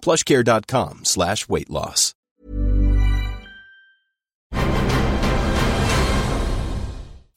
plushcare.com 0.00 1.04
slash 1.04 1.48
weight 1.48 1.70
loss. 1.70 2.14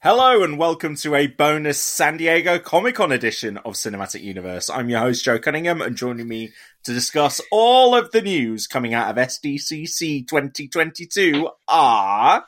Hello 0.04 0.42
and 0.42 0.58
welcome 0.58 0.96
to 0.96 1.14
a 1.14 1.28
bonus 1.28 1.80
San 1.80 2.16
Diego 2.16 2.58
Comic 2.58 2.96
Con 2.96 3.12
edition 3.12 3.58
of 3.58 3.74
Cinematic 3.74 4.20
Universe. 4.20 4.68
I'm 4.68 4.90
your 4.90 4.98
host 4.98 5.24
Joe 5.24 5.38
Cunningham 5.38 5.80
and 5.80 5.94
joining 5.94 6.26
me 6.26 6.50
to 6.82 6.92
discuss 6.92 7.40
all 7.52 7.94
of 7.94 8.10
the 8.10 8.20
news 8.20 8.66
coming 8.66 8.94
out 8.94 9.10
of 9.10 9.16
SDCC 9.16 10.26
2022 10.26 11.48
are 11.68 12.44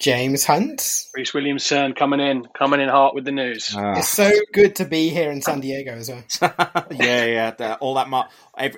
James 0.00 0.46
Hunt. 0.46 1.04
Reese 1.14 1.34
Williamson 1.34 1.92
coming 1.92 2.20
in, 2.20 2.46
coming 2.58 2.80
in 2.80 2.88
hot 2.88 3.14
with 3.14 3.26
the 3.26 3.32
news. 3.32 3.72
It's 3.76 4.08
so 4.08 4.30
good 4.52 4.76
to 4.76 4.86
be 4.86 5.10
here 5.10 5.30
in 5.30 5.42
San 5.42 5.60
Diego 5.60 5.92
as 5.92 6.08
well. 6.10 6.24
yeah, 6.90 7.24
yeah, 7.26 7.50
the- 7.50 7.76
all 7.76 7.94
that. 7.94 8.08
Mar- 8.08 8.28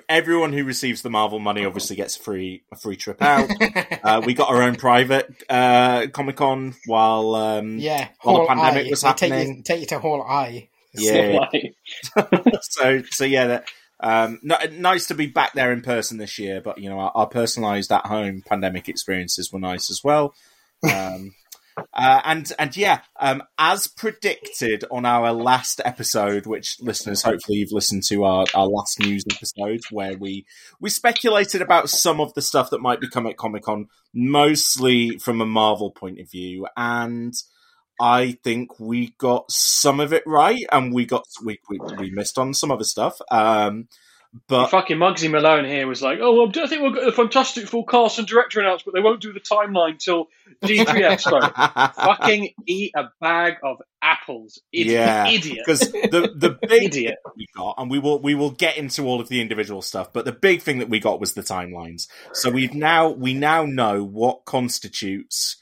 everyone 0.09 0.51
who 0.51 0.65
receives 0.65 1.01
the 1.01 1.09
Marvel 1.09 1.39
money 1.39 1.65
obviously 1.65 1.95
gets 1.95 2.17
a 2.17 2.19
free 2.19 2.63
a 2.71 2.75
free 2.75 2.97
trip 2.97 3.21
out. 3.21 3.49
uh, 4.03 4.21
we 4.25 4.33
got 4.33 4.49
our 4.49 4.61
own 4.61 4.75
private 4.75 5.33
uh, 5.49 6.07
Comic 6.13 6.35
Con 6.35 6.75
while 6.87 7.35
um, 7.35 7.79
Yeah, 7.79 8.09
while 8.21 8.41
the 8.41 8.47
pandemic 8.47 8.87
I. 8.87 8.89
was 8.89 9.01
They 9.01 9.13
take 9.13 9.31
happening. 9.31 9.57
you, 9.57 9.63
take 9.63 9.79
you 9.79 9.87
to 9.87 9.99
Hall 9.99 10.21
I. 10.21 10.67
Yeah. 10.93 11.47
Like, 11.53 11.75
so 12.63 13.01
so 13.09 13.23
yeah, 13.23 13.47
that, 13.47 13.67
um, 14.01 14.39
no, 14.43 14.57
nice 14.73 15.07
to 15.07 15.15
be 15.15 15.27
back 15.27 15.53
there 15.53 15.71
in 15.71 15.81
person 15.81 16.17
this 16.17 16.37
year. 16.37 16.59
But 16.59 16.79
you 16.79 16.89
know, 16.89 16.99
our, 16.99 17.11
our 17.15 17.29
personalised 17.29 17.95
at 17.95 18.05
home 18.07 18.43
pandemic 18.45 18.89
experiences 18.89 19.51
were 19.53 19.59
nice 19.59 19.89
as 19.89 20.01
well. 20.03 20.35
Um, 20.83 21.33
uh, 21.93 22.21
and 22.23 22.51
and 22.59 22.75
yeah, 22.77 23.01
um, 23.19 23.43
as 23.57 23.87
predicted 23.87 24.83
on 24.91 25.05
our 25.05 25.31
last 25.31 25.81
episode, 25.83 26.45
which 26.45 26.77
listeners 26.79 27.23
hopefully 27.23 27.59
you've 27.59 27.71
listened 27.71 28.03
to 28.09 28.23
our, 28.23 28.45
our 28.53 28.67
last 28.67 28.99
news 28.99 29.23
episode 29.31 29.81
where 29.91 30.17
we 30.17 30.45
we 30.79 30.89
speculated 30.89 31.61
about 31.61 31.89
some 31.89 32.19
of 32.19 32.33
the 32.33 32.41
stuff 32.41 32.69
that 32.69 32.81
might 32.81 33.01
be 33.01 33.09
coming 33.09 33.31
at 33.31 33.37
Comic 33.37 33.63
Con, 33.63 33.87
mostly 34.13 35.17
from 35.17 35.41
a 35.41 35.45
Marvel 35.45 35.91
point 35.91 36.19
of 36.19 36.29
view, 36.29 36.67
and 36.77 37.33
I 37.99 38.37
think 38.43 38.79
we 38.79 39.15
got 39.17 39.49
some 39.49 39.99
of 39.99 40.13
it 40.13 40.23
right, 40.25 40.65
and 40.71 40.93
we 40.93 41.05
got 41.05 41.25
we 41.43 41.59
we, 41.69 41.79
we 41.97 42.11
missed 42.11 42.37
on 42.37 42.53
some 42.53 42.71
other 42.71 42.83
stuff. 42.83 43.19
Um, 43.31 43.87
but 44.47 44.67
fucking 44.67 44.97
Muggsy 44.97 45.29
Malone 45.29 45.65
here 45.65 45.85
was 45.85 46.01
like, 46.01 46.19
"Oh, 46.19 46.33
well, 46.33 46.63
I 46.63 46.67
think 46.67 46.81
we'll 46.81 46.91
get 46.93 47.07
a 47.07 47.11
fantastic 47.11 47.67
full 47.67 47.85
cast 47.85 48.17
and 48.17 48.27
director 48.27 48.59
announced, 48.59 48.83
but 48.83 48.93
they 48.93 48.99
won't 48.99 49.21
do 49.21 49.31
the 49.31 49.39
timeline 49.39 49.99
till 49.99 50.27
D23 50.63 50.85
Expo." 50.85 51.93
fucking 51.95 52.49
eat 52.65 52.91
a 52.95 53.05
bag 53.21 53.57
of 53.63 53.81
apples, 54.01 54.59
idiot! 54.71 54.93
yeah, 54.93 55.27
idiot. 55.27 55.59
because 55.65 55.79
the 55.91 56.33
the 56.35 56.49
big 56.67 56.83
Idiot. 56.85 57.17
thing 57.23 57.33
we 57.37 57.47
got, 57.55 57.75
and 57.77 57.91
we 57.91 57.99
will 57.99 58.19
we 58.21 58.33
will 58.33 58.51
get 58.51 58.77
into 58.77 59.05
all 59.05 59.21
of 59.21 59.29
the 59.29 59.39
individual 59.39 59.83
stuff, 59.83 60.11
but 60.11 60.25
the 60.25 60.31
big 60.31 60.61
thing 60.63 60.79
that 60.79 60.89
we 60.89 60.99
got 60.99 61.19
was 61.19 61.33
the 61.33 61.41
timelines. 61.43 62.07
So 62.33 62.49
we've 62.49 62.73
now 62.73 63.09
we 63.09 63.35
now 63.35 63.65
know 63.65 64.03
what 64.03 64.45
constitutes 64.45 65.57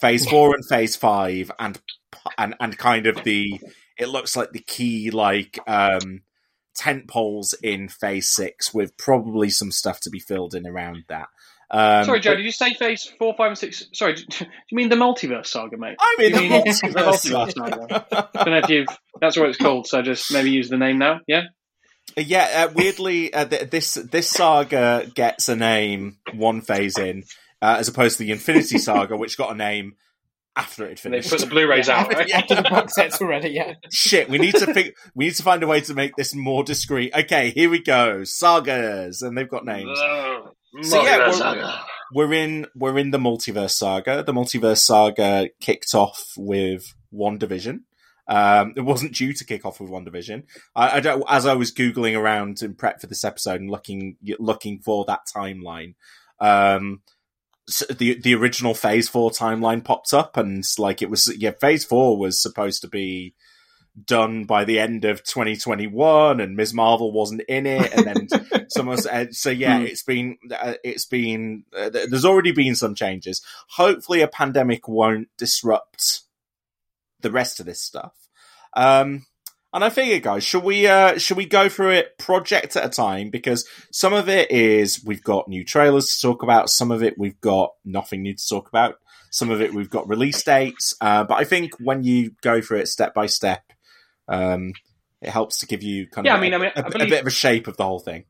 Phase 0.00 0.28
Four 0.28 0.54
and 0.56 0.66
Phase 0.66 0.96
Five, 0.96 1.52
and 1.60 1.80
and 2.36 2.56
and 2.58 2.76
kind 2.76 3.06
of 3.06 3.22
the 3.22 3.60
it 3.96 4.08
looks 4.08 4.34
like 4.34 4.50
the 4.50 4.58
key 4.58 5.10
like 5.12 5.58
um 5.68 6.22
tent 6.80 7.08
poles 7.08 7.54
in 7.62 7.88
Phase 7.88 8.30
Six, 8.30 8.72
with 8.72 8.96
probably 8.96 9.50
some 9.50 9.70
stuff 9.70 10.00
to 10.00 10.10
be 10.10 10.18
filled 10.18 10.54
in 10.54 10.66
around 10.66 11.04
that. 11.08 11.28
Um, 11.70 12.04
Sorry, 12.04 12.20
Joe. 12.20 12.34
Did 12.34 12.44
you 12.44 12.52
say 12.52 12.72
Phase 12.72 13.04
Four, 13.18 13.34
Five, 13.36 13.48
and 13.48 13.58
Six? 13.58 13.84
Sorry, 13.92 14.14
do 14.30 14.46
you 14.70 14.76
mean 14.76 14.88
the 14.88 14.96
multiverse 14.96 15.46
saga, 15.46 15.76
mate? 15.76 15.96
I 16.00 16.16
mean, 16.18 16.32
the 16.32 16.40
mean 16.40 16.50
multiverse 16.62 17.52
saga. 17.52 18.06
I 18.34 18.44
don't 18.44 18.52
know 18.52 18.58
if 18.58 18.68
you've. 18.70 18.88
That's 19.20 19.36
what 19.36 19.50
it's 19.50 19.58
called. 19.58 19.86
So 19.86 20.00
just 20.00 20.32
maybe 20.32 20.50
use 20.50 20.70
the 20.70 20.78
name 20.78 20.98
now. 20.98 21.20
Yeah. 21.26 21.42
Yeah, 22.16 22.66
uh, 22.68 22.72
weirdly, 22.74 23.32
uh, 23.32 23.44
th- 23.44 23.70
this 23.70 23.94
this 23.94 24.28
saga 24.28 25.08
gets 25.14 25.48
a 25.48 25.54
name 25.54 26.16
one 26.34 26.60
phase 26.60 26.98
in, 26.98 27.24
uh, 27.62 27.76
as 27.78 27.88
opposed 27.88 28.16
to 28.16 28.24
the 28.24 28.32
Infinity 28.32 28.78
Saga, 28.78 29.16
which 29.16 29.38
got 29.38 29.52
a 29.52 29.54
name 29.54 29.94
after 30.56 30.84
it 30.86 30.98
had 31.00 31.04
And 31.06 31.14
they 31.14 31.22
finished. 31.22 31.30
put 31.30 31.40
the 31.40 31.46
Blu-rays 31.46 31.88
out. 31.88 32.00
After, 32.06 32.16
Right? 32.16 32.30
after 32.32 32.54
the 32.56 32.62
box 32.62 32.94
sets 32.94 33.20
already, 33.20 33.50
yeah. 33.50 33.74
Shit, 33.92 34.28
we 34.28 34.38
need 34.38 34.54
to 34.56 34.72
think. 34.72 34.94
We 35.14 35.26
need 35.26 35.34
to 35.36 35.42
find 35.42 35.62
a 35.62 35.66
way 35.66 35.80
to 35.82 35.94
make 35.94 36.16
this 36.16 36.34
more 36.34 36.64
discreet. 36.64 37.14
Okay, 37.14 37.50
here 37.50 37.70
we 37.70 37.82
go. 37.82 38.24
Sagas, 38.24 39.22
and 39.22 39.36
they've 39.38 39.48
got 39.48 39.64
names. 39.64 39.98
Ugh. 40.02 40.48
So, 40.82 41.02
yeah, 41.02 41.18
we're- 41.18 41.32
saga. 41.32 41.80
We're 42.12 42.32
in 42.32 42.66
we're 42.74 42.98
in 42.98 43.12
the 43.12 43.18
multiverse 43.18 43.70
saga. 43.70 44.24
The 44.24 44.32
multiverse 44.32 44.78
saga 44.78 45.50
kicked 45.60 45.94
off 45.94 46.32
with 46.36 46.92
WandaVision. 47.14 47.82
Um, 48.26 48.74
it 48.76 48.80
wasn't 48.80 49.14
due 49.14 49.32
to 49.32 49.44
kick 49.44 49.64
off 49.64 49.80
with 49.80 49.90
WandaVision. 49.90 50.42
I, 50.74 50.96
I 50.96 51.00
don't, 51.00 51.24
as 51.28 51.46
I 51.46 51.54
was 51.54 51.72
googling 51.72 52.18
around 52.18 52.62
in 52.62 52.74
prep 52.74 53.00
for 53.00 53.06
this 53.06 53.22
episode 53.24 53.60
and 53.60 53.70
looking 53.70 54.16
looking 54.40 54.80
for 54.80 55.04
that 55.06 55.20
timeline, 55.32 55.94
um, 56.40 57.02
s 57.06 57.14
the 57.90 58.20
the 58.20 58.34
original 58.34 58.74
Phase 58.74 59.08
Four 59.08 59.30
timeline 59.30 59.84
popped 59.84 60.12
up, 60.12 60.36
and 60.36 60.64
like 60.78 61.02
it 61.02 61.10
was 61.10 61.34
yeah, 61.36 61.52
Phase 61.52 61.84
Four 61.84 62.18
was 62.18 62.40
supposed 62.42 62.82
to 62.82 62.88
be 62.88 63.34
done 64.04 64.44
by 64.44 64.64
the 64.64 64.78
end 64.78 65.04
of 65.04 65.22
2021 65.24 66.40
and 66.40 66.56
Ms. 66.56 66.72
Marvel 66.72 67.12
wasn't 67.12 67.42
in 67.48 67.66
it 67.66 67.92
and 67.92 68.06
then 68.06 68.68
someone 68.70 68.96
said 68.96 69.34
so 69.34 69.50
yeah 69.50 69.78
Hmm. 69.78 69.86
it's 69.86 70.04
been 70.04 70.38
uh, 70.56 70.74
it's 70.84 71.06
been 71.06 71.64
uh, 71.76 71.90
there's 71.90 72.24
already 72.24 72.52
been 72.52 72.76
some 72.76 72.94
changes 72.94 73.42
hopefully 73.68 74.20
a 74.20 74.28
pandemic 74.28 74.86
won't 74.86 75.28
disrupt 75.36 76.20
the 77.20 77.32
rest 77.32 77.58
of 77.58 77.66
this 77.66 77.82
stuff 77.82 78.14
um 78.74 79.26
and 79.72 79.84
I 79.84 79.90
figure, 79.90 80.18
guys, 80.18 80.42
should 80.44 80.64
we 80.64 80.86
uh, 80.86 81.18
should 81.18 81.36
we 81.36 81.46
go 81.46 81.68
through 81.68 81.92
it 81.92 82.18
project 82.18 82.76
at 82.76 82.84
a 82.84 82.88
time? 82.88 83.30
Because 83.30 83.66
some 83.92 84.12
of 84.12 84.28
it 84.28 84.50
is 84.50 85.02
we've 85.04 85.22
got 85.22 85.48
new 85.48 85.64
trailers 85.64 86.14
to 86.16 86.22
talk 86.22 86.42
about. 86.42 86.70
Some 86.70 86.90
of 86.90 87.02
it 87.02 87.18
we've 87.18 87.40
got 87.40 87.72
nothing 87.84 88.22
new 88.22 88.34
to 88.34 88.48
talk 88.48 88.68
about. 88.68 88.96
Some 89.30 89.50
of 89.50 89.60
it 89.60 89.72
we've 89.72 89.90
got 89.90 90.08
release 90.08 90.42
dates. 90.42 90.94
Uh, 91.00 91.24
but 91.24 91.34
I 91.34 91.44
think 91.44 91.72
when 91.78 92.02
you 92.02 92.32
go 92.42 92.60
through 92.60 92.78
it 92.80 92.88
step 92.88 93.14
by 93.14 93.26
step, 93.26 93.62
um, 94.28 94.72
it 95.22 95.28
helps 95.30 95.58
to 95.58 95.66
give 95.66 95.82
you 95.82 96.08
kind 96.08 96.26
Yeah, 96.26 96.34
of 96.34 96.40
I 96.40 96.42
mean, 96.42 96.52
a, 96.52 96.56
I 96.56 96.58
mean, 96.60 96.72
I 96.76 96.80
a- 96.80 96.84
a 96.86 96.90
believe- 96.90 97.10
bit 97.10 97.20
of 97.20 97.26
a 97.26 97.30
shape 97.30 97.68
of 97.68 97.76
the 97.76 97.84
whole 97.84 98.00
thing. 98.00 98.24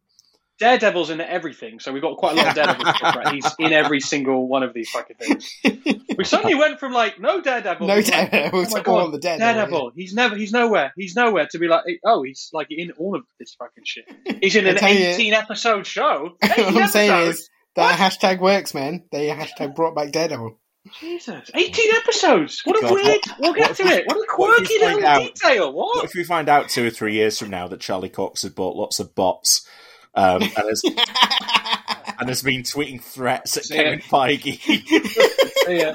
Daredevil's 0.60 1.10
in 1.10 1.20
everything, 1.20 1.80
so 1.80 1.90
we've 1.92 2.02
got 2.02 2.18
quite 2.18 2.34
a 2.34 2.36
lot 2.36 2.48
of 2.48 2.54
Daredevil 2.54 2.84
to 2.84 2.92
talk 2.92 3.16
about. 3.16 3.34
He's 3.34 3.46
in 3.58 3.72
every 3.72 3.98
single 4.00 4.46
one 4.46 4.62
of 4.62 4.74
these 4.74 4.90
fucking 4.90 5.16
things. 5.16 5.50
We 6.18 6.24
suddenly 6.24 6.54
went 6.54 6.78
from 6.78 6.92
like 6.92 7.18
no 7.18 7.40
Daredevil, 7.40 7.86
No 7.86 8.02
to, 8.02 8.10
like, 8.10 8.30
Daredevil 8.30 8.60
oh 8.60 8.64
to 8.66 8.70
my 8.72 8.78
all 8.80 8.82
God, 9.06 9.14
the 9.14 9.18
Daredevil, 9.20 9.54
Daredevil. 9.54 9.92
He's 9.94 10.12
never, 10.12 10.36
he's 10.36 10.52
nowhere, 10.52 10.92
he's 10.94 11.16
nowhere 11.16 11.46
to 11.50 11.58
be 11.58 11.66
like, 11.66 11.84
eh, 11.88 11.94
oh, 12.04 12.22
he's 12.24 12.50
like 12.52 12.66
in 12.68 12.90
all 12.98 13.16
of 13.16 13.22
this 13.38 13.54
fucking 13.54 13.84
shit. 13.86 14.04
He's 14.42 14.54
in 14.54 14.66
an 14.68 14.76
tell 14.76 14.92
you- 14.92 15.06
eighteen 15.06 15.32
episode 15.32 15.86
show. 15.86 16.36
what 16.40 16.58
I'm 16.76 16.88
saying 16.88 17.28
is 17.30 17.48
that 17.76 17.98
hashtag 17.98 18.40
works, 18.40 18.74
man. 18.74 19.04
They 19.10 19.28
hashtag 19.28 19.74
brought 19.74 19.94
back 19.94 20.12
Daredevil. 20.12 20.58
Jesus, 21.00 21.50
eighteen 21.54 21.90
episodes. 21.94 22.60
What 22.64 22.82
a 22.84 22.92
weird. 22.92 23.06
what- 23.06 23.36
we'll 23.40 23.54
get 23.54 23.76
to 23.76 23.84
we- 23.84 23.90
it. 23.90 24.06
What 24.06 24.16
a 24.16 24.18
what 24.18 24.28
quirky 24.58 24.78
find 24.78 24.94
little 24.96 25.08
out- 25.08 25.22
detail. 25.22 25.72
What 25.72 25.96
What? 25.96 26.04
if 26.04 26.14
we 26.14 26.24
find 26.24 26.50
out 26.50 26.68
two 26.68 26.86
or 26.86 26.90
three 26.90 27.14
years 27.14 27.38
from 27.38 27.48
now 27.48 27.66
that 27.68 27.80
Charlie 27.80 28.10
Cox 28.10 28.42
has 28.42 28.52
bought 28.52 28.76
lots 28.76 29.00
of 29.00 29.14
bots 29.14 29.66
um, 30.14 30.42
and 30.42 30.52
has 30.52 30.82
and 32.18 32.28
has 32.28 32.42
been 32.42 32.62
tweeting 32.62 33.02
threats 33.02 33.56
at 33.56 33.70
Yeah. 33.70 33.96
Kevin 33.96 34.00
Feige? 34.00 35.36
Yeah. 35.68 35.94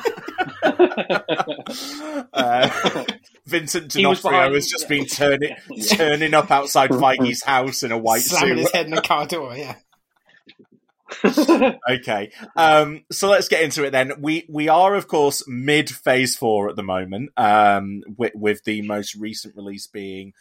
uh, 2.33 3.06
Vincent 3.45 3.91
D'Onofrio 3.91 4.53
has 4.53 4.67
just 4.67 4.88
been 4.88 5.06
turning 5.06 5.56
turning 5.89 6.33
up 6.33 6.51
outside 6.51 6.91
Feige's 6.91 7.44
house 7.44 7.83
in 7.83 7.91
a 7.91 7.97
white 7.97 8.21
suit. 8.21 8.38
Slamming 8.38 8.57
suit. 8.57 8.62
his 8.62 8.71
head 8.71 8.85
in 8.85 8.94
the 8.94 9.01
car 9.01 9.25
door, 9.25 9.56
yeah. 9.56 9.75
okay. 11.89 12.31
Um, 12.56 13.03
so 13.12 13.29
let's 13.29 13.47
get 13.47 13.63
into 13.63 13.83
it 13.83 13.91
then. 13.91 14.13
We 14.19 14.45
we 14.50 14.69
are 14.69 14.95
of 14.95 15.07
course 15.07 15.44
mid 15.47 15.89
phase 15.89 16.35
four 16.35 16.69
at 16.69 16.75
the 16.75 16.83
moment. 16.83 17.31
Um, 17.38 18.03
with, 18.17 18.33
with 18.35 18.63
the 18.63 18.81
most 18.83 19.15
recent 19.15 19.56
release 19.56 19.88
being 19.88 20.33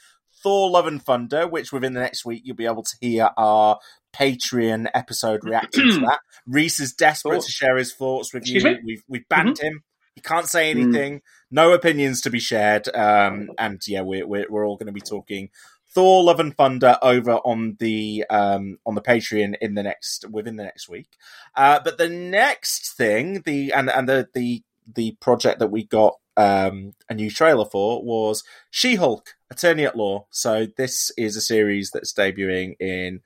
Thor: 0.45 0.71
Love 0.71 0.87
and 0.87 1.03
Thunder, 1.03 1.49
which 1.49 1.73
within 1.73 1.95
the 1.95 2.01
next 2.01 2.25
week 2.25 2.43
you'll 2.45 2.55
be 2.55 2.67
able 2.67 2.85
to 2.85 2.97
hear 3.01 3.31
our 3.37 3.81
Patreon 4.15 4.87
episode 4.95 5.41
reacting 5.43 5.89
to 5.91 6.01
that. 6.07 6.21
Reese 6.47 6.79
is 6.79 6.93
desperate 6.93 7.33
Thoughts? 7.35 7.47
to 7.47 7.53
share 7.53 7.77
his 7.77 7.93
thoughts 7.95 8.33
with 8.33 8.43
Excuse 8.43 8.63
you. 8.63 8.71
me? 8.71 8.79
We've 8.85 9.03
we've 9.09 9.29
banned 9.29 9.59
him. 9.59 9.83
He 10.15 10.21
can't 10.21 10.47
say 10.47 10.71
anything. 10.71 11.23
No 11.51 11.73
opinions 11.73 12.21
to 12.21 12.31
be 12.31 12.39
shared. 12.39 12.87
Um, 12.95 13.51
and 13.59 13.83
yeah, 13.89 14.03
we're 14.03 14.25
we're, 14.27 14.47
we're 14.49 14.65
all 14.65 14.77
going 14.77 14.87
to 14.87 14.93
be 14.93 15.01
talking 15.01 15.49
Thor: 15.95 16.23
Love 16.23 16.41
and 16.41 16.57
Thunder 16.57 16.99
over 17.03 17.33
on 17.39 17.77
the 17.81 18.25
um, 18.31 18.79
on 18.85 18.95
the 18.95 19.01
Patreon 19.03 19.55
in 19.61 19.75
the 19.75 19.83
next 19.83 20.29
within 20.31 20.57
the 20.57 20.65
next 20.65 20.89
week. 20.89 21.09
Uh, 21.57 21.81
but 21.83 21.99
the 21.99 22.09
next 22.09 22.97
thing, 22.97 23.43
the 23.43 23.73
and 23.73 23.91
and 23.91 24.09
the 24.09 24.29
the 24.35 24.63
the 24.95 25.17
project 25.21 25.61
that 25.61 25.71
we 25.71 25.85
got 25.85 26.15
um, 26.37 26.93
a 27.09 27.15
new 27.15 27.31
trailer 27.31 27.65
for 27.65 28.05
was 28.05 28.43
She-Hulk: 28.71 29.35
Attorney 29.51 29.85
at 29.85 29.97
Law. 29.97 30.27
So 30.31 30.67
this 30.77 31.11
is 31.17 31.37
a 31.37 31.41
series 31.41 31.91
that's 31.93 32.13
debuting 32.13 32.75
in 32.81 33.21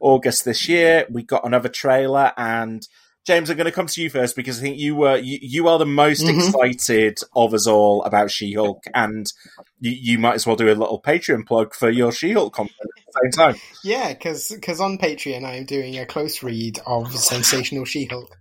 August 0.00 0.44
this 0.44 0.68
year. 0.68 1.06
We 1.10 1.22
got 1.22 1.46
another 1.46 1.68
trailer 1.68 2.32
and. 2.36 2.86
James, 3.24 3.48
I'm 3.48 3.56
going 3.56 3.66
to 3.66 3.70
come 3.70 3.86
to 3.86 4.02
you 4.02 4.10
first 4.10 4.34
because 4.34 4.58
I 4.58 4.62
think 4.62 4.78
you 4.78 4.96
were 4.96 5.16
you, 5.16 5.38
you 5.40 5.68
are 5.68 5.78
the 5.78 5.86
most 5.86 6.24
Mhm. 6.24 6.44
excited 6.48 7.18
of 7.36 7.54
us 7.54 7.68
all 7.68 8.02
about 8.02 8.32
She-Hulk, 8.32 8.82
and 8.96 9.32
you, 9.78 9.92
you 9.92 10.18
might 10.18 10.34
as 10.34 10.44
well 10.44 10.56
do 10.56 10.66
a 10.66 10.74
little 10.74 11.00
Patreon 11.00 11.46
plug 11.46 11.72
for 11.72 11.88
your 11.88 12.10
She-Hulk 12.10 12.52
content 12.52 12.76
at 12.80 13.04
the 13.06 13.20
same 13.22 13.30
time. 13.30 13.60
Yeah, 13.84 14.08
because 14.12 14.80
on 14.80 14.98
Patreon 14.98 15.44
I'm 15.44 15.66
doing 15.66 15.96
a 16.00 16.04
close 16.04 16.42
read 16.42 16.80
of 16.84 17.14
Sensational 17.14 17.84
She-Hulk, 17.84 18.36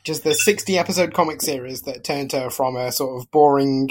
which 0.00 0.10
is 0.10 0.22
the 0.22 0.34
60 0.34 0.78
episode 0.78 1.12
comic 1.12 1.42
series 1.42 1.82
that 1.82 2.04
turned 2.04 2.32
her 2.32 2.48
from 2.50 2.76
a 2.76 2.90
sort 2.90 3.20
of 3.20 3.30
boring 3.30 3.90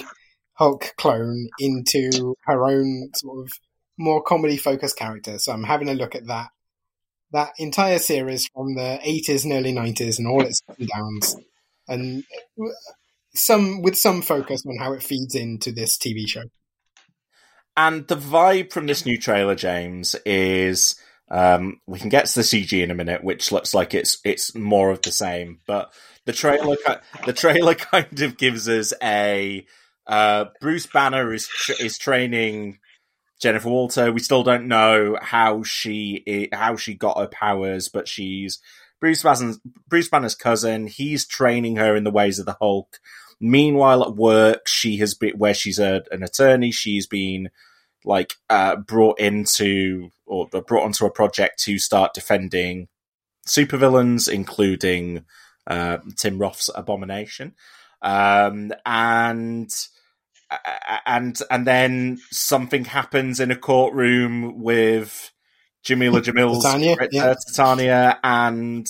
Hulk 0.53 0.93
clone 0.97 1.47
into 1.59 2.35
her 2.45 2.65
own 2.65 3.09
sort 3.15 3.45
of 3.45 3.51
more 3.97 4.21
comedy 4.21 4.57
focused 4.57 4.97
character. 4.97 5.37
So 5.37 5.53
I'm 5.53 5.63
having 5.63 5.87
a 5.87 5.93
look 5.93 6.15
at 6.15 6.27
that 6.27 6.49
that 7.31 7.51
entire 7.59 7.99
series 7.99 8.47
from 8.47 8.73
the 8.73 8.99
80s 9.05 9.43
and 9.43 9.53
early 9.53 9.71
90s 9.71 10.17
and 10.17 10.27
all 10.27 10.41
its 10.41 10.63
ups 10.67 10.79
and 10.79 10.89
downs, 10.89 11.35
and 11.87 12.23
some 13.35 13.83
with 13.83 13.95
some 13.95 14.23
focus 14.23 14.63
on 14.65 14.77
how 14.77 14.93
it 14.93 15.03
feeds 15.03 15.35
into 15.35 15.71
this 15.71 15.95
TV 15.97 16.27
show. 16.27 16.43
And 17.77 18.07
the 18.07 18.17
vibe 18.17 18.71
from 18.73 18.87
this 18.87 19.05
new 19.05 19.17
trailer, 19.17 19.53
James, 19.53 20.15
is 20.25 20.95
um, 21.31 21.79
we 21.85 21.99
can 21.99 22.09
get 22.09 22.25
to 22.25 22.39
the 22.39 22.41
CG 22.41 22.81
in 22.81 22.91
a 22.91 22.95
minute, 22.95 23.23
which 23.23 23.51
looks 23.51 23.73
like 23.73 23.93
it's 23.93 24.19
it's 24.23 24.55
more 24.55 24.91
of 24.91 25.01
the 25.01 25.11
same. 25.11 25.59
But 25.67 25.93
the 26.25 26.33
trailer 26.33 26.75
the 27.25 27.33
trailer 27.33 27.75
kind 27.75 28.21
of 28.21 28.37
gives 28.37 28.67
us 28.67 28.93
a 29.01 29.65
uh, 30.07 30.45
Bruce 30.59 30.87
Banner 30.87 31.33
is 31.33 31.49
is 31.79 31.97
training 31.97 32.79
Jennifer 33.39 33.69
Walter. 33.69 34.11
We 34.11 34.19
still 34.19 34.43
don't 34.43 34.67
know 34.67 35.17
how 35.21 35.63
she 35.63 36.49
how 36.51 36.75
she 36.75 36.95
got 36.95 37.19
her 37.19 37.27
powers, 37.27 37.89
but 37.89 38.07
she's 38.07 38.59
Bruce 38.99 39.23
Banner's, 39.23 39.59
Bruce 39.87 40.09
Banner's 40.09 40.35
cousin. 40.35 40.87
He's 40.87 41.25
training 41.25 41.77
her 41.77 41.95
in 41.95 42.03
the 42.03 42.11
ways 42.11 42.39
of 42.39 42.45
the 42.45 42.57
Hulk. 42.59 42.99
Meanwhile, 43.39 44.03
at 44.03 44.15
work, 44.15 44.67
she 44.67 44.97
has 44.97 45.13
been 45.13 45.37
where 45.37 45.53
she's 45.53 45.79
a, 45.79 46.03
an 46.11 46.23
attorney. 46.23 46.71
She's 46.71 47.07
been 47.07 47.49
like 48.05 48.35
uh, 48.49 48.75
brought 48.75 49.19
into 49.19 50.09
or 50.25 50.47
brought 50.47 50.83
onto 50.83 51.05
a 51.05 51.11
project 51.11 51.59
to 51.63 51.79
start 51.79 52.13
defending 52.13 52.87
supervillains, 53.47 54.31
including 54.31 55.25
uh, 55.67 55.97
Tim 56.17 56.37
Roth's 56.37 56.69
Abomination, 56.73 57.55
um, 58.01 58.71
and 58.85 59.71
and 61.05 61.39
and 61.49 61.67
then 61.67 62.19
something 62.31 62.85
happens 62.85 63.39
in 63.39 63.51
a 63.51 63.55
courtroom 63.55 64.61
with 64.61 65.31
Jameela 65.85 66.21
Jamil's 66.23 66.63
Titania, 66.63 66.95
uh, 66.99 67.07
yeah. 67.11 67.33
Titania, 67.47 68.19
and 68.23 68.87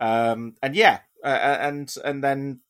um, 0.00 0.54
and 0.62 0.74
yeah, 0.74 1.00
uh, 1.24 1.58
and 1.60 1.94
and 2.04 2.22
then 2.22 2.60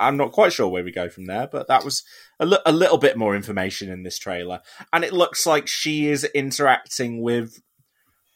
I'm 0.00 0.16
not 0.16 0.32
quite 0.32 0.52
sure 0.52 0.68
where 0.68 0.82
we 0.82 0.92
go 0.92 1.08
from 1.08 1.26
there, 1.26 1.46
but 1.46 1.68
that 1.68 1.84
was 1.84 2.02
a, 2.40 2.46
li- 2.46 2.58
a 2.66 2.72
little 2.72 2.98
bit 2.98 3.16
more 3.16 3.36
information 3.36 3.90
in 3.90 4.02
this 4.02 4.18
trailer, 4.18 4.60
and 4.92 5.04
it 5.04 5.12
looks 5.12 5.46
like 5.46 5.68
she 5.68 6.08
is 6.08 6.24
interacting 6.24 7.20
with 7.20 7.60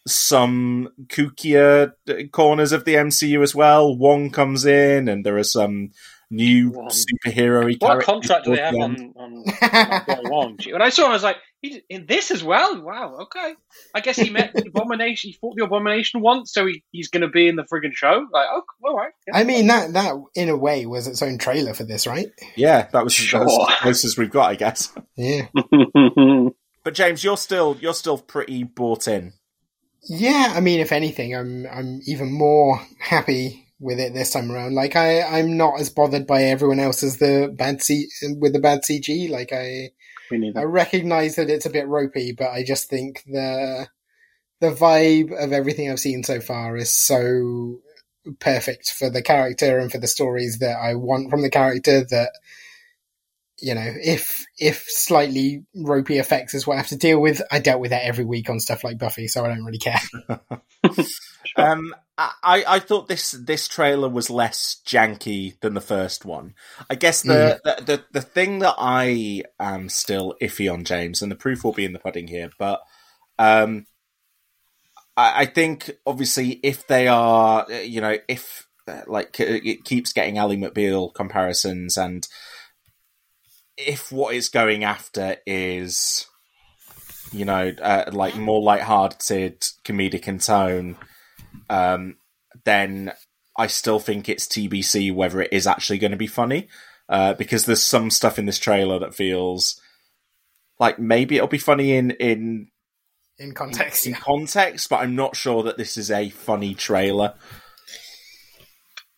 some 0.06 0.90
kookier 1.06 1.92
uh, 2.08 2.14
corners 2.30 2.72
of 2.72 2.84
the 2.84 2.94
MCU 2.94 3.42
as 3.42 3.54
well. 3.54 3.96
Wong 3.96 4.30
comes 4.30 4.66
in, 4.66 5.08
and 5.08 5.24
there 5.24 5.38
are 5.38 5.44
some 5.44 5.90
new 6.34 6.68
um, 6.68 6.72
Wong. 6.74 6.90
superhero. 6.90 7.80
What 7.80 8.02
contract 8.04 8.44
do 8.44 8.54
they 8.56 8.62
have 8.62 8.74
on, 8.74 9.12
on, 9.16 9.44
on 9.44 10.02
Bill 10.06 10.30
Wong? 10.30 10.58
When 10.70 10.82
I 10.82 10.88
saw 10.90 11.04
him, 11.04 11.10
I 11.10 11.14
was 11.14 11.22
like, 11.22 11.36
he's 11.62 11.78
in 11.88 12.06
this 12.06 12.30
as 12.30 12.42
well? 12.44 12.82
Wow, 12.82 13.18
okay. 13.22 13.54
I 13.94 14.00
guess 14.00 14.16
he 14.16 14.30
met 14.30 14.52
the 14.54 14.66
Abomination, 14.68 15.30
he 15.30 15.36
fought 15.40 15.54
the 15.56 15.64
Abomination 15.64 16.20
once, 16.20 16.52
so 16.52 16.66
he, 16.66 16.82
he's 16.90 17.08
going 17.08 17.22
to 17.22 17.28
be 17.28 17.48
in 17.48 17.56
the 17.56 17.62
friggin' 17.64 17.92
show? 17.94 18.26
Like, 18.32 18.46
oh, 18.50 18.62
all 18.84 18.96
right. 18.96 19.12
yeah. 19.26 19.36
I 19.36 19.44
mean 19.44 19.66
that 19.68 19.92
that 19.94 20.14
in 20.34 20.48
a 20.48 20.56
way 20.56 20.86
was 20.86 21.06
its 21.06 21.22
own 21.22 21.38
trailer 21.38 21.74
for 21.74 21.84
this, 21.84 22.06
right? 22.06 22.26
Yeah, 22.56 22.88
that 22.92 23.04
was, 23.04 23.16
that 23.30 23.44
was 23.44 23.52
Sure. 23.52 23.70
as 23.70 23.78
close 23.78 24.04
as 24.04 24.16
we've 24.18 24.30
got, 24.30 24.50
I 24.50 24.54
guess. 24.56 24.92
Yeah. 25.16 25.46
But 26.84 26.92
James, 26.92 27.24
you're 27.24 27.38
still 27.38 27.78
you're 27.80 27.94
still 27.94 28.18
pretty 28.18 28.62
bought 28.62 29.08
in. 29.08 29.32
Yeah, 30.06 30.52
I 30.54 30.60
mean, 30.60 30.80
if 30.80 30.92
anything, 30.92 31.34
I'm 31.34 31.66
I'm 31.66 32.00
even 32.06 32.30
more 32.30 32.78
happy 33.00 33.63
with 33.80 33.98
it 33.98 34.14
this 34.14 34.32
time 34.32 34.50
around. 34.50 34.74
Like 34.74 34.96
I 34.96 35.22
I'm 35.22 35.56
not 35.56 35.80
as 35.80 35.90
bothered 35.90 36.26
by 36.26 36.44
everyone 36.44 36.80
else 36.80 37.02
as 37.02 37.18
the 37.18 37.52
bad 37.54 37.82
C 37.82 38.08
with 38.38 38.52
the 38.52 38.60
bad 38.60 38.82
CG. 38.82 39.30
Like 39.30 39.52
I 39.52 39.90
I 40.56 40.62
recognize 40.62 41.36
that 41.36 41.50
it's 41.50 41.66
a 41.66 41.70
bit 41.70 41.88
ropey, 41.88 42.32
but 42.32 42.50
I 42.50 42.64
just 42.64 42.88
think 42.88 43.22
the 43.26 43.88
the 44.60 44.70
vibe 44.70 45.32
of 45.32 45.52
everything 45.52 45.90
I've 45.90 46.00
seen 46.00 46.22
so 46.22 46.40
far 46.40 46.76
is 46.76 46.92
so 46.92 47.80
perfect 48.40 48.90
for 48.90 49.10
the 49.10 49.22
character 49.22 49.78
and 49.78 49.92
for 49.92 49.98
the 49.98 50.06
stories 50.06 50.60
that 50.60 50.78
I 50.78 50.94
want 50.94 51.30
from 51.30 51.42
the 51.42 51.50
character 51.50 52.04
that 52.04 52.32
you 53.60 53.74
know, 53.74 53.86
if 53.86 54.44
if 54.58 54.84
slightly 54.88 55.64
ropey 55.74 56.18
effects 56.18 56.54
is 56.54 56.66
what 56.66 56.74
I 56.74 56.78
have 56.78 56.88
to 56.88 56.96
deal 56.96 57.20
with, 57.20 57.40
I 57.50 57.60
dealt 57.60 57.80
with 57.80 57.90
that 57.90 58.04
every 58.04 58.24
week 58.24 58.50
on 58.50 58.60
stuff 58.60 58.84
like 58.84 58.98
Buffy, 58.98 59.28
so 59.28 59.44
I 59.44 59.48
don't 59.48 59.64
really 59.64 59.78
care. 59.78 60.00
Um, 61.56 61.94
I, 62.16 62.64
I 62.68 62.78
thought 62.78 63.08
this 63.08 63.32
this 63.32 63.66
trailer 63.66 64.08
was 64.08 64.30
less 64.30 64.80
janky 64.86 65.58
than 65.60 65.74
the 65.74 65.80
first 65.80 66.24
one. 66.24 66.54
I 66.88 66.94
guess 66.94 67.22
the, 67.22 67.60
the, 67.64 67.84
the, 67.84 68.04
the 68.12 68.22
thing 68.22 68.60
that 68.60 68.76
I 68.78 69.42
am 69.58 69.88
still 69.88 70.36
iffy 70.40 70.72
on, 70.72 70.84
James, 70.84 71.22
and 71.22 71.32
the 71.32 71.36
proof 71.36 71.64
will 71.64 71.72
be 71.72 71.84
in 71.84 71.92
the 71.92 71.98
pudding 71.98 72.28
here, 72.28 72.50
but 72.56 72.80
um, 73.38 73.86
I, 75.16 75.42
I 75.42 75.46
think 75.46 75.90
obviously 76.06 76.60
if 76.62 76.86
they 76.86 77.08
are, 77.08 77.66
uh, 77.68 77.78
you 77.80 78.00
know, 78.00 78.16
if 78.28 78.68
uh, 78.86 79.02
like 79.08 79.40
it 79.40 79.84
keeps 79.84 80.12
getting 80.12 80.38
Ally 80.38 80.56
McBeal 80.56 81.12
comparisons, 81.12 81.96
and 81.96 82.28
if 83.76 84.12
what 84.12 84.36
it's 84.36 84.48
going 84.48 84.84
after 84.84 85.36
is, 85.46 86.26
you 87.32 87.44
know, 87.44 87.72
uh, 87.82 88.10
like 88.12 88.36
more 88.36 88.62
light-hearted, 88.62 89.60
comedic 89.84 90.28
in 90.28 90.38
tone, 90.38 90.96
um, 91.70 92.16
then 92.64 93.12
I 93.56 93.66
still 93.66 93.98
think 93.98 94.28
it's 94.28 94.46
TBC 94.46 95.14
whether 95.14 95.40
it 95.40 95.52
is 95.52 95.66
actually 95.66 95.98
going 95.98 96.10
to 96.12 96.16
be 96.16 96.26
funny. 96.26 96.68
Uh, 97.06 97.34
because 97.34 97.66
there's 97.66 97.82
some 97.82 98.10
stuff 98.10 98.38
in 98.38 98.46
this 98.46 98.58
trailer 98.58 98.98
that 98.98 99.14
feels 99.14 99.78
like 100.80 100.98
maybe 100.98 101.36
it'll 101.36 101.46
be 101.46 101.58
funny 101.58 101.92
in 101.92 102.12
in, 102.12 102.68
In 103.38 103.52
context, 103.52 104.06
in 104.06 104.12
yeah. 104.12 104.18
context, 104.20 104.88
but 104.88 105.00
I'm 105.00 105.14
not 105.14 105.36
sure 105.36 105.62
that 105.64 105.76
this 105.76 105.98
is 105.98 106.10
a 106.10 106.30
funny 106.30 106.74
trailer. 106.74 107.34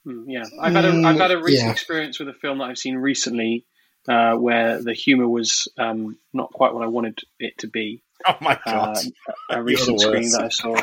Mm, 0.05 0.25
yeah, 0.27 0.43
I've 0.61 0.73
had 0.75 0.85
a 0.85 0.89
I've 1.07 1.17
had 1.19 1.31
a 1.31 1.37
Mm, 1.37 1.43
recent 1.45 1.67
yeah. 1.67 1.73
experience 1.73 2.19
with 2.19 2.29
a 2.29 2.35
film 2.35 2.59
that 2.59 2.65
I've 2.65 2.79
seen 2.79 2.97
recently 2.97 3.67
uh, 4.09 4.35
where 4.35 4.83
the 4.83 4.93
humor 4.93 5.29
was 5.29 5.69
um, 5.79 6.19
not 6.33 6.53
quite 6.53 6.75
what 6.75 6.83
I 6.83 6.89
wanted 6.89 7.21
it 7.39 7.59
to 7.59 7.69
be. 7.69 8.03
Oh 8.27 8.37
my 8.41 8.59
god! 8.67 8.97
Uh, 8.97 9.33
a 9.51 9.63
recent 9.63 10.01
screen 10.01 10.31
that 10.31 10.43
I 10.45 10.49
saw, 10.49 10.75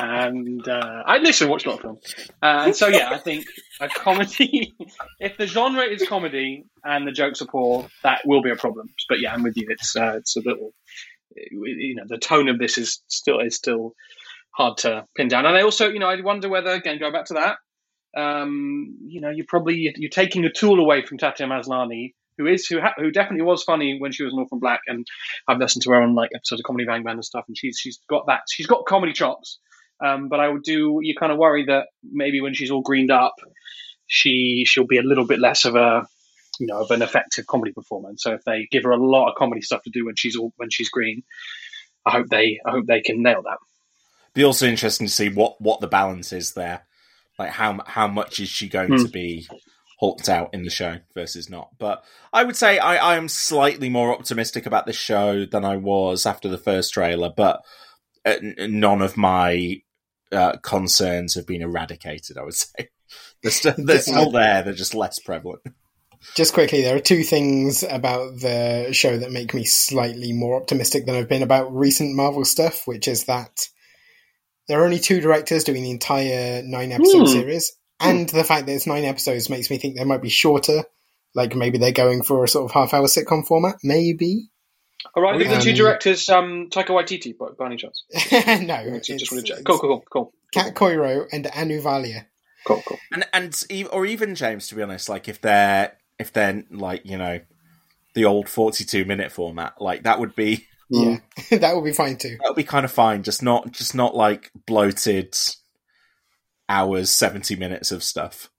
and 0.00 0.66
uh, 0.66 1.02
I 1.06 1.18
listen 1.18 1.48
watched 1.48 1.66
a 1.66 1.70
lot 1.70 1.76
of 1.76 1.82
film, 1.82 1.98
uh, 2.42 2.62
and 2.66 2.76
so 2.76 2.88
yeah, 2.88 3.10
I 3.10 3.18
think 3.18 3.46
a 3.80 3.88
comedy. 3.88 4.74
if 5.20 5.36
the 5.36 5.46
genre 5.46 5.82
is 5.84 6.06
comedy 6.08 6.64
and 6.84 7.06
the 7.06 7.12
jokes 7.12 7.42
are 7.42 7.46
poor, 7.46 7.88
that 8.02 8.22
will 8.24 8.42
be 8.42 8.50
a 8.50 8.56
problem. 8.56 8.88
But 9.08 9.20
yeah, 9.20 9.32
I'm 9.32 9.42
with 9.42 9.56
you. 9.56 9.66
It's 9.68 9.94
uh, 9.96 10.14
it's 10.16 10.36
a 10.36 10.40
little, 10.40 10.72
you 11.34 11.94
know, 11.96 12.04
the 12.08 12.18
tone 12.18 12.48
of 12.48 12.58
this 12.58 12.78
is 12.78 13.02
still 13.08 13.40
is 13.40 13.56
still 13.56 13.94
hard 14.52 14.78
to 14.78 15.06
pin 15.16 15.28
down. 15.28 15.46
And 15.46 15.56
I 15.56 15.62
also, 15.62 15.88
you 15.88 15.98
know, 15.98 16.08
I 16.08 16.20
wonder 16.20 16.48
whether 16.48 16.70
again 16.70 16.98
going 16.98 17.12
back 17.12 17.26
to 17.26 17.34
that, 17.34 17.58
um, 18.16 18.96
you 19.06 19.20
know, 19.20 19.30
you're 19.30 19.46
probably 19.48 19.92
you're 19.96 20.10
taking 20.10 20.44
a 20.44 20.52
tool 20.52 20.80
away 20.80 21.04
from 21.04 21.18
Tatiana 21.18 21.54
Maslany, 21.54 22.14
who 22.38 22.46
is 22.46 22.66
who 22.66 22.80
ha- 22.80 22.94
who 22.96 23.10
definitely 23.10 23.44
was 23.44 23.62
funny 23.62 23.98
when 23.98 24.12
she 24.12 24.24
was 24.24 24.32
an 24.32 24.38
Orphan 24.40 24.58
Black, 24.58 24.80
and 24.86 25.06
I've 25.46 25.58
listened 25.58 25.82
to 25.82 25.90
her 25.90 26.02
on 26.02 26.14
like 26.14 26.30
episodes 26.34 26.60
of 26.60 26.64
Comedy 26.64 26.86
Bang 26.86 27.02
Bang 27.02 27.14
and 27.14 27.24
stuff, 27.24 27.44
and 27.48 27.56
she's 27.56 27.78
she's 27.78 28.00
got 28.08 28.26
that 28.26 28.40
she's 28.50 28.66
got 28.66 28.86
comedy 28.86 29.12
chops. 29.12 29.58
Um, 30.04 30.28
but 30.28 30.40
I 30.40 30.48
would 30.48 30.62
do. 30.62 30.98
You 31.02 31.14
kind 31.14 31.32
of 31.32 31.38
worry 31.38 31.66
that 31.66 31.86
maybe 32.02 32.40
when 32.40 32.54
she's 32.54 32.70
all 32.70 32.82
greened 32.82 33.10
up, 33.10 33.34
she 34.06 34.64
she'll 34.66 34.86
be 34.86 34.98
a 34.98 35.02
little 35.02 35.26
bit 35.26 35.38
less 35.40 35.64
of 35.64 35.76
a 35.76 36.06
you 36.58 36.66
know 36.66 36.80
of 36.82 36.90
an 36.90 37.02
effective 37.02 37.46
comedy 37.46 37.72
performer. 37.72 38.10
So 38.16 38.32
if 38.32 38.44
they 38.44 38.66
give 38.70 38.84
her 38.84 38.90
a 38.90 38.96
lot 38.96 39.28
of 39.30 39.36
comedy 39.36 39.60
stuff 39.62 39.82
to 39.84 39.90
do 39.90 40.06
when 40.06 40.16
she's 40.16 40.36
all 40.36 40.52
when 40.56 40.70
she's 40.70 40.88
green, 40.88 41.22
I 42.06 42.10
hope 42.12 42.28
they 42.30 42.58
I 42.66 42.70
hope 42.70 42.86
they 42.86 43.00
can 43.02 43.22
nail 43.22 43.42
that. 43.42 43.58
Be 44.34 44.44
also 44.44 44.66
interesting 44.66 45.06
to 45.06 45.12
see 45.12 45.28
what 45.28 45.60
what 45.60 45.80
the 45.80 45.88
balance 45.88 46.32
is 46.32 46.54
there. 46.54 46.86
Like 47.38 47.50
how 47.50 47.82
how 47.86 48.06
much 48.08 48.40
is 48.40 48.48
she 48.48 48.68
going 48.68 48.90
Hmm. 48.90 49.04
to 49.04 49.08
be 49.08 49.46
hulked 49.98 50.28
out 50.28 50.54
in 50.54 50.62
the 50.64 50.70
show 50.70 50.98
versus 51.14 51.50
not? 51.50 51.70
But 51.78 52.04
I 52.32 52.44
would 52.44 52.56
say 52.56 52.78
I, 52.78 52.96
I 52.96 53.16
am 53.16 53.28
slightly 53.28 53.88
more 53.90 54.12
optimistic 54.12 54.66
about 54.66 54.86
this 54.86 54.96
show 54.96 55.44
than 55.46 55.64
I 55.64 55.76
was 55.76 56.26
after 56.26 56.48
the 56.48 56.58
first 56.58 56.94
trailer. 56.94 57.30
But 57.34 57.62
uh, 58.24 58.36
none 58.68 59.02
of 59.02 59.16
my 59.16 59.82
uh, 60.32 60.56
concerns 60.58 61.34
have 61.34 61.46
been 61.46 61.62
eradicated. 61.62 62.38
I 62.38 62.42
would 62.42 62.54
say 62.54 62.88
they're, 63.42 63.50
st- 63.52 63.86
they're 63.86 63.98
still 64.00 64.30
there. 64.30 64.62
They're 64.62 64.72
just 64.72 64.94
less 64.94 65.18
prevalent. 65.18 65.62
Just 66.34 66.52
quickly, 66.52 66.82
there 66.82 66.96
are 66.96 67.00
two 67.00 67.22
things 67.22 67.82
about 67.82 68.40
the 68.40 68.90
show 68.92 69.16
that 69.16 69.32
make 69.32 69.54
me 69.54 69.64
slightly 69.64 70.32
more 70.34 70.60
optimistic 70.60 71.06
than 71.06 71.14
I've 71.14 71.30
been 71.30 71.42
about 71.42 71.74
recent 71.74 72.14
Marvel 72.14 72.44
stuff, 72.44 72.86
which 72.86 73.08
is 73.08 73.24
that 73.24 73.68
there 74.68 74.80
are 74.80 74.84
only 74.84 74.98
two 74.98 75.20
directors 75.22 75.64
doing 75.64 75.82
the 75.82 75.90
entire 75.90 76.62
nine 76.62 76.92
episode 76.92 77.26
Hmm. 77.26 77.32
series, 77.32 77.72
and 78.00 78.28
the 78.28 78.44
fact 78.44 78.66
that 78.66 78.72
it's 78.74 78.86
nine 78.86 79.04
episodes 79.04 79.48
makes 79.48 79.70
me 79.70 79.78
think 79.78 79.96
they 79.96 80.04
might 80.04 80.20
be 80.22 80.28
shorter. 80.28 80.84
Like 81.34 81.54
maybe 81.56 81.78
they're 81.78 81.90
going 81.92 82.22
for 82.22 82.44
a 82.44 82.48
sort 82.48 82.66
of 82.66 82.72
half 82.72 82.92
hour 82.92 83.06
sitcom 83.06 83.46
format, 83.46 83.76
maybe. 83.82 84.50
All 85.14 85.22
right, 85.22 85.38
the 85.38 85.58
two 85.60 85.70
Um, 85.70 85.76
directors, 85.76 86.28
um, 86.28 86.68
Taika 86.70 86.88
Waititi, 86.88 87.36
by, 87.36 87.46
by 87.58 87.66
any 87.66 87.76
chance? 87.76 88.04
no, 88.66 88.74
I 88.74 88.98
just 89.00 89.32
want 89.32 89.46
to 89.46 89.54
check. 89.54 89.64
Cool, 89.64 89.78
cool, 89.78 89.88
cool, 90.00 90.04
cool, 90.10 90.32
Kat 90.52 90.74
Coiro 90.74 91.26
and 91.32 91.46
Anu 91.54 91.80
Valia. 91.80 92.26
cool, 92.66 92.82
cool. 92.86 92.98
and 93.12 93.26
and 93.32 93.62
e- 93.70 93.84
or 93.86 94.04
even 94.06 94.34
James, 94.34 94.68
to 94.68 94.74
be 94.74 94.82
honest, 94.82 95.08
like 95.08 95.28
if 95.28 95.40
they're 95.40 95.96
if 96.18 96.32
they're 96.32 96.64
like 96.70 97.02
you 97.06 97.16
know 97.16 97.40
the 98.14 98.24
old 98.24 98.48
forty-two 98.48 99.04
minute 99.04 99.32
format, 99.32 99.80
like 99.80 100.02
that 100.02 100.20
would 100.20 100.34
be 100.36 100.66
Yeah, 100.90 101.18
that 101.50 101.74
would 101.74 101.84
be 101.84 101.92
fine 101.92 102.16
too. 102.16 102.36
that 102.40 102.48
would 102.48 102.56
be 102.56 102.64
kind 102.64 102.84
of 102.84 102.92
fine. 102.92 103.22
Just 103.22 103.42
not 103.42 103.70
just 103.72 103.94
not 103.94 104.14
like 104.14 104.50
bloated 104.66 105.34
hours, 106.68 107.10
seventy 107.10 107.56
minutes 107.56 107.90
of 107.90 108.02
stuff. 108.04 108.50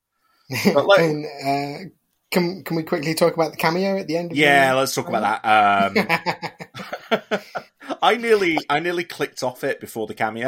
But 0.73 0.85
like, 0.85 0.99
and 1.01 1.25
uh, 1.25 1.89
can 2.31 2.63
can 2.63 2.77
we 2.77 2.83
quickly 2.83 3.13
talk 3.13 3.33
about 3.33 3.51
the 3.51 3.57
cameo 3.57 3.97
at 3.97 4.07
the 4.07 4.17
end? 4.17 4.31
Of 4.31 4.37
yeah, 4.37 4.71
the... 4.71 4.79
let's 4.79 4.95
talk 4.95 5.07
about 5.07 5.43
that. 5.43 5.91
Um, 7.11 7.31
I 8.01 8.15
nearly 8.17 8.57
I 8.69 8.79
nearly 8.79 9.03
clicked 9.03 9.43
off 9.43 9.63
it 9.63 9.79
before 9.79 10.07
the 10.07 10.13
cameo. 10.13 10.47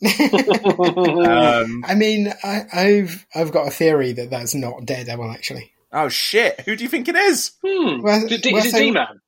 um, 0.04 1.84
I 1.84 1.94
mean, 1.96 2.32
I, 2.44 2.62
I've 2.72 3.26
I've 3.34 3.52
got 3.52 3.66
a 3.66 3.70
theory 3.70 4.12
that 4.12 4.30
that's 4.30 4.54
not 4.54 4.86
Daredevil. 4.86 5.30
Actually, 5.30 5.72
oh 5.92 6.08
shit! 6.08 6.60
Who 6.60 6.76
do 6.76 6.84
you 6.84 6.88
think 6.88 7.08
it 7.08 7.16
is? 7.16 7.52
Hmm. 7.66 8.00
Well, 8.00 8.26
D- 8.26 8.38
d- 8.38 8.52
well, 8.52 8.64
is 8.64 8.66
it 8.66 8.72
so- 8.72 8.78
D-Man? 8.78 9.20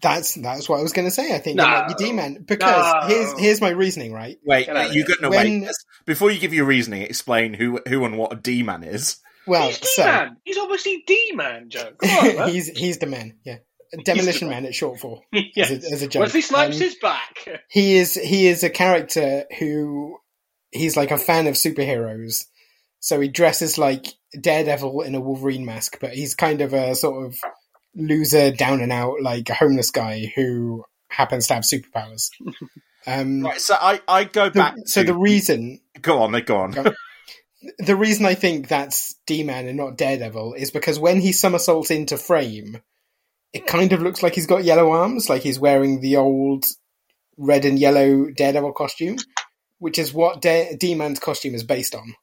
that's 0.00 0.34
that's 0.34 0.68
what 0.68 0.80
I 0.80 0.82
was 0.82 0.92
going 0.92 1.06
to 1.06 1.10
say. 1.10 1.34
I 1.34 1.38
think 1.38 1.58
No. 1.58 1.64
it 1.64 1.66
might 1.68 1.88
be 1.88 2.04
D-Man 2.06 2.42
because 2.44 2.94
No. 2.94 3.06
here's 3.06 3.38
here's 3.38 3.60
my 3.60 3.68
reasoning. 3.68 4.12
Right, 4.12 4.38
Wait, 4.44 4.66
Get 4.66 4.76
out 4.76 4.88
of 4.88 4.96
you 4.96 5.04
got 5.06 5.20
no 5.20 5.30
When- 5.30 5.62
wait. 5.62 5.70
Before 6.04 6.30
you 6.30 6.40
give 6.40 6.52
your 6.52 6.64
reasoning, 6.64 7.02
explain 7.02 7.54
who 7.54 7.80
who 7.86 8.04
and 8.04 8.18
what 8.18 8.32
a 8.32 8.36
D 8.36 8.62
man 8.64 8.82
is. 8.82 9.18
Well, 9.46 9.68
He's 9.68 9.78
so 9.94 10.02
D-Man. 10.04 10.36
He's 10.44 10.58
obviously 10.58 11.02
D-Man, 11.06 11.68
Joe. 11.70 11.92
Come 11.98 12.38
on, 12.40 12.48
he's 12.52 12.68
he's 12.68 12.98
the 12.98 13.06
man. 13.06 13.34
Yeah, 13.44 13.58
Demolition 14.04 14.48
man. 14.48 14.62
Man 14.62 14.66
at 14.66 14.74
short 14.74 15.00
for 15.00 15.20
yes. 15.32 15.70
as 15.70 15.84
a, 15.84 15.92
as 15.92 16.02
a 16.02 16.08
joke. 16.08 16.20
Wesley 16.22 16.40
Snipes 16.42 16.76
Um, 16.76 16.82
is 16.82 16.94
back. 16.96 17.62
he 17.68 17.96
is 17.96 18.14
he 18.14 18.46
is 18.46 18.62
a 18.62 18.70
character 18.70 19.44
who 19.58 20.18
he's 20.70 20.96
like 20.96 21.10
a 21.10 21.18
fan 21.18 21.46
of 21.46 21.54
superheroes 21.54 22.44
so 23.00 23.20
he 23.20 23.28
dresses 23.28 23.76
like 23.78 24.06
daredevil 24.40 25.02
in 25.02 25.14
a 25.14 25.20
wolverine 25.20 25.66
mask 25.66 25.98
but 26.00 26.14
he's 26.14 26.34
kind 26.34 26.60
of 26.62 26.72
a 26.72 26.94
sort 26.94 27.26
of 27.26 27.36
loser 27.94 28.50
down 28.52 28.80
and 28.80 28.90
out 28.92 29.20
like 29.20 29.50
a 29.50 29.54
homeless 29.54 29.90
guy 29.90 30.32
who 30.34 30.82
happens 31.08 31.46
to 31.48 31.52
have 31.54 31.62
superpowers 31.64 32.30
um 33.06 33.42
Right, 33.42 33.60
so 33.60 33.74
I, 33.78 34.00
I 34.08 34.24
go 34.24 34.48
the- 34.48 34.60
back. 34.60 34.74
so 34.86 35.02
the 35.02 35.14
reason 35.14 35.80
go 36.00 36.22
on, 36.22 36.32
they 36.32 36.40
go 36.40 36.56
on. 36.58 36.70
Go- 36.70 36.94
the 37.78 37.96
reason 37.96 38.24
i 38.26 38.34
think 38.34 38.68
that's 38.68 39.14
d-man 39.26 39.66
and 39.68 39.76
not 39.76 39.96
daredevil 39.96 40.54
is 40.54 40.70
because 40.70 40.98
when 40.98 41.20
he 41.20 41.32
somersaults 41.32 41.90
into 41.90 42.16
frame 42.16 42.80
it 43.52 43.66
kind 43.66 43.92
of 43.92 44.02
looks 44.02 44.22
like 44.22 44.34
he's 44.34 44.46
got 44.46 44.64
yellow 44.64 44.90
arms 44.90 45.28
like 45.28 45.42
he's 45.42 45.58
wearing 45.60 46.00
the 46.00 46.16
old 46.16 46.64
red 47.36 47.64
and 47.64 47.78
yellow 47.78 48.26
daredevil 48.30 48.72
costume 48.72 49.16
which 49.78 49.98
is 49.98 50.12
what 50.14 50.40
Da- 50.40 50.74
d-man's 50.76 51.18
costume 51.18 51.54
is 51.56 51.64
based 51.64 51.94
on. 51.96 52.14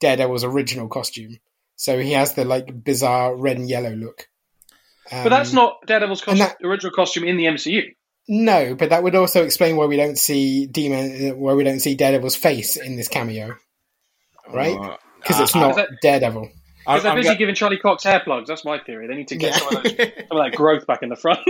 Daredevil's 0.00 0.42
original 0.42 0.88
costume. 0.88 1.38
So 1.76 2.00
he 2.00 2.12
has 2.12 2.34
the 2.34 2.44
like 2.44 2.82
bizarre 2.84 3.36
red 3.36 3.58
and 3.58 3.68
yellow 3.68 3.90
look. 3.94 4.28
But 5.10 5.28
that's 5.28 5.50
Um, 5.50 5.54
not 5.56 5.86
Daredevil's 5.86 6.20
costume, 6.20 6.38
that- 6.40 6.56
original 6.64 6.92
costume 6.92 7.24
in 7.24 7.36
the 7.36 7.44
MCU. 7.46 7.82
no 8.26 8.74
but 8.74 8.90
that 8.90 9.02
would 9.02 9.14
also 9.14 9.44
explain 9.44 9.76
why 9.76 9.86
we 9.86 9.96
don't 9.96 10.18
see 10.18 10.66
d-man 10.66 11.30
uh, 11.30 11.34
why 11.36 11.54
we 11.54 11.64
don't 11.64 11.80
see 11.80 11.94
daredevil's 11.94 12.36
face 12.36 12.76
in 12.76 12.96
this 12.96 13.08
cameo 13.08 13.54
right 14.52 14.76
Uh, 14.78 14.96
because 15.20 15.40
it's 15.40 15.54
uh, 15.56 15.60
not 15.60 15.76
that- 15.76 15.88
daredevil 16.02 16.50
Because 16.80 17.02
they're 17.02 17.12
I'm 17.12 17.18
busy 17.18 17.28
go- 17.30 17.36
giving 17.36 17.54
Charlie 17.54 17.78
Cox 17.78 18.04
hair 18.04 18.20
plugs. 18.24 18.48
That's 18.48 18.64
my 18.64 18.78
theory. 18.78 19.06
They 19.08 19.14
need 19.14 19.28
to 19.28 19.36
get 19.36 19.52
Yeah. 19.52 19.58
some, 19.58 19.76
of 19.76 19.82
those, 19.82 19.96
some 19.96 20.38
of 20.38 20.44
that 20.44 20.52
growth 20.56 20.86
back 20.86 21.02
in 21.02 21.08
the 21.10 21.16
front. 21.16 21.40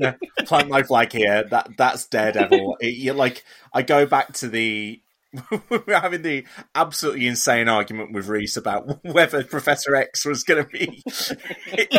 plant 0.46 0.68
my 0.68 0.82
flag 0.82 1.12
here. 1.12 1.44
That 1.50 1.70
that's 1.76 2.06
Daredevil. 2.06 2.78
It- 2.80 2.94
you 2.94 3.12
like 3.12 3.44
I 3.72 3.82
go 3.82 4.06
back 4.06 4.32
to 4.34 4.48
the 4.48 5.00
we 5.50 5.78
were 5.86 5.98
having 6.00 6.22
the 6.22 6.46
absolutely 6.74 7.26
insane 7.26 7.68
argument 7.68 8.12
with 8.14 8.26
Reese 8.28 8.56
about 8.56 9.04
whether 9.04 9.44
Professor 9.44 9.94
X 9.94 10.24
was 10.24 10.44
going 10.44 10.64
to 10.64 10.70
be 10.70 11.02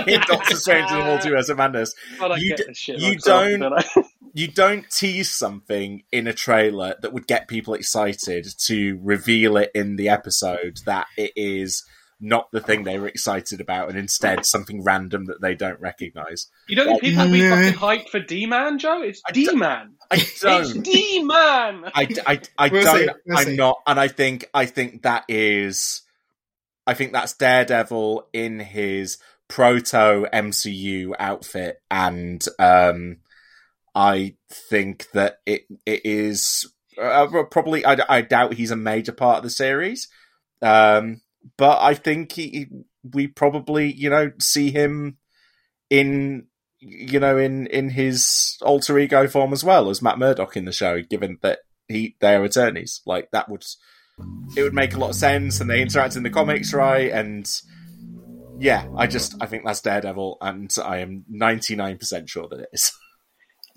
in 0.07 0.21
Doctor 0.21 0.55
Strange 0.55 0.89
and 0.89 1.01
the 1.01 1.05
Multiverse 1.29 1.49
of 1.49 1.57
Madness. 1.57 1.93
I 2.19 2.27
don't 2.29 2.39
You 2.39 2.49
get 2.49 2.57
d- 2.57 2.63
this 2.69 2.77
shit. 2.79 2.99
you 2.99 3.15
don't- 3.17 3.59
don't 3.59 3.73
I? 3.73 3.83
You 4.37 4.47
don't 4.47 4.85
tease 4.91 5.31
something 5.31 6.03
in 6.11 6.27
a 6.27 6.33
trailer 6.33 6.93
that 7.01 7.11
would 7.11 7.25
get 7.25 7.47
people 7.47 7.73
excited 7.73 8.45
to 8.67 8.99
reveal 9.01 9.57
it 9.57 9.71
in 9.73 9.95
the 9.95 10.09
episode 10.09 10.77
that 10.85 11.07
it 11.17 11.31
is 11.35 11.83
not 12.19 12.47
the 12.51 12.61
thing 12.61 12.83
they 12.83 12.99
were 12.99 13.07
excited 13.07 13.59
about, 13.59 13.89
and 13.89 13.97
instead 13.97 14.45
something 14.45 14.83
random 14.83 15.25
that 15.25 15.41
they 15.41 15.55
don't 15.55 15.79
recognize. 15.79 16.45
You 16.67 16.75
don't 16.75 16.87
think 16.87 17.01
people 17.01 17.23
would 17.25 17.31
be 17.33 17.49
fucking 17.49 17.79
hyped 17.79 18.09
for 18.09 18.19
D-Man, 18.19 18.77
Joe? 18.77 19.01
It's 19.01 19.23
D-Man. 19.33 19.93
I 20.11 20.23
don't. 20.39 20.83
D-Man. 20.83 21.85
I, 21.95 22.07
I, 22.27 22.41
I 22.59 22.67
We'll 22.69 22.83
don't. 22.83 22.97
see, 22.99 23.09
we'll 23.25 23.37
I'm 23.39 23.45
see. 23.45 23.55
not, 23.55 23.81
and 23.87 23.99
I 23.99 24.07
think 24.07 24.47
I 24.53 24.67
think 24.67 25.01
that 25.01 25.23
is, 25.27 26.03
I 26.85 26.93
think 26.93 27.11
that's 27.11 27.33
Daredevil 27.33 28.27
in 28.33 28.59
his 28.59 29.17
proto 29.47 30.27
MCU 30.31 31.13
outfit, 31.19 31.81
and 31.89 32.45
um, 32.59 33.17
I 33.97 34.35
think 34.51 35.09
that 35.13 35.39
it 35.47 35.63
it 35.87 36.05
is 36.05 36.71
uh, 37.01 37.25
probably. 37.49 37.83
I, 37.83 37.97
I 38.07 38.21
doubt 38.21 38.53
he's 38.53 38.69
a 38.69 38.75
major 38.75 39.11
part 39.11 39.37
of 39.37 39.43
the 39.43 39.49
series, 39.49 40.07
um, 40.61 41.21
but 41.57 41.81
I 41.81 41.95
think 41.95 42.31
he, 42.33 42.67
we 43.11 43.25
probably 43.25 43.91
you 43.91 44.11
know 44.11 44.33
see 44.39 44.69
him 44.69 45.17
in 45.89 46.45
you 46.77 47.19
know 47.19 47.39
in 47.39 47.65
in 47.65 47.89
his 47.89 48.59
alter 48.61 48.99
ego 48.99 49.27
form 49.27 49.51
as 49.51 49.63
well 49.63 49.89
as 49.89 50.03
Matt 50.03 50.19
Murdock 50.19 50.55
in 50.55 50.65
the 50.65 50.71
show, 50.71 51.01
given 51.01 51.39
that 51.41 51.61
he 51.87 52.17
they 52.21 52.35
are 52.35 52.43
attorneys. 52.43 53.01
Like 53.07 53.31
that 53.31 53.49
would 53.49 53.65
it 54.55 54.61
would 54.61 54.75
make 54.75 54.93
a 54.93 54.99
lot 54.99 55.09
of 55.09 55.15
sense, 55.15 55.59
and 55.59 55.67
they 55.67 55.81
interact 55.81 56.15
in 56.15 56.21
the 56.21 56.29
comics, 56.29 56.71
right? 56.71 57.11
And 57.11 57.49
yeah, 58.59 58.87
I 58.95 59.07
just 59.07 59.33
I 59.41 59.47
think 59.47 59.65
that's 59.65 59.81
Daredevil, 59.81 60.37
and 60.39 60.71
I 60.85 60.99
am 60.99 61.25
ninety 61.27 61.75
nine 61.75 61.97
percent 61.97 62.29
sure 62.29 62.47
that 62.47 62.59
it 62.59 62.69
is. 62.71 62.91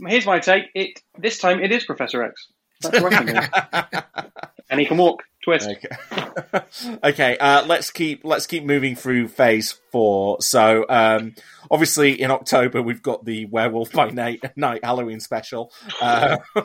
Here's 0.07 0.27
my 0.27 0.39
take. 0.39 0.65
It 0.75 1.01
This 1.19 1.39
time 1.39 1.61
it 1.61 1.73
is 1.73 1.85
Professor 1.85 2.23
X. 2.23 2.49
That's 2.81 2.99
and 4.71 4.81
he 4.81 4.87
can 4.87 4.97
walk. 4.97 5.23
Twist. 5.43 5.69
Okay. 5.69 6.61
okay. 7.05 7.39
Uh, 7.39 7.65
let's 7.67 7.91
keep 7.91 8.23
let's 8.25 8.47
keep 8.47 8.65
moving 8.65 8.95
through 8.95 9.29
phase 9.29 9.79
four. 9.91 10.41
So, 10.41 10.85
um, 10.89 11.35
obviously, 11.71 12.21
in 12.21 12.31
October 12.31 12.83
we've 12.83 13.03
got 13.03 13.25
the 13.25 13.47
Werewolf 13.47 13.93
by 13.93 14.11
Night 14.11 14.43
Night 14.57 14.85
Halloween 14.85 15.21
special. 15.21 15.73
Uh, 16.01 16.39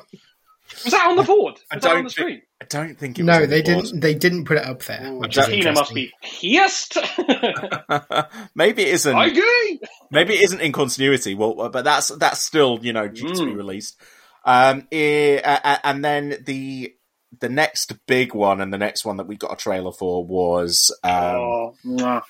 Was 0.84 0.94
that 0.94 1.08
on 1.08 1.16
the 1.16 1.24
board? 1.24 1.54
Was 1.56 1.64
I 1.72 1.76
that 1.80 1.88
on 1.90 1.96
don't 1.96 2.04
the 2.06 2.10
think- 2.10 2.12
screen? 2.12 2.42
I 2.62 2.66
don't 2.66 2.98
think 2.98 3.20
it 3.20 3.24
was. 3.24 3.28
No, 3.28 3.44
on 3.44 3.50
they 3.50 3.62
the 3.62 3.74
board. 3.74 3.86
didn't. 3.86 4.00
They 4.02 4.14
didn't 4.16 4.46
put 4.46 4.58
it 4.58 4.66
up 4.66 4.82
there. 4.84 5.14
which 5.14 5.38
is 5.38 5.46
Tina 5.46 5.74
must 5.74 5.94
be 5.94 6.12
pierced. 6.24 6.98
maybe 8.56 8.84
it 8.84 8.88
isn't. 8.94 9.16
I 9.16 9.26
agree. 9.28 9.80
Maybe 10.12 10.36
it 10.36 10.42
isn't 10.44 10.62
in 10.62 10.72
continuity. 10.72 11.36
Well, 11.36 11.70
but 11.70 11.84
that's 11.84 12.10
that's 12.10 12.40
still 12.40 12.80
you 12.82 12.94
know 12.94 13.08
due 13.08 13.34
to 13.34 13.46
be 13.46 13.52
Mm. 13.52 13.58
released. 13.58 14.00
Um, 14.46 14.88
eh, 14.92 15.40
uh, 15.44 15.60
uh, 15.64 15.78
and 15.84 16.04
then 16.06 16.38
the 16.46 16.94
the 17.40 17.50
next 17.50 17.94
big 18.08 18.34
one 18.34 18.62
and 18.62 18.72
the 18.74 18.78
next 18.78 19.04
one 19.06 19.18
that 19.18 19.28
we 19.28 19.36
got 19.36 19.54
a 19.54 19.58
trailer 19.58 19.92
for 19.92 20.26
was 20.26 20.96
um, 21.04 21.12
oh, 21.36 21.76
mwah. 21.86 22.22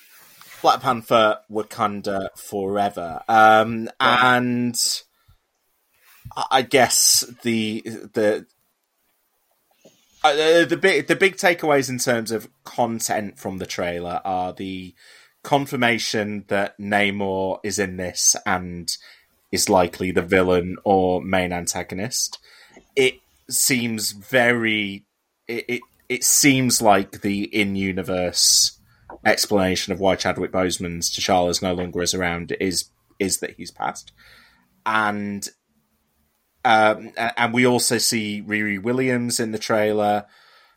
Black 0.62 0.80
Panther 0.80 1.38
Wakanda 1.50 2.28
Forever. 2.36 3.20
Um, 3.28 3.88
and 4.00 4.74
I- 6.36 6.62
guess 6.62 7.24
the 7.42 7.82
the 8.14 8.46
Uh, 10.24 10.34
the, 10.34 10.66
the 10.70 10.76
big 10.76 11.06
the 11.06 11.14
big 11.14 11.36
takeaways 11.36 11.88
in 11.88 11.98
terms 11.98 12.30
of 12.32 12.48
content 12.64 13.38
from 13.38 13.58
the 13.58 13.66
trailer 13.66 14.20
are 14.24 14.52
the 14.52 14.92
confirmation 15.44 16.44
that 16.48 16.76
Namor 16.78 17.60
is 17.62 17.78
in 17.78 17.96
this 17.96 18.34
and 18.44 18.96
is 19.52 19.68
likely 19.68 20.10
the 20.10 20.22
villain 20.22 20.76
or 20.84 21.22
main 21.22 21.52
antagonist. 21.52 22.38
It 22.96 23.20
seems 23.48 24.10
very 24.10 25.04
it 25.46 25.64
it, 25.68 25.80
it 26.08 26.24
seems 26.24 26.82
like 26.82 27.20
the 27.20 27.44
in 27.44 27.76
universe 27.76 28.80
explanation 29.24 29.92
of 29.92 30.00
why 30.00 30.16
Chadwick 30.16 30.50
Boseman's 30.50 31.08
T'Challa 31.10 31.50
is 31.50 31.62
no 31.62 31.72
longer 31.74 32.02
is 32.02 32.14
around 32.14 32.56
is 32.58 32.86
is 33.20 33.38
that 33.38 33.54
he's 33.56 33.70
passed, 33.70 34.10
and 34.84 35.48
um, 36.66 37.12
and 37.16 37.54
we 37.54 37.64
also 37.64 37.96
see 37.98 38.42
Riri 38.44 38.82
Williams 38.82 39.38
in 39.38 39.52
the 39.52 39.58
trailer. 39.58 40.26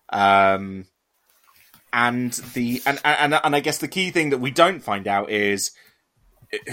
Um, 0.10 0.86
and 1.92 2.32
the 2.54 2.84
and, 2.86 3.00
and 3.04 3.34
and 3.34 3.56
I 3.56 3.60
guess 3.60 3.80
the 3.80 3.88
key 3.88 4.12
thing 4.12 4.30
that 4.30 4.38
we 4.38 4.52
don't 4.52 4.82
find 4.82 5.08
out 5.08 5.32
is 5.32 5.72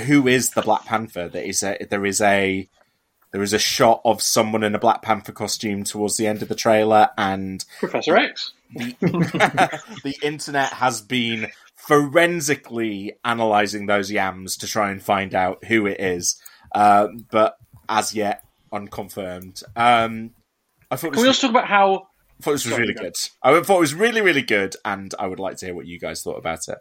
who 0.06 0.28
is 0.28 0.50
the 0.50 0.60
Black 0.60 0.84
Panther. 0.84 1.28
There 1.28 1.42
is 1.42 1.62
a 1.62 1.78
there 1.88 2.04
is 2.04 2.20
a 2.20 2.68
there 3.32 3.42
is 3.42 3.54
a 3.54 3.58
shot 3.58 4.02
of 4.04 4.20
someone 4.20 4.62
in 4.62 4.74
a 4.74 4.78
Black 4.78 5.00
Panther 5.00 5.32
costume 5.32 5.84
towards 5.84 6.18
the 6.18 6.26
end 6.26 6.42
of 6.42 6.48
the 6.48 6.54
trailer, 6.54 7.08
and 7.16 7.64
Professor 7.80 8.18
X. 8.18 8.52
The, 8.74 8.94
the 10.04 10.16
internet 10.22 10.74
has 10.74 11.00
been 11.00 11.48
forensically 11.74 13.14
analyzing 13.24 13.86
those 13.86 14.10
yams 14.10 14.58
to 14.58 14.66
try 14.66 14.90
and 14.90 15.02
find 15.02 15.34
out 15.34 15.64
who 15.64 15.86
it 15.86 16.00
is, 16.00 16.38
uh, 16.74 17.08
but 17.30 17.56
as 17.88 18.14
yet 18.14 18.42
unconfirmed. 18.76 19.62
Um, 19.74 20.32
I 20.90 20.96
thought. 20.96 21.12
Can 21.12 21.22
we 21.22 21.28
also 21.28 21.48
talk 21.48 21.50
about 21.50 21.68
how? 21.68 22.08
I 22.38 22.42
thought 22.42 22.52
this 22.52 22.66
was 22.66 22.78
really 22.78 22.94
good. 22.94 23.14
I 23.42 23.60
thought 23.62 23.76
it 23.76 23.80
was 23.80 23.94
really, 23.94 24.20
really 24.20 24.42
good, 24.42 24.76
and 24.84 25.14
I 25.18 25.26
would 25.26 25.40
like 25.40 25.56
to 25.58 25.66
hear 25.66 25.74
what 25.74 25.86
you 25.86 25.98
guys 25.98 26.22
thought 26.22 26.38
about 26.38 26.68
it. 26.68 26.78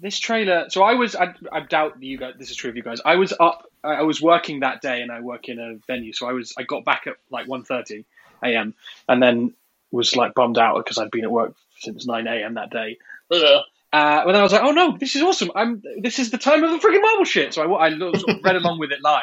This 0.00 0.18
trailer. 0.18 0.66
So 0.70 0.82
I 0.82 0.94
was. 0.94 1.14
I, 1.14 1.34
I 1.52 1.60
doubt 1.60 2.02
you 2.02 2.18
guys. 2.18 2.34
This 2.38 2.50
is 2.50 2.56
true 2.56 2.70
of 2.70 2.76
you 2.76 2.82
guys. 2.82 3.00
I 3.04 3.16
was 3.16 3.32
up. 3.38 3.70
I 3.82 4.02
was 4.02 4.20
working 4.22 4.60
that 4.60 4.80
day, 4.80 5.02
and 5.02 5.12
I 5.12 5.20
work 5.20 5.48
in 5.48 5.58
a 5.58 5.76
venue. 5.86 6.12
So 6.12 6.26
I 6.26 6.32
was. 6.32 6.54
I 6.58 6.62
got 6.62 6.84
back 6.84 7.06
at 7.06 7.16
like 7.30 7.46
1.30 7.46 8.04
a.m. 8.42 8.74
and 9.08 9.22
then 9.22 9.54
was 9.92 10.16
like 10.16 10.34
bummed 10.34 10.58
out 10.58 10.78
because 10.78 10.98
I'd 10.98 11.10
been 11.10 11.24
at 11.24 11.30
work 11.30 11.54
since 11.78 12.06
9 12.06 12.26
a.m. 12.26 12.54
that 12.54 12.70
day. 12.70 12.98
Ugh. 13.30 13.62
Uh, 13.92 14.24
but 14.24 14.32
then 14.32 14.40
I 14.40 14.42
was 14.42 14.52
like, 14.52 14.62
oh 14.64 14.72
no, 14.72 14.96
this 14.98 15.14
is 15.14 15.22
awesome. 15.22 15.52
I'm. 15.54 15.80
This 16.00 16.18
is 16.18 16.32
the 16.32 16.38
time 16.38 16.64
of 16.64 16.70
the 16.70 16.78
freaking 16.78 17.00
Marvel 17.00 17.24
shit. 17.24 17.54
So 17.54 17.74
I, 17.74 17.86
I 17.86 17.98
sort 17.98 18.14
of 18.14 18.42
read 18.42 18.56
along 18.56 18.80
with 18.80 18.90
it 18.90 19.00
live, 19.02 19.22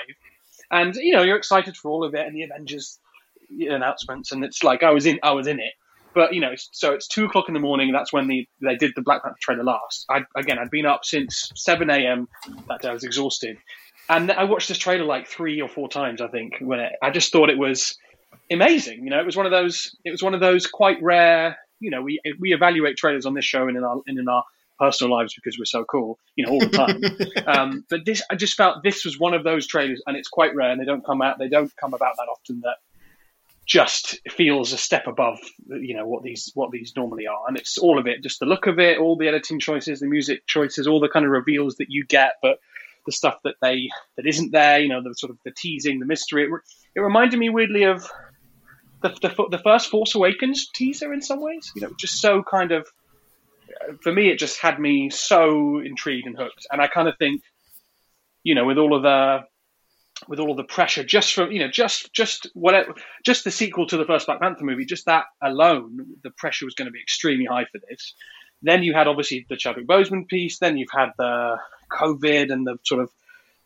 and 0.72 0.96
you 0.96 1.14
know 1.14 1.24
you're 1.24 1.38
excited 1.38 1.78
for 1.78 1.92
all 1.92 2.04
of 2.04 2.16
it 2.16 2.26
and 2.26 2.36
the 2.36 2.44
Avengers 2.44 3.00
announcements, 3.60 4.32
and 4.32 4.44
it's 4.44 4.64
like 4.64 4.84
I 4.84 4.92
was 4.92 5.06
in. 5.06 5.20
I 5.24 5.32
was 5.32 5.48
in 5.48 5.60
it. 5.60 5.74
But 6.14 6.34
you 6.34 6.42
know, 6.42 6.54
so 6.56 6.94
it's 6.94 7.08
two 7.08 7.26
o'clock 7.26 7.46
in 7.48 7.54
the 7.54 7.60
morning. 7.60 7.92
That's 7.92 8.12
when 8.12 8.28
the 8.28 8.48
they 8.62 8.76
did 8.76 8.92
the 8.96 9.02
Black 9.02 9.24
Panther 9.24 9.38
trailer 9.42 9.64
last. 9.64 10.06
I 10.10 10.22
again, 10.36 10.60
I'd 10.60 10.70
been 10.70 10.86
up 10.86 11.06
since 11.06 11.52
seven 11.56 11.90
a.m. 11.90 12.28
that 12.68 12.82
day. 12.82 12.90
I 12.90 12.94
was 12.94 13.04
exhausted, 13.04 13.58
and 14.10 14.32
I 14.32 14.44
watched 14.44 14.68
this 14.68 14.78
trailer 14.78 15.06
like 15.06 15.28
three 15.28 15.62
or 15.62 15.70
four 15.70 15.88
times. 15.88 16.22
I 16.22 16.28
think 16.28 16.58
when 16.60 16.80
it, 16.80 16.94
I 17.02 17.12
just 17.12 17.32
thought 17.32 17.50
it 17.50 17.58
was 17.58 17.98
amazing. 18.52 19.04
You 19.04 19.10
know, 19.10 19.20
it 19.20 19.26
was 19.26 19.38
one 19.38 19.46
of 19.46 19.52
those. 19.52 19.96
It 20.04 20.12
was 20.12 20.22
one 20.22 20.34
of 20.34 20.42
those 20.42 20.68
quite 20.68 21.02
rare. 21.02 21.58
You 21.80 21.92
know, 21.92 22.02
we 22.02 22.20
we 22.40 22.54
evaluate 22.54 22.98
trailers 22.98 23.26
on 23.26 23.34
this 23.34 23.46
show 23.46 23.68
and 23.68 23.78
in 23.78 23.84
our 23.84 24.02
and 24.06 24.20
in 24.20 24.28
our 24.28 24.44
personal 24.82 25.16
lives 25.16 25.36
because 25.36 25.58
we're 25.60 25.66
so 25.66 25.86
cool. 25.86 26.18
You 26.36 26.46
know, 26.46 26.54
all 26.54 26.60
the 26.60 26.70
time. 26.70 27.02
um, 27.48 27.86
but 27.90 28.06
this, 28.06 28.24
I 28.32 28.36
just 28.36 28.58
felt 28.58 28.84
this 28.84 29.06
was 29.06 29.20
one 29.20 29.34
of 29.34 29.44
those 29.44 29.68
trailers, 29.68 30.02
and 30.08 30.18
it's 30.18 30.28
quite 30.28 30.56
rare, 30.56 30.72
and 30.72 30.82
they 30.82 30.86
don't 30.86 31.06
come 31.06 31.22
out. 31.22 31.38
They 31.38 31.50
don't 31.50 31.72
come 31.78 31.94
about 31.94 32.16
that 32.18 32.28
often. 32.30 32.62
That 32.62 32.78
just 33.66 34.20
feels 34.30 34.74
a 34.74 34.78
step 34.78 35.08
above 35.08 35.40
you 35.68 35.96
know 35.96 36.06
what 36.06 36.24
these 36.24 36.52
what 36.56 36.72
these 36.72 36.94
normally 36.98 37.28
are 37.28 37.48
and 37.48 37.58
it's 37.58 37.78
all 37.78 38.00
of 38.00 38.08
it 38.08 38.22
just 38.22 38.40
the 38.40 38.46
look 38.46 38.68
of 38.68 38.80
it 38.80 38.98
all 38.98 39.16
the 39.16 39.28
editing 39.28 39.60
choices 39.60 40.00
the 40.00 40.08
music 40.08 40.46
choices 40.48 40.88
all 40.88 41.00
the 41.00 41.08
kind 41.08 41.26
of 41.26 41.32
reveals 41.32 41.76
that 41.76 41.86
you 41.88 42.04
get 42.04 42.34
but 42.42 42.58
the 43.06 43.12
stuff 43.12 43.38
that 43.44 43.56
they 43.62 43.88
that 44.18 44.26
isn't 44.26 44.52
there 44.52 44.80
you 44.80 44.90
know 44.90 45.02
the 45.02 45.14
sort 45.14 45.30
of 45.30 45.38
the 45.46 45.52
teasing 45.52 46.00
the 46.00 46.06
mystery 46.06 46.44
it, 46.44 46.50
it 46.96 47.00
reminded 47.00 47.40
me 47.40 47.50
weirdly 47.50 47.84
of 47.84 48.06
the, 49.04 49.10
the, 49.22 49.48
the 49.52 49.60
first 49.64 49.90
force 49.90 50.16
awakens 50.16 50.68
teaser 50.74 51.14
in 51.14 51.22
some 51.22 51.40
ways 51.40 51.72
you 51.76 51.82
know 51.82 51.92
just 51.98 52.20
so 52.20 52.44
kind 52.44 52.72
of 52.72 52.88
for 54.02 54.12
me 54.12 54.30
it 54.30 54.40
just 54.40 54.60
had 54.60 54.80
me 54.80 55.10
so 55.10 55.80
intrigued 55.80 56.28
and 56.28 56.38
hooked 56.38 56.68
and 56.72 56.82
i 56.82 56.88
kind 56.88 57.08
of 57.08 57.18
think 57.18 57.42
you 58.44 58.56
know 58.56 58.66
with 58.66 58.78
all 58.78 58.96
of 58.96 59.04
the 59.04 59.40
with 60.28 60.40
all 60.40 60.52
of 60.52 60.58
the 60.58 60.64
pressure 60.64 61.04
just 61.04 61.34
from 61.34 61.52
you 61.52 61.60
know 61.60 61.68
just 61.68 62.14
just 62.14 62.48
whatever 62.54 62.94
just 63.26 63.44
the 63.44 63.52
sequel 63.52 63.88
to 63.88 63.98
the 63.98 64.06
first 64.06 64.26
Black 64.26 64.40
Panther 64.40 64.64
movie, 64.64 64.86
just 64.86 65.06
that 65.06 65.26
alone, 65.42 66.06
the 66.24 66.32
pressure 66.32 66.66
was 66.66 66.76
going 66.76 66.86
to 66.86 66.92
be 66.92 67.02
extremely 67.02 67.46
high 67.46 67.66
for 67.66 67.80
this. 67.90 68.14
Then 68.62 68.84
you 68.84 68.94
had 68.94 69.08
obviously 69.08 69.46
the 69.50 69.58
Chadwick 69.58 69.88
Boseman 69.88 70.28
piece. 70.28 70.60
Then 70.60 70.78
you've 70.78 70.92
had 70.92 71.12
the 71.18 71.58
COVID 71.92 72.52
and 72.52 72.66
the 72.66 72.78
sort 72.84 73.02
of 73.02 73.10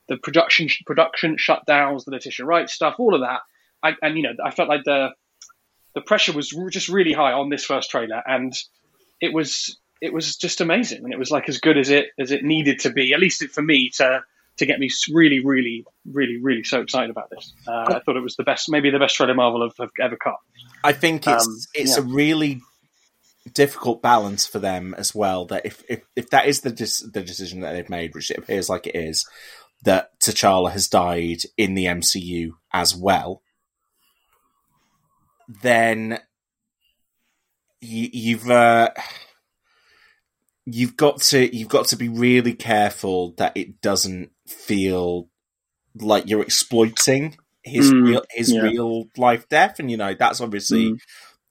the 0.07 0.17
production 0.17 0.69
production 0.85 1.37
shutdowns, 1.37 2.05
the 2.05 2.11
Letitia 2.11 2.45
Wright 2.45 2.69
stuff, 2.69 2.95
all 2.97 3.13
of 3.13 3.21
that. 3.21 3.41
I, 3.83 3.95
and 4.01 4.17
you 4.17 4.23
know, 4.23 4.33
I 4.43 4.51
felt 4.51 4.69
like 4.69 4.83
the 4.85 5.09
the 5.93 6.01
pressure 6.01 6.33
was 6.33 6.49
just 6.71 6.89
really 6.89 7.13
high 7.13 7.31
on 7.31 7.49
this 7.49 7.65
first 7.65 7.89
trailer, 7.89 8.21
and 8.25 8.53
it 9.21 9.33
was 9.33 9.77
it 10.05 10.13
was 10.13 10.37
just 10.37 10.61
amazing, 10.61 11.03
and 11.03 11.13
it 11.13 11.19
was 11.19 11.31
like 11.31 11.49
as 11.49 11.59
good 11.59 11.77
as 11.77 11.89
it 11.89 12.07
as 12.19 12.31
it 12.31 12.43
needed 12.43 12.79
to 12.81 12.91
be, 12.91 13.13
at 13.13 13.19
least 13.19 13.43
for 13.49 13.61
me 13.61 13.89
to 13.97 14.23
to 14.57 14.65
get 14.65 14.79
me 14.79 14.89
really, 15.11 15.43
really, 15.43 15.85
really, 16.09 16.39
really 16.41 16.63
so 16.63 16.81
excited 16.81 17.09
about 17.09 17.29
this. 17.29 17.53
Uh, 17.67 17.85
I 17.87 17.99
thought 17.99 18.15
it 18.15 18.23
was 18.23 18.37
the 18.37 18.43
best, 18.43 18.69
maybe 18.69 18.89
the 18.89 18.99
best 18.99 19.15
trailer 19.15 19.33
Marvel 19.33 19.63
have, 19.63 19.75
have 19.77 19.89
ever 20.01 20.15
cut. 20.15 20.37
I 20.81 20.93
think 20.93 21.27
it's 21.27 21.45
Um, 21.45 21.59
it's 21.73 21.97
yeah. 21.97 22.03
a 22.03 22.05
really 22.05 22.61
difficult 23.53 24.01
balance 24.01 24.47
for 24.47 24.59
them 24.59 24.95
as 24.97 25.13
well. 25.13 25.45
That 25.45 25.65
if 25.65 25.83
if, 25.89 26.01
if 26.15 26.29
that 26.29 26.47
is 26.47 26.61
the 26.61 26.71
dis- 26.71 27.05
the 27.11 27.21
decision 27.21 27.61
that 27.61 27.73
they've 27.73 27.89
made, 27.89 28.15
which 28.15 28.31
it 28.31 28.37
appears 28.37 28.69
like 28.69 28.87
it 28.87 28.95
is, 28.95 29.27
that 29.83 30.17
T'Challa 30.19 30.71
has 30.71 30.87
died 30.87 31.41
in 31.57 31.75
the 31.75 31.85
MCU 31.85 32.51
as 32.71 32.95
well, 32.95 33.41
then 35.61 36.19
you, 37.81 38.09
you've 38.11 38.49
uh, 38.49 38.89
you've 40.65 40.97
got 40.97 41.21
to 41.21 41.55
you've 41.55 41.69
got 41.69 41.87
to 41.87 41.95
be 41.95 42.09
really 42.09 42.53
careful 42.53 43.33
that 43.37 43.55
it 43.55 43.81
doesn't 43.81 44.31
feel 44.47 45.29
like 45.95 46.27
you're 46.27 46.41
exploiting 46.41 47.37
his 47.63 47.91
Mm, 47.91 48.03
real 48.07 48.21
his 48.31 48.51
yeah. 48.51 48.61
real 48.61 49.05
life 49.17 49.47
death, 49.49 49.79
and 49.79 49.89
you 49.89 49.97
know 49.97 50.13
that's 50.13 50.41
obviously 50.41 50.91
Mm. 50.91 50.99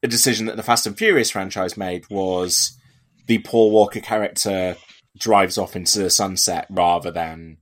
a 0.03 0.09
decision 0.09 0.46
that 0.46 0.57
the 0.57 0.62
Fast 0.62 0.87
and 0.87 0.96
Furious 0.96 1.31
franchise 1.31 1.77
made 1.77 2.05
was 2.11 2.79
the 3.27 3.38
Paul 3.38 3.70
Walker 3.70 4.00
character 4.00 4.77
drives 5.16 5.57
off 5.59 5.77
into 5.77 6.00
the 6.00 6.11
sunset 6.11 6.66
rather 6.70 7.11
than 7.11 7.59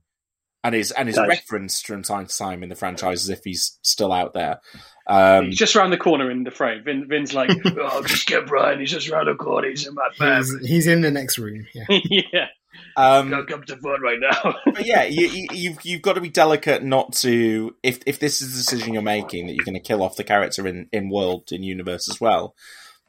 and 0.63 0.75
is 0.75 0.91
and 0.91 1.07
is 1.09 1.15
Does. 1.15 1.27
referenced 1.27 1.85
from 1.87 2.03
time 2.03 2.25
to 2.27 2.37
time 2.37 2.63
in 2.63 2.69
the 2.69 2.75
franchise 2.75 3.23
as 3.23 3.29
if 3.29 3.41
he's 3.43 3.77
still 3.81 4.11
out 4.11 4.33
there. 4.33 4.59
Um, 5.05 5.47
He's 5.47 5.57
just 5.57 5.75
around 5.75 5.91
the 5.91 5.97
corner 5.97 6.31
in 6.31 6.43
the 6.43 6.51
frame. 6.51 6.83
Vin, 6.83 7.07
Vin's 7.07 7.33
like, 7.33 7.49
"Oh, 7.65 8.03
just 8.03 8.25
get 8.25 8.47
Brian. 8.47 8.79
He's 8.79 8.91
just 8.91 9.09
around 9.09 9.25
the 9.25 9.35
corner. 9.35 9.69
He's 9.69 9.85
in 9.85 9.93
my 9.95 10.07
bag. 10.17 10.43
He's, 10.43 10.67
he's 10.67 10.87
in 10.87 11.01
the 11.01 11.11
next 11.11 11.37
room. 11.37 11.67
Yeah. 11.73 11.85
yeah, 11.89 12.47
um, 12.95 13.29
can't 13.29 13.47
come 13.47 13.63
to 13.63 13.77
fun 13.77 14.01
right 14.01 14.19
now." 14.19 14.55
but 14.65 14.85
yeah, 14.85 15.03
you, 15.03 15.27
you, 15.27 15.47
you've 15.51 15.85
you've 15.85 16.01
got 16.01 16.13
to 16.13 16.21
be 16.21 16.29
delicate 16.29 16.83
not 16.83 17.13
to 17.13 17.75
if 17.83 17.99
if 18.05 18.19
this 18.19 18.41
is 18.41 18.51
the 18.51 18.57
decision 18.57 18.93
you're 18.93 19.03
making 19.03 19.47
that 19.47 19.55
you're 19.55 19.65
going 19.65 19.75
to 19.75 19.81
kill 19.81 20.01
off 20.01 20.15
the 20.15 20.23
character 20.23 20.65
in 20.67 20.87
in 20.93 21.09
world 21.09 21.51
in 21.51 21.63
universe 21.63 22.09
as 22.09 22.21
well, 22.21 22.55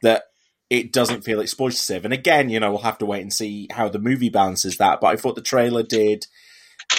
that 0.01 0.23
it 0.69 0.91
doesn't 0.91 1.23
feel 1.23 1.39
exploitative. 1.39 2.03
And 2.03 2.13
again, 2.13 2.49
you 2.49 2.59
know, 2.59 2.71
we'll 2.71 2.79
have 2.79 2.97
to 2.97 3.05
wait 3.05 3.21
and 3.21 3.31
see 3.31 3.69
how 3.71 3.87
the 3.87 3.99
movie 3.99 4.29
balances 4.29 4.77
that. 4.77 4.99
But 4.99 5.07
I 5.07 5.15
thought 5.15 5.35
the 5.35 5.41
trailer 5.41 5.83
did 5.83 6.27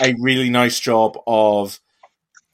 a 0.03 0.15
really 0.19 0.49
nice 0.49 0.81
job 0.81 1.19
of. 1.27 1.81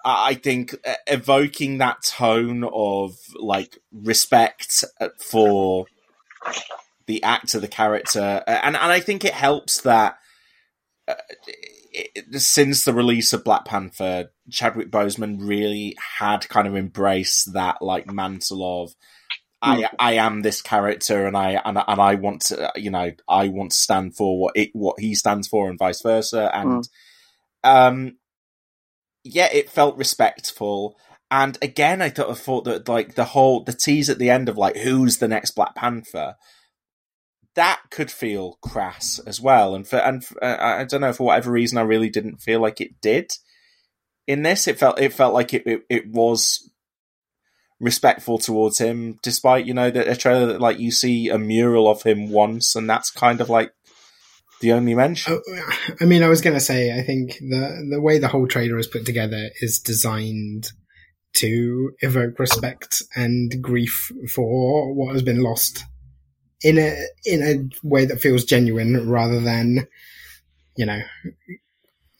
I 0.04 0.34
think 0.34 0.74
uh, 0.86 0.94
evoking 1.06 1.78
that 1.78 2.02
tone 2.02 2.64
of 2.64 3.16
like 3.36 3.78
respect 3.92 4.84
uh, 5.00 5.08
for 5.18 5.86
the 7.06 7.22
actor, 7.22 7.60
the 7.60 7.68
character, 7.68 8.42
uh, 8.46 8.50
and 8.50 8.76
and 8.76 8.92
I 8.92 9.00
think 9.00 9.24
it 9.24 9.34
helps 9.34 9.82
that 9.82 10.18
uh, 11.08 11.14
it, 11.92 12.40
since 12.40 12.84
the 12.84 12.94
release 12.94 13.32
of 13.32 13.44
Black 13.44 13.64
Panther, 13.64 14.30
Chadwick 14.50 14.90
Boseman 14.90 15.36
really 15.40 15.96
had 16.18 16.48
kind 16.48 16.66
of 16.66 16.76
embraced 16.76 17.52
that 17.52 17.80
like 17.80 18.10
mantle 18.10 18.82
of 18.84 18.94
I 19.62 19.88
I 19.98 20.12
am 20.14 20.42
this 20.42 20.60
character 20.60 21.26
and 21.26 21.36
I 21.36 21.60
and, 21.64 21.78
and 21.86 22.00
I 22.00 22.16
want 22.16 22.42
to 22.42 22.72
you 22.76 22.90
know 22.90 23.12
I 23.28 23.48
want 23.48 23.70
to 23.70 23.76
stand 23.76 24.16
for 24.16 24.38
what 24.38 24.56
it 24.56 24.70
what 24.72 24.98
he 24.98 25.14
stands 25.14 25.46
for 25.46 25.70
and 25.70 25.78
vice 25.78 26.02
versa 26.02 26.50
and 26.52 26.88
um 27.62 28.16
yeah 29.24 29.48
it 29.52 29.70
felt 29.70 29.96
respectful 29.96 30.96
and 31.30 31.58
again 31.62 32.02
I 32.02 32.08
thought 32.08 32.30
I 32.30 32.34
thought 32.34 32.64
that 32.64 32.88
like 32.88 33.14
the 33.14 33.24
whole 33.24 33.62
the 33.62 33.72
tease 33.72 34.10
at 34.10 34.18
the 34.18 34.30
end 34.30 34.48
of 34.48 34.58
like 34.58 34.76
who's 34.76 35.18
the 35.18 35.28
next 35.28 35.52
Black 35.52 35.74
Panther 35.74 36.36
that 37.54 37.82
could 37.90 38.10
feel 38.10 38.58
crass 38.62 39.20
as 39.26 39.40
well. 39.40 39.74
And 39.74 39.86
for 39.86 39.96
and 39.96 40.24
for, 40.24 40.42
uh, 40.42 40.80
I 40.80 40.84
don't 40.84 41.00
know 41.00 41.12
for 41.12 41.24
whatever 41.24 41.50
reason, 41.50 41.78
I 41.78 41.82
really 41.82 42.08
didn't 42.10 42.38
feel 42.38 42.60
like 42.60 42.80
it 42.80 43.00
did 43.00 43.32
in 44.26 44.42
this. 44.42 44.66
It 44.66 44.78
felt 44.78 45.00
it 45.00 45.12
felt 45.12 45.34
like 45.34 45.52
it 45.52 45.66
it, 45.66 45.82
it 45.88 46.08
was 46.08 46.70
respectful 47.80 48.38
towards 48.38 48.78
him, 48.78 49.18
despite 49.22 49.66
you 49.66 49.74
know 49.74 49.90
that 49.90 50.08
a 50.08 50.16
trailer 50.16 50.46
that 50.46 50.60
like 50.60 50.78
you 50.78 50.90
see 50.90 51.28
a 51.28 51.38
mural 51.38 51.88
of 51.88 52.02
him 52.02 52.30
once, 52.30 52.74
and 52.74 52.88
that's 52.88 53.10
kind 53.10 53.40
of 53.40 53.50
like 53.50 53.72
the 54.62 54.72
only 54.72 54.94
mention. 54.94 55.34
Oh, 55.34 55.62
I 56.00 56.04
mean, 56.04 56.22
I 56.22 56.28
was 56.28 56.40
going 56.40 56.54
to 56.54 56.60
say, 56.60 56.96
I 56.96 57.02
think 57.02 57.34
the 57.38 57.86
the 57.90 58.00
way 58.00 58.18
the 58.18 58.28
whole 58.28 58.46
trailer 58.46 58.78
is 58.78 58.86
put 58.86 59.04
together 59.04 59.50
is 59.60 59.80
designed 59.80 60.72
to 61.34 61.92
evoke 62.00 62.38
respect 62.38 63.02
and 63.16 63.60
grief 63.60 64.10
for 64.28 64.94
what 64.94 65.12
has 65.12 65.22
been 65.22 65.42
lost 65.42 65.84
in 66.62 66.78
a 66.78 66.96
in 67.24 67.42
a 67.42 67.86
way 67.86 68.04
that 68.04 68.20
feels 68.20 68.44
genuine 68.44 69.08
rather 69.08 69.40
than 69.40 69.86
you 70.76 70.86
know 70.86 71.00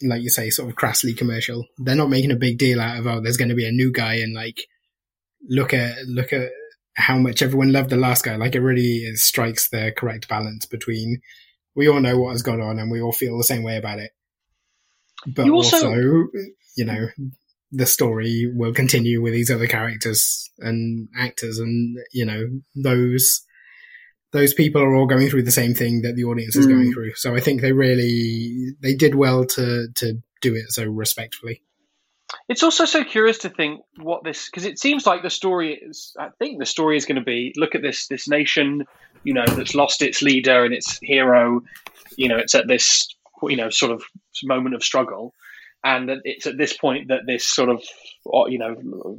like 0.02 0.22
you 0.22 0.31
say 0.31 0.50
sort 0.50 0.68
of 0.68 0.76
crassly 0.76 1.16
commercial 1.16 1.66
they're 1.78 1.94
not 1.94 2.11
making 2.11 2.33
a 2.33 2.37
big 2.37 2.59
deal 2.59 2.81
out 2.81 2.98
of 2.98 3.07
oh 3.07 3.20
there's 3.20 3.37
going 3.37 3.50
to 3.50 3.55
be 3.55 3.68
a 3.68 3.72
new 3.72 3.92
guy 3.92 4.14
and 4.14 4.35
like 4.35 4.62
look 5.48 5.74
at 5.74 5.96
look 6.07 6.33
at 6.33 6.50
how 6.96 7.18
much 7.18 7.42
everyone 7.42 7.70
loved 7.70 7.90
the 7.90 7.96
last 7.96 8.24
guy 8.24 8.35
like 8.37 8.55
it 8.55 8.61
really 8.61 9.14
strikes 9.14 9.68
the 9.68 9.92
correct 9.96 10.26
balance 10.26 10.64
between 10.66 11.20
we 11.74 11.88
all 11.88 12.00
know 12.00 12.18
what 12.18 12.30
has 12.32 12.42
gone 12.42 12.61
on 12.61 12.78
and 12.78 12.90
we 12.90 13.00
all 13.00 13.12
feel 13.12 13.37
the 13.38 13.44
same 13.44 13.62
way 13.62 13.76
about 13.76 13.98
it 13.98 14.11
but 15.26 15.46
You 15.46 15.54
also- 15.54 15.88
also 15.88 16.26
you 16.76 16.85
know 16.85 17.08
the 17.70 17.87
story 17.87 18.50
will 18.54 18.72
continue 18.74 19.22
with 19.22 19.32
these 19.32 19.50
other 19.50 19.66
characters 19.66 20.50
and 20.58 21.08
actors 21.18 21.58
and 21.58 21.96
you 22.12 22.24
know 22.26 22.44
those 22.74 23.42
those 24.32 24.54
people 24.54 24.82
are 24.82 24.94
all 24.94 25.06
going 25.06 25.28
through 25.28 25.42
the 25.42 25.50
same 25.50 25.74
thing 25.74 26.02
that 26.02 26.16
the 26.16 26.24
audience 26.24 26.56
is 26.56 26.66
Mm. 26.66 26.70
going 26.70 26.92
through 26.92 27.14
so 27.14 27.35
i 27.35 27.40
think 27.40 27.61
they 27.61 27.72
really 27.72 28.74
they 28.80 28.94
did 28.94 29.14
well 29.14 29.44
to 29.46 29.88
to 29.94 30.14
do 30.40 30.54
it 30.54 30.70
so 30.70 30.85
respectfully 30.85 31.62
It's 32.48 32.62
also 32.62 32.87
so 32.87 33.04
curious 33.04 33.38
to 33.38 33.50
think 33.50 33.80
what 33.98 34.24
this 34.24 34.48
because 34.50 34.64
it 34.64 34.78
seems 34.78 35.06
like 35.06 35.22
the 35.22 35.28
story 35.30 35.78
is. 35.88 36.16
I 36.18 36.28
think 36.38 36.58
the 36.58 36.66
story 36.66 36.96
is 36.96 37.04
going 37.04 37.20
to 37.20 37.24
be 37.24 37.52
look 37.56 37.74
at 37.74 37.82
this 37.82 38.06
this 38.08 38.26
nation, 38.26 38.85
you 39.24 39.35
know, 39.35 39.44
that's 39.46 39.74
lost 39.74 40.02
its 40.02 40.22
leader 40.22 40.64
and 40.64 40.74
its 40.74 40.98
hero. 41.02 41.62
You 42.16 42.28
know, 42.28 42.38
it's 42.38 42.54
at 42.54 42.68
this 42.68 43.08
you 43.42 43.56
know 43.56 43.70
sort 43.70 43.92
of 43.92 44.02
moment 44.44 44.74
of 44.74 44.82
struggle, 44.82 45.35
and 45.85 46.11
it's 46.24 46.46
at 46.46 46.56
this 46.58 46.76
point 46.76 47.08
that 47.08 47.22
this 47.26 47.46
sort 47.46 47.68
of 47.68 47.82
uh, 48.32 48.46
you 48.46 48.58
know 48.58 49.16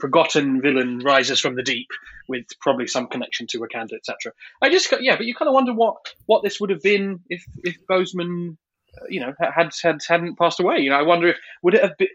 forgotten 0.00 0.60
villain 0.60 0.98
rises 1.00 1.40
from 1.40 1.54
the 1.56 1.62
deep 1.62 1.88
with 2.28 2.44
probably 2.60 2.86
some 2.86 3.06
connection 3.06 3.46
to 3.48 3.58
Wakanda, 3.60 3.94
etc. 3.94 4.32
I 4.62 4.70
just 4.70 4.92
yeah, 5.00 5.16
but 5.16 5.26
you 5.26 5.34
kind 5.34 5.48
of 5.48 5.54
wonder 5.54 5.72
what 5.72 5.96
what 6.26 6.42
this 6.42 6.60
would 6.60 6.70
have 6.70 6.82
been 6.82 7.20
if 7.28 7.44
if 7.64 7.76
Boseman. 7.90 8.56
uh, 8.96 9.06
You 9.08 9.20
know, 9.20 9.32
had 9.38 9.70
had 9.82 10.00
hadn't 10.08 10.38
passed 10.38 10.60
away. 10.60 10.78
You 10.78 10.90
know, 10.90 10.96
I 10.96 11.02
wonder 11.02 11.28
if 11.28 11.36
would 11.62 11.74
it 11.74 11.82
have 11.82 11.96
been 11.98 12.08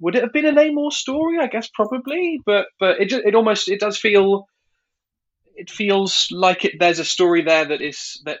would 0.00 0.14
it 0.14 0.22
have 0.22 0.32
been 0.32 0.46
a 0.46 0.52
Namor 0.52 0.92
story? 0.92 1.38
I 1.40 1.48
guess 1.48 1.68
probably, 1.74 2.40
but 2.46 2.66
but 2.78 3.00
it 3.00 3.08
just, 3.10 3.24
it 3.24 3.34
almost 3.34 3.68
it 3.68 3.80
does 3.80 3.98
feel 3.98 4.46
it 5.58 5.70
feels 5.70 6.28
like 6.30 6.64
it. 6.64 6.76
There's 6.78 6.98
a 7.00 7.04
story 7.04 7.42
there 7.42 7.66
that 7.66 7.82
is 7.82 8.22
that 8.24 8.38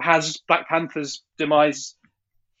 has 0.00 0.38
Black 0.48 0.68
Panther's 0.68 1.22
demise 1.38 1.94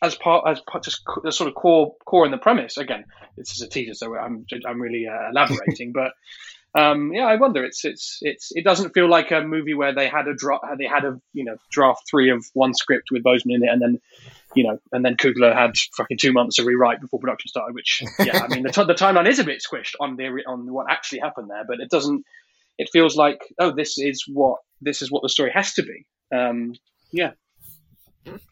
as 0.02 0.14
part 0.14 0.46
as 0.46 0.60
part, 0.60 0.84
just 0.84 1.02
the 1.22 1.32
sort 1.32 1.48
of 1.48 1.54
core 1.54 1.94
core 2.04 2.26
in 2.26 2.30
the 2.30 2.38
premise. 2.38 2.76
Again, 2.76 3.04
this 3.36 3.52
is 3.52 3.62
a 3.62 3.68
teaser, 3.68 3.94
so 3.94 4.14
I'm 4.16 4.44
I'm 4.66 4.80
really 4.80 5.06
uh, 5.06 5.30
elaborating, 5.30 5.92
but. 5.92 6.12
Um, 6.76 7.12
yeah, 7.12 7.26
I 7.26 7.36
wonder. 7.36 7.64
It's 7.64 7.84
it's 7.84 8.18
it's 8.20 8.50
it 8.52 8.64
doesn't 8.64 8.94
feel 8.94 9.08
like 9.08 9.30
a 9.30 9.42
movie 9.42 9.74
where 9.74 9.94
they 9.94 10.08
had 10.08 10.26
a 10.26 10.34
draft. 10.34 10.64
They 10.76 10.86
had 10.86 11.04
a 11.04 11.20
you 11.32 11.44
know 11.44 11.54
draft 11.70 12.02
three 12.10 12.30
of 12.30 12.44
one 12.52 12.74
script 12.74 13.12
with 13.12 13.22
Boseman 13.22 13.54
in 13.54 13.62
it, 13.62 13.68
and 13.70 13.80
then 13.80 14.00
you 14.54 14.64
know, 14.64 14.78
and 14.92 15.04
then 15.04 15.16
Coogler 15.16 15.54
had 15.54 15.76
fucking 15.96 16.18
two 16.18 16.32
months 16.32 16.56
to 16.56 16.64
rewrite 16.64 17.00
before 17.00 17.20
production 17.20 17.48
started. 17.48 17.74
Which, 17.74 18.02
yeah, 18.18 18.40
I 18.42 18.48
mean, 18.48 18.62
the, 18.64 18.70
t- 18.70 18.84
the 18.84 18.94
timeline 18.94 19.28
is 19.28 19.38
a 19.38 19.44
bit 19.44 19.62
squished 19.62 19.94
on 20.00 20.16
the 20.16 20.24
on 20.46 20.72
what 20.72 20.86
actually 20.90 21.20
happened 21.20 21.50
there, 21.50 21.64
but 21.66 21.80
it 21.80 21.90
doesn't. 21.90 22.24
It 22.78 22.90
feels 22.92 23.16
like, 23.16 23.40
oh, 23.58 23.72
this 23.74 23.98
is 23.98 24.24
what 24.26 24.58
this 24.80 25.02
is 25.02 25.10
what 25.10 25.22
the 25.22 25.28
story 25.28 25.50
has 25.52 25.74
to 25.74 25.82
be. 25.82 26.06
Um, 26.34 26.74
yeah, 27.12 27.32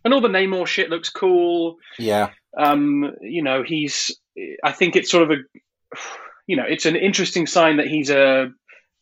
and 0.05 0.15
all 0.15 0.21
the 0.21 0.29
Namor 0.29 0.67
shit 0.67 0.91
looks 0.91 1.11
cool. 1.11 1.77
Yeah, 1.99 2.31
Um, 2.57 3.13
you 3.21 3.43
know, 3.43 3.63
he's. 3.63 4.17
I 4.65 4.73
think 4.73 4.97
it's 4.97 5.11
sort 5.11 5.25
of 5.25 5.31
a. 5.31 5.37
You 6.47 6.57
know, 6.57 6.65
it's 6.69 6.87
an 6.87 6.97
interesting 6.97 7.47
sign 7.47 7.77
that 7.79 7.87
he's 7.87 8.11
a. 8.11 8.51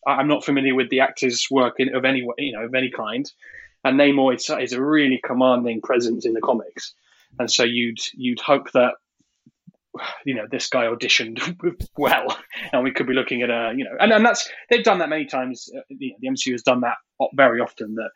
I'm 0.06 0.28
not 0.28 0.44
familiar 0.44 0.74
with 0.74 0.88
the 0.88 1.00
actor's 1.00 1.46
work 1.50 1.74
in, 1.78 1.94
of 1.94 2.04
any 2.04 2.26
you 2.38 2.52
know 2.52 2.64
of 2.64 2.74
any 2.74 2.90
kind, 2.90 3.30
and 3.84 3.98
Namor 3.98 4.34
is, 4.34 4.50
is 4.60 4.72
a 4.72 4.82
really 4.82 5.20
commanding 5.22 5.82
presence 5.82 6.24
in 6.24 6.32
the 6.32 6.40
comics, 6.40 6.94
and 7.38 7.50
so 7.50 7.64
you'd 7.64 7.98
you'd 8.14 8.40
hope 8.40 8.72
that 8.72 8.94
you 10.24 10.34
know 10.34 10.46
this 10.50 10.68
guy 10.68 10.84
auditioned 10.84 11.40
well, 11.96 12.38
and 12.72 12.82
we 12.84 12.92
could 12.92 13.06
be 13.06 13.14
looking 13.14 13.42
at 13.42 13.50
a 13.50 13.72
you 13.76 13.84
know, 13.84 13.90
and, 13.98 14.12
and 14.12 14.24
that's 14.24 14.48
they've 14.68 14.84
done 14.84 14.98
that 14.98 15.08
many 15.08 15.26
times. 15.26 15.68
Uh, 15.74 15.80
you 15.88 16.10
know, 16.10 16.16
the 16.20 16.28
MCU 16.28 16.52
has 16.52 16.62
done 16.62 16.80
that 16.82 16.96
very 17.34 17.60
often. 17.60 17.94
That 17.96 18.10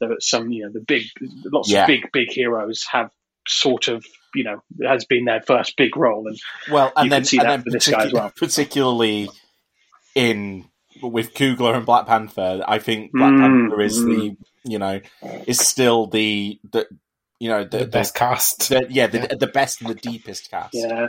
that 0.00 0.22
some 0.22 0.50
you 0.50 0.64
know 0.64 0.70
the 0.72 0.80
big 0.80 1.04
lots 1.46 1.70
Yeah. 1.70 1.82
of 1.82 1.86
big 1.88 2.10
big 2.12 2.30
heroes 2.30 2.84
have 2.90 3.10
sort 3.48 3.88
of 3.88 4.04
you 4.34 4.44
know 4.44 4.62
has 4.86 5.04
been 5.04 5.24
their 5.24 5.42
first 5.42 5.76
big 5.76 5.96
role, 5.96 6.26
and 6.26 6.38
well, 6.70 6.92
and 6.96 7.04
You 7.06 7.10
then 7.10 7.20
can 7.20 7.24
see 7.26 7.38
and 7.38 7.46
that 7.48 7.50
then 7.50 7.62
for 7.64 7.70
this 7.70 7.88
guy 7.88 8.04
as 8.04 8.10
particu- 8.10 8.14
well. 8.14 8.32
particularly 8.36 9.28
in 10.14 10.66
with 11.02 11.34
Coogler 11.34 11.76
and 11.76 11.86
Black 11.86 12.06
Panther, 12.06 12.62
I 12.66 12.78
think 12.78 13.12
Black 13.12 13.32
Mm, 13.32 13.38
Panther 13.68 13.80
is 13.82 14.04
the 14.04 14.36
you 14.64 14.78
know 14.78 15.00
is 15.46 15.58
still 15.60 16.06
the 16.06 16.58
the 16.72 16.86
you 17.38 17.48
know 17.48 17.64
the, 17.64 17.78
the 17.78 17.86
best 17.86 18.14
cast 18.14 18.68
the, 18.68 18.86
yeah, 18.90 19.06
the, 19.06 19.36
the 19.38 19.46
best 19.46 19.80
and 19.80 19.88
the 19.90 19.94
deepest 19.94 20.50
cast. 20.50 20.74
yeah, 20.74 21.08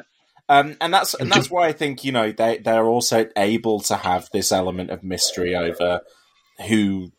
Um, 0.52 0.76
and 0.82 0.94
that's 0.94 1.14
and 1.14 1.32
that's 1.32 1.50
why 1.50 1.70
I 1.70 1.72
think 1.72 2.04
you 2.04 2.12
know 2.12 2.34
they 2.34 2.58
they're 2.58 2.86
also 2.86 3.26
able 3.38 3.80
to 3.84 3.96
have 3.96 4.28
this 4.34 4.52
element 4.52 4.90
of 4.90 5.02
mystery 5.02 5.56
over 5.56 6.02
who 6.68 7.14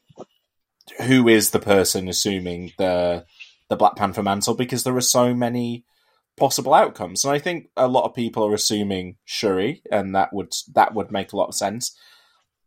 who 1.07 1.29
is 1.29 1.49
the 1.49 1.59
person 1.59 2.11
assuming 2.11 2.73
the 2.77 3.25
the 3.71 3.77
Black 3.77 3.97
Panther 3.97 4.23
mantle 4.23 4.55
because 4.55 4.85
there 4.85 4.95
are 4.99 5.01
so 5.01 5.33
many 5.33 5.87
possible 6.37 6.75
outcomes, 6.75 7.25
and 7.25 7.33
I 7.33 7.39
think 7.39 7.71
a 7.75 7.89
lot 7.89 8.05
of 8.05 8.15
people 8.15 8.45
are 8.45 8.53
assuming 8.53 9.17
Shuri, 9.25 9.81
and 9.91 10.15
that 10.15 10.35
would 10.35 10.53
that 10.75 10.93
would 10.93 11.11
make 11.11 11.33
a 11.33 11.37
lot 11.39 11.49
of 11.49 11.55
sense. 11.55 11.97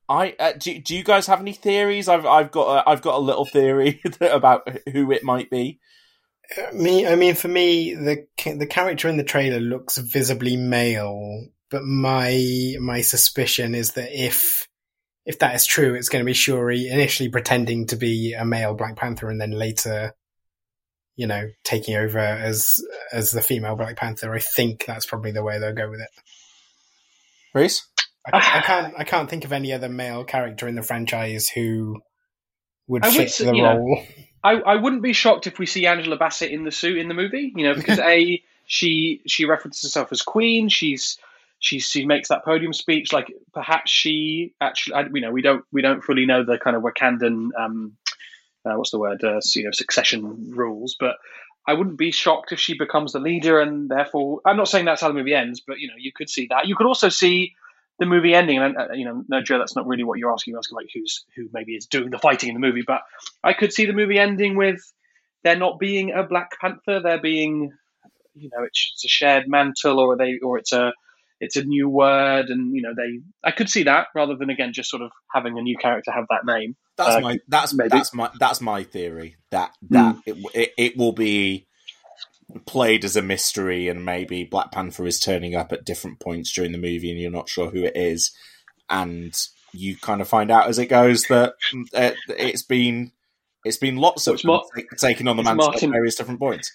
I 0.09 0.35
uh, 0.39 0.53
do. 0.53 0.79
Do 0.79 0.95
you 0.95 1.03
guys 1.03 1.27
have 1.27 1.41
any 1.41 1.53
theories? 1.53 2.09
I've 2.09 2.25
I've 2.25 2.49
got 2.49 2.77
a, 2.79 2.89
I've 2.89 3.03
got 3.03 3.19
a 3.19 3.19
little 3.19 3.45
theory 3.45 4.01
about 4.19 4.67
who 4.91 5.11
it 5.11 5.23
might 5.23 5.51
be. 5.51 5.79
Me 6.73 7.07
i 7.07 7.15
mean 7.15 7.35
for 7.35 7.47
me 7.47 7.93
the 7.93 8.27
the 8.57 8.67
character 8.67 9.07
in 9.07 9.17
the 9.17 9.23
trailer 9.23 9.59
looks 9.59 9.97
visibly 9.97 10.55
male 10.55 11.47
but 11.69 11.83
my 11.83 12.75
my 12.79 13.01
suspicion 13.01 13.75
is 13.75 13.93
that 13.93 14.09
if 14.11 14.67
if 15.25 15.39
that 15.39 15.55
is 15.55 15.65
true 15.65 15.95
it's 15.95 16.09
going 16.09 16.23
to 16.23 16.25
be 16.25 16.33
shuri 16.33 16.87
initially 16.87 17.29
pretending 17.29 17.87
to 17.87 17.95
be 17.95 18.33
a 18.33 18.45
male 18.45 18.73
black 18.73 18.95
panther 18.95 19.29
and 19.29 19.41
then 19.41 19.51
later 19.51 20.13
you 21.15 21.27
know 21.27 21.47
taking 21.63 21.95
over 21.95 22.19
as 22.19 22.77
as 23.11 23.31
the 23.31 23.41
female 23.41 23.75
black 23.75 23.95
panther 23.95 24.33
i 24.33 24.39
think 24.39 24.85
that's 24.85 25.05
probably 25.05 25.31
the 25.31 25.43
way 25.43 25.59
they'll 25.59 25.73
go 25.73 25.89
with 25.89 26.01
it 26.01 26.09
Reese? 27.53 27.87
i, 28.31 28.37
I 28.37 28.61
can't 28.61 28.93
i 28.97 29.03
can't 29.03 29.29
think 29.29 29.45
of 29.45 29.53
any 29.53 29.73
other 29.73 29.89
male 29.89 30.23
character 30.23 30.67
in 30.67 30.75
the 30.75 30.83
franchise 30.83 31.49
who 31.49 32.01
would 32.87 33.03
I 33.03 33.09
would 33.09 33.17
fit 33.17 33.31
say, 33.31 33.45
the 33.45 33.55
you 33.55 33.63
know, 33.63 33.77
role 33.77 34.03
I, 34.45 34.59
I 34.59 34.75
wouldn't 34.75 35.01
be 35.01 35.13
shocked 35.13 35.47
if 35.47 35.57
we 35.57 35.65
see 35.65 35.87
Angela 35.87 36.17
Bassett 36.17 36.51
in 36.51 36.63
the 36.63 36.71
suit 36.71 36.99
in 36.99 37.07
the 37.07 37.15
movie. 37.15 37.51
You 37.55 37.63
know, 37.63 37.73
because 37.73 37.99
a 37.99 38.43
she 38.65 39.21
she 39.25 39.45
references 39.45 39.81
herself 39.81 40.11
as 40.11 40.21
queen. 40.21 40.69
She's 40.69 41.17
she 41.57 41.79
she 41.79 42.05
makes 42.05 42.29
that 42.29 42.45
podium 42.45 42.71
speech. 42.71 43.11
Like 43.11 43.33
perhaps 43.53 43.89
she 43.89 44.53
actually, 44.61 44.93
I, 44.93 45.05
you 45.11 45.21
know, 45.21 45.31
we 45.31 45.41
don't 45.41 45.65
we 45.71 45.81
don't 45.81 46.03
fully 46.03 46.27
know 46.27 46.43
the 46.43 46.59
kind 46.59 46.75
of 46.75 46.83
Wakandan 46.83 47.49
um, 47.59 47.97
uh, 48.63 48.75
what's 48.75 48.91
the 48.91 48.99
word, 48.99 49.23
uh, 49.23 49.41
you 49.55 49.63
know, 49.63 49.71
succession 49.71 50.51
rules, 50.51 50.95
but. 50.99 51.15
I 51.67 51.73
wouldn't 51.73 51.97
be 51.97 52.11
shocked 52.11 52.51
if 52.51 52.59
she 52.59 52.77
becomes 52.77 53.13
the 53.13 53.19
leader, 53.19 53.59
and 53.59 53.89
therefore, 53.89 54.39
I'm 54.45 54.55
not 54.55 54.67
saying 54.67 54.85
that's 54.85 55.01
how 55.01 55.07
the 55.07 55.15
movie 55.15 55.33
ends, 55.33 55.63
but 55.65 55.79
you 55.79 55.87
know, 55.87 55.95
you 55.97 56.11
could 56.11 56.29
see 56.29 56.45
that. 56.51 56.67
You 56.67 56.75
could 56.75 56.85
also 56.85 57.09
see 57.09 57.55
the 57.99 58.05
movie 58.05 58.33
ending, 58.33 58.59
and 58.59 58.77
uh, 58.77 58.93
you 58.93 59.05
know, 59.05 59.23
no, 59.27 59.41
Joe, 59.41 59.57
that's 59.57 59.75
not 59.75 59.87
really 59.87 60.03
what 60.03 60.19
you're 60.19 60.31
asking. 60.31 60.51
You're 60.51 60.59
asking 60.59 60.75
like 60.75 60.89
who's 60.93 61.25
who 61.35 61.49
maybe 61.53 61.75
is 61.75 61.85
doing 61.85 62.09
the 62.09 62.19
fighting 62.19 62.49
in 62.49 62.55
the 62.55 62.65
movie, 62.65 62.83
but 62.85 63.01
I 63.43 63.53
could 63.53 63.73
see 63.73 63.85
the 63.85 63.93
movie 63.93 64.19
ending 64.19 64.57
with 64.57 64.81
there 65.43 65.55
not 65.55 65.79
being 65.79 66.11
a 66.11 66.23
Black 66.23 66.59
Panther, 66.59 66.99
there 66.99 67.21
being, 67.21 67.71
you 68.33 68.49
know, 68.51 68.63
it's, 68.63 68.91
it's 68.95 69.05
a 69.05 69.07
shared 69.07 69.47
mantle, 69.47 69.99
or 69.99 70.17
they, 70.17 70.39
or 70.39 70.57
it's 70.57 70.73
a, 70.73 70.91
it's 71.39 71.55
a 71.55 71.63
new 71.63 71.87
word, 71.87 72.47
and 72.49 72.75
you 72.75 72.81
know, 72.81 72.93
they. 72.95 73.21
I 73.43 73.51
could 73.51 73.69
see 73.69 73.83
that 73.83 74.07
rather 74.15 74.35
than 74.35 74.49
again 74.49 74.73
just 74.73 74.89
sort 74.89 75.03
of 75.03 75.11
having 75.31 75.57
a 75.57 75.61
new 75.61 75.77
character 75.77 76.11
have 76.11 76.25
that 76.29 76.45
name. 76.45 76.75
That's 76.97 77.15
Uh, 77.15 77.19
my 77.21 77.39
that's 77.47 77.73
maybe. 77.73 77.89
that's 77.89 78.13
my 78.13 78.29
that's 78.39 78.61
my 78.61 78.83
theory 78.83 79.35
that 79.51 79.71
that 79.89 80.17
it, 80.25 80.37
it 80.53 80.73
it 80.77 80.97
will 80.97 81.11
be 81.13 81.67
played 82.65 83.03
as 83.03 83.15
a 83.15 83.21
mystery 83.21 83.87
and 83.87 84.05
maybe 84.05 84.43
Black 84.43 84.71
Panther 84.71 85.05
is 85.05 85.19
turning 85.19 85.55
up 85.55 85.71
at 85.73 85.83
different 85.85 86.19
points 86.19 86.51
during 86.53 86.71
the 86.71 86.77
movie 86.77 87.09
and 87.11 87.19
you're 87.19 87.31
not 87.31 87.49
sure 87.49 87.69
who 87.69 87.83
it 87.83 87.95
is 87.95 88.31
and 88.89 89.35
you 89.73 89.97
kind 89.97 90.21
of 90.21 90.27
find 90.27 90.51
out 90.51 90.67
as 90.67 90.79
it 90.79 90.85
goes 90.87 91.23
that 91.23 91.53
uh, 91.93 92.11
it's 92.29 92.63
been 92.63 93.11
it's 93.65 93.77
been 93.77 93.97
lots 93.97 94.27
of 94.27 94.35
It's 94.35 94.45
Mar- 94.45 94.63
them 94.75 94.85
taking 94.97 95.27
on 95.27 95.37
the 95.37 95.43
mantle 95.43 95.67
Martin- 95.67 95.89
at 95.89 95.93
various 95.93 96.15
different 96.15 96.39
points. 96.39 96.71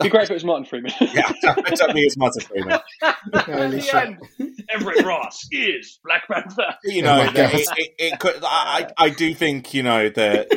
It'd 0.00 0.10
be 0.10 0.16
great 0.16 0.24
if 0.24 0.30
it 0.30 0.34
was 0.34 0.44
Martin 0.44 0.64
Freeman. 0.64 0.90
yeah, 1.00 1.28
I 1.28 1.32
don't 1.42 1.92
think 1.92 1.98
it's 1.98 2.16
Martin 2.16 2.40
Freeman. 2.40 2.80
At 3.02 3.16
Holy 3.44 3.76
the 3.76 3.80
shit. 3.80 3.94
end, 3.94 4.18
Everett 4.68 5.04
Ross 5.04 5.46
is 5.52 6.00
Black 6.04 6.26
Panther. 6.26 6.74
You 6.82 7.02
know, 7.02 7.20
Oh 7.20 7.32
it, 7.32 7.68
it, 7.78 7.94
it 7.98 8.18
could. 8.18 8.40
I, 8.42 8.90
I 8.98 9.10
do 9.10 9.32
think 9.34 9.72
you 9.72 9.84
know 9.84 10.08
the 10.08 10.48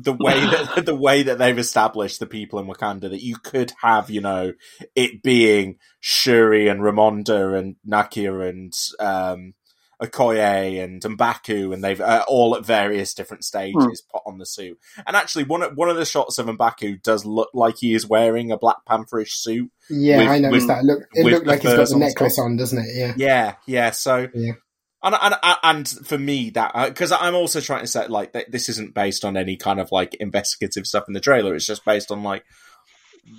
the 0.00 0.12
way 0.12 0.40
that 0.74 0.86
the 0.86 0.94
way 0.94 1.24
that 1.24 1.38
they've 1.38 1.58
established 1.58 2.20
the 2.20 2.26
people 2.26 2.58
in 2.58 2.66
Wakanda 2.66 3.10
that 3.10 3.22
you 3.22 3.36
could 3.36 3.72
have, 3.82 4.10
you 4.10 4.20
know, 4.20 4.52
it 4.94 5.22
being 5.22 5.76
Shuri 6.00 6.68
and 6.68 6.80
Ramonda 6.80 7.58
and 7.58 7.76
Nakia 7.86 8.48
and 8.48 8.72
um, 9.00 9.54
Okoye 10.00 10.82
and 10.82 11.02
Mbaku, 11.02 11.74
and 11.74 11.82
they've 11.82 12.00
uh, 12.00 12.24
all 12.28 12.54
at 12.54 12.64
various 12.64 13.14
different 13.14 13.44
stages 13.44 14.02
put 14.12 14.22
on 14.24 14.38
the 14.38 14.46
suit. 14.46 14.78
And 15.06 15.16
actually, 15.16 15.44
one 15.44 15.62
of, 15.62 15.76
one 15.76 15.88
of 15.88 15.96
the 15.96 16.04
shots 16.04 16.38
of 16.38 16.46
Mbaku 16.46 17.02
does 17.02 17.24
look 17.26 17.50
like 17.52 17.78
he 17.78 17.94
is 17.94 18.06
wearing 18.06 18.52
a 18.52 18.56
Black 18.58 18.76
Pantherish 18.88 19.30
suit. 19.32 19.70
Yeah, 19.90 20.18
With- 20.18 20.28
I 20.28 20.38
noticed 20.38 20.52
with- 20.52 20.68
that. 20.68 20.84
Look, 20.84 21.00
it 21.12 21.26
looked 21.26 21.46
like 21.46 21.62
he's 21.62 21.74
got 21.74 21.88
the 21.88 21.96
necklace 21.96 22.36
top. 22.36 22.44
on, 22.44 22.56
doesn't 22.56 22.78
it? 22.78 22.86
Yeah. 22.94 23.14
Yeah, 23.16 23.54
yeah. 23.66 23.90
So, 23.90 24.28
Yeah. 24.32 24.52
And 25.02 25.14
and 25.20 25.34
and 25.62 25.88
for 25.88 26.18
me, 26.18 26.50
that 26.50 26.72
because 26.88 27.12
I'm 27.12 27.34
also 27.34 27.60
trying 27.60 27.82
to 27.82 27.86
say 27.86 28.06
like 28.08 28.32
that 28.32 28.50
this 28.50 28.68
isn't 28.68 28.94
based 28.94 29.24
on 29.24 29.36
any 29.36 29.56
kind 29.56 29.80
of 29.80 29.92
like 29.92 30.14
investigative 30.20 30.86
stuff 30.86 31.04
in 31.08 31.14
the 31.14 31.20
trailer. 31.20 31.54
It's 31.54 31.66
just 31.66 31.84
based 31.84 32.10
on 32.10 32.22
like 32.22 32.44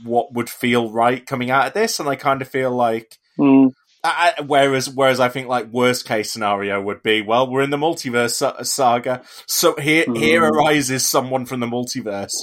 what 0.03 0.33
would 0.33 0.49
feel 0.49 0.91
right 0.91 1.25
coming 1.25 1.51
out 1.51 1.67
of 1.67 1.73
this, 1.73 1.99
and 1.99 2.07
I 2.09 2.15
kind 2.15 2.41
of 2.41 2.47
feel 2.47 2.71
like. 2.71 3.17
Mm. 3.37 3.71
I, 4.01 4.33
I- 4.37 4.41
whereas, 4.43 4.89
whereas 4.89 5.19
I 5.19 5.27
think 5.27 5.49
like 5.49 5.67
worst 5.73 6.05
case 6.05 6.31
scenario 6.31 6.81
would 6.81 7.03
be, 7.03 7.21
well, 7.21 7.51
we're 7.51 7.63
in 7.63 7.69
the 7.69 7.75
multiverse 7.77 8.33
sa- 8.33 8.61
saga, 8.63 9.23
so 9.45 9.75
here 9.75 10.05
here 10.15 10.41
Mm. 10.43 10.51
arises 10.51 11.05
someone 11.05 11.45
from 11.45 11.59
the 11.59 11.67
multiverse, 11.67 12.33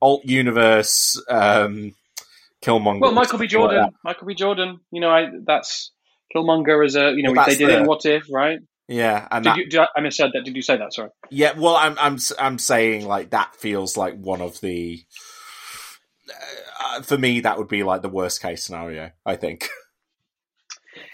alt 0.00 0.24
universe, 0.24 1.22
um, 1.28 1.94
Killmonger. 2.62 3.00
Well, 3.00 3.12
Michael 3.12 3.38
B. 3.38 3.46
something 3.46 3.60
like 3.60 3.70
Jordan. 3.76 3.94
Michael 4.04 4.26
B. 4.26 4.34
Jordan. 4.34 4.80
You 4.90 5.00
know, 5.02 5.10
I 5.10 5.26
that's 5.44 5.92
Killmonger 6.34 6.84
as 6.84 6.96
a 6.96 7.12
you 7.12 7.22
know 7.22 7.32
Well, 7.32 7.46
they 7.46 7.56
did 7.56 7.68
it 7.70 7.78
in 7.80 7.86
What 7.86 8.04
If, 8.06 8.24
right? 8.30 8.58
yeah, 8.88 9.26
and 9.30 9.44
Did 9.44 9.50
that, 9.50 9.56
you? 9.58 9.68
Did 9.68 9.80
I, 9.80 9.86
I 9.96 10.00
missaid 10.00 10.32
that. 10.34 10.44
Did 10.44 10.54
you 10.56 10.62
say 10.62 10.76
that? 10.76 10.92
Sorry. 10.94 11.10
Yeah, 11.30 11.52
well, 11.58 11.76
I'm 11.76 11.96
I'm 11.98 12.18
I'm 12.38 12.58
saying 12.58 13.06
like 13.06 13.30
that 13.30 13.56
feels 13.56 13.96
like 13.96 14.14
one 14.16 14.40
of 14.40 14.60
the 14.60 15.02
uh, 16.80 17.02
for 17.02 17.16
me 17.18 17.40
that 17.40 17.58
would 17.58 17.68
be 17.68 17.82
like 17.82 18.02
the 18.02 18.08
worst 18.08 18.42
case 18.42 18.64
scenario. 18.64 19.10
I 19.24 19.36
think. 19.36 19.68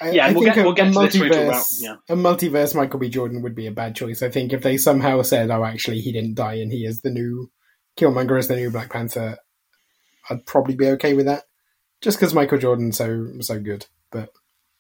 I, 0.01 0.11
Yeah, 0.11 0.27
I 0.27 0.33
we'll 0.33 0.43
think 0.43 0.55
get- 0.55 0.59
a, 0.59 0.65
we'll 0.65 0.75
get 0.75 0.89
a 0.89 0.93
to 0.93 0.99
this 1.01 1.15
when 1.15 1.23
we 1.23 1.29
talk 1.31 1.55
multiverse, 1.55 1.77
yeah. 1.81 1.95
a 2.09 2.15
multiverse 2.17 2.75
Michael 2.75 2.99
B. 3.01 3.09
Jordan 3.09 3.43
would 3.43 3.55
be 3.55 3.67
a 3.67 3.73
bad 3.73 3.95
choice. 3.97 4.23
I 4.23 4.31
think 4.31 4.53
if 4.53 4.63
they 4.63 4.77
somehow 4.77 5.23
said, 5.23 5.51
"Oh, 5.51 5.65
actually, 5.65 6.01
he 6.01 6.13
didn't 6.13 6.35
die 6.35 6.55
and 6.55 6.73
he 6.73 6.85
is 6.85 7.01
the 7.03 7.11
new 7.11 7.51
Killmonger 7.97 8.39
is 8.39 8.49
the 8.49 8.57
new 8.57 8.71
Black 8.71 8.91
Panther," 8.91 9.39
I'd 10.31 10.47
probably 10.47 10.75
be 10.77 10.89
okay 10.89 11.15
with 11.15 11.27
that. 11.27 11.45
Just 12.01 12.19
because 12.19 12.35
Michael 12.35 12.59
Jordan's 12.59 12.97
so 12.97 13.27
so 13.41 13.61
good, 13.61 13.87
but 14.11 14.31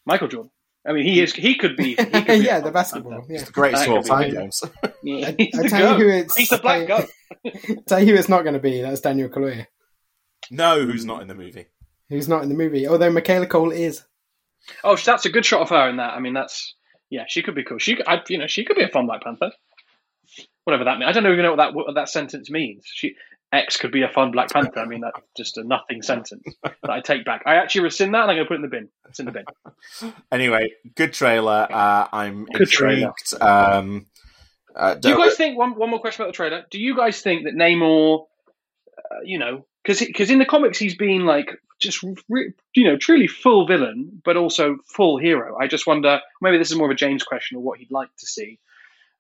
Michael 0.07 0.29
Jordan. 0.29 0.51
I 0.87 0.93
mean, 0.93 1.05
he 1.05 1.21
is. 1.21 1.33
He 1.33 1.55
could 1.55 1.77
be. 1.77 1.95
He 1.95 1.95
could 1.97 2.27
be 2.27 2.35
yeah, 2.39 2.61
the 2.61 2.71
basketball. 2.73 3.25
Yeah, 3.29 3.45
The 3.45 3.53
greatest 3.53 3.85
of 3.87 3.93
all 3.93 4.03
time, 4.03 4.31
good. 4.31 4.35
James. 4.41 4.63
Yeah, 5.05 5.29
I- 5.39 5.51
I 5.59 5.69
tell 5.69 5.99
you 5.99 6.05
who 6.05 6.11
it's- 6.11 6.37
He's 6.37 6.49
the 6.49 6.59
black 6.59 6.83
I- 6.83 6.85
goat. 6.87 7.09
tell 7.87 8.01
you 8.01 8.13
who 8.13 8.19
it's 8.19 8.29
not 8.29 8.43
going 8.43 8.55
to 8.55 8.61
be. 8.61 8.81
That's 8.83 9.01
Daniel 9.01 9.29
Kaluuya, 9.29 9.67
no, 10.51 10.85
who's 10.85 11.05
not 11.05 11.23
in 11.23 11.29
the 11.29 11.35
movie? 11.35 11.67
who's 12.09 12.29
not 12.29 12.43
in 12.43 12.49
the 12.51 12.55
movie. 12.55 12.87
Although 12.87 13.11
Michaela 13.11 13.47
Coel 13.47 13.71
is. 13.73 14.03
Oh, 14.85 14.97
that's 14.97 15.25
a 15.25 15.31
good 15.31 15.45
shot 15.47 15.63
of 15.63 15.71
her 15.71 15.89
in 15.89 15.97
that. 15.97 16.13
I 16.15 16.21
mean, 16.21 16.35
that's 16.35 16.75
yeah, 17.11 17.25
she 17.27 17.43
could 17.43 17.55
be 17.55 17.65
cool. 17.65 17.79
She, 17.79 17.97
I, 18.07 18.21
you 18.29 18.39
know, 18.39 18.47
she 18.47 18.65
could 18.65 18.77
be 18.77 18.83
a 18.83 18.89
fun 18.89 19.07
Black 19.07 19.23
Panther. 19.23 19.51
Whatever 20.65 20.85
that 20.85 20.99
means. 20.99 21.09
I 21.09 21.13
don't 21.21 21.33
even 21.33 21.43
know 21.45 21.51
what 21.53 21.57
that 21.57 21.75
what 21.75 21.95
that 21.95 22.09
sentence 22.09 22.51
means. 22.51 22.85
She 22.87 23.17
X 23.53 23.77
could 23.77 23.93
be 23.93 24.03
a 24.03 24.09
fun 24.09 24.31
Black 24.31 24.51
Panther. 24.51 24.81
I 24.81 24.87
mean, 24.87 25.03
that's 25.03 25.21
just 25.37 25.59
a 25.59 25.65
nothing 25.65 26.01
sentence 26.03 26.43
that 26.63 26.91
I 26.91 27.01
take 27.01 27.25
back. 27.25 27.43
I 27.45 27.57
actually 27.57 27.83
rescind 27.83 28.15
that 28.15 28.23
and 28.23 28.31
I'm 28.31 28.37
going 28.37 28.47
to 28.47 28.49
put 28.49 28.55
it 28.55 28.57
in 28.57 28.63
the 28.63 28.69
bin. 28.69 28.89
It's 29.09 29.21
in 29.21 29.27
the 29.27 29.33
bin. 29.33 30.13
Anyway, 30.31 30.73
good 30.95 31.13
trailer. 31.13 31.67
Uh, 31.71 32.09
I'm 32.13 32.47
Good 32.47 32.69
trailer. 32.71 33.09
intrigued. 33.09 33.43
Um, 33.43 34.07
uh, 34.75 34.95
Do 34.95 35.11
you 35.11 35.17
guys 35.19 35.37
think 35.37 35.59
one 35.59 35.75
one 35.77 35.91
more 35.91 36.01
question 36.01 36.23
about 36.23 36.33
the 36.33 36.37
trailer? 36.37 36.65
Do 36.71 36.81
you 36.81 36.97
guys 36.97 37.21
think 37.21 37.45
that 37.45 37.55
Namor, 37.55 38.25
uh, 38.99 39.17
you 39.23 39.39
know, 39.39 39.67
because 39.85 40.01
because 40.01 40.31
in 40.31 40.39
the 40.39 40.47
comics 40.47 40.79
he's 40.79 40.97
been 40.97 41.27
like 41.27 41.51
just 41.79 42.03
re- 42.31 42.55
you 42.75 42.85
know 42.85 42.97
truly 42.97 43.27
full 43.27 43.67
villain, 43.67 44.23
but 44.25 44.39
also 44.39 44.79
full 44.87 45.19
hero. 45.19 45.59
I 45.61 45.67
just 45.67 45.87
wonder 45.87 46.21
maybe 46.41 46.57
this 46.57 46.71
is 46.71 46.77
more 46.79 46.87
of 46.87 46.93
a 46.93 46.97
James 46.97 47.23
question 47.23 47.59
or 47.59 47.63
what 47.63 47.79
he'd 47.81 47.91
like 47.91 48.09
to 48.21 48.27
see. 48.27 48.59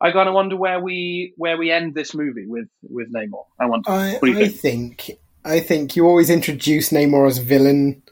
I 0.02 0.10
kind 0.10 0.28
of 0.28 0.34
wonder 0.34 0.56
where 0.56 0.80
we 0.80 1.32
where 1.36 1.56
we 1.56 1.70
end 1.70 1.94
this 1.94 2.12
movie 2.14 2.46
with 2.46 2.68
with 2.82 3.12
Namor. 3.12 3.44
I 3.60 3.66
wonder. 3.66 3.88
I, 3.90 4.12
what 4.14 4.22
do 4.22 4.32
you 4.32 4.38
I 4.40 4.48
think? 4.48 5.00
think 5.02 5.18
I 5.44 5.60
think 5.60 5.94
you 5.96 6.06
always 6.06 6.28
introduce 6.28 6.90
Namor 6.90 7.28
as 7.28 7.38
villain. 7.38 8.02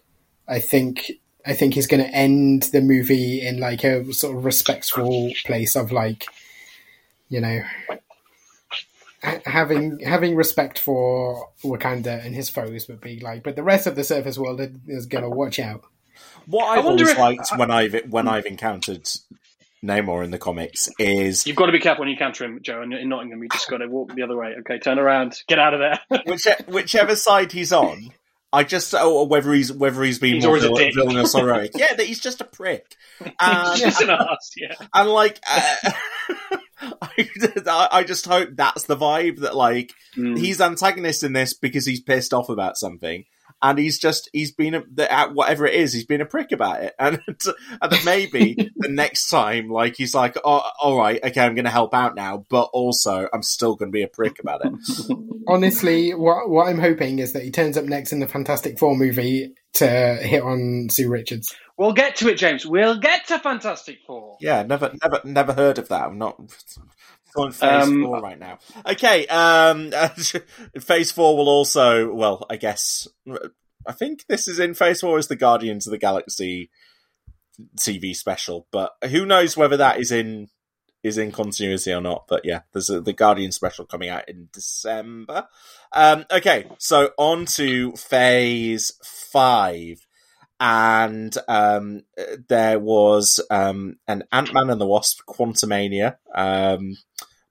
I 0.49 0.61
think 0.61 1.11
I 1.45 1.55
think 1.55 1.75
he's 1.75 1.87
going 1.89 2.03
to 2.05 2.11
end 2.15 2.65
the 2.65 2.81
movie 2.81 3.41
in 3.45 3.59
like 3.61 3.83
a 3.85 4.13
sort 4.13 4.37
of 4.37 4.45
respectful 4.45 5.33
place 5.47 5.75
of 5.75 5.91
like, 5.91 6.27
you 7.29 7.41
know, 7.41 7.63
having 9.45 9.99
having 10.01 10.35
respect 10.35 10.79
for 10.79 11.51
Wakanda 11.63 12.25
and 12.25 12.35
his 12.35 12.49
foes 12.49 12.89
would 12.89 13.01
be 13.01 13.21
like, 13.21 13.43
but 13.43 13.57
the 13.57 13.63
rest 13.63 13.87
of 13.87 13.95
the 13.97 14.05
surface 14.05 14.39
world 14.39 14.61
is 14.87 15.07
going 15.07 15.25
to 15.25 15.31
watch 15.31 15.59
out. 15.59 15.83
what 16.47 16.67
I've 16.67 16.85
wonder 16.85 17.05
always 17.05 17.11
if- 17.13 17.19
liked 17.19 17.51
when 17.59 17.71
I've 17.71 17.95
when 18.11 18.29
I've 18.29 18.47
encountered 18.47 19.09
Namor 19.85 20.23
in 20.25 20.31
the 20.31 20.39
comics 20.39 20.89
is 20.99 21.47
You've 21.47 21.57
got 21.57 21.67
to 21.67 21.73
be 21.73 21.79
careful 21.81 22.03
when 22.03 22.11
you 22.11 22.17
counter 22.17 22.45
him, 22.45 22.59
Joe. 22.63 22.83
And 22.83 22.93
in 22.93 23.09
Nottingham, 23.09 23.43
you 23.43 23.49
just 23.49 23.69
got 23.71 23.79
to 23.79 23.87
walk 23.89 24.15
the 24.15 24.23
other 24.23 24.37
way. 24.37 24.55
Okay, 24.61 24.79
turn 24.79 24.99
around, 24.99 25.37
get 25.49 25.59
out 25.59 25.73
of 25.75 25.81
there. 25.81 26.21
which, 26.27 26.47
whichever 26.69 27.17
side 27.17 27.53
he's 27.53 27.73
on. 27.73 28.11
I 28.53 28.65
just 28.65 28.93
or 28.95 29.29
whether 29.29 29.53
he's 29.53 29.73
whether 29.73 30.03
he's 30.03 30.19
been 30.19 30.35
He's 30.35 30.45
more 30.45 30.51
always 30.57 30.65
a 30.65 30.69
villain, 30.69 30.85
dick. 30.87 30.95
villainous 30.97 31.35
or 31.37 31.41
heroic. 31.47 31.71
Yeah, 31.77 31.95
that 31.95 32.05
he's 32.05 32.19
just 32.21 32.41
a 32.41 32.45
prick. 32.45 32.85
And, 33.41 33.79
just 33.81 34.01
an 34.03 34.11
ass, 34.11 34.51
yeah. 34.57 34.75
and 34.93 35.09
like, 35.11 35.39
uh, 35.49 35.93
I, 37.03 37.89
I 37.93 38.03
just 38.05 38.27
hope 38.27 38.51
that's 38.55 38.85
the 38.85 38.97
vibe 38.97 39.41
that 39.41 39.55
like 39.57 39.93
Mm. 40.17 40.37
he's 40.37 40.61
antagonist 40.61 41.23
in 41.23 41.33
this 41.35 41.55
because 41.55 41.87
he's 41.87 42.01
pissed 42.03 42.35
off 42.35 42.49
about 42.49 42.77
something, 42.77 43.25
and 43.63 43.79
he's 43.79 43.99
just 43.99 44.29
he's 44.33 44.53
been 44.53 44.75
a, 44.75 45.13
at 45.13 45.35
whatever 45.35 45.67
it 45.67 45.75
is 45.75 45.93
he's 45.93 46.07
been 46.07 46.21
a 46.21 46.27
prick 46.27 46.53
about 46.53 46.83
it, 46.83 46.95
and 46.99 47.21
and 47.29 47.93
that 47.93 48.05
maybe 48.05 48.55
the 48.77 48.89
next 48.91 49.29
time 49.29 49.69
like 49.69 49.97
he's 49.97 50.15
like, 50.15 50.37
oh, 50.45 50.63
all 50.81 50.99
right, 50.99 51.23
okay, 51.23 51.41
I'm 51.41 51.55
going 51.55 51.65
to 51.65 51.71
help 51.71 51.95
out 51.95 52.15
now, 52.15 52.45
but 52.49 52.71
also 52.73 53.29
I'm 53.33 53.43
still 53.43 53.77
going 53.77 53.91
to 53.91 53.97
be 53.97 54.03
a 54.03 54.09
prick 54.09 54.39
about 54.39 54.65
it. 54.65 54.73
Honestly, 55.49 56.15
what 56.15 56.49
what 56.49 56.69
I'm 56.69 56.81
hoping 56.81 57.19
is 57.19 57.33
that 57.33 57.43
he 57.43 57.51
turns 57.51 57.77
up 57.77 57.85
next 57.85 58.13
in 58.13 58.21
the 58.21 58.29
Fantastic 58.29 58.79
Four 58.79 58.97
movie 58.97 59.55
to 59.75 59.87
hit 59.87 60.43
on 60.43 60.89
Sue 60.91 61.09
Richards. 61.09 61.55
We'll 61.77 61.93
get 61.93 62.17
to 62.17 62.29
it, 62.29 62.35
James. 62.35 62.67
We'll 62.67 62.99
get 62.99 63.27
to 63.29 63.39
Fantastic 63.39 64.01
Four. 64.07 64.37
Yeah, 64.41 64.63
never, 64.63 64.93
never, 65.03 65.21
never 65.25 65.53
heard 65.55 65.79
of 65.79 65.89
that. 65.89 66.09
I'm 66.09 66.19
not 66.19 66.39
on 67.37 67.53
phase 67.53 67.89
Um, 67.89 68.03
four 68.03 68.21
right 68.21 68.39
now. 68.39 68.59
Okay, 68.87 69.27
um, 69.27 69.93
phase 70.81 71.13
four 71.13 71.37
will 71.37 71.49
also, 71.49 72.13
well, 72.13 72.47
I 72.51 72.57
guess, 72.57 73.09
I 73.87 73.93
think 73.93 74.27
this 74.29 74.49
is 74.49 74.59
in 74.59 74.75
phase 74.75 75.01
four 75.01 75.19
is 75.19 75.29
the 75.29 75.37
Guardians 75.37 75.87
of 75.87 75.91
the 75.91 75.99
Galaxy 75.99 76.71
TV 77.79 78.15
special, 78.15 78.67
but 78.71 78.93
who 79.11 79.27
knows 79.27 79.57
whether 79.57 79.77
that 79.77 79.99
is 80.01 80.13
in 80.13 80.49
is 81.03 81.17
in 81.17 81.33
continuity 81.33 81.93
or 81.93 82.01
not. 82.01 82.27
But 82.29 82.43
yeah, 82.45 82.61
there's 82.73 82.91
a, 82.91 83.01
the 83.01 83.13
Guardian 83.13 83.53
special 83.53 83.87
coming 83.87 84.09
out 84.11 84.29
in 84.29 84.49
December. 84.53 85.49
Um, 85.93 86.27
okay, 86.31 86.67
so 86.79 87.11
on 87.17 87.47
to 87.47 87.93
phase 87.93 88.93
five 89.03 90.07
and 90.61 91.35
um, 91.49 92.03
there 92.49 92.79
was 92.79 93.41
um, 93.51 93.97
an 94.07 94.25
Ant 94.31 94.53
Man 94.53 94.69
and 94.69 94.81
the 94.81 94.87
Wasp 94.87 95.21
Quantumania 95.27 96.17
um, 96.35 96.99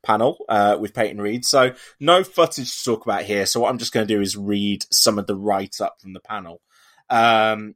panel 0.03 0.37
uh, 0.47 0.77
with 0.79 0.93
Peyton 0.93 1.19
Reed. 1.19 1.43
So 1.43 1.73
no 1.99 2.23
footage 2.23 2.77
to 2.77 2.83
talk 2.83 3.05
about 3.05 3.23
here. 3.23 3.47
So 3.47 3.59
what 3.59 3.69
I'm 3.69 3.79
just 3.79 3.91
going 3.91 4.07
to 4.07 4.13
do 4.13 4.21
is 4.21 4.37
read 4.37 4.85
some 4.91 5.17
of 5.17 5.25
the 5.25 5.35
write 5.35 5.81
up 5.81 5.99
from 5.99 6.13
the 6.13 6.19
panel. 6.19 6.61
Um, 7.09 7.73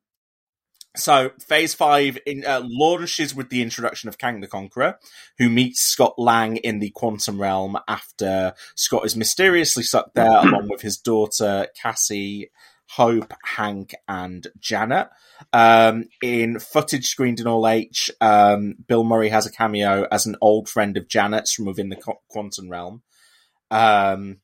so 0.96 1.32
Phase 1.39 1.74
Five 1.74 2.19
in, 2.28 2.46
uh, 2.46 2.62
launches 2.63 3.34
with 3.34 3.50
the 3.50 3.63
introduction 3.63 4.10
of 4.10 4.19
Kang 4.19 4.41
the 4.41 4.48
Conqueror, 4.48 5.00
who 5.39 5.50
meets 5.50 5.82
Scott 5.82 6.13
Lang 6.19 6.58
in 6.58 6.78
the 6.78 6.91
quantum 6.91 7.41
realm 7.41 7.80
after 7.88 8.54
Scott 8.76 9.04
is 9.04 9.15
mysteriously 9.15 9.82
sucked 9.82 10.13
there, 10.13 10.28
along 10.28 10.69
with 10.69 10.82
his 10.82 10.98
daughter 10.98 11.67
Cassie. 11.82 12.52
Hope, 12.89 13.34
Hank, 13.43 13.93
and 14.08 14.48
Janet. 14.60 15.10
Um, 15.52 16.06
in 16.22 16.60
footage 16.60 17.08
screened 17.08 17.39
in 17.39 17.46
Hall 17.46 17.67
H, 17.67 18.12
um, 18.22 18.76
Bill 18.88 19.04
Murray 19.04 19.30
has 19.30 19.46
a 19.46 19.52
cameo 19.52 20.08
as 20.12 20.26
an 20.26 20.36
old 20.41 20.69
friend 20.69 20.96
of 20.98 21.08
Janet's 21.08 21.54
from 21.54 21.65
within 21.65 21.89
the 21.89 21.96
qu- 21.96 22.19
quantum 22.30 22.69
realm. 22.69 23.02
Um, 23.72 24.38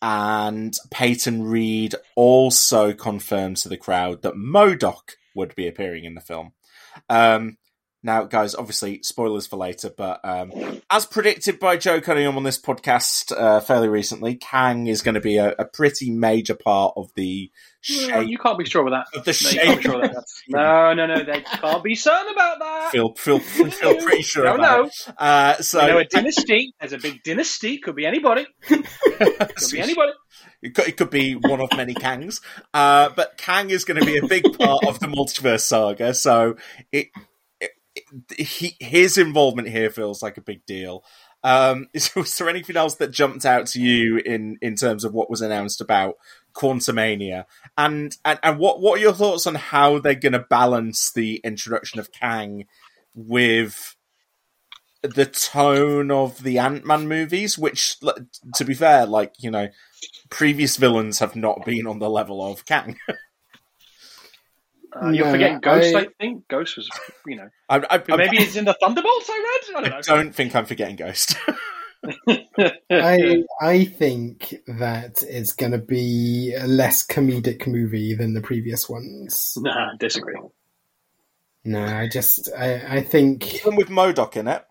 and 0.00 0.76
Peyton 0.90 1.44
Reed 1.44 1.94
also 2.14 2.92
confirmed 2.92 3.56
to 3.58 3.68
the 3.68 3.76
crowd 3.76 4.22
that 4.22 4.34
MODOK 4.34 5.14
would 5.34 5.54
be 5.54 5.66
appearing 5.66 6.04
in 6.04 6.14
the 6.14 6.20
film. 6.20 6.52
Um, 7.08 7.58
Now, 8.02 8.24
guys, 8.24 8.54
obviously, 8.54 9.00
spoilers 9.02 9.48
for 9.48 9.56
later, 9.56 9.90
but 9.94 10.20
um, 10.24 10.52
as 10.88 11.04
predicted 11.04 11.58
by 11.58 11.76
Joe 11.76 12.00
Cunningham 12.00 12.36
on 12.36 12.44
this 12.44 12.60
podcast 12.60 13.32
uh, 13.36 13.58
fairly 13.60 13.88
recently, 13.88 14.36
Kang 14.36 14.86
is 14.86 15.02
going 15.02 15.16
to 15.16 15.20
be 15.20 15.36
a, 15.38 15.52
a 15.58 15.64
pretty 15.64 16.10
major 16.12 16.54
part 16.54 16.94
of 16.96 17.10
the 17.16 17.50
shape. 17.80 18.10
No, 18.10 18.20
you 18.20 18.38
can't 18.38 18.56
be 18.56 18.64
sure 18.66 18.84
with 18.84 18.92
that. 18.92 19.06
Of 19.18 19.24
the 19.24 19.36
no, 19.42 19.50
you 19.50 19.58
can't 19.58 19.76
be 19.78 19.82
shape. 19.82 19.92
sure 19.92 20.00
that. 20.00 20.24
no, 20.48 20.94
no, 20.94 21.06
no. 21.12 21.24
They 21.24 21.40
can't 21.40 21.82
be 21.82 21.96
certain 21.96 22.32
about 22.32 22.60
that. 22.60 22.90
Feel, 22.92 23.14
feel, 23.14 23.40
feel 23.40 23.96
pretty 24.00 24.22
sure 24.22 24.44
No, 24.44 24.54
about 24.54 24.78
no. 24.78 24.84
it. 24.84 25.14
Uh, 25.18 25.54
so, 25.60 25.80
You 25.82 25.88
know, 25.88 25.98
a 25.98 26.04
dynasty. 26.04 26.74
There's 26.78 26.92
a 26.92 26.98
big 26.98 27.24
dynasty. 27.24 27.78
Could 27.78 27.96
be 27.96 28.06
anybody. 28.06 28.46
Could 28.62 28.84
be 29.72 29.80
anybody. 29.80 30.12
It 30.62 30.74
could, 30.74 30.88
it 30.88 30.96
could 30.96 31.10
be 31.10 31.34
one 31.34 31.60
of 31.60 31.68
many 31.76 31.94
Kangs, 31.94 32.40
uh, 32.74 33.10
but 33.14 33.38
Kang 33.38 33.70
is 33.70 33.84
going 33.84 34.00
to 34.00 34.04
be 34.06 34.18
a 34.18 34.26
big 34.26 34.42
part 34.58 34.84
of 34.86 34.98
the 34.98 35.06
multiverse 35.06 35.60
saga. 35.60 36.14
So 36.14 36.56
it- 36.92 37.08
he, 38.36 38.76
his 38.80 39.18
involvement 39.18 39.68
here 39.68 39.90
feels 39.90 40.22
like 40.22 40.36
a 40.36 40.42
big 40.42 40.64
deal. 40.66 41.04
Um, 41.44 41.88
is, 41.94 42.14
was 42.14 42.36
there 42.38 42.48
anything 42.48 42.76
else 42.76 42.96
that 42.96 43.10
jumped 43.10 43.44
out 43.44 43.66
to 43.68 43.80
you 43.80 44.18
in, 44.18 44.58
in 44.60 44.74
terms 44.74 45.04
of 45.04 45.14
what 45.14 45.30
was 45.30 45.40
announced 45.40 45.80
about 45.80 46.14
Quantumania? 46.54 47.44
And, 47.76 48.16
and 48.24 48.38
and 48.42 48.58
what 48.58 48.80
what 48.80 48.98
are 48.98 49.02
your 49.02 49.12
thoughts 49.12 49.46
on 49.46 49.54
how 49.54 49.98
they're 49.98 50.14
going 50.14 50.32
to 50.32 50.40
balance 50.40 51.12
the 51.12 51.36
introduction 51.44 52.00
of 52.00 52.12
Kang 52.12 52.66
with 53.14 53.96
the 55.02 55.26
tone 55.26 56.10
of 56.10 56.42
the 56.42 56.58
Ant 56.58 56.84
Man 56.84 57.08
movies? 57.08 57.56
Which, 57.58 57.98
to 58.00 58.64
be 58.64 58.74
fair, 58.74 59.06
like 59.06 59.34
you 59.38 59.50
know, 59.50 59.68
previous 60.30 60.76
villains 60.76 61.20
have 61.20 61.36
not 61.36 61.64
been 61.64 61.86
on 61.86 61.98
the 61.98 62.10
level 62.10 62.44
of 62.44 62.64
Kang. 62.64 62.98
Uh, 64.94 65.10
you're 65.10 65.26
No, 65.26 65.32
forgetting 65.32 65.60
Ghost, 65.60 65.94
I... 65.94 66.00
I- 66.00 66.06
think. 66.20 66.48
Ghost 66.48 66.76
was, 66.76 66.88
you 67.26 67.36
know. 67.36 67.48
I, 67.68 67.76
I, 67.78 68.02
I, 68.10 68.16
Maybe 68.16 68.38
it's 68.38 68.56
in 68.56 68.64
the 68.64 68.76
Thunderbolts 68.80 69.28
I 69.30 69.36
read? 69.36 69.76
I 69.76 69.80
don't 69.80 69.90
know. 69.90 69.96
I 69.96 70.22
don't 70.22 70.34
think 70.34 70.54
I'm 70.54 70.66
forgetting 70.66 70.96
Ghost. 70.96 71.36
I 72.90 73.44
I 73.60 73.84
think 73.84 74.54
that 74.66 75.22
it's 75.26 75.52
going 75.52 75.72
to 75.72 75.78
be 75.78 76.54
a 76.56 76.66
less 76.66 77.06
comedic 77.06 77.66
movie 77.66 78.14
than 78.14 78.34
the 78.34 78.40
previous 78.40 78.88
ones. 78.88 79.54
Nah, 79.56 79.94
disagree. 79.98 80.38
No, 81.64 81.84
I 81.84 82.08
just 82.08 82.50
I, 82.56 82.98
I 82.98 83.02
think 83.02 83.54
Even 83.54 83.76
with 83.76 83.88
MODOK 83.88 84.36
in 84.36 84.48
it. 84.48 84.64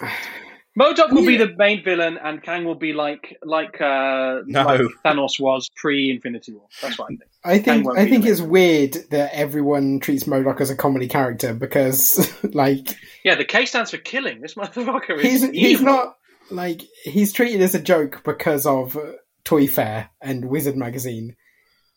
MODOK 0.78 1.12
will 1.12 1.26
be 1.26 1.36
the 1.36 1.54
main 1.56 1.82
villain, 1.82 2.18
and 2.18 2.42
Kang 2.42 2.64
will 2.64 2.74
be 2.76 2.92
like 2.92 3.36
like 3.42 3.80
uh, 3.80 4.42
No. 4.46 4.62
like 4.64 4.80
Thanos 5.04 5.40
was 5.40 5.68
pre 5.74 6.10
Infinity 6.10 6.52
War. 6.52 6.68
That's 6.80 6.98
what 6.98 7.06
I 7.06 7.08
think. 7.08 7.22
I 7.44 7.58
think 7.58 7.98
I 7.98 8.08
think 8.08 8.24
the 8.24 8.30
it's 8.30 8.40
weird 8.40 8.92
that 9.10 9.34
everyone 9.34 10.00
treats 10.00 10.24
MODOK 10.24 10.60
as 10.60 10.70
a 10.70 10.76
comedy 10.76 11.08
character 11.08 11.52
because 11.54 12.32
like 12.54 12.96
Yeah, 13.24 13.34
the 13.34 13.44
K 13.44 13.66
stands 13.66 13.90
for 13.90 13.98
killing. 13.98 14.40
This 14.40 14.54
motherfucker 14.54 15.18
is 15.18 15.42
he's 15.42 15.50
he's 15.50 15.80
not 15.82 16.16
like 16.50 16.82
he's 17.04 17.32
treated 17.32 17.60
as 17.60 17.74
a 17.74 17.80
joke 17.80 18.22
because 18.24 18.64
of 18.66 18.96
uh, 18.96 19.12
Toy 19.44 19.66
Fair 19.66 20.10
and 20.20 20.44
Wizard 20.44 20.76
magazine. 20.76 21.34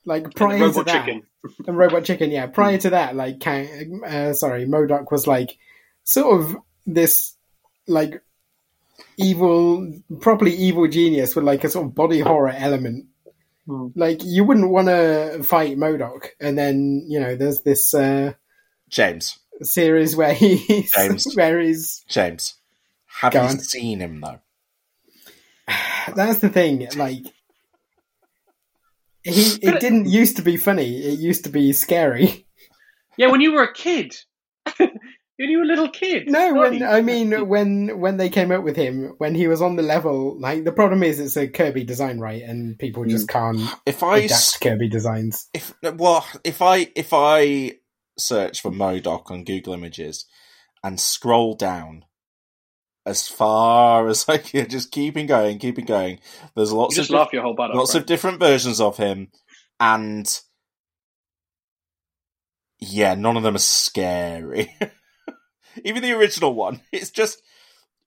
Like 0.06 0.24
And 0.24 0.36
prior 0.36 0.58
the 0.70 0.72
to 0.80 0.84
that, 0.86 1.06
Chicken. 1.06 1.24
and 1.68 1.78
Robot 1.78 2.06
Chicken, 2.06 2.32
yeah. 2.32 2.48
Prior 2.48 2.78
to 2.80 2.90
that, 2.92 3.16
like, 3.16 3.40
Kang, 3.40 4.02
uh, 4.06 4.34
sorry, 4.34 4.66
MODOK 4.66 5.12
was 5.12 5.28
like 5.28 5.58
sort 6.04 6.40
of 6.40 6.56
this 6.88 7.36
like 7.88 8.22
evil, 9.18 9.92
properly 10.20 10.54
evil 10.54 10.88
genius 10.88 11.36
with 11.36 11.46
like 11.46 11.64
a 11.64 11.70
sort 11.70 11.88
of 11.88 11.96
body 11.96 12.20
horror 12.20 12.54
element. 12.56 13.08
Hmm. 13.68 13.88
Like 13.96 14.22
you 14.24 14.44
wouldn't 14.44 14.72
want 14.72 14.88
to 14.88 15.44
fight 15.44 15.78
MODOK, 15.78 16.30
and 16.40 16.58
then 16.58 17.06
you 17.08 17.20
know 17.20 17.36
there's 17.36 17.62
this 17.62 17.94
uh, 17.94 18.34
James. 18.90 19.40
series 19.62 20.16
where 20.16 20.34
he's 20.34 20.92
James. 20.92 21.32
where 21.36 21.60
he's 21.60 22.04
James. 22.08 22.56
Have 23.22 23.34
Go 23.34 23.44
you 23.44 23.60
seen 23.60 24.00
him 24.00 24.22
though? 24.22 24.40
that's 26.16 26.40
the 26.40 26.50
thing. 26.50 26.88
Like 26.96 27.26
he, 29.24 29.60
it 29.62 29.80
didn't 29.80 30.08
used 30.08 30.38
to 30.38 30.42
be 30.42 30.58
funny. 30.58 30.98
It 30.98 31.20
used 31.20 31.44
to 31.46 31.50
be 31.50 31.74
scary. 31.74 32.46
Yeah, 33.18 33.28
when 33.28 33.42
you 33.42 33.52
were 33.52 33.64
a 33.64 33.74
kid. 33.74 34.16
when 35.42 35.50
you 35.50 35.58
were 35.58 35.64
a 35.64 35.68
little 35.68 35.90
kid. 35.90 36.30
No, 36.30 36.54
when 36.54 36.84
I 36.84 37.02
mean 37.02 37.48
when 37.48 38.00
when 38.00 38.18
they 38.18 38.30
came 38.30 38.52
up 38.52 38.64
with 38.64 38.76
him, 38.76 39.16
when 39.18 39.34
he 39.34 39.48
was 39.48 39.60
on 39.62 39.76
the 39.76 39.82
level, 39.82 40.40
like 40.40 40.64
the 40.64 40.72
problem 40.72 41.02
is 41.02 41.20
it's 41.20 41.36
a 41.36 41.48
Kirby 41.48 41.84
design, 41.84 42.20
right? 42.20 42.44
And 42.44 42.78
people 42.78 43.06
just 43.06 43.30
hmm. 43.30 43.56
can't 43.58 43.70
If 43.86 44.04
I 44.04 44.18
adapt 44.18 44.32
s- 44.32 44.58
Kirby 44.58 44.88
designs. 44.88 45.50
if 45.54 45.74
well, 45.82 46.28
if 46.44 46.62
I 46.62 46.92
if 46.96 47.10
I 47.12 47.78
search 48.20 48.62
for 48.62 48.70
MODOK 48.70 49.32
on 49.32 49.44
Google 49.44 49.74
Images 49.74 50.26
and 50.84 51.00
scroll 51.00 51.56
down 51.56 52.06
as 53.08 53.28
far 53.28 54.08
as 54.08 54.26
I 54.30 54.38
can, 54.38 54.70
just 54.70 54.92
keeping 54.92 55.26
going, 55.26 55.58
keeping 55.58 55.86
going. 55.86 56.20
There's 56.56 56.72
you 56.72 56.78
lots 56.78 56.96
just 56.96 57.10
of 57.10 57.16
laugh 57.16 57.34
your 57.34 57.42
whole 57.42 57.56
butt 57.56 57.72
off. 57.72 57.78
lots 57.78 57.96
right? 57.96 58.02
of 58.02 58.06
different 58.08 58.40
versions 58.40 58.80
of 58.80 58.98
him, 58.98 59.30
and 59.80 60.40
yeah, 62.80 63.16
none 63.16 63.38
of 63.38 63.44
them 63.44 63.56
are 63.56 63.60
scary. 63.60 64.76
Even 65.84 66.02
the 66.02 66.14
original 66.14 66.54
one, 66.54 66.82
it's 66.92 67.10
just 67.10 67.42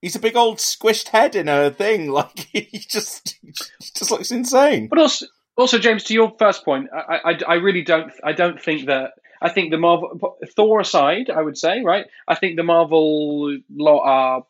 he's 0.01 0.17
a 0.17 0.21
big 0.21 0.37
old 0.37 0.59
squished 0.59 1.09
head 1.09 1.35
in 1.35 1.49
a 1.49 1.71
thing. 1.71 2.11
Like 2.13 2.39
he 2.53 2.79
just 2.79 3.39
he 3.43 3.53
just 3.53 4.11
looks 4.11 4.31
insane. 4.31 4.89
But 4.89 4.99
also, 4.99 5.27
also, 5.57 5.79
James, 5.79 6.05
to 6.05 6.15
your 6.15 6.33
first 6.39 6.65
point, 6.65 6.89
I, 6.93 7.19
I, 7.25 7.39
I 7.49 7.55
really 7.55 7.83
don't, 7.83 8.13
I 8.23 8.33
don't 8.33 8.61
think 8.61 8.87
that. 8.87 9.13
I 9.43 9.51
think 9.51 9.71
the 9.71 9.79
Marvel 9.79 10.39
Thor 10.57 10.81
aside, 10.81 11.29
I 11.29 11.43
would 11.43 11.59
say, 11.59 11.83
right? 11.83 12.07
I 12.27 12.35
think 12.35 12.57
the 12.57 12.63
Marvel 12.63 13.59
lot 13.71 14.03
are 14.05 14.47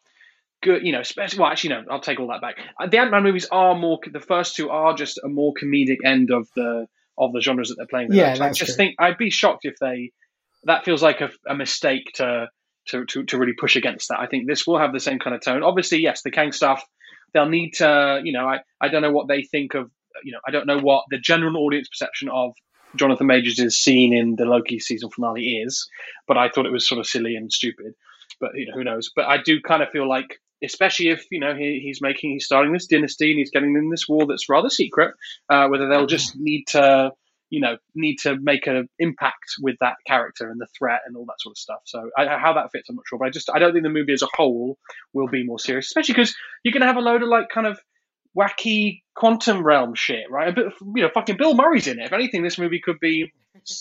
good. 0.62 0.84
You 0.84 0.92
know, 0.92 1.00
especially. 1.00 1.40
Well, 1.40 1.50
actually, 1.50 1.70
no, 1.70 1.84
I'll 1.90 2.00
take 2.00 2.20
all 2.20 2.28
that 2.28 2.40
back. 2.40 2.56
Uh, 2.78 2.86
The 2.86 2.98
Ant 2.98 3.10
Man 3.10 3.22
movies 3.24 3.46
are 3.50 3.74
more. 3.74 3.98
The 4.10 4.20
first 4.20 4.56
two 4.56 4.70
are 4.70 4.94
just 4.94 5.18
a 5.24 5.28
more 5.28 5.52
comedic 5.60 5.98
end 6.04 6.30
of 6.30 6.48
the 6.54 6.86
of 7.18 7.32
the 7.32 7.40
genres 7.40 7.68
that 7.70 7.76
they're 7.76 7.86
playing. 7.86 8.08
With. 8.08 8.18
Yeah, 8.18 8.36
I 8.40 8.50
just 8.50 8.58
true. 8.58 8.74
think 8.74 8.96
I'd 8.98 9.18
be 9.18 9.30
shocked 9.30 9.64
if 9.64 9.76
they. 9.80 10.12
That 10.64 10.84
feels 10.84 11.02
like 11.02 11.20
a, 11.20 11.30
a 11.46 11.54
mistake 11.54 12.12
to, 12.14 12.48
to 12.88 13.04
to 13.06 13.24
to 13.24 13.38
really 13.38 13.54
push 13.54 13.76
against 13.76 14.08
that. 14.08 14.20
I 14.20 14.26
think 14.26 14.46
this 14.46 14.66
will 14.66 14.78
have 14.78 14.92
the 14.92 15.00
same 15.00 15.18
kind 15.18 15.34
of 15.34 15.42
tone. 15.42 15.62
Obviously, 15.62 16.00
yes, 16.00 16.22
the 16.22 16.30
Kang 16.30 16.52
stuff. 16.52 16.84
They'll 17.32 17.48
need 17.48 17.72
to. 17.74 18.20
You 18.24 18.32
know, 18.32 18.46
I 18.46 18.60
I 18.80 18.88
don't 18.88 19.02
know 19.02 19.12
what 19.12 19.28
they 19.28 19.42
think 19.42 19.74
of. 19.74 19.90
You 20.22 20.32
know, 20.32 20.40
I 20.46 20.50
don't 20.50 20.66
know 20.66 20.78
what 20.78 21.04
the 21.10 21.18
general 21.18 21.56
audience 21.58 21.88
perception 21.88 22.28
of 22.28 22.54
Jonathan 22.96 23.26
Majors' 23.26 23.58
is 23.58 23.76
seen 23.76 24.12
in 24.12 24.36
the 24.36 24.44
Loki 24.44 24.78
season 24.78 25.10
finale 25.10 25.62
is, 25.64 25.88
but 26.26 26.36
I 26.36 26.48
thought 26.48 26.66
it 26.66 26.72
was 26.72 26.88
sort 26.88 27.00
of 27.00 27.06
silly 27.06 27.36
and 27.36 27.52
stupid. 27.52 27.94
But 28.40 28.50
you 28.54 28.66
know, 28.66 28.74
who 28.74 28.84
knows? 28.84 29.10
But 29.14 29.26
I 29.26 29.38
do 29.42 29.60
kind 29.60 29.82
of 29.82 29.90
feel 29.90 30.08
like, 30.08 30.40
especially 30.62 31.08
if 31.08 31.26
you 31.30 31.40
know 31.40 31.54
he, 31.54 31.80
he's 31.82 32.00
making, 32.00 32.32
he's 32.32 32.44
starting 32.44 32.72
this 32.72 32.86
dynasty 32.86 33.30
and 33.30 33.38
he's 33.38 33.50
getting 33.50 33.74
in 33.76 33.90
this 33.90 34.08
war 34.08 34.26
that's 34.26 34.48
rather 34.48 34.70
secret, 34.70 35.14
uh, 35.48 35.68
whether 35.68 35.88
they'll 35.88 36.06
just 36.06 36.36
need 36.36 36.66
to, 36.68 37.12
you 37.50 37.60
know, 37.60 37.76
need 37.94 38.16
to 38.20 38.36
make 38.40 38.66
an 38.66 38.88
impact 38.98 39.54
with 39.60 39.76
that 39.80 39.94
character 40.06 40.50
and 40.50 40.60
the 40.60 40.66
threat 40.76 41.00
and 41.06 41.16
all 41.16 41.24
that 41.26 41.40
sort 41.40 41.52
of 41.52 41.58
stuff. 41.58 41.80
So 41.84 42.10
I, 42.16 42.38
how 42.38 42.54
that 42.54 42.70
fits, 42.72 42.88
I'm 42.88 42.96
not 42.96 43.04
sure. 43.08 43.18
But 43.18 43.26
I 43.26 43.30
just 43.30 43.50
I 43.54 43.58
don't 43.58 43.72
think 43.72 43.84
the 43.84 43.90
movie 43.90 44.12
as 44.12 44.22
a 44.22 44.28
whole 44.34 44.78
will 45.12 45.28
be 45.28 45.44
more 45.44 45.58
serious, 45.58 45.86
especially 45.86 46.14
because 46.14 46.34
you're 46.64 46.72
going 46.72 46.80
to 46.82 46.86
have 46.86 46.96
a 46.96 47.00
load 47.00 47.22
of 47.22 47.28
like 47.28 47.48
kind 47.52 47.66
of 47.66 47.78
wacky 48.36 49.02
quantum 49.14 49.62
realm 49.62 49.94
shit, 49.94 50.28
right? 50.30 50.48
A 50.48 50.52
bit, 50.52 50.66
you 50.96 51.02
know, 51.02 51.10
fucking 51.14 51.36
Bill 51.36 51.54
Murray's 51.54 51.86
in 51.86 52.00
it. 52.00 52.06
If 52.06 52.12
anything, 52.12 52.42
this 52.42 52.58
movie 52.58 52.80
could 52.82 52.98
be 53.00 53.32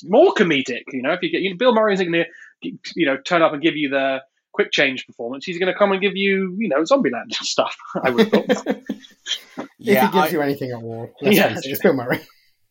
more 0.03 0.33
comedic. 0.33 0.83
You 0.91 1.01
know, 1.01 1.13
if 1.13 1.19
you 1.23 1.31
get 1.31 1.41
you 1.41 1.51
know, 1.51 1.57
Bill 1.57 1.73
Murray 1.73 1.93
isn't 1.95 2.11
going 2.11 2.25
to, 2.61 2.71
you 2.95 3.05
know, 3.07 3.17
turn 3.17 3.41
up 3.41 3.53
and 3.53 3.61
give 3.61 3.75
you 3.75 3.89
the 3.89 4.19
quick 4.51 4.71
change 4.71 5.07
performance. 5.07 5.45
He's 5.45 5.57
going 5.57 5.73
to 5.73 5.77
come 5.77 5.91
and 5.91 5.99
give 6.01 6.15
you, 6.15 6.55
you 6.59 6.69
know, 6.69 6.81
Zombieland 6.83 7.31
stuff. 7.33 7.75
I 8.03 8.11
would 8.11 8.31
have 8.31 8.45
thought. 8.45 8.67
if 8.77 9.67
he 9.79 9.93
gives 9.95 10.15
I- 10.15 10.27
you 10.29 10.41
anything 10.41 10.69
at 10.71 10.75
all, 10.75 11.11
Yeah. 11.21 11.55
it's 11.63 11.81
Bill 11.81 11.93
Murray. 11.93 12.19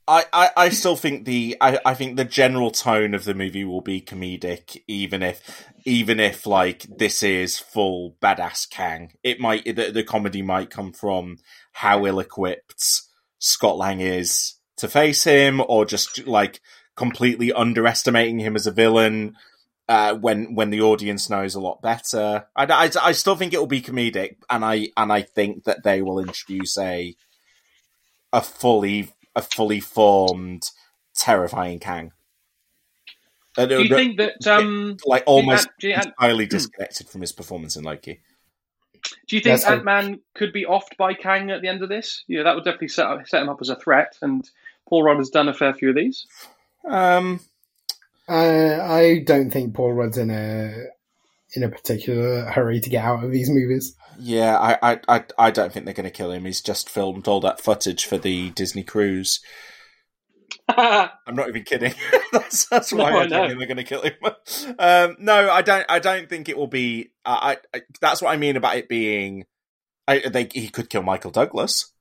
I, 0.08 0.24
I, 0.32 0.50
I 0.56 0.68
still 0.70 0.96
think 0.96 1.24
the 1.24 1.56
I, 1.60 1.78
I 1.84 1.94
think 1.94 2.16
the 2.16 2.24
general 2.24 2.70
tone 2.70 3.14
of 3.14 3.24
the 3.24 3.34
movie 3.34 3.64
will 3.64 3.80
be 3.80 4.00
comedic, 4.00 4.82
even 4.88 5.22
if 5.22 5.66
even 5.84 6.18
if 6.18 6.46
like 6.46 6.86
this 6.98 7.22
is 7.22 7.58
full 7.58 8.16
badass 8.20 8.68
Kang. 8.68 9.12
It 9.22 9.38
might 9.38 9.64
the, 9.64 9.92
the 9.92 10.02
comedy 10.02 10.42
might 10.42 10.70
come 10.70 10.92
from 10.92 11.38
how 11.72 12.04
ill 12.04 12.18
equipped 12.18 13.02
Scott 13.38 13.76
Lang 13.76 14.00
is 14.00 14.54
to 14.78 14.88
face 14.88 15.22
him, 15.24 15.62
or 15.68 15.84
just 15.84 16.26
like 16.26 16.60
completely 16.96 17.52
underestimating 17.52 18.40
him 18.40 18.56
as 18.56 18.66
a 18.66 18.72
villain. 18.72 19.36
Uh, 19.88 20.14
when 20.14 20.54
when 20.54 20.70
the 20.70 20.80
audience 20.80 21.28
knows 21.28 21.54
a 21.54 21.60
lot 21.60 21.82
better, 21.82 22.46
I, 22.56 22.64
I, 22.64 22.90
I 23.02 23.12
still 23.12 23.36
think 23.36 23.52
it 23.52 23.58
will 23.58 23.66
be 23.66 23.82
comedic, 23.82 24.36
and 24.50 24.64
I 24.64 24.88
and 24.96 25.12
I 25.12 25.22
think 25.22 25.64
that 25.64 25.84
they 25.84 26.02
will 26.02 26.18
introduce 26.18 26.76
a 26.76 27.14
a 28.32 28.40
fully 28.40 29.12
a 29.34 29.42
fully 29.42 29.80
formed, 29.80 30.70
terrifying 31.14 31.78
Kang. 31.78 32.12
Uh, 33.56 33.66
Do 33.66 33.82
you 33.82 33.88
no, 33.90 33.96
think 33.96 34.16
that? 34.18 34.46
Um, 34.46 34.96
like 35.04 35.24
almost 35.26 35.68
do 35.78 35.88
you- 35.88 35.94
do 35.94 36.00
entirely 36.08 36.46
disconnected 36.46 37.08
from 37.08 37.20
his 37.20 37.32
performance 37.32 37.76
in 37.76 37.84
Loki? 37.84 38.20
Do 39.26 39.36
you 39.36 39.42
think 39.42 39.56
That's 39.56 39.64
a- 39.64 39.72
Ant 39.72 39.84
Man 39.84 40.20
could 40.34 40.52
be 40.52 40.64
offed 40.64 40.96
by 40.96 41.12
Kang 41.14 41.50
at 41.50 41.60
the 41.60 41.68
end 41.68 41.82
of 41.82 41.88
this? 41.88 42.24
Yeah, 42.28 42.44
that 42.44 42.54
would 42.54 42.64
definitely 42.64 42.88
set, 42.88 43.06
up, 43.06 43.26
set 43.28 43.42
him 43.42 43.48
up 43.48 43.60
as 43.60 43.68
a 43.68 43.76
threat. 43.76 44.16
And 44.22 44.48
Paul 44.88 45.02
Rudd 45.02 45.18
has 45.18 45.28
done 45.30 45.48
a 45.48 45.54
fair 45.54 45.74
few 45.74 45.90
of 45.90 45.96
these. 45.96 46.26
Um, 46.84 47.40
Uh, 48.28 48.78
I 48.80 49.18
don't 49.26 49.50
think 49.50 49.74
Paul 49.74 49.92
Rudd's 49.94 50.16
in 50.16 50.30
a 50.30 50.86
in 51.54 51.62
a 51.62 51.68
particular 51.68 52.44
hurry 52.46 52.80
to 52.80 52.90
get 52.90 53.04
out 53.04 53.24
of 53.24 53.30
these 53.30 53.50
movies. 53.50 53.94
Yeah, 54.18 54.58
I, 54.58 54.92
I, 54.92 55.00
I, 55.08 55.24
I 55.38 55.50
don't 55.50 55.72
think 55.72 55.84
they're 55.84 55.94
going 55.94 56.04
to 56.04 56.10
kill 56.10 56.30
him. 56.32 56.44
He's 56.44 56.60
just 56.60 56.88
filmed 56.90 57.28
all 57.28 57.40
that 57.40 57.60
footage 57.60 58.04
for 58.06 58.18
the 58.18 58.50
Disney 58.50 58.82
cruise. 58.82 59.40
I'm 60.68 61.10
not 61.34 61.48
even 61.48 61.64
kidding. 61.64 61.94
that's 62.32 62.66
that's 62.66 62.92
why 62.92 63.10
No, 63.10 63.18
I 63.18 63.22
I 63.22 63.26
don't 63.26 63.30
know. 63.30 63.46
think 63.48 63.58
they're 63.58 63.66
going 63.66 63.76
to 63.78 63.84
kill 63.84 64.02
him. 64.02 64.76
um, 64.78 65.16
no, 65.18 65.50
I 65.50 65.62
don't. 65.62 65.84
I 65.88 65.98
don't 65.98 66.28
think 66.28 66.48
it 66.48 66.56
will 66.56 66.66
be. 66.66 67.10
I, 67.24 67.56
I, 67.72 67.78
I 67.78 67.82
that's 68.00 68.22
what 68.22 68.30
I 68.32 68.36
mean 68.36 68.56
about 68.56 68.76
it 68.76 68.88
being. 68.88 69.44
I, 70.06 70.20
they, 70.28 70.48
he 70.52 70.68
could 70.68 70.90
kill 70.90 71.02
Michael 71.02 71.30
Douglas. 71.30 71.92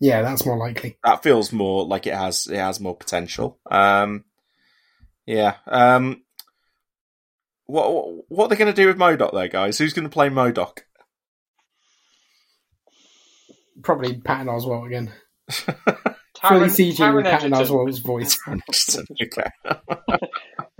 Yeah, 0.00 0.22
that's 0.22 0.46
more 0.46 0.56
likely. 0.56 0.96
That 1.04 1.22
feels 1.22 1.52
more 1.52 1.84
like 1.84 2.06
it 2.06 2.14
has. 2.14 2.46
It 2.46 2.56
has 2.58 2.80
more 2.80 2.96
potential. 2.96 3.58
Um, 3.70 4.24
yeah. 5.26 5.56
Um, 5.66 6.22
what 7.68 7.92
what, 7.92 8.24
what 8.28 8.44
are 8.44 8.48
they 8.48 8.56
going 8.56 8.74
to 8.74 8.82
do 8.82 8.88
with 8.88 8.96
MODOK 8.96 9.32
there, 9.32 9.48
guys? 9.48 9.78
Who's 9.78 9.92
going 9.92 10.08
to 10.08 10.12
play 10.12 10.28
MODOK? 10.28 10.78
Probably 13.82 14.16
Patton 14.16 14.48
Oswalt 14.48 14.86
again. 14.86 15.12
Fully 15.50 16.66
Taron, 16.68 16.70
CG 16.70 17.14
with 17.14 17.24
Taron 17.24 17.24
Patton 17.24 17.52
Oswalt's 17.52 17.98
voice. 17.98 18.38
okay. 19.22 19.50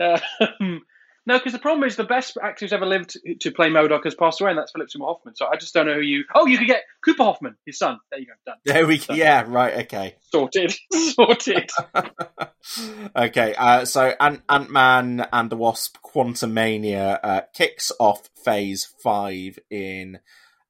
Um, 0.61 0.83
no, 1.29 1.37
because 1.37 1.53
the 1.53 1.59
problem 1.59 1.87
is 1.87 1.97
the 1.97 2.05
best 2.05 2.39
actor 2.43 2.65
who's 2.65 2.73
ever 2.73 2.87
lived 2.87 3.19
to 3.41 3.51
play 3.51 3.69
MODOK 3.69 4.03
has 4.05 4.15
passed 4.15 4.41
away, 4.41 4.49
and 4.49 4.59
that's 4.59 4.73
Philip 4.73 4.91
Seymour 4.91 5.09
Hoffman. 5.09 5.37
So 5.37 5.47
I 5.47 5.57
just 5.57 5.75
don't 5.75 5.85
know 5.85 5.93
who 5.93 6.01
you. 6.01 6.25
Oh, 6.35 6.47
you 6.47 6.57
could 6.57 6.67
get 6.67 6.85
Cooper 7.05 7.23
Hoffman, 7.23 7.55
his 7.67 7.77
son. 7.77 7.99
There 8.11 8.19
you 8.19 8.25
go, 8.25 8.33
done. 8.47 8.57
There 8.65 8.87
we. 8.87 8.97
Go. 8.97 9.13
Yeah. 9.13 9.45
Right. 9.47 9.75
Okay. 9.85 10.15
Sorted, 10.33 10.75
sorted. 10.93 11.71
okay, 13.17 13.55
uh, 13.59 13.85
so 13.85 14.15
Ant 14.19 14.41
Ant 14.49 14.71
Man 14.71 15.29
and 15.31 15.51
the 15.51 15.57
Wasp: 15.57 15.99
Quantumania 16.03 17.21
uh, 17.23 17.43
kicks 17.53 17.93
off 18.01 18.31
Phase 18.43 18.89
Five 19.03 19.59
in 19.71 20.21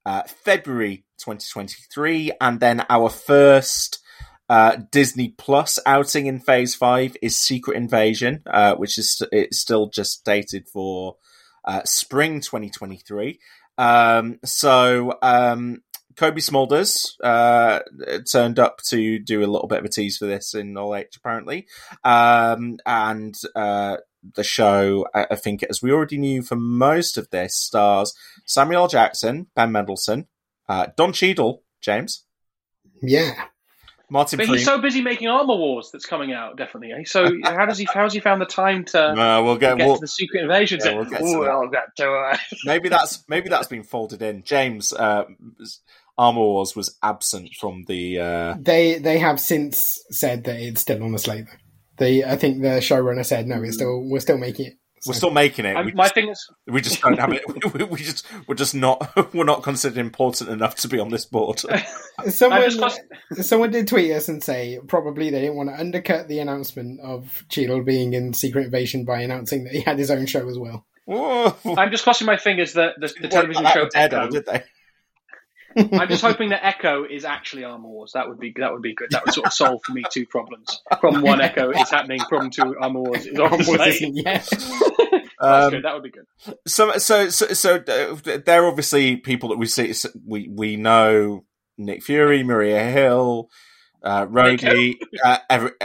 uh, 0.04 0.24
February 0.24 1.04
2023, 1.18 2.32
and 2.40 2.58
then 2.58 2.84
our 2.90 3.10
first 3.10 4.00
uh, 4.48 4.76
Disney 4.90 5.34
Plus 5.36 5.78
outing 5.86 6.26
in 6.26 6.40
Phase 6.40 6.74
Five 6.74 7.16
is 7.22 7.38
Secret 7.38 7.76
Invasion, 7.76 8.42
uh, 8.46 8.74
which 8.76 8.98
is 8.98 9.22
it's 9.32 9.58
still 9.58 9.88
just 9.88 10.24
dated 10.24 10.68
for 10.68 11.16
uh, 11.64 11.82
spring 11.84 12.40
2023. 12.40 13.38
Um, 13.76 14.38
so 14.44 15.18
um, 15.22 15.82
Cobie 16.16 16.40
Smulders 16.40 17.12
uh, 17.22 17.80
turned 18.30 18.58
up 18.58 18.78
to 18.88 19.18
do 19.18 19.40
a 19.40 19.46
little 19.46 19.68
bit 19.68 19.78
of 19.78 19.84
a 19.84 19.88
tease 19.88 20.16
for 20.16 20.26
this 20.26 20.54
in 20.54 20.74
Hall 20.74 20.96
H, 20.96 21.16
apparently. 21.16 21.66
Um, 22.02 22.78
and 22.84 23.36
uh, 23.54 23.98
the 24.34 24.42
show, 24.42 25.06
I, 25.14 25.26
I 25.30 25.36
think, 25.36 25.62
as 25.64 25.80
we 25.80 25.92
already 25.92 26.18
knew 26.18 26.42
for 26.42 26.56
most 26.56 27.18
of 27.18 27.30
this, 27.30 27.56
stars 27.56 28.14
Samuel 28.46 28.88
Jackson, 28.88 29.46
Ben 29.54 29.70
Mendelsohn, 29.70 30.26
uh, 30.68 30.88
Don 30.96 31.12
Cheadle, 31.12 31.62
James, 31.80 32.24
Yeah. 33.00 33.44
Martin 34.10 34.36
But 34.38 34.44
Freeman. 34.46 34.58
he's 34.58 34.64
so 34.66 34.80
busy 34.80 35.02
making 35.02 35.28
Armor 35.28 35.56
Wars 35.56 35.90
that's 35.92 36.06
coming 36.06 36.32
out. 36.32 36.56
Definitely. 36.56 36.92
eh? 36.92 37.02
So 37.04 37.28
how 37.44 37.66
does 37.66 37.76
he? 37.78 37.86
How 37.92 38.04
has 38.04 38.12
he 38.14 38.20
found 38.20 38.40
the 38.40 38.46
time 38.46 38.84
to 38.86 39.02
Uh, 39.10 39.42
we'll 39.42 39.56
get, 39.56 39.76
get 39.76 39.86
we'll, 39.86 39.96
to 39.96 40.00
the 40.00 40.08
Secret 40.08 40.42
Invasion? 40.42 40.80
Yeah, 40.82 40.94
we'll 40.94 41.04
get 41.04 41.18
to 41.20 41.24
Ooh, 41.26 41.44
that. 41.44 41.50
I'll 41.50 41.68
get 41.68 41.94
to 41.96 42.38
maybe 42.64 42.88
that's 42.88 43.24
maybe 43.28 43.48
that's 43.48 43.68
been 43.68 43.82
folded 43.82 44.22
in. 44.22 44.42
James, 44.44 44.92
uh, 44.94 45.24
Armor 46.16 46.40
Wars 46.40 46.74
was 46.74 46.96
absent 47.02 47.50
from 47.60 47.84
the. 47.86 48.18
Uh, 48.20 48.54
They 48.60 48.98
they 48.98 49.18
have 49.18 49.38
since 49.40 50.02
said 50.10 50.44
that 50.44 50.58
it's 50.58 50.80
still 50.80 51.02
on 51.02 51.12
the 51.12 51.18
slate. 51.18 51.44
They, 51.98 52.24
I 52.24 52.36
think 52.36 52.62
the 52.62 52.78
showrunner 52.78 53.26
said 53.26 53.46
no, 53.46 53.62
it's 53.62 53.74
still 53.76 54.08
we're 54.08 54.20
still 54.20 54.38
making 54.38 54.66
it. 54.66 54.74
We're 55.06 55.14
still 55.14 55.30
making 55.30 55.64
it. 55.64 55.76
I'm- 55.76 55.86
We 55.86 55.92
my 55.92 56.04
just- 56.04 56.14
thing 56.14 56.28
is, 56.28 56.50
We 56.66 56.80
just 56.80 57.00
don't 57.00 57.18
have 57.18 57.32
it. 57.32 57.42
We, 57.74 57.84
we 57.84 57.98
just 57.98 58.26
we're 58.46 58.54
just 58.54 58.74
not 58.74 59.10
we're 59.34 59.44
not 59.44 59.62
considered 59.62 59.98
important 59.98 60.50
enough 60.50 60.74
to 60.76 60.88
be 60.88 60.98
on 60.98 61.08
this 61.10 61.24
board. 61.24 61.60
Someone, 62.28 62.62
just 62.70 63.00
someone 63.48 63.70
did 63.70 63.86
tweet 63.86 64.10
us 64.12 64.28
and 64.28 64.42
say 64.42 64.80
probably 64.88 65.30
they 65.30 65.40
didn't 65.40 65.56
want 65.56 65.68
to 65.68 65.78
undercut 65.78 66.26
the 66.28 66.40
announcement 66.40 67.00
of 67.00 67.44
Cheadle 67.48 67.82
being 67.84 68.12
in 68.14 68.32
Secret 68.34 68.64
Invasion 68.66 69.04
by 69.04 69.20
announcing 69.20 69.64
that 69.64 69.72
he 69.72 69.80
had 69.80 69.98
his 69.98 70.10
own 70.10 70.26
show 70.26 70.48
as 70.48 70.58
well. 70.58 70.84
Whoa. 71.04 71.56
I'm 71.76 71.90
just 71.90 72.02
crossing 72.04 72.26
my 72.26 72.36
fingers 72.36 72.72
that 72.74 72.94
the, 72.98 73.12
the 73.20 73.28
television 73.28 73.62
Well, 73.64 73.72
show 73.72 73.88
Echo. 73.94 74.28
did 74.28 74.46
they? 74.46 74.64
I'm 75.76 76.08
just 76.08 76.22
hoping 76.22 76.48
that 76.50 76.64
Echo 76.64 77.04
is 77.04 77.24
actually 77.24 77.64
Armor 77.64 77.88
Wars. 77.88 78.12
That 78.14 78.28
would 78.28 78.38
be 78.40 78.52
that 78.58 78.72
would 78.72 78.82
be 78.82 78.94
good. 78.94 79.10
That 79.10 79.24
would 79.26 79.34
sort 79.34 79.46
of 79.48 79.52
solve 79.52 79.80
for 79.84 79.92
me 79.92 80.02
two 80.10 80.26
problems. 80.26 80.82
Problem 81.00 81.22
one, 81.22 81.40
Echo 81.40 81.70
is 81.70 81.90
happening. 81.90 82.20
Problem 82.20 82.50
two, 82.50 82.76
Armor 82.80 83.00
Wars 83.00 83.26
is 83.26 83.38
on 83.38 83.50
the 83.50 83.56
What 83.58 83.64
slate. 83.64 83.94
isn't 84.02 84.16
yet? 84.16 84.48
That's 84.48 85.64
Um, 85.66 85.70
good. 85.70 85.84
That 85.84 85.94
would 85.94 86.02
be 86.02 86.10
good. 86.10 86.24
So 86.66 86.98
so 86.98 87.28
so 87.28 87.46
so 87.52 87.76
uh, 87.76 88.38
they're 88.44 88.66
obviously 88.66 89.16
people 89.16 89.50
that 89.50 89.58
we 89.58 89.66
see. 89.66 89.92
We 90.26 90.48
we 90.48 90.76
know 90.76 91.44
Nick 91.76 92.02
Fury, 92.02 92.42
Maria 92.42 92.82
Hill, 92.84 93.48
uh, 94.02 94.26
Rhodey, 94.26 94.96
uh, 95.24 95.38
Ever, 95.48 95.76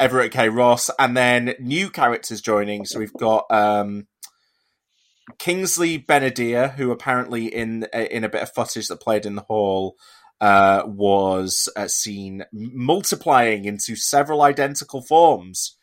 Everett 0.00 0.32
K. 0.32 0.48
Ross, 0.48 0.88
and 0.98 1.16
then 1.16 1.54
new 1.60 1.90
characters 1.90 2.40
joining. 2.40 2.84
So 2.86 2.98
we've 2.98 3.12
got 3.12 3.44
um, 3.50 4.06
Kingsley 5.38 5.98
Ben-Adir, 5.98 6.74
who 6.74 6.90
apparently 6.90 7.46
in 7.46 7.84
in 7.92 8.24
a 8.24 8.28
bit 8.28 8.42
of 8.42 8.52
footage 8.52 8.88
that 8.88 9.00
played 9.00 9.26
in 9.26 9.36
the 9.36 9.42
hall 9.42 9.96
uh, 10.40 10.82
was 10.86 11.68
uh, 11.76 11.86
seen 11.86 12.44
multiplying 12.52 13.64
into 13.64 13.94
several 13.94 14.42
identical 14.42 15.00
forms. 15.00 15.76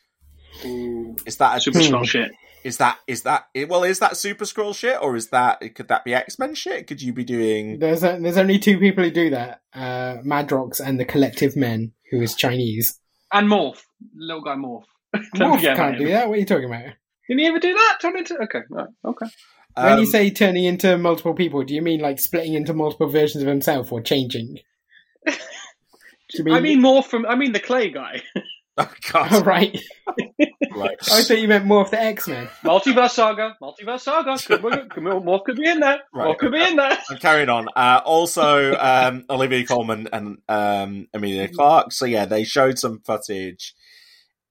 Is 1.26 1.38
that 1.38 1.58
a 1.58 1.62
Super 1.62 1.80
Skrull 1.80 2.06
shit. 2.06 2.32
is 2.66 2.78
that 2.78 3.00
is 3.08 3.24
that 3.24 3.46
well 3.70 3.84
is 3.84 4.00
that 4.00 4.18
super 4.18 4.44
Skrull 4.44 4.76
shit 4.76 5.02
or 5.02 5.16
is 5.16 5.30
that 5.30 5.62
could 5.76 5.88
that 5.88 6.04
be 6.04 6.14
x-men 6.14 6.56
shit 6.56 6.88
could 6.88 7.02
you 7.02 7.14
be 7.14 7.24
doing 7.24 7.80
There's 7.80 8.04
a, 8.04 8.20
there's 8.20 8.38
only 8.38 8.60
two 8.60 8.78
people 8.80 9.06
who 9.06 9.12
do 9.12 9.30
that: 9.30 9.62
uh, 9.74 10.18
Madrox 10.26 10.82
and 10.86 11.00
the 11.00 11.06
Collective 11.06 11.56
Men, 11.56 11.94
who 12.12 12.22
is 12.22 12.36
Chinese. 12.36 13.00
And 13.32 13.48
Morph, 13.48 13.82
little 14.14 14.44
guy 14.44 14.56
Morph. 14.56 14.84
Morph 15.36 15.56
forget 15.56 15.78
can't 15.78 15.98
do 15.98 16.10
that. 16.10 16.28
What 16.28 16.36
are 16.36 16.40
you 16.40 16.46
talking 16.46 16.66
about? 16.66 16.94
Didn't 17.30 17.40
he 17.42 17.46
ever 17.46 17.60
do 17.60 17.74
that? 17.74 18.00
Turn 18.02 18.18
into 18.18 18.42
okay, 18.42 18.62
right, 18.70 18.90
okay. 19.06 19.28
when 19.76 19.94
Um, 19.94 20.00
you 20.00 20.08
say 20.08 20.30
turning 20.32 20.66
into 20.66 20.98
multiple 20.98 21.36
people, 21.36 21.64
do 21.64 21.76
you 21.76 21.82
mean 21.82 22.02
like 22.02 22.20
splitting 22.20 22.56
into 22.56 22.74
multiple 22.74 23.08
versions 23.08 23.44
of 23.44 23.48
himself 23.48 23.92
or 23.94 24.02
changing? 24.02 24.60
Mean, 26.38 26.54
I 26.54 26.60
mean 26.60 26.80
more 26.82 27.02
from. 27.02 27.26
I 27.26 27.36
mean 27.36 27.54
the 27.54 27.60
clay 27.60 27.90
guy. 27.90 28.22
oh 28.78 28.94
god 29.12 29.30
oh, 29.32 29.42
right. 29.46 29.76
right 30.76 30.98
I 31.12 31.24
thought 31.24 31.40
you 31.40 31.48
meant 31.48 31.66
more 31.66 31.82
of 31.82 31.90
the 31.90 32.00
X 32.00 32.28
Men. 32.28 32.48
Multiverse 32.64 33.12
saga. 33.12 33.58
Multiverse 33.60 34.02
saga. 34.02 34.38
Could, 34.38 34.62
could, 34.62 34.90
could, 34.92 35.44
could 35.46 35.58
be 35.58 35.68
in 35.68 35.80
there. 35.80 36.02
Right, 36.14 36.28
Morph 36.28 36.38
could 36.38 36.52
be 36.52 36.62
in 36.62 36.76
there. 36.76 36.98
I'm 37.10 37.18
carrying 37.18 37.50
on 37.50 37.68
uh 37.76 38.02
also 38.06 38.78
um 38.78 39.26
Olivia 39.30 39.66
Colman 39.66 40.08
and 40.14 40.38
um 40.48 41.08
Emilia 41.14 41.48
Clarke 41.48 41.92
so 41.92 42.06
yeah 42.06 42.26
they 42.26 42.44
showed 42.44 42.78
some 42.78 43.00
footage 43.00 43.74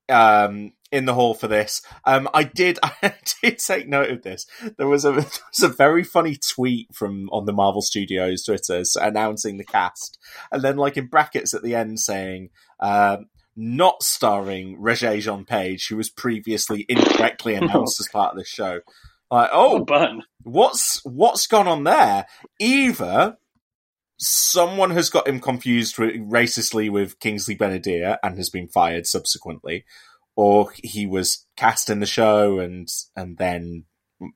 um 0.08 0.72
in 0.90 1.04
the 1.04 1.14
hall 1.14 1.34
for 1.34 1.48
this 1.48 1.82
um 2.04 2.28
i 2.32 2.42
did 2.42 2.78
i 2.82 3.14
did 3.42 3.58
take 3.58 3.88
note 3.88 4.10
of 4.10 4.22
this 4.22 4.46
there 4.76 4.88
was 4.88 5.04
a 5.04 5.12
there 5.12 5.22
was 5.22 5.62
a 5.62 5.68
very 5.68 6.04
funny 6.04 6.36
tweet 6.36 6.88
from 6.94 7.28
on 7.30 7.44
the 7.44 7.52
marvel 7.52 7.82
studios 7.82 8.44
twitter 8.44 8.82
announcing 9.00 9.56
the 9.58 9.64
cast 9.64 10.18
and 10.50 10.62
then 10.62 10.76
like 10.76 10.96
in 10.96 11.06
brackets 11.06 11.54
at 11.54 11.62
the 11.62 11.74
end 11.74 12.00
saying 12.00 12.50
um 12.80 13.26
not 13.60 14.04
starring 14.04 14.78
Regé 14.78 15.20
Jean 15.20 15.44
Page, 15.44 15.88
who 15.88 15.96
was 15.96 16.08
previously 16.08 16.86
incorrectly 16.88 17.54
announced 17.56 17.98
as 17.98 18.08
part 18.08 18.30
of 18.30 18.38
this 18.38 18.48
show. 18.48 18.80
Like, 19.30 19.50
Oh, 19.52 19.84
oh, 19.90 20.20
what's 20.44 21.04
what's 21.04 21.46
gone 21.48 21.66
on 21.66 21.82
there? 21.84 22.26
Either 22.60 23.36
someone 24.16 24.92
has 24.92 25.10
got 25.10 25.28
him 25.28 25.40
confused 25.40 25.96
racistly 25.96 26.88
with 26.88 27.18
Kingsley 27.18 27.54
Ben-Adir 27.54 28.16
and 28.22 28.36
has 28.36 28.48
been 28.48 28.68
fired 28.68 29.06
subsequently, 29.06 29.84
or 30.38 30.70
he 30.84 31.04
was 31.04 31.44
cast 31.56 31.90
in 31.90 31.98
the 31.98 32.06
show 32.06 32.60
and 32.60 32.88
and 33.16 33.38
then 33.38 33.84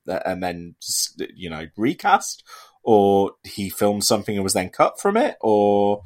and 0.09 0.43
then 0.43 0.75
you 1.37 1.49
know 1.49 1.69
recast, 1.77 2.43
or 2.83 3.35
he 3.45 3.71
filmed 3.71 4.03
something 4.03 4.35
and 4.35 4.43
was 4.43 4.55
then 4.55 4.69
cut 4.69 5.01
from 5.01 5.17
it, 5.17 5.37
or 5.41 6.03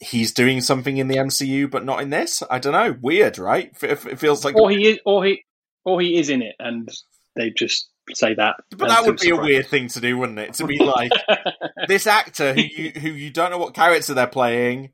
he's 0.00 0.32
doing 0.32 0.60
something 0.60 0.96
in 0.96 1.06
the 1.06 1.18
MCU 1.18 1.70
but 1.70 1.84
not 1.84 2.02
in 2.02 2.10
this. 2.10 2.42
I 2.50 2.58
don't 2.58 2.72
know. 2.72 2.98
Weird, 3.00 3.38
right? 3.38 3.72
It, 3.80 4.18
feels 4.18 4.44
like 4.44 4.56
Or 4.56 4.68
he 4.68 4.88
is, 4.88 4.98
or 5.06 5.24
he, 5.24 5.44
or 5.84 6.00
he 6.00 6.18
is 6.18 6.28
in 6.28 6.42
it, 6.42 6.56
and 6.58 6.88
they 7.36 7.50
just 7.50 7.90
say 8.14 8.34
that. 8.34 8.56
But 8.76 8.88
that 8.88 9.06
would 9.06 9.20
be 9.20 9.30
a 9.30 9.36
weird 9.36 9.68
thing 9.68 9.86
to 9.90 10.00
do, 10.00 10.18
wouldn't 10.18 10.40
it? 10.40 10.54
To 10.54 10.66
be 10.66 10.80
like 10.80 11.12
this 11.86 12.08
actor 12.08 12.54
who 12.54 12.60
you 12.60 12.90
who 12.90 13.10
you 13.10 13.30
don't 13.30 13.52
know 13.52 13.58
what 13.58 13.72
character 13.72 14.14
they're 14.14 14.26
playing. 14.26 14.90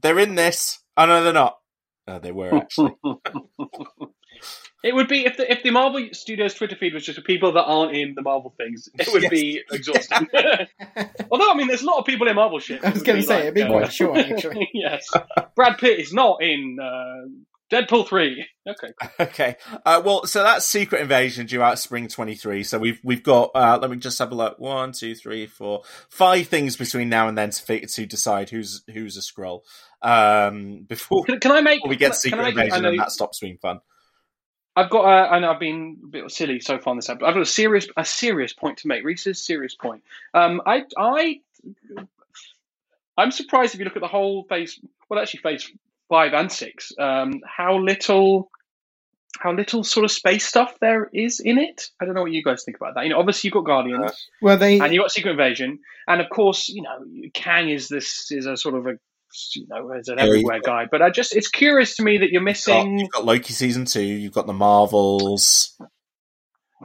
They're 0.00 0.18
in 0.18 0.36
this. 0.36 0.78
Oh 0.96 1.04
no, 1.04 1.22
they're 1.22 1.34
not. 1.34 1.59
Oh, 2.08 2.18
they 2.18 2.32
were 2.32 2.54
actually. 2.54 2.94
It 4.82 4.94
would 4.94 5.08
be 5.08 5.26
if 5.26 5.36
the 5.36 5.50
if 5.50 5.62
the 5.62 5.70
Marvel 5.70 6.08
Studios 6.12 6.54
Twitter 6.54 6.74
feed 6.74 6.94
was 6.94 7.04
just 7.04 7.18
for 7.18 7.22
people 7.24 7.52
that 7.52 7.64
aren't 7.64 7.94
in 7.94 8.14
the 8.14 8.22
Marvel 8.22 8.54
things. 8.56 8.88
It 8.98 9.12
would 9.12 9.24
Yes. 9.24 9.30
be 9.30 9.60
exhausting. 9.70 10.26
Although 11.30 11.50
I 11.50 11.54
mean, 11.54 11.68
there's 11.68 11.82
a 11.82 11.86
lot 11.86 11.98
of 11.98 12.06
people 12.06 12.26
in 12.28 12.36
Marvel 12.36 12.58
shit. 12.60 12.82
I 12.82 12.88
was 12.88 13.02
going 13.02 13.20
to 13.20 13.26
say, 13.26 13.40
it'd 13.42 13.54
be 13.54 13.62
uh, 13.62 13.88
short, 13.88 14.18
actually. 14.18 14.70
yes, 14.74 15.06
Brad 15.54 15.76
Pitt 15.76 16.00
is 16.00 16.14
not 16.14 16.42
in 16.42 16.78
uh, 16.82 17.28
Deadpool 17.70 18.08
three. 18.08 18.46
Okay. 18.66 18.92
Okay. 19.20 19.56
Uh, 19.84 20.00
well, 20.02 20.24
so 20.24 20.42
that's 20.42 20.64
Secret 20.64 21.02
Invasion 21.02 21.44
due 21.44 21.60
out 21.62 21.78
spring 21.78 22.08
23. 22.08 22.64
So 22.64 22.78
we've 22.78 23.00
we've 23.04 23.22
got. 23.22 23.50
Uh, 23.54 23.78
let 23.82 23.90
me 23.90 23.98
just 23.98 24.18
have 24.18 24.32
a 24.32 24.34
look. 24.34 24.58
One, 24.58 24.92
two, 24.92 25.14
three, 25.14 25.46
four, 25.46 25.82
five 26.08 26.46
things 26.46 26.78
between 26.78 27.10
now 27.10 27.28
and 27.28 27.36
then 27.36 27.50
to 27.50 27.86
to 27.86 28.06
decide 28.06 28.48
who's 28.48 28.82
who's 28.90 29.18
a 29.18 29.20
Skrull. 29.20 29.60
Um, 30.02 30.82
before, 30.88 31.24
Can, 31.24 31.40
can 31.40 31.52
I 31.52 31.60
make? 31.60 31.84
we 31.84 31.96
get 31.96 32.14
Secret 32.14 32.42
make- 32.42 32.56
Invasion, 32.56 32.84
and 32.86 32.98
that 32.98 33.12
stops 33.12 33.38
being 33.40 33.58
fun. 33.58 33.80
I've 34.76 34.88
got. 34.88 35.04
A, 35.04 35.32
I 35.34 35.38
know 35.40 35.50
I've 35.50 35.60
been 35.60 35.98
a 36.04 36.06
bit 36.06 36.30
silly 36.30 36.60
so 36.60 36.78
far 36.78 36.92
in 36.92 36.98
this 36.98 37.08
episode. 37.08 37.26
I've 37.26 37.34
got 37.34 37.42
a 37.42 37.46
serious, 37.46 37.88
a 37.96 38.04
serious 38.04 38.52
point 38.52 38.78
to 38.78 38.88
make. 38.88 39.04
Reese's 39.04 39.44
serious 39.44 39.74
point. 39.74 40.02
Um, 40.32 40.62
I, 40.64 40.84
I, 40.96 41.40
I'm 43.16 43.30
surprised 43.30 43.74
if 43.74 43.80
you 43.80 43.84
look 43.84 43.96
at 43.96 44.00
the 44.00 44.08
whole 44.08 44.44
phase. 44.44 44.78
Well, 45.08 45.20
actually, 45.20 45.40
phase 45.40 45.70
five 46.08 46.32
and 46.32 46.50
six. 46.50 46.92
Um, 46.98 47.40
how 47.44 47.78
little, 47.78 48.50
how 49.38 49.52
little 49.52 49.82
sort 49.84 50.04
of 50.04 50.12
space 50.12 50.46
stuff 50.46 50.78
there 50.80 51.10
is 51.12 51.40
in 51.40 51.58
it. 51.58 51.90
I 52.00 52.04
don't 52.04 52.14
know 52.14 52.22
what 52.22 52.32
you 52.32 52.42
guys 52.44 52.62
think 52.62 52.76
about 52.76 52.94
that. 52.94 53.04
You 53.04 53.10
know, 53.10 53.18
obviously 53.18 53.48
you've 53.48 53.54
got 53.54 53.64
Guardians. 53.66 54.28
Well, 54.40 54.56
they 54.56 54.78
and 54.78 54.94
you've 54.94 55.02
got 55.02 55.10
Secret 55.10 55.32
Invasion, 55.32 55.80
and 56.06 56.20
of 56.20 56.30
course, 56.30 56.68
you 56.68 56.82
know, 56.82 57.04
Kang 57.34 57.68
is 57.68 57.88
this 57.88 58.30
is 58.30 58.46
a 58.46 58.56
sort 58.56 58.76
of 58.76 58.86
a 58.86 58.98
you 59.54 59.66
know 59.68 59.92
is 59.92 60.08
an 60.08 60.18
Yeah, 60.18 60.24
everywhere 60.24 60.60
guy. 60.64 60.86
But 60.90 61.02
I 61.02 61.10
just 61.10 61.34
it's 61.36 61.48
curious 61.48 61.96
to 61.96 62.02
me 62.02 62.18
that 62.18 62.30
you're 62.30 62.42
missing. 62.42 62.98
you've 62.98 63.10
got 63.10 63.24
Loki 63.24 63.52
season 63.52 63.84
two. 63.84 64.02
You've 64.02 64.32
got 64.32 64.46
the 64.46 64.52
Marvels. 64.52 65.76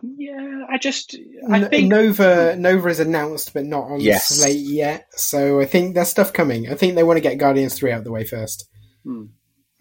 Yeah, 0.04 0.66
I 0.70 0.78
just 0.78 1.16
I 1.50 1.62
N- 1.62 1.70
think 1.70 1.88
Nova 1.88 2.56
Nova 2.58 2.90
is 2.90 3.00
announced 3.00 3.54
but 3.54 3.66
not 3.66 3.86
on 3.86 4.02
Yes. 4.02 4.28
the 4.30 4.36
slate 4.36 4.58
yet. 4.60 5.08
So 5.16 5.60
I 5.62 5.66
think 5.66 5.96
there's 5.96 6.10
stuff 6.10 6.34
coming. 6.34 6.70
I 6.70 6.76
think 6.76 6.96
they 6.96 7.04
want 7.04 7.18
to 7.18 7.22
get 7.22 7.38
Guardians 7.38 7.76
three 7.76 7.92
out 7.92 8.00
of 8.00 8.04
the 8.04 8.12
way 8.12 8.26
first. 8.26 8.68
Hmm. 9.04 9.26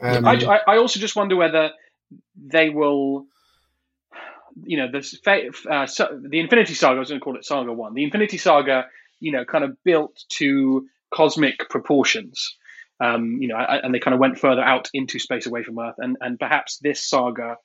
Um, 0.00 0.24
I, 0.26 0.34
I- 0.34 0.74
I 0.74 0.76
also 0.78 1.00
just 1.00 1.16
wonder 1.16 1.34
whether 1.36 1.70
they 2.36 2.70
will. 2.70 3.26
You 4.62 4.76
know, 4.78 4.90
this 4.92 5.18
fa- 5.24 5.50
uh, 5.68 5.86
so, 5.86 6.16
the 6.28 6.38
Infinity 6.38 6.74
Saga. 6.74 6.94
I 6.94 6.98
was 7.00 7.08
going 7.08 7.20
to 7.20 7.24
call 7.24 7.36
it 7.36 7.44
Saga 7.44 7.72
One. 7.72 7.92
The 7.94 8.04
Infinity 8.04 8.38
Saga, 8.38 8.86
you 9.18 9.32
know, 9.32 9.44
kind 9.44 9.64
of 9.64 9.82
built 9.82 10.16
to 10.34 10.86
cosmic 11.14 11.68
proportions. 11.70 12.56
Um, 13.00 13.38
you 13.40 13.48
know, 13.48 13.56
and 13.56 13.92
they 13.92 13.98
kind 13.98 14.14
of 14.14 14.20
went 14.20 14.38
further 14.38 14.62
out 14.62 14.88
into 14.94 15.18
space 15.18 15.46
away 15.46 15.64
from 15.64 15.78
Earth, 15.78 15.96
and 15.98 16.16
and 16.20 16.38
perhaps 16.38 16.78
this 16.78 17.04
saga, 17.04 17.56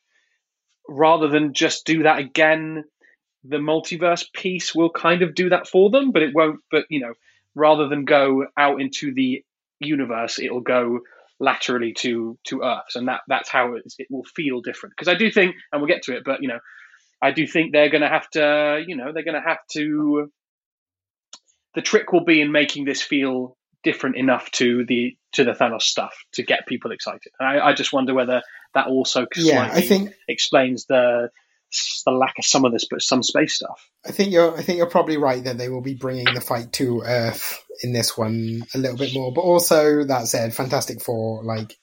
rather 0.87 1.27
than 1.27 1.53
just 1.53 1.85
do 1.85 2.03
that 2.03 2.19
again, 2.19 2.83
the 3.43 3.57
multiverse 3.57 4.25
piece 4.33 4.73
will 4.73 4.89
kind 4.89 5.21
of 5.21 5.35
do 5.35 5.49
that 5.49 5.67
for 5.67 5.91
them, 5.91 6.11
but 6.11 6.23
it 6.23 6.33
won't. 6.33 6.61
But 6.71 6.85
you 6.89 6.99
know, 6.99 7.13
rather 7.55 7.87
than 7.87 8.05
go 8.05 8.45
out 8.57 8.81
into 8.81 9.13
the 9.13 9.43
universe, 9.79 10.39
it'll 10.39 10.61
go 10.61 10.99
laterally 11.39 11.93
to 11.93 12.37
to 12.45 12.63
Earth, 12.63 12.95
and 12.95 13.07
that 13.07 13.21
that's 13.27 13.49
how 13.49 13.75
it, 13.75 13.83
it 13.99 14.07
will 14.09 14.25
feel 14.35 14.61
different. 14.61 14.93
Because 14.97 15.13
I 15.13 15.15
do 15.15 15.31
think, 15.31 15.55
and 15.71 15.79
we'll 15.81 15.87
get 15.87 16.03
to 16.03 16.17
it, 16.17 16.23
but 16.25 16.41
you 16.41 16.47
know, 16.47 16.59
I 17.21 17.31
do 17.31 17.45
think 17.47 17.71
they're 17.71 17.89
going 17.89 18.01
to 18.01 18.09
have 18.09 18.29
to, 18.31 18.83
you 18.85 18.95
know, 18.95 19.11
they're 19.13 19.23
going 19.23 19.41
to 19.41 19.47
have 19.47 19.65
to. 19.73 20.31
The 21.75 21.81
trick 21.81 22.11
will 22.11 22.25
be 22.25 22.41
in 22.41 22.51
making 22.51 22.85
this 22.85 23.01
feel 23.01 23.57
different 23.83 24.17
enough 24.17 24.51
to 24.51 24.85
the 24.85 25.15
to 25.33 25.43
the 25.43 25.51
Thanos 25.51 25.83
stuff 25.83 26.13
to 26.33 26.43
get 26.43 26.67
people 26.67 26.91
excited. 26.91 27.31
And 27.39 27.47
I, 27.47 27.67
I 27.69 27.73
just 27.73 27.93
wonder 27.93 28.13
whether 28.13 28.41
that 28.73 28.87
also 28.87 29.27
yeah, 29.35 29.69
I 29.71 29.81
think 29.81 30.13
explains 30.27 30.85
the 30.85 31.29
the 32.05 32.11
lack 32.11 32.33
of 32.39 32.45
some 32.45 32.65
of 32.65 32.71
this, 32.71 32.87
but 32.89 33.01
some 33.01 33.21
space 33.21 33.55
stuff. 33.55 33.89
I 34.05 34.11
think 34.11 34.31
you're 34.31 34.57
I 34.57 34.63
think 34.63 34.77
you're 34.77 34.89
probably 34.89 35.17
right 35.17 35.43
that 35.43 35.57
they 35.57 35.69
will 35.69 35.81
be 35.81 35.95
bringing 35.95 36.33
the 36.33 36.41
fight 36.41 36.73
to 36.73 37.01
Earth 37.05 37.63
in 37.83 37.93
this 37.93 38.17
one 38.17 38.63
a 38.73 38.77
little 38.77 38.97
bit 38.97 39.13
more. 39.13 39.31
But 39.33 39.41
also 39.41 40.03
that 40.03 40.27
said, 40.27 40.53
Fantastic 40.53 41.01
Four 41.01 41.43
like 41.43 41.77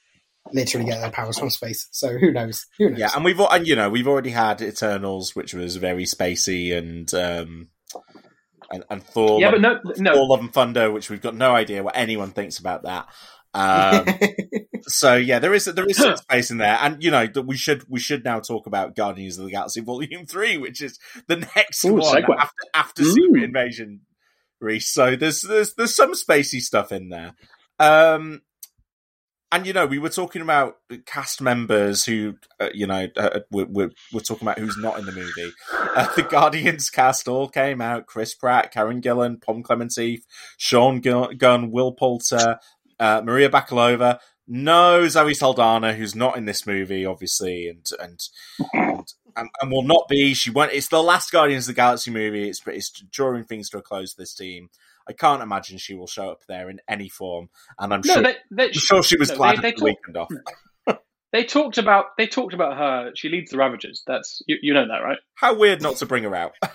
literally 0.53 0.87
get 0.87 1.01
their 1.01 1.11
powers 1.11 1.39
from 1.39 1.51
space. 1.51 1.89
So 1.91 2.19
who 2.19 2.33
knows? 2.33 2.67
Who 2.79 2.91
knows? 2.91 2.99
Yeah, 2.99 3.11
and 3.15 3.25
we've 3.25 3.41
and 3.41 3.67
you 3.67 3.77
know 3.77 3.91
we've 3.91 4.09
already 4.09 4.31
had 4.31 4.61
Eternals, 4.61 5.35
which 5.35 5.55
was 5.55 5.77
very 5.77 6.05
spacey, 6.05 6.77
and 6.77 7.13
um, 7.15 7.69
and, 8.71 8.85
and 8.91 9.03
Thor. 9.03 9.41
yeah, 9.41 9.51
but 9.51 9.61
no, 9.61 9.81
no, 9.99 10.15
Thor: 10.15 10.29
Love 10.29 10.41
and 10.41 10.53
Thunder, 10.53 10.91
which 10.91 11.11
we've 11.11 11.21
got 11.21 11.35
no 11.35 11.55
idea 11.55 11.83
what 11.83 11.97
anyone 11.97 12.31
thinks 12.31 12.59
about 12.59 12.83
that. 12.85 13.09
Um, 13.55 14.05
so 14.83 15.15
yeah, 15.17 15.39
there 15.39 15.55
is 15.55 15.65
there 15.65 15.87
is 15.87 15.97
some 15.97 16.17
space 16.17 16.51
in 16.51 16.59
there, 16.59 16.79
and 16.81 17.03
you 17.03 17.11
know 17.11 17.27
that 17.27 17.43
we 17.43 17.57
should 17.57 17.85
we 17.89 18.01
should 18.01 18.25
now 18.25 18.41
talk 18.41 18.67
about 18.67 18.95
Guardians 18.95 19.39
of 19.39 19.45
the 19.47 19.51
Galaxy 19.51 19.81
Volume 19.81 20.27
Three, 20.29 20.59
which 20.59 20.83
is 20.83 20.99
the 21.27 21.37
next 21.57 21.85
Ooh, 21.85 21.95
one 21.95 22.03
segue. 22.03 22.37
after 22.39 22.65
after. 22.75 23.05
Secret 23.05 23.45
Invasion. 23.45 24.03
Reese, 24.59 24.91
so 24.91 25.17
there's 25.17 25.43
there's 25.43 25.75
there's 25.75 25.95
some 25.95 26.13
spacey 26.13 26.61
stuff 26.61 26.91
in 26.91 27.11
there. 27.11 27.35
Um, 27.79 28.41
and 29.53 29.67
you 29.67 29.73
know, 29.73 29.87
we 29.87 29.99
were 29.99 30.09
talking 30.09 30.43
about 30.43 30.77
cast 31.07 31.41
members 31.41 32.05
who, 32.05 32.35
uh, 32.61 32.69
you 32.75 32.87
know, 32.87 33.07
uh, 33.17 33.41
we're, 33.51 33.67
we're 33.67 33.91
we're 34.13 34.21
talking 34.21 34.47
about 34.47 34.59
who's 34.59 34.77
not 34.77 34.99
in 34.99 35.07
the 35.07 35.13
movie. 35.13 35.53
Uh, 35.73 36.13
the 36.15 36.23
Guardians 36.23 36.91
cast 36.91 37.29
all 37.29 37.49
came 37.49 37.81
out: 37.81 38.07
Chris 38.07 38.35
Pratt, 38.35 38.73
Karen 38.73 39.01
Gillan, 39.01 39.41
Pom 39.41 39.63
Klementieff, 39.63 40.23
Sean 40.57 41.01
Gunn, 41.01 41.71
Will 41.71 41.93
Poulter, 41.93 42.59
uh, 42.99 43.23
Maria 43.25 43.49
Bakalova. 43.49 44.19
No, 44.49 45.09
Zoe 45.09 45.35
Saldana, 45.35 45.95
who's 45.95 46.15
not 46.15 46.37
in 46.37 46.45
this 46.45 46.67
movie, 46.67 47.05
obviously, 47.05 47.69
and 47.69 47.87
and 48.01 48.21
and, 48.73 49.09
and, 49.37 49.49
and 49.61 49.71
will 49.71 49.83
not 49.83 50.07
be. 50.09 50.35
She 50.35 50.51
won't. 50.51 50.73
It's 50.73 50.89
the 50.89 51.03
last 51.03 51.31
Guardians 51.31 51.69
of 51.69 51.75
the 51.75 51.81
Galaxy 51.81 52.11
movie. 52.11 52.49
It's 52.49 52.61
it's 52.67 52.91
drawing 53.13 53.45
things 53.45 53.71
to 53.71 53.79
a 53.79 53.83
close. 53.83 54.15
This 54.15 54.35
team. 54.35 54.71
I 55.09 55.13
can't 55.13 55.43
imagine 55.43 55.79
she 55.79 55.95
will 55.95 56.07
show 56.07 56.31
up 56.31 56.41
there 56.49 56.69
in 56.69 56.81
any 56.89 57.09
form, 57.09 57.49
and 57.79 57.95
I'm 57.95 58.03
no. 58.05 58.15
sure. 58.15 58.23
They, 58.23 58.35
they, 58.51 58.65
I'm 58.67 58.73
sure 58.73 59.03
she 59.03 59.17
was 59.17 59.31
no, 59.31 59.37
glad 59.37 59.59
they, 59.59 59.63
they 59.63 59.71
the 59.73 59.77
talk- 59.77 59.85
weekend 59.85 60.17
off. 60.17 60.29
They 61.33 61.45
talked 61.45 61.77
about 61.77 62.17
they 62.17 62.27
talked 62.29 62.55
about 62.55 62.79
her. 62.79 63.11
She 63.15 63.29
leads 63.29 63.51
the 63.51 63.59
Ravagers. 63.59 64.03
That's 64.07 64.41
you, 64.47 64.57
you 64.63 64.73
know 64.73 64.87
that, 64.87 65.01
right? 65.01 65.19
How 65.35 65.55
weird 65.55 65.83
not 65.83 65.97
to 65.97 66.07
bring 66.07 66.23
her 66.23 66.35
out. 66.35 66.53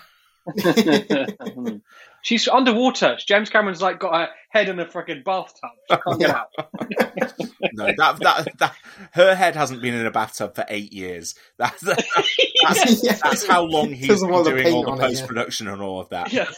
She's 2.22 2.46
underwater. 2.46 3.16
James 3.26 3.50
Cameron's 3.50 3.82
like 3.82 3.98
got 3.98 4.14
her 4.14 4.28
head 4.50 4.68
in 4.68 4.78
a 4.78 4.86
freaking 4.86 5.24
bathtub. 5.24 5.70
She 5.90 5.96
can't 5.96 6.20
get 6.20 6.30
out. 6.30 6.48
no, 7.72 7.86
that, 7.96 8.20
that 8.20 8.48
that 8.58 8.74
her 9.12 9.34
head 9.34 9.56
hasn't 9.56 9.82
been 9.82 9.94
in 9.94 10.06
a 10.06 10.10
bathtub 10.12 10.54
for 10.54 10.64
eight 10.68 10.92
years. 10.92 11.34
That's 11.58 11.80
that's, 11.80 13.02
Yeah. 13.02 13.18
that's 13.22 13.46
how 13.46 13.62
long 13.64 13.92
he's 13.92 14.08
Doesn't 14.08 14.30
been 14.30 14.44
doing 14.44 14.74
all 14.74 14.84
the 14.84 14.90
on 14.90 14.98
it, 14.98 15.02
yeah. 15.02 15.08
post 15.08 15.26
production 15.26 15.66
and 15.66 15.82
all 15.82 16.00
of 16.00 16.10
that. 16.10 16.32
Yeah. 16.32 16.48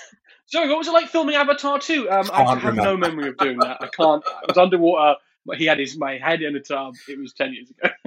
Sorry, 0.46 0.68
what 0.68 0.78
was 0.78 0.88
it 0.88 0.92
like 0.92 1.08
filming 1.08 1.34
Avatar 1.34 1.78
2? 1.78 2.10
Um, 2.10 2.30
I 2.32 2.56
have 2.56 2.74
no 2.74 2.96
memory 2.96 3.28
of 3.28 3.36
doing 3.38 3.58
that. 3.58 3.78
I 3.80 3.88
can't. 3.88 4.22
I 4.26 4.44
was 4.46 4.58
underwater. 4.58 5.18
He 5.56 5.66
had 5.66 5.78
his 5.78 5.96
my 5.96 6.18
head 6.18 6.42
in 6.42 6.56
a 6.56 6.60
tub. 6.60 6.94
It 7.08 7.18
was 7.18 7.32
ten 7.32 7.52
years 7.52 7.70
ago. 7.70 7.90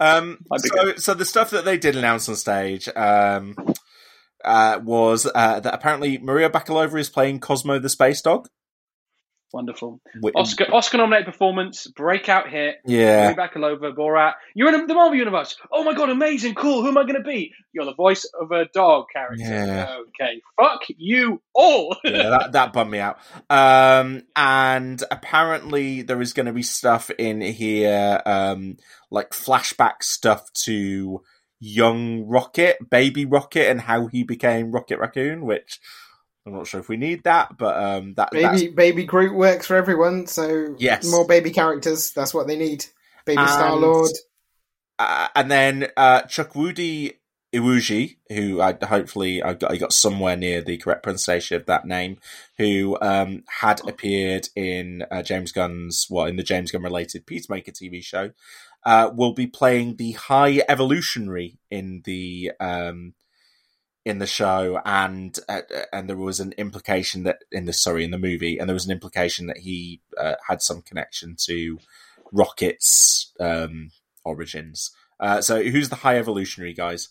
Um, 0.00 0.38
so, 0.56 0.96
so 0.96 1.12
the 1.12 1.26
stuff 1.26 1.50
that 1.50 1.66
they 1.66 1.76
did 1.76 1.94
announce 1.94 2.26
on 2.26 2.34
stage 2.34 2.88
um, 2.96 3.54
uh, 4.42 4.80
was 4.82 5.26
uh, 5.26 5.60
that 5.60 5.74
apparently 5.74 6.16
Maria 6.16 6.48
Bakalova 6.48 6.98
is 6.98 7.10
playing 7.10 7.40
Cosmo 7.40 7.78
the 7.78 7.90
Space 7.90 8.22
Dog. 8.22 8.48
Wonderful. 9.52 10.00
Wh- 10.22 10.36
Oscar 10.36 10.72
Oscar 10.72 10.98
nominated 10.98 11.26
performance, 11.26 11.86
breakout 11.88 12.48
hit. 12.48 12.76
Yeah. 12.86 13.32
Back 13.34 13.56
over 13.56 13.92
Borat. 13.92 14.34
You're 14.54 14.72
in 14.72 14.86
the 14.86 14.94
Marvel 14.94 15.16
universe. 15.16 15.56
Oh 15.72 15.82
my 15.82 15.94
god, 15.94 16.08
amazing, 16.08 16.54
cool. 16.54 16.82
Who 16.82 16.88
am 16.88 16.98
I 16.98 17.02
going 17.02 17.16
to 17.16 17.22
be? 17.22 17.52
You're 17.72 17.84
the 17.84 17.94
voice 17.94 18.24
of 18.40 18.52
a 18.52 18.66
dog 18.66 19.06
character. 19.12 19.42
Yeah. 19.42 19.96
Okay, 20.00 20.40
fuck 20.56 20.82
you 20.96 21.42
all. 21.52 21.96
yeah, 22.04 22.30
that, 22.30 22.52
that 22.52 22.72
bummed 22.72 22.92
me 22.92 23.00
out. 23.00 23.18
Um, 23.48 24.22
and 24.36 25.02
apparently 25.10 26.02
there 26.02 26.20
is 26.20 26.32
going 26.32 26.46
to 26.46 26.52
be 26.52 26.62
stuff 26.62 27.10
in 27.10 27.40
here, 27.40 28.22
um, 28.24 28.76
like 29.10 29.30
flashback 29.30 30.02
stuff 30.02 30.52
to 30.64 31.22
young 31.58 32.26
Rocket, 32.26 32.78
baby 32.88 33.24
Rocket, 33.24 33.68
and 33.68 33.82
how 33.82 34.06
he 34.06 34.22
became 34.22 34.72
Rocket 34.72 34.98
Raccoon, 34.98 35.44
which 35.44 35.80
I'm 36.46 36.54
not 36.54 36.66
sure 36.66 36.80
if 36.80 36.88
we 36.88 36.96
need 36.96 37.24
that, 37.24 37.56
but 37.58 37.76
um, 37.82 38.14
that 38.14 38.30
that's- 38.32 38.60
baby 38.62 38.72
baby 38.72 39.04
Groot 39.04 39.34
works 39.34 39.66
for 39.66 39.76
everyone, 39.76 40.26
so 40.26 40.74
Yes. 40.78 41.10
more 41.10 41.26
baby 41.26 41.50
characters. 41.50 42.12
That's 42.12 42.32
what 42.32 42.46
they 42.46 42.56
need. 42.56 42.86
Baby 43.26 43.46
Star 43.46 43.76
Lord. 43.76 44.10
uh, 44.98 45.28
and 45.36 45.50
then 45.50 45.88
uh, 45.96 46.22
Chukwudi 46.22 47.14
Iwuji, 47.52 48.16
who 48.30 48.60
I 48.60 48.76
hopefully 48.82 49.42
I 49.42 49.54
got, 49.54 49.70
I 49.72 49.76
got 49.76 49.92
somewhere 49.92 50.36
near 50.36 50.62
the 50.62 50.76
correct 50.78 51.02
pronunciation 51.02 51.56
of 51.56 51.66
that 51.66 51.84
name, 51.86 52.18
who 52.58 52.96
um, 53.02 53.42
had 53.60 53.80
appeared 53.86 54.48
in 54.56 55.04
uh, 55.10 55.22
James 55.22 55.52
Gunn's 55.52 56.06
well 56.08 56.26
in 56.26 56.36
the 56.36 56.42
James 56.42 56.70
Gunn 56.70 56.82
related 56.82 57.26
Peacemaker 57.26 57.72
TV 57.72 58.02
show, 58.02 58.30
uh, 58.86 59.10
will 59.14 59.34
be 59.34 59.46
playing 59.46 59.96
the 59.96 60.12
High 60.12 60.62
Evolutionary 60.68 61.58
in 61.70 62.02
the 62.04 62.52
um, 62.60 63.14
in 64.04 64.18
the 64.18 64.26
show, 64.26 64.80
and 64.84 65.38
uh, 65.48 65.60
and 65.92 66.08
there 66.08 66.16
was 66.16 66.40
an 66.40 66.52
implication 66.56 67.24
that 67.24 67.38
in 67.52 67.66
the 67.66 67.72
sorry 67.72 68.04
in 68.04 68.10
the 68.10 68.18
movie, 68.18 68.58
and 68.58 68.68
there 68.68 68.74
was 68.74 68.86
an 68.86 68.92
implication 68.92 69.46
that 69.46 69.58
he 69.58 70.00
uh, 70.18 70.34
had 70.48 70.62
some 70.62 70.82
connection 70.82 71.36
to 71.46 71.78
Rocket's 72.32 73.32
um, 73.40 73.90
origins. 74.24 74.90
Uh, 75.18 75.40
so 75.42 75.62
who's 75.62 75.88
the 75.90 75.96
High 75.96 76.18
Evolutionary 76.18 76.72
guys? 76.72 77.08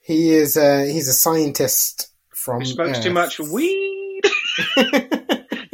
He 0.00 0.30
is 0.30 0.56
uh, 0.56 0.84
he's 0.90 1.08
a 1.08 1.12
scientist 1.12 2.08
from. 2.34 2.64
Smokes 2.64 2.98
Earth. 2.98 3.04
too 3.04 3.12
much 3.12 3.38
weed. 3.38 4.22
no, 4.76 4.84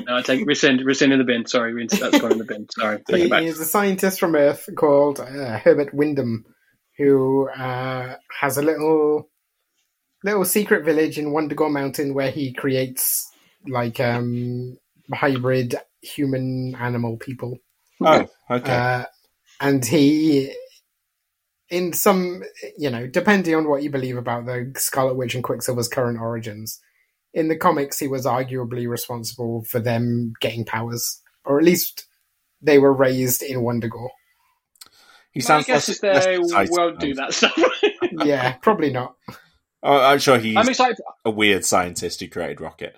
No, 0.07 0.17
I 0.17 0.23
take 0.23 0.45
rescind, 0.47 0.85
rescind 0.85 1.13
in 1.13 1.19
the 1.19 1.25
bin. 1.25 1.47
Sorry, 1.47 1.87
that's 1.87 2.19
gone 2.21 2.33
in 2.33 2.39
the 2.39 2.45
bin. 2.45 2.67
Sorry, 2.71 2.99
take 3.09 3.17
he 3.17 3.23
it 3.25 3.31
back. 3.31 3.43
is 3.45 3.59
a 3.59 3.65
scientist 3.65 4.21
from 4.21 4.35
Earth 4.35 4.69
called 4.77 5.19
uh, 5.21 5.59
Herbert 5.59 5.95
Wyndham, 5.95 6.45
who 6.99 7.49
uh, 7.49 8.17
has 8.41 8.59
a 8.59 8.63
little 8.63 9.31
little 10.25 10.45
secret 10.45 10.85
village 10.85 11.19
in 11.19 11.33
Wundagore 11.33 11.71
Mountain 11.71 12.15
where 12.15 12.31
he 12.31 12.53
creates 12.53 13.31
like 13.69 14.01
um, 14.01 14.77
hybrid 15.13 15.77
human 16.03 16.75
animal 16.77 17.17
people. 17.19 17.59
Oh, 18.01 18.27
okay. 18.51 18.73
Uh, 18.73 19.05
and 19.61 19.85
he, 19.85 20.53
in 21.69 21.93
some, 21.93 22.43
you 22.77 22.91
know, 22.91 23.07
depending 23.07 23.55
on 23.55 23.69
what 23.69 23.83
you 23.83 23.91
believe 23.91 24.17
about 24.17 24.47
the 24.47 24.73
Scarlet 24.77 25.15
Witch 25.15 25.35
and 25.35 25.45
Quicksilver's 25.45 25.89
current 25.89 26.19
origins, 26.19 26.81
in 27.33 27.49
the 27.49 27.57
comics, 27.57 27.99
he 27.99 28.09
was 28.09 28.27
arguably 28.27 28.89
responsible 28.89 29.65
for 29.65 29.81
them 29.81 30.33
getting 30.41 30.65
powers, 30.65 31.21
or 31.45 31.59
at 31.59 31.65
least 31.65 32.07
they 32.63 32.79
were 32.79 32.93
raised 32.93 33.43
in 33.43 33.59
Wundagore. 33.59 34.11
he 35.33 35.41
My 35.41 35.45
sounds 35.45 35.67
guess 35.67 35.89
less, 36.03 36.25
is 36.25 36.25
they 36.25 36.39
less 36.39 36.71
won't 36.71 37.01
do 37.01 37.15
that 37.15 37.35
stuff. 37.35 37.59
yeah, 38.25 38.53
probably 38.63 38.91
not. 38.91 39.17
Oh, 39.87 39.99
I'm 40.01 40.19
sure 40.19 40.39
he's 40.39 40.57
I'm 40.57 40.69
excited. 40.69 40.97
a 41.25 41.31
weird 41.31 41.65
scientist 41.65 42.21
who 42.21 42.29
created 42.29 42.61
Rocket. 42.61 42.97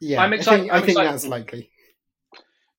Yeah, 0.00 0.22
I'm 0.22 0.32
I 0.32 0.36
excited- 0.36 0.60
think, 0.60 0.72
I'm 0.72 0.76
I 0.76 0.80
think 0.80 0.90
excited. 0.90 1.12
that's 1.12 1.26
likely. 1.26 1.70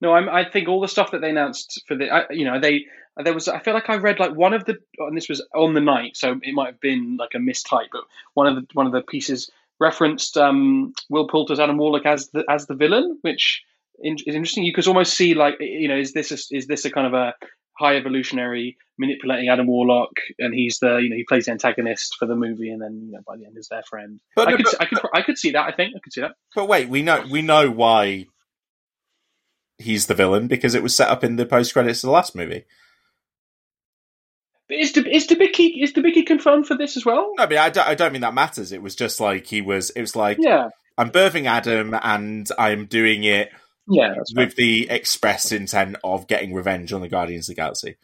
No, 0.00 0.14
I'm, 0.14 0.28
I 0.28 0.44
think 0.48 0.68
all 0.68 0.80
the 0.80 0.88
stuff 0.88 1.12
that 1.12 1.20
they 1.20 1.30
announced 1.30 1.82
for 1.86 1.96
the, 1.96 2.10
I, 2.10 2.24
you 2.30 2.44
know, 2.44 2.58
they 2.58 2.86
there 3.22 3.34
was. 3.34 3.46
I 3.46 3.60
feel 3.60 3.74
like 3.74 3.88
I 3.90 3.96
read 3.96 4.18
like 4.18 4.34
one 4.34 4.52
of 4.54 4.64
the, 4.64 4.78
and 4.98 5.16
this 5.16 5.28
was 5.28 5.44
on 5.54 5.74
the 5.74 5.80
night, 5.80 6.16
so 6.16 6.40
it 6.42 6.54
might 6.54 6.66
have 6.66 6.80
been 6.80 7.16
like 7.18 7.30
a 7.34 7.38
mistype, 7.38 7.88
but 7.92 8.02
one 8.34 8.46
of 8.48 8.56
the 8.56 8.66
one 8.72 8.86
of 8.86 8.92
the 8.92 9.02
pieces 9.02 9.50
referenced 9.78 10.36
um, 10.36 10.92
Will 11.10 11.28
Poulter's 11.28 11.60
Adam 11.60 11.76
Warlock 11.76 12.06
as 12.06 12.30
the 12.30 12.44
as 12.48 12.66
the 12.66 12.74
villain, 12.74 13.18
which 13.22 13.62
is 14.00 14.34
interesting. 14.34 14.64
You 14.64 14.72
could 14.72 14.88
almost 14.88 15.14
see 15.14 15.34
like, 15.34 15.56
you 15.60 15.86
know, 15.86 15.96
is 15.98 16.12
this 16.14 16.32
a, 16.32 16.56
is 16.56 16.66
this 16.66 16.84
a 16.84 16.90
kind 16.90 17.06
of 17.06 17.14
a 17.14 17.34
high 17.82 17.96
evolutionary 17.96 18.76
manipulating 18.98 19.48
Adam 19.48 19.66
Warlock, 19.66 20.12
and 20.38 20.54
he's 20.54 20.78
the, 20.78 20.96
you 20.98 21.10
know, 21.10 21.16
he 21.16 21.24
plays 21.28 21.46
the 21.46 21.50
antagonist 21.52 22.14
for 22.18 22.26
the 22.26 22.36
movie, 22.36 22.70
and 22.70 22.80
then 22.80 23.02
you 23.06 23.12
know 23.12 23.20
by 23.26 23.36
the 23.36 23.44
end 23.46 23.56
is 23.58 23.68
their 23.68 23.82
friend. 23.82 24.20
But- 24.36 24.48
I 24.48 24.56
could, 24.56 24.64
but- 24.64 24.80
I 24.80 24.84
could, 24.86 24.98
I 25.14 25.22
could 25.22 25.38
see 25.38 25.50
that. 25.52 25.66
I 25.66 25.72
think 25.72 25.94
I 25.96 26.00
could 26.02 26.12
see 26.12 26.20
that. 26.20 26.32
But 26.54 26.68
wait, 26.68 26.88
we 26.88 27.02
know 27.02 27.24
we 27.30 27.42
know 27.42 27.70
why 27.70 28.26
he's 29.78 30.06
the 30.06 30.14
villain 30.14 30.46
because 30.46 30.74
it 30.76 30.82
was 30.82 30.94
set 30.94 31.08
up 31.08 31.24
in 31.24 31.36
the 31.36 31.44
post 31.46 31.72
credits 31.72 32.04
of 32.04 32.08
the 32.08 32.12
last 32.12 32.34
movie. 32.36 32.64
But 34.68 34.76
is 34.78 34.92
the 34.92 35.04
is 35.08 35.26
Debicki 35.26 35.82
is 35.82 35.92
Debicki 35.92 36.24
confirmed 36.24 36.66
for 36.66 36.76
this 36.76 36.96
as 36.96 37.04
well? 37.04 37.32
No, 37.36 37.46
but 37.46 37.58
I 37.58 37.70
don't, 37.70 37.88
I 37.88 37.94
don't 37.94 38.12
mean 38.12 38.22
that 38.22 38.34
matters. 38.34 38.72
It 38.72 38.80
was 38.82 38.94
just 38.94 39.20
like 39.20 39.46
he 39.46 39.60
was. 39.60 39.90
It 39.90 40.00
was 40.00 40.14
like 40.14 40.38
Yeah, 40.40 40.68
I'm 40.96 41.10
birthing 41.10 41.46
Adam, 41.46 41.96
and 42.00 42.48
I'm 42.58 42.86
doing 42.86 43.24
it 43.24 43.50
yeah, 43.88 44.14
with 44.34 44.56
the 44.56 44.88
express 44.90 45.52
intent 45.52 45.96
of 46.04 46.26
getting 46.26 46.54
revenge 46.54 46.92
on 46.92 47.00
the 47.00 47.08
Guardians 47.08 47.48
of 47.48 47.56
the 47.56 47.60
Galaxy. 47.60 47.96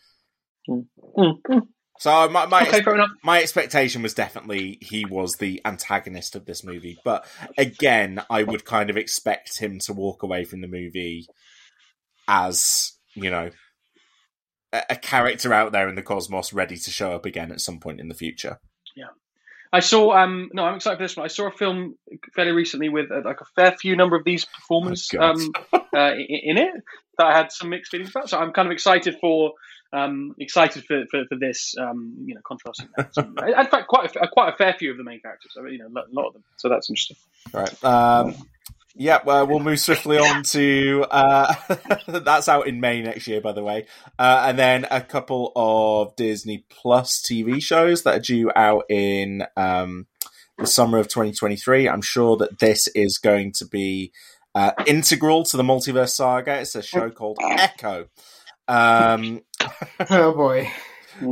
Mm, 0.68 0.86
mm. 1.16 1.66
So 1.98 2.28
my 2.28 2.46
my, 2.46 2.62
Okay, 2.62 2.82
my 3.24 3.42
expectation 3.42 4.02
was 4.02 4.14
definitely 4.14 4.78
he 4.80 5.04
was 5.04 5.36
the 5.36 5.60
antagonist 5.64 6.36
of 6.36 6.46
this 6.46 6.62
movie, 6.62 6.98
but 7.04 7.26
again, 7.56 8.22
I 8.30 8.44
would 8.44 8.64
kind 8.64 8.88
of 8.88 8.96
expect 8.96 9.58
him 9.58 9.80
to 9.80 9.92
walk 9.92 10.22
away 10.22 10.44
from 10.44 10.60
the 10.60 10.68
movie 10.68 11.26
as 12.28 12.92
you 13.14 13.30
know 13.30 13.50
a, 14.72 14.82
a 14.90 14.96
character 14.96 15.52
out 15.52 15.72
there 15.72 15.88
in 15.88 15.96
the 15.96 16.02
cosmos, 16.02 16.52
ready 16.52 16.76
to 16.76 16.90
show 16.90 17.12
up 17.12 17.26
again 17.26 17.50
at 17.50 17.60
some 17.60 17.80
point 17.80 18.00
in 18.00 18.08
the 18.08 18.14
future. 18.14 18.58
I 19.72 19.80
saw. 19.80 20.12
Um, 20.16 20.50
no, 20.52 20.64
I'm 20.64 20.76
excited 20.76 20.96
for 20.98 21.04
this 21.04 21.16
one. 21.16 21.24
I 21.24 21.28
saw 21.28 21.48
a 21.48 21.50
film 21.52 21.96
fairly 22.34 22.52
recently 22.52 22.88
with 22.88 23.10
uh, 23.10 23.20
like 23.24 23.40
a 23.40 23.44
fair 23.56 23.72
few 23.72 23.96
number 23.96 24.16
of 24.16 24.24
these 24.24 24.44
performers 24.44 25.10
Oh, 25.18 25.20
um, 25.22 25.52
uh, 25.72 25.78
i- 25.94 26.14
in 26.28 26.56
it 26.58 26.72
that 27.18 27.26
I 27.26 27.36
had 27.36 27.52
some 27.52 27.68
mixed 27.70 27.90
feelings 27.90 28.10
about. 28.10 28.30
So 28.30 28.38
I'm 28.38 28.52
kind 28.52 28.66
of 28.68 28.72
excited 28.72 29.16
for 29.20 29.52
um, 29.92 30.34
excited 30.38 30.84
for, 30.84 31.04
for, 31.10 31.24
for 31.28 31.36
this. 31.38 31.74
Um, 31.78 32.14
you 32.26 32.34
know, 32.34 32.40
contrasting 32.46 32.88
that. 32.96 33.14
So, 33.14 33.22
in 33.46 33.66
fact, 33.66 33.88
quite 33.88 34.14
a, 34.16 34.28
quite 34.28 34.52
a 34.54 34.56
fair 34.56 34.74
few 34.78 34.90
of 34.90 34.96
the 34.96 35.04
main 35.04 35.20
characters. 35.20 35.52
I 35.58 35.62
mean, 35.62 35.74
you 35.74 35.78
know, 35.80 35.86
a 35.88 36.04
lot 36.12 36.28
of 36.28 36.32
them. 36.34 36.44
So 36.56 36.68
that's 36.68 36.88
interesting. 36.90 37.16
Right. 37.52 37.84
Um, 37.84 38.34
yeah, 38.94 39.20
well, 39.24 39.46
we'll 39.46 39.60
move 39.60 39.80
swiftly 39.80 40.18
on 40.18 40.42
to 40.44 41.04
uh, 41.10 41.54
that's 42.08 42.48
out 42.48 42.66
in 42.66 42.80
May 42.80 43.02
next 43.02 43.26
year, 43.26 43.40
by 43.40 43.52
the 43.52 43.62
way, 43.62 43.86
uh, 44.18 44.44
and 44.48 44.58
then 44.58 44.86
a 44.90 45.00
couple 45.00 45.52
of 45.56 46.16
Disney 46.16 46.64
Plus 46.68 47.20
TV 47.20 47.62
shows 47.62 48.02
that 48.02 48.16
are 48.16 48.20
due 48.20 48.50
out 48.54 48.84
in 48.88 49.44
um, 49.56 50.06
the 50.58 50.66
summer 50.66 50.98
of 50.98 51.08
2023. 51.08 51.88
I'm 51.88 52.02
sure 52.02 52.36
that 52.38 52.58
this 52.58 52.88
is 52.88 53.18
going 53.18 53.52
to 53.52 53.66
be 53.66 54.12
uh, 54.54 54.72
integral 54.86 55.44
to 55.44 55.56
the 55.56 55.62
multiverse 55.62 56.10
saga. 56.10 56.60
It's 56.60 56.74
a 56.74 56.82
show 56.82 57.10
called 57.10 57.38
Echo. 57.42 58.08
Um, 58.66 59.42
Oh 60.10 60.32
boy. 60.32 60.70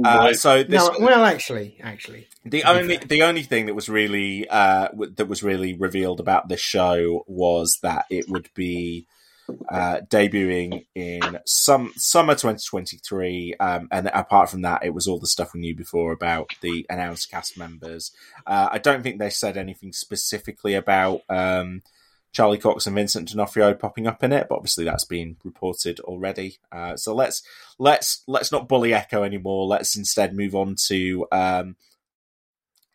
Uh, 0.04 0.32
so 0.34 0.62
this 0.62 0.82
No, 0.82 0.96
well, 1.00 1.24
actually, 1.24 1.78
actually, 1.82 2.28
the 2.44 2.64
only 2.64 2.96
the 2.96 3.22
only 3.22 3.42
thing 3.42 3.66
that 3.66 3.74
was 3.74 3.88
really 3.88 4.48
uh, 4.48 4.88
w- 4.88 5.12
that 5.16 5.26
was 5.26 5.42
really 5.42 5.74
revealed 5.74 6.20
about 6.20 6.48
this 6.48 6.60
show 6.60 7.24
was 7.26 7.78
that 7.82 8.06
it 8.10 8.28
would 8.28 8.48
be 8.54 9.06
uh, 9.68 10.00
debuting 10.08 10.86
in 10.94 11.38
some 11.44 11.92
summer 11.96 12.34
2023, 12.34 13.54
um, 13.60 13.88
and 13.90 14.08
apart 14.08 14.50
from 14.50 14.62
that, 14.62 14.84
it 14.84 14.94
was 14.94 15.06
all 15.06 15.18
the 15.18 15.26
stuff 15.26 15.54
we 15.54 15.60
knew 15.60 15.74
before 15.74 16.12
about 16.12 16.50
the 16.62 16.86
announced 16.90 17.30
cast 17.30 17.56
members. 17.56 18.12
Uh, 18.46 18.68
I 18.72 18.78
don't 18.78 19.02
think 19.02 19.18
they 19.18 19.30
said 19.30 19.56
anything 19.56 19.92
specifically 19.92 20.74
about 20.74 21.22
um, 21.28 21.82
Charlie 22.32 22.58
Cox 22.58 22.86
and 22.86 22.94
Vincent 22.94 23.28
D'Onofrio 23.28 23.74
popping 23.74 24.06
up 24.06 24.22
in 24.22 24.32
it, 24.32 24.46
but 24.48 24.56
obviously 24.56 24.84
that's 24.84 25.04
been 25.04 25.36
reported 25.44 26.00
already. 26.00 26.58
Uh, 26.70 26.96
so 26.96 27.14
let's 27.14 27.42
let's 27.78 28.22
let's 28.26 28.52
not 28.52 28.68
bully 28.68 28.92
Echo 28.92 29.22
anymore. 29.22 29.66
Let's 29.66 29.96
instead 29.96 30.34
move 30.34 30.54
on 30.54 30.76
to 30.88 31.26
um, 31.32 31.76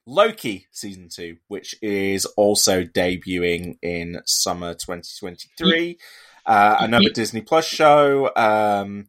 Loki 0.06 0.68
season 0.72 1.10
two, 1.10 1.38
which 1.48 1.76
is 1.82 2.26
also 2.26 2.84
debuting 2.84 3.78
in 3.82 4.22
summer 4.26 4.74
2023. 4.74 5.98
Uh, 6.46 6.78
another 6.80 7.10
Disney 7.10 7.42
Plus 7.42 7.66
show. 7.66 8.32
Um, 8.36 9.08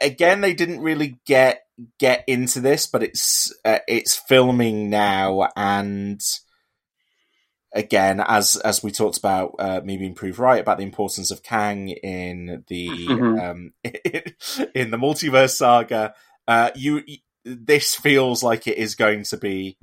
again, 0.00 0.40
they 0.40 0.54
didn't 0.54 0.80
really 0.80 1.18
get 1.26 1.62
get 1.98 2.24
into 2.26 2.60
this, 2.60 2.86
but 2.86 3.02
it's 3.02 3.52
uh, 3.64 3.80
it's 3.88 4.16
filming 4.16 4.90
now, 4.90 5.48
and 5.56 6.22
again, 7.74 8.20
as 8.20 8.56
as 8.56 8.82
we 8.82 8.90
talked 8.90 9.18
about, 9.18 9.56
uh, 9.58 9.80
me 9.84 9.96
being 9.98 10.14
proved 10.14 10.38
right 10.38 10.60
about 10.60 10.78
the 10.78 10.84
importance 10.84 11.30
of 11.30 11.42
Kang 11.42 11.88
in 11.90 12.64
the 12.68 12.88
Mhm. 12.88 13.50
um, 13.50 13.72
in 14.74 14.90
the 14.90 14.96
multiverse 14.96 15.56
saga. 15.56 16.14
Uh, 16.48 16.70
you 16.74 17.02
this 17.44 17.94
feels 17.94 18.42
like 18.42 18.66
it 18.66 18.78
is 18.78 18.94
going 18.94 19.24
to 19.24 19.36
be 19.36 19.76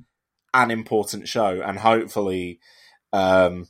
an 0.54 0.70
important 0.70 1.28
show, 1.28 1.62
and 1.64 1.78
hopefully, 1.78 2.58
um, 3.12 3.68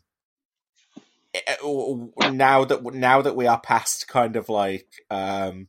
now 2.31 2.65
that 2.65 2.83
now 2.95 3.23
that 3.23 3.37
we 3.37 3.47
are 3.47 3.61
past 3.61 4.09
kind 4.09 4.37
of 4.37 4.49
like 4.49 4.87
um, 5.11 5.69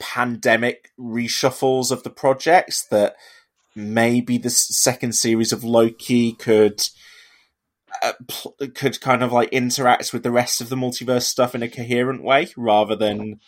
pandemic 0.00 0.90
reshuffles 0.98 1.90
of 1.90 2.02
the 2.02 2.10
projects, 2.10 2.86
that 2.86 3.16
maybe 3.74 4.38
the 4.38 4.50
second 4.50 5.12
series 5.12 5.52
of 5.52 5.64
Loki 5.64 6.32
could. 6.32 6.82
Uh, 8.02 8.12
pl- 8.26 8.56
could 8.74 9.00
kind 9.00 9.22
of 9.22 9.32
like 9.32 9.48
interact 9.50 10.12
with 10.12 10.22
the 10.22 10.30
rest 10.32 10.60
of 10.60 10.68
the 10.68 10.76
multiverse 10.76 11.22
stuff 11.22 11.54
in 11.54 11.62
a 11.62 11.68
coherent 11.68 12.22
way 12.22 12.48
rather 12.56 12.96
than 12.96 13.40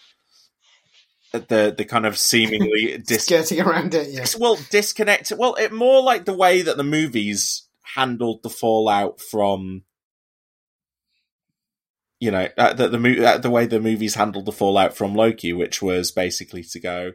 the 1.33 1.75
the 1.77 1.85
kind 1.85 2.07
of 2.07 2.19
seemingly 2.19 2.99
dis- 3.07 3.25
skirting 3.25 3.61
around 3.61 3.95
it. 3.95 4.09
Yeah. 4.11 4.25
well 4.39 4.59
disconnected 4.71 5.39
well 5.39 5.55
it 5.55 5.73
more 5.73 6.03
like 6.03 6.25
the 6.25 6.35
way 6.35 6.63
that 6.63 6.77
the 6.77 6.85
movies 6.85 7.67
handled 7.95 8.43
the 8.43 8.51
fallout 8.51 9.21
from 9.21 9.83
you 12.21 12.31
know 12.31 12.49
uh, 12.57 12.73
the 12.73 12.89
the, 12.89 12.99
mo- 12.99 13.25
uh, 13.25 13.39
the 13.39 13.51
way 13.51 13.67
the 13.67 13.81
movies 13.81 14.15
handled 14.15 14.47
the 14.47 14.53
fallout 14.53 14.97
from 14.97 15.15
Loki 15.15 15.53
which 15.53 15.83
was 15.83 16.11
basically 16.11 16.63
to 16.63 16.81
go 16.81 17.13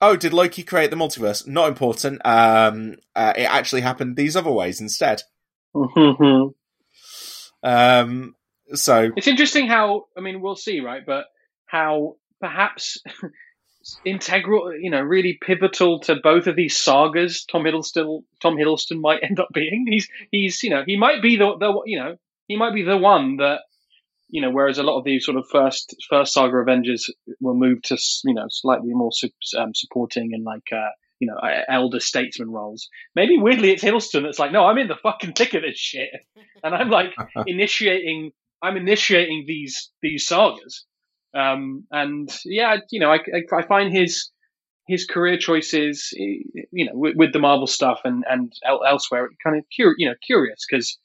oh 0.00 0.16
did 0.16 0.32
Loki 0.32 0.62
create 0.62 0.90
the 0.90 0.96
multiverse 0.96 1.46
not 1.46 1.68
important 1.68 2.20
um 2.24 2.96
uh, 3.14 3.32
it 3.36 3.44
actually 3.44 3.82
happened 3.82 4.16
these 4.16 4.36
other 4.36 4.52
ways 4.52 4.80
instead 4.80 5.22
um 7.62 8.34
so 8.72 9.10
It's 9.16 9.28
interesting 9.28 9.66
how 9.68 10.06
I 10.16 10.20
mean 10.20 10.40
we'll 10.40 10.56
see, 10.56 10.80
right? 10.80 11.02
But 11.04 11.26
how 11.66 12.16
perhaps 12.40 13.02
integral, 14.04 14.74
you 14.78 14.90
know, 14.90 15.00
really 15.00 15.38
pivotal 15.40 16.00
to 16.00 16.16
both 16.16 16.46
of 16.46 16.56
these 16.56 16.76
sagas. 16.76 17.44
Tom 17.44 17.64
Hiddleston, 17.64 18.22
Tom 18.40 18.56
Hiddleston 18.56 19.00
might 19.00 19.22
end 19.22 19.40
up 19.40 19.48
being. 19.52 19.86
He's 19.88 20.08
he's 20.30 20.62
you 20.62 20.70
know 20.70 20.82
he 20.86 20.96
might 20.96 21.22
be 21.22 21.36
the 21.36 21.56
the 21.58 21.82
you 21.86 21.98
know 21.98 22.16
he 22.46 22.56
might 22.56 22.74
be 22.74 22.82
the 22.82 22.96
one 22.96 23.36
that 23.38 23.60
you 24.28 24.40
know. 24.40 24.50
Whereas 24.50 24.78
a 24.78 24.82
lot 24.82 24.98
of 24.98 25.04
the 25.04 25.20
sort 25.20 25.36
of 25.36 25.46
first 25.50 25.94
first 26.08 26.32
saga 26.32 26.56
Avengers 26.56 27.10
will 27.40 27.54
move 27.54 27.82
to 27.82 27.98
you 28.24 28.34
know 28.34 28.46
slightly 28.48 28.94
more 28.94 29.10
um, 29.58 29.74
supporting 29.74 30.32
and 30.32 30.44
like. 30.44 30.68
uh 30.72 30.90
you 31.24 31.30
know, 31.30 31.36
uh, 31.36 31.62
elder 31.68 32.00
statesman 32.00 32.50
roles. 32.50 32.88
Maybe 33.14 33.38
weirdly, 33.38 33.70
it's 33.70 33.82
Hiddleston 33.82 34.22
that's 34.22 34.38
like, 34.38 34.52
no, 34.52 34.66
I'm 34.66 34.78
in 34.78 34.88
the 34.88 34.96
fucking 35.02 35.32
thick 35.32 35.54
of 35.54 35.62
this 35.62 35.78
shit, 35.78 36.10
and 36.62 36.74
I'm 36.74 36.90
like 36.90 37.14
initiating 37.46 38.32
I'm 38.62 38.76
initiating 38.76 39.44
these 39.46 39.90
these 40.02 40.26
sagas. 40.26 40.84
Um, 41.34 41.84
and 41.90 42.30
yeah, 42.44 42.76
you 42.90 43.00
know, 43.00 43.10
I, 43.10 43.16
I, 43.16 43.56
I 43.56 43.66
find 43.66 43.92
his 43.92 44.30
his 44.86 45.06
career 45.06 45.38
choices, 45.38 46.10
you 46.12 46.84
know, 46.84 46.92
with, 46.94 47.16
with, 47.16 47.32
the 47.32 47.38
Marvel 47.38 47.66
stuff 47.66 48.00
and 48.04 48.24
and 48.28 48.52
elsewhere, 48.66 49.28
kind 49.42 49.56
of 49.56 49.64
cur- 49.76 49.94
you 49.98 50.08
know 50.08 50.14
curious 50.24 50.64
because 50.68 50.98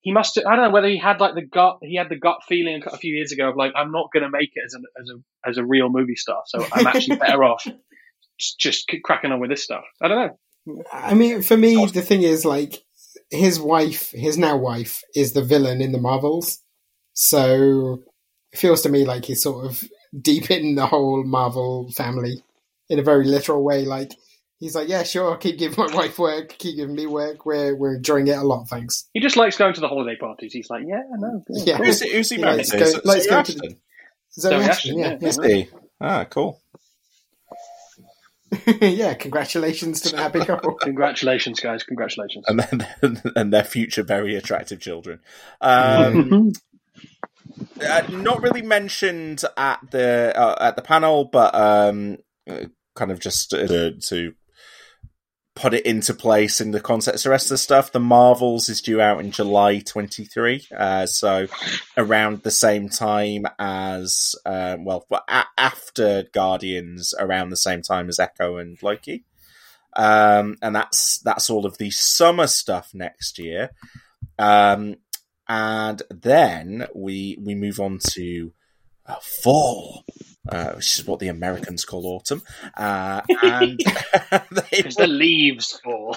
he 0.00 0.12
must. 0.12 0.38
I 0.38 0.56
don't 0.56 0.66
know 0.66 0.70
whether 0.70 0.88
he 0.88 0.98
had 0.98 1.20
like 1.20 1.34
the 1.34 1.46
gut. 1.46 1.78
He 1.82 1.96
had 1.96 2.08
the 2.08 2.18
gut 2.18 2.40
feeling 2.48 2.82
a 2.86 2.98
few 2.98 3.14
years 3.14 3.32
ago 3.32 3.48
of 3.48 3.56
like, 3.56 3.72
I'm 3.76 3.92
not 3.92 4.10
going 4.12 4.24
to 4.24 4.30
make 4.30 4.50
it 4.54 4.62
as 4.64 4.74
a 4.74 5.00
as 5.00 5.10
a 5.10 5.48
as 5.50 5.58
a 5.58 5.64
real 5.64 5.88
movie 5.88 6.16
star, 6.16 6.42
so 6.46 6.64
I'm 6.72 6.86
actually 6.86 7.16
better 7.16 7.42
off 7.44 7.66
just, 8.42 8.58
just 8.88 8.92
cracking 9.04 9.32
on 9.32 9.40
with 9.40 9.50
this 9.50 9.62
stuff. 9.62 9.84
I 10.00 10.08
don't 10.08 10.18
know. 10.18 10.84
I 10.92 11.14
mean, 11.14 11.42
for 11.42 11.56
me, 11.56 11.86
the 11.86 12.02
thing 12.02 12.22
is 12.22 12.44
like 12.44 12.82
his 13.30 13.60
wife, 13.60 14.10
his 14.10 14.38
now 14.38 14.56
wife, 14.56 15.02
is 15.14 15.32
the 15.32 15.42
villain 15.42 15.80
in 15.80 15.92
the 15.92 15.98
Marvels, 15.98 16.60
so 17.14 18.02
it 18.52 18.58
feels 18.58 18.82
to 18.82 18.88
me 18.88 19.04
like 19.04 19.24
he's 19.24 19.42
sort 19.42 19.66
of 19.66 19.84
deep 20.20 20.50
in 20.50 20.74
the 20.74 20.86
whole 20.86 21.24
Marvel 21.24 21.90
family 21.92 22.44
in 22.88 22.98
a 22.98 23.02
very 23.02 23.24
literal 23.24 23.64
way. 23.64 23.84
Like 23.84 24.12
he's 24.58 24.76
like, 24.76 24.88
yeah, 24.88 25.02
sure, 25.02 25.36
keep 25.36 25.58
giving 25.58 25.84
my 25.84 25.92
wife 25.94 26.18
work, 26.18 26.50
keep 26.58 26.76
giving 26.76 26.94
me 26.94 27.06
work. 27.06 27.44
We're 27.44 27.74
we're 27.74 27.96
enjoying 27.96 28.28
it 28.28 28.38
a 28.38 28.42
lot, 28.42 28.68
thanks. 28.68 29.08
He 29.14 29.20
just 29.20 29.36
likes 29.36 29.56
going 29.56 29.74
to 29.74 29.80
the 29.80 29.88
holiday 29.88 30.16
parties. 30.16 30.52
He's 30.52 30.70
like, 30.70 30.84
yeah, 30.86 31.02
I 31.12 31.18
no, 31.18 31.44
yeah. 31.48 31.78
Who's, 31.78 32.00
who's 32.02 32.30
he 32.30 32.38
married 32.38 32.66
to? 32.66 32.76
Let's 32.76 32.94
go, 32.94 33.00
let's 33.04 33.26
go 33.26 33.42
to 33.42 33.52
the, 33.52 33.76
Zoe, 34.38 34.54
Zawe 34.54 34.68
Ashton, 34.68 34.98
yeah, 34.98 35.18
yeah. 35.20 35.28
Is 35.28 35.38
he? 35.42 35.68
Ah, 36.00 36.24
cool. 36.24 36.60
yeah, 38.80 39.14
congratulations 39.14 40.00
to 40.02 40.10
the 40.10 40.16
happy 40.16 40.40
couple. 40.40 40.74
congratulations, 40.80 41.60
guys! 41.60 41.82
Congratulations, 41.82 42.44
and 42.48 42.60
then 42.60 43.22
and 43.36 43.52
their 43.52 43.64
future 43.64 44.02
very 44.02 44.36
attractive 44.36 44.80
children. 44.80 45.20
Um, 45.60 46.52
uh, 47.80 48.02
not 48.10 48.42
really 48.42 48.62
mentioned 48.62 49.44
at 49.56 49.80
the 49.90 50.32
uh, 50.36 50.56
at 50.60 50.76
the 50.76 50.82
panel, 50.82 51.24
but 51.24 51.54
um, 51.54 52.18
uh, 52.48 52.66
kind 52.94 53.10
of 53.10 53.20
just 53.20 53.50
to, 53.50 53.92
to 53.92 54.34
put 55.54 55.74
it 55.74 55.84
into 55.84 56.14
place 56.14 56.60
in 56.60 56.70
the 56.70 56.80
context 56.80 57.20
of 57.20 57.28
the 57.28 57.30
rest 57.30 57.46
of 57.46 57.50
the 57.50 57.58
stuff. 57.58 57.92
The 57.92 58.00
Marvels 58.00 58.68
is 58.68 58.80
due 58.80 59.00
out 59.00 59.20
in 59.20 59.30
July 59.30 59.80
23, 59.80 60.66
uh, 60.76 61.06
so 61.06 61.46
around 61.96 62.42
the 62.42 62.50
same 62.50 62.88
time 62.88 63.44
as, 63.58 64.34
uh, 64.46 64.76
well, 64.80 65.06
a- 65.28 65.44
after 65.58 66.24
Guardians, 66.32 67.12
around 67.18 67.50
the 67.50 67.56
same 67.56 67.82
time 67.82 68.08
as 68.08 68.18
Echo 68.18 68.56
and 68.56 68.82
Loki. 68.82 69.24
Um, 69.94 70.56
and 70.62 70.74
that's 70.74 71.18
that's 71.18 71.50
all 71.50 71.66
of 71.66 71.76
the 71.76 71.90
summer 71.90 72.46
stuff 72.46 72.92
next 72.94 73.38
year. 73.38 73.72
Um, 74.38 74.96
and 75.48 76.00
then 76.10 76.86
we 76.94 77.36
we 77.38 77.54
move 77.54 77.78
on 77.78 77.98
to 78.12 78.52
fall, 79.20 80.04
uh, 80.48 80.72
which 80.72 80.98
is 80.98 81.06
what 81.06 81.20
the 81.20 81.28
Americans 81.28 81.84
call 81.84 82.06
autumn. 82.06 82.42
Uh, 82.76 83.20
and 83.42 83.78
because 84.70 84.96
the 84.96 85.06
leaves 85.08 85.78
fall. 85.84 86.16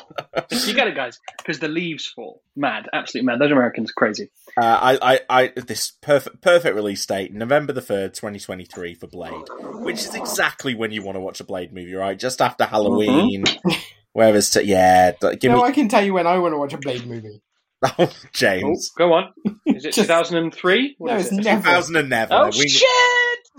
you 0.52 0.74
get 0.74 0.88
it, 0.88 0.96
guys. 0.96 1.20
Because 1.38 1.60
the 1.60 1.68
leaves 1.68 2.06
fall. 2.06 2.42
Mad, 2.56 2.88
absolutely 2.94 3.28
mad. 3.28 3.40
Those 3.40 3.52
Americans 3.52 3.92
crazy. 3.92 4.30
Uh, 4.58 4.98
I, 5.00 5.16
I, 5.16 5.20
I, 5.30 5.48
this 5.56 5.92
perfect, 6.02 6.42
perfect 6.42 6.76
release 6.76 7.06
date, 7.06 7.34
November 7.34 7.74
the 7.74 7.82
third, 7.82 8.14
twenty 8.14 8.40
twenty 8.40 8.66
three 8.66 8.94
for 8.94 9.08
Blade, 9.08 9.46
which 9.60 10.00
is 10.00 10.16
exactly 10.16 10.76
when 10.76 10.92
you 10.92 11.04
want 11.04 11.16
to 11.16 11.20
watch 11.20 11.40
a 11.40 11.44
Blade 11.44 11.74
movie, 11.74 11.94
right? 11.94 12.18
Just 12.18 12.42
after 12.42 12.66
Halloween. 12.66 13.44
Mm-hmm. 13.44 13.80
Whereas, 14.14 14.52
to, 14.52 14.66
yeah, 14.66 15.12
give 15.12 15.52
no, 15.52 15.58
me... 15.58 15.64
I 15.64 15.72
can 15.72 15.90
tell 15.90 16.02
you 16.02 16.14
when 16.14 16.26
I 16.26 16.38
want 16.38 16.54
to 16.54 16.58
watch 16.58 16.72
a 16.72 16.78
Blade 16.78 17.06
movie. 17.06 17.42
Oh, 17.86 17.94
oh, 18.00 18.12
James. 18.34 18.92
Oh, 18.94 18.98
go 18.98 19.14
on. 19.14 19.34
Is 19.66 19.86
it 19.86 19.94
2003? 19.96 20.96
No, 21.00 21.16
it's 21.18 21.32
never. 21.32 21.62
2000 21.62 21.96
and 21.96 22.10
never. 22.10 22.34
Oh, 22.34 22.48
we... 22.48 22.68
shit! 22.68 22.88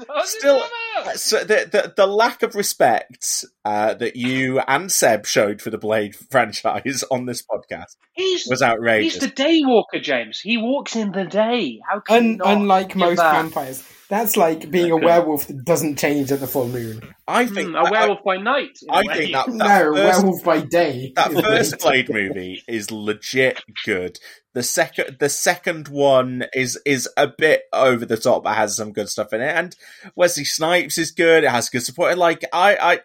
Oh, 0.08 0.22
Still, 0.24 0.62
so 1.14 1.40
the, 1.40 1.68
the, 1.70 1.94
the 1.96 2.06
lack 2.06 2.42
of 2.42 2.54
respect 2.54 3.44
uh, 3.64 3.94
that 3.94 4.16
you 4.16 4.60
and 4.60 4.90
Seb 4.90 5.26
showed 5.26 5.60
for 5.60 5.70
the 5.70 5.78
Blade 5.78 6.14
franchise 6.30 7.04
on 7.10 7.26
this 7.26 7.42
podcast 7.42 7.96
he's, 8.12 8.46
was 8.46 8.62
outrageous. 8.62 9.14
He's 9.14 9.22
the 9.22 9.28
day 9.28 9.60
walker, 9.62 10.00
James. 10.00 10.40
He 10.40 10.56
walks 10.56 10.96
in 10.96 11.12
the 11.12 11.24
day. 11.24 11.80
How 11.88 12.00
can 12.00 12.40
Un- 12.40 12.58
unlike 12.58 12.96
most 12.96 13.18
that? 13.18 13.32
vampires, 13.32 13.84
that's 14.08 14.36
like 14.36 14.70
being 14.70 14.92
a 14.92 14.96
werewolf 14.96 15.48
that 15.48 15.64
doesn't 15.64 15.98
change 15.98 16.30
at 16.30 16.40
the 16.40 16.46
full 16.46 16.68
moon. 16.68 17.00
I 17.26 17.46
think 17.46 17.70
mm, 17.70 17.88
a 17.88 17.90
werewolf 17.90 18.22
by 18.24 18.36
night. 18.36 18.78
I 18.88 19.02
think 19.02 19.32
that, 19.32 19.46
that 19.46 19.54
no 19.54 19.94
first, 19.94 20.22
werewolf 20.22 20.44
by 20.44 20.60
day. 20.60 21.12
That 21.16 21.32
first 21.32 21.80
Blade 21.80 22.08
movie 22.08 22.62
is 22.68 22.90
legit 22.90 23.62
good. 23.84 24.18
The 24.56 24.62
second, 24.62 25.18
the 25.20 25.28
second 25.28 25.88
one 25.88 26.46
is 26.54 26.80
is 26.86 27.06
a 27.18 27.28
bit 27.28 27.64
over 27.74 28.06
the 28.06 28.16
top, 28.16 28.42
but 28.42 28.56
has 28.56 28.74
some 28.74 28.94
good 28.94 29.10
stuff 29.10 29.34
in 29.34 29.42
it. 29.42 29.54
And 29.54 29.76
Wesley 30.14 30.46
Snipes 30.46 30.96
is 30.96 31.10
good. 31.10 31.44
It 31.44 31.50
has 31.50 31.68
good 31.68 31.82
support. 31.82 32.16
Like 32.16 32.42
I, 32.54 32.76
I, 32.76 33.00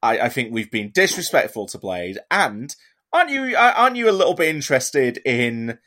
I, 0.00 0.20
I 0.20 0.28
think 0.28 0.52
we've 0.52 0.70
been 0.70 0.92
disrespectful 0.94 1.66
to 1.66 1.78
Blade. 1.78 2.20
And 2.30 2.72
aren't 3.12 3.30
you? 3.30 3.56
Aren't 3.56 3.96
you 3.96 4.08
a 4.08 4.12
little 4.12 4.34
bit 4.34 4.54
interested 4.54 5.18
in? 5.24 5.78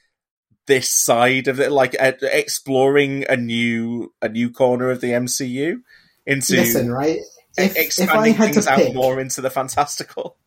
this 0.65 0.89
side 0.89 1.49
of 1.49 1.59
it, 1.59 1.73
like 1.73 1.93
uh, 1.99 2.13
exploring 2.21 3.25
a 3.27 3.35
new 3.35 4.13
a 4.21 4.29
new 4.29 4.49
corner 4.49 4.89
of 4.91 5.01
the 5.01 5.11
MCU 5.11 5.81
into 6.25 6.55
listen 6.55 6.89
right. 6.89 7.19
If, 7.57 7.75
expanding 7.75 8.33
if 8.33 8.37
things 8.37 8.65
to 8.65 8.75
pick, 8.75 8.87
out 8.89 8.95
more 8.95 9.19
into 9.19 9.41
the 9.41 9.49
fantastical. 9.49 10.37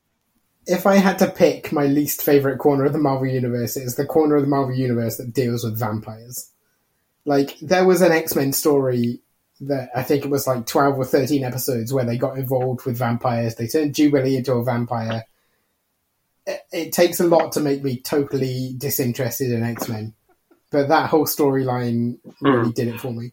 If 0.67 0.87
I 0.87 0.97
had 0.97 1.19
to 1.21 1.31
pick 1.31 1.73
my 1.73 1.87
least 1.87 2.23
favorite 2.23 2.59
corner 2.59 2.85
of 2.85 2.93
the 2.93 2.99
Marvel 2.99 3.27
universe, 3.27 3.77
it's 3.77 3.95
the 3.95 4.07
corner 4.07 4.37
of 4.37 4.43
the 4.43 4.49
Marvel 4.49 4.75
universe 4.75 5.17
that 5.17 5.33
deals 5.33 5.65
with 5.65 5.79
vampires. 5.79 6.51
Like 7.25 7.59
there 7.61 7.85
was 7.85 8.03
an 8.03 8.13
X 8.13 8.35
Men 8.35 8.53
story 8.53 9.21
that 9.61 9.91
I 9.95 10.03
think 10.03 10.25
it 10.25 10.31
was 10.31 10.47
like 10.47 10.67
twelve 10.67 10.99
or 10.99 11.05
thirteen 11.05 11.45
episodes 11.45 11.93
where 11.93 12.05
they 12.05 12.19
got 12.19 12.39
involved 12.39 12.85
with 12.85 12.99
vampires. 12.99 13.55
They 13.55 13.69
turned 13.69 13.95
Jubilee 13.95 14.37
into 14.37 14.53
a 14.53 14.65
vampire 14.65 15.25
it, 16.47 16.93
takes 16.93 17.21
a 17.21 17.27
lot 17.27 17.53
to 17.53 17.61
make 17.61 17.83
me 17.83 17.99
totally 17.99 18.75
disinterested 18.77 19.53
in 19.53 19.63
X 19.63 19.89
Men, 19.89 20.15
but 20.71 20.89
that 20.89 21.11
whole 21.11 21.27
storyline 21.27 22.19
really 22.41 22.71
mm. 22.71 22.75
did 22.75 22.89
it 22.89 23.01
for 23.01 23.13
me, 23.13 23.33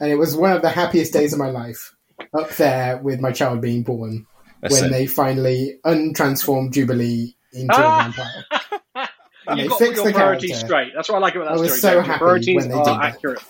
and 0.00 0.10
it 0.10 0.16
was 0.16 0.36
one 0.36 0.52
of 0.52 0.62
the 0.62 0.68
happiest 0.68 1.12
days 1.12 1.32
of 1.32 1.38
my 1.38 1.50
life. 1.50 1.94
Up 2.34 2.50
there 2.56 2.98
with 2.98 3.20
my 3.20 3.32
child 3.32 3.60
being 3.60 3.82
born 3.82 4.26
when 4.68 4.90
they 4.90 5.06
finally 5.06 5.78
untransform 5.84 6.72
Jubilee 6.72 7.36
into 7.52 7.74
ah! 7.74 8.08
a 8.08 8.12
vampire. 8.12 9.08
And 9.44 9.58
you 9.58 9.68
got 9.68 9.80
your 9.80 9.92
the 9.92 10.12
priorities 10.12 10.50
character. 10.50 10.66
straight. 10.66 10.92
That's 10.94 11.08
what 11.08 11.16
I 11.16 11.18
like 11.18 11.34
about 11.34 11.46
that 11.46 11.58
I 11.58 11.60
was 11.60 11.76
story. 11.76 11.94
so 11.94 12.00
happy 12.02 12.18
priorities 12.18 12.54
when 12.54 12.68
they 12.68 12.76
did 12.76 12.86
that. 12.86 13.02
accurate. 13.02 13.42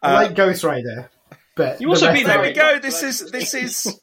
I 0.00 0.12
like 0.12 0.36
Ghost 0.36 0.62
Rider, 0.62 1.10
but 1.56 1.80
you 1.80 1.88
also 1.88 2.12
the 2.12 2.22
there 2.22 2.40
we 2.40 2.52
go. 2.52 2.78
This 2.78 3.02
is 3.02 3.32
this 3.32 3.54
is 3.54 4.00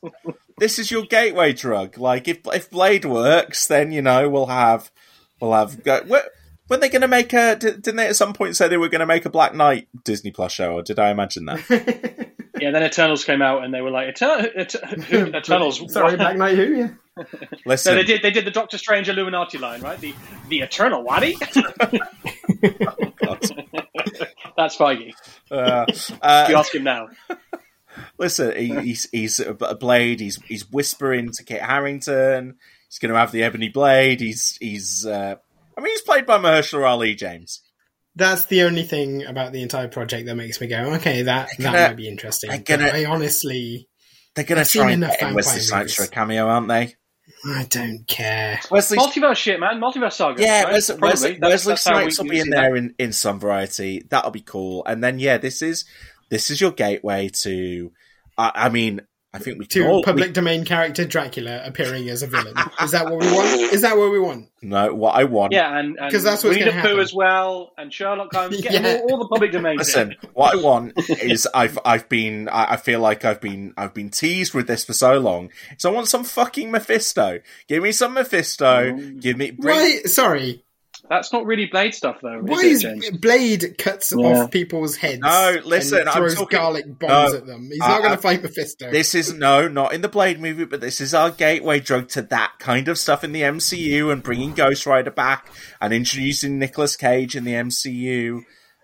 this 0.58 0.78
is 0.78 0.92
your 0.92 1.04
gateway 1.06 1.54
drug. 1.54 1.98
Like 1.98 2.28
if 2.28 2.40
if 2.48 2.70
Blade 2.70 3.06
works, 3.06 3.68
then 3.68 3.94
you 3.94 4.02
know 4.02 4.30
we'll 4.30 4.48
have 4.48 4.92
we'll 5.40 5.54
have. 5.54 5.82
Go, 5.84 6.02
what, 6.06 6.26
when 6.70 6.80
they 6.80 6.90
going 6.90 7.02
to 7.02 7.08
make 7.08 7.34
a? 7.34 7.56
Didn't 7.56 7.96
they 7.96 8.08
at 8.08 8.16
some 8.16 8.34
point 8.34 8.56
say 8.56 8.68
they 8.68 8.78
were 8.78 8.90
going 8.90 9.00
to 9.00 9.08
make 9.08 9.26
a 9.26 9.30
Black 9.30 9.56
Knight 9.56 9.88
Disney 10.04 10.30
Plus 10.30 10.52
show? 10.52 10.76
Or 10.76 10.84
did 10.84 11.00
I 11.00 11.10
imagine 11.10 11.46
that? 11.46 11.66
yeah. 12.62 12.70
Then 12.72 12.84
Eternals 12.84 13.26
came 13.26 13.42
out 13.42 13.64
and 13.64 13.74
they 13.74 13.82
were 13.82 13.90
like 13.90 14.16
Etern- 14.16 14.56
Eternals. 15.36 15.82
Sorry, 15.92 16.16
Black 16.16 16.38
Knight 16.38 16.56
who? 16.56 16.76
Yeah. 16.76 16.90
Listen. 17.66 17.92
So 17.92 17.96
they 17.96 18.04
did. 18.04 18.22
They 18.22 18.30
did 18.30 18.46
the 18.46 18.52
Doctor 18.52 18.78
Strange 18.78 19.10
Illuminati 19.10 19.58
line, 19.58 19.82
right? 19.82 20.00
The 20.00 20.14
the 20.48 20.60
Eternal 20.60 21.04
Wadi. 21.04 21.36
oh, 21.56 23.38
That's 24.56 24.78
Feige. 24.78 25.14
Uh, 25.50 25.86
uh, 26.22 26.46
you 26.50 26.56
ask 26.56 26.74
him 26.74 26.84
now. 26.84 27.10
Listen, 28.20 28.56
he, 28.56 28.80
he's 28.82 29.10
he's 29.10 29.40
a 29.40 29.76
blade. 29.76 30.20
He's 30.20 30.40
he's 30.44 30.70
whispering 30.70 31.32
to 31.32 31.44
Kit 31.44 31.62
Harington. 31.62 32.58
He's 32.88 33.00
going 33.00 33.12
to 33.12 33.20
have 33.20 33.32
the 33.32 33.42
ebony 33.44 33.70
blade. 33.70 34.22
He's 34.22 34.56
he's. 34.62 35.06
Uh, 35.06 35.38
I 35.80 35.82
mean, 35.82 35.94
he's 35.94 36.02
played 36.02 36.26
by 36.26 36.38
Mahershala 36.40 36.90
Ali, 36.90 37.16
James. 37.16 37.62
That's 38.14 38.46
the 38.48 38.64
only 38.64 38.84
thing 38.84 39.24
about 39.26 39.54
the 39.54 39.62
entire 39.62 39.88
project 39.88 40.26
that 40.26 40.36
makes 40.36 40.60
me 40.60 40.68
go, 40.68 40.96
okay, 40.96 41.22
that 41.22 41.48
gonna, 41.58 41.72
that 41.72 41.92
might 41.92 41.96
be 41.96 42.10
interesting. 42.10 42.64
Gonna, 42.66 42.88
I 42.88 43.06
honestly, 43.06 43.88
they're 44.36 44.44
going 44.44 44.62
to 44.62 44.70
try 44.70 44.92
and 44.92 45.04
get 45.04 45.34
Wesley 45.34 45.62
Snipes 45.62 45.96
for 45.96 46.04
a 46.04 46.08
cameo, 46.10 46.48
aren't 46.48 46.68
they? 46.68 46.96
I 47.46 47.66
don't 47.70 48.04
care. 48.06 48.60
Wesley, 48.70 48.98
multiverse 48.98 49.38
shit, 49.38 49.62
man. 49.62 49.80
Multiverse 49.80 50.14
saga. 50.14 50.44
Yeah, 50.44 50.64
right? 50.64 50.74
Wesley, 50.74 50.98
Wesley, 51.00 51.40
Wesley 51.42 51.76
Snipes 51.78 52.18
will 52.18 52.30
be 52.30 52.42
in 52.42 52.50
there 52.50 52.76
in, 52.76 52.94
in 53.00 53.14
some 53.14 53.40
variety. 53.40 54.04
That'll 54.10 54.32
be 54.32 54.42
cool. 54.42 54.84
And 54.86 55.02
then 55.02 55.18
yeah, 55.18 55.38
this 55.38 55.62
is 55.62 55.86
this 56.30 56.50
is 56.50 56.60
your 56.60 56.72
gateway 56.72 57.30
to. 57.44 57.94
I, 58.38 58.52
I 58.54 58.70
mean, 58.70 59.00
I 59.32 59.38
think 59.38 59.60
we 59.60 59.68
to 59.68 59.86
all, 59.86 60.04
public 60.04 60.30
we... 60.30 60.34
domain 60.34 60.66
character 60.66 61.06
Dracula 61.06 61.62
appearing 61.64 62.10
as 62.10 62.24
a 62.24 62.28
villain. 62.28 62.56
Is 62.82 62.92
that 62.92 63.06
what 63.06 63.20
we 63.20 63.28
want? 63.32 63.74
Is 63.74 63.82
that 63.84 63.96
what 63.96 64.12
we 64.12 64.20
want? 64.20 64.50
No, 64.64 64.94
what 64.96 65.16
I 65.16 65.26
want. 65.26 65.54
Yeah, 65.54 65.78
and 65.78 65.96
because 65.96 66.24
that's 66.24 66.44
what's 66.44 66.58
going 66.58 66.68
to 66.68 66.74
happen 66.74 67.00
as 67.00 67.14
well, 67.14 67.72
and 67.78 67.94
Sherlock 67.94 68.34
Holmes. 68.34 68.60
Get 68.62 68.74
yeah. 68.74 69.02
all, 69.04 69.12
all, 69.12 69.18
the 69.20 69.28
public 69.28 69.52
domain. 69.52 69.78
Listen, 69.78 70.16
what 70.34 70.56
I 70.56 70.62
want 70.62 70.94
is 71.22 71.48
I've 71.54 71.78
I've 71.86 72.10
been 72.10 72.50
I, 72.50 72.74
I, 72.74 72.78
feel 72.78 73.02
like 73.02 73.24
I've 73.24 73.40
been 73.40 73.76
I've 73.78 73.94
been 73.94 74.10
teased 74.10 74.56
with 74.56 74.66
this 74.66 74.84
for 74.84 74.94
so 74.94 75.20
long. 75.20 75.52
So 75.78 75.92
I 75.92 75.94
want 75.94 76.08
some 76.08 76.24
fucking 76.24 76.72
Mephisto. 76.72 77.40
Give 77.68 77.84
me 77.84 77.92
some 77.92 78.16
Mephisto. 78.16 78.92
Mm. 78.92 79.22
Give 79.22 79.38
me. 79.38 79.52
Bring... 79.52 79.78
Right, 79.78 80.08
sorry. 80.08 80.64
That's 81.10 81.34
not 81.34 81.46
really 81.48 81.66
Blade 81.66 81.96
stuff, 81.96 82.18
though. 82.22 82.40
Why 82.44 82.60
is 82.60 82.84
it, 82.84 82.98
is 82.98 83.04
James? 83.10 83.18
Blade 83.18 83.76
cuts 83.80 84.14
Yeah. 84.16 84.26
off 84.44 84.52
people's 84.52 84.96
heads? 84.96 85.22
No, 85.22 85.58
listen, 85.66 86.02
and 86.02 86.10
I'm 86.10 86.16
throws 86.18 86.36
talking- 86.36 86.58
garlic 86.60 86.86
bombs 87.00 87.32
No, 87.34 87.38
at 87.40 87.46
them. 87.48 87.70
He's 87.72 87.82
uh, 87.82 87.88
not 87.88 87.98
going 88.02 88.12
uh, 88.12 88.16
to 88.16 88.22
fight 88.22 88.44
Mephisto. 88.44 88.92
This 88.92 89.16
is 89.16 89.34
no, 89.34 89.68
not 89.68 89.94
in 89.94 90.02
the 90.02 90.08
Blade 90.08 90.40
movie, 90.40 90.66
but 90.66 90.82
this 90.82 91.02
is 91.02 91.16
our 91.16 91.32
gateway 91.32 91.80
drug 91.80 92.10
to 92.10 92.22
that 92.22 92.54
kind 92.60 92.88
of 92.88 93.00
stuff 93.00 93.24
in 93.24 93.32
the 93.32 93.42
MCU 93.42 94.12
and 94.12 94.22
bringing 94.22 94.54
Ghost 94.54 94.86
Rider 94.86 95.10
back 95.10 95.52
and 95.82 95.92
introducing 95.94 96.60
Nicolas 96.60 96.96
Cage 96.96 97.36
in 97.36 97.44
the 97.44 97.54
MCU 97.54 98.42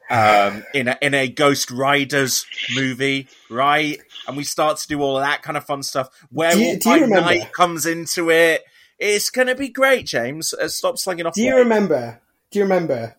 um, 0.10 0.64
in 0.74 0.88
a, 0.88 0.98
in 1.02 1.14
a 1.14 1.28
Ghost 1.28 1.70
Riders 1.72 2.46
movie, 2.76 3.28
right? 3.52 4.00
And 4.28 4.36
we 4.36 4.44
start 4.44 4.78
to 4.78 4.88
do 4.88 5.00
all 5.02 5.18
of 5.18 5.24
that 5.24 5.42
kind 5.44 5.58
of 5.58 5.66
fun 5.66 5.84
stuff. 5.84 6.10
Werewolf 6.32 6.58
Do 6.58 6.64
you- 6.66 6.80
do 6.80 6.90
you 6.90 6.96
by 6.96 7.02
remember- 7.02 7.22
Night 7.40 7.54
comes 7.54 7.86
into 7.86 8.32
it. 8.32 8.64
It's 9.00 9.30
going 9.30 9.48
to 9.48 9.56
be 9.56 9.70
great, 9.70 10.06
James. 10.06 10.54
Uh, 10.54 10.68
stop 10.68 10.98
slinging 10.98 11.26
off. 11.26 11.34
Do 11.34 11.42
you 11.42 11.52
Blade. 11.52 11.60
remember? 11.60 12.22
Do 12.52 12.60
you 12.60 12.64
remember 12.64 13.16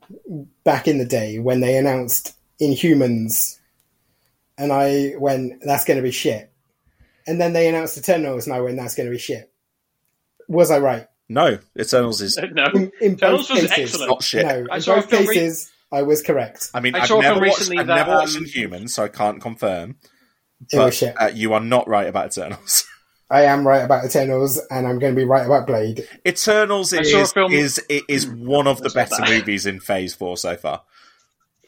back 0.65 0.89
in 0.89 0.99
the 0.99 1.05
day 1.05 1.39
when 1.39 1.61
they 1.61 1.77
announced 1.77 2.35
Inhumans, 2.61 3.59
and 4.57 4.73
I 4.73 5.15
went, 5.19 5.63
"That's 5.63 5.85
going 5.85 5.99
to 5.99 6.03
be 6.03 6.11
shit," 6.13 6.51
and 7.27 7.41
then 7.41 7.53
they 7.53 7.69
announced 7.69 7.99
Eternals, 7.99 8.47
and 8.47 8.55
I 8.55 8.61
went, 8.61 8.77
"That's 8.77 8.95
going 8.95 9.07
to 9.09 9.11
be 9.11 9.19
shit." 9.19 9.53
Was 10.49 10.71
I 10.71 10.79
right? 10.79 11.07
No, 11.29 11.59
Eternals 11.79 12.21
is 12.23 12.37
No, 12.53 12.67
In, 12.75 12.93
in 13.01 13.13
Eternals 13.15 13.49
both 13.49 13.63
was 13.63 13.71
cases, 13.71 13.95
excellent. 13.95 14.11
not 14.11 14.23
shit. 14.23 14.47
no, 14.47 14.67
I 14.71 14.77
in 14.77 14.83
both 14.85 15.11
film 15.11 15.27
re- 15.27 15.35
cases, 15.35 15.71
I 15.93 16.03
was 16.03 16.23
correct. 16.23 16.71
I 16.73 16.81
mean, 16.81 16.95
I 16.95 17.01
I've 17.01 17.11
never 17.11 17.23
film 17.23 17.41
watched. 17.41 17.71
I've 17.73 17.87
that, 17.89 17.95
never 17.97 18.11
watched 18.13 18.37
um, 18.37 18.45
Inhumans, 18.45 18.91
so 18.91 19.03
I 19.05 19.09
can't 19.09 19.41
confirm. 19.43 19.97
But 20.73 21.03
uh, 21.21 21.31
you 21.35 21.53
are 21.53 21.61
not 21.61 21.87
right 21.89 22.07
about 22.07 22.29
Eternals. 22.29 22.85
I 23.29 23.43
am 23.43 23.67
right 23.67 23.83
about 23.83 24.05
Eternals, 24.05 24.61
and 24.71 24.87
I'm 24.87 24.99
going 24.99 25.15
to 25.15 25.21
be 25.21 25.25
right 25.25 25.45
about 25.45 25.67
Blade. 25.67 26.07
Eternals 26.27 26.95
I 26.95 27.03
saw 27.03 27.21
is 27.23 27.33
film- 27.33 27.53
is 27.53 27.85
it 27.89 28.05
is 28.09 28.27
one 28.29 28.67
of 28.67 28.79
the 28.79 28.89
That's 28.89 29.19
better 29.19 29.31
movies 29.31 29.67
in 29.67 29.81
Phase 29.81 30.15
Four 30.15 30.37
so 30.37 30.57
far. 30.57 30.83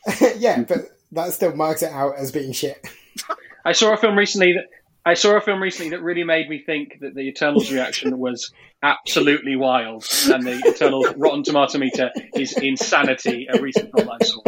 yeah, 0.37 0.63
but 0.63 0.97
that 1.13 1.33
still 1.33 1.55
marks 1.57 1.83
it 1.83 1.93
out 1.93 2.17
as 2.17 2.31
being 2.31 2.53
shit. 2.53 2.87
I 3.65 3.73
saw 3.73 3.93
a 3.93 3.97
film 3.97 4.17
recently 4.17 4.53
that 4.53 4.67
I 5.05 5.15
saw 5.15 5.37
a 5.37 5.41
film 5.41 5.61
recently 5.61 5.91
that 5.91 6.03
really 6.03 6.23
made 6.23 6.49
me 6.49 6.63
think 6.65 6.99
that 7.01 7.15
the 7.15 7.23
Eternals 7.23 7.73
reaction 7.73 8.19
was 8.19 8.53
absolutely 8.83 9.57
wild, 9.57 10.07
and 10.31 10.47
the 10.47 10.63
Eternals 10.67 11.09
Rotten 11.17 11.43
Tomato 11.43 11.79
meter 11.79 12.11
is 12.37 12.53
insanity. 12.57 13.49
A 13.53 13.61
recent 13.61 13.91
film 13.97 14.09
I 14.09 14.25
saw. 14.25 14.41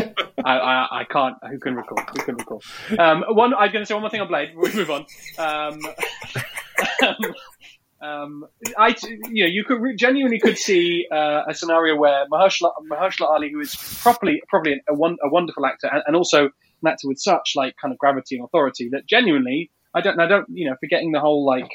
I, 0.44 0.58
I, 0.58 1.00
I 1.00 1.04
can't. 1.04 1.36
Who 1.50 1.58
can 1.58 1.74
recall? 1.74 1.98
Who 2.12 2.22
can 2.22 2.36
recall? 2.36 2.62
Um, 2.98 3.24
one. 3.28 3.52
I'm 3.52 3.72
going 3.72 3.82
to 3.82 3.86
say 3.86 3.94
one 3.94 4.02
more 4.02 4.10
thing 4.10 4.20
on 4.20 4.28
Blade. 4.28 4.50
We 4.56 4.72
move 4.72 4.90
on. 4.90 5.06
Um, 5.38 5.80
um, 8.02 8.46
I, 8.78 8.94
you 9.30 9.44
know, 9.44 9.50
you 9.50 9.64
could 9.64 9.80
re- 9.80 9.96
genuinely 9.96 10.38
could 10.38 10.58
see 10.58 11.06
uh, 11.10 11.42
a 11.48 11.54
scenario 11.54 11.96
where 11.96 12.26
Mahershala, 12.32 12.72
Mahershala 12.90 13.28
Ali, 13.28 13.50
who 13.50 13.60
is 13.60 13.74
properly, 14.02 14.42
probably 14.48 14.80
a, 14.88 14.94
one, 14.94 15.16
a 15.22 15.28
wonderful 15.28 15.66
actor, 15.66 15.88
and, 15.92 16.02
and 16.06 16.16
also 16.16 16.44
an 16.46 16.88
actor 16.88 17.08
with 17.08 17.18
such 17.18 17.52
like 17.56 17.74
kind 17.80 17.92
of 17.92 17.98
gravity 17.98 18.36
and 18.36 18.44
authority 18.44 18.88
that 18.92 19.06
genuinely, 19.06 19.70
I 19.94 20.00
don't, 20.00 20.18
I 20.20 20.26
don't, 20.26 20.46
you 20.50 20.68
know, 20.68 20.76
forgetting 20.80 21.12
the 21.12 21.20
whole 21.20 21.44
like 21.44 21.70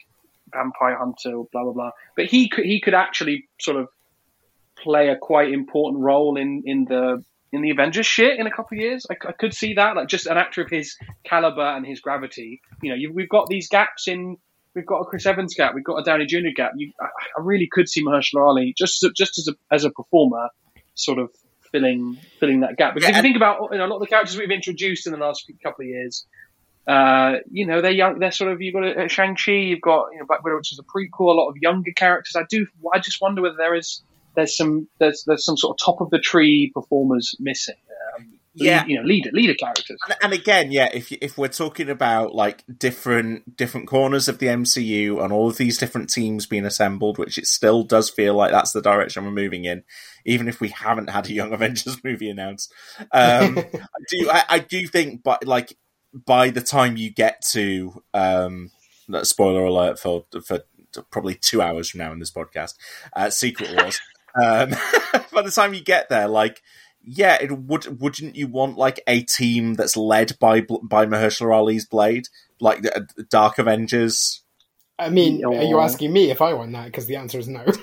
vampire 0.54 0.98
hunter, 0.98 1.44
blah 1.52 1.64
blah 1.64 1.74
blah, 1.74 1.92
but 2.16 2.26
he 2.26 2.50
could, 2.50 2.66
he 2.66 2.82
could 2.82 2.94
actually 2.94 3.48
sort 3.60 3.78
of 3.78 3.88
play 4.78 5.10
a 5.10 5.16
quite 5.16 5.52
important 5.52 6.04
role 6.04 6.38
in 6.38 6.64
in 6.66 6.86
the 6.86 7.24
in 7.56 7.62
the 7.62 7.72
Avengers 7.72 8.06
shit 8.06 8.38
in 8.40 8.48
a 8.48 8.52
couple 8.52 8.78
of 8.78 8.82
years. 8.82 9.06
I 9.10 9.32
could 9.32 9.54
see 9.54 9.76
that, 9.76 9.96
like 9.96 10.08
just 10.08 10.28
an 10.28 10.38
actor 10.38 10.62
of 10.62 10.70
his 10.70 10.98
caliber 11.24 11.66
and 11.66 11.86
his 11.86 12.02
gravity. 12.02 12.62
You 12.82 12.90
know, 12.90 12.96
you, 12.96 13.14
we've 13.14 13.30
got 13.30 13.48
these 13.48 13.70
gaps 13.70 14.08
in. 14.08 14.38
We've 14.76 14.86
got 14.86 15.00
a 15.00 15.06
Chris 15.06 15.26
Evans 15.26 15.56
gap. 15.56 15.74
We've 15.74 15.84
got 15.84 15.98
a 15.98 16.04
Downey 16.04 16.26
Jr. 16.26 16.50
gap. 16.56 16.74
You, 16.76 16.92
I, 17.00 17.06
I 17.06 17.42
really 17.42 17.68
could 17.72 17.88
see 17.88 18.04
Mahershala 18.04 18.46
Ali 18.46 18.74
just 18.78 19.06
just 19.16 19.40
as 19.40 19.48
a 19.48 19.54
as 19.74 19.86
a 19.86 19.90
performer, 19.90 20.50
sort 20.94 21.20
of 21.20 21.32
filling 21.72 22.18
filling 22.40 22.60
that 22.62 22.78
gap. 22.78 22.94
Because 22.94 23.10
Yeah, 23.10 23.12
if 23.12 23.16
you 23.18 23.22
think 23.22 23.38
about 23.38 23.70
you 23.72 23.78
know, 23.78 23.86
a 23.86 23.88
lot 23.88 23.96
of 23.96 24.02
the 24.02 24.08
characters 24.08 24.38
we've 24.38 24.52
introduced 24.52 25.08
in 25.08 25.14
the 25.14 25.20
last 25.20 25.46
few- 25.46 25.56
couple 25.64 25.84
of 25.84 25.90
years, 25.90 26.26
uh, 26.88 27.38
you 27.50 27.66
know, 27.66 27.82
they're 27.82 27.92
young. 27.92 28.20
They're 28.20 28.32
sort 28.32 28.52
of 28.52 28.62
you've 28.62 28.74
got 28.74 28.84
a 28.84 29.08
Shang 29.10 29.36
Chi, 29.36 29.52
you've 29.52 29.82
got 29.82 30.08
you 30.12 30.20
know 30.20 30.26
Black 30.26 30.44
Widow, 30.44 30.58
which 30.58 30.72
is 30.72 30.80
a 30.80 30.84
prequel. 30.84 31.32
A 31.32 31.38
lot 31.38 31.50
of 31.50 31.56
younger 31.58 31.92
characters. 31.96 32.36
I 32.36 32.44
do. 32.50 32.68
I 32.94 33.00
just 33.00 33.22
wonder 33.22 33.42
whether 33.42 33.58
there 33.58 33.76
is 33.76 34.04
there's 34.36 34.56
some 34.56 34.88
there's 35.00 35.24
there's 35.26 35.46
some 35.46 35.58
sort 35.58 35.76
of 35.76 35.86
top 35.86 36.02
of 36.02 36.10
the 36.10 36.20
tree 36.20 36.72
performers 36.74 37.36
missing. 37.40 37.76
Yeah. 38.56 38.82
lead, 38.82 38.90
you 38.90 38.98
know, 38.98 39.04
leader 39.04 39.30
leader 39.34 39.54
characters. 39.54 40.00
And, 40.08 40.18
and 40.24 40.34
again, 40.34 40.72
yeah, 40.72 40.90
if 40.94 41.12
if 41.12 41.38
we're 41.38 41.48
talking 41.50 41.90
about 41.90 42.34
like 42.34 42.64
different 42.78 43.58
different 43.58 43.88
corners 43.88 44.28
of 44.28 44.40
the 44.40 44.48
MCU 44.48 45.24
and 45.24 45.34
all 45.34 45.50
of 45.50 45.58
these 45.58 45.78
different 45.78 46.10
teams 46.10 46.46
being 46.46 46.66
assembled, 46.66 47.18
which 47.18 47.38
it 47.38 47.48
still 47.48 47.84
does 47.84 48.10
feel 48.10 48.34
like 48.34 48.52
that's 48.52 48.72
the 48.72 48.82
direction 48.82 49.26
we're 49.26 49.32
moving 49.32 49.66
in, 49.66 49.84
even 50.26 50.48
if 50.48 50.62
we 50.62 50.70
haven't 50.70 51.10
had 51.10 51.28
a 51.28 51.34
Young 51.34 51.54
Avengers 51.54 52.02
movie 52.04 52.30
announced. 52.30 52.74
Um, 53.12 53.58
I 53.60 54.00
do 54.10 54.30
I, 54.32 54.44
I 54.50 54.60
do 54.60 54.88
think, 54.88 55.24
but 55.24 55.46
like 55.46 55.78
by 56.14 56.50
the 56.50 56.62
time 56.62 56.96
you 56.98 57.12
get 57.12 57.42
to 57.52 58.02
um, 58.14 58.72
spoiler 59.24 59.66
alert 59.66 60.00
for 60.00 60.26
for 60.46 60.62
probably 61.12 61.36
two 61.36 61.62
hours 61.62 61.90
from 61.90 62.00
now 62.00 62.12
in 62.12 62.20
this 62.20 62.32
podcast, 62.32 62.76
uh, 63.16 63.30
Secret 63.30 63.76
Wars. 63.76 64.00
um, 64.42 64.70
by 65.34 65.42
the 65.42 65.52
time 65.54 65.74
you 65.74 65.82
get 65.82 66.10
there, 66.10 66.28
like 66.28 66.62
yeah, 67.06 67.38
it 67.40 67.52
would. 67.52 68.02
Wouldn't 68.02 68.36
you 68.36 68.48
want 68.48 68.78
like 68.78 69.02
a 69.08 69.22
team 69.22 69.76
that's 69.76 69.96
led 69.96 70.38
by 70.40 70.62
by 70.62 71.06
Mahershala 71.06 71.54
Ali's 71.54 71.86
Blade, 71.86 72.28
like 72.60 72.82
the 72.82 72.98
uh, 72.98 73.24
Dark 73.30 73.60
Avengers? 73.60 74.42
I 74.98 75.10
mean, 75.10 75.44
are 75.46 75.64
you 75.64 75.80
asking 75.80 76.14
me 76.14 76.32
if 76.32 76.42
I 76.42 76.54
want 76.54 76.72
that? 76.72 76.86
Because 76.86 77.06
the 77.06 77.18
answer 77.18 77.40
is 77.40 77.48
no. 77.48 77.66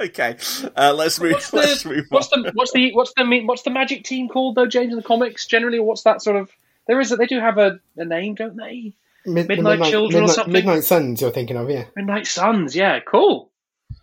Okay, 0.00 0.36
uh, 0.76 0.94
let's 0.94 1.20
move. 1.20 1.32
What's 1.32 1.52
let's 1.52 1.82
the 1.82 1.88
move 1.88 2.04
what's 2.10 2.32
on. 2.32 2.42
the 2.42 2.52
what's 2.52 2.70
the 2.70 2.92
what's 2.92 3.12
the 3.16 3.24
me- 3.24 3.44
what's 3.44 3.62
the 3.62 3.70
magic 3.70 4.04
team 4.04 4.28
called 4.28 4.54
though, 4.54 4.68
James, 4.68 4.92
in 4.92 4.96
the 4.96 5.02
comics 5.02 5.44
generally? 5.48 5.80
What's 5.80 6.02
that 6.02 6.22
sort 6.22 6.36
of? 6.36 6.52
There 6.86 7.00
is 7.00 7.10
a, 7.10 7.16
they 7.16 7.26
do 7.26 7.40
have 7.40 7.58
a, 7.58 7.80
a 7.96 8.04
name, 8.04 8.36
don't 8.36 8.56
they? 8.56 8.92
Mid- 9.26 9.48
the 9.48 9.56
Midnight 9.56 9.90
Children 9.90 10.24
or 10.24 10.28
something? 10.28 10.52
Midnight 10.52 10.84
Suns, 10.84 11.20
you're 11.20 11.32
thinking 11.32 11.56
of, 11.56 11.68
yeah. 11.68 11.86
Midnight 11.96 12.28
Suns, 12.28 12.76
yeah, 12.76 13.00
cool. 13.00 13.50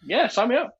Yeah, 0.05 0.27
sign 0.27 0.49
me 0.49 0.57
up. 0.57 0.77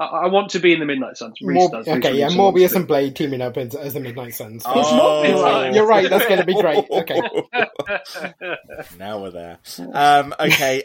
I, 0.00 0.04
I 0.04 0.26
want 0.28 0.50
to 0.52 0.58
be 0.58 0.72
in 0.72 0.80
the 0.80 0.86
Midnight 0.86 1.16
Suns. 1.18 1.36
Reese 1.42 1.56
Mor- 1.56 1.70
does. 1.70 1.86
Reese 1.86 1.96
okay, 1.96 2.18
yeah, 2.18 2.26
Reese 2.26 2.36
wants 2.36 2.58
Morbius 2.58 2.70
to. 2.70 2.76
and 2.76 2.88
Blade 2.88 3.16
teaming 3.16 3.42
up 3.42 3.56
as, 3.56 3.74
as 3.74 3.94
the 3.94 4.00
Midnight 4.00 4.34
Suns. 4.34 4.62
Oh. 4.64 5.24
you're, 5.24 5.42
right, 5.42 5.74
you're 5.74 5.86
right, 5.86 6.08
that's 6.08 6.26
going 6.26 6.40
to 6.40 6.46
be 6.46 6.54
great. 6.54 6.84
Okay. 6.90 7.20
now 8.98 9.20
we're 9.20 9.30
there. 9.30 9.58
Um, 9.92 10.34
okay, 10.40 10.84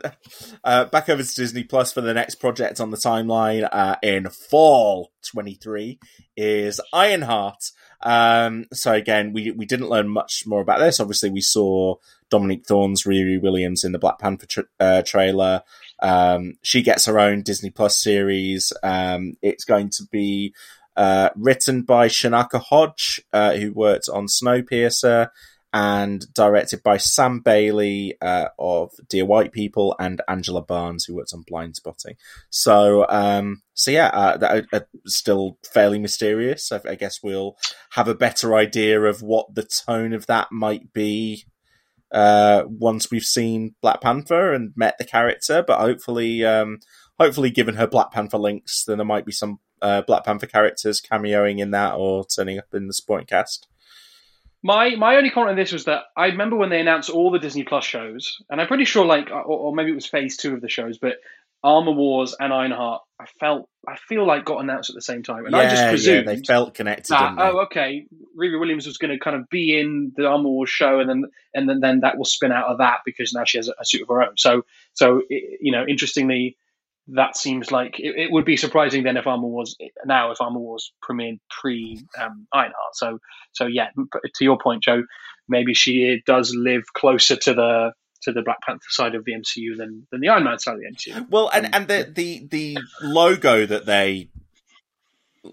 uh, 0.64 0.84
back 0.86 1.08
over 1.08 1.22
to 1.22 1.34
Disney 1.34 1.64
Plus 1.64 1.92
for 1.92 2.00
the 2.00 2.14
next 2.14 2.36
project 2.36 2.80
on 2.80 2.90
the 2.90 2.96
timeline 2.96 3.68
uh, 3.70 3.96
in 4.02 4.28
fall 4.28 5.10
twenty 5.22 5.54
three 5.54 5.98
is 6.36 6.80
Ironheart. 6.92 7.72
Um, 8.02 8.66
so 8.72 8.92
again, 8.92 9.32
we 9.32 9.50
we 9.50 9.66
didn't 9.66 9.88
learn 9.88 10.08
much 10.08 10.44
more 10.46 10.60
about 10.60 10.78
this. 10.78 11.00
Obviously, 11.00 11.30
we 11.30 11.40
saw 11.40 11.96
Dominique 12.30 12.66
Thorne's 12.66 13.04
Riri 13.04 13.40
Williams 13.40 13.84
in 13.84 13.92
the 13.92 13.98
Black 13.98 14.18
Panther 14.18 14.46
tra- 14.46 14.64
uh, 14.78 15.02
trailer. 15.02 15.62
Um, 16.02 16.54
she 16.62 16.82
gets 16.82 17.06
her 17.06 17.18
own 17.18 17.42
Disney 17.42 17.70
Plus 17.70 18.02
series. 18.02 18.72
Um, 18.82 19.34
it's 19.42 19.64
going 19.64 19.90
to 19.90 20.04
be 20.10 20.54
uh, 20.96 21.30
written 21.36 21.82
by 21.82 22.08
Chinaka 22.08 22.60
Hodge, 22.60 23.20
uh, 23.32 23.54
who 23.54 23.72
worked 23.72 24.08
on 24.08 24.26
Snowpiercer, 24.26 25.28
and 25.72 26.32
directed 26.34 26.84
by 26.84 26.98
Sam 26.98 27.40
Bailey 27.40 28.16
uh, 28.22 28.46
of 28.60 28.92
Dear 29.08 29.26
White 29.26 29.50
People 29.50 29.96
and 29.98 30.22
Angela 30.28 30.62
Barnes, 30.62 31.04
who 31.04 31.16
worked 31.16 31.34
on 31.34 31.42
Blind 31.48 31.74
Spotting. 31.74 32.14
So, 32.48 33.06
um, 33.08 33.62
so 33.74 33.90
yeah, 33.90 34.06
uh, 34.06 34.36
that 34.36 34.56
are, 34.72 34.78
are 34.78 34.86
still 35.06 35.58
fairly 35.72 35.98
mysterious. 35.98 36.70
I, 36.70 36.80
I 36.88 36.94
guess 36.94 37.24
we'll 37.24 37.56
have 37.90 38.06
a 38.06 38.14
better 38.14 38.54
idea 38.54 39.02
of 39.02 39.20
what 39.20 39.52
the 39.52 39.64
tone 39.64 40.12
of 40.12 40.26
that 40.26 40.52
might 40.52 40.92
be 40.92 41.44
uh, 42.12 42.64
once 42.66 43.10
we've 43.10 43.22
seen 43.22 43.74
Black 43.80 44.00
Panther 44.00 44.52
and 44.52 44.72
met 44.76 44.96
the 44.98 45.04
character. 45.04 45.64
But 45.66 45.80
hopefully, 45.80 46.44
um, 46.44 46.80
hopefully, 47.18 47.50
given 47.50 47.76
her 47.76 47.86
Black 47.86 48.12
Panther 48.12 48.38
links, 48.38 48.84
then 48.84 48.98
there 48.98 49.04
might 49.04 49.26
be 49.26 49.32
some 49.32 49.60
uh, 49.82 50.02
Black 50.02 50.24
Panther 50.24 50.46
characters 50.46 51.00
cameoing 51.00 51.58
in 51.58 51.70
that 51.72 51.94
or 51.94 52.24
turning 52.24 52.58
up 52.58 52.72
in 52.72 52.86
the 52.86 52.94
supporting 52.94 53.26
cast. 53.26 53.68
My 54.62 54.96
my 54.96 55.16
only 55.16 55.28
comment 55.28 55.50
on 55.50 55.56
this 55.56 55.72
was 55.72 55.84
that 55.84 56.04
I 56.16 56.26
remember 56.26 56.56
when 56.56 56.70
they 56.70 56.80
announced 56.80 57.10
all 57.10 57.30
the 57.30 57.38
Disney 57.38 57.64
Plus 57.64 57.84
shows, 57.84 58.42
and 58.48 58.60
I'm 58.60 58.66
pretty 58.66 58.86
sure 58.86 59.04
like, 59.04 59.30
or, 59.30 59.42
or 59.42 59.74
maybe 59.74 59.90
it 59.90 59.94
was 59.94 60.06
Phase 60.06 60.38
Two 60.38 60.54
of 60.54 60.62
the 60.62 60.70
shows, 60.70 60.96
but 60.96 61.16
Armor 61.64 61.92
Wars 61.92 62.36
and 62.38 62.52
Ironheart, 62.52 63.00
I 63.18 63.24
felt 63.40 63.68
I 63.88 63.96
feel 63.96 64.26
like 64.26 64.44
got 64.44 64.62
announced 64.62 64.90
at 64.90 64.94
the 64.94 65.00
same 65.02 65.22
time, 65.22 65.46
and 65.46 65.56
I 65.56 65.66
just 65.66 65.88
presumed 65.88 66.26
yeah, 66.26 66.34
they 66.34 66.42
felt 66.42 66.74
connected. 66.74 67.14
that 67.14 67.34
oh 67.38 67.60
okay, 67.62 68.06
Riri 68.38 68.60
Williams 68.60 68.86
was 68.86 68.98
going 68.98 69.12
to 69.12 69.18
kind 69.18 69.34
of 69.34 69.48
be 69.48 69.78
in 69.80 70.12
the 70.14 70.26
Armor 70.26 70.50
Wars 70.50 70.68
show, 70.70 71.00
and 71.00 71.08
then 71.08 71.24
and 71.54 71.68
then, 71.68 71.80
then 71.80 72.00
that 72.00 72.18
will 72.18 72.26
spin 72.26 72.52
out 72.52 72.66
of 72.66 72.78
that 72.78 72.98
because 73.06 73.32
now 73.32 73.44
she 73.44 73.58
has 73.58 73.68
a, 73.68 73.72
a 73.80 73.84
suit 73.84 74.02
of 74.02 74.08
her 74.08 74.22
own. 74.22 74.34
So 74.36 74.62
so 74.92 75.22
i- 75.32 75.56
you 75.60 75.72
know, 75.72 75.84
interestingly, 75.88 76.56
that 77.08 77.36
seems 77.36 77.72
like 77.72 77.98
it, 77.98 78.14
it 78.16 78.30
would 78.30 78.44
be 78.44 78.56
surprising 78.58 79.02
then 79.02 79.16
if 79.16 79.26
Armor 79.26 79.48
Wars 79.48 79.74
now 80.04 80.32
if 80.32 80.40
Armor 80.42 80.60
Wars 80.60 80.92
premiered 81.02 81.38
pre 81.50 81.98
um, 82.20 82.46
Ironheart. 82.52 82.94
So 82.94 83.18
so 83.52 83.66
yeah, 83.66 83.88
to 83.96 84.44
your 84.44 84.58
point, 84.58 84.82
Joe, 84.82 85.02
maybe 85.48 85.72
she 85.72 86.22
does 86.26 86.54
live 86.54 86.82
closer 86.94 87.36
to 87.36 87.54
the 87.54 87.92
to 88.24 88.32
the 88.32 88.42
Black 88.42 88.60
Panther 88.62 88.84
side 88.88 89.14
of 89.14 89.24
the 89.24 89.32
MCU 89.32 89.76
than 89.76 90.06
than 90.10 90.20
the 90.20 90.28
Iron 90.28 90.44
Man 90.44 90.58
side 90.58 90.74
of 90.74 90.80
the 90.80 90.86
MCU. 90.94 91.30
Well, 91.30 91.50
and 91.52 91.74
and 91.74 91.88
the 91.88 92.10
the 92.14 92.46
the 92.50 92.78
logo 93.02 93.66
that 93.66 93.86
they 93.86 94.28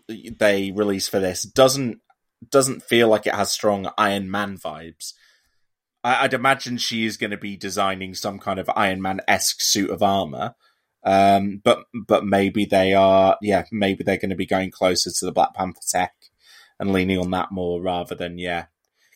they 0.07 0.71
release 0.71 1.07
for 1.07 1.19
this 1.19 1.43
doesn't 1.43 1.99
doesn't 2.49 2.83
feel 2.83 3.07
like 3.07 3.27
it 3.27 3.35
has 3.35 3.51
strong 3.51 3.89
Iron 3.97 4.29
Man 4.29 4.57
vibes. 4.57 5.13
I, 6.03 6.23
would 6.23 6.33
imagine 6.33 6.77
she 6.77 7.05
is 7.05 7.17
going 7.17 7.29
to 7.29 7.37
be 7.37 7.55
designing 7.55 8.15
some 8.15 8.39
kind 8.39 8.59
of 8.59 8.69
Iron 8.75 9.01
Man 9.01 9.21
esque 9.27 9.61
suit 9.61 9.89
of 9.89 10.01
armor. 10.01 10.55
Um, 11.03 11.61
but 11.63 11.85
but 11.93 12.25
maybe 12.25 12.65
they 12.65 12.93
are, 12.93 13.37
yeah, 13.41 13.65
maybe 13.71 14.03
they're 14.03 14.17
going 14.17 14.29
to 14.29 14.35
be 14.35 14.45
going 14.45 14.71
closer 14.71 15.11
to 15.11 15.25
the 15.25 15.31
Black 15.31 15.53
Panther 15.53 15.81
tech 15.87 16.13
and 16.79 16.91
leaning 16.93 17.19
on 17.19 17.31
that 17.31 17.51
more 17.51 17.81
rather 17.81 18.15
than 18.15 18.37
yeah, 18.37 18.65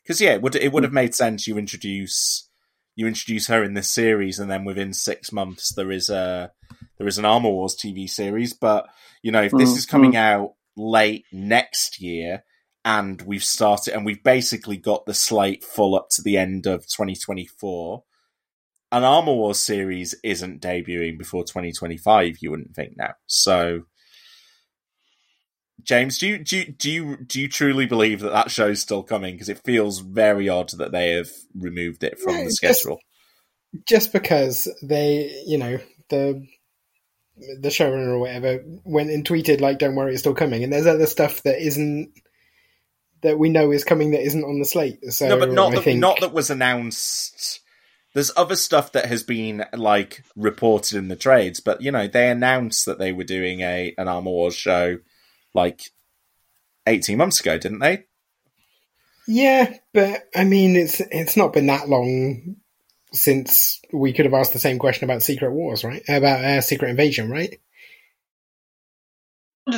because 0.04 0.20
yeah, 0.20 0.34
it 0.34 0.42
would 0.42 0.56
it 0.56 0.72
would 0.72 0.84
have 0.84 0.94
made 0.94 1.16
sense. 1.16 1.48
You 1.48 1.58
introduce 1.58 2.50
you 2.96 3.08
introduce 3.08 3.48
her 3.48 3.64
in 3.64 3.74
this 3.74 3.92
series, 3.92 4.40
and 4.40 4.50
then 4.50 4.66
within 4.66 4.94
six 4.94 5.32
months 5.32 5.74
there 5.74 5.92
is 5.92 6.10
a 6.10 6.52
there 6.98 7.08
is 7.08 7.18
an 7.18 7.26
Armor 7.26 7.50
Wars 7.50 7.76
TV 7.76 8.10
series. 8.10 8.54
But 8.54 8.88
you 9.22 9.32
know, 9.32 9.44
if 9.44 9.52
this 9.52 9.70
mm-hmm. 9.70 9.78
is 9.78 9.86
coming 9.86 10.16
out 10.16 10.54
late 10.78 11.26
next 11.32 12.02
year, 12.02 12.44
and 12.86 13.20
we've 13.24 13.44
started 13.44 13.94
and 13.94 14.06
we've 14.06 14.24
basically 14.24 14.78
got 14.78 15.06
the 15.06 15.14
slate 15.14 15.64
full 15.64 15.96
up 15.96 16.08
to 16.12 16.22
the 16.22 16.38
end 16.38 16.68
of 16.68 16.82
2024 16.84 18.04
an 18.92 19.04
armor 19.04 19.34
wars 19.34 19.60
series 19.60 20.16
isn't 20.24 20.62
debuting 20.62 21.18
before 21.18 21.44
2025 21.44 22.38
you 22.40 22.52
wouldn't 22.52 22.76
think 22.76 22.94
now 22.96 23.14
so 23.26 23.82
james 25.84 26.18
do 26.18 26.28
you 26.28 26.38
do 26.38 26.58
you, 26.58 26.66
do 26.66 26.92
you, 26.92 27.18
do 27.18 27.42
you 27.42 27.48
truly 27.48 27.86
believe 27.86 28.22
that 28.22 28.32
that 28.32 28.52
show's 28.52 28.82
still 28.82 29.04
coming 29.04 29.36
because 29.36 29.50
it 29.50 29.62
feels 29.64 30.00
very 30.00 30.50
odd 30.50 30.70
that 30.72 30.92
they 30.92 31.12
have 31.12 31.30
removed 31.58 32.04
it 32.04 32.20
from 32.20 32.46
the 32.46 32.52
schedule 32.52 33.00
just, 33.74 33.88
just 33.88 34.14
because 34.14 34.68
they 34.82 35.44
you 35.46 35.58
know 35.58 35.78
the 36.10 36.46
the 37.60 37.70
showrunner 37.70 38.08
or 38.08 38.20
whatever 38.20 38.64
went 38.86 39.10
and 39.10 39.28
tweeted 39.28 39.60
like 39.60 39.78
don't 39.78 39.96
worry 39.96 40.14
it's 40.14 40.22
still 40.22 40.34
coming 40.34 40.64
and 40.64 40.72
there's 40.72 40.88
other 40.88 41.06
stuff 41.06 41.44
that 41.44 41.60
isn't 41.62 42.12
that 43.26 43.40
we 43.40 43.50
know 43.50 43.72
is 43.72 43.84
coming 43.84 44.12
that 44.12 44.22
isn't 44.22 44.44
on 44.44 44.60
the 44.60 44.66
slate. 44.66 45.04
So 45.12 45.28
no, 45.28 45.40
but 45.40 45.52
not 45.52 45.72
I 45.72 45.76
that, 45.76 45.84
think... 45.84 46.00
not 46.00 46.20
that 46.22 46.32
was 46.32 46.50
announced. 46.50 47.60
There's 48.14 48.32
other 48.38 48.56
stuff 48.56 48.92
that 48.94 49.08
has 49.08 49.24
been 49.24 49.66
like 49.74 50.24
reported 50.36 50.98
in 50.98 51.08
the 51.08 51.16
trades, 51.16 51.60
but 51.60 51.82
you 51.82 51.92
know 51.92 52.08
they 52.08 52.30
announced 52.30 52.86
that 52.86 53.00
they 53.00 53.12
were 53.12 53.24
doing 53.24 53.62
a 53.62 53.94
an 53.98 54.08
Armor 54.08 54.30
Wars 54.30 54.56
show 54.56 55.00
like 55.56 55.92
eighteen 56.86 57.18
months 57.18 57.40
ago, 57.40 57.58
didn't 57.58 57.80
they? 57.80 58.06
Yeah, 59.28 59.74
but 59.94 60.28
I 60.36 60.44
mean 60.44 60.76
it's 60.76 61.00
it's 61.00 61.36
not 61.36 61.54
been 61.54 61.68
that 61.68 61.90
long 61.90 62.58
since 63.12 63.82
we 63.92 64.14
could 64.14 64.26
have 64.26 64.34
asked 64.34 64.54
the 64.54 64.60
same 64.60 64.78
question 64.78 65.06
about 65.06 65.24
Secret 65.24 65.52
Wars, 65.52 65.84
right? 65.84 66.04
About 66.08 66.44
uh, 66.44 66.62
Secret 66.62 66.90
Invasion, 66.90 67.30
right? 67.30 67.60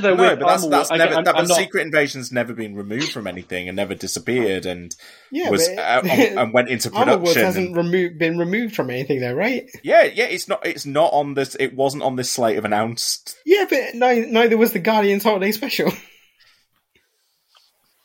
No, 0.02 0.16
but 0.16 0.40
that's, 0.40 0.68
that's 0.68 0.92
never. 0.92 1.16
I, 1.16 1.24
that, 1.24 1.36
but 1.36 1.48
not... 1.48 1.58
Secret 1.58 1.82
Invasion's 1.82 2.32
never 2.32 2.54
been 2.54 2.76
removed 2.76 3.12
from 3.12 3.28
anything 3.28 3.68
and 3.68 3.76
never 3.76 3.96
disappeared, 3.96 4.66
and 4.66 4.96
yeah, 5.32 5.50
was 5.50 5.68
but, 5.68 5.80
uh, 5.80 6.02
and 6.08 6.54
went 6.54 6.70
into 6.70 6.90
production. 6.92 7.22
Wars 7.22 7.36
hasn't 7.36 7.76
removed, 7.76 8.18
been 8.18 8.38
removed 8.38 8.76
from 8.76 8.90
anything, 8.90 9.22
though, 9.22 9.34
right? 9.34 9.70
Yeah, 9.84 10.04
yeah. 10.04 10.26
It's 10.26 10.48
not. 10.48 10.66
It's 10.66 10.86
not 10.86 11.14
on 11.14 11.34
this. 11.34 11.56
It 11.60 11.76
wasn't 11.76 12.04
on 12.04 12.16
this 12.16 12.32
slate 12.32 12.58
of 12.58 12.66
announced. 12.66 13.38
Yeah, 13.46 13.66
but 13.70 13.96
neither, 13.96 14.28
neither 14.28 14.58
was 14.58 14.74
the 14.74 14.80
Guardians 14.80 15.24
Holiday 15.24 15.52
Special. 15.52 15.92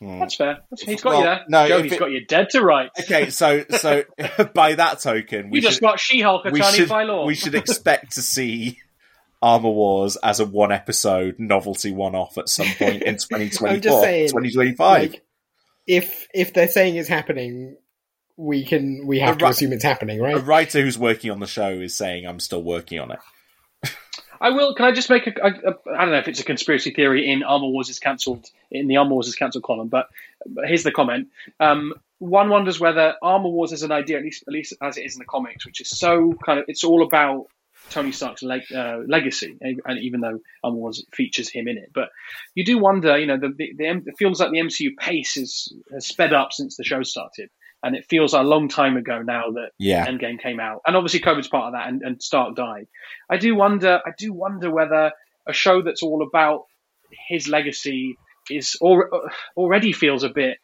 Hmm. 0.03 0.19
That's 0.19 0.35
fair. 0.35 0.59
He's 0.81 1.01
got 1.01 1.11
well, 1.11 1.19
you 1.21 1.25
there. 1.27 1.45
No, 1.49 1.69
Joe, 1.69 1.83
he's 1.83 1.93
it, 1.93 1.99
got 2.01 2.11
you 2.11 2.27
dead 2.27 2.51
to 2.51 2.61
rights. 2.61 3.01
Okay, 3.03 3.31
so 3.31 3.65
so 3.71 4.03
by 4.55 4.75
that 4.75 4.99
token, 4.99 5.51
we 5.51 5.61
just 5.61 5.81
got 5.81 6.01
She-Hulk, 6.01 6.45
we 6.47 6.61
should, 6.61 6.91
we 7.25 7.35
should 7.37 7.55
expect 7.55 8.15
to 8.15 8.23
see 8.23 8.81
Armor 9.43 9.71
Wars 9.71 10.17
as 10.23 10.41
a 10.41 10.47
one 10.47 10.73
episode 10.73 11.37
novelty 11.39 11.91
one 11.93 12.15
off 12.15 12.39
at 12.39 12.49
some 12.49 12.69
point 12.79 13.03
in 13.03 13.15
2024, 13.19 13.81
2025. 13.81 14.79
Like, 14.79 15.25
if 15.87 16.29
if 16.33 16.55
they're 16.55 16.69
saying 16.69 16.97
it's 16.97 17.09
happening, 17.09 17.77
we 18.37 18.65
can 18.65 19.07
we 19.07 19.19
have 19.19 19.37
a 19.37 19.39
to 19.41 19.47
assume 19.49 19.73
it's 19.73 19.85
happening, 19.85 20.21
right? 20.21 20.37
A 20.37 20.41
writer 20.41 20.81
who's 20.81 20.99
working 20.99 21.31
on 21.31 21.41
the 21.41 21.47
show 21.47 21.71
is 21.71 21.97
saying, 21.97 22.27
"I'm 22.27 22.41
still 22.41 22.63
working 22.63 23.01
on 23.01 23.11
it." 23.11 23.19
I 24.41 24.51
will. 24.51 24.75
Can 24.75 24.87
I 24.87 24.93
just 24.93 25.09
make 25.09 25.27
a, 25.29 25.33
a, 25.41 25.49
a? 25.49 25.97
I 25.97 26.05
don't 26.05 26.11
know 26.11 26.19
if 26.19 26.29
it's 26.29 26.41
a 26.41 26.45
conspiracy 26.45 26.91
theory 26.91 27.31
in 27.31 27.43
Armor 27.45 27.69
Wars 27.69 27.89
is 27.89 28.01
cancelled 28.01 28.49
in 28.71 28.89
the 28.89 28.97
Armor 28.97 29.15
Wars 29.15 29.29
is 29.29 29.37
cancelled 29.37 29.63
column, 29.63 29.89
but, 29.89 30.09
but 30.47 30.67
here's 30.67 30.83
the 30.83 30.91
comment. 30.91 31.29
Um, 31.61 31.95
one 32.19 32.49
wonders 32.49 32.81
whether 32.81 33.15
Armor 33.23 33.51
Wars 33.51 33.73
is 33.73 33.83
an 33.85 33.93
idea, 33.93 34.19
at 34.19 34.25
least 34.25 34.45
at 34.47 34.53
least 34.53 34.75
as 34.83 34.99
it 34.99 35.03
is 35.03 35.15
in 35.15 35.21
the 35.21 35.25
comics, 35.25 35.65
which 35.65 35.81
is 35.81 35.91
so 35.91 36.33
kind 36.45 36.59
of 36.59 36.65
it's 36.67 36.83
all 36.83 37.05
about 37.05 37.47
Tony 37.93 38.13
Stark's 38.13 38.43
leg, 38.43 38.63
uh, 38.75 38.99
legacy, 39.07 39.57
and 39.61 39.81
even 40.01 40.21
though 40.21 40.39
Armor 40.65 40.77
Wars 40.77 41.05
features 41.13 41.51
him 41.51 41.69
in 41.69 41.77
it, 41.77 41.91
but 41.95 42.09
you 42.55 42.65
do 42.65 42.79
wonder, 42.79 43.19
you 43.19 43.27
know, 43.27 43.39
the, 43.39 43.53
the, 43.57 43.73
the 43.77 43.85
it 44.07 44.15
feels 44.19 44.41
like 44.41 44.51
the 44.51 44.61
MCU 44.61 44.97
pace 44.99 45.37
is 45.37 45.73
has 45.93 46.07
sped 46.07 46.33
up 46.33 46.53
since 46.53 46.77
the 46.77 46.85
show 46.85 47.03
started, 47.03 47.51
and 47.83 47.95
it 47.95 48.07
feels 48.09 48.33
a 48.33 48.43
long 48.43 48.69
time 48.69 48.97
ago 48.97 49.23
now 49.23 49.51
that 49.53 49.71
yeah. 49.79 50.07
Endgame 50.07 50.41
came 50.41 50.59
out, 50.59 50.81
and 50.87 50.97
obviously 50.97 51.21
COVID's 51.21 51.49
part 51.49 51.67
of 51.67 51.73
that, 51.75 51.89
and, 51.89 52.03
and 52.03 52.23
Stark 52.23 52.57
died. 52.57 52.87
I 53.31 53.37
do 53.37 53.55
wonder, 53.55 54.01
I 54.05 54.11
do 54.17 54.33
wonder 54.33 54.71
whether 54.71 55.13
a 55.47 55.53
show 55.53 55.83
that's 55.83 56.03
all 56.03 56.27
about 56.27 56.65
his 57.29 57.49
legacy 57.49 58.17
is 58.51 58.77
or, 58.81 59.31
already 59.57 59.93
feels 59.93 60.25
a 60.25 60.29
bit 60.29 60.59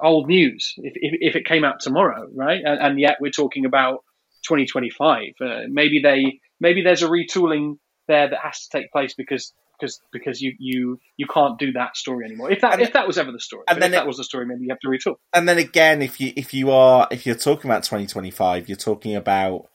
old 0.00 0.26
news 0.26 0.74
if, 0.78 0.94
if, 0.96 1.14
if, 1.20 1.36
it 1.36 1.44
came 1.44 1.64
out 1.64 1.80
tomorrow, 1.80 2.26
right? 2.34 2.62
And, 2.64 2.80
and, 2.80 3.00
yet 3.00 3.18
we're 3.20 3.30
talking 3.30 3.64
about 3.64 4.02
2025. 4.48 5.22
Uh, 5.40 5.60
maybe 5.68 6.00
they 6.02 6.40
maybe 6.60 6.82
there's 6.82 7.02
a 7.02 7.08
retooling 7.08 7.78
there 8.08 8.28
that 8.28 8.38
has 8.42 8.66
to 8.66 8.78
take 8.78 8.92
place 8.92 9.14
because 9.14 9.52
because 9.78 10.00
because 10.12 10.40
you 10.40 10.54
you 10.58 10.98
you 11.16 11.26
can't 11.26 11.58
do 11.58 11.72
that 11.72 11.96
story 11.96 12.24
anymore. 12.24 12.50
If 12.50 12.60
that 12.62 12.74
and, 12.74 12.82
if 12.82 12.92
that 12.94 13.06
was 13.06 13.18
ever 13.18 13.32
the 13.32 13.40
story, 13.40 13.64
and 13.68 13.80
then 13.80 13.92
if 13.92 13.96
it, 13.96 14.00
that 14.00 14.06
was 14.06 14.16
the 14.16 14.24
story, 14.24 14.46
maybe 14.46 14.62
you 14.62 14.70
have 14.70 14.80
to 14.80 14.88
retool. 14.88 15.16
And 15.32 15.48
then 15.48 15.58
again, 15.58 16.02
if 16.02 16.20
you 16.20 16.32
if 16.36 16.54
you 16.54 16.70
are 16.70 17.08
if 17.10 17.26
you're 17.26 17.34
talking 17.34 17.70
about 17.70 17.82
2025, 17.82 18.68
you're 18.68 18.76
talking 18.76 19.14
about 19.14 19.66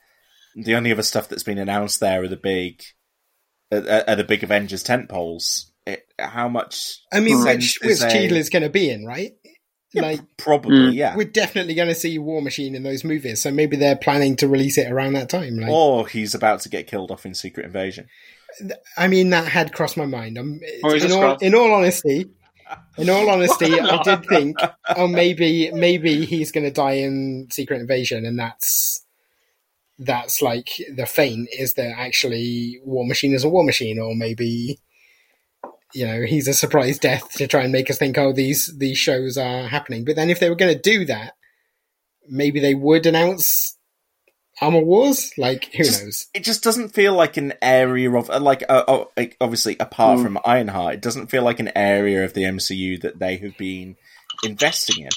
the 0.55 0.75
only 0.75 0.91
other 0.91 1.03
stuff 1.03 1.29
that's 1.29 1.43
been 1.43 1.57
announced 1.57 1.99
there 1.99 2.23
are 2.23 2.27
the 2.27 2.37
big 2.37 2.83
are, 3.71 4.03
are 4.07 4.15
the 4.15 4.23
big 4.23 4.43
Avengers 4.43 4.83
tent 4.83 5.09
poles. 5.09 5.71
It, 5.85 6.05
how 6.19 6.47
much? 6.47 7.01
I 7.11 7.19
mean, 7.19 7.43
which 7.43 7.79
which 7.83 7.99
Cheadle 7.99 8.37
is 8.37 8.49
going 8.49 8.63
to 8.63 8.69
be 8.69 8.89
in, 8.89 9.05
right? 9.05 9.31
Yeah, 9.93 10.03
like 10.03 10.21
probably, 10.37 10.77
mm. 10.77 10.93
yeah. 10.93 11.15
We're 11.15 11.27
definitely 11.27 11.73
going 11.73 11.89
to 11.89 11.95
see 11.95 12.17
War 12.17 12.41
Machine 12.41 12.75
in 12.75 12.83
those 12.83 13.03
movies, 13.03 13.41
so 13.41 13.51
maybe 13.51 13.75
they're 13.75 13.97
planning 13.97 14.37
to 14.37 14.47
release 14.47 14.77
it 14.77 14.89
around 14.89 15.13
that 15.13 15.29
time. 15.29 15.57
Like, 15.57 15.69
or 15.69 16.07
he's 16.07 16.33
about 16.33 16.61
to 16.61 16.69
get 16.69 16.87
killed 16.87 17.11
off 17.11 17.25
in 17.25 17.33
Secret 17.33 17.65
Invasion. 17.65 18.07
I 18.97 19.07
mean, 19.07 19.31
that 19.31 19.47
had 19.47 19.73
crossed 19.73 19.97
my 19.97 20.05
mind. 20.05 20.37
in, 20.37 21.11
all, 21.11 21.37
in 21.37 21.55
all 21.55 21.73
honesty, 21.73 22.25
in 22.97 23.09
all 23.09 23.29
honesty, 23.29 23.79
I 23.79 24.01
did 24.03 24.25
think, 24.25 24.57
oh, 24.95 25.07
maybe, 25.07 25.71
maybe 25.71 26.25
he's 26.25 26.51
going 26.51 26.65
to 26.65 26.71
die 26.71 26.93
in 26.93 27.47
Secret 27.51 27.81
Invasion, 27.81 28.25
and 28.25 28.39
that's 28.39 29.05
that's 29.99 30.41
like 30.41 30.81
the 30.95 31.05
feint 31.05 31.47
is 31.51 31.75
that 31.75 31.93
actually 31.97 32.79
War 32.83 33.05
Machine 33.05 33.33
is 33.33 33.43
a 33.43 33.49
War 33.49 33.63
Machine, 33.63 33.99
or 33.99 34.15
maybe 34.15 34.79
you 35.93 36.05
know 36.05 36.21
he's 36.21 36.47
a 36.47 36.53
surprise 36.53 36.99
death 36.99 37.29
to 37.33 37.47
try 37.47 37.63
and 37.63 37.71
make 37.71 37.89
us 37.89 37.97
think 37.97 38.17
oh 38.17 38.33
these 38.33 38.73
these 38.77 38.97
shows 38.97 39.37
are 39.37 39.67
happening. 39.67 40.05
But 40.05 40.15
then 40.15 40.29
if 40.29 40.39
they 40.39 40.49
were 40.49 40.55
going 40.55 40.73
to 40.73 40.81
do 40.81 41.05
that 41.05 41.33
maybe 42.27 42.59
they 42.59 42.73
would 42.73 43.05
announce 43.05 43.77
armor 44.61 44.79
wars? 44.79 45.31
Like 45.37 45.65
who 45.75 45.83
just, 45.83 46.03
knows? 46.03 46.27
it 46.33 46.43
just 46.43 46.63
doesn't 46.63 46.89
feel 46.89 47.13
like 47.13 47.37
an 47.37 47.53
area 47.61 48.11
of 48.11 48.29
uh, 48.29 48.39
like 48.39 48.63
uh, 48.69 48.83
oh, 48.87 49.11
obviously 49.39 49.75
apart 49.79 50.19
mm. 50.19 50.23
from 50.23 50.39
ironheart 50.45 50.95
it 50.95 51.01
doesn't 51.01 51.27
feel 51.27 51.43
like 51.43 51.59
an 51.59 51.71
area 51.75 52.23
of 52.23 52.33
the 52.33 52.43
mcu 52.43 53.01
that 53.01 53.19
they 53.19 53.37
have 53.37 53.57
been 53.57 53.97
investing 54.43 55.05
in. 55.05 55.09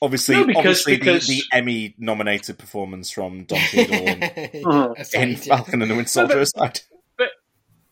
Obviously, 0.00 0.36
no, 0.36 0.46
because, 0.46 0.58
obviously 0.60 0.96
because... 0.96 1.26
The, 1.26 1.42
the, 1.50 1.56
Emmy 1.56 1.94
nominated 1.98 2.56
performance 2.56 3.10
from 3.10 3.46
Don 3.46 3.58
Cheadle 3.70 3.94
in, 3.96 4.94
in 5.12 5.36
Falcon 5.36 5.82
and 5.82 5.90
the 5.90 5.96
Winter 5.96 6.08
Soldier 6.08 6.38
aside 6.38 6.82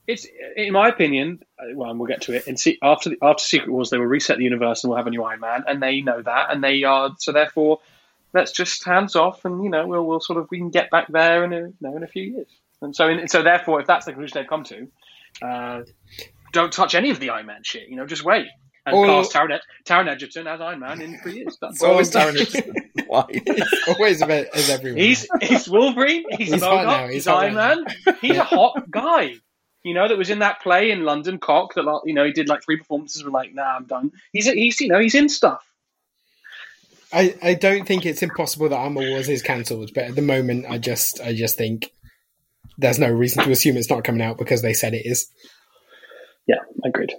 it's 0.06 0.26
in 0.56 0.72
my 0.72 0.88
opinion. 0.88 1.42
Uh, 1.58 1.74
well, 1.74 1.94
we'll 1.94 2.06
get 2.06 2.22
to 2.22 2.32
it. 2.32 2.46
And 2.46 2.58
see, 2.58 2.78
after 2.82 3.10
the, 3.10 3.18
after 3.22 3.44
Secret 3.44 3.70
Wars, 3.70 3.90
they 3.90 3.98
will 3.98 4.06
reset 4.06 4.38
the 4.38 4.44
universe 4.44 4.82
and 4.82 4.90
we'll 4.90 4.98
have 4.98 5.06
a 5.06 5.10
new 5.10 5.24
Iron 5.24 5.40
Man, 5.40 5.64
and 5.66 5.82
they 5.82 6.00
know 6.00 6.22
that, 6.22 6.52
and 6.52 6.62
they 6.62 6.84
are 6.84 7.14
so 7.18 7.32
therefore, 7.32 7.80
let's 8.32 8.52
just 8.52 8.84
hands 8.84 9.16
off, 9.16 9.44
and 9.44 9.62
you 9.64 9.70
know, 9.70 9.86
we'll 9.86 10.04
we'll 10.04 10.20
sort 10.20 10.38
of 10.38 10.48
we 10.50 10.58
can 10.58 10.70
get 10.70 10.90
back 10.90 11.08
there 11.08 11.44
in 11.44 11.52
a 11.52 11.60
you 11.60 11.74
know 11.80 11.96
in 11.96 12.02
a 12.02 12.08
few 12.08 12.22
years. 12.22 12.48
And 12.82 12.94
so, 12.94 13.08
in, 13.08 13.26
so 13.28 13.42
therefore, 13.42 13.80
if 13.80 13.86
that's 13.86 14.04
the 14.04 14.12
conclusion 14.12 14.38
they've 14.38 14.48
come 14.48 14.64
to, 14.64 14.88
uh, 15.42 15.82
don't 16.52 16.72
touch 16.72 16.94
any 16.94 17.10
of 17.10 17.18
the 17.18 17.30
Iron 17.30 17.46
Man 17.46 17.62
shit. 17.62 17.88
You 17.88 17.96
know, 17.96 18.06
just 18.06 18.24
wait 18.24 18.46
and 18.86 18.94
or, 18.94 19.06
cast 19.06 19.32
Taron, 19.32 19.58
Taron 19.84 20.08
Egerton 20.08 20.46
as 20.46 20.60
Iron 20.60 20.78
Man 20.80 21.00
in 21.00 21.18
three 21.18 21.36
years. 21.36 21.58
That's 21.60 21.82
always 21.82 22.10
Taron 22.10 22.40
Egerton. 22.40 22.74
Why? 23.08 23.26
always 23.88 24.22
about 24.22 24.46
as 24.54 24.70
everyone. 24.70 25.00
He's 25.00 25.28
he's 25.40 25.68
Wolverine. 25.68 26.24
He's, 26.30 26.52
he's 26.52 26.62
hot 26.62 26.86
now. 26.86 27.04
He's, 27.06 27.14
he's 27.14 27.26
Iron 27.26 27.54
Man. 27.54 27.84
He's 28.20 28.36
a 28.36 28.44
hot 28.44 28.90
guy 28.90 29.34
you 29.86 29.94
know, 29.94 30.08
that 30.08 30.18
was 30.18 30.30
in 30.30 30.40
that 30.40 30.60
play 30.60 30.90
in 30.90 31.04
London, 31.04 31.38
Cock, 31.38 31.74
that, 31.74 32.00
you 32.04 32.12
know, 32.12 32.24
he 32.24 32.32
did 32.32 32.48
like 32.48 32.64
three 32.64 32.76
performances, 32.76 33.22
were 33.22 33.30
like, 33.30 33.54
nah, 33.54 33.76
I'm 33.76 33.84
done. 33.84 34.10
He's, 34.32 34.46
he's, 34.46 34.80
you 34.80 34.88
know, 34.88 34.98
he's 34.98 35.14
in 35.14 35.28
stuff. 35.28 35.64
I, 37.12 37.36
I 37.40 37.54
don't 37.54 37.86
think 37.86 38.04
it's 38.04 38.20
impossible 38.20 38.68
that 38.68 38.76
Armor 38.76 39.08
Wars 39.08 39.28
is 39.28 39.42
cancelled, 39.42 39.92
but 39.94 40.04
at 40.04 40.16
the 40.16 40.22
moment, 40.22 40.66
I 40.68 40.78
just, 40.78 41.20
I 41.20 41.34
just 41.34 41.56
think 41.56 41.92
there's 42.76 42.98
no 42.98 43.08
reason 43.08 43.44
to 43.44 43.50
assume 43.52 43.76
it's 43.76 43.88
not 43.88 44.02
coming 44.02 44.22
out 44.22 44.38
because 44.38 44.60
they 44.60 44.74
said 44.74 44.92
it 44.92 45.06
is. 45.06 45.28
Yeah, 46.48 46.56
agreed. 46.84 47.14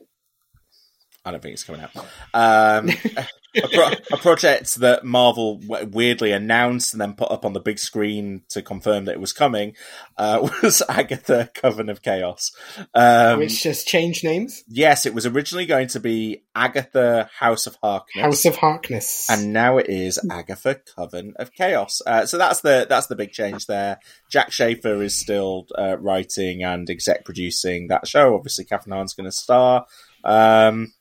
I 1.23 1.31
don't 1.31 1.41
think 1.41 1.53
it's 1.53 1.63
coming 1.63 1.81
out. 1.81 1.95
Um, 2.33 2.89
a, 3.63 3.67
pro- 3.67 3.91
a 4.11 4.17
project 4.17 4.75
that 4.75 5.03
Marvel 5.05 5.59
weirdly 5.91 6.31
announced 6.31 6.93
and 6.93 7.01
then 7.01 7.13
put 7.13 7.31
up 7.31 7.45
on 7.45 7.53
the 7.53 7.59
big 7.59 7.79
screen 7.79 8.43
to 8.49 8.61
confirm 8.61 9.05
that 9.05 9.13
it 9.13 9.19
was 9.19 9.33
coming 9.33 9.75
uh, 10.17 10.47
was 10.63 10.81
Agatha 10.89 11.49
Coven 11.53 11.89
of 11.89 12.01
Chaos. 12.01 12.51
Um, 12.93 13.39
which 13.39 13.63
just 13.63 13.87
changed 13.87 14.23
names. 14.23 14.63
yes, 14.67 15.05
it 15.05 15.13
was 15.13 15.25
originally 15.25 15.65
going 15.65 15.87
to 15.89 15.99
be 15.99 16.43
Agatha 16.55 17.29
House 17.37 17.67
of 17.67 17.77
Harkness. 17.81 18.23
House 18.23 18.45
of 18.45 18.55
Harkness. 18.57 19.27
and 19.29 19.53
now 19.53 19.77
it 19.77 19.89
is 19.89 20.19
Agatha 20.31 20.79
Coven 20.95 21.33
of 21.37 21.53
Chaos. 21.53 22.01
Uh, 22.05 22.25
so 22.25 22.37
that's 22.37 22.61
the 22.61 22.85
that's 22.89 23.07
the 23.07 23.15
big 23.15 23.31
change 23.31 23.65
there. 23.67 23.99
Jac 24.31 24.51
Schaeffer 24.51 25.01
is 25.01 25.15
still 25.15 25.67
uh, 25.77 25.97
writing 25.99 26.63
and 26.63 26.89
exec 26.89 27.25
producing 27.25 27.87
that 27.87 28.07
show. 28.07 28.35
Obviously, 28.35 28.65
Kathryn 28.65 28.93
Hahn's 28.93 29.13
going 29.13 29.25
to 29.25 29.31
star. 29.31 29.85
Um, 30.23 30.93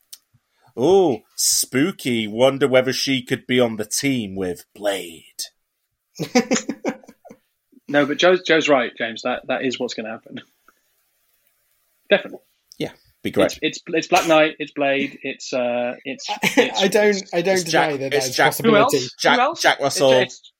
oh, 0.76 1.20
spooky! 1.36 2.26
Wonder 2.26 2.66
whether 2.66 2.92
she 2.92 3.22
could 3.22 3.46
be 3.46 3.60
on 3.60 3.76
the 3.76 3.84
team 3.84 4.34
with 4.34 4.64
Blade. 4.74 5.22
No, 7.88 8.04
but 8.04 8.18
Joe's 8.18 8.42
Joe's 8.42 8.68
right, 8.68 8.90
James. 8.98 9.22
That 9.22 9.46
that 9.46 9.64
is 9.64 9.78
what's 9.78 9.94
going 9.94 10.06
to 10.06 10.10
happen. 10.10 10.40
Definitely. 12.10 12.40
Yeah, 12.78 12.90
be 13.22 13.30
great. 13.30 13.46
It's, 13.46 13.58
it's 13.62 13.80
it's 13.86 14.08
Black 14.08 14.26
Knight. 14.26 14.56
It's 14.58 14.72
Blade. 14.72 15.18
It's 15.22 15.52
uh. 15.52 15.94
It's. 16.04 16.26
it's 16.56 16.82
I 16.82 16.88
don't. 16.88 17.22
I 17.32 17.42
don't 17.42 17.54
It's 17.54 17.64
deny 17.64 17.90
Jack- 17.92 18.00
that 18.00 18.14
it's 18.14 18.24
that 18.24 18.30
is 18.30 18.36
Jack- 18.36 18.58
a 18.58 18.62
Who 18.64 18.70
Who 18.70 18.76
else? 18.76 19.14
Jack- 19.20 19.36
Who 19.36 19.40
else? 19.40 19.62
Jack 19.62 19.78
Russell. 19.80 20.12
It's, 20.14 20.34
it's 20.34 20.52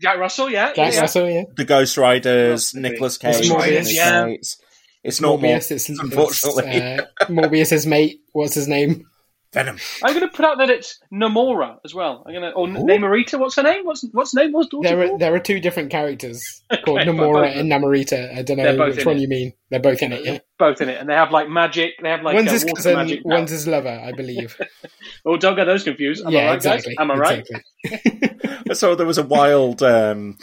Jack 0.00 0.18
Russell. 0.18 0.50
Yeah. 0.50 0.72
Jack 0.72 0.94
yeah, 0.94 1.00
Russell, 1.00 1.28
yeah. 1.28 1.42
the 1.56 1.64
Ghost 1.64 1.96
Riders, 1.96 2.72
Well, 2.72 2.82
Nicholas 2.82 3.18
it's 3.22 3.38
Cage, 3.40 3.50
Morbius, 3.50 3.94
yeah. 3.96 4.26
Cage. 4.26 4.54
It's 5.02 5.20
not 5.20 5.40
Morbius. 5.40 5.42
more, 5.42 5.56
It's, 5.56 5.88
unfortunately. 5.88 6.62
it's, 6.66 7.02
uh, 7.20 7.24
Morbius's 7.26 7.86
mate. 7.86 8.20
What's 8.32 8.54
his 8.54 8.68
name? 8.68 9.06
Venom. 9.52 9.78
I'm 10.04 10.14
going 10.14 10.28
to 10.28 10.34
put 10.36 10.44
out 10.44 10.58
that 10.58 10.68
it's 10.68 10.98
Namora 11.12 11.78
as 11.84 11.94
well. 11.94 12.22
I'm 12.26 12.32
going 12.34 12.42
to 12.42 12.50
or 12.52 12.66
Namorita. 12.66 13.38
What's 13.38 13.56
her 13.56 13.62
name? 13.62 13.84
What's 13.86 14.04
what's 14.12 14.34
her 14.36 14.42
name? 14.42 14.52
What's 14.52 14.68
daughter 14.68 14.88
There 14.88 15.00
are 15.00 15.08
called? 15.08 15.20
there 15.20 15.34
are 15.34 15.38
two 15.38 15.58
different 15.58 15.90
characters 15.90 16.42
called 16.84 16.98
Okay, 17.00 17.08
Namora 17.10 17.46
both- 17.48 17.56
and 17.56 17.72
Namorita. 17.72 18.36
I 18.36 18.42
don't 18.42 18.58
know 18.58 18.76
which 18.86 19.06
one 19.06 19.16
it. 19.16 19.20
you 19.20 19.28
mean. 19.28 19.52
They're 19.70 19.80
both 19.80 20.02
in 20.02 20.12
it. 20.12 20.24
Yeah. 20.24 20.38
Both 20.58 20.80
in 20.80 20.88
it, 20.88 20.98
and 20.98 21.08
they 21.08 21.14
have 21.14 21.30
like 21.30 21.48
magic. 21.48 21.92
They 22.02 22.08
have 22.10 22.22
like 22.22 22.34
one's 22.34 22.48
uh, 22.48 22.52
his 22.52 22.64
cousin. 22.64 22.94
magic. 22.96 23.20
One's 23.24 23.50
his 23.52 23.68
lover, 23.68 24.02
I 24.04 24.10
believe. 24.10 24.56
Oh, 25.24 25.36
don't 25.36 25.54
get 25.56 25.66
those 25.66 25.84
confused. 25.84 26.24
Am 26.26 26.32
yeah, 26.32 26.40
I 26.40 26.46
right, 26.48 26.54
exactly. 26.56 26.94
guys? 26.96 27.02
Am 27.02 27.10
I 27.12 27.14
right? 27.14 27.46
Exactly. 27.84 28.74
so 28.74 28.94
there 28.96 29.06
was 29.06 29.18
a 29.18 29.22
wild 29.22 29.82
um, 29.84 30.36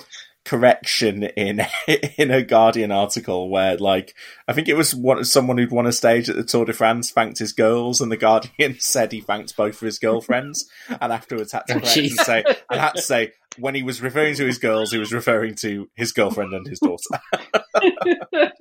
correction 0.46 1.24
in 1.24 1.66
in 2.18 2.32
a 2.32 2.44
Guardian 2.44 2.92
article 2.92 3.50
where, 3.50 3.78
like, 3.78 4.16
I 4.48 4.54
think 4.54 4.70
it 4.70 4.76
was 4.76 4.96
one, 4.96 5.26
someone 5.26 5.58
who'd 5.58 5.72
won 5.72 5.88
a 5.88 5.92
stage 5.92 6.30
at 6.30 6.36
the 6.36 6.44
Tour 6.44 6.66
de 6.66 6.74
France 6.74 7.12
thanked 7.12 7.40
his 7.40 7.52
girls, 7.52 8.00
and 8.00 8.12
the 8.12 8.18
Guardian 8.18 8.76
said 8.80 9.12
he 9.12 9.22
thanked 9.22 9.58
both 9.58 9.76
of 9.76 9.86
his 9.86 10.00
girlfriends, 10.00 10.70
and 10.90 11.12
afterwards 11.12 11.52
had 11.52 11.68
to 11.68 11.76
Oh, 11.76 11.78
and 11.78 12.12
say, 12.12 12.44
and 12.70 12.80
had 12.80 12.96
to 12.96 13.02
say 13.02 13.32
when 13.58 13.76
he 13.76 13.84
was 13.84 14.02
referring 14.02 14.36
to 14.36 14.46
his 14.46 14.58
girls, 14.58 14.92
he 14.92 14.98
was 14.98 15.14
referring 15.14 15.56
to 15.56 15.90
his 15.96 16.12
girlfriend 16.12 16.54
and 16.54 16.68
his 16.68 16.80
daughter. 16.80 17.20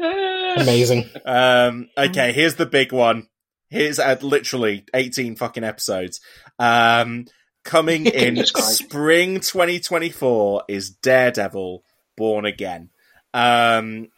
Amazing. 0.57 1.09
Um, 1.25 1.89
okay, 1.97 2.33
here's 2.33 2.57
the 2.57 2.67
big 2.67 2.93
one. 2.93 3.29
Here's 3.71 3.99
uh, 3.99 4.17
literally 4.23 4.85
18 4.95 5.37
fucking 5.37 5.65
episodes. 5.65 6.21
Um, 6.59 7.27
coming 7.65 8.07
in 8.07 8.45
spring 8.47 9.41
2024 9.41 10.65
is 10.69 10.91
Daredevil 10.91 11.83
Born 12.17 12.45
Again. 12.45 12.91
Um, 13.33 14.09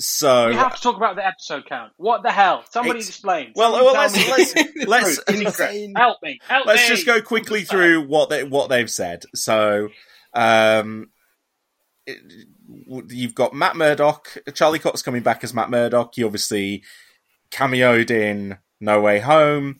so 0.00 0.48
We 0.48 0.54
have 0.56 0.74
to 0.76 0.80
talk 0.82 0.96
about 0.96 1.16
the 1.16 1.26
episode 1.26 1.66
count. 1.66 1.92
What 1.98 2.22
the 2.22 2.30
hell? 2.32 2.64
Somebody 2.70 2.98
It's- 3.00 3.08
explain. 3.10 3.52
well, 3.54 3.72
Somebody 3.72 3.84
well, 3.86 3.94
let's 3.94 4.54
let's 4.56 4.86
let's 4.86 5.24
truth, 5.24 5.56
the 5.56 5.92
help 5.96 6.18
me. 6.22 6.38
Help 6.48 6.66
let's 6.66 6.82
me. 6.82 6.88
just 6.88 7.06
go 7.06 7.20
quickly 7.20 7.62
through 7.64 8.06
what 8.06 8.28
they 8.30 8.42
what 8.44 8.68
they've 8.70 8.90
said. 8.90 9.24
So, 9.34 9.88
um, 10.32 11.10
it- 12.06 12.18
you've 13.08 13.34
got 13.34 13.54
Matt 13.54 13.76
Murdock. 13.76 14.36
Charlie 14.54 14.78
Cox 14.80 15.00
coming 15.02 15.22
back 15.22 15.44
as 15.44 15.54
Matt 15.54 15.70
Murdock. 15.70 16.14
He 16.16 16.24
obviously 16.24 16.82
cameoed 17.50 18.10
in 18.10 18.58
No 18.80 19.00
Way 19.00 19.20
Home. 19.20 19.78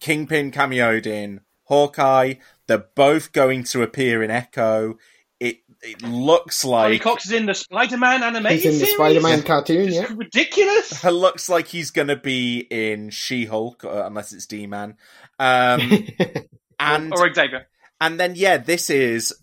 Kingpin 0.00 0.50
cameoed 0.50 1.06
in 1.06 1.40
Hawkeye. 1.72 2.34
They're 2.66 2.86
both 2.94 3.32
going 3.32 3.64
to 3.64 3.82
appear 3.82 4.22
in 4.22 4.30
Echo. 4.30 4.98
It 5.40 5.60
it 5.80 6.02
looks 6.02 6.62
Charlie 6.62 6.92
like 6.92 7.02
Cox 7.02 7.24
is 7.26 7.32
in 7.32 7.46
the 7.46 7.54
Spider-Man 7.54 8.22
animated 8.22 8.60
He's 8.60 8.66
in 8.66 8.72
the 8.72 8.78
series? 8.80 8.94
Spider-Man 8.94 9.42
cartoon. 9.42 9.92
Yeah. 9.92 10.02
It's 10.02 10.10
ridiculous. 10.10 11.04
it 11.04 11.10
looks 11.10 11.48
like 11.48 11.68
he's 11.68 11.90
going 11.90 12.08
to 12.08 12.16
be 12.16 12.58
in 12.58 13.08
She 13.08 13.46
Hulk, 13.46 13.84
uh, 13.84 14.04
unless 14.04 14.34
it's 14.34 14.46
D 14.46 14.66
Man. 14.66 14.96
Um, 15.38 16.08
and 16.78 17.12
or 17.12 17.32
Xavier. 17.32 17.66
And 18.00 18.20
then, 18.20 18.34
yeah, 18.36 18.58
this 18.58 18.90
is 18.90 19.34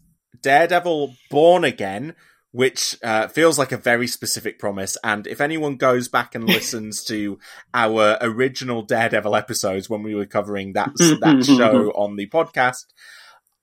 Daredevil 0.41 1.15
Born 1.31 1.63
Again, 1.63 2.13
which 2.51 2.97
uh, 3.03 3.27
feels 3.27 3.59
like 3.59 3.71
a 3.71 3.77
very 3.77 4.07
specific 4.07 4.57
promise. 4.59 4.97
And 5.03 5.27
if 5.27 5.39
anyone 5.41 5.75
goes 5.75 6.07
back 6.07 6.33
and 6.35 6.43
listens 6.47 7.03
to 7.05 7.37
our 7.73 8.17
original 8.21 8.81
Daredevil 8.81 9.35
episodes 9.35 9.89
when 9.89 10.03
we 10.03 10.15
were 10.15 10.25
covering 10.25 10.73
that 10.73 10.91
that 10.97 11.43
show 11.57 11.91
on 11.91 12.15
the 12.15 12.27
podcast, 12.27 12.85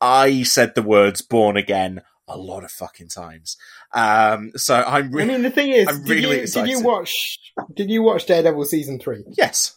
I 0.00 0.42
said 0.44 0.74
the 0.74 0.82
words 0.82 1.22
"born 1.22 1.56
again" 1.56 2.02
a 2.28 2.36
lot 2.36 2.64
of 2.64 2.70
fucking 2.70 3.08
times. 3.08 3.56
Um, 3.92 4.50
so 4.56 4.74
I'm 4.74 5.16
I 5.16 5.24
mean, 5.24 5.42
the 5.42 5.50
thing 5.50 5.70
is, 5.70 5.88
I'm 5.88 6.02
did, 6.04 6.10
really 6.24 6.40
you, 6.40 6.46
did 6.46 6.68
you 6.68 6.80
watch? 6.82 7.38
Did 7.74 7.90
you 7.90 8.02
watch 8.02 8.26
Daredevil 8.26 8.64
season 8.66 8.98
three? 9.00 9.24
yes. 9.36 9.76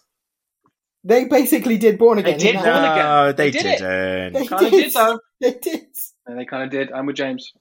They 1.06 1.26
basically 1.26 1.78
did 1.78 1.98
Born 1.98 2.18
Again. 2.20 2.38
They 2.38 2.50
Again. 2.50 2.62
did 2.62 2.68
in 2.68 2.74
Born 2.74 2.84
Again. 2.84 3.06
No, 3.06 3.32
they, 3.32 3.52
They 3.52 3.52
did 3.52 3.66
it. 3.66 3.80
didn't. 3.80 4.34
They 4.34 4.48
Kind 4.48 4.66
of 4.66 4.72
did. 4.72 4.84
did 4.84 4.94
though. 4.94 5.20
They 5.40 5.52
did. 5.54 5.86
And 6.28 6.38
they 6.40 6.46
kind 6.46 6.64
of 6.64 6.70
did. 6.72 6.92
I'm 6.92 7.06
with 7.06 7.16
James. 7.16 7.54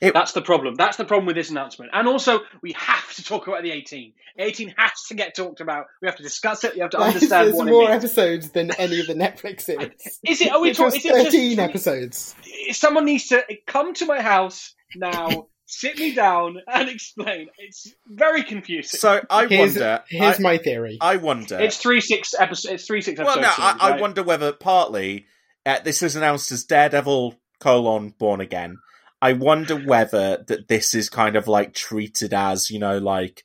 It- 0.00 0.12
That's 0.14 0.32
the 0.32 0.42
problem. 0.42 0.74
That's 0.74 0.96
the 0.98 1.04
problem 1.06 1.26
with 1.26 1.36
this 1.36 1.50
announcement. 1.50 1.90
And 1.94 2.06
also, 2.06 2.40
we 2.62 2.72
have 2.72 3.14
to 3.14 3.24
talk 3.24 3.46
about 3.46 3.62
the 3.62 3.70
18. 3.72 4.12
18 4.38 4.74
has 4.76 4.90
to 5.08 5.14
get 5.14 5.34
talked 5.34 5.60
about. 5.60 5.86
We 6.02 6.08
have 6.08 6.16
to 6.16 6.22
discuss 6.22 6.64
it. 6.64 6.74
We 6.74 6.80
have 6.80 6.90
to 6.90 6.98
That 6.98 7.08
is- 7.08 7.14
understand 7.14 7.46
There's 7.46 7.56
what 7.56 7.66
more 7.68 7.90
it 7.90 7.94
episodes 7.94 8.50
than 8.50 8.70
any 8.72 9.00
of 9.00 9.06
the 9.06 9.14
Netflix 9.14 9.60
series. 9.62 9.92
Is 10.26 10.40
it? 10.42 10.52
Are 10.52 10.60
we 10.60 10.72
talking? 10.74 10.98
Is 10.98 11.04
it 11.06 11.08
just 11.08 11.24
thirteen 11.24 11.58
episodes. 11.58 12.34
someone 12.72 13.06
needs 13.06 13.28
to 13.28 13.42
come 13.66 13.94
to 13.94 14.04
my 14.06 14.20
house 14.20 14.74
now, 14.94 15.46
sit 15.64 15.96
me 15.98 16.14
down, 16.14 16.58
and 16.66 16.88
explain. 16.90 17.48
It's 17.56 17.90
very 18.06 18.42
confusing. 18.42 18.98
So 18.98 19.22
I 19.30 19.46
Here's, 19.46 19.70
wonder. 19.76 20.04
here's 20.10 20.38
I, 20.38 20.42
my 20.42 20.58
theory. 20.58 20.98
I 21.00 21.16
wonder. 21.16 21.58
it's 21.58 21.78
three 21.78 22.02
six 22.02 22.34
episodes. 22.38 22.74
It's 22.74 22.86
three 22.86 23.00
six 23.00 23.18
episodes. 23.18 23.36
Well, 23.38 23.44
episodes. 23.46 23.58
no, 23.58 23.64
I, 23.64 23.70
series, 23.70 23.82
I 23.82 23.90
right? 23.92 24.00
wonder 24.02 24.22
whether 24.22 24.52
partly 24.52 25.26
uh, 25.64 25.78
this 25.82 26.02
is 26.02 26.14
announced 26.16 26.52
as 26.52 26.64
Daredevil 26.64 27.34
colon 27.60 28.10
Born 28.18 28.42
Again. 28.42 28.76
I 29.22 29.32
wonder 29.32 29.76
whether 29.76 30.44
that 30.46 30.68
this 30.68 30.94
is 30.94 31.08
kind 31.08 31.36
of 31.36 31.48
like 31.48 31.74
treated 31.74 32.34
as 32.34 32.70
you 32.70 32.78
know 32.78 32.98
like 32.98 33.44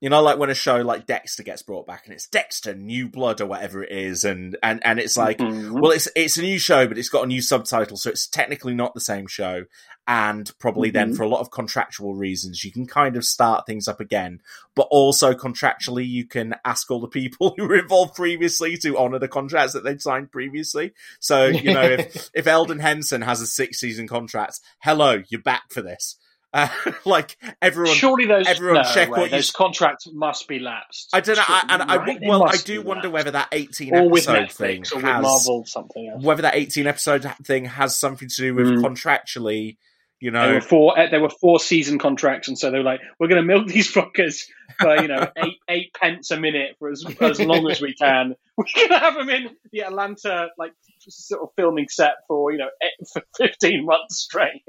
you 0.00 0.08
know 0.08 0.22
like 0.22 0.38
when 0.38 0.50
a 0.50 0.54
show 0.54 0.76
like 0.78 1.06
Dexter 1.06 1.42
gets 1.42 1.62
brought 1.62 1.86
back 1.86 2.04
and 2.06 2.14
it's 2.14 2.26
Dexter 2.26 2.74
New 2.74 3.08
Blood 3.08 3.40
or 3.40 3.46
whatever 3.46 3.82
it 3.82 3.92
is 3.92 4.24
and 4.24 4.56
and 4.62 4.80
and 4.84 4.98
it's 4.98 5.16
like 5.16 5.38
Mhm. 5.38 5.80
well 5.80 5.90
it's 5.92 6.08
it's 6.16 6.38
a 6.38 6.42
new 6.42 6.58
show 6.58 6.86
but 6.88 6.98
it's 6.98 7.08
got 7.08 7.24
a 7.24 7.28
new 7.28 7.42
subtitle 7.42 7.96
so 7.96 8.10
it's 8.10 8.26
technically 8.26 8.74
not 8.74 8.94
the 8.94 9.00
same 9.00 9.26
show 9.26 9.64
and 10.08 10.50
probably 10.58 10.90
then 10.90 11.12
Mhm. 11.12 11.16
for 11.16 11.22
a 11.24 11.28
lot 11.28 11.40
of 11.40 11.50
contractual 11.50 12.14
reasons 12.14 12.64
you 12.64 12.72
can 12.72 12.86
kind 12.86 13.16
of 13.16 13.24
start 13.24 13.66
things 13.66 13.86
up 13.86 14.00
again 14.00 14.40
but 14.74 14.88
also 14.90 15.34
contractually 15.34 16.08
you 16.08 16.26
can 16.26 16.54
ask 16.64 16.90
all 16.90 17.00
the 17.00 17.06
people 17.06 17.54
who 17.58 17.68
were 17.68 17.76
involved 17.78 18.14
previously 18.14 18.76
to 18.78 18.96
honor 18.98 19.18
the 19.18 19.28
contracts 19.28 19.74
that 19.74 19.84
they'd 19.84 20.00
signed 20.02 20.32
previously 20.32 20.92
so 21.20 21.46
you 21.46 21.74
know 21.74 21.82
if 21.82 22.30
if 22.34 22.46
Elden 22.46 22.78
Henson 22.80 23.22
has 23.22 23.40
a 23.40 23.46
six 23.46 23.78
season 23.78 24.08
contract 24.08 24.60
hello 24.80 25.22
you're 25.28 25.42
back 25.42 25.64
for 25.70 25.82
this 25.82 26.16
uh, 26.52 26.68
like 27.04 27.36
everyone 27.62 27.94
Surely 27.94 28.26
those 28.26 28.46
everyone 28.48 28.82
no 28.82 28.92
check 28.92 29.10
way, 29.10 29.18
what 29.20 29.24
you- 29.30 29.36
those 29.36 29.50
contracts 29.50 30.08
must 30.12 30.48
be 30.48 30.58
lapsed. 30.58 31.10
I 31.12 31.20
don't 31.20 31.36
know 31.36 31.44
I, 31.46 31.64
and 31.68 31.82
I 31.82 31.96
Right? 31.96 32.18
Well 32.22 32.44
I 32.44 32.56
do 32.56 32.82
wonder 32.82 33.02
lapsed. 33.08 33.12
whether 33.12 33.30
that 33.32 33.48
18 33.52 33.94
or 33.96 34.08
with 34.10 34.28
episode 34.28 34.52
thing 34.52 34.84
or 34.94 35.00
has 35.00 35.22
Marvel 35.22 35.64
something 35.66 36.08
else. 36.12 36.22
whether 36.24 36.42
that 36.42 36.54
18 36.56 36.86
episode 36.86 37.30
thing 37.44 37.64
has 37.66 37.96
something 37.98 38.28
to 38.28 38.36
do 38.36 38.54
with 38.54 38.66
Mm. 38.68 38.82
contractually 38.82 39.76
you 40.22 40.30
There 40.30 40.42
know 40.48 40.54
were 40.54 40.60
four. 40.60 40.98
uh, 40.98 41.08
There 41.10 41.20
were 41.22 41.30
four 41.30 41.58
season 41.60 41.98
contracts, 41.98 42.46
and 42.48 42.58
so 42.58 42.70
they 42.70 42.76
were 42.76 42.84
like, 42.84 43.00
"We're 43.18 43.28
going 43.28 43.40
to 43.40 43.46
milk 43.46 43.66
these 43.68 43.90
fuckers 43.90 44.44
for 44.78 45.00
you 45.00 45.08
know 45.08 45.26
eight 45.38 45.56
eight 45.70 45.94
pence 45.94 46.30
a 46.30 46.38
minute 46.38 46.76
for 46.78 46.90
as 46.90 47.06
as 47.22 47.40
long 47.40 47.70
as 47.70 47.80
we 47.80 47.94
can. 47.94 48.34
We're 48.54 48.66
going 48.74 48.88
to 48.90 48.98
have 48.98 49.14
them 49.14 49.30
in 49.30 49.56
the 49.72 49.84
Atlanta 49.84 50.48
like 50.58 50.72
sort 51.08 51.40
of 51.42 51.48
filming 51.56 51.88
set 51.88 52.16
for 52.28 52.52
you 52.52 52.58
know 52.58 52.68
eight, 52.82 53.06
for 53.10 53.22
fifteen 53.38 53.86
months 53.86 54.18
straight." 54.18 54.62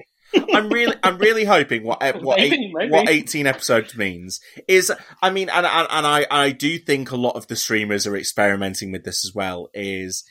I'm 0.53 0.69
really, 0.69 0.95
I'm 1.03 1.17
really 1.17 1.45
hoping 1.45 1.83
what 1.83 2.01
eh, 2.01 2.13
what 2.19 2.39
Maybe, 2.39 2.55
eight, 2.55 2.71
maybe. 2.73 2.91
what 2.91 3.09
18 3.09 3.47
episodes 3.47 3.95
means 3.97 4.39
is, 4.67 4.91
I 5.21 5.29
mean, 5.29 5.49
and, 5.49 5.65
and 5.65 5.87
and 5.89 6.07
I 6.07 6.25
I 6.29 6.51
do 6.51 6.77
think 6.77 7.11
a 7.11 7.17
lot 7.17 7.35
of 7.35 7.47
the 7.47 7.55
streamers 7.55 8.07
are 8.07 8.15
experimenting 8.15 8.91
with 8.91 9.03
this 9.03 9.25
as 9.25 9.33
well. 9.33 9.69
Is 9.73 10.23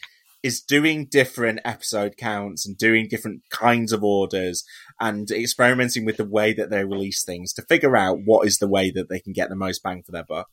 is 0.43 0.63
doing 0.63 1.07
different 1.07 1.61
episode 1.65 2.17
counts 2.17 2.67
and 2.67 2.77
doing 2.79 3.07
different 3.09 3.43
kinds 3.51 3.93
of 3.93 4.03
orders 4.03 4.65
and 4.99 5.31
experimenting 5.31 6.05
with 6.05 6.17
the 6.17 6.25
way 6.25 6.53
that 6.55 6.71
they 6.71 6.85
release 6.85 7.23
things 7.25 7.53
to 7.53 7.63
figure 7.63 7.97
out 7.97 8.19
what 8.25 8.47
is 8.47 8.57
the 8.59 8.69
way 8.69 8.91
that 8.91 9.09
they 9.11 9.21
can 9.21 9.35
get 9.35 9.51
the 9.51 9.57
most 9.57 9.83
bang 9.83 10.03
for 10.03 10.13
their 10.13 10.25
buck. 10.25 10.49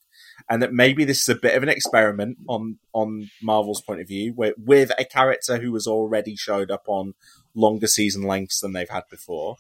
And 0.49 0.61
that 0.61 0.73
maybe 0.73 1.03
this 1.03 1.21
is 1.23 1.29
a 1.29 1.35
bit 1.35 1.55
of 1.55 1.63
an 1.63 1.69
experiment 1.69 2.37
on 2.47 2.77
on 2.93 3.29
Marvel's 3.41 3.81
point 3.81 4.01
of 4.01 4.07
view, 4.07 4.33
with, 4.35 4.55
with 4.57 4.91
a 4.97 5.05
character 5.05 5.57
who 5.57 5.73
has 5.73 5.87
already 5.87 6.35
showed 6.35 6.71
up 6.71 6.83
on 6.87 7.13
longer 7.55 7.87
season 7.87 8.23
lengths 8.23 8.61
than 8.61 8.73
they've 8.73 8.89
had 8.89 9.03
before. 9.09 9.57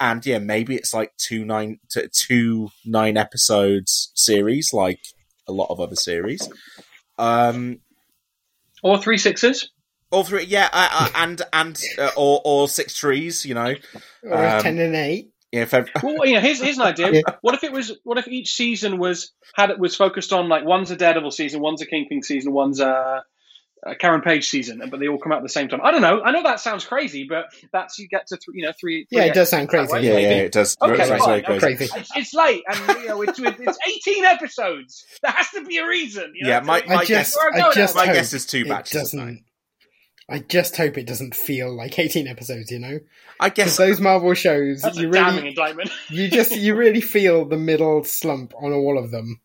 And 0.00 0.24
yeah, 0.26 0.38
maybe 0.38 0.74
it's 0.74 0.92
like 0.92 1.16
two 1.16 1.44
nine 1.44 1.78
to 1.90 2.08
two 2.08 2.70
nine 2.84 3.16
episodes 3.16 4.10
series, 4.14 4.72
like 4.72 4.98
a 5.46 5.52
lot 5.52 5.68
of 5.70 5.78
other 5.78 5.94
series. 5.94 6.48
Um, 7.16 7.78
Or 8.82 8.98
three 8.98 9.18
sixes. 9.18 9.70
all 10.10 10.24
three, 10.24 10.44
yeah, 10.44 10.68
uh, 10.72 10.88
uh, 10.90 11.10
and 11.14 11.42
and 11.52 11.80
uh, 11.98 12.10
or 12.16 12.40
or 12.44 12.68
six 12.68 12.96
trees, 12.96 13.44
you 13.46 13.54
know. 13.54 13.74
Or 14.24 14.46
Um, 14.46 14.62
ten 14.62 14.78
and 14.78 14.96
eight. 14.96 15.30
Yeah, 15.54 15.62
if 15.62 15.72
ev- 15.74 15.88
Well, 16.02 16.26
you 16.26 16.34
know, 16.34 16.40
here's, 16.40 16.60
here's 16.60 16.78
an 16.78 16.82
idea. 16.82 17.10
Yeah. 17.12 17.20
What 17.42 17.54
if 17.54 17.62
it 17.62 17.70
was? 17.72 17.92
What 18.02 18.18
if 18.18 18.26
each 18.26 18.54
season 18.54 18.98
was 18.98 19.32
had 19.54 19.70
it 19.70 19.78
was 19.78 19.94
focused 19.94 20.32
on 20.32 20.48
like 20.48 20.64
one's 20.64 20.90
a 20.90 20.96
Daredevil 20.96 21.30
season, 21.30 21.60
one's 21.60 21.80
a 21.80 21.86
Kingpin 21.86 22.22
season, 22.22 22.52
one's 22.52 22.80
a, 22.80 23.22
a 23.86 23.94
Karen 23.94 24.20
Page 24.22 24.48
season, 24.48 24.82
but 24.90 24.98
they 24.98 25.06
all 25.08 25.18
come 25.18 25.30
out 25.30 25.36
at 25.38 25.42
the 25.44 25.48
same 25.48 25.68
time. 25.68 25.80
I 25.84 25.90
don't 25.92 26.00
know. 26.02 26.22
I 26.22 26.32
know 26.32 26.42
that 26.42 26.58
sounds 26.58 26.84
crazy, 26.84 27.26
but 27.28 27.46
that's 27.72 27.98
you 27.98 28.08
get 28.08 28.26
to 28.28 28.36
th- 28.36 28.48
you 28.54 28.64
know 28.66 28.72
three. 28.80 29.06
Yeah, 29.10 29.24
it 29.26 29.34
does 29.34 29.50
sound 29.50 29.68
crazy. 29.68 29.92
way, 29.92 30.02
yeah, 30.02 30.14
maybe. 30.14 30.22
yeah, 30.22 30.40
it 30.42 30.52
does. 30.52 30.76
Okay, 30.82 30.94
it 31.02 31.06
sounds 31.06 31.24
fine, 31.24 31.44
okay. 31.44 31.58
crazy. 31.58 31.76
Crazy. 31.88 32.00
It's, 32.00 32.10
it's 32.16 32.34
late, 32.34 32.62
and 32.66 32.98
you 33.02 33.08
know 33.08 33.22
it's 33.22 33.38
it's 33.38 33.78
18 34.08 34.24
episodes. 34.24 35.04
There 35.22 35.30
has 35.32 35.48
to 35.50 35.64
be 35.64 35.78
a 35.78 35.86
reason. 35.86 36.32
You 36.34 36.44
know? 36.46 36.50
Yeah, 36.50 36.60
my- 36.60 36.80
So- 36.80 36.86
my 36.88 36.94
I 36.96 37.04
just, 37.04 37.36
Where 37.36 37.52
I'm 37.66 37.74
just. 37.74 37.94
My 37.94 38.06
guess 38.06 38.32
is 38.32 38.46
two 38.46 38.62
it 38.62 38.68
batches 38.68 38.96
of 38.96 39.02
doesn't. 39.02 39.44
I 40.28 40.38
just 40.38 40.76
hope 40.76 40.96
it 40.96 41.06
doesn't 41.06 41.34
feel 41.34 41.74
like 41.74 41.98
eighteen 41.98 42.26
episodes. 42.26 42.70
You 42.70 42.78
know, 42.78 43.00
I 43.40 43.50
guess 43.50 43.76
those 43.76 44.00
Marvel 44.00 44.34
shows, 44.34 44.82
That's 44.82 44.96
you 44.98 45.08
a 45.08 45.12
damning 45.12 45.36
really, 45.36 45.48
indictment. 45.48 45.90
you 46.10 46.28
just, 46.30 46.56
you 46.56 46.74
really 46.74 47.00
feel 47.02 47.44
the 47.44 47.56
middle 47.58 48.04
slump 48.04 48.54
on 48.56 48.72
all 48.72 48.98
of 48.98 49.10
them, 49.10 49.40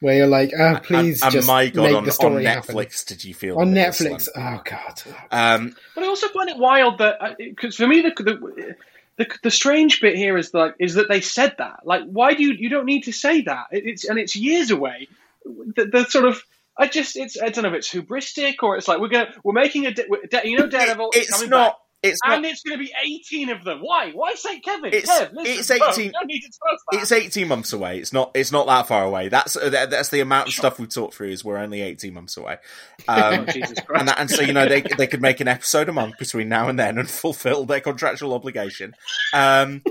where 0.00 0.16
you're 0.16 0.26
like, 0.26 0.52
oh, 0.58 0.80
please, 0.82 1.22
and, 1.22 1.26
and 1.28 1.32
just 1.32 1.46
my 1.46 1.68
god, 1.68 1.82
make 1.82 1.96
on, 1.96 2.04
the 2.04 2.10
on 2.10 2.12
story 2.12 2.44
happen. 2.44 2.74
Netflix, 2.74 3.06
did 3.06 3.24
you 3.24 3.34
feel 3.34 3.58
On 3.58 3.72
Netflix, 3.72 4.22
slump? 4.22 4.58
oh 4.58 4.62
god, 4.64 5.02
Um, 5.30 5.76
But 5.94 6.04
I 6.04 6.08
also 6.08 6.28
find 6.28 6.48
it 6.48 6.58
wild 6.58 6.98
that 6.98 7.36
because 7.38 7.76
for 7.76 7.86
me 7.86 8.00
the, 8.02 8.10
the 8.22 8.76
the 9.16 9.26
the 9.44 9.50
strange 9.50 10.00
bit 10.00 10.16
here 10.16 10.36
is 10.36 10.52
like 10.52 10.74
is 10.78 10.94
that 10.94 11.08
they 11.08 11.20
said 11.20 11.54
that. 11.58 11.80
Like, 11.84 12.02
why 12.04 12.34
do 12.34 12.42
you 12.42 12.52
you 12.52 12.68
don't 12.68 12.86
need 12.86 13.04
to 13.04 13.12
say 13.12 13.42
that? 13.42 13.66
It, 13.70 13.86
it's 13.86 14.04
and 14.04 14.18
it's 14.18 14.34
years 14.34 14.70
away. 14.70 15.08
The, 15.44 15.86
the 15.86 16.04
sort 16.06 16.24
of 16.24 16.42
I 16.78 16.86
just 16.88 17.16
it's 17.16 17.40
I 17.40 17.48
don't 17.48 17.62
know 17.64 17.70
if 17.70 17.74
it's 17.76 17.90
hubristic 17.92 18.56
or 18.62 18.76
it's 18.76 18.86
like 18.88 19.00
we're 19.00 19.08
gonna 19.08 19.32
we're 19.44 19.52
making 19.54 19.86
a 19.86 19.92
da- 19.94 20.04
da- 20.30 20.42
you 20.44 20.58
know 20.58 20.66
Daredevil 20.68 21.10
is 21.14 21.22
it's 21.22 21.30
coming 21.32 21.50
not. 21.50 21.72
back. 21.72 21.76
It's 22.02 22.20
And 22.24 22.42
not. 22.42 22.50
it's 22.52 22.62
going 22.62 22.78
to 22.78 22.84
be 22.84 22.92
18 23.04 23.48
of 23.48 23.64
them. 23.64 23.78
Why? 23.80 24.12
Why 24.12 24.34
St. 24.34 24.62
Kevin? 24.62 24.92
It's- 24.92 25.08
Kev, 25.10 25.32
listen, 25.32 25.58
it's 25.58 25.70
18 25.70 26.04
you 26.04 26.12
don't 26.12 26.26
need 26.26 26.40
to 26.40 26.50
tell. 26.92 27.00
It's 27.00 27.10
eighteen 27.10 27.48
months 27.48 27.72
away. 27.72 27.98
It's 27.98 28.12
not. 28.12 28.30
It's 28.34 28.52
not 28.52 28.66
that 28.66 28.86
far 28.86 29.02
away. 29.02 29.28
That's 29.28 29.56
uh, 29.56 29.70
that- 29.70 29.90
that's 29.90 30.10
the 30.10 30.20
amount 30.20 30.48
of 30.48 30.54
stuff 30.54 30.78
we've 30.78 30.90
talked 30.92 31.14
through. 31.14 31.30
Is 31.30 31.42
we're 31.44 31.56
only 31.56 31.80
eighteen 31.80 32.12
months 32.14 32.36
away. 32.36 32.58
Um, 33.08 33.46
Oh, 33.48 33.52
Jesus 33.52 33.80
Christ. 33.80 34.00
and, 34.00 34.08
that, 34.08 34.18
and 34.20 34.30
so 34.30 34.42
you 34.42 34.52
know 34.52 34.68
they 34.68 34.82
they 34.82 35.06
could 35.06 35.22
make 35.22 35.40
an 35.40 35.48
episode 35.48 35.88
a 35.88 35.92
month 35.92 36.18
between 36.18 36.48
now 36.50 36.68
and 36.68 36.78
then 36.78 36.98
and 36.98 37.08
fulfill 37.10 37.64
their 37.64 37.80
contractual 37.80 38.34
obligation. 38.34 38.94
Um, 39.32 39.82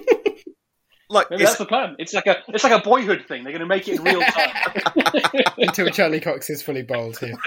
like 1.15 1.31
Maybe 1.31 1.43
that's 1.43 1.57
the 1.57 1.65
plan. 1.65 1.95
It's 1.97 2.13
like 2.13 2.27
a 2.27 2.43
it's 2.47 2.63
like 2.63 2.73
a 2.73 2.83
boyhood 2.83 3.25
thing. 3.27 3.43
They're 3.43 3.53
going 3.53 3.61
to 3.61 3.65
make 3.65 3.87
it 3.87 3.97
in 3.97 4.03
real 4.03 4.21
time. 4.21 4.49
until 5.57 5.89
Charlie 5.89 6.19
Cox 6.19 6.49
is 6.49 6.61
fully 6.61 6.83
bald. 6.83 7.17
Here. 7.17 7.35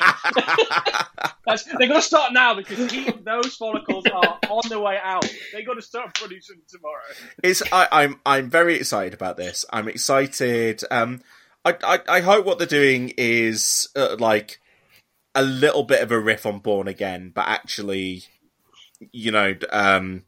That's, 1.47 1.65
they've 1.65 1.89
got 1.89 1.97
to 1.97 2.03
start 2.03 2.33
now 2.35 2.55
because 2.55 2.91
he, 2.91 3.11
those 3.11 3.57
follicles 3.57 4.05
are 4.07 4.39
on 4.51 4.69
their 4.69 4.81
way 4.81 4.99
out. 5.03 5.25
They've 5.53 5.67
got 5.67 5.75
to 5.75 5.83
start 5.83 6.15
producing 6.15 6.57
tomorrow. 6.69 7.01
it's 7.43 7.63
I, 7.73 7.89
I'm 7.91 8.21
I'm 8.27 8.51
very 8.51 8.77
excited 8.77 9.15
about 9.15 9.37
this. 9.37 9.65
I'm 9.73 9.89
excited. 9.89 10.83
Um, 10.91 11.23
I 11.65 11.77
I, 11.83 12.01
I 12.09 12.21
hope 12.21 12.45
what 12.45 12.59
they're 12.59 12.67
doing 12.67 13.15
is 13.17 13.89
uh, 13.97 14.17
like 14.19 14.61
a 15.35 15.43
little 15.43 15.85
bit 15.85 16.03
of 16.03 16.11
a 16.11 16.19
riff 16.19 16.45
on 16.45 16.59
Born 16.59 16.89
Again, 16.89 17.33
but 17.35 17.47
actually, 17.47 18.25
you 19.13 19.31
know, 19.31 19.55
um, 19.71 20.25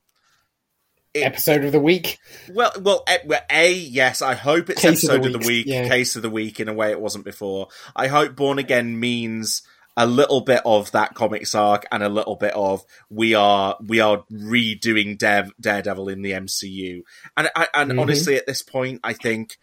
it- 1.15 1.21
Episode 1.21 1.65
of 1.65 1.73
the 1.73 1.81
week. 1.81 2.19
Well, 2.53 2.73
well, 2.81 3.05
a, 3.51 3.73
yes. 3.73 4.23
I 4.23 4.35
hope 4.35 4.71
it's 4.71 4.81
Case 4.81 5.03
of 5.05 5.09
the 5.11 5.15
episode 5.17 5.27
of 5.27 5.33
the 5.33 5.39
week, 5.39 5.47
week, 5.49 5.67
yeah. 5.67 5.89
case 5.89 6.17
of 6.17 6.23
the 6.23 6.31
week 6.31 6.61
in 6.61 6.69
a 6.69 6.73
way 6.75 6.91
it 6.91 7.01
wasn't 7.01 7.25
before. 7.25 7.69
I 7.97 8.07
hope 8.07 8.37
Born 8.37 8.59
Again 8.59 8.99
means 9.01 9.63
a 9.97 10.07
little 10.07 10.41
bit 10.41 10.63
of 10.65 10.93
that 10.93 11.15
comics 11.15 11.55
arc 11.55 11.85
and 11.91 12.03
a 12.03 12.09
little 12.09 12.37
bit 12.37 12.55
of 12.55 12.85
we 13.11 13.35
are 13.35 13.77
we 13.85 13.99
are 14.01 14.25
redoing 14.33 15.19
Dare, 15.19 15.49
Daredevil 15.61 16.09
in 16.09 16.23
the 16.23 16.31
MCU. 16.33 17.03
And 17.37 17.51
I, 17.57 17.67
and 17.75 17.91
Mhm. 17.93 18.01
honestly, 18.01 18.37
at 18.37 18.47
this 18.47 18.63
point, 18.63 19.01
I 19.03 19.13
think 19.13 19.59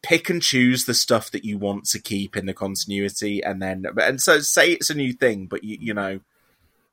pick 0.00 0.30
and 0.30 0.40
choose 0.40 0.84
the 0.84 0.94
stuff 0.94 1.32
that 1.32 1.44
you 1.44 1.58
want 1.58 1.86
to 1.86 1.98
keep 2.00 2.36
in 2.36 2.46
the 2.46 2.54
continuity, 2.54 3.42
and 3.42 3.60
then 3.60 3.84
and 4.00 4.22
so 4.22 4.38
say 4.38 4.72
it's 4.72 4.90
a 4.90 4.94
new 4.94 5.12
thing, 5.12 5.46
but 5.46 5.64
you 5.64 5.76
you 5.80 5.92
know. 5.94 6.20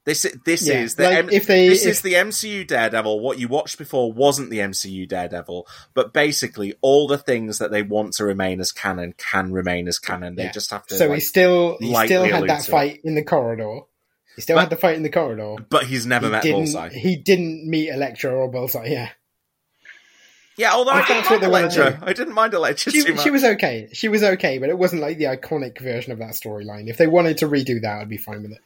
This 0.05 0.25
this 0.45 0.67
Yeah, 0.67 0.81
is 0.81 0.95
the 0.95 1.03
like, 1.03 1.17
M- 1.17 1.29
if 1.31 1.47
they- 1.47 1.67
this 1.67 1.83
if- 1.83 1.91
is 1.93 2.01
the 2.01 2.13
MCU 2.13 2.63
Daredevil. 2.63 3.19
What 3.19 3.39
you 3.39 3.47
watched 3.47 3.79
before 3.79 4.13
wasn't 4.13 4.51
the 4.51 4.59
MCU 4.59 5.07
Daredevil, 5.07 5.67
but 5.95 6.13
basically 6.13 6.75
all 6.81 7.07
the 7.07 7.17
things 7.17 7.57
that 7.57 7.71
they 7.71 7.81
want 7.81 8.13
to 8.13 8.23
remain 8.25 8.59
as 8.59 8.71
canon 8.71 9.15
can 9.17 9.51
remain 9.51 9.87
as 9.87 9.97
canon. 9.97 10.35
They 10.35 10.43
Yeah. 10.43 10.51
just 10.51 10.69
have 10.69 10.85
to. 10.87 10.95
So 10.95 11.07
like- 11.07 11.15
he 11.15 11.19
still 11.21 11.77
he 11.79 11.87
still 12.05 12.23
had 12.23 12.43
that 12.47 12.61
to 12.65 12.69
it. 12.69 12.71
fight 12.71 13.01
in 13.03 13.15
the 13.15 13.23
corridor. 13.23 13.79
He 14.35 14.41
still 14.41 14.57
But- 14.57 14.61
had 14.61 14.69
the 14.69 14.75
fight 14.75 14.95
in 14.95 15.01
the 15.03 15.09
corridor. 15.09 15.55
but 15.69 15.85
he's 15.85 16.05
never 16.05 16.27
He 16.27 16.31
met. 16.31 16.43
Bullseye. 16.43 16.89
He 16.89 17.15
didn't 17.15 17.67
meet 17.67 17.89
Elektra 17.89 18.31
or 18.31 18.47
Bullseye. 18.51 18.87
Yeah, 18.87 19.09
Yeah, 20.57 20.71
although 20.73 20.91
I 20.91 20.99
If 21.01 21.07
didn't 21.07 21.25
mind 21.31 21.43
Elektra. 21.43 21.99
I 22.03 22.13
didn't 22.13 22.33
mind 22.33 22.53
Elektra 22.53 22.91
she 22.91 23.01
she 23.17 23.29
was 23.31 23.43
okay. 23.43 23.89
She 23.91 24.07
was 24.07 24.23
okay, 24.23 24.57
but 24.59 24.69
it 24.69 24.77
wasn't 24.77 25.01
like 25.01 25.17
the 25.17 25.25
iconic 25.25 25.79
version 25.81 26.11
of 26.13 26.19
that 26.19 26.31
storyline. 26.31 26.89
If 26.89 26.97
they 26.97 27.07
wanted 27.07 27.39
to 27.39 27.47
redo 27.47 27.81
that, 27.81 28.01
I'd 28.01 28.07
be 28.09 28.17
fine 28.17 28.43
with 28.43 28.51
it. 28.53 28.59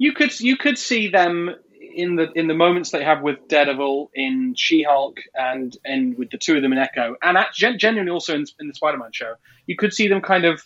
You 0.00 0.14
could 0.14 0.40
you 0.40 0.56
could 0.56 0.78
see 0.78 1.08
them 1.08 1.54
in 1.94 2.16
the 2.16 2.32
in 2.32 2.46
the 2.46 2.54
moments 2.54 2.90
they 2.90 3.04
have 3.04 3.20
with 3.20 3.48
Daredevil 3.48 4.10
in 4.14 4.54
She-Hulk 4.56 5.18
and 5.34 5.76
and 5.84 6.16
with 6.16 6.30
the 6.30 6.38
two 6.38 6.56
of 6.56 6.62
them 6.62 6.72
in 6.72 6.78
Echo, 6.78 7.16
and 7.22 7.36
at, 7.36 7.52
gen- 7.52 7.78
genuinely 7.78 8.10
also 8.10 8.34
in, 8.34 8.46
in 8.58 8.68
the 8.68 8.72
Spider-Man 8.72 9.10
show. 9.12 9.34
You 9.66 9.76
could 9.76 9.92
see 9.92 10.08
them 10.08 10.22
kind 10.22 10.46
of 10.46 10.62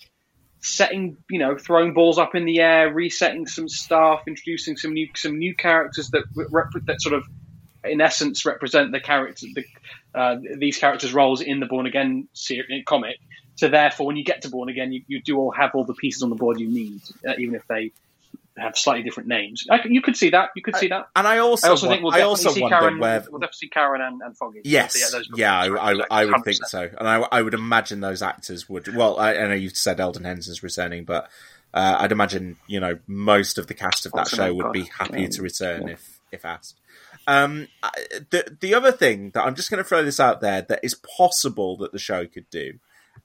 setting, 0.60 1.16
you 1.28 1.40
know, 1.40 1.58
throwing 1.58 1.94
balls 1.94 2.16
up 2.16 2.36
in 2.36 2.44
the 2.44 2.60
air, 2.60 2.94
resetting 2.94 3.48
some 3.48 3.68
stuff, 3.68 4.20
introducing 4.28 4.76
some 4.76 4.92
new 4.92 5.08
some 5.16 5.36
new 5.36 5.52
characters 5.56 6.10
that 6.10 6.22
rep- 6.52 6.70
that 6.86 7.02
sort 7.02 7.16
of, 7.16 7.24
in 7.82 8.00
essence, 8.00 8.46
represent 8.46 8.92
the 8.92 9.00
character 9.00 9.46
the, 9.52 9.64
uh, 10.14 10.36
these 10.58 10.78
characters' 10.78 11.12
roles 11.12 11.40
in 11.40 11.58
the 11.58 11.66
Born 11.66 11.86
Again 11.86 12.28
ser- 12.34 12.68
comic. 12.86 13.18
So 13.56 13.68
therefore, 13.68 14.06
when 14.06 14.16
you 14.16 14.22
get 14.22 14.42
to 14.42 14.48
Born 14.48 14.68
Again, 14.68 14.92
you, 14.92 15.02
you 15.08 15.20
do 15.20 15.38
all 15.38 15.50
have 15.50 15.72
all 15.74 15.84
the 15.84 15.94
pieces 15.94 16.22
on 16.22 16.30
the 16.30 16.36
board 16.36 16.60
you 16.60 16.68
need, 16.68 17.00
uh, 17.28 17.34
even 17.36 17.56
if 17.56 17.66
they 17.66 17.90
have 18.56 18.76
slightly 18.76 19.02
different 19.02 19.28
names. 19.28 19.64
I, 19.70 19.80
you 19.84 20.00
could 20.00 20.16
see 20.16 20.30
that. 20.30 20.50
You 20.54 20.62
could 20.62 20.76
see 20.76 20.88
that. 20.88 21.08
and 21.16 21.26
I 21.26 21.38
also, 21.38 21.66
I 21.66 21.70
also 21.70 21.86
wa- 21.86 21.92
think 21.92 22.04
we'll 22.04 22.12
I 22.12 22.18
definitely 22.18 22.46
also 22.46 22.50
see 22.50 22.68
Karen. 22.68 22.98
where. 22.98 23.20
We'll 23.30 23.40
definitely 23.40 23.56
see 23.56 23.68
Karen 23.68 24.00
and, 24.00 24.22
and 24.22 24.36
Foggy. 24.36 24.60
Yes, 24.64 24.96
Yeah, 25.34 25.64
yeah, 25.64 25.74
I, 25.74 25.92
I, 25.92 26.04
I 26.10 26.24
would 26.24 26.44
think 26.44 26.64
so, 26.66 26.88
and 26.98 27.08
I, 27.08 27.26
I 27.32 27.42
would 27.42 27.54
imagine 27.54 28.00
those 28.00 28.22
actors 28.22 28.68
would. 28.68 28.94
Well, 28.94 29.18
I, 29.18 29.34
I 29.34 29.48
know 29.48 29.54
you 29.54 29.70
said 29.70 30.00
Elden 30.00 30.24
Henson's 30.24 30.62
returning, 30.62 31.04
but 31.04 31.28
uh, 31.72 31.96
I'd 31.98 32.12
imagine 32.12 32.56
you 32.66 32.80
know 32.80 32.98
most 33.06 33.58
of 33.58 33.66
the 33.66 33.74
cast 33.74 34.06
of 34.06 34.12
that 34.12 34.20
Also, 34.20 34.36
show 34.36 34.54
would 34.54 34.62
God, 34.64 34.72
be 34.72 34.84
happy 34.84 35.22
yeah. 35.22 35.28
to 35.28 35.42
return 35.42 35.88
if 35.88 36.20
if 36.30 36.44
asked. 36.44 36.76
Um, 37.26 37.68
the 38.30 38.56
the 38.60 38.74
other 38.74 38.92
thing 38.92 39.30
that 39.30 39.44
I'm 39.44 39.54
just 39.54 39.70
going 39.70 39.82
to 39.82 39.88
throw 39.88 40.04
this 40.04 40.20
out 40.20 40.40
there 40.40 40.62
that 40.62 40.80
is 40.82 40.94
possible 40.94 41.76
that 41.78 41.92
the 41.92 41.98
show 41.98 42.26
could 42.26 42.48
do, 42.50 42.74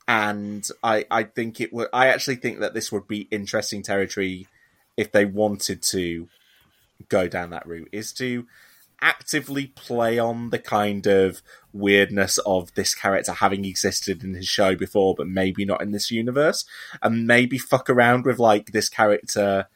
and 0.07 0.65
I 0.84 1.06
I 1.11 1.23
think 1.23 1.60
it 1.61 1.72
would. 1.73 1.89
I 1.93 2.07
actually 2.07 2.38
think 2.38 2.60
that 2.60 2.73
this 2.73 2.91
would 2.91 3.07
be 3.07 3.27
interesting 3.30 3.84
territory 3.84 4.47
if 5.00 5.14
they 5.14 5.24
wanted 5.24 5.82
to 5.82 6.28
go 7.08 7.30
down 7.30 7.52
that 7.52 7.66
route 7.66 7.88
is 7.94 8.12
to 8.12 8.46
actively 9.02 9.68
play 9.68 10.20
on 10.20 10.50
the 10.50 10.60
kind 10.60 11.08
of 11.08 11.42
weirdness 11.72 12.38
of 12.40 12.74
this 12.74 12.94
character 12.94 13.32
having 13.32 13.64
existed 13.64 14.26
in 14.26 14.34
his 14.34 14.46
show 14.46 14.76
before, 14.76 15.16
but 15.16 15.26
maybe 15.26 15.64
not 15.64 15.82
in 15.82 15.92
this 15.92 16.12
universe, 16.12 16.66
and 17.02 17.26
maybe 17.26 17.58
fuck 17.58 17.90
around 17.90 18.26
with 18.26 18.40
like 18.40 18.74
this 18.74 18.90
character 18.90 19.68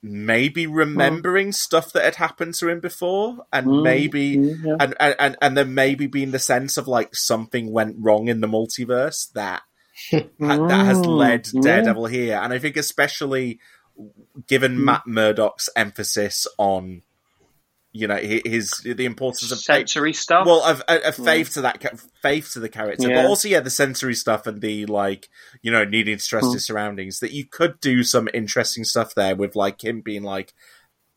maybe 0.00 0.64
remembering 0.64 1.50
stuff 1.50 1.92
that 1.92 2.04
had 2.04 2.14
happened 2.16 2.54
to 2.54 2.68
him 2.68 2.78
before 2.78 3.44
and 3.52 3.82
maybe 3.82 4.36
and, 4.78 4.94
and 5.00 5.16
and 5.18 5.36
and 5.42 5.56
there 5.56 5.64
maybe 5.64 6.06
being 6.06 6.30
the 6.30 6.38
sense 6.38 6.76
of 6.76 6.86
like 6.86 7.16
something 7.16 7.72
went 7.72 7.96
wrong 7.98 8.28
in 8.28 8.40
the 8.40 8.46
multiverse 8.46 9.32
that 9.32 9.62
ha- 10.10 10.28
that 10.38 10.86
has 10.86 10.98
oh, 11.04 11.10
led 11.10 11.48
Daredevil 11.60 12.06
here. 12.06 12.36
And 12.36 12.52
I 12.52 12.58
think 12.58 12.76
especially 12.76 13.60
given 14.46 14.84
Matt 14.84 15.06
Murdock's 15.06 15.68
emphasis 15.76 16.46
on 16.58 17.02
you 17.90 18.06
know 18.06 18.16
his 18.16 18.70
the 18.84 19.06
importance 19.06 19.50
of 19.50 19.58
sensory 19.58 20.12
stuff. 20.12 20.46
well, 20.46 20.62
of 20.62 20.82
a, 20.88 21.08
a 21.08 21.12
faith 21.12 21.54
to 21.54 21.62
that 21.62 21.82
faith 22.22 22.52
to 22.52 22.60
the 22.60 22.68
character, 22.68 23.08
Yeah. 23.08 23.22
but 23.22 23.28
also 23.28 23.48
yeah, 23.48 23.60
the 23.60 23.70
sensory 23.70 24.14
stuff 24.14 24.46
and 24.46 24.60
the 24.60 24.84
like, 24.86 25.28
you 25.62 25.72
know, 25.72 25.84
needing 25.84 26.18
to 26.18 26.24
trust 26.24 26.48
Hmm. 26.48 26.52
his 26.52 26.66
surroundings. 26.66 27.20
That 27.20 27.32
you 27.32 27.44
could 27.46 27.80
do 27.80 28.02
some 28.02 28.28
interesting 28.34 28.84
stuff 28.84 29.14
there 29.14 29.34
with 29.34 29.56
like 29.56 29.82
him 29.82 30.02
being 30.02 30.22
like, 30.22 30.52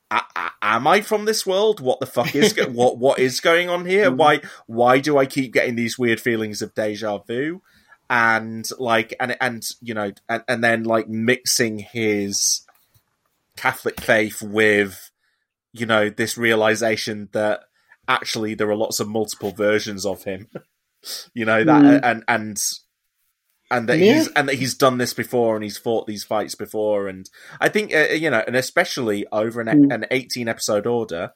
"A- 0.10 0.22
a- 0.36 0.52
"Am 0.62 0.88
I 0.88 1.02
from 1.02 1.26
this 1.26 1.46
world? 1.46 1.82
What 1.82 2.00
the 2.00 2.06
fuck 2.06 2.34
is 2.36 2.54
go- 2.54 2.66
what 2.70 2.98
what 2.98 3.20
is 3.20 3.42
going 3.42 3.70
on 3.70 3.86
here? 3.86 4.10
Hmm. 4.10 4.18
Why 4.18 4.42
why 4.66 5.00
do 5.00 5.18
I 5.18 5.26
keep 5.26 5.54
getting 5.54 5.76
these 5.76 6.00
weird 6.00 6.22
feelings 6.22 6.62
of 6.62 6.74
deja 6.74 7.18
vu?" 7.20 7.62
And 8.10 8.68
like, 8.80 9.14
and 9.20 9.38
and 9.42 9.70
you 9.82 9.94
know, 9.94 10.14
and, 10.30 10.44
and 10.48 10.64
then 10.64 10.84
like 10.84 11.08
mixing 11.10 11.80
his 11.80 12.62
Catholic 13.62 14.02
faith 14.02 14.42
with 14.42 15.12
you 15.74 15.86
know 15.86 16.10
this 16.10 16.38
realization 16.38 17.30
that 17.34 17.62
actually 18.08 18.56
there 18.56 18.70
are 18.70 18.76
lots 18.76 19.00
of 19.00 19.08
multiple 19.08 19.52
versions 19.52 20.06
of 20.06 20.24
him 20.24 20.48
you 21.34 21.46
know 21.46 21.64
that 21.64 21.82
Mm. 21.84 22.00
and 22.04 22.24
and 22.28 22.62
and 23.70 23.88
that 23.88 24.00
Yeah. 24.00 24.14
he's 24.16 24.28
and 24.30 24.50
that 24.50 24.56
he's 24.56 24.76
done 24.76 24.98
this 24.98 25.14
before 25.14 25.56
and 25.56 25.64
he's 25.64 25.78
fought 25.78 26.08
these 26.08 26.24
fights 26.24 26.56
before 26.56 27.08
and 27.08 27.30
i 27.62 27.70
think 27.70 27.94
uh, 27.94 28.08
you 28.14 28.30
know 28.30 28.44
and 28.48 28.56
especially 28.56 29.26
over 29.32 29.62
an, 29.62 29.68
Mm. 29.68 29.94
an 29.94 30.06
18 30.12 30.48
episode 30.48 30.86
order 30.88 31.32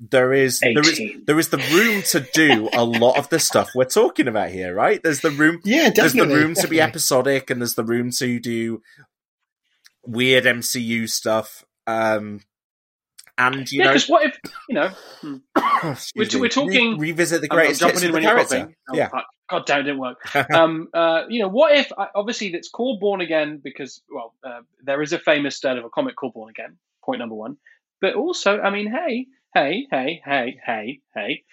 there 0.00 0.32
is 0.32 0.58
there 0.60 0.80
is 0.80 0.98
18. 1.00 1.24
there 1.26 1.38
is 1.38 1.48
the 1.50 1.58
room 1.72 2.02
to 2.02 2.20
do 2.34 2.68
a 2.72 2.84
lot 2.84 3.16
of 3.18 3.28
the 3.28 3.38
stuff 3.38 3.70
we're 3.74 3.84
talking 3.84 4.26
about 4.28 4.50
here 4.50 4.74
right 4.74 5.00
there's 5.02 5.20
the 5.20 5.30
room 5.30 5.60
Yeah, 5.64 5.90
there's 5.94 6.12
the 6.12 6.18
definitely, 6.20 6.34
room 6.42 6.54
to 6.54 6.68
be 6.68 6.80
episodic 6.80 7.50
and 7.50 7.60
there's 7.60 7.74
the 7.76 7.84
room 7.84 8.10
to 8.18 8.38
do 8.40 8.82
weird 10.04 10.44
mcu 10.44 11.08
stuff 11.08 11.64
um 11.86 12.40
and 13.38 13.70
you 13.70 13.80
yeah, 13.80 13.84
know 13.84 13.90
because 13.90 14.08
what 14.08 14.24
if 14.26 14.38
you 14.68 14.74
know? 14.74 14.88
hmm. 15.20 15.36
We're- 16.16 16.40
we're 16.40 16.48
talking- 16.48 16.98
Re- 16.98 17.10
revisit 17.10 17.42
the 17.42 17.48
greatest 17.48 17.80
jumping 17.80 17.96
hits 17.96 18.04
in 18.04 18.08
of 18.10 18.14
the 18.14 18.20
character. 18.22 18.74
Oh, 18.90 18.96
yeah. 18.96 19.10
God 19.48 19.66
damn, 19.66 19.80
it 19.80 19.82
didn't 19.84 20.00
work. 20.00 20.18
um, 20.54 20.88
uh, 20.94 21.24
you 21.28 21.40
know, 21.42 21.48
what 21.48 21.76
if 21.76 21.92
obviously 22.14 22.48
it's 22.54 22.68
called 22.68 22.98
Born 22.98 23.20
Again 23.20 23.60
because 23.62 24.02
well, 24.10 24.34
uh, 24.42 24.60
there 24.82 25.02
is 25.02 25.12
a 25.12 25.18
famous 25.18 25.56
style 25.56 25.78
of 25.78 25.84
a 25.84 25.90
comic 25.90 26.16
called 26.16 26.34
Born 26.34 26.48
Again. 26.50 26.78
Point 27.04 27.18
number 27.20 27.34
one. 27.34 27.56
But 28.00 28.14
also, 28.14 28.58
I 28.58 28.70
mean, 28.70 28.90
hey, 28.90 29.26
hey, 29.54 29.86
hey, 29.90 30.20
hey, 30.24 30.58
hey, 30.64 31.00
hey. 31.14 31.44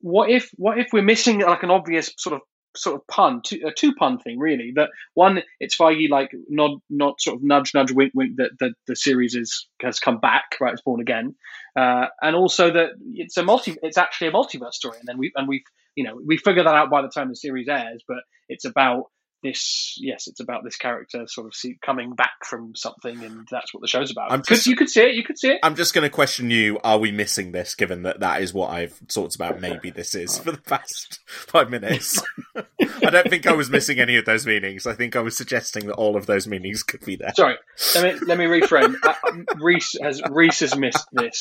What 0.00 0.30
if 0.30 0.50
what 0.56 0.78
if 0.78 0.88
we're 0.92 1.02
missing 1.02 1.40
like 1.40 1.62
an 1.62 1.70
obvious 1.70 2.12
sort 2.16 2.34
of 2.34 2.40
sort 2.76 2.96
of 2.96 3.06
pun, 3.06 3.40
two, 3.44 3.60
a 3.66 3.72
two 3.72 3.94
pun 3.94 4.18
thing 4.18 4.38
really? 4.38 4.72
That 4.74 4.90
one, 5.14 5.42
it's 5.60 5.76
Feige 5.76 6.08
like 6.08 6.30
nod, 6.48 6.78
not 6.90 7.20
sort 7.20 7.36
of 7.36 7.42
nudge, 7.42 7.72
nudge, 7.74 7.92
wink, 7.92 8.12
wink 8.14 8.36
that 8.36 8.50
the, 8.58 8.74
the 8.86 8.96
series 8.96 9.34
is 9.34 9.66
has 9.82 9.98
come 9.98 10.18
back, 10.18 10.56
right? 10.60 10.72
It's 10.72 10.82
Born 10.82 11.00
Again, 11.00 11.34
uh, 11.76 12.06
and 12.20 12.36
also 12.36 12.72
that 12.72 12.90
it's 13.12 13.36
a 13.36 13.42
multi, 13.42 13.76
it's 13.82 13.98
actually 13.98 14.28
a 14.28 14.32
multiverse 14.32 14.74
story, 14.74 14.98
and 14.98 15.06
then 15.06 15.18
we 15.18 15.32
and 15.34 15.48
we've 15.48 15.64
you 15.94 16.04
know 16.04 16.18
we 16.24 16.36
figure 16.36 16.64
that 16.64 16.74
out 16.74 16.90
by 16.90 17.02
the 17.02 17.08
time 17.08 17.28
the 17.28 17.36
series 17.36 17.68
airs, 17.68 18.02
but 18.06 18.18
it's 18.48 18.64
about 18.64 19.06
this 19.46 19.98
yes 20.00 20.26
it's 20.26 20.40
about 20.40 20.64
this 20.64 20.76
character 20.76 21.26
sort 21.26 21.46
of 21.46 21.54
see, 21.54 21.78
coming 21.82 22.14
back 22.14 22.44
from 22.44 22.74
something 22.74 23.22
and 23.22 23.46
that's 23.50 23.72
what 23.72 23.80
the 23.80 23.88
show's 23.88 24.10
about 24.10 24.46
just- 24.46 24.66
you 24.66 24.76
could 24.76 24.88
see 24.88 25.02
it 25.02 25.14
you 25.14 25.24
could 25.24 25.38
see 25.38 25.48
it 25.48 25.60
I'm 25.62 25.74
just 25.74 25.94
going 25.94 26.02
to 26.02 26.10
question 26.10 26.50
you. 26.50 26.78
Are 26.84 26.98
we 26.98 27.12
missing 27.12 27.52
this? 27.52 27.74
Given 27.74 28.02
that 28.04 28.20
that 28.20 28.40
is 28.40 28.54
what 28.54 28.70
I've 28.70 29.00
talked 29.08 29.34
about, 29.34 29.60
maybe 29.60 29.90
this 29.90 30.14
is 30.14 30.38
for 30.38 30.52
the 30.52 30.58
past 30.58 31.20
five 31.26 31.70
minutes. 31.70 32.22
I 32.56 33.10
don't 33.10 33.28
think 33.28 33.46
I 33.46 33.52
was 33.52 33.68
missing 33.68 33.98
any 33.98 34.16
of 34.16 34.24
those 34.24 34.46
meanings. 34.46 34.86
I 34.86 34.94
think 34.94 35.16
I 35.16 35.20
was 35.20 35.36
suggesting 35.36 35.86
that 35.86 35.94
all 35.94 36.16
of 36.16 36.26
those 36.26 36.46
meanings 36.46 36.82
could 36.82 37.04
be 37.04 37.16
there. 37.16 37.32
Sorry, 37.34 37.56
let 37.94 38.04
me 38.04 38.26
let 38.26 38.38
me 38.38 38.44
reframe. 38.46 38.94
Uh, 39.02 39.14
um, 39.28 39.46
Reese 39.58 39.96
has 40.00 40.22
Reese 40.30 40.60
has 40.60 40.76
missed 40.76 41.06
this 41.12 41.40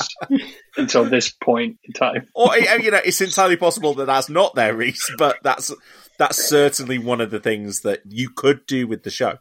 until 0.78 1.06
this 1.06 1.30
point 1.30 1.78
in 1.84 1.94
time. 1.94 2.28
Or 2.34 2.52
uh, 2.52 2.76
you 2.76 2.92
know, 2.92 3.02
it's 3.04 3.22
entirely 3.22 3.58
possible 3.58 3.94
that 3.96 4.06
that's 4.06 4.30
not 4.30 4.56
there, 4.56 4.76
Reese. 4.76 5.12
But 5.18 5.38
that's 5.44 5.72
that's 6.18 6.48
certainly 6.48 6.98
one 6.98 7.22
of 7.22 7.32
the 7.32 7.40
things 7.40 7.82
that 7.82 8.02
you 8.06 8.30
could 8.30 8.66
do 8.66 8.88
with 8.88 9.04
the 9.04 9.10
show. 9.10 9.38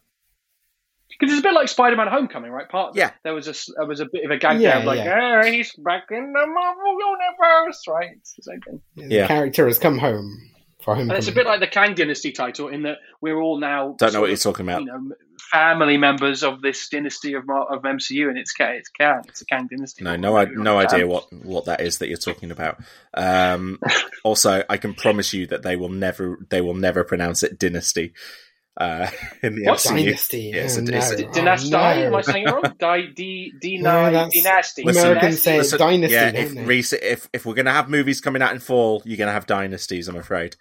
Because 1.08 1.32
it's 1.32 1.40
a 1.40 1.42
bit 1.42 1.54
like 1.54 1.68
Spider-Man: 1.68 2.08
Homecoming, 2.08 2.50
right? 2.50 2.68
Part 2.68 2.96
Yeah. 2.96 3.12
there 3.22 3.34
was 3.34 3.46
a 3.46 3.50
s- 3.50 3.70
there 3.76 3.86
was 3.86 4.00
a 4.00 4.06
bit 4.06 4.24
of 4.24 4.30
a 4.32 4.36
gag 4.36 4.60
Yeah, 4.60 4.78
there, 4.78 4.86
like, 4.86 4.98
yeah. 4.98 5.40
"Ah, 5.44 5.46
he's 5.46 5.72
back 5.76 6.04
in 6.10 6.32
the 6.32 6.46
Marvel 6.46 6.98
universe, 6.98 7.82
right? 7.88 8.10
It's 8.16 8.34
the 8.34 8.42
same 8.42 8.60
thing. 8.62 8.80
The 8.96 9.14
Yeah. 9.14 9.26
character 9.28 9.66
has 9.68 9.78
come 9.78 9.98
home 9.98 10.36
for 10.82 10.96
him. 10.96 11.08
And 11.10 11.16
it's 11.18 11.28
a 11.28 11.32
bit 11.32 11.46
like 11.46 11.60
the 11.60 11.68
Kang 11.68 11.94
Dynasty 11.94 12.32
title 12.32 12.68
in 12.68 12.82
that 12.82 12.98
we're 13.20 13.40
all 13.40 13.58
now 13.60 13.94
Don't 13.96 14.08
know 14.08 14.10
sort 14.10 14.20
what 14.22 14.28
you're 14.30 14.36
talking 14.38 14.68
about. 14.68 14.80
You 14.80 14.86
know, 14.86 15.12
family 15.54 15.96
members 15.96 16.42
of 16.42 16.60
this 16.60 16.88
dynasty 16.88 17.34
of 17.34 17.44
of 17.48 17.82
MCU, 17.82 18.28
and 18.28 18.36
it's 18.36 18.52
Kang. 18.52 18.74
It's 18.76 18.88
Kang. 18.88 19.22
It's 19.28 19.40
a 19.42 19.46
Kang 19.46 19.68
Dynasty. 19.70 20.02
No, 20.04 20.16
no, 20.16 20.36
I, 20.36 20.46
no 20.46 20.78
Kang. 20.78 20.86
idea 20.86 21.06
what, 21.06 21.32
what 21.32 21.66
that 21.66 21.80
is 21.80 21.98
that 21.98 22.08
you're 22.08 22.16
talking 22.18 22.50
about. 22.50 22.78
Um, 23.14 23.78
also, 24.24 24.64
I 24.68 24.76
can 24.76 24.94
promise 24.94 25.32
you 25.32 25.46
that 25.48 25.62
they 25.62 25.76
will 25.76 25.88
never 25.88 26.38
they 26.50 26.60
will 26.60 26.74
never 26.74 27.04
pronounce 27.04 27.42
it 27.42 27.58
dynasty 27.58 28.12
uh, 28.76 29.08
in 29.42 29.54
the 29.54 29.66
What? 29.66 29.78
MCU. 29.78 30.04
Dynasty. 30.04 30.50
Yes, 30.54 30.76
oh, 30.76 30.80
it 30.82 30.84
no. 30.90 30.98
is. 30.98 31.10
D- 31.14 31.24
Oh, 31.26 31.32
Dynasty? 31.32 31.70
no. 31.70 31.78
Am 31.78 32.14
I 32.16 32.20
saying 32.22 32.48
it 32.48 32.50
wrong? 32.52 32.62
Di- 32.78 33.12
D- 33.14 33.52
D- 33.60 33.78
No, 33.78 34.10
that's- 34.10 34.42
Dynasty. 34.42 34.82
Listen, 34.82 35.06
Americans 35.06 35.42
say 35.42 35.58
Listen, 35.58 35.78
dynasty, 35.78 36.14
Yeah, 36.14 36.28
if, 36.34 36.54
they? 36.54 36.64
Reese, 36.64 36.92
if 36.92 37.28
if 37.32 37.46
we're 37.46 37.54
gonna 37.54 37.72
have 37.72 37.88
movies 37.88 38.20
coming 38.20 38.42
out 38.42 38.52
in 38.52 38.58
fall, 38.58 39.02
you're 39.04 39.16
gonna 39.18 39.32
have 39.32 39.46
dynasties. 39.46 40.08
I'm 40.08 40.16
afraid. 40.16 40.56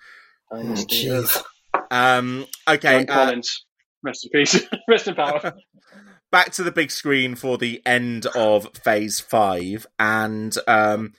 Oh, 0.52 0.62
Dynasty. 0.62 1.08
jeez. 1.08 1.44
Um, 1.90 2.46
okay, 2.68 3.06
uh, 3.08 3.14
Collins. 3.14 3.66
Rest 4.04 4.26
in 4.26 4.32
peace. 4.32 4.62
Rest 4.88 5.08
in 5.08 5.16
power. 5.16 5.54
back 6.34 6.52
to 6.52 6.64
the 6.64 6.72
big 6.72 6.90
screen 6.90 7.36
for 7.36 7.58
the 7.58 7.82
end 7.86 8.26
of 8.36 8.68
Phase 8.84 9.20
Five, 9.20 9.86
and 9.98 10.56
um, 10.68 11.14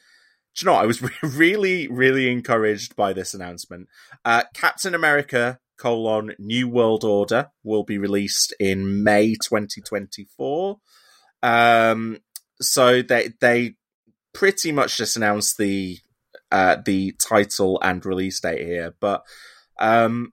do 0.57 0.67
you 0.67 0.67
know? 0.67 0.77
I 0.77 0.87
was 0.87 1.03
really, 1.23 1.89
really 1.89 2.31
encouraged 2.31 2.95
by 2.97 3.13
this 3.13 3.33
announcement. 3.33 3.89
Uh, 4.25 4.43
Captain 4.55 4.95
America: 4.95 5.59
colon 5.79 6.35
New 6.39 6.69
World 6.69 7.05
Order 7.05 7.49
will 7.63 7.85
be 7.85 7.97
released 7.97 8.53
in 8.61 9.03
May 9.03 9.35
2024. 9.35 10.77
Um, 11.43 12.19
so 12.61 13.01
they 13.01 13.31
they 13.41 13.77
pretty 14.35 14.73
much 14.73 14.99
just 14.99 15.17
announced 15.17 15.57
the 15.57 15.99
uh, 16.53 16.77
the 16.85 17.13
title 17.13 17.81
and 17.83 18.05
release 18.05 18.41
date 18.41 18.67
here, 18.67 18.95
but 19.01 19.23
um, 19.79 20.33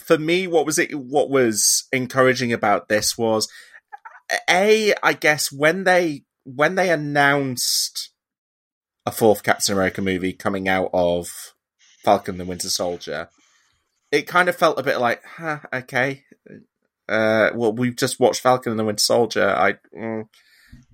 for 0.00 0.18
me, 0.18 0.46
what 0.46 0.66
was 0.66 0.78
it? 0.78 0.94
What 0.94 1.30
was 1.30 1.86
encouraging 1.92 2.52
about 2.52 2.88
this 2.88 3.16
was 3.18 3.48
a, 4.48 4.94
I 5.02 5.12
guess 5.12 5.52
when 5.52 5.84
they 5.84 6.24
when 6.44 6.74
they 6.74 6.90
announced 6.90 8.10
a 9.04 9.10
fourth 9.10 9.42
Captain 9.42 9.74
America 9.74 10.00
movie 10.02 10.32
coming 10.32 10.68
out 10.68 10.90
of 10.92 11.54
Falcon 12.02 12.38
the 12.38 12.44
Winter 12.44 12.70
Soldier, 12.70 13.28
it 14.10 14.26
kind 14.26 14.48
of 14.48 14.56
felt 14.56 14.78
a 14.78 14.82
bit 14.82 14.98
like, 14.98 15.22
huh, 15.24 15.60
okay, 15.72 16.24
uh, 17.08 17.50
well, 17.54 17.72
we've 17.72 17.96
just 17.96 18.20
watched 18.20 18.40
Falcon 18.40 18.70
and 18.70 18.78
the 18.78 18.84
Winter 18.84 19.02
Soldier. 19.02 19.48
I, 19.48 19.74
mm, 19.96 20.28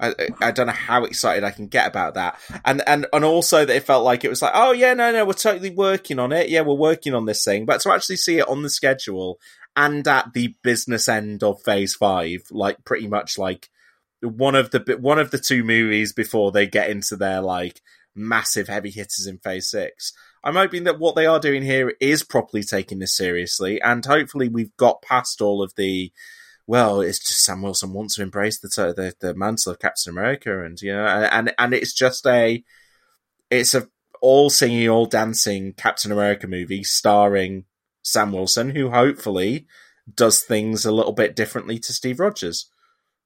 I, 0.00 0.12
I 0.40 0.50
don't 0.50 0.66
know 0.66 0.72
how 0.72 1.04
excited 1.04 1.44
I 1.44 1.52
can 1.52 1.68
get 1.68 1.86
about 1.86 2.14
that, 2.14 2.38
and 2.64 2.82
and 2.86 3.06
and 3.12 3.24
also 3.24 3.64
that 3.64 3.76
it 3.76 3.84
felt 3.84 4.04
like 4.04 4.24
it 4.24 4.28
was 4.28 4.42
like, 4.42 4.52
oh 4.54 4.72
yeah, 4.72 4.92
no, 4.94 5.12
no, 5.12 5.24
we're 5.24 5.34
totally 5.34 5.70
working 5.70 6.18
on 6.18 6.32
it. 6.32 6.48
Yeah, 6.48 6.62
we're 6.62 6.74
working 6.74 7.14
on 7.14 7.26
this 7.26 7.44
thing, 7.44 7.64
but 7.64 7.80
to 7.82 7.92
actually 7.92 8.16
see 8.16 8.38
it 8.38 8.48
on 8.48 8.62
the 8.62 8.70
schedule 8.70 9.38
and 9.76 10.06
at 10.06 10.32
the 10.32 10.54
business 10.62 11.08
end 11.08 11.42
of 11.42 11.62
Phase 11.62 11.94
Five, 11.94 12.42
like 12.50 12.84
pretty 12.84 13.06
much 13.06 13.38
like 13.38 13.68
one 14.20 14.54
of 14.54 14.70
the 14.70 14.98
one 15.00 15.18
of 15.18 15.30
the 15.30 15.38
two 15.38 15.62
movies 15.62 16.12
before 16.12 16.50
they 16.50 16.66
get 16.66 16.90
into 16.90 17.16
their 17.16 17.40
like 17.40 17.80
massive 18.14 18.68
heavy 18.68 18.90
hitters 18.90 19.26
in 19.28 19.38
Phase 19.38 19.70
Six. 19.70 20.12
I'm 20.42 20.54
hoping 20.54 20.84
that 20.84 20.98
what 20.98 21.14
they 21.14 21.26
are 21.26 21.40
doing 21.40 21.62
here 21.62 21.94
is 22.00 22.22
properly 22.22 22.62
taking 22.62 22.98
this 22.98 23.16
seriously, 23.16 23.80
and 23.80 24.04
hopefully 24.04 24.48
we've 24.48 24.76
got 24.76 25.02
past 25.02 25.40
all 25.40 25.62
of 25.62 25.72
the. 25.76 26.12
Well, 26.66 27.00
it's 27.00 27.18
just 27.18 27.44
Sam 27.44 27.62
Wilson 27.62 27.92
wants 27.92 28.14
to 28.16 28.22
embrace 28.22 28.58
the 28.58 28.68
the, 28.68 29.14
the 29.20 29.34
mantle 29.34 29.72
of 29.72 29.78
Captain 29.78 30.10
America, 30.10 30.64
and 30.64 30.80
you 30.80 30.92
know, 30.92 31.04
and 31.06 31.52
and 31.58 31.74
it's 31.74 31.92
just 31.92 32.26
a, 32.26 32.64
it's 33.50 33.74
a 33.74 33.88
all 34.20 34.48
singing, 34.48 34.88
all 34.88 35.06
dancing 35.06 35.74
Captain 35.74 36.10
America 36.10 36.46
movie 36.46 36.82
starring 36.82 37.64
Sam 38.02 38.32
Wilson, 38.32 38.70
who 38.70 38.90
hopefully 38.90 39.66
does 40.12 40.40
things 40.42 40.86
a 40.86 40.92
little 40.92 41.12
bit 41.12 41.36
differently 41.36 41.78
to 41.80 41.92
Steve 41.92 42.20
Rogers. 42.20 42.70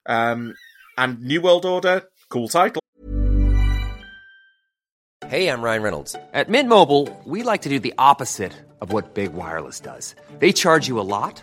Um, 0.07 0.55
and 0.97 1.21
New 1.21 1.41
World 1.41 1.65
Order, 1.65 2.05
cool 2.29 2.49
title. 2.49 2.83
Hey, 5.29 5.49
I'm 5.49 5.61
Ryan 5.63 5.83
Reynolds. 5.83 6.17
At 6.33 6.49
Mint 6.49 6.69
Mobile, 6.69 7.09
we 7.25 7.43
like 7.43 7.63
to 7.63 7.69
do 7.69 7.79
the 7.79 7.95
opposite 7.99 8.55
of 8.81 8.93
what 8.93 9.15
Big 9.15 9.35
Wireless 9.35 9.79
does. 9.79 10.15
They 10.39 10.53
charge 10.53 10.89
you 10.89 10.99
a 10.99 11.03
lot, 11.03 11.43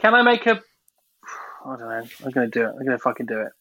Can 0.00 0.14
I 0.14 0.22
make 0.22 0.46
a? 0.46 0.60
I 1.64 1.76
don't 1.76 1.80
know. 1.80 2.06
I'm 2.24 2.30
going 2.30 2.50
to 2.50 2.58
do 2.58 2.64
it. 2.64 2.68
I'm 2.68 2.84
going 2.84 2.90
to 2.90 2.98
fucking 2.98 3.26
do 3.26 3.40
it. 3.42 3.52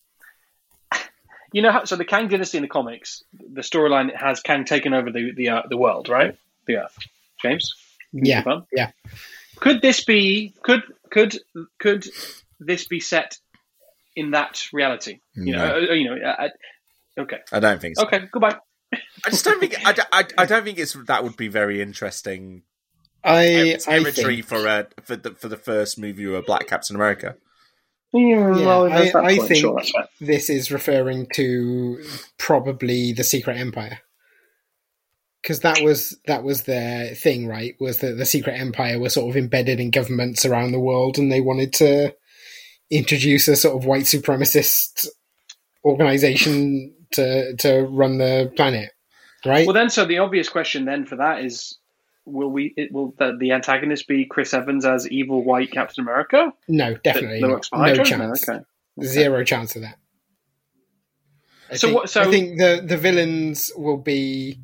You 1.51 1.63
know 1.63 1.71
how? 1.71 1.83
So 1.85 1.95
the 1.95 2.05
Kang 2.05 2.27
dynasty 2.27 2.59
in 2.59 2.61
the 2.61 2.67
comics, 2.67 3.23
the 3.33 3.61
storyline 3.61 4.15
has 4.15 4.39
Kang 4.39 4.65
taken 4.65 4.93
over 4.93 5.09
the 5.09 5.31
the 5.35 5.49
uh, 5.49 5.61
the 5.67 5.77
world, 5.77 6.07
right? 6.07 6.37
The 6.67 6.77
Earth. 6.77 6.95
James. 7.41 7.73
Yeah, 8.11 8.43
Confirm? 8.43 8.67
yeah. 8.71 8.91
Could 9.59 9.81
this 9.81 10.03
be? 10.05 10.53
Could 10.61 10.83
could 11.09 11.39
could 11.79 12.05
this 12.59 12.87
be 12.87 12.99
set 12.99 13.39
in 14.15 14.29
that 14.31 14.67
reality? 14.71 15.21
You 15.33 15.53
know. 15.53 15.75
Uh, 15.75 15.93
you 15.93 16.09
know. 16.11 16.17
Uh, 16.23 16.35
uh, 17.17 17.21
okay. 17.21 17.39
I 17.51 17.59
don't 17.59 17.81
think 17.81 17.95
so. 17.97 18.05
Okay. 18.05 18.19
Goodbye. 18.31 18.57
I 18.93 19.29
just 19.31 19.43
don't 19.43 19.59
think 19.59 19.75
I, 19.83 19.95
I, 20.11 20.25
I 20.37 20.45
don't 20.45 20.63
think 20.63 20.77
it's 20.77 20.93
that 21.07 21.23
would 21.23 21.35
be 21.35 21.47
very 21.47 21.81
interesting 21.81 22.61
I 23.23 23.77
I 23.87 23.97
imagery 23.97 24.35
think, 24.37 24.47
for 24.47 24.67
uh, 24.67 24.83
for 25.03 25.15
the 25.15 25.31
for 25.31 25.47
the 25.47 25.57
first 25.57 25.99
movie 25.99 26.33
of 26.33 26.45
Black 26.45 26.67
Captain 26.67 26.95
America. 26.95 27.35
Yeah, 28.11 28.21
yeah, 28.21 28.65
well, 28.65 28.91
I, 28.91 29.11
I 29.13 29.37
point, 29.37 29.47
think 29.47 29.59
sure, 29.59 29.75
that's 29.75 29.91
fair. 29.91 30.07
this 30.19 30.49
is 30.49 30.71
referring 30.71 31.27
to 31.35 32.03
probably 32.39 33.13
the 33.13 33.23
Secret 33.23 33.57
Empire. 33.57 33.99
Because 35.41 35.61
that 35.61 35.81
was 35.81 36.19
that 36.25 36.43
was 36.43 36.63
their 36.63 37.13
thing, 37.15 37.47
right? 37.47 37.75
Was 37.79 37.99
that 37.99 38.17
the 38.17 38.25
Secret 38.25 38.59
Empire 38.59 38.99
was 38.99 39.13
sort 39.13 39.29
of 39.29 39.37
embedded 39.37 39.79
in 39.79 39.91
governments 39.91 40.45
around 40.45 40.71
the 40.71 40.79
world, 40.79 41.17
and 41.17 41.31
they 41.31 41.39
wanted 41.39 41.71
to 41.73 42.15
introduce 42.91 43.47
a 43.47 43.55
sort 43.55 43.77
of 43.77 43.85
white 43.85 44.03
supremacist 44.03 45.07
organization 45.85 46.93
to 47.11 47.55
to 47.57 47.83
run 47.83 48.17
the 48.17 48.51
planet, 48.55 48.91
right? 49.45 49.65
Well, 49.65 49.73
then, 49.73 49.89
so 49.89 50.05
the 50.05 50.17
obvious 50.17 50.49
question 50.49 50.85
then 50.85 51.05
for 51.05 51.15
that 51.17 51.43
is, 51.43 51.78
will 52.25 52.49
we? 52.49 52.73
It, 52.77 52.91
will 52.91 53.13
the, 53.17 53.35
the 53.39 53.51
antagonist 53.51 54.07
be 54.07 54.25
Chris 54.25 54.53
Evans 54.53 54.85
as 54.85 55.07
evil 55.09 55.43
white 55.43 55.71
Captain 55.71 56.03
America? 56.03 56.53
no, 56.67 56.95
definitely 56.95 57.41
that 57.41 57.47
not. 57.47 57.67
no 57.97 58.03
chance. 58.03 58.47
No, 58.47 58.53
okay. 58.55 58.63
Zero 59.03 59.43
chance 59.43 59.75
of 59.75 59.83
that. 59.83 59.97
I 61.71 61.75
So 61.75 61.87
think, 61.87 61.99
what- 61.99 62.09
so- 62.09 62.21
I 62.21 62.25
think 62.25 62.57
the 62.59 62.83
the 62.85 62.97
villains 62.97 63.71
will 63.75 63.97
be 63.97 64.59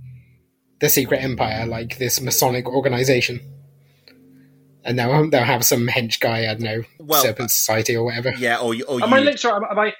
the 0.80 0.90
Secret 0.90 1.24
Empire, 1.24 1.66
like 1.66 1.98
this 1.98 2.20
Masonic 2.20 2.68
organization, 2.68 3.40
and 4.84 5.00
they'll 5.00 5.30
they'll 5.30 5.44
have 5.44 5.64
some 5.66 5.88
hench 5.88 6.20
guy, 6.20 6.42
I 6.50 6.54
don't 6.56 6.62
know, 6.62 6.84
Well, 7.00 7.22
Serpent 7.22 7.52
Society 7.52 7.96
or 7.96 8.04
whatever. 8.06 8.32
Yeah, 8.38 8.58
or 8.58 8.74
you- 8.74 8.86
or 8.86 9.02
Am 9.02 9.14
I 9.14 9.20
you 9.20 9.26
li- 9.26 9.38
sorry? 9.38 9.56
Am, 9.56 9.72
am 9.72 9.80
I? 9.80 9.94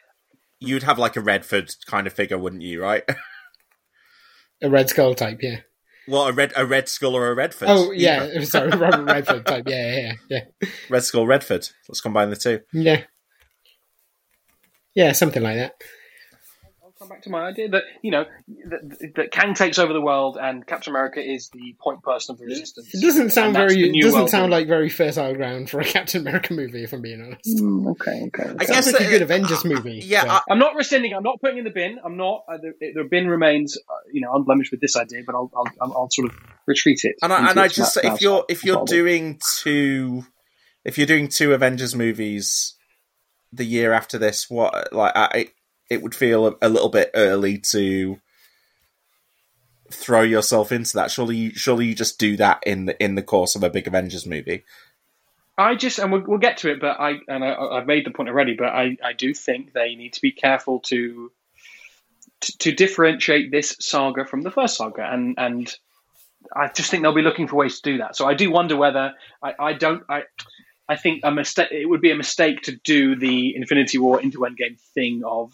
you'd 0.60 0.84
have 0.84 0.98
like 1.00 1.16
a 1.16 1.22
Redford 1.22 1.74
kind 1.86 2.08
of 2.08 2.14
figure, 2.14 2.38
wouldn't 2.38 2.62
you? 2.64 2.82
Right? 2.82 3.04
A 4.64 4.70
Red 4.70 4.90
Skull 4.90 5.14
type, 5.16 5.40
yeah. 5.42 5.58
Well, 6.08 6.28
a 6.28 6.34
red 6.34 6.54
a 6.56 6.66
Red 6.66 6.90
Skull 6.90 7.16
or 7.16 7.30
a 7.32 7.36
Redford. 7.36 7.70
Oh 7.70 7.92
yeah, 7.92 8.40
sorry, 8.44 8.70
Robert 8.70 9.06
Redford 9.06 9.46
type, 9.46 9.66
yeah, 9.68 10.14
yeah, 10.30 10.42
yeah, 10.62 10.70
Red 10.90 11.04
Skull, 11.04 11.28
Redford. 11.28 11.70
Let's 11.90 12.02
combine 12.02 12.30
the 12.30 12.36
two. 12.36 12.62
yeah, 12.74 12.84
yeah, 12.84 13.04
yeah, 14.96 15.12
something 15.12 15.44
like 15.44 15.58
that. 15.58 15.76
I'll 17.26 17.32
come 17.32 17.46
back 17.46 17.56
to 17.56 17.62
my 17.64 17.66
idea 17.66 17.70
that 17.70 17.84
you 18.02 18.12
know 18.12 18.26
that, 18.70 19.14
that 19.16 19.32
Kang 19.32 19.54
takes 19.54 19.80
over 19.80 19.94
the 19.94 20.02
world 20.02 20.38
and 20.40 20.66
Captain 20.66 20.92
America 20.92 21.20
is 21.20 21.50
the 21.50 21.76
point 21.80 22.02
person 22.04 22.34
of 22.34 22.40
the 22.40 22.46
resistance. 22.46 22.94
It 22.94 23.02
doesn't 23.02 23.32
sound 23.32 23.54
very. 23.56 23.76
It 23.98 24.02
doesn't 24.02 24.30
sound 24.30 24.52
like 24.52 24.68
very 24.68 24.90
fertile 24.90 25.34
ground 25.36 25.70
for 25.70 25.80
a 25.80 25.86
Captain 25.96 26.22
America 26.22 26.54
movie, 26.54 26.84
if 26.84 26.94
I'm 26.94 27.02
being 27.02 27.22
honest. 27.22 27.46
Mm, 27.58 27.92
okay, 27.92 28.24
okay. 28.28 28.50
I 28.50 28.54
It's 28.64 28.72
guess 28.72 28.88
a 28.88 28.92
pretty 28.92 29.06
that- 29.06 29.12
good 29.12 29.22
Avengers 29.22 29.66
movie. 29.66 30.02
Yeah, 30.04 30.26
but- 30.26 30.32
I, 30.32 30.42
I'm 30.54 30.60
not 30.60 30.76
rescinding. 30.76 31.14
I'm 31.14 31.24
not 31.24 31.40
putting 31.42 31.58
in 31.58 31.64
the 31.64 31.72
bin. 31.72 32.00
I'm 32.04 32.18
not. 32.18 32.44
Uh, 32.48 32.58
the, 32.58 32.74
the 32.94 33.04
bin 33.10 33.28
remains, 33.28 33.78
uh, 33.78 33.94
you 34.12 34.22
know, 34.22 34.34
unblemished 34.34 34.72
with 34.72 34.82
this 34.82 34.96
idea, 34.96 35.22
but 35.26 35.36
I'll, 35.36 35.52
I'll, 35.56 35.66
I'll, 35.82 35.94
I'll 35.94 36.10
sort 36.12 36.30
of 36.32 36.38
retreat 36.68 37.02
it. 37.04 37.16
and 37.22 37.32
I, 37.34 37.50
and 37.50 37.60
I 37.60 37.68
just 37.68 37.98
ma- 38.04 38.14
if 38.14 38.22
you're 38.22 38.46
if 38.50 38.64
you're 38.64 38.76
bubble. 38.76 38.86
doing 38.88 39.40
two 39.62 40.26
if 40.84 40.98
you're 40.98 41.08
doing 41.08 41.28
two 41.28 41.54
Avengers 41.54 41.96
movies 41.96 42.74
the 43.54 43.64
year 43.66 43.94
after 43.94 44.18
this, 44.18 44.50
what 44.50 44.92
like 44.94 45.14
I 45.16 45.48
it 45.90 46.02
would 46.02 46.16
feel 46.16 46.48
a, 46.48 46.56
a 46.62 46.70
little 46.70 46.90
bit 46.90 47.12
early 47.14 47.58
to 47.60 48.20
throw 49.92 50.22
yourself 50.22 50.72
into 50.72 50.94
that. 50.96 51.12
Surely, 51.12 51.38
you, 51.38 51.52
surely 51.52 51.86
you 51.86 51.96
just 51.96 52.20
do 52.20 52.36
that 52.38 52.64
in 52.66 52.86
the 52.86 53.04
in 53.04 53.16
the 53.16 53.24
course 53.24 53.56
of 53.56 53.64
a 53.64 53.70
big 53.70 53.88
Avengers 53.88 54.26
movie. 54.26 54.64
I 55.58 55.76
just, 55.76 56.00
and 56.00 56.12
we'll, 56.12 56.24
we'll 56.28 56.38
get 56.38 56.58
to 56.58 56.72
it, 56.72 56.82
but 56.82 57.00
I, 57.00 57.20
and 57.30 57.44
I, 57.44 57.56
I've 57.56 57.88
made 57.88 58.06
the 58.06 58.12
point 58.12 58.28
already, 58.28 58.56
but 58.56 58.68
I, 58.68 58.98
I 59.02 59.14
do 59.14 59.34
think 59.34 59.72
they 59.72 59.96
need 59.96 60.14
to 60.14 60.22
be 60.22 60.32
careful 60.32 60.82
to, 60.82 61.32
to, 62.42 62.58
to 62.58 62.72
differentiate 62.74 63.52
this 63.52 63.78
saga 63.80 64.26
from 64.26 64.42
the 64.42 64.52
first 64.52 64.76
saga, 64.76 65.10
and 65.10 65.36
and 65.38 65.74
I 66.54 66.68
just 66.68 66.92
think 66.92 67.04
they'll 67.04 67.16
be 67.16 67.22
looking 67.22 67.48
for 67.48 67.56
ways 67.56 67.80
to 67.80 67.92
do 67.92 67.98
that. 68.00 68.18
So 68.18 68.28
I 68.28 68.34
do 68.34 68.52
wonder 68.52 68.76
whether 68.76 69.14
I, 69.42 69.54
I 69.58 69.74
don't, 69.74 70.04
I, 70.10 70.24
I 70.90 70.98
think 70.98 71.22
a 71.24 71.32
mistake. 71.32 71.70
It 71.72 71.88
would 71.88 72.02
be 72.02 72.12
a 72.12 72.16
mistake 72.18 72.64
to 72.64 72.76
do 72.76 73.16
the 73.16 73.56
Infinity 73.56 73.98
War 73.98 74.22
into 74.22 74.40
Endgame 74.40 74.78
thing 74.94 75.24
of 75.26 75.54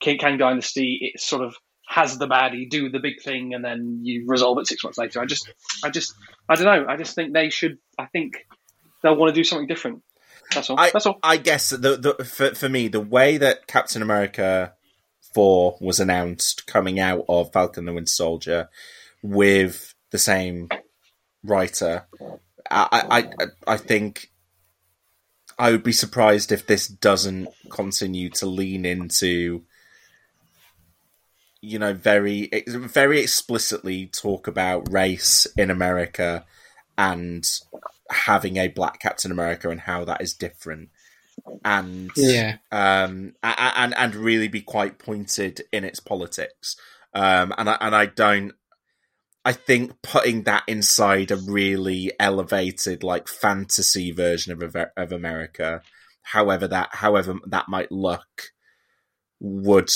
Kang 0.00 0.38
Dynasty. 0.38 1.12
It 1.14 1.20
sort 1.20 1.42
of 1.42 1.56
has 1.88 2.18
the 2.18 2.26
baddie 2.26 2.68
do 2.68 2.90
the 2.90 2.98
big 2.98 3.22
thing, 3.22 3.54
and 3.54 3.64
then 3.64 4.00
you 4.02 4.24
resolve 4.26 4.58
it 4.58 4.66
six 4.66 4.82
months 4.82 4.98
later. 4.98 5.20
I 5.20 5.26
just, 5.26 5.52
I 5.84 5.90
just, 5.90 6.14
I 6.48 6.54
don't 6.56 6.64
know. 6.64 6.86
I 6.88 6.96
just 6.96 7.14
think 7.14 7.32
they 7.32 7.50
should. 7.50 7.78
I 7.98 8.06
think 8.06 8.46
they'll 9.02 9.16
want 9.16 9.34
to 9.34 9.40
do 9.40 9.44
something 9.44 9.66
different. 9.66 10.02
That's 10.54 10.70
all. 10.70 10.78
I, 10.78 10.90
That's 10.90 11.06
all. 11.06 11.18
I 11.22 11.36
guess 11.38 11.70
the, 11.70 11.96
the 11.96 12.24
for, 12.24 12.54
for 12.54 12.68
me 12.68 12.88
the 12.88 13.00
way 13.00 13.36
that 13.38 13.66
Captain 13.66 14.02
America 14.02 14.74
four 15.34 15.76
was 15.80 16.00
announced 16.00 16.66
coming 16.66 17.00
out 17.00 17.24
of 17.28 17.52
Falcon 17.52 17.82
and 17.82 17.88
the 17.88 17.92
Winter 17.92 18.10
Soldier 18.10 18.68
with 19.22 19.94
the 20.10 20.18
same 20.18 20.68
writer, 21.42 22.06
I 22.70 22.88
I, 22.92 23.18
I, 23.18 23.46
I 23.66 23.76
think 23.76 24.30
I 25.58 25.72
would 25.72 25.82
be 25.82 25.92
surprised 25.92 26.52
if 26.52 26.66
this 26.66 26.86
doesn't 26.86 27.48
continue 27.70 28.30
to 28.30 28.46
lean 28.46 28.84
into 28.84 29.64
you 31.66 31.80
know 31.80 31.92
very 31.92 32.48
very 32.68 33.18
explicitly 33.20 34.06
talk 34.06 34.46
about 34.46 34.92
race 34.92 35.46
in 35.56 35.68
America 35.70 36.44
and 36.96 37.44
having 38.08 38.56
a 38.56 38.68
black 38.68 39.00
Captain 39.00 39.32
America 39.32 39.68
and 39.68 39.80
how 39.80 40.04
that 40.04 40.20
is 40.20 40.32
different, 40.32 40.90
and 41.64 42.10
Yeah. 42.16 42.58
um, 42.70 43.34
and 43.42 43.94
and 43.96 44.14
really 44.14 44.48
be 44.48 44.62
quite 44.62 44.98
pointed 44.98 45.62
in 45.72 45.82
its 45.82 45.98
politics. 45.98 46.76
Um, 47.12 47.52
and 47.58 47.68
I 47.68 47.76
and 47.80 47.94
I 47.96 48.06
don't. 48.06 48.52
I 49.44 49.52
think 49.52 50.02
putting 50.02 50.42
that 50.44 50.64
inside 50.66 51.30
a 51.30 51.36
really 51.36 52.12
elevated, 52.18 53.02
like 53.02 53.26
fantasy 53.28 54.12
version 54.12 54.52
of 54.52 54.76
of 54.96 55.12
America, 55.12 55.82
however 56.22 56.68
that 56.68 56.90
however 56.92 57.34
that 57.46 57.68
might 57.68 57.90
look, 57.90 58.52
would 59.40 59.90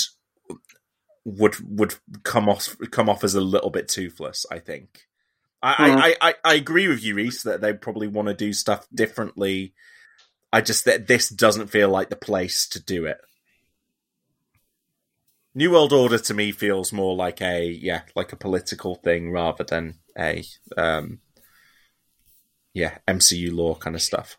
would 1.25 1.55
would 1.77 1.95
come 2.23 2.49
off 2.49 2.75
come 2.91 3.09
off 3.09 3.23
as 3.23 3.35
a 3.35 3.41
little 3.41 3.69
bit 3.69 3.87
toothless. 3.87 4.45
I 4.51 4.59
think. 4.59 5.07
I, 5.63 6.15
I, 6.19 6.29
I, 6.29 6.35
I 6.43 6.53
agree 6.55 6.87
with 6.87 7.03
you, 7.03 7.13
Reese, 7.13 7.43
that 7.43 7.61
they 7.61 7.71
probably 7.73 8.07
want 8.07 8.29
to 8.29 8.33
do 8.33 8.51
stuff 8.51 8.87
differently. 8.91 9.75
I 10.51 10.61
just 10.61 10.85
that 10.85 11.05
this 11.05 11.29
doesn't 11.29 11.67
feel 11.67 11.87
like 11.87 12.09
the 12.09 12.15
place 12.15 12.67
to 12.69 12.83
do 12.83 13.05
it. 13.05 13.19
New 15.53 15.71
World 15.71 15.93
Order 15.93 16.17
to 16.17 16.33
me 16.33 16.51
feels 16.51 16.91
more 16.91 17.15
like 17.15 17.41
a 17.41 17.65
yeah, 17.65 18.01
like 18.15 18.33
a 18.33 18.37
political 18.37 18.95
thing 18.95 19.31
rather 19.31 19.63
than 19.63 19.95
a 20.17 20.43
um, 20.77 21.19
yeah 22.73 22.97
MCU 23.07 23.53
lore 23.53 23.75
kind 23.75 23.95
of 23.95 24.01
stuff. 24.01 24.37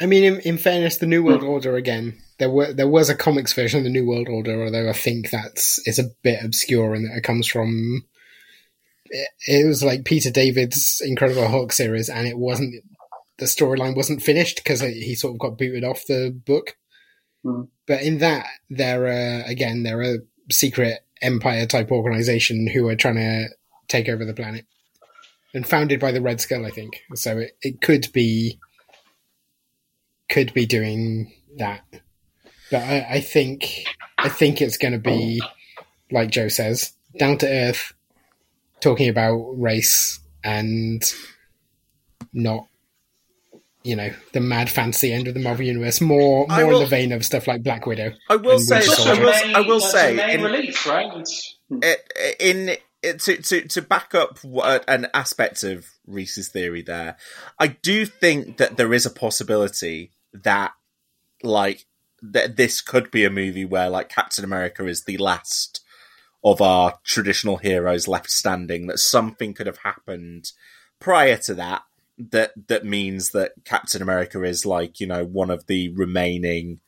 I 0.00 0.06
mean, 0.06 0.24
in, 0.24 0.40
in 0.40 0.58
fairness, 0.58 0.96
the 0.96 1.06
New 1.06 1.22
World 1.22 1.42
Order 1.42 1.76
again. 1.76 2.22
There 2.40 2.50
were 2.50 2.72
there 2.72 2.88
was 2.88 3.10
a 3.10 3.14
comics 3.14 3.52
version 3.52 3.78
of 3.78 3.84
the 3.84 3.90
New 3.90 4.06
World 4.06 4.28
Order, 4.28 4.64
although 4.64 4.88
I 4.88 4.94
think 4.94 5.30
that's 5.30 5.78
it's 5.86 5.98
a 5.98 6.08
bit 6.22 6.42
obscure 6.42 6.94
and 6.94 7.06
it 7.16 7.22
comes 7.22 7.46
from. 7.46 8.06
It, 9.04 9.28
it 9.46 9.66
was 9.66 9.84
like 9.84 10.06
Peter 10.06 10.30
David's 10.30 11.02
Incredible 11.04 11.48
Hulk 11.48 11.70
series, 11.70 12.08
and 12.08 12.26
it 12.26 12.38
wasn't 12.38 12.82
the 13.36 13.44
storyline 13.44 13.94
wasn't 13.94 14.22
finished 14.22 14.56
because 14.56 14.80
he 14.80 15.14
sort 15.14 15.34
of 15.34 15.38
got 15.38 15.58
booted 15.58 15.84
off 15.84 16.06
the 16.06 16.30
book. 16.46 16.76
Mm. 17.44 17.68
But 17.86 18.02
in 18.02 18.18
that, 18.18 18.46
they're 18.70 19.06
uh, 19.06 19.46
again 19.46 19.82
they're 19.82 20.00
a 20.00 20.18
secret 20.50 21.00
empire 21.20 21.66
type 21.66 21.90
organization 21.90 22.66
who 22.68 22.88
are 22.88 22.96
trying 22.96 23.16
to 23.16 23.48
take 23.88 24.08
over 24.08 24.24
the 24.24 24.32
planet, 24.32 24.64
and 25.52 25.68
founded 25.68 26.00
by 26.00 26.10
the 26.10 26.22
Red 26.22 26.40
Skull, 26.40 26.64
I 26.64 26.70
think. 26.70 27.02
So 27.14 27.36
it, 27.36 27.58
it 27.60 27.82
could 27.82 28.10
be 28.14 28.58
could 30.30 30.54
be 30.54 30.64
doing 30.64 31.34
that. 31.58 31.82
But 32.70 32.82
I, 32.82 33.06
I 33.10 33.20
think 33.20 33.84
I 34.18 34.28
think 34.28 34.60
it's 34.60 34.76
going 34.78 34.92
to 34.92 34.98
be 34.98 35.42
like 36.10 36.30
Joe 36.30 36.48
says, 36.48 36.92
down 37.18 37.38
to 37.38 37.48
earth, 37.48 37.92
talking 38.80 39.08
about 39.08 39.36
race 39.60 40.20
and 40.44 41.02
not 42.32 42.66
you 43.82 43.96
know 43.96 44.10
the 44.32 44.40
mad 44.40 44.68
fancy 44.68 45.12
end 45.12 45.26
of 45.26 45.34
the 45.34 45.40
Marvel 45.40 45.64
universe. 45.64 46.00
More 46.00 46.46
more 46.48 46.66
will- 46.66 46.76
in 46.76 46.80
the 46.84 46.86
vein 46.88 47.12
of 47.12 47.24
stuff 47.24 47.46
like 47.46 47.62
Black 47.62 47.86
Widow. 47.86 48.12
I 48.28 48.36
will 48.36 48.58
say- 48.58 48.76
I 48.76 49.18
will- 49.20 49.56
I 49.56 49.60
will 49.62 49.80
that's 49.80 49.92
say 49.92 50.14
main 50.14 50.30
in- 50.40 50.42
release, 50.44 50.86
right? 50.86 51.10
It's, 51.16 51.56
it, 51.70 52.36
in 52.40 52.76
it, 53.02 53.20
to 53.20 53.36
to 53.40 53.68
to 53.68 53.82
back 53.82 54.14
up 54.14 54.38
what, 54.44 54.84
an 54.86 55.08
aspect 55.14 55.62
of 55.64 55.86
Reese's 56.06 56.48
theory 56.48 56.82
there, 56.82 57.16
I 57.58 57.68
do 57.68 58.04
think 58.04 58.58
that 58.58 58.76
there 58.76 58.92
is 58.92 59.06
a 59.06 59.10
possibility 59.10 60.10
that 60.34 60.72
like 61.42 61.86
that 62.22 62.56
this 62.56 62.80
could 62.80 63.10
be 63.10 63.24
a 63.24 63.30
movie 63.30 63.64
where 63.64 63.90
like 63.90 64.08
Captain 64.08 64.44
America 64.44 64.86
is 64.86 65.04
the 65.04 65.18
last 65.18 65.80
of 66.42 66.60
our 66.60 66.98
traditional 67.04 67.58
heroes 67.58 68.08
left 68.08 68.30
standing. 68.30 68.86
That 68.86 68.98
something 68.98 69.54
could 69.54 69.66
have 69.66 69.78
happened 69.78 70.52
prior 70.98 71.36
to 71.38 71.54
that 71.54 71.82
that 72.30 72.52
that 72.68 72.84
means 72.84 73.30
that 73.30 73.52
Captain 73.64 74.02
America 74.02 74.42
is 74.42 74.66
like 74.66 75.00
you 75.00 75.06
know 75.06 75.24
one 75.24 75.50
of 75.50 75.66
the 75.66 75.88
remaining 75.94 76.80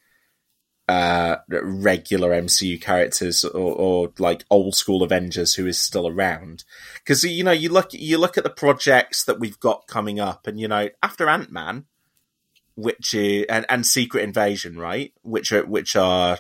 uh 0.89 1.37
regular 1.49 2.31
MCU 2.31 2.81
characters 2.81 3.45
or, 3.45 3.75
or 3.75 4.13
like 4.19 4.45
old 4.51 4.75
school 4.75 5.03
Avengers 5.03 5.55
who 5.55 5.67
is 5.67 5.79
still 5.79 6.09
around 6.09 6.65
because 6.97 7.25
you 7.25 7.45
know 7.45 7.53
you 7.53 7.71
look 7.71 7.93
you 7.93 8.19
look 8.19 8.37
at 8.37 8.45
the 8.45 8.51
projects 8.51 9.25
that 9.25 9.41
we've 9.41 9.61
got 9.61 9.87
coming 9.87 10.21
up 10.21 10.47
and 10.47 10.61
you 10.61 10.69
know 10.69 10.89
after 11.03 11.29
Ant-Man 11.29 11.87
which 12.75 13.15
is, 13.15 13.47
and 13.49 13.67
and 13.69 13.87
Secret 13.87 14.23
Invasion 14.23 14.79
right? 14.79 15.13
Which 15.23 15.53
are 15.53 15.65
which 15.65 15.97
are 15.97 16.39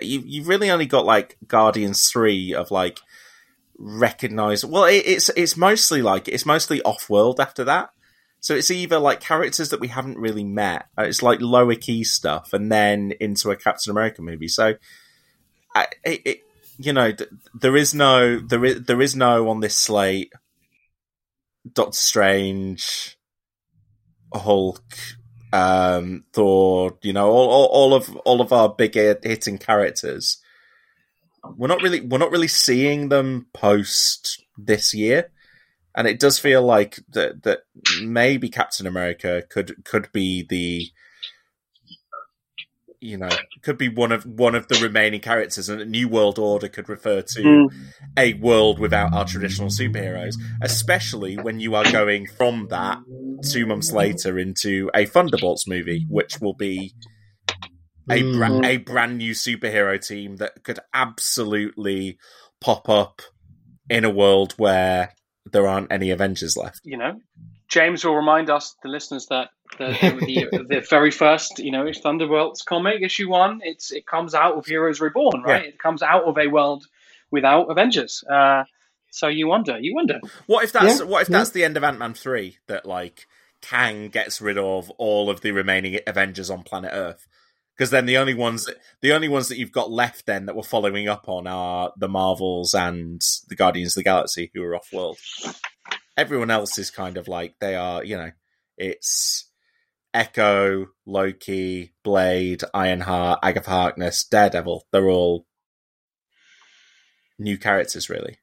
you 0.00 0.22
you've 0.24 0.48
really 0.48 0.70
only 0.70 0.86
got 0.86 1.04
like 1.04 1.36
Guardians 1.46 2.08
3 2.08 2.54
of 2.54 2.70
like 2.70 3.00
recognize 3.78 4.64
well 4.64 4.84
it, 4.84 5.04
it's 5.06 5.28
it's 5.30 5.56
mostly 5.56 6.02
like 6.02 6.28
it's 6.28 6.46
mostly 6.46 6.82
off 6.82 7.08
world 7.08 7.40
after 7.40 7.64
that. 7.64 7.90
So 8.40 8.54
it's 8.54 8.70
either 8.70 9.00
like 9.00 9.20
characters 9.20 9.70
that 9.70 9.80
we 9.80 9.88
haven't 9.88 10.18
really 10.18 10.44
met 10.44 10.86
uh, 10.98 11.02
it's 11.02 11.22
like 11.22 11.40
lower 11.40 11.74
key 11.74 12.04
stuff 12.04 12.52
and 12.52 12.70
then 12.70 13.12
into 13.20 13.50
a 13.50 13.56
captain 13.56 13.90
america 13.90 14.22
movie. 14.22 14.48
So 14.48 14.74
I, 15.74 15.86
it, 16.04 16.22
it 16.24 16.40
you 16.78 16.92
know 16.92 17.12
th- 17.12 17.30
there 17.54 17.76
is 17.76 17.94
no 17.94 18.38
there 18.38 18.64
is 18.64 18.82
there 18.82 19.00
is 19.00 19.16
no 19.16 19.48
on 19.48 19.60
this 19.60 19.76
slate 19.76 20.32
doctor 21.72 21.96
strange 21.96 23.17
hulk 24.32 24.82
um 25.52 26.24
thor 26.34 26.98
you 27.02 27.12
know 27.12 27.30
all, 27.30 27.48
all, 27.48 27.66
all 27.66 27.94
of 27.94 28.14
all 28.16 28.40
of 28.40 28.52
our 28.52 28.68
big 28.68 28.94
hit- 28.94 29.24
hitting 29.24 29.58
characters. 29.58 30.38
We're 31.56 31.68
not 31.68 31.82
really 31.82 32.00
we're 32.00 32.18
not 32.18 32.30
really 32.30 32.48
seeing 32.48 33.08
them 33.08 33.46
post 33.54 34.44
this 34.56 34.92
year. 34.92 35.30
And 35.94 36.06
it 36.06 36.20
does 36.20 36.38
feel 36.38 36.62
like 36.62 37.00
that 37.10 37.42
that 37.44 37.60
maybe 38.02 38.48
Captain 38.50 38.86
America 38.86 39.42
could 39.48 39.84
could 39.84 40.12
be 40.12 40.44
the 40.48 40.90
you 43.00 43.16
know 43.16 43.28
could 43.62 43.78
be 43.78 43.88
one 43.88 44.10
of 44.12 44.24
one 44.26 44.54
of 44.54 44.66
the 44.68 44.76
remaining 44.82 45.20
characters 45.20 45.68
and 45.68 45.80
a 45.80 45.84
new 45.84 46.08
world 46.08 46.38
order 46.38 46.68
could 46.68 46.88
refer 46.88 47.22
to 47.22 47.40
Mm. 47.42 47.68
a 48.16 48.34
world 48.34 48.78
without 48.80 49.12
our 49.14 49.24
traditional 49.24 49.68
superheroes 49.68 50.34
especially 50.62 51.36
when 51.36 51.60
you 51.60 51.74
are 51.74 51.90
going 51.92 52.26
from 52.26 52.66
that 52.70 52.98
2 53.52 53.66
months 53.66 53.92
later 53.92 54.38
into 54.38 54.90
a 54.94 55.06
Thunderbolts 55.06 55.68
movie 55.68 56.04
which 56.08 56.40
will 56.40 56.54
be 56.54 56.92
a 58.10 58.22
bra- 58.22 58.48
Mhm. 58.48 58.64
a 58.64 58.76
brand 58.78 59.18
new 59.18 59.32
superhero 59.32 60.04
team 60.04 60.36
that 60.36 60.64
could 60.64 60.80
absolutely 60.94 62.18
pop 62.60 62.88
up 62.88 63.20
in 63.90 64.04
a 64.04 64.10
world 64.10 64.52
where 64.56 65.14
there 65.52 65.66
aren't 65.66 65.92
any 65.92 66.10
Avengers 66.10 66.56
left. 66.56 66.80
you 66.84 66.96
know, 66.96 67.20
James 67.68 68.04
will 68.04 68.16
remind 68.16 68.48
us, 68.50 68.74
the 68.82 68.88
listeners, 68.88 69.26
that 69.28 69.50
the, 69.76 70.48
the, 70.50 70.64
the 70.68 70.86
very 70.88 71.10
first, 71.10 71.58
you 71.58 71.70
know, 71.70 71.86
it's 71.86 72.00
Thunderbolts 72.00 72.62
comic 72.62 73.02
issue 73.02 73.28
one. 73.28 73.60
It's 73.62 73.92
it 73.92 74.06
comes 74.06 74.34
out 74.34 74.56
of 74.56 74.66
Heroes 74.66 75.00
Reborn, 75.00 75.42
right? 75.42 75.66
It 75.66 75.78
comes 75.78 76.02
out 76.02 76.24
of 76.24 76.38
a 76.38 76.46
world 76.46 76.86
without 77.30 77.70
Avengers. 77.70 78.24
Uh, 78.24 78.64
so 79.10 79.28
you 79.28 79.46
wonder, 79.46 79.78
you 79.78 79.94
wonder. 79.94 80.20
What 80.46 80.64
if 80.64 80.72
that's 80.72 81.00
Yeah, 81.00 81.06
what 81.06 81.22
if 81.22 81.28
yeah. 81.28 81.38
that's 81.38 81.50
the 81.50 81.64
end 81.64 81.76
of 81.76 81.84
Ant 81.84 81.98
Man 81.98 82.14
three? 82.14 82.58
That 82.66 82.86
like 82.86 83.26
Kang 83.60 84.08
gets 84.08 84.40
rid 84.40 84.58
of 84.58 84.90
all 84.98 85.30
of 85.30 85.40
the 85.40 85.52
remaining 85.52 85.98
Avengers 86.06 86.50
on 86.50 86.62
planet 86.62 86.90
Earth. 86.92 87.26
Because 87.76 87.90
then 87.90 88.06
the 88.06 88.18
only 88.18 88.34
ones 88.34 88.64
that 88.64 88.76
the 89.02 89.12
only 89.12 89.28
ones 89.28 89.48
that 89.48 89.58
you've 89.58 89.72
got 89.72 89.90
left 89.90 90.26
then 90.26 90.46
that 90.46 90.56
we're 90.56 90.62
following 90.62 91.08
up 91.08 91.28
on 91.28 91.46
are 91.46 91.92
the 91.96 92.08
Marvels 92.08 92.74
and 92.74 93.20
the 93.48 93.54
Guardians 93.54 93.92
of 93.92 94.00
the 94.00 94.04
Galaxy 94.04 94.50
who 94.52 94.62
are 94.64 94.74
off 94.74 94.92
world. 94.92 95.18
Everyone 96.16 96.50
else 96.50 96.76
is 96.76 96.90
kind 96.90 97.16
of 97.16 97.28
like 97.28 97.54
they 97.60 97.76
are, 97.76 98.02
you 98.02 98.16
know, 98.16 98.32
it's 98.76 99.47
Echo, 100.14 100.86
Loki, 101.06 101.94
Blade, 102.02 102.62
Ironheart, 102.74 103.40
Agatha 103.42 103.70
Harkness, 103.70 104.24
Daredevil. 104.24 104.86
They're 104.90 105.08
all 105.08 105.46
new 107.38 107.58
characters, 107.58 108.08
really. 108.08 108.38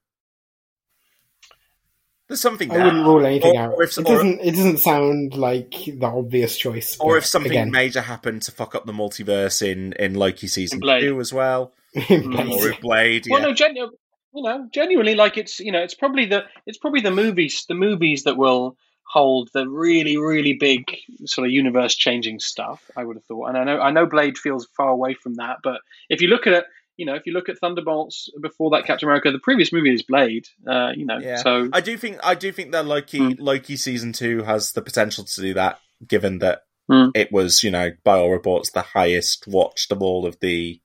There's 2.27 2.41
something 2.41 2.71
I 2.71 2.83
wouldn't 2.83 3.05
rule 3.05 3.23
anything 3.25 3.55
Or- 3.55 3.61
out. 3.61 3.73
or 3.73 3.83
if- 3.83 3.97
it 3.97 4.05
doesn't. 4.05 4.39
It 4.41 4.51
doesn't 4.55 4.79
sound 4.79 5.35
like 5.35 5.71
the 5.85 6.05
obvious 6.07 6.57
choice. 6.57 6.97
or 6.99 7.17
if 7.17 7.25
something 7.25 7.51
again, 7.51 7.69
major 7.69 8.01
happened 8.01 8.41
to 8.43 8.51
fuck 8.51 8.73
up 8.73 8.87
the 8.87 8.93
multiverse 8.93 9.61
in 9.61 9.93
in 9.93 10.15
Loki 10.15 10.47
season 10.47 10.79
Blade. 10.79 11.01
two 11.01 11.19
as 11.19 11.31
well, 11.31 11.73
mm. 11.95 12.31
Blade. 12.31 12.47
or 12.51 12.69
with 12.69 12.81
Blade. 12.81 13.25
Well, 13.29 13.41
yeah. 13.41 13.45
no, 13.47 13.53
genu- 13.53 13.91
you 14.33 14.43
know, 14.43 14.67
genuinely, 14.73 15.13
like 15.13 15.37
it's 15.37 15.59
you 15.59 15.71
know, 15.71 15.83
it's 15.83 15.93
probably 15.93 16.25
the 16.25 16.45
it's 16.65 16.79
probably 16.79 17.01
the 17.01 17.11
movies, 17.11 17.65
the 17.69 17.75
movies 17.75 18.23
that 18.23 18.37
will 18.37 18.75
hold 19.15 19.49
the 19.53 19.65
really, 19.67 20.17
really 20.17 20.53
big 20.59 20.83
sort 21.25 21.47
of 21.47 21.51
universe 21.53 21.95
changing 21.95 22.39
stuff. 22.39 22.83
I 22.97 23.05
would 23.05 23.15
have 23.15 23.23
thought, 23.25 23.47
and 23.47 23.57
I 23.57 23.63
know 23.63 23.79
I 23.79 23.91
know 23.91 24.05
Blade 24.05 24.37
feels 24.37 24.67
far 24.75 24.89
away 24.89 25.13
from 25.13 25.35
that, 25.35 25.57
but 25.63 25.79
if 26.09 26.21
you 26.21 26.27
look 26.27 26.45
at 26.47 26.53
it, 26.53 26.65
you 26.97 27.05
know, 27.05 27.15
if 27.15 27.25
you 27.25 27.31
look 27.33 27.47
at 27.47 27.57
Thunderbolts 27.59 28.29
before 28.41 28.71
that 28.71 28.85
Captain 28.85 29.07
America, 29.07 29.31
the 29.31 29.39
previous 29.39 29.71
movie 29.71 29.93
is 29.93 30.03
Blade. 30.03 30.45
Uh, 30.67 30.91
you 30.95 31.05
know, 31.05 31.17
Yeah. 31.19 31.37
so 31.37 31.69
I 31.71 31.79
do 31.81 31.95
think 31.97 32.19
I 32.23 32.35
do 32.35 32.51
think 32.51 32.73
that 32.73 32.85
Loki 32.85 33.17
Hmm. 33.19 33.31
Loki 33.39 33.77
season 33.77 34.11
two 34.11 34.43
has 34.43 34.73
the 34.73 34.81
potential 34.81 35.23
to 35.23 35.41
do 35.41 35.53
that, 35.53 35.79
given 36.05 36.39
that 36.39 36.63
Hmm. 36.89 37.09
it 37.15 37.31
was 37.31 37.63
you 37.63 37.71
know 37.71 37.91
by 38.03 38.17
all 38.19 38.31
reports 38.31 38.69
the 38.71 38.81
highest 38.81 39.47
watched 39.47 39.91
of 39.93 40.01
all 40.01 40.25
of 40.27 40.39
the 40.41 40.81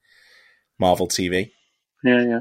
Marvel 0.78 1.08
TV. 1.08 1.50
yeah, 2.04 2.22
yeah. 2.24 2.40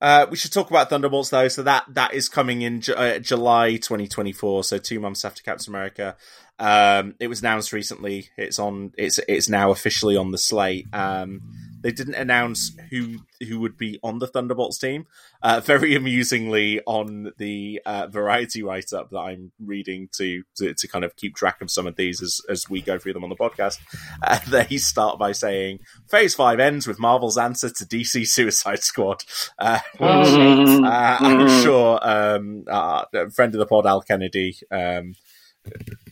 Uh, 0.00 0.26
we 0.30 0.36
should 0.36 0.52
talk 0.52 0.70
about 0.70 0.90
Thunderbolts 0.90 1.30
though. 1.30 1.48
So 1.48 1.62
that 1.64 1.84
that 1.88 2.14
is 2.14 2.28
coming 2.28 2.62
in 2.62 2.80
Ju- 2.80 2.94
uh, 2.94 3.18
July 3.18 3.72
2024. 3.72 4.64
So 4.64 4.78
two 4.78 5.00
months 5.00 5.24
after 5.24 5.42
Captain 5.42 5.72
America. 5.72 6.16
Um, 6.60 7.14
it 7.20 7.28
was 7.28 7.40
announced 7.40 7.72
recently. 7.72 8.30
It's 8.36 8.58
on. 8.58 8.92
It's 8.96 9.18
it's 9.28 9.48
now 9.48 9.70
officially 9.70 10.16
on 10.16 10.30
the 10.30 10.38
slate. 10.38 10.86
Um, 10.92 11.42
they 11.80 11.92
didn't 11.92 12.14
announce 12.14 12.72
who 12.90 13.18
who 13.46 13.60
would 13.60 13.76
be 13.76 14.00
on 14.02 14.18
the 14.18 14.26
Thunderbolts 14.26 14.78
team. 14.78 15.06
Uh, 15.42 15.60
very 15.60 15.94
amusingly, 15.94 16.80
on 16.86 17.32
the 17.38 17.80
uh, 17.86 18.06
Variety 18.08 18.62
write 18.62 18.92
up 18.92 19.10
that 19.10 19.18
I'm 19.18 19.52
reading 19.64 20.08
to, 20.16 20.42
to 20.56 20.74
to 20.74 20.88
kind 20.88 21.04
of 21.04 21.16
keep 21.16 21.36
track 21.36 21.60
of 21.60 21.70
some 21.70 21.86
of 21.86 21.96
these 21.96 22.22
as 22.22 22.40
as 22.48 22.68
we 22.68 22.82
go 22.82 22.98
through 22.98 23.12
them 23.12 23.24
on 23.24 23.30
the 23.30 23.36
podcast, 23.36 23.78
uh, 24.22 24.38
they 24.48 24.76
start 24.76 25.18
by 25.18 25.32
saying 25.32 25.80
Phase 26.10 26.34
Five 26.34 26.60
ends 26.60 26.86
with 26.86 26.98
Marvel's 26.98 27.38
answer 27.38 27.70
to 27.70 27.84
DC 27.84 28.26
Suicide 28.26 28.82
Squad. 28.82 29.24
Uh, 29.58 29.78
Oh, 30.00 30.84
uh, 30.84 31.16
I'm 31.20 31.62
sure 31.62 31.98
um, 32.02 32.64
uh, 32.68 33.04
friend 33.34 33.54
of 33.54 33.58
the 33.58 33.66
pod, 33.66 33.86
Al 33.86 34.00
Kennedy, 34.00 34.56
um, 34.70 35.14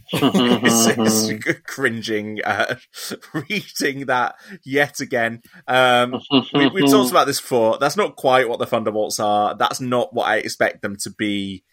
it's, 0.12 1.32
it's 1.32 1.60
cringing 1.66 2.40
uh, 2.44 2.76
reading 3.32 4.06
that 4.06 4.36
yet 4.64 5.00
again. 5.00 5.42
Um, 5.66 6.20
we, 6.52 6.68
we've 6.68 6.90
talked 6.90 7.10
about 7.10 7.26
this 7.26 7.40
before. 7.40 7.78
That's 7.78 7.96
not 7.96 8.16
quite 8.16 8.48
what 8.48 8.58
the 8.58 8.66
Thunderbolts 8.66 9.20
are. 9.20 9.54
That's 9.56 9.80
not 9.80 10.14
what 10.14 10.26
I 10.26 10.36
expect 10.36 10.82
them 10.82 10.96
to 11.02 11.10
be 11.10 11.64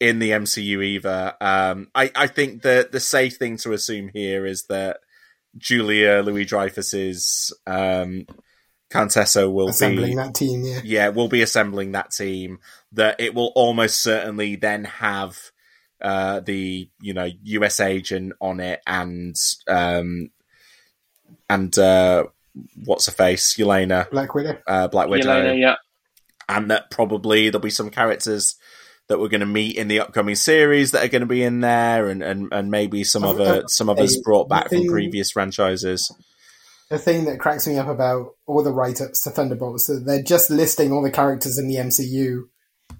in 0.00 0.18
the 0.18 0.30
MCU 0.30 0.84
either. 0.84 1.34
Um, 1.40 1.88
I, 1.94 2.10
I 2.14 2.26
think 2.26 2.62
the 2.62 2.88
the 2.90 3.00
safe 3.00 3.36
thing 3.36 3.56
to 3.58 3.72
assume 3.72 4.10
here 4.12 4.46
is 4.46 4.66
that 4.66 4.98
Julia 5.56 6.22
Louis 6.24 6.44
Dreyfus's 6.44 7.52
um, 7.66 8.26
Contessa 8.90 9.50
will 9.50 9.68
Assembling 9.68 9.96
be 9.96 10.12
assembling 10.12 10.16
that 10.16 10.34
team, 10.34 10.64
yeah. 10.64 10.80
yeah, 10.84 11.08
we'll 11.08 11.28
be 11.28 11.42
assembling 11.42 11.92
that 11.92 12.10
team. 12.10 12.58
That 12.92 13.20
it 13.20 13.34
will 13.34 13.52
almost 13.54 14.02
certainly 14.02 14.56
then 14.56 14.84
have 14.84 15.38
uh, 16.00 16.40
the 16.40 16.88
you 17.00 17.14
know 17.14 17.28
US 17.44 17.80
agent 17.80 18.32
on 18.40 18.60
it 18.60 18.80
and 18.86 19.36
um, 19.68 20.30
and 21.50 21.76
uh, 21.78 22.24
what's 22.84 23.06
her 23.06 23.12
face, 23.12 23.56
Yelena, 23.56 24.10
Black 24.10 24.34
Widow. 24.34 24.58
uh, 24.66 24.88
Black 24.88 25.08
Widow, 25.08 25.26
Yelena, 25.28 25.58
yeah. 25.58 25.74
and 26.48 26.70
that 26.70 26.90
probably 26.90 27.48
there'll 27.50 27.62
be 27.62 27.70
some 27.70 27.90
characters 27.90 28.56
that 29.08 29.18
we're 29.18 29.28
going 29.28 29.40
to 29.40 29.46
meet 29.46 29.76
in 29.76 29.88
the 29.88 30.00
upcoming 30.00 30.34
series 30.34 30.90
that 30.90 31.02
are 31.02 31.08
going 31.08 31.20
to 31.22 31.26
be 31.26 31.42
in 31.42 31.60
there, 31.60 32.08
and 32.08 32.22
and, 32.22 32.52
and 32.52 32.70
maybe 32.70 33.04
some 33.04 33.24
I- 33.24 33.28
other 33.28 33.62
I- 33.62 33.66
some 33.68 33.88
others 33.88 34.16
I- 34.16 34.20
brought 34.22 34.48
back 34.48 34.68
from 34.68 34.86
previous 34.86 35.30
franchises. 35.30 36.12
The 36.90 36.98
thing 36.98 37.26
that 37.26 37.38
cracks 37.38 37.66
me 37.66 37.76
up 37.76 37.88
about 37.88 38.30
all 38.46 38.62
the 38.62 38.72
write-ups 38.72 39.22
to 39.24 39.30
Thunderbolts 39.30 39.90
is 39.90 39.98
that 39.98 40.04
they're 40.06 40.22
just 40.22 40.50
listing 40.50 40.90
all 40.90 41.02
the 41.02 41.10
characters 41.10 41.58
in 41.58 41.68
the 41.68 41.76
MCU 41.76 42.24
who 42.24 42.48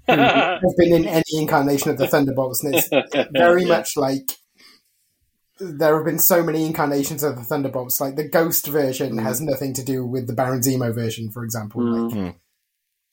have 0.16 0.76
been 0.76 0.94
in 0.94 1.06
any 1.06 1.22
incarnation 1.34 1.90
of 1.90 1.98
the 1.98 2.06
Thunderbolts, 2.08 2.64
and 2.64 2.74
it's 2.74 2.88
very 3.32 3.62
Yeah. 3.62 3.68
much 3.68 3.96
like 3.96 4.30
there 5.60 5.96
have 5.96 6.04
been 6.06 6.18
so 6.20 6.42
many 6.42 6.64
incarnations 6.64 7.22
of 7.24 7.36
the 7.36 7.42
Thunderbolts. 7.42 8.00
Like 8.00 8.16
the 8.16 8.28
Ghost 8.28 8.66
version 8.68 9.16
Mm. 9.16 9.22
has 9.22 9.40
nothing 9.40 9.74
to 9.74 9.84
do 9.84 10.06
with 10.06 10.26
the 10.28 10.32
Baron 10.32 10.60
Zemo 10.60 10.94
version, 10.94 11.30
for 11.32 11.44
example. 11.44 11.80
Mm. 11.82 12.10
Like, 12.10 12.18
Mm. 12.18 12.34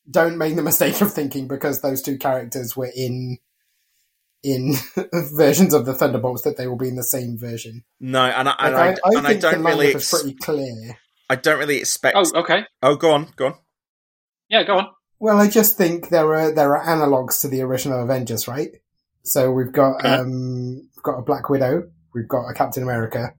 don't 0.10 0.38
make 0.38 0.56
the 0.56 0.62
mistake 0.62 1.02
of 1.02 1.12
thinking 1.12 1.48
because 1.48 1.82
those 1.82 2.02
two 2.04 2.18
characters 2.18 2.76
were 2.78 2.92
in 2.96 3.38
in 4.44 4.76
versions 5.34 5.74
of 5.74 5.88
the 5.88 5.94
Thunderbolts 5.96 6.44
that 6.44 6.56
they 6.56 6.68
will 6.68 6.76
be 6.78 6.88
in 6.88 6.96
the 6.96 7.04
same 7.04 7.36
version. 7.36 7.84
No, 8.00 8.22
and 8.26 8.48
I, 8.48 8.52
Like, 8.52 8.60
and 8.62 8.76
I, 8.76 8.80
I, 8.80 8.90
I, 8.90 8.94
and 9.18 9.18
I 9.26 9.30
think 9.32 9.42
don't 9.42 9.64
the 9.64 9.70
really 9.70 9.88
lineup 9.88 9.96
ex- 9.96 10.14
is 10.14 10.22
pretty 10.22 10.36
clear. 10.38 10.98
I 11.32 11.36
don't 11.36 11.58
really 11.58 11.78
expect. 11.78 12.16
Oh, 12.16 12.40
okay. 12.42 12.64
oh, 12.84 12.96
go 12.96 13.10
on, 13.10 13.34
go 13.36 13.48
on. 13.48 13.54
Yeah, 14.48 14.62
go 14.62 14.78
on. 14.78 14.88
Well, 15.20 15.40
I 15.40 15.48
just 15.48 15.78
think 15.78 16.10
there 16.10 16.34
are 16.36 16.52
there 16.52 16.76
are 16.76 16.86
analogs 16.86 17.42
to 17.42 17.48
the 17.48 17.62
original 17.62 18.04
Avengers, 18.04 18.48
right? 18.48 18.70
So 19.24 19.52
we've 19.52 19.72
got 19.72 20.00
Okay. 20.00 20.10
um 20.10 20.76
we've 20.96 21.04
got 21.04 21.18
a 21.20 21.22
Black 21.24 21.50
Widow, 21.50 21.90
we've 22.14 22.28
got 22.28 22.48
a 22.50 22.54
Captain 22.54 22.84
America, 22.84 23.34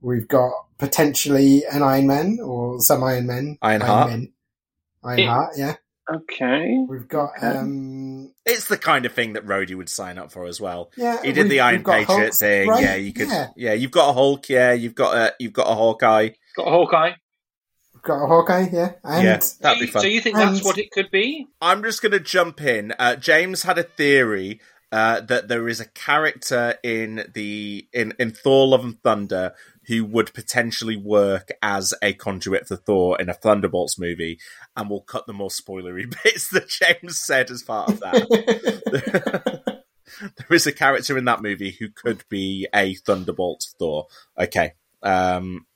we've 0.00 0.26
got 0.28 0.52
potentially 0.78 1.64
an 1.70 1.82
Iron 1.82 2.06
Man 2.06 2.38
or 2.42 2.80
some 2.80 3.02
Iron 3.04 3.26
Men, 3.26 3.58
Ironheart. 3.62 4.10
Man. 4.10 4.32
Yeah. 5.04 5.10
Ironheart, 5.10 5.50
yeah. 5.56 5.74
Okay. 6.12 6.76
We've 6.88 7.08
got 7.08 7.30
Okay. 7.38 7.46
um 7.58 8.32
It's 8.46 8.66
the 8.68 8.76
kind 8.76 9.06
of 9.06 9.12
thing 9.12 9.34
that 9.34 9.46
Rhodey 9.46 9.74
would 9.76 9.88
sign 9.88 10.18
up 10.18 10.32
for 10.32 10.46
as 10.46 10.60
well. 10.60 10.90
yeah. 10.96 11.22
He 11.22 11.32
did 11.32 11.48
the 11.48 11.60
Iron 11.60 11.84
Patriot 11.84 12.06
Hulk, 12.06 12.34
thing. 12.34 12.68
right? 12.68 12.82
Yeah, 12.82 12.94
you 12.96 13.12
could. 13.12 13.28
Yeah, 13.28 13.48
Yeah. 13.56 13.72
you've 13.74 13.90
got 13.90 14.10
a 14.10 14.12
Hulk. 14.14 14.48
Yeah, 14.48 14.72
you've 14.72 14.94
got 14.94 15.16
a 15.16 15.34
you've 15.38 15.52
got 15.52 15.66
a 15.70 15.74
Hawkeye. 15.74 16.30
Got 16.56 16.66
a 16.66 16.70
Hawkeye. 16.70 17.12
We've 18.04 18.16
got 18.16 18.24
a 18.24 18.26
Hawkeye, 18.26 18.68
yeah, 18.72 18.92
and 19.02 19.24
yeah, 19.24 19.40
that'd 19.60 19.80
be 19.80 19.86
you, 19.86 19.92
fun. 19.92 20.02
so 20.02 20.08
you 20.08 20.20
think 20.20 20.36
And- 20.36 20.54
that's 20.54 20.64
what 20.64 20.78
it 20.78 20.90
could 20.90 21.10
be? 21.10 21.46
I'm 21.60 21.82
just 21.82 22.02
going 22.02 22.12
to 22.12 22.20
jump 22.20 22.60
in. 22.60 22.92
Uh, 22.98 23.16
James 23.16 23.62
had 23.62 23.78
a 23.78 23.82
theory 23.82 24.60
uh, 24.92 25.20
that 25.20 25.48
there 25.48 25.68
is 25.68 25.80
a 25.80 25.88
character 25.88 26.76
in 26.82 27.30
the 27.34 27.88
in 27.92 28.14
in 28.18 28.30
Thor: 28.32 28.68
Love 28.68 28.84
and 28.84 29.02
Thunder 29.02 29.54
who 29.86 30.02
would 30.04 30.32
potentially 30.32 30.96
work 30.96 31.50
as 31.60 31.92
a 32.00 32.14
conduit 32.14 32.66
for 32.66 32.76
Thor 32.76 33.20
in 33.20 33.28
a 33.28 33.34
Thunderbolts 33.34 33.98
movie, 33.98 34.38
and 34.76 34.88
we'll 34.88 35.02
cut 35.02 35.26
the 35.26 35.32
more 35.34 35.50
spoilery 35.50 36.10
bits 36.24 36.48
that 36.50 36.68
James 36.68 37.18
said 37.18 37.50
as 37.50 37.62
part 37.62 37.90
of 37.90 38.00
that. 38.00 39.62
there 40.36 40.56
is 40.56 40.66
a 40.66 40.72
character 40.72 41.18
in 41.18 41.24
that 41.24 41.42
movie 41.42 41.72
who 41.78 41.88
could 41.88 42.24
be 42.28 42.66
a 42.74 42.94
Thunderbolt 42.94 43.66
Thor. 43.78 44.06
Okay. 44.38 44.72
Um, 45.02 45.66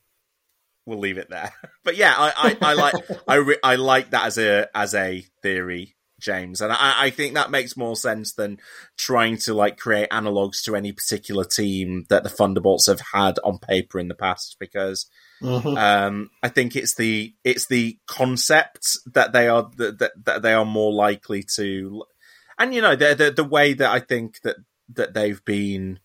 we'll 0.89 0.99
leave 0.99 1.19
it 1.19 1.31
there. 1.31 1.53
But 1.85 1.97
yeah, 1.97 2.15
I, 2.19 2.57
I, 2.61 2.71
I 2.71 2.75
like 2.75 2.95
I 3.27 3.35
re- 3.37 3.59
I 3.63 3.77
like 3.77 4.11
that 4.11 4.27
as 4.27 4.37
a 4.37 4.69
as 4.75 4.95
a 4.95 5.25
theory, 5.43 5.97
James, 6.21 6.61
and 6.61 6.71
I, 6.71 7.05
I 7.05 7.11
think 7.11 7.33
that 7.35 7.51
makes 7.51 7.79
more 7.79 7.97
sense 7.97 8.35
than 8.35 8.59
trying 8.99 9.39
to 9.39 9.55
like 9.55 9.79
create 9.79 10.11
analogs 10.11 10.63
to 10.65 10.77
any 10.77 10.93
particular 10.93 11.45
team 11.45 12.05
that 12.11 12.25
the 12.25 12.29
Thunderbolts 12.29 12.89
have 12.89 13.01
had 13.15 13.39
on 13.43 13.59
paper 13.59 13.99
in 13.99 14.09
the 14.09 14.15
past 14.15 14.57
because. 14.61 15.07
Mhm. 15.41 15.79
Um, 15.79 16.31
I 16.43 16.49
think 16.49 16.75
it's 16.75 16.97
the 16.97 17.33
it's 17.45 17.69
the 17.69 17.97
concept 18.09 18.99
that 19.15 19.33
they 19.33 19.47
are 19.49 19.71
that, 19.77 20.01
that, 20.01 20.13
that 20.25 20.43
they 20.43 20.53
are 20.53 20.65
more 20.65 20.93
likely 20.93 21.45
to, 21.55 22.05
and 22.59 22.75
you 22.75 22.83
know 22.83 22.97
the, 22.97 23.15
the 23.15 23.31
the 23.31 23.45
way 23.45 23.73
that 23.73 23.89
I 23.89 24.01
think 24.01 24.41
that 24.43 24.57
that 24.95 25.15
they've 25.15 25.43
been 25.45 26.01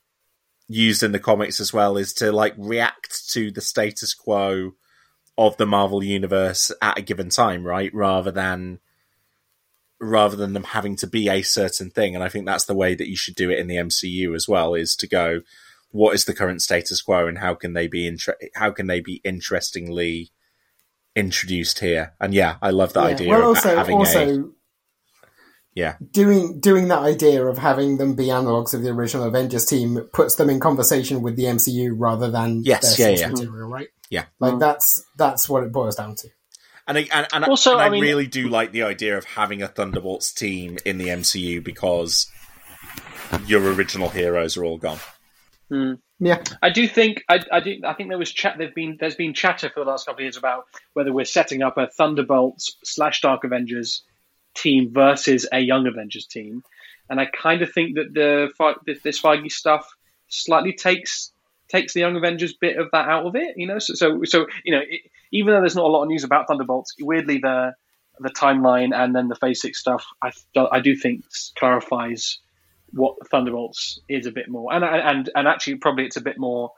used 0.68 1.04
in 1.04 1.12
the 1.12 1.20
comics 1.20 1.60
as 1.60 1.74
well 1.74 1.98
is 1.98 2.14
to 2.14 2.32
like 2.32 2.54
react 2.58 3.30
to 3.30 3.52
the 3.52 3.62
status 3.62 4.14
quo 4.14 4.74
of 5.38 5.58
the 5.58 5.66
Marvel 5.66 6.04
universe 6.04 6.72
at 6.82 6.98
a 6.98 7.02
given 7.02 7.30
time, 7.30 7.66
right? 7.66 7.94
Rather 7.94 8.32
than 8.32 8.80
rather 10.00 10.36
than 10.36 10.54
them 10.54 10.64
having 10.66 10.96
to 10.98 11.08
be 11.08 11.30
a 11.30 11.42
certain 11.42 11.90
thing. 11.90 12.14
And 12.14 12.24
I 12.24 12.30
think 12.30 12.46
that's 12.46 12.66
the 12.66 12.76
way 12.76 12.94
that 12.94 13.08
you 13.10 13.16
should 13.16 13.36
do 13.36 13.50
it 13.50 13.60
in 13.60 13.68
the 13.68 13.78
MCU 13.78 14.36
as 14.36 14.48
well, 14.48 14.74
is 14.74 14.96
to 14.98 15.08
go, 15.08 15.42
what 15.92 16.14
is 16.14 16.26
the 16.26 16.34
current 16.34 16.62
status 16.62 17.02
quo 17.02 17.28
and 17.28 17.38
how 17.38 17.54
can 17.54 17.74
they 17.74 17.88
be 17.88 18.08
inter- 18.08 18.38
how 18.56 18.72
can 18.72 18.88
they 18.88 19.00
be 19.00 19.22
interestingly 19.24 20.32
introduced 21.16 21.80
here? 21.80 22.14
And 22.20 22.34
yeah, 22.34 22.58
I 22.62 22.72
love 22.72 22.94
the 22.94 23.02
Yeah. 23.02 23.06
idea 23.06 23.30
Well, 23.30 23.42
of 23.42 23.48
also, 23.56 23.76
having 23.76 23.96
a 23.96 24.00
also 24.00 24.54
yeah. 25.76 25.96
doing 26.12 26.60
doing 26.60 26.88
that 26.90 27.00
idea 27.00 27.46
of 27.46 27.58
having 27.58 27.98
them 27.98 28.16
be 28.16 28.26
analogs 28.28 28.74
of 28.74 28.82
the 28.82 28.90
original 28.90 29.26
Avengers 29.28 29.66
team 29.66 30.08
puts 30.14 30.36
them 30.36 30.50
in 30.50 30.60
conversation 30.60 31.22
with 31.22 31.36
the 31.36 31.44
MCU 31.44 31.94
rather 31.96 32.30
than 32.30 32.64
Yes, 32.64 32.98
their 32.98 33.12
yeah, 33.12 33.20
yeah. 33.20 33.28
material, 33.30 33.68
right? 33.68 33.88
Yeah. 34.10 34.26
Like 34.40 34.60
that's 34.60 35.04
that's 35.18 35.50
what 35.50 35.64
it 35.64 35.72
boils 35.72 35.96
down 35.96 36.16
to. 36.16 36.30
And 36.88 36.98
I, 36.98 37.08
and, 37.14 37.28
and, 37.32 37.46
Also, 37.46 37.74
and 37.74 37.82
I, 37.82 37.86
I 37.86 37.90
mean- 37.90 38.02
really 38.02 38.28
do 38.28 38.50
like 38.50 38.72
the 38.72 38.84
idea 38.84 39.18
of 39.18 39.24
having 39.24 39.62
a 39.62 39.68
Thunderbolts 39.68 40.34
team 40.34 40.78
in 40.86 40.98
the 40.98 41.08
MCU 41.08 41.64
because 41.64 42.30
your 43.46 43.62
original 43.74 44.10
heroes 44.10 44.58
are 44.58 44.66
all 44.66 44.78
gone. 44.78 45.00
Hmm. 45.70 45.94
Yeah, 46.20 46.42
I 46.62 46.70
do 46.70 46.88
think 46.88 47.24
I, 47.28 47.40
I 47.52 47.60
do 47.60 47.82
I 47.84 47.94
think 47.94 48.10
there 48.10 48.18
was 48.18 48.32
chat 48.32 48.58
there've 48.58 48.76
been 48.76 48.98
there's 49.00 49.16
been 49.16 49.34
chatter 49.34 49.70
for 49.70 49.84
the 49.84 49.90
last 49.90 50.06
couple 50.06 50.20
of 50.20 50.24
years 50.24 50.38
about 50.38 50.66
whether 50.94 51.12
we're 51.12 51.26
setting 51.26 51.62
up 51.64 51.78
a 51.78 51.88
Thunderbolts 51.88 52.78
slash 52.84 53.22
Dark 53.22 53.44
Avengers 53.44 54.04
team 54.54 54.92
versus 54.94 55.48
a 55.52 55.60
Young 55.60 55.88
Avengers 55.88 56.26
team, 56.26 56.64
and 57.10 57.20
I 57.20 57.26
kind 57.26 57.62
of 57.62 57.72
think 57.72 57.96
that 57.96 58.14
the 58.14 58.50
this- 59.04 59.22
Feige 59.22 59.52
stuff 59.52 59.88
slightly 60.28 60.74
takes 60.74 61.32
takes 61.70 61.94
the 61.94 62.02
Young 62.02 62.16
Avengers 62.16 62.54
bit 62.54 62.78
of 62.78 62.90
that 62.92 63.08
out 63.08 63.26
of 63.26 63.36
it. 63.36 63.56
You 63.58 63.68
know, 63.68 63.80
so 63.80 63.94
so, 63.94 64.24
so 64.24 64.48
you 64.64 64.74
know, 64.74 64.82
it, 64.88 65.02
even 65.32 65.54
though 65.54 65.60
there's 65.60 65.76
not 65.76 65.86
a 65.86 65.90
lot 65.90 66.04
of 66.04 66.10
news 66.10 66.24
about 66.24 66.48
Thunderbolts, 66.48 66.96
weirdly 67.00 67.40
the 67.40 67.74
the 68.20 68.30
timeline 68.30 68.96
and 68.96 69.16
then 69.16 69.28
the 69.28 69.36
Phase 69.36 69.62
Six 69.62 69.80
stuff, 69.80 70.06
I 70.22 70.32
I 70.72 70.80
do 70.80 70.96
think 70.96 71.26
clarifies 71.58 72.40
what 72.92 73.16
Thunderbolts 73.30 74.00
is 74.08 74.28
a 74.28 74.32
bit 74.32 74.50
more, 74.50 74.74
and 74.74 74.84
and 74.86 75.30
and 75.36 75.48
actually 75.48 75.76
probably 75.76 76.06
it's 76.06 76.18
a 76.18 76.22
bit 76.22 76.38
more 76.38 76.72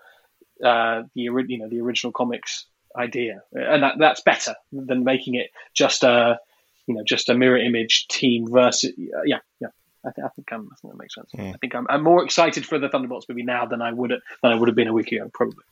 uh, 0.64 1.04
the 1.14 1.22
you 1.22 1.58
know 1.58 1.70
the 1.70 1.82
original 1.82 2.14
comics 2.14 2.66
idea, 2.98 3.42
and 3.54 3.84
that 3.84 3.96
that's 4.00 4.22
better 4.22 4.56
than 4.72 5.04
making 5.04 5.36
it 5.36 5.52
just 5.74 6.04
a 6.04 6.40
you 6.88 6.96
know 6.96 7.04
just 7.06 7.30
a 7.30 7.36
mirror 7.36 7.58
image 7.58 8.08
team 8.08 8.48
versus 8.50 8.92
yeah 9.26 9.40
yeah. 9.60 9.68
I 10.08 10.12
think 10.12 10.26
I 10.26 10.30
think, 10.36 10.54
um, 10.54 10.70
I 10.72 10.76
think 10.80 10.94
that 10.94 11.00
makes 11.00 11.16
sense. 11.16 11.32
I 11.36 11.58
think 11.58 11.74
I'm, 11.74 11.88
I'm 11.90 12.04
more 12.04 12.24
excited 12.24 12.64
for 12.64 12.78
the 12.78 12.90
Thunderbolts 12.90 13.28
movie 13.28 13.42
now 13.42 13.66
than 13.66 13.82
I 13.82 13.92
would 13.92 14.12
than 14.12 14.52
I 14.52 14.54
would 14.54 14.70
have 14.70 14.76
been 14.76 14.88
a 14.88 14.94
week 14.94 15.12
ago, 15.12 15.32
probably. 15.34 15.64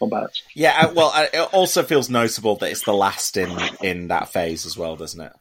On 0.00 0.10
balance. 0.10 0.42
Yeah, 0.54 0.92
well, 0.92 1.12
it 1.32 1.54
also 1.54 1.82
feels 1.82 2.10
noticeable 2.10 2.56
that 2.56 2.70
it's 2.70 2.84
the 2.84 2.92
last 2.92 3.38
in 3.38 3.56
in 3.82 4.08
that 4.08 4.28
phase 4.28 4.66
as 4.66 4.76
well, 4.76 4.96
doesn't 4.96 5.20
it? 5.20 5.32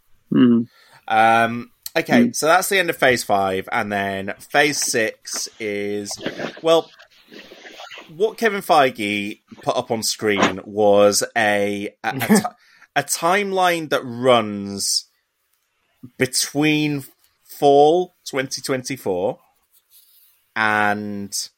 Um, 1.08 1.72
okay, 1.98 2.32
so 2.32 2.46
that's 2.46 2.70
the 2.70 2.80
end 2.80 2.90
of 2.90 2.96
phase 2.96 3.24
five, 3.26 3.68
and 3.72 3.92
then 3.92 4.34
phase 4.40 4.80
six 4.80 5.50
is 5.60 6.12
well, 6.62 6.90
what 8.16 8.38
Kevin 8.38 8.62
Feige 8.62 9.40
put 9.62 9.76
up 9.76 9.92
on 9.92 10.02
screen 10.04 10.62
was 10.64 11.24
a 11.36 11.94
a, 12.04 12.08
a, 12.16 12.20
ti- 12.20 12.46
a 12.96 13.04
timeline 13.04 13.90
that 13.90 14.02
runs 14.04 15.06
between 16.18 17.04
fall 17.44 18.16
2024 18.26 19.40
and 20.56 21.50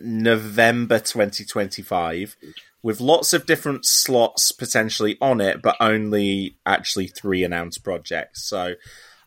November 0.00 0.98
2025 0.98 2.36
with 2.82 3.00
lots 3.00 3.32
of 3.32 3.46
different 3.46 3.84
slots 3.84 4.52
potentially 4.52 5.16
on 5.20 5.40
it, 5.40 5.62
but 5.62 5.76
only 5.80 6.56
actually 6.64 7.06
three 7.06 7.42
announced 7.42 7.82
projects. 7.82 8.44
So 8.44 8.74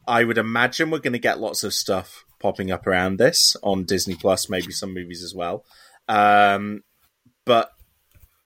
I 0.07 0.23
would 0.23 0.37
imagine 0.37 0.89
we're 0.89 0.99
going 0.99 1.13
to 1.13 1.19
get 1.19 1.39
lots 1.39 1.63
of 1.63 1.73
stuff 1.73 2.25
popping 2.39 2.71
up 2.71 2.87
around 2.87 3.17
this 3.17 3.55
on 3.61 3.83
Disney 3.83 4.15
Plus, 4.15 4.49
maybe 4.49 4.71
some 4.71 4.93
movies 4.93 5.23
as 5.23 5.35
well. 5.35 5.65
Um, 6.07 6.83
but 7.45 7.71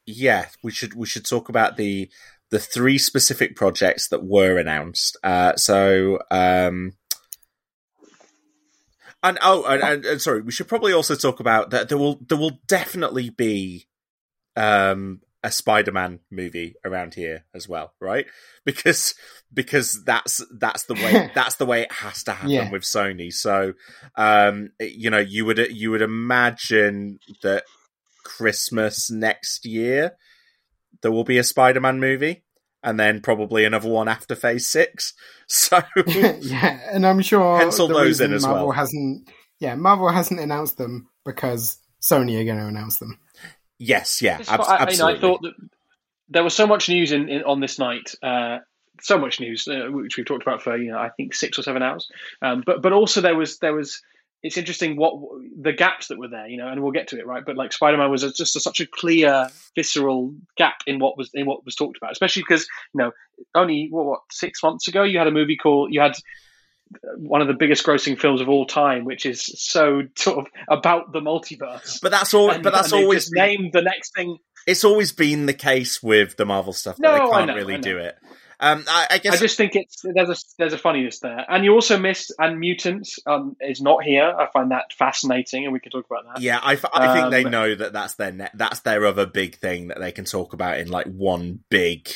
yeah, 0.05 0.47
we 0.63 0.71
should 0.71 0.93
we 0.93 1.07
should 1.07 1.25
talk 1.25 1.49
about 1.49 1.77
the 1.77 2.09
the 2.51 2.59
three 2.59 2.97
specific 2.97 3.55
projects 3.55 4.07
that 4.09 4.23
were 4.23 4.57
announced. 4.57 5.17
Uh, 5.23 5.55
so. 5.55 6.19
Um, 6.31 6.93
and 9.23 9.39
oh, 9.41 9.63
and, 9.65 9.81
and, 9.81 10.05
and, 10.05 10.21
sorry, 10.21 10.41
we 10.41 10.51
should 10.51 10.67
probably 10.67 10.93
also 10.93 11.15
talk 11.15 11.39
about 11.39 11.71
that. 11.71 11.89
There 11.89 11.97
will 11.97 12.19
there 12.27 12.37
will 12.37 12.59
definitely 12.67 13.31
be 13.31 13.87
um, 14.55 15.21
a 15.43 15.51
Spider-Man 15.51 16.19
movie 16.29 16.75
around 16.85 17.15
here 17.15 17.45
as 17.53 17.67
well, 17.67 17.93
right? 17.99 18.27
Because 18.65 19.15
because 19.51 20.03
that's 20.03 20.45
that's 20.59 20.83
the 20.83 20.93
way 20.93 21.31
that's 21.35 21.55
the 21.55 21.65
way 21.65 21.81
it 21.81 21.91
has 21.91 22.23
to 22.23 22.33
happen 22.33 22.51
yeah. 22.51 22.71
with 22.71 22.83
Sony. 22.83 23.33
So, 23.33 23.73
um, 24.15 24.69
you 24.79 25.09
know, 25.09 25.19
you 25.19 25.45
would 25.45 25.57
you 25.57 25.91
would 25.91 26.03
imagine 26.03 27.19
that 27.41 27.63
Christmas 28.23 29.09
next 29.09 29.65
year 29.65 30.13
there 31.05 31.11
will 31.11 31.23
be 31.23 31.37
a 31.37 31.43
Spider-Man 31.43 31.99
movie 31.99 32.43
and 32.81 32.99
then 32.99 33.21
probably 33.21 33.63
another 33.63 33.87
one 33.87 34.07
after 34.07 34.35
Phase 34.35 34.65
Six. 34.65 35.13
So 35.47 35.79
yeah, 36.07 36.79
and 36.91 37.05
I'm 37.05 37.21
sure 37.21 37.59
pencil 37.59 37.87
those 37.87 38.19
in 38.19 38.33
as 38.33 38.41
Marvel 38.41 38.69
well. 38.69 38.71
Hasn't 38.71 39.29
yeah, 39.59 39.75
Marvel 39.75 40.09
hasn't 40.09 40.39
announced 40.39 40.79
them 40.79 41.07
because 41.23 41.77
Sony 42.01 42.41
are 42.41 42.45
going 42.45 42.57
to 42.57 42.65
announce 42.65 42.97
them. 42.97 43.19
Yes, 43.77 44.23
yeah, 44.23 44.41
ab- 44.47 44.61
I, 44.61 44.77
absolutely. 44.79 45.19
I, 45.19 45.21
thought 45.21 45.41
that 45.43 45.53
there 46.29 46.43
was 46.43 46.55
so 46.55 46.65
much 46.65 46.89
news 46.89 47.11
in, 47.11 47.29
in 47.29 47.43
on 47.43 47.59
this 47.59 47.77
night. 47.77 48.15
Uh, 48.23 48.57
so 49.01 49.19
much 49.19 49.39
news, 49.39 49.67
uh, 49.67 49.85
which 49.91 50.17
we've 50.17 50.25
talked 50.25 50.41
about 50.41 50.63
for 50.63 50.75
you 50.75 50.93
know 50.93 50.97
I 50.97 51.09
think 51.09 51.35
six 51.35 51.59
or 51.59 51.61
seven 51.61 51.83
hours. 51.83 52.09
Um, 52.41 52.63
but 52.65 52.81
but 52.81 52.91
also 52.91 53.21
there 53.21 53.35
was 53.35 53.59
there 53.59 53.75
was 53.75 54.01
it's 54.43 54.57
interesting 54.57 54.95
what 54.95 55.15
the 55.59 55.73
gaps 55.73 56.07
that 56.07 56.19
were 56.19 56.27
there, 56.27 56.47
you 56.47 56.57
know, 56.57 56.67
and 56.67 56.81
we'll 56.83 56.91
get 56.91 57.07
to 57.09 57.17
it, 57.17 57.25
right? 57.25 57.43
But 57.43 57.57
like 57.57 57.73
Spider-Man 57.73 58.11
was 58.11 58.23
a, 58.23 58.31
just 58.31 58.55
a, 58.55 58.59
such 58.59 58.79
a 58.79 58.85
clear, 58.85 59.49
visceral 59.75 60.35
gap 60.55 60.77
in 60.85 60.99
what 60.99 61.17
was 61.17 61.31
in 61.33 61.45
what 61.45 61.65
was 61.65 61.75
talked 61.75 61.97
about, 61.97 62.11
especially 62.11 62.43
because 62.43 62.67
you 62.93 62.99
know 62.99 63.11
only 63.55 63.87
what, 63.89 64.05
what 64.05 64.19
six 64.31 64.61
months 64.61 64.87
ago 64.87 65.03
you 65.03 65.17
had 65.17 65.27
a 65.27 65.31
movie 65.31 65.57
called 65.57 65.91
you 65.91 65.99
had 65.99 66.15
uh, 66.93 67.07
one 67.17 67.41
of 67.41 67.47
the 67.47 67.53
biggest 67.53 67.85
grossing 67.85 68.19
films 68.19 68.39
of 68.39 68.47
all 68.47 68.65
time, 68.65 69.03
which 69.05 69.25
is 69.25 69.43
so 69.43 70.03
sort 70.15 70.39
of 70.39 70.45
about 70.69 71.11
the 71.11 71.21
multiverse. 71.21 71.99
But 72.01 72.11
that's 72.11 72.33
all. 72.33 72.51
And, 72.51 72.63
but 72.63 72.71
that's 72.71 72.93
always 72.93 73.23
just 73.23 73.33
named 73.33 73.73
the 73.73 73.81
next 73.81 74.13
thing. 74.15 74.37
It's 74.67 74.83
always 74.83 75.11
been 75.11 75.45
the 75.47 75.53
case 75.53 76.01
with 76.01 76.37
the 76.37 76.45
Marvel 76.45 76.73
stuff 76.73 76.97
that 76.97 77.01
No, 77.01 77.13
they 77.13 77.19
I 77.19 77.29
can't 77.29 77.47
know, 77.47 77.55
really 77.55 77.77
do 77.77 77.97
it. 77.97 78.15
Um, 78.59 78.85
I, 78.87 79.07
I 79.11 79.17
guess 79.17 79.33
I 79.33 79.37
just 79.37 79.57
think 79.57 79.75
it's 79.75 80.01
there's 80.03 80.29
a 80.29 80.35
there's 80.57 80.73
a 80.73 80.77
funniness 80.77 81.19
there, 81.19 81.45
and 81.47 81.63
you 81.65 81.73
also 81.73 81.97
missed 81.99 82.33
and 82.39 82.59
mutants 82.59 83.19
um, 83.25 83.55
is 83.59 83.81
not 83.81 84.03
here. 84.03 84.23
I 84.23 84.47
find 84.51 84.71
that 84.71 84.93
fascinating, 84.93 85.65
and 85.65 85.73
we 85.73 85.79
can 85.79 85.91
talk 85.91 86.05
about 86.09 86.25
that. 86.33 86.41
Yeah, 86.41 86.59
I, 86.61 86.77
I 86.93 87.13
think 87.13 87.31
they 87.31 87.45
Um, 87.45 87.51
know 87.51 87.75
that 87.75 87.93
that's 87.93 88.15
their 88.15 88.31
ne- 88.31 88.51
that's 88.53 88.81
their 88.81 89.05
other 89.05 89.25
big 89.25 89.57
thing 89.57 89.87
that 89.89 89.99
they 89.99 90.11
can 90.11 90.25
talk 90.25 90.53
about 90.53 90.79
in 90.79 90.89
like 90.89 91.07
one 91.07 91.59
big 91.69 92.09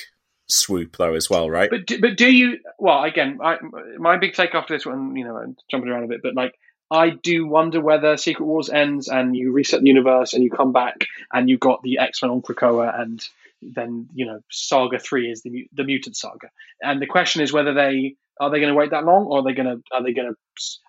swoop 0.48 0.98
though 0.98 1.14
as 1.14 1.30
well, 1.30 1.50
right? 1.50 1.70
But 1.70 1.86
do, 1.86 2.00
but 2.00 2.18
do 2.18 2.32
you? 2.32 2.60
Well, 2.78 3.04
again, 3.04 3.40
I, 3.44 3.58
my 3.98 4.18
big 4.18 4.34
take 4.34 4.56
after 4.56 4.76
this 4.76 4.86
one, 4.86 5.16
you 5.16 5.26
know, 5.26 5.38
I'm 5.38 5.58
jumping 5.70 5.90
around 5.90 6.06
a 6.06 6.08
bit, 6.08 6.22
but 6.24 6.36
like 6.36 6.56
I 6.92 7.12
do 7.12 7.46
wonder 7.46 7.82
whether 7.82 8.18
Secret 8.18 8.46
Wars 8.46 8.70
ends 8.70 9.10
and 9.10 9.36
you 9.36 9.52
reset 9.52 9.82
the 9.82 9.88
universe 9.88 10.34
and 10.34 10.44
you 10.44 10.50
come 10.50 10.72
back 10.74 11.06
and 11.32 11.48
you've 11.50 11.60
got 11.60 11.84
the 11.84 12.00
X 12.00 12.22
Men 12.24 12.32
on 12.32 12.42
Krakoa 12.42 13.00
and 13.00 13.24
then 13.62 14.08
you 14.14 14.26
know 14.26 14.40
Saga 14.52 15.00
Three 15.00 15.30
is 15.30 15.42
the 15.44 15.68
the 15.74 15.84
mutant 15.84 16.16
saga, 16.16 16.50
and 16.82 17.02
the 17.02 17.06
question 17.08 17.42
is 17.42 17.52
whether 17.54 17.74
they 17.74 18.16
are 18.40 18.50
they 18.50 18.60
going 18.60 18.72
to 18.72 18.78
wait 18.78 18.92
that 18.92 19.04
long 19.06 19.26
or 19.26 19.40
are 19.40 19.44
they 19.44 19.54
going 19.54 19.68
to 19.68 19.82
are 19.96 20.04
they 20.04 20.14
going 20.14 20.30
to 20.30 20.36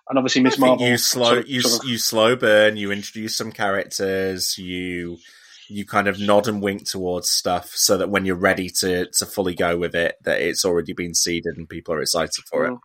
and 0.09 0.17
obviously 0.17 0.41
Miss 0.41 0.57
Marvel 0.57 0.87
you 0.87 0.97
slow 0.97 1.25
sort 1.25 1.37
of- 1.39 1.47
you 1.49 1.61
sort 1.61 1.83
of- 1.83 1.89
you 1.89 1.97
slow 1.97 2.35
burn, 2.35 2.77
you 2.77 2.91
introduce 2.91 3.35
some 3.35 3.51
characters, 3.51 4.57
you 4.57 5.17
you 5.69 5.85
kind 5.85 6.09
of 6.09 6.19
nod 6.19 6.47
and 6.49 6.61
wink 6.61 6.85
towards 6.85 7.29
stuff 7.29 7.69
so 7.73 7.97
that 7.97 8.09
when 8.09 8.25
you're 8.25 8.35
ready 8.35 8.69
to 8.79 9.07
to 9.17 9.25
fully 9.25 9.55
go 9.55 9.77
with 9.77 9.95
it, 9.95 10.15
that 10.23 10.41
it's 10.41 10.65
already 10.65 10.93
been 10.93 11.13
seeded 11.13 11.55
and 11.57 11.69
people 11.69 11.93
are 11.93 12.01
excited 12.01 12.43
for 12.49 12.65
it. 12.65 12.77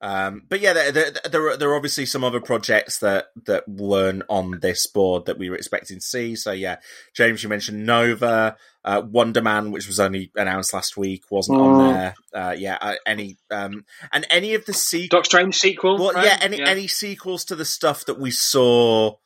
Um, 0.00 0.42
but 0.48 0.60
yeah, 0.60 0.74
there, 0.74 0.92
there, 0.92 1.10
there, 1.28 1.48
are, 1.48 1.56
there 1.56 1.70
are 1.70 1.74
obviously 1.76 2.06
some 2.06 2.22
other 2.22 2.40
projects 2.40 2.98
that, 2.98 3.26
that 3.46 3.68
weren't 3.68 4.22
on 4.28 4.60
this 4.60 4.86
board 4.86 5.26
that 5.26 5.38
we 5.38 5.50
were 5.50 5.56
expecting 5.56 5.98
to 5.98 6.04
see. 6.04 6.36
So 6.36 6.52
yeah, 6.52 6.76
James, 7.14 7.42
you 7.42 7.48
mentioned 7.48 7.84
Nova, 7.84 8.56
uh, 8.84 9.02
Wonder 9.04 9.42
Man, 9.42 9.72
which 9.72 9.88
was 9.88 9.98
only 9.98 10.30
announced 10.36 10.72
last 10.72 10.96
week, 10.96 11.24
wasn't 11.30 11.60
on 11.60 11.74
Mm. 11.74 11.78
there. 11.78 12.14
Uh, 12.32 12.54
yeah, 12.56 12.78
uh, 12.80 12.94
any 13.06 13.38
um, 13.50 13.84
and 14.12 14.24
any 14.30 14.54
of 14.54 14.64
the 14.66 14.72
sequels. 14.72 15.08
Doctor 15.08 15.26
Strange 15.28 15.56
sequel. 15.58 15.98
Well, 15.98 16.12
right? 16.12 16.26
yeah, 16.26 16.38
any 16.40 16.62
any 16.62 16.86
sequels 16.86 17.44
to 17.46 17.56
the 17.56 17.64
stuff 17.64 18.06
that 18.06 18.18
we 18.20 18.30
saw 18.30 19.16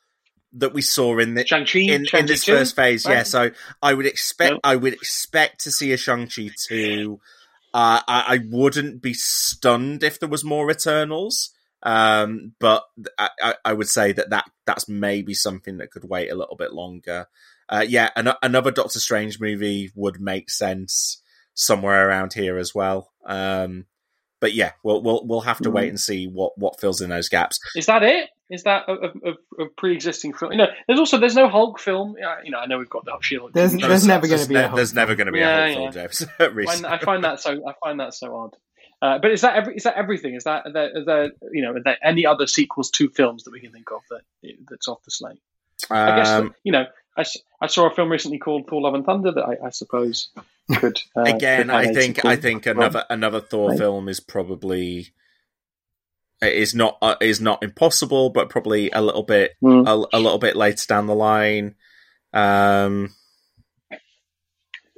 that 0.54 0.72
we 0.74 0.82
saw 0.82 1.18
in 1.18 1.34
the 1.34 1.46
Shang-Chi, 1.46 1.78
in, 1.80 1.90
in 1.90 2.04
Shang-Chi 2.04 2.26
this 2.26 2.44
2, 2.44 2.52
first 2.52 2.76
phase. 2.76 3.06
Yeah, 3.06 3.22
so 3.22 3.50
I 3.82 3.94
would 3.94 4.06
expect 4.06 4.52
Yep. 4.52 4.60
I 4.64 4.76
would 4.76 4.92
expect 4.94 5.64
to 5.64 5.70
see 5.70 5.92
a 5.92 5.96
Shang 5.96 6.28
Chi 6.28 6.50
two. 6.68 7.20
Uh, 7.74 8.00
I, 8.06 8.24
I 8.28 8.40
wouldn't 8.50 9.00
be 9.02 9.14
stunned 9.14 10.02
if 10.02 10.20
there 10.20 10.28
was 10.28 10.44
more 10.44 10.70
Eternals, 10.70 11.50
um, 11.82 12.52
but 12.60 12.84
I, 13.18 13.30
I, 13.42 13.54
I 13.64 13.72
would 13.72 13.88
say 13.88 14.12
that, 14.12 14.30
that 14.30 14.44
that's 14.66 14.88
maybe 14.88 15.34
something 15.34 15.78
that 15.78 15.90
could 15.90 16.04
wait 16.04 16.30
a 16.30 16.34
little 16.34 16.56
bit 16.56 16.72
longer. 16.72 17.26
Uh, 17.68 17.84
yeah, 17.88 18.10
an, 18.16 18.28
another 18.42 18.70
Doctor 18.70 18.98
Strange 18.98 19.40
movie 19.40 19.90
would 19.94 20.20
make 20.20 20.50
sense 20.50 21.22
somewhere 21.54 22.08
around 22.08 22.34
here 22.34 22.58
as 22.58 22.74
well. 22.74 23.10
Um, 23.24 23.86
but 24.40 24.52
yeah, 24.52 24.72
we'll 24.82 25.02
we'll 25.02 25.24
we'll 25.26 25.40
have 25.42 25.58
to 25.58 25.68
Mm-hmm. 25.68 25.76
wait 25.76 25.88
and 25.88 26.00
see 26.00 26.26
what 26.26 26.52
what 26.58 26.80
fills 26.80 27.00
in 27.00 27.10
those 27.10 27.28
gaps. 27.28 27.58
Is 27.76 27.86
that 27.86 28.02
it? 28.02 28.28
Is 28.50 28.64
that 28.64 28.84
a, 28.88 28.92
a, 28.92 29.06
a- 29.06 29.64
a 29.64 29.68
pre-existing 29.76 30.34
film? 30.34 30.52
You 30.52 30.58
know, 30.58 30.66
there's 30.86 30.98
also 30.98 31.18
there's 31.18 31.34
no 31.34 31.48
Hulk 31.48 31.80
film. 31.80 32.16
You 32.44 32.50
know, 32.50 32.58
I 32.58 32.66
know 32.66 32.78
we've 32.78 32.90
got 32.90 33.04
the 33.04 33.16
Shield. 33.22 33.52
There's- 33.54 33.72
No, 33.72 33.88
there's 33.88 34.06
never 34.06 34.26
gonna 34.26 34.36
There's 34.36 34.48
be 34.48 34.54
a 34.56 34.62
Hulk 34.68 34.76
there's 34.76 34.94
never 34.94 35.16
film. 35.16 35.16
going 35.16 35.26
to 35.26 35.32
be 35.32 35.38
Yeah, 35.38 35.64
a 35.66 35.74
Hulk 35.74 35.94
yeah. 35.94 36.06
film, 36.08 36.08
James. 36.08 36.26
I 36.38 36.44
Reese. 36.46 36.70
find, 36.80 36.86
I 36.86 36.98
find 36.98 37.24
that 37.24 37.40
so 37.40 37.66
I 37.66 37.72
find 37.82 38.00
that 38.00 38.14
so 38.14 38.36
odd. 38.36 38.56
Uh, 39.00 39.18
but 39.18 39.32
is 39.32 39.40
that 39.40 39.56
every, 39.56 39.76
is 39.76 39.82
that 39.84 39.94
everything? 39.96 40.34
Is 40.34 40.44
that 40.44 40.66
are 40.66 40.72
there, 40.72 40.90
are 40.96 41.04
there 41.04 41.30
you 41.52 41.62
know 41.62 41.72
are 41.72 41.82
there 41.82 41.98
any 42.04 42.26
other 42.26 42.46
sequels 42.46 42.90
to 42.92 43.08
films 43.08 43.44
that 43.44 43.52
we 43.52 43.60
can 43.60 43.72
think 43.72 43.90
of 43.90 44.00
that 44.10 44.20
that's 44.68 44.86
off 44.88 45.02
the 45.04 45.10
slate? 45.10 45.40
I 45.90 46.16
guess 46.16 46.28
Um, 46.28 46.48
that, 46.48 46.54
you 46.62 46.72
know 46.72 46.84
I, 47.16 47.24
I 47.60 47.66
saw 47.66 47.90
a 47.90 47.94
film 47.94 48.10
recently 48.10 48.38
called 48.38 48.68
Thor: 48.68 48.80
Love 48.82 48.94
and 48.94 49.04
Thunder 49.04 49.32
that 49.32 49.44
I, 49.44 49.66
I 49.66 49.70
suppose 49.70 50.28
could 50.76 50.98
uh, 51.16 51.22
again, 51.22 51.62
could 51.62 51.70
have 51.70 51.86
I 51.86 51.90
a 51.90 51.94
think. 51.94 52.24
I 52.24 52.36
think 52.36 52.66
another 52.66 53.04
another 53.10 53.40
Thor 53.40 53.70
Right. 53.70 53.78
film 53.78 54.08
is 54.08 54.20
probably 54.20 55.08
is 56.42 56.74
not 56.74 56.98
uh, 57.02 57.16
is 57.20 57.40
not 57.40 57.62
impossible, 57.62 58.30
but 58.30 58.48
probably 58.48 58.90
a 58.90 59.00
little 59.00 59.22
bit 59.22 59.52
Hmm. 59.60 59.84
a, 59.86 60.04
a 60.12 60.18
little 60.20 60.38
bit 60.38 60.56
later 60.56 60.84
down 60.88 61.06
the 61.06 61.14
line. 61.14 61.74
Um, 62.32 63.14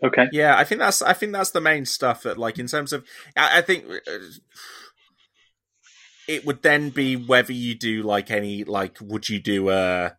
okay. 0.02 0.26
yeah, 0.32 0.56
I 0.56 0.64
think 0.64 0.78
that's 0.80 1.02
I 1.02 1.12
think 1.12 1.32
that's 1.32 1.50
the 1.50 1.60
main 1.60 1.84
stuff 1.84 2.22
that 2.22 2.38
like 2.38 2.58
in 2.58 2.66
terms 2.66 2.92
of 2.92 3.04
I, 3.36 3.58
I 3.58 3.62
think 3.62 3.84
uh, 3.90 4.18
it 6.28 6.44
would 6.46 6.62
then 6.62 6.90
be 6.90 7.16
whether 7.16 7.52
you 7.52 7.74
do 7.74 8.02
like 8.02 8.30
any 8.30 8.64
like 8.64 8.96
would 9.00 9.28
you 9.28 9.40
do 9.40 9.70
a 9.70 10.16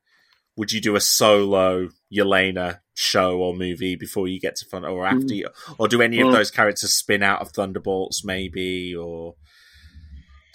would 0.58 0.72
you 0.72 0.80
do 0.80 0.96
a 0.96 1.02
solo 1.02 1.90
Yelena 2.14 2.80
show 2.94 3.40
or 3.40 3.54
movie 3.54 3.96
before 3.96 4.28
you 4.28 4.40
get 4.40 4.56
to 4.58 4.66
Thunder 4.66 4.88
or 4.88 5.06
after 5.06 5.34
you, 5.34 5.50
or 5.78 5.88
do 5.90 6.02
any 6.02 6.22
of 6.22 6.28
Mm. 6.28 6.32
those 6.34 6.50
characters 6.52 6.94
spin 6.94 7.24
out 7.24 7.42
of 7.42 7.52
Thunderbolts 7.52 8.24
maybe 8.24 8.96
or 8.96 9.36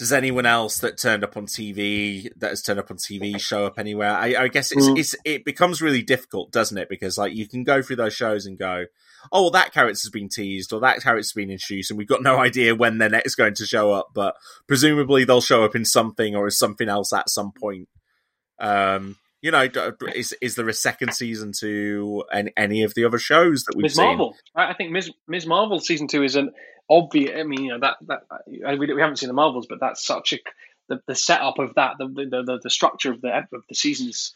does 0.00 0.14
anyone 0.14 0.46
else 0.46 0.78
that 0.78 0.96
turned 0.96 1.22
up 1.22 1.36
on 1.36 1.44
TV 1.44 2.30
that 2.38 2.48
has 2.48 2.62
turned 2.62 2.80
up 2.80 2.90
on 2.90 2.96
TV 2.96 3.38
show 3.38 3.66
up 3.66 3.78
anywhere? 3.78 4.12
I, 4.12 4.34
I 4.34 4.48
guess 4.48 4.72
it's, 4.72 4.88
Mm. 4.88 4.98
it's 4.98 5.14
it 5.26 5.44
becomes 5.44 5.82
really 5.82 6.00
difficult, 6.02 6.50
doesn't 6.50 6.78
it? 6.78 6.88
Because 6.88 7.18
like 7.18 7.34
you 7.34 7.46
can 7.46 7.64
go 7.64 7.82
through 7.82 7.96
those 7.96 8.14
shows 8.14 8.46
and 8.46 8.58
go, 8.58 8.86
oh, 9.30 9.42
well, 9.42 9.50
that 9.50 9.74
character's 9.74 10.08
been 10.08 10.30
teased 10.30 10.72
or 10.72 10.80
that 10.80 11.02
character's 11.02 11.34
been 11.34 11.50
introduced, 11.50 11.90
and 11.90 11.98
we've 11.98 12.08
got 12.08 12.22
no 12.22 12.38
idea 12.40 12.74
when 12.74 12.96
they're 12.96 13.10
next 13.10 13.34
going 13.34 13.52
to 13.56 13.66
show 13.66 13.92
up, 13.92 14.08
but 14.14 14.36
presumably 14.66 15.24
they'll 15.24 15.42
show 15.42 15.64
up 15.64 15.76
in 15.76 15.84
something 15.84 16.34
or 16.34 16.46
as 16.46 16.56
something 16.58 16.88
else 16.88 17.12
at 17.12 17.28
some 17.28 17.52
point. 17.52 17.86
Um, 18.58 19.16
you 19.42 19.50
know, 19.50 19.68
is 20.14 20.34
is 20.40 20.54
there 20.54 20.68
a 20.70 20.72
second 20.72 21.12
season 21.12 21.52
to 21.60 22.24
any, 22.32 22.52
any 22.56 22.82
of 22.84 22.94
the 22.94 23.04
other 23.04 23.18
shows 23.18 23.64
that 23.64 23.76
we've 23.76 23.82
Ms. 23.82 23.96
seen? 23.96 24.06
Marvel. 24.06 24.34
I 24.56 24.70
I 24.70 24.74
think 24.74 24.92
Ms. 24.92 25.10
Ms. 25.28 25.44
Marvel 25.46 25.78
season 25.78 26.08
two 26.08 26.22
is 26.22 26.36
an 26.36 26.52
obvious. 26.90 27.38
I 27.38 27.44
mean, 27.44 27.64
you 27.64 27.70
know 27.72 27.80
that 27.80 27.96
that 28.08 28.78
we, 28.78 28.92
we 28.94 29.00
haven't 29.00 29.16
seen 29.16 29.28
the 29.28 29.34
Marvels, 29.34 29.66
but 29.68 29.80
that's 29.80 30.04
such 30.04 30.34
a 30.34 30.38
the, 30.88 31.00
the 31.06 31.14
setup 31.14 31.58
of 31.58 31.74
that, 31.76 31.94
the, 31.98 32.06
the 32.08 32.42
the 32.44 32.60
the 32.64 32.70
structure 32.70 33.12
of 33.12 33.20
the 33.20 33.28
of 33.52 33.62
the 33.68 33.74
seasons. 33.74 34.32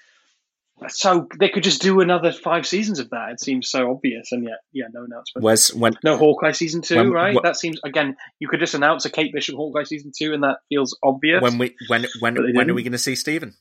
So 0.89 1.29
they 1.39 1.51
could 1.51 1.63
just 1.63 1.83
do 1.83 2.01
another 2.01 2.33
five 2.33 2.67
seasons 2.67 2.99
of 2.99 3.11
that. 3.11 3.31
It 3.31 3.41
seems 3.41 3.69
so 3.71 3.93
obvious, 3.93 4.33
and 4.33 4.43
yet, 4.43 4.59
yeah, 4.73 4.87
no 4.93 5.05
announcement. 5.05 5.45
Where's 5.45 5.69
when 5.73 5.95
No 6.03 6.17
Hawkeye 6.17 6.51
season 6.51 6.83
two, 6.83 6.97
When- 6.97 7.11
right? 7.13 7.39
that 7.43 7.57
seems 7.57 7.79
again. 7.85 8.17
You 8.41 8.49
could 8.49 8.61
just 8.61 8.75
announce 8.75 9.05
a 9.05 9.11
Kate 9.11 9.33
Bishop 9.33 9.55
Hawkeye 9.55 9.85
season 9.85 10.11
two, 10.17 10.33
and 10.35 10.43
that 10.43 10.59
feels 10.69 10.99
obvious. 11.03 11.43
when 11.43 11.59
we 11.59 11.77
when 11.89 12.07
when 12.21 12.35
when 12.35 12.47
are 12.47 12.53
didn't. 12.53 12.75
we 12.75 12.83
going 12.83 12.93
to 12.93 12.99
see 12.99 13.15
Stephen? 13.15 13.55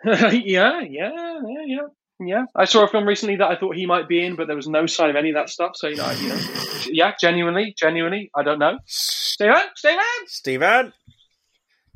yeah, 0.04 0.30
yeah, 0.32 0.80
yeah, 0.80 1.40
yeah, 1.66 1.86
yeah. 2.20 2.44
I 2.54 2.64
saw 2.64 2.84
a 2.84 2.88
film 2.88 3.06
recently 3.06 3.36
that 3.36 3.48
I 3.48 3.56
thought 3.56 3.76
he 3.76 3.86
might 3.86 4.08
be 4.08 4.24
in, 4.24 4.36
but 4.36 4.46
there 4.46 4.56
was 4.56 4.68
no 4.68 4.86
sign 4.86 5.10
of 5.10 5.16
any 5.16 5.30
of 5.30 5.34
that 5.36 5.48
stuff. 5.50 5.72
So 5.76 5.88
you 5.88 5.96
know, 5.96 6.10
you 6.10 6.28
know 6.28 6.40
yeah, 6.86 7.12
genuinely, 7.20 7.74
genuinely, 7.78 8.30
I 8.34 8.42
don't 8.42 8.58
know. 8.58 8.78
Steven, 8.86 9.56
Steven, 9.76 10.04
Stephen. 10.26 10.92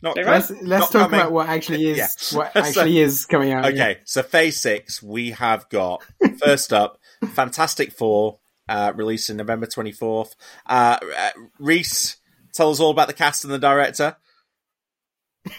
Not, 0.02 0.16
Say 0.16 0.24
Let's 0.24 0.50
let's 0.62 0.88
talk 0.90 1.02
coming. 1.10 1.20
about 1.20 1.30
what 1.32 1.48
actually 1.48 1.86
is 1.90 1.96
Yeah. 1.98 2.08
what 2.38 2.52
So- 2.54 2.60
actually 2.60 2.98
is 2.98 3.24
coming 3.26 3.52
out. 3.52 3.66
Okay, 3.66 3.98
so 4.04 4.22
phase 4.24 4.58
six, 4.60 5.00
we 5.02 5.30
have 5.30 5.68
got 5.68 6.02
first 6.44 6.72
up 6.72 6.98
Fantastic 7.34 7.92
Four, 7.92 8.38
uh, 8.68 8.92
released 8.96 9.30
in 9.30 9.36
November 9.36 9.66
24th. 9.66 10.34
Uh, 10.66 10.98
uh, 11.16 11.30
Reese, 11.60 12.16
tell 12.52 12.70
us 12.70 12.80
all 12.80 12.90
about 12.90 13.06
the 13.06 13.12
cast 13.14 13.44
and 13.44 13.52
the 13.54 13.58
director. 13.60 14.16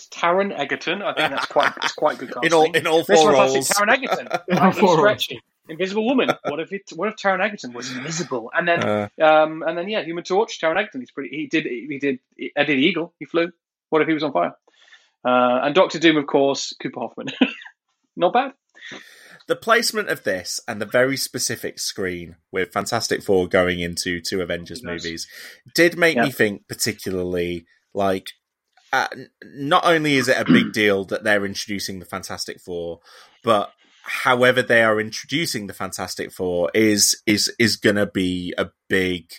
It's 0.00 0.08
Taron 0.08 0.58
Egerton. 0.58 1.02
I 1.02 1.12
think 1.12 1.30
that's 1.30 1.46
quite 1.46 1.72
it's 1.82 1.92
quite 1.92 2.16
good 2.18 2.28
casting. 2.32 2.46
In 2.46 2.52
all- 2.54 2.72
in 2.72 2.86
all 2.86 3.04
This 3.04 3.20
four 3.20 3.32
roles. 3.32 3.68
Taron 3.68 3.90
Egerton. 3.92 4.28
Right, 4.50 4.72
he's 4.72 4.78
four 4.80 4.88
roles. 4.96 4.98
stretchy. 5.00 5.40
Invisible 5.68 6.04
Woman. 6.06 6.30
What 6.48 6.58
if 6.58 6.72
it? 6.72 6.82
What 6.96 7.08
if 7.10 7.16
Taron 7.16 7.44
Egerton 7.44 7.72
was 7.74 7.94
invisible? 7.94 8.50
And 8.54 8.66
then, 8.66 8.82
Uh. 8.82 9.08
um, 9.22 9.62
and 9.62 9.76
then 9.76 9.88
yeah, 9.88 10.02
Human 10.02 10.24
Torch. 10.24 10.58
Taron 10.60 10.78
Egerton. 10.78 11.00
He's 11.02 11.10
pretty. 11.10 11.36
He 11.36 11.46
did. 11.46 11.64
He 11.66 11.98
did. 11.98 12.18
Eddie 12.56 12.74
the 12.76 12.82
Eagle. 12.82 13.12
He 13.18 13.26
flew. 13.26 13.52
What 13.90 14.00
if 14.02 14.08
he 14.08 14.14
was 14.14 14.22
on 14.22 14.32
fire? 14.32 14.54
Uh, 15.24 15.60
and 15.64 15.74
Doctor 15.74 15.98
Doom, 15.98 16.16
of 16.16 16.26
course, 16.26 16.74
Cooper 16.82 17.00
Hoffman. 17.00 17.28
Not 18.16 18.32
bad. 18.32 18.52
The 19.48 19.56
placement 19.56 20.08
of 20.08 20.22
this 20.24 20.60
and 20.66 20.80
the 20.80 20.86
very 20.86 21.16
specific 21.16 21.78
screen 21.78 22.36
with 22.52 22.72
Fantastic 22.72 23.22
Four 23.22 23.48
going 23.48 23.80
into 23.80 24.20
two 24.20 24.40
Avengers 24.40 24.82
movies 24.82 25.26
did 25.74 25.98
make 25.98 26.16
Yeah. 26.16 26.24
me 26.24 26.30
think 26.30 26.68
particularly 26.68 27.66
like 27.92 28.28
uh, 28.92 29.08
not 29.44 29.84
only 29.84 30.16
is 30.16 30.28
it 30.28 30.36
a 30.38 30.44
big 30.44 30.72
deal 30.72 31.04
that 31.06 31.24
they're 31.24 31.44
introducing 31.46 31.98
the 31.98 32.04
Fantastic 32.06 32.60
Four, 32.60 33.00
but 33.44 33.72
however 34.02 34.62
they 34.62 34.82
are 34.82 35.00
introducing 35.00 35.66
the 35.66 35.72
Fantastic 35.74 36.32
Four 36.32 36.70
is 36.74 37.20
is 37.26 37.52
is 37.58 37.76
going 37.76 37.96
to 37.96 38.06
be 38.06 38.52
a 38.58 38.70
big 38.88 39.30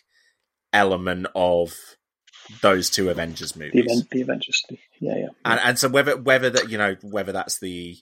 element 0.74 1.28
of 1.36 1.74
those 2.62 2.90
two 2.90 3.10
Avengers 3.10 3.54
The, 3.54 3.60
movies. 3.66 3.92
Aven- 3.92 4.08
the 4.12 4.22
Avengers. 4.22 4.66
Yeah, 5.00 5.18
yeah. 5.18 5.28
and 5.46 5.60
and 5.62 5.80
so 5.80 5.90
whether 5.90 6.18
whether 6.18 6.50
that 6.50 6.70
you 6.70 6.78
know 6.78 6.96
whether 7.02 7.32
that's 7.32 7.60
the 7.60 7.98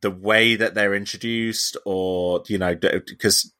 the 0.00 0.10
way 0.10 0.56
that 0.56 0.74
they're 0.74 0.94
introduced 0.94 1.76
or 1.84 2.42
you 2.48 2.58
know 2.58 2.74
because 2.74 3.52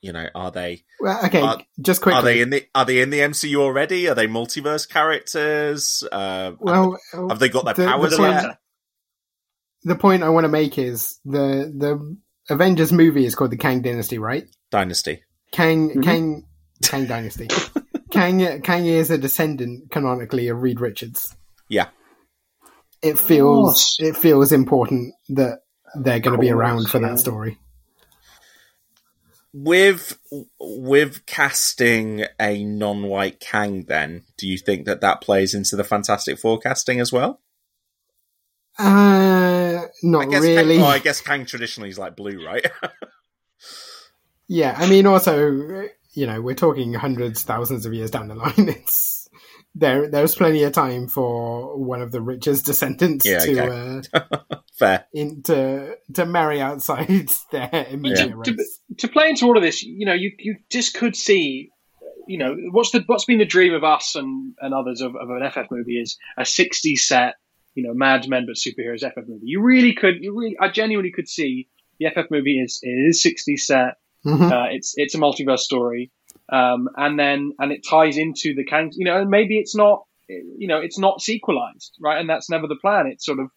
you 0.00 0.12
know 0.12 0.26
are 0.34 0.50
they 0.50 0.84
well, 1.00 1.24
okay, 1.26 1.40
Are- 1.42 1.58
just 1.80 2.00
quickly. 2.02 2.18
are 2.18 2.22
they 2.22 2.40
in 2.40 2.50
the 2.50 2.66
are 2.74 2.84
they 2.84 3.00
in 3.00 3.10
the 3.10 3.20
MCU 3.20 3.56
already? 3.56 4.08
Are 4.08 4.14
they 4.14 4.26
multiverse 4.26 4.88
characters? 4.88 6.02
Uh, 6.10 6.52
well, 6.58 6.98
have 7.12 7.38
they 7.38 7.48
got 7.48 7.64
their 7.64 7.74
the- 7.74 7.82
the 7.82 7.88
powers 7.88 8.16
point- 8.16 8.32
yet? 8.32 8.58
the 9.84 9.96
point 9.96 10.22
I 10.22 10.28
want 10.30 10.44
to 10.44 10.48
make 10.48 10.78
is 10.78 11.18
the 11.24 11.72
the 11.76 12.16
Avengers 12.52 12.92
movie 12.92 13.24
is 13.24 13.34
called 13.34 13.50
the 13.52 13.56
Kang 13.56 13.82
Dynasty, 13.82 14.18
right? 14.18 14.44
Dynasty. 14.70 15.22
Kang 15.52 15.90
Mm-hmm. 15.90 16.00
Kang 16.02 16.46
Kang 16.82 17.06
Dynasty. 17.06 17.48
Kang 18.10 18.60
Kang 18.62 18.86
is 18.86 19.10
a 19.10 19.18
descendant 19.18 19.90
canonically 19.90 20.48
of 20.48 20.60
Reed 20.60 20.80
Richards. 20.80 21.34
Yeah. 21.68 21.88
It 23.02 23.18
feels 23.18 23.96
it 24.00 24.16
feels 24.16 24.52
important 24.52 25.14
that 25.30 25.60
they're 25.94 26.20
going 26.20 26.36
to 26.36 26.40
be 26.40 26.50
around 26.50 26.88
for 26.88 27.00
yeah. 27.00 27.08
that 27.10 27.18
story. 27.18 27.58
With 29.52 30.18
with 30.60 31.26
casting 31.26 32.24
a 32.40 32.62
non-white 32.62 33.40
Kang, 33.40 33.84
then 33.88 34.22
do 34.38 34.46
you 34.46 34.56
think 34.56 34.86
that 34.86 35.00
that 35.00 35.20
plays 35.20 35.54
into 35.54 35.74
the 35.74 35.82
Fantastic 35.84 36.38
Four 36.38 36.58
casting 36.60 37.00
as 37.00 37.12
well? 37.12 37.40
Uh, 38.78 38.82
I 38.82 39.88
not 40.04 40.30
guess 40.30 40.42
really. 40.42 40.76
Kang, 40.76 40.84
oh, 40.84 40.88
I 40.88 41.00
guess 41.00 41.20
Kang 41.20 41.46
traditionally 41.46 41.90
is 41.90 41.98
like 41.98 42.14
blue, 42.16 42.44
right? 42.46 42.64
Yeah, 44.52 44.74
I 44.76 44.88
mean, 44.88 45.06
also, 45.06 45.86
you 46.12 46.26
know, 46.26 46.40
we're 46.40 46.56
talking 46.56 46.92
hundreds, 46.92 47.44
thousands 47.44 47.86
of 47.86 47.94
years 47.94 48.10
down 48.10 48.26
the 48.26 48.34
line. 48.34 48.52
It's 48.68 49.19
there. 49.74 50.08
There's 50.08 50.34
plenty 50.34 50.62
of 50.64 50.72
time 50.72 51.08
for 51.08 51.76
one 51.78 52.02
of 52.02 52.12
the 52.12 52.20
richest 52.20 52.66
descendants 52.66 53.24
Yeah, 53.26 53.38
to 53.40 53.62
okay. 53.62 54.08
uh, 54.14 54.56
Fair. 54.78 55.06
in, 55.12 55.42
to 55.44 55.96
to 56.14 56.26
marry 56.26 56.60
outside 56.60 57.30
their 57.52 57.86
immediate 57.90 58.32
to, 58.44 58.52
race. 58.54 58.80
to 58.98 59.08
play 59.08 59.28
into 59.30 59.46
all 59.46 59.56
of 59.56 59.62
this, 59.62 59.82
you 59.82 60.06
know, 60.06 60.14
you, 60.14 60.32
you 60.38 60.56
just 60.70 60.94
could 60.94 61.14
see, 61.14 61.70
you 62.26 62.38
know, 62.38 62.56
what's 62.72 62.90
the 62.92 63.02
what's 63.06 63.24
been 63.26 63.38
the 63.38 63.44
dream 63.44 63.74
of 63.74 63.84
us 63.84 64.14
and, 64.16 64.54
and 64.60 64.72
others 64.74 65.00
of, 65.02 65.14
of 65.16 65.28
an 65.30 65.48
FF 65.50 65.70
movie 65.70 66.00
is 66.00 66.16
a 66.38 66.44
60 66.44 66.96
set, 66.96 67.34
you 67.74 67.82
know, 67.82 67.92
Mad 67.94 68.28
Men 68.28 68.46
but 68.46 68.56
superheroes 68.56 69.00
FF 69.00 69.28
movie. 69.28 69.42
You 69.46 69.62
really 69.62 69.92
could, 69.94 70.14
you 70.22 70.36
really, 70.38 70.56
I 70.60 70.68
genuinely 70.70 71.12
could 71.12 71.28
see 71.28 71.68
the 71.98 72.08
FF 72.10 72.30
movie 72.30 72.58
is 72.58 72.80
it 72.82 72.88
is 72.88 73.22
60 73.22 73.56
set. 73.58 73.94
Mhm. 74.24 74.52
Uh, 74.52 74.68
it's 74.70 74.94
it's 74.96 75.14
a 75.14 75.18
multiverse 75.18 75.60
story, 75.60 76.10
um, 76.50 76.88
and 76.96 77.18
then 77.18 77.52
and 77.58 77.72
it 77.72 77.84
ties 77.88 78.16
into 78.18 78.54
the 78.54 78.64
Kang. 78.64 78.90
You 78.92 79.06
know, 79.06 79.20
and 79.20 79.30
maybe 79.30 79.58
it's 79.58 79.74
not, 79.74 80.04
you 80.28 80.68
know, 80.68 80.78
it's 80.78 80.98
not 80.98 81.20
sequelized, 81.20 81.96
right? 82.00 82.20
And 82.20 82.28
that's 82.28 82.50
never 82.50 82.66
the 82.66 82.76
plan. 82.76 83.06
It's 83.06 83.24
sort 83.24 83.38
of 83.38 83.48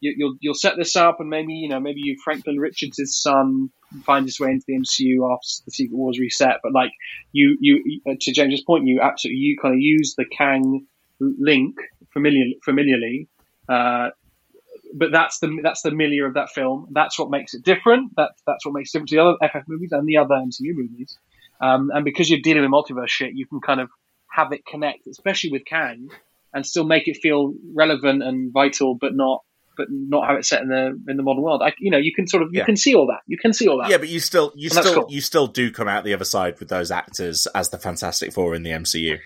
you, 0.00 0.14
you'll 0.16 0.36
you'll 0.40 0.54
set 0.54 0.74
this 0.76 0.96
up, 0.96 1.20
and 1.20 1.30
maybe 1.30 1.54
you 1.54 1.68
know 1.68 1.80
maybe 1.80 2.00
you 2.02 2.16
Franklin 2.22 2.58
Richards' 2.58 3.16
son 3.20 3.70
finds 4.04 4.28
his 4.28 4.40
way 4.40 4.50
into 4.50 4.64
the 4.66 4.74
MCU 4.74 5.32
after 5.32 5.64
the 5.64 5.70
Secret 5.70 5.96
Wars 5.96 6.18
reset. 6.18 6.58
But 6.62 6.72
like 6.72 6.90
you 7.32 7.56
you 7.60 8.00
uh, 8.06 8.14
to 8.20 8.32
James's 8.32 8.62
point, 8.62 8.86
you 8.86 9.00
absolutely 9.00 9.38
you 9.38 9.56
kind 9.60 9.74
of 9.74 9.80
use 9.80 10.14
the 10.16 10.24
Kang 10.24 10.86
link 11.20 11.76
familiar, 12.12 12.44
familiarly. 12.64 13.28
Uh, 13.68 14.10
but 14.94 15.10
that's 15.12 15.38
the 15.38 15.60
that's 15.62 15.82
the 15.82 15.90
milieu 15.90 16.26
of 16.26 16.34
that 16.34 16.50
film. 16.50 16.86
That's 16.90 17.18
what 17.18 17.30
makes 17.30 17.54
it 17.54 17.62
different. 17.62 18.12
That 18.16 18.32
that's 18.46 18.64
what 18.66 18.74
makes 18.74 18.90
it 18.90 18.98
different 18.98 19.08
to 19.10 19.16
the 19.16 19.22
other 19.22 19.36
FF 19.60 19.68
movies 19.68 19.92
and 19.92 20.06
the 20.06 20.18
other 20.18 20.34
MCU 20.34 20.74
movies. 20.74 21.18
Um, 21.60 21.90
and 21.94 22.04
because 22.04 22.28
you're 22.30 22.40
dealing 22.40 22.62
with 22.62 22.70
multiverse 22.70 23.08
shit, 23.08 23.34
you 23.34 23.46
can 23.46 23.60
kind 23.60 23.80
of 23.80 23.88
have 24.30 24.52
it 24.52 24.64
connect, 24.66 25.06
especially 25.06 25.52
with 25.52 25.64
Kang, 25.64 26.08
and 26.52 26.66
still 26.66 26.84
make 26.84 27.06
it 27.08 27.18
feel 27.22 27.54
relevant 27.74 28.22
and 28.22 28.52
vital, 28.52 28.94
but 28.94 29.14
not 29.14 29.42
but 29.76 29.86
not 29.90 30.28
have 30.28 30.36
it 30.38 30.44
set 30.44 30.60
in 30.62 30.68
the 30.68 30.98
in 31.08 31.16
the 31.16 31.22
modern 31.22 31.42
world. 31.42 31.62
I, 31.64 31.72
you 31.78 31.90
know, 31.90 31.98
you 31.98 32.12
can 32.14 32.26
sort 32.26 32.42
of 32.42 32.50
you 32.52 32.60
Yeah. 32.60 32.66
can 32.66 32.76
see 32.76 32.94
all 32.94 33.06
that. 33.06 33.20
You 33.26 33.38
can 33.38 33.52
see 33.52 33.68
all 33.68 33.78
that. 33.78 33.90
Yeah, 33.90 33.98
but 33.98 34.08
you 34.08 34.20
still 34.20 34.52
you 34.54 34.68
And 34.70 34.84
still 34.84 34.94
cool. 35.02 35.06
you 35.08 35.20
still 35.20 35.46
do 35.46 35.70
come 35.70 35.88
out 35.88 36.04
the 36.04 36.12
other 36.14 36.24
side 36.26 36.58
with 36.60 36.68
those 36.68 36.90
actors 36.90 37.46
as 37.54 37.70
the 37.70 37.78
Fantastic 37.78 38.32
Four 38.32 38.54
in 38.54 38.62
the 38.64 38.70
MCU. 38.70 39.18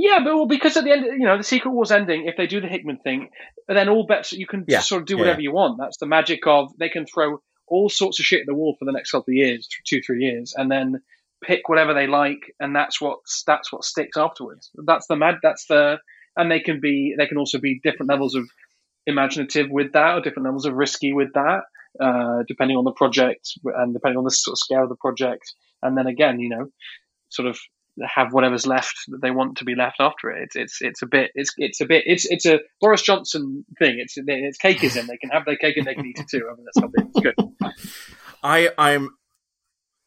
Yeah, 0.00 0.20
but 0.22 0.36
well, 0.36 0.46
because 0.46 0.76
at 0.76 0.84
the 0.84 0.92
end, 0.92 1.04
you 1.04 1.26
know, 1.26 1.36
the 1.36 1.42
Secret 1.42 1.72
Wars 1.72 1.90
ending, 1.90 2.28
if 2.28 2.36
they 2.36 2.46
do 2.46 2.60
the 2.60 2.68
Hickman 2.68 2.98
thing, 2.98 3.30
then 3.66 3.88
all 3.88 4.06
bets 4.06 4.32
you 4.32 4.46
can 4.46 4.64
Yeah, 4.68 4.78
sort 4.78 5.02
of 5.02 5.08
do 5.08 5.18
whatever 5.18 5.40
yeah. 5.40 5.50
you 5.50 5.52
want. 5.52 5.76
That's 5.76 5.96
the 5.96 6.06
magic 6.06 6.46
of 6.46 6.70
they 6.78 6.88
can 6.88 7.04
throw 7.04 7.42
all 7.66 7.88
sorts 7.88 8.20
of 8.20 8.24
shit 8.24 8.42
at 8.42 8.46
the 8.46 8.54
wall 8.54 8.76
for 8.78 8.84
the 8.84 8.92
next 8.92 9.10
couple 9.10 9.32
of 9.32 9.34
years, 9.34 9.68
two, 9.84 10.00
three 10.00 10.22
years, 10.24 10.54
and 10.56 10.70
then 10.70 11.02
pick 11.42 11.68
whatever 11.68 11.94
they 11.94 12.06
like, 12.06 12.54
and 12.60 12.76
that's 12.76 13.00
what 13.00 13.18
that's 13.44 13.72
what 13.72 13.82
sticks 13.82 14.16
afterwards. 14.16 14.70
That's 14.86 15.08
the 15.08 15.16
mad. 15.16 15.38
That's 15.42 15.66
the 15.66 15.98
and 16.36 16.48
they 16.48 16.60
can 16.60 16.78
be 16.80 17.16
they 17.18 17.26
can 17.26 17.36
also 17.36 17.58
be 17.58 17.80
different 17.82 18.08
levels 18.08 18.36
of 18.36 18.48
imaginative 19.04 19.68
with 19.68 19.94
that, 19.94 20.14
or 20.14 20.20
different 20.20 20.44
levels 20.44 20.64
of 20.64 20.74
risky 20.74 21.12
with 21.12 21.32
that, 21.34 21.62
uh, 22.00 22.44
depending 22.46 22.76
on 22.76 22.84
the 22.84 22.92
project 22.92 23.50
and 23.64 23.92
depending 23.92 24.18
on 24.18 24.24
the 24.24 24.30
sort 24.30 24.54
of 24.54 24.58
scale 24.58 24.84
of 24.84 24.90
the 24.90 24.94
project. 24.94 25.52
And 25.82 25.98
then 25.98 26.06
again, 26.06 26.38
you 26.38 26.50
know, 26.50 26.66
sort 27.30 27.48
of 27.48 27.58
have 28.06 28.32
whatever's 28.32 28.66
left 28.66 28.94
that 29.08 29.20
they 29.22 29.30
want 29.30 29.58
to 29.58 29.64
be 29.64 29.74
left 29.74 29.96
after 30.00 30.30
it. 30.30 30.42
It's 30.42 30.56
it's 30.56 30.78
it's 30.82 31.02
a 31.02 31.06
bit 31.06 31.30
it's 31.34 31.52
it's 31.56 31.80
a 31.80 31.86
bit 31.86 32.04
it's 32.06 32.24
it's 32.30 32.46
a 32.46 32.60
Boris 32.80 33.02
Johnson 33.02 33.64
thing. 33.78 33.98
It's 33.98 34.14
it's 34.16 34.58
cakeism. 34.58 35.06
They 35.06 35.16
can 35.16 35.30
have 35.30 35.44
their 35.44 35.56
cake 35.56 35.76
and 35.76 35.86
they 35.86 35.94
can 35.94 36.06
eat 36.06 36.18
it 36.18 36.28
too. 36.28 36.48
I 36.50 36.54
mean, 36.56 36.64
that's 36.64 36.80
how 36.80 36.88
big 36.88 37.06
it's 37.14 37.20
good. 37.20 37.72
I 38.42 38.70
I'm 38.78 39.10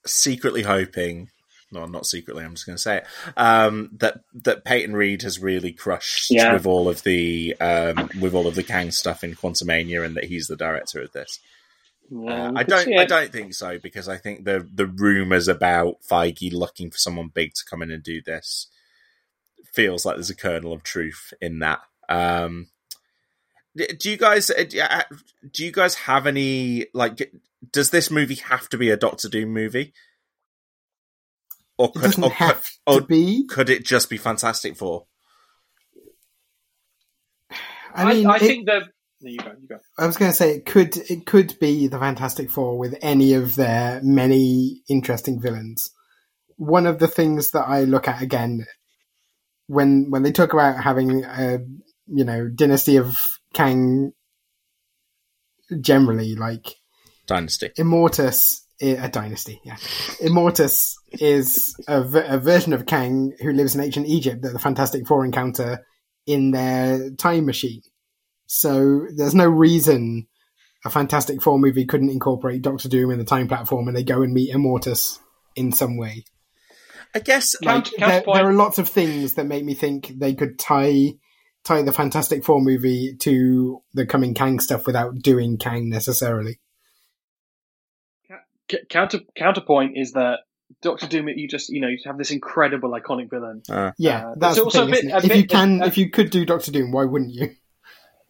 secretly 0.06 0.64
hoping. 0.64 1.30
No, 1.74 1.86
not 1.86 2.06
secretly. 2.06 2.44
I'm 2.44 2.54
just 2.56 2.66
going 2.66 2.76
to 2.76 2.82
say 2.82 2.98
it. 2.98 3.06
Um, 3.38 3.92
that 4.00 4.20
that 4.44 4.66
Peyton 4.66 4.94
Reed 4.94 5.22
has 5.22 5.40
really 5.40 5.72
crushed 5.72 6.30
Yeah. 6.30 6.52
with 6.54 6.66
all 6.66 6.90
of 6.90 7.04
the 7.04 7.56
um, 7.62 8.10
with 8.20 8.34
all 8.34 8.46
of 8.48 8.56
the 8.56 8.64
Kang 8.64 8.92
stuff 8.92 9.24
in 9.24 9.36
Quantumania, 9.36 10.06
and 10.06 10.16
that 10.18 10.26
he's 10.26 10.48
the 10.48 10.58
director 10.58 11.02
of 11.02 11.14
this. 11.14 11.40
Yeah, 12.14 12.50
Uh, 12.50 12.54
I 12.58 12.64
don't. 12.64 12.94
I 13.00 13.06
don't 13.06 13.32
think 13.32 13.54
so 13.54 13.80
because 13.80 14.10
I 14.10 14.18
think 14.18 14.44
the 14.44 14.68
the 14.74 14.86
rumors 14.86 15.48
about 15.48 16.02
Feige 16.02 16.52
looking 16.52 16.92
for 16.92 16.98
someone 16.98 17.30
big 17.34 17.54
to 17.54 17.64
come 17.70 17.82
in 17.82 17.90
and 17.90 18.04
do 18.04 18.22
this 18.22 18.68
feels 19.74 20.06
like 20.06 20.18
there's 20.18 20.30
a 20.30 20.36
kernel 20.36 20.74
of 20.74 20.84
truth 20.84 21.34
in 21.40 21.60
that. 21.60 21.80
Um, 22.10 22.68
do 23.78 24.10
you 24.12 24.18
guys? 24.18 24.50
uh, 24.50 24.66
d- 24.68 24.82
uh, 24.82 25.04
Do 25.54 25.64
you 25.64 25.72
guys 25.72 25.96
have 25.96 26.28
any 26.28 26.88
like? 26.94 27.32
Does 27.72 27.92
this 27.92 28.12
movie 28.12 28.36
have 28.36 28.68
to 28.70 28.78
be 28.78 28.90
a 28.90 28.98
Doctor 28.98 29.30
Doom 29.30 29.54
movie, 29.54 29.94
or 31.78 31.94
could 31.94 32.02
doesn't 32.02 32.24
or 32.26 32.30
could, 32.32 32.36
have 32.36 32.70
or 32.86 33.00
be. 33.00 33.46
could 33.48 33.70
it 33.70 33.86
just 33.86 34.10
be 34.10 34.18
Fantastic 34.18 34.76
Four? 34.76 35.06
I 37.94 38.04
I, 38.04 38.14
mean, 38.14 38.28
I 38.28 38.36
it- 38.36 38.40
think 38.40 38.66
the 38.66 38.82
there 39.22 39.32
you 39.32 39.40
go, 39.40 39.54
you 39.60 39.68
go. 39.68 39.78
I 39.98 40.08
was 40.08 40.18
going 40.18 40.32
to 40.32 40.36
say 40.36 40.56
it 40.56 40.66
could 40.66 40.98
it 40.98 41.26
could 41.26 41.58
be 41.60 41.88
the 41.88 42.00
Fantastic 42.00 42.50
Four 42.50 42.78
with 42.78 42.96
any 43.02 43.34
of 43.34 43.56
their 43.56 44.02
many 44.04 44.82
interesting 44.90 45.42
villains. 45.42 45.92
One 46.58 46.86
of 46.86 47.00
the 47.00 47.08
things 47.08 47.52
that 47.52 47.68
I 47.68 47.84
look 47.84 48.08
at 48.08 48.22
again 48.22 48.66
when 49.68 50.08
when 50.10 50.24
they 50.24 50.32
talk 50.32 50.54
about 50.54 50.84
having 50.84 51.24
a 51.24 51.60
you 52.08 52.26
know 52.26 52.48
dynasty 52.48 52.98
of 52.98 53.18
Kang 53.54 54.12
generally 55.80 56.36
like 56.36 56.76
Dynasty. 57.28 57.70
Immortus 57.78 58.62
a 58.82 59.10
dynasty, 59.10 59.62
yeah. 59.64 59.76
Immortus 60.22 60.96
is 61.12 61.76
a 61.88 62.40
version 62.40 62.74
of 62.74 62.86
Kang 62.86 63.34
who 63.40 63.54
lives 63.54 63.76
in 63.76 63.82
ancient 63.82 64.08
Egypt 64.08 64.42
that 64.42 64.54
the 64.54 64.60
Fantastic 64.60 65.06
Four 65.08 65.24
encounter 65.24 65.86
in 66.26 66.52
their 66.52 67.12
time 67.12 67.46
machine. 67.46 67.82
So 68.54 69.08
there's 69.16 69.34
no 69.34 69.48
reason 69.48 70.28
a 70.84 70.90
Fantastic 70.90 71.42
Four 71.42 71.58
movie 71.58 71.86
couldn't 71.86 72.10
incorporate 72.10 72.62
Doctor 72.62 72.90
Doom 72.90 73.10
in 73.12 73.18
the 73.18 73.24
time 73.24 73.48
platform 73.48 73.88
and 73.88 73.96
they 73.96 74.04
go 74.04 74.24
and 74.24 74.34
meet 74.34 74.54
Immortus 74.54 75.20
in 75.56 75.72
some 75.72 75.96
way. 75.96 76.26
I 77.16 77.20
guess 77.20 77.48
Like 77.62 77.86
Count- 77.86 77.98
there, 77.98 78.24
there 78.26 78.50
are 78.50 78.54
lots 78.54 78.78
of 78.78 78.90
things 78.90 79.36
that 79.36 79.46
make 79.46 79.64
me 79.64 79.74
think 79.74 80.12
they 80.18 80.34
could 80.34 80.60
tie 80.60 81.14
tie 81.64 81.82
the 81.84 81.94
Fantastic 81.94 82.44
Four 82.44 82.60
movie 82.60 83.16
to 83.22 83.82
the 83.94 84.06
coming 84.06 84.34
Kang 84.34 84.60
stuff 84.60 84.86
without 84.86 85.16
doing 85.20 85.58
Kang 85.58 85.90
necessarily. 85.90 86.60
Counter 88.90 89.20
counterpoint 89.38 89.94
is 89.98 90.12
that 90.14 90.40
Doctor 90.82 91.08
Doom. 91.08 91.28
You 91.30 91.48
just 91.48 91.70
you 91.70 91.80
know 91.82 91.88
you 91.90 91.98
have 92.06 92.18
this 92.18 92.32
incredible 92.32 92.92
iconic 92.92 93.30
villain. 93.30 93.62
Uh, 93.70 93.92
Yeah, 93.98 94.28
Uh, 94.30 94.34
that's 94.38 94.58
it's 94.58 94.74
the 94.74 94.82
also 94.82 94.86
thing. 94.86 94.90
a 94.90 95.02
bit- 95.02 95.12
a 95.14 95.18
if 95.18 95.24
bit- 95.28 95.38
you 95.38 95.48
can, 95.48 95.82
uh, 95.84 95.86
if 95.88 95.98
you 95.98 96.10
could 96.10 96.30
do 96.32 96.46
Doctor 96.46 96.72
Doom, 96.72 96.92
why 96.92 97.06
wouldn't 97.06 97.32
you? 97.34 97.50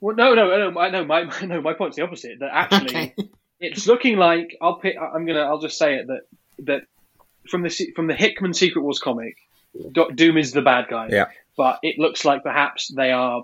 Well, 0.01 0.15
no, 0.15 0.33
no, 0.33 0.71
no, 0.71 0.79
I- 0.79 0.89
no. 0.89 1.05
My 1.05 1.23
no, 1.45 1.61
my 1.61 1.73
point's 1.73 1.95
the 1.95 2.03
opposite. 2.03 2.39
That 2.39 2.49
actually, 2.51 2.95
Okay. 2.95 3.15
it's 3.59 3.87
looking 3.87 4.17
like 4.17 4.57
I'll 4.61 4.79
pick. 4.79 4.95
I'm 4.99 5.25
gonna. 5.25 5.41
I'll 5.41 5.61
just 5.61 5.77
say 5.77 5.95
it 5.95 6.07
that 6.07 6.21
that 6.65 6.81
from 7.49 7.61
the 7.61 7.91
from 7.95 8.07
the 8.07 8.15
Hickman 8.15 8.53
Secret 8.53 8.81
Wars 8.81 8.99
comic, 8.99 9.37
Doom 9.93 10.37
is 10.37 10.51
the 10.51 10.61
bad 10.61 10.87
guy. 10.89 11.07
Yeah. 11.09 11.25
But 11.55 11.79
it 11.83 11.99
looks 11.99 12.25
like 12.25 12.43
perhaps 12.43 12.87
they 12.87 13.11
are 13.11 13.43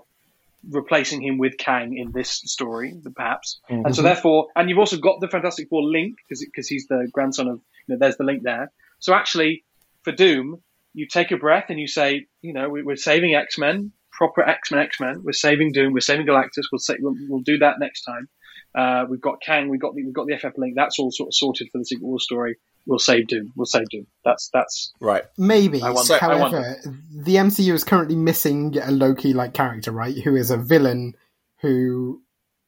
replacing 0.68 1.22
him 1.22 1.38
with 1.38 1.56
Kang 1.56 1.96
in 1.96 2.10
this 2.10 2.30
story, 2.30 2.92
perhaps. 3.14 3.60
And 3.68 3.84
so 3.94 4.00
mm-hmm. 4.00 4.08
therefore, 4.08 4.48
and 4.56 4.68
you've 4.68 4.78
also 4.78 4.98
got 4.98 5.20
the 5.20 5.28
Fantastic 5.28 5.68
Four 5.68 5.84
link 5.84 6.16
because 6.28 6.68
he's 6.68 6.86
the 6.88 7.08
grandson 7.12 7.48
of. 7.48 7.60
You 7.86 7.94
know, 7.94 7.98
there's 8.00 8.16
the 8.16 8.24
link 8.24 8.42
there. 8.42 8.70
So 8.98 9.14
actually, 9.14 9.64
for 10.02 10.12
Doom, 10.12 10.60
you 10.94 11.06
take 11.06 11.30
a 11.30 11.36
breath 11.36 11.66
and 11.68 11.78
you 11.78 11.86
say, 11.86 12.26
you 12.42 12.52
know, 12.52 12.68
we, 12.68 12.82
we're 12.82 12.96
saving 12.96 13.34
X 13.34 13.56
Men, 13.56 13.92
proper 14.18 14.42
X 14.42 14.70
Men, 14.70 14.80
X 14.80 15.00
Men. 15.00 15.22
We're 15.24 15.32
saving 15.32 15.72
Doom. 15.72 15.92
We're 15.94 16.00
saving 16.00 16.26
Galactus. 16.26 16.64
We'll 16.70 16.80
say, 16.80 16.96
we'll, 17.00 17.14
we'll 17.28 17.40
do 17.40 17.58
that 17.58 17.78
next 17.78 18.02
time. 18.02 18.28
Uh, 18.74 19.06
we've 19.08 19.20
got 19.20 19.40
Kang. 19.40 19.68
We've 19.70 19.80
got 19.80 19.94
the, 19.94 20.04
we've 20.04 20.12
got 20.12 20.26
the 20.26 20.36
FF 20.36 20.58
link. 20.58 20.74
That's 20.76 20.98
all 20.98 21.10
sort 21.10 21.28
of 21.28 21.34
sorted 21.34 21.68
for 21.72 21.78
the 21.78 21.84
Secret 21.86 22.04
War 22.06 22.20
story. 22.20 22.56
We'll 22.86 22.98
save 22.98 23.28
Doom. 23.28 23.52
We'll 23.56 23.66
save 23.66 23.88
Doom. 23.90 24.06
That's 24.24 24.50
that's 24.52 24.92
right. 25.00 25.24
Maybe. 25.38 25.80
I 25.82 25.90
wonder- 25.90 26.14
I 26.14 26.18
However, 26.18 26.40
wonder. 26.40 26.76
the 27.14 27.36
MCU 27.36 27.72
is 27.72 27.84
currently 27.84 28.16
missing 28.16 28.76
a 28.82 28.90
Loki 28.90 29.32
like 29.32 29.54
character, 29.54 29.92
right? 29.92 30.16
Who 30.18 30.36
is 30.36 30.50
a 30.50 30.56
villain 30.58 31.14
who 31.60 32.20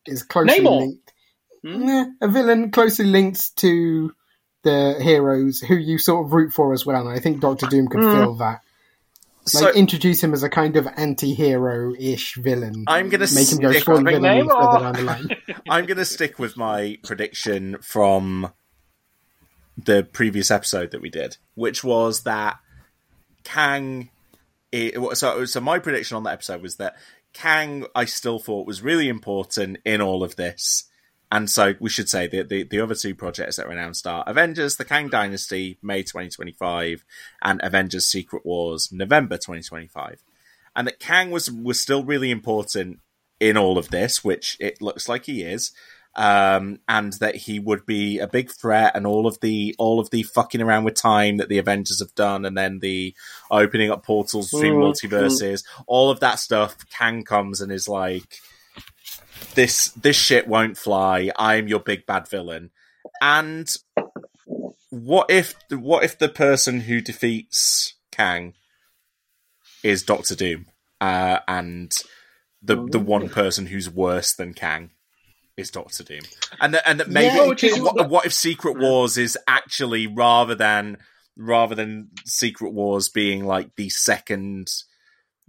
is 0.07 0.23
closely 0.23 0.61
Namor. 0.61 0.79
linked. 0.81 1.13
Hmm? 1.67 1.87
Nah, 1.87 2.07
a 2.23 2.29
villain 2.29 2.71
closely 2.71 3.07
linked 3.07 3.57
to 3.59 4.13
the 4.63 4.99
heroes 5.01 5.61
who 5.61 5.75
you 5.77 5.97
sort 5.99 6.27
of 6.27 6.33
root 6.33 6.53
for 6.53 6.73
as 6.73 6.85
well. 6.85 7.07
And 7.07 7.17
I 7.17 7.21
think 7.21 7.41
Doctor 7.41 7.67
Doom 7.67 7.89
could 7.89 8.03
Hmm. 8.03 8.13
fill 8.13 8.35
that. 8.37 8.61
Like 9.55 9.63
So 9.63 9.73
introduce 9.73 10.23
him 10.23 10.33
as 10.33 10.43
a 10.43 10.49
kind 10.49 10.77
of 10.77 10.87
anti-hero-ish 10.97 12.37
villain. 12.37 12.85
I'm 12.87 13.09
gonna 13.09 13.27
make 13.35 13.51
him 13.51 13.59
go 13.59 13.71
stick- 13.73 13.85
full 13.85 14.03
villain 14.03 14.23
name, 14.23 14.49
further 14.49 14.79
down 14.81 14.93
the 14.95 15.03
line. 15.03 15.29
I'm 15.69 15.87
going 15.87 15.99
to 15.99 16.05
stick 16.05 16.39
with 16.39 16.57
my 16.57 16.99
prediction 17.05 17.79
from 17.81 18.53
the 19.77 20.07
previous 20.13 20.51
episode 20.51 20.91
that 20.91 21.01
we 21.01 21.11
did, 21.11 21.37
which 21.55 21.83
was 21.85 22.23
that 22.23 22.59
Kang. 23.45 24.11
It, 24.73 24.95
so, 25.17 25.45
so 25.45 25.61
my 25.61 25.79
prediction 25.79 26.17
on 26.17 26.23
that 26.25 26.35
episode 26.35 26.63
was 26.63 26.77
that 26.77 26.97
Kang, 27.33 27.87
I 27.95 28.05
still 28.05 28.39
thought 28.39 28.67
was 28.67 28.83
really 28.83 29.09
important 29.09 29.79
in 29.85 30.01
all 30.01 30.23
of 30.23 30.37
this, 30.37 30.85
and 31.33 31.49
so 31.49 31.75
we 31.79 31.91
should 31.91 32.09
say 32.09 32.27
the, 32.27 32.43
the 32.43 32.65
the 32.65 32.81
other 32.81 32.95
two 32.95 33.15
projects 33.15 33.57
that 33.57 33.67
were 33.67 33.73
announced 33.73 34.07
are 34.07 34.25
Avengers: 34.27 34.77
The 34.77 34.85
Kang 34.85 35.09
Dynasty, 35.09 35.79
May 35.83 36.03
2025, 36.03 37.05
and 37.43 37.61
Avengers: 37.63 38.07
Secret 38.07 38.45
Wars, 38.45 38.91
November 38.91 39.37
2025, 39.37 40.23
and 40.75 40.87
that 40.89 40.99
Kang 40.99 41.31
was 41.31 41.51
was 41.51 41.81
still 41.81 42.05
really 42.05 42.31
important 42.31 43.01
in 43.39 43.57
all 43.57 43.79
of 43.79 43.91
this, 43.91 44.25
which 44.25 44.57
it 44.61 44.83
looks 44.83 45.09
like 45.09 45.25
he 45.25 45.43
is, 45.43 45.73
um, 46.17 46.81
and 46.89 47.13
that 47.15 47.37
he 47.37 47.61
would 47.61 47.87
be 47.87 48.19
a 48.19 48.27
big 48.27 48.51
threat, 48.51 48.97
and 48.97 49.07
all 49.07 49.27
of 49.27 49.39
the 49.41 49.75
all 49.79 50.01
of 50.01 50.11
the 50.11 50.25
fucking 50.25 50.61
around 50.61 50.83
with 50.83 50.95
time 50.95 51.37
that 51.37 51.49
the 51.49 51.59
Avengers 51.59 52.01
have 52.01 52.15
done, 52.17 52.45
and 52.45 52.59
then 52.59 52.81
the 52.81 53.15
opening 53.51 53.91
up 53.91 54.05
portals 54.05 54.51
between 54.51 54.75
Mm, 54.75 54.81
multiverses, 54.81 55.65
all 55.87 56.11
of 56.11 56.21
that 56.21 56.41
stuff. 56.41 56.77
Kang 56.91 57.23
comes 57.23 57.61
and 57.61 57.71
is 57.71 57.89
like, 57.89 58.41
"This 59.55 59.91
this 59.91 60.17
shit 60.17 60.47
won't 60.49 60.79
fly. 60.79 61.31
I'm 61.37 61.69
your 61.69 61.81
big 61.81 62.07
bad 62.07 62.29
villain." 62.29 62.71
And 63.23 63.75
what 64.91 65.31
if 65.31 65.55
what 65.71 66.05
if 66.05 66.19
the 66.19 66.29
person 66.29 66.81
who 66.81 67.01
defeats 67.01 67.95
Kang 68.13 68.55
is 69.83 70.03
Doctor 70.03 70.35
Doom, 70.35 70.67
uh, 71.01 71.41
and 71.49 71.97
the 72.63 72.77
the 72.91 72.99
one 72.99 73.29
person 73.29 73.67
who's 73.67 73.89
worse 73.89 74.35
than 74.35 74.55
Kang 74.55 74.91
is 75.57 75.71
Doctor 75.71 76.03
Doom, 76.05 76.23
and 76.61 76.75
that, 76.75 76.83
and 76.89 77.01
that 77.01 77.09
maybe 77.09 77.35
Yeah, 77.37 77.53
is- 77.75 77.81
what, 77.81 78.09
what 78.09 78.27
if 78.27 78.33
Secret 78.33 78.79
Wars 78.79 79.17
is 79.17 79.39
actually 79.47 80.07
rather 80.07 80.55
than 80.55 80.99
rather 81.37 81.75
than 81.75 82.11
Secret 82.27 82.73
Wars 82.73 83.09
being 83.09 83.45
like 83.47 83.75
the 83.77 83.89
second 83.89 84.69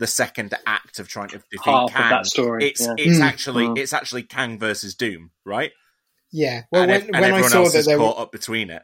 the 0.02 0.08
second 0.08 0.54
act 0.66 0.98
of 1.00 1.08
trying 1.08 1.30
to 1.30 1.38
defeat 1.38 1.60
Half 1.64 1.90
of 1.90 1.96
Kang, 1.96 2.10
that 2.10 2.26
story, 2.26 2.68
it's 2.70 2.82
yeah. 2.82 2.94
it's 2.98 3.20
Mm. 3.20 3.24
actually 3.24 3.66
Mm. 3.68 3.78
it's 3.78 3.94
actually 3.94 4.24
Kang 4.24 4.60
versus 4.60 4.96
Doom, 4.96 5.32
right? 5.46 5.72
Yeah. 6.32 6.64
Well, 6.72 6.82
and, 6.84 6.92
when, 6.92 7.02
ev- 7.02 7.10
and 7.14 7.22
when 7.22 7.34
I 7.36 7.48
saw 7.48 7.60
else 7.60 7.74
that 7.74 7.80
is 7.80 7.86
they 7.86 7.96
were 7.96 8.04
caught 8.06 8.18
up 8.20 8.32
between 8.32 8.70
it. 8.72 8.82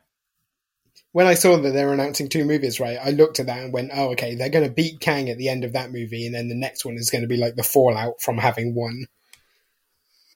when 1.13 1.25
I 1.25 1.33
saw 1.33 1.57
that 1.57 1.71
they 1.71 1.83
were 1.85 1.93
announcing 1.93 2.29
two 2.29 2.45
movies, 2.45 2.79
right, 2.79 2.99
I 3.01 3.09
looked 3.11 3.39
at 3.39 3.47
that 3.47 3.63
and 3.63 3.73
went, 3.73 3.91
"Oh, 3.93 4.11
okay, 4.11 4.35
they're 4.35 4.49
going 4.49 4.67
to 4.67 4.71
beat 4.73 4.99
Kang 4.99 5.29
at 5.29 5.37
the 5.39 5.49
end 5.49 5.63
of 5.63 5.73
that 5.73 5.91
movie, 5.91 6.25
and 6.27 6.35
then 6.35 6.49
the 6.49 6.55
next 6.55 6.85
one 6.85 6.95
is 6.97 7.09
going 7.09 7.23
to 7.23 7.27
be 7.27 7.37
like 7.37 7.55
the 7.55 7.63
fallout 7.63 8.21
from 8.21 8.37
having 8.37 8.75
won 8.75 9.05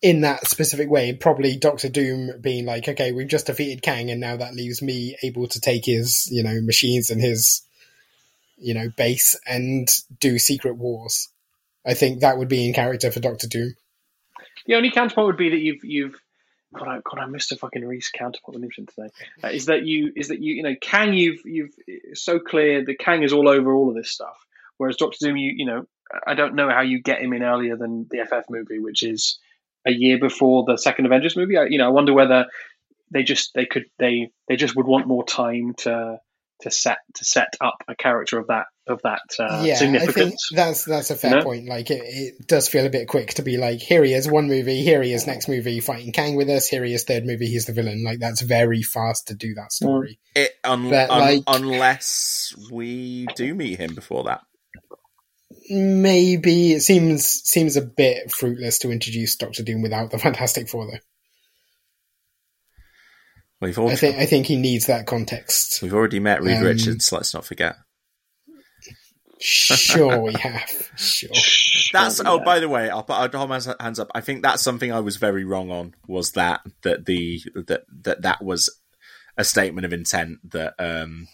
in 0.02 0.22
that 0.22 0.48
specific 0.48 0.90
way. 0.90 1.14
Probably 1.14 1.58
Doctor 1.58 1.90
Doom 1.90 2.42
being 2.42 2.66
like, 2.66 2.88
"Okay, 2.88 3.12
we've 3.12 3.28
just 3.28 3.46
defeated 3.46 3.84
Kang, 3.84 4.10
and 4.10 4.20
now 4.20 4.38
that 4.38 4.56
leaves 4.56 4.82
me 4.82 5.16
able 5.22 5.48
to 5.50 5.60
take 5.62 5.86
his, 5.86 6.28
you 6.32 6.42
know, 6.42 6.60
machines 6.62 7.12
and 7.12 7.22
his, 7.22 7.62
you 8.62 8.74
know, 8.74 8.90
base 8.96 9.36
and 9.46 9.88
do 10.20 10.40
Secret 10.40 10.76
Wars." 10.76 11.30
I 11.86 11.94
think 11.94 12.22
that 12.22 12.38
would 12.38 12.48
be 12.48 12.68
in 12.68 12.74
character 12.74 13.12
for 13.12 13.20
Doctor 13.20 13.48
Doom. 13.48 13.74
The 14.68 14.76
only 14.76 14.92
counterpoint 14.92 15.28
would 15.28 15.38
be 15.38 15.50
that 15.50 15.60
you've 15.60 15.84
you've 15.84 16.22
God, 16.74 16.88
I, 16.88 17.00
God, 17.04 17.20
I 17.20 17.26
missed 17.26 17.52
a 17.52 17.58
fucking 17.58 17.86
Reese 17.86 18.12
counterpoint 18.12 18.54
that 18.54 18.62
mentioned 18.62 18.90
today. 18.96 19.10
Uh, 19.44 19.50
is 19.50 19.66
that 19.66 19.86
you? 19.86 20.12
Is 20.16 20.30
that 20.30 20.40
you? 20.40 20.56
You 20.56 20.64
know, 20.64 20.76
Kang, 20.80 21.14
you've 21.14 21.42
you've 21.44 21.74
so 22.14 22.40
clear 22.40 22.86
that 22.86 23.00
Kang 23.00 23.24
is 23.24 23.34
all 23.34 23.50
over 23.50 23.74
all 23.74 23.90
of 23.90 23.96
this 23.96 24.12
stuff. 24.12 24.46
Whereas 24.78 24.96
Doctor 24.96 25.18
Doom, 25.20 25.38
you 25.38 25.54
you 25.56 25.66
know, 25.66 25.86
I 26.26 26.34
don't 26.34 26.56
know 26.56 26.70
how 26.70 26.82
you 26.82 27.02
get 27.02 27.22
him 27.22 27.34
in 27.34 27.44
earlier 27.44 27.76
than 27.76 28.08
the 28.10 28.26
FF 28.26 28.50
movie, 28.50 28.80
which 28.80 29.04
is 29.04 29.38
a 29.86 29.92
year 29.92 30.18
before 30.18 30.64
the 30.66 30.78
second 30.78 31.06
Avengers 31.06 31.36
movie. 31.36 31.58
I, 31.58 31.66
you 31.66 31.78
know, 31.78 31.88
I 31.88 31.90
wonder 31.90 32.14
whether 32.14 32.46
they 33.12 33.24
just 33.24 33.54
they 33.54 33.66
could 33.66 33.86
they 34.00 34.32
they 34.48 34.56
just 34.56 34.76
would 34.76 34.88
want 34.88 35.08
more 35.08 35.26
time 35.26 35.74
to 35.80 36.20
to 36.62 36.72
set 36.72 36.98
to 37.16 37.26
set 37.26 37.56
up 37.62 37.76
a 37.88 37.96
character 37.96 38.40
of 38.40 38.48
that 38.48 38.66
of 38.88 39.02
that 39.04 39.22
uh, 39.40 39.62
yeah, 39.64 39.76
I 39.76 39.78
think 39.78 39.98
significance. 40.00 40.50
that's 40.54 40.86
that's 40.86 41.12
a 41.12 41.16
fair 41.16 41.32
You 41.32 41.38
know? 41.38 41.44
point. 41.44 41.68
Like 41.70 41.90
it, 41.92 42.02
it 42.04 42.48
does 42.48 42.68
feel 42.68 42.86
a 42.86 42.90
bit 42.90 43.08
quick 43.08 43.36
to 43.36 43.42
be 43.44 43.58
like, 43.58 43.80
here 43.80 44.04
he 44.04 44.14
is, 44.14 44.28
one 44.30 44.48
movie, 44.48 44.82
here 44.84 45.02
he 45.02 45.14
is, 45.14 45.28
next 45.28 45.48
movie, 45.48 45.80
fighting 45.80 46.12
Kang 46.12 46.36
with 46.36 46.50
us. 46.50 46.68
Here 46.68 46.84
he 46.84 46.94
is, 46.94 47.04
third 47.04 47.26
movie, 47.26 47.48
he's 47.48 47.66
the 47.68 47.74
villain. 47.74 48.04
Like 48.04 48.20
that's 48.20 48.42
very 48.42 48.82
fast 48.82 49.28
to 49.28 49.36
do 49.36 49.54
that 49.56 49.72
story. 49.72 50.20
It 50.36 50.52
un- 50.64 50.90
That, 50.90 51.10
un- 51.10 51.20
like- 51.20 51.44
unless 51.48 52.54
we 52.72 53.28
do 53.36 53.54
meet 53.54 53.80
him 53.80 53.94
before 53.96 54.24
that. 54.26 54.42
Maybe 55.70 56.74
it 56.74 56.82
seems 56.82 57.26
seems 57.26 57.78
a 57.78 57.82
bit 57.82 58.32
fruitless 58.32 58.80
to 58.80 58.92
introduce 58.92 59.36
Doctor 59.36 59.64
Doom 59.64 59.82
without 59.82 60.12
the 60.12 60.18
Fantastic 60.20 60.68
Four, 60.68 60.88
though. 60.92 60.98
We've 63.62 63.78
I 63.78 63.96
think 63.96 64.16
I 64.18 64.26
think 64.26 64.48
he 64.48 64.56
needs 64.58 64.88
that 64.88 65.06
context. 65.06 65.82
we've 65.84 65.94
already 65.94 66.20
met 66.20 66.42
Reed 66.42 66.58
Um, 66.58 66.64
Richards. 66.64 67.12
Let's 67.12 67.34
not 67.34 67.46
forget. 67.46 67.76
Sure, 69.40 70.20
we 70.22 70.34
have. 70.40 70.70
Sure. 70.98 71.30
That's 71.94 72.18
Sure, 72.18 72.26
oh, 72.28 72.38
yeah. 72.40 72.44
by 72.44 72.60
the 72.60 72.70
way, 72.70 72.90
I'll 72.90 73.04
put 73.04 73.14
I'll 73.16 73.30
hold 73.30 73.50
my 73.50 73.60
hands 73.80 74.00
up. 74.00 74.10
I 74.14 74.22
think 74.22 74.44
that's 74.44 74.62
something 74.62 74.92
I 74.92 75.00
was 75.00 75.18
very 75.18 75.44
wrong 75.44 75.72
on. 75.72 75.96
Was 76.08 76.32
that 76.34 76.62
that 76.84 77.06
the 77.06 77.42
that 77.68 77.84
that 78.04 78.22
that 78.22 78.44
was 78.44 78.70
a 79.38 79.44
statement 79.44 79.86
of 79.86 79.94
intent 79.94 80.38
that 80.52 80.74
um 80.80 81.28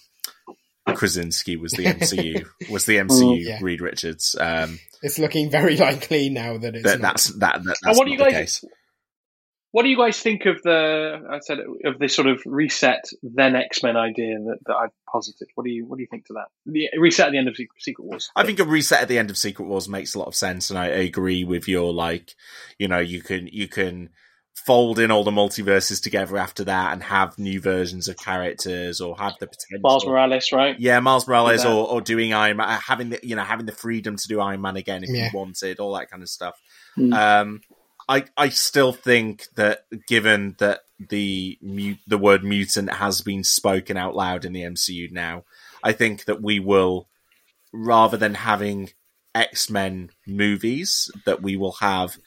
Krasinski 0.88 1.58
was 1.58 1.74
the 1.74 1.86
MCU 1.86 2.46
was 2.72 2.86
the 2.86 2.98
MCU 2.98 3.44
Yeah. 3.44 3.60
Reed 3.62 3.82
Richards. 3.82 4.36
Um, 4.40 4.80
It's 5.02 5.20
looking 5.20 5.50
very 5.52 5.76
likely 5.76 6.30
now 6.30 6.58
that 6.58 6.76
it's 6.76 6.84
that 6.86 7.02
not. 7.02 7.14
that's 7.14 7.28
that, 7.40 7.64
that 7.64 7.78
that's 7.84 7.98
what 7.98 8.06
do 8.06 8.12
not 8.12 8.12
you 8.12 8.18
the 8.18 8.24
guys- 8.32 8.60
case. 8.60 8.66
What 9.78 9.84
do 9.84 9.90
you 9.90 9.98
guys 9.98 10.20
think 10.20 10.48
of 10.48 10.64
the 10.64 11.22
I 11.30 11.38
said 11.38 11.60
of 11.86 12.00
this 12.00 12.16
sort 12.16 12.28
of 12.28 12.42
reset 12.48 13.04
then 13.22 13.56
X 13.56 13.84
Men 13.84 13.96
idea 13.96 14.40
that, 14.40 14.58
that 14.66 14.74
I've 14.74 14.90
posited? 15.08 15.50
What 15.54 15.66
do 15.66 15.70
you 15.70 15.86
what 15.86 15.98
do 15.98 16.02
you 16.02 16.08
think 16.10 16.26
to 16.26 16.34
that? 16.34 16.48
The 16.66 16.90
reset 16.98 17.28
at 17.28 17.32
the 17.32 17.38
end 17.38 17.48
of 17.48 17.56
Secret 17.78 18.04
Wars. 18.04 18.32
I 18.36 18.44
think 18.44 18.58
a 18.58 18.64
reset 18.64 19.04
at 19.04 19.08
the 19.08 19.20
end 19.20 19.30
of 19.30 19.38
Secret 19.38 19.66
Wars 19.66 19.88
makes 19.88 20.16
a 20.16 20.18
lot 20.18 20.28
of 20.30 20.34
sense, 20.34 20.72
and 20.72 20.80
I 20.80 20.88
agree 20.88 21.44
with 21.44 21.68
your 21.68 21.94
like, 21.94 22.34
you 22.80 22.88
know, 22.88 22.98
you 22.98 23.22
can 23.22 23.46
you 23.52 23.68
can 23.68 24.10
fold 24.66 24.98
in 24.98 25.12
all 25.12 25.24
the 25.24 25.30
multiverses 25.30 26.02
together 26.02 26.38
after 26.40 26.64
that 26.64 26.92
and 26.94 27.04
have 27.04 27.38
new 27.38 27.62
versions 27.62 28.08
of 28.08 28.18
characters 28.18 29.00
or 29.00 29.16
have 29.20 29.34
the 29.40 29.46
potential. 29.46 29.82
Miles 29.84 30.08
Morales, 30.08 30.52
right? 30.52 30.76
Yeah, 30.80 31.00
Miles 31.02 31.28
Morales, 31.28 31.62
that. 31.62 31.72
or, 31.72 31.88
or 31.88 32.02
doing 32.02 32.34
Iron 32.34 32.58
Man, 32.58 32.80
having 32.84 33.12
the 33.12 33.20
you 33.22 33.36
know 33.36 33.44
having 33.44 33.68
the 33.68 33.74
freedom 33.74 34.16
to 34.16 34.28
do 34.28 34.42
Iron 34.42 34.62
Man 34.62 34.76
again 34.76 35.04
if 35.04 35.12
Yeah. 35.12 35.26
you 35.26 35.38
wanted, 35.38 35.80
all 35.80 35.94
that 35.94 36.10
kind 36.10 36.24
of 36.24 36.30
stuff. 36.30 36.56
Hmm. 36.96 37.14
Um, 37.14 37.62
I 38.08 38.26
I 38.36 38.50
still 38.50 38.94
think 38.94 39.48
that 39.56 39.86
given 40.08 40.56
that 40.60 40.82
the 41.00 41.58
mu- 41.62 41.96
the 42.08 42.18
word 42.18 42.44
mutant 42.44 42.94
has 42.94 43.22
been 43.22 43.44
spoken 43.44 43.98
out 43.98 44.16
loud 44.16 44.46
in 44.46 44.54
the 44.54 44.62
MCU 44.62 45.12
now, 45.12 45.44
I 45.84 45.94
think 45.94 46.26
that 46.26 46.42
we 46.42 46.60
will 46.60 47.08
rather 47.74 48.18
than 48.18 48.34
having 48.34 48.92
X 49.36 49.70
Men 49.70 50.12
movies, 50.26 51.12
that 51.26 51.42
we 51.42 51.56
will 51.56 51.74
have 51.74 52.18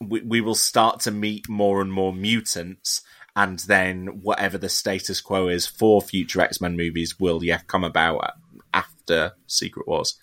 we, 0.00 0.22
we 0.22 0.40
will 0.40 0.54
start 0.54 1.00
to 1.00 1.10
meet 1.10 1.48
more 1.48 1.80
and 1.80 1.92
more 1.92 2.12
mutants 2.12 3.02
and 3.36 3.60
then 3.60 4.20
whatever 4.22 4.58
the 4.58 4.68
status 4.68 5.20
quo 5.20 5.48
is 5.48 5.66
for 5.66 6.02
future 6.02 6.40
X-Men 6.40 6.76
movies 6.76 7.18
will 7.20 7.44
yeah 7.44 7.60
come 7.66 7.84
about 7.84 8.32
after 8.72 9.32
Secret 9.46 9.86
Wars. 9.86 10.18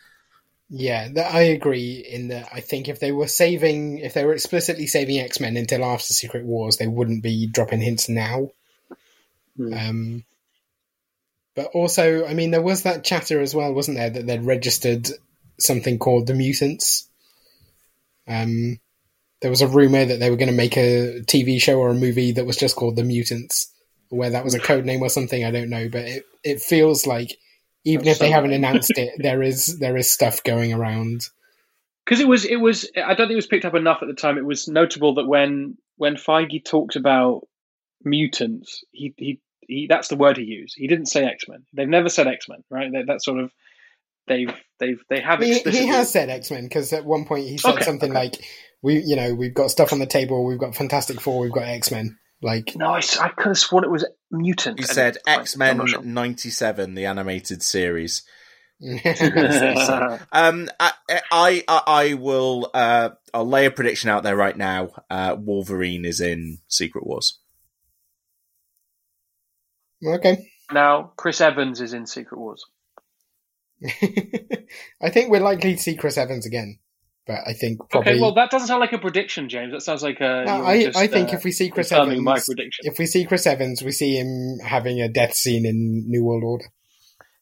Yeah, 0.70 1.08
that 1.14 1.34
I 1.34 1.44
agree 1.44 2.06
in 2.10 2.28
that 2.28 2.50
I 2.52 2.60
think 2.60 2.90
if 2.90 3.00
they 3.00 3.14
were 3.14 3.28
saving, 3.28 4.00
if 4.00 4.14
they 4.14 4.26
were 4.26 4.34
explicitly 4.34 4.86
saving 4.86 5.20
X 5.20 5.40
Men 5.40 5.56
until 5.56 5.86
after 5.86 6.14
Secret 6.14 6.44
Wars, 6.44 6.78
they 6.78 6.88
wouldn't 6.88 7.24
be 7.24 7.48
dropping 7.48 7.82
hints 7.82 8.10
now. 8.10 8.52
Um, 9.60 10.26
but 11.56 11.68
also, 11.74 12.26
I 12.28 12.34
mean, 12.34 12.52
there 12.52 12.62
was 12.62 12.84
that 12.84 13.04
chatter 13.04 13.40
as 13.42 13.56
well, 13.56 13.74
wasn't 13.74 13.98
there, 13.98 14.10
that 14.10 14.28
they'd 14.28 14.44
registered 14.44 15.08
something 15.60 15.98
called 15.98 16.28
the 16.28 16.36
Mutants. 16.36 17.08
Um, 18.28 18.80
there 19.42 19.50
was 19.50 19.62
a 19.62 19.68
rumor 19.68 20.06
that 20.06 20.20
they 20.20 20.30
were 20.30 20.36
going 20.36 20.52
to 20.52 20.56
make 20.56 20.78
a 20.78 21.22
TV 21.22 21.62
show 21.62 21.80
or 21.80 21.90
a 21.90 21.96
movie 21.96 22.34
that 22.34 22.46
was 22.46 22.58
just 22.58 22.76
called 22.76 22.96
the 22.96 23.04
Mutants, 23.04 23.72
where 24.10 24.32
that 24.32 24.44
was 24.44 24.54
a 24.54 24.60
code 24.60 24.86
name 24.86 25.02
or 25.02 25.10
something. 25.10 25.44
I 25.44 25.52
don't 25.52 25.70
know, 25.70 25.88
but 25.90 26.02
it 26.06 26.26
it 26.44 26.62
feels 26.62 27.08
like 27.08 27.38
even 27.88 28.06
That's 28.06 28.18
if 28.18 28.20
they 28.20 28.30
so 28.30 28.34
haven't 28.34 28.54
announced 28.54 28.98
it, 28.98 29.14
there 29.18 29.42
is 29.42 29.80
there 29.80 29.98
is 29.98 30.12
stuff 30.12 30.44
going 30.44 30.74
around. 30.74 31.30
because 32.06 32.20
it 32.20 32.28
was 32.28 32.46
it 32.46 32.58
was 32.58 32.90
I 32.96 33.14
don't 33.16 33.28
think 33.28 33.32
it 33.32 33.36
was 33.36 33.48
picked 33.48 33.66
up 33.66 33.76
enough 33.76 34.00
at 34.02 34.08
the 34.08 34.14
time. 34.16 34.38
It 34.38 34.46
was 34.46 34.68
notable 34.68 35.16
that 35.16 35.28
when 35.28 35.78
when 35.98 36.16
Feige 36.16 36.64
talked 36.66 36.96
about 36.96 37.48
mutants, 38.04 38.84
he 38.92 39.14
he, 39.18 39.40
he 39.62 39.88
that's 39.88 40.08
the 40.10 40.16
word 40.18 40.38
he 40.38 40.44
used. 40.44 40.76
He 40.78 40.88
didn't 40.88 41.08
say 41.08 41.26
X 41.26 41.48
Men. 41.48 41.66
They've 41.74 41.88
never 41.88 42.10
said 42.10 42.28
X 42.28 42.48
Men, 42.50 42.64
right? 42.70 42.92
That, 42.92 43.06
that's 43.08 43.26
sort 43.26 43.40
of 43.40 43.52
they've 44.28 44.54
they've 44.80 45.02
they 45.10 45.22
have 45.22 45.42
He, 45.42 45.60
he 45.60 45.88
has 45.88 46.12
said 46.12 46.30
X 46.30 46.52
Men 46.52 46.64
because 46.64 46.94
at 46.94 47.06
one 47.06 47.26
point 47.26 47.48
he 47.48 47.58
said 47.58 47.76
Okay, 47.76 47.86
something 47.86 48.12
okay. 48.12 48.20
like, 48.20 48.36
"We, 48.82 49.00
you 49.00 49.16
know, 49.16 49.34
we've 49.34 49.54
got 49.54 49.72
stuff 49.72 49.94
on 49.94 50.00
the 50.00 50.06
table. 50.06 50.46
We've 50.46 50.60
got 50.60 50.76
Fantastic 50.76 51.20
Four. 51.22 51.42
We've 51.42 51.52
got 51.52 51.64
X 51.64 51.92
Men." 51.92 52.18
Like, 52.42 52.74
No, 52.76 52.94
I 52.94 53.02
could 53.02 53.48
have 53.48 53.58
sworn 53.58 53.84
it 53.84 53.90
was 53.92 54.06
mutant. 54.30 54.80
He 54.80 54.84
And 54.84 54.92
said. 54.92 55.18
X 55.26 55.58
Men 55.58 55.86
sure. 55.88 56.02
'97, 56.04 56.94
the 56.94 57.06
animated 57.06 57.64
series. 57.64 58.24
Um, 60.32 60.70
I, 60.80 60.92
I, 61.10 61.64
I, 61.68 61.82
I 61.88 62.14
will. 62.14 62.70
Uh, 62.74 63.10
I'll 63.34 63.48
lay 63.48 63.66
a 63.66 63.72
prediction 63.72 64.10
out 64.12 64.22
there 64.22 64.36
right 64.36 64.56
now. 64.56 64.90
Uh, 65.10 65.36
Wolverine 65.40 66.06
is 66.06 66.22
in 66.22 66.60
Secret 66.68 67.06
Wars. 67.06 67.40
okay. 70.06 70.52
now 70.72 71.12
Chris 71.18 71.42
Evans 71.42 71.82
is 71.82 71.94
in 71.94 72.06
Secret 72.06 72.38
Wars. 72.40 72.64
I 75.02 75.10
think 75.10 75.32
we're 75.32 75.40
likely 75.40 75.74
to 75.76 75.82
see 75.82 75.96
Chris 75.96 76.18
Evans 76.18 76.46
again, 76.46 76.78
but 77.28 77.40
I 77.46 77.54
think 77.54 77.80
probably. 77.90 78.14
Okay, 78.14 78.22
well 78.22 78.34
that 78.36 78.50
doesn't 78.50 78.68
sound 78.68 78.80
like 78.80 78.94
a 78.94 78.98
prediction, 78.98 79.50
James. 79.50 79.74
That 79.74 79.82
sounds 79.82 80.02
like 80.02 80.20
a. 80.22 80.44
No, 80.46 80.58
you're 80.58 80.66
I, 80.66 80.84
just, 80.86 80.98
I 80.98 81.08
think 81.08 81.34
uh, 81.34 81.38
if 81.38 81.44
we 81.44 81.52
see 81.52 81.70
Chris 81.70 81.90
confirming 81.90 82.14
Evans, 82.14 82.26
my 82.26 82.40
prediction. 82.40 82.86
if 82.86 82.98
we 82.98 83.06
see 83.06 83.26
Chris 83.26 83.46
Evans, 83.46 83.84
we 83.84 83.92
see 83.92 84.16
him 84.16 84.60
having 84.66 85.02
a 85.02 85.10
death 85.10 85.34
scene 85.34 85.66
in 85.66 86.06
New 86.08 86.24
World 86.24 86.44
Order. 86.44 86.66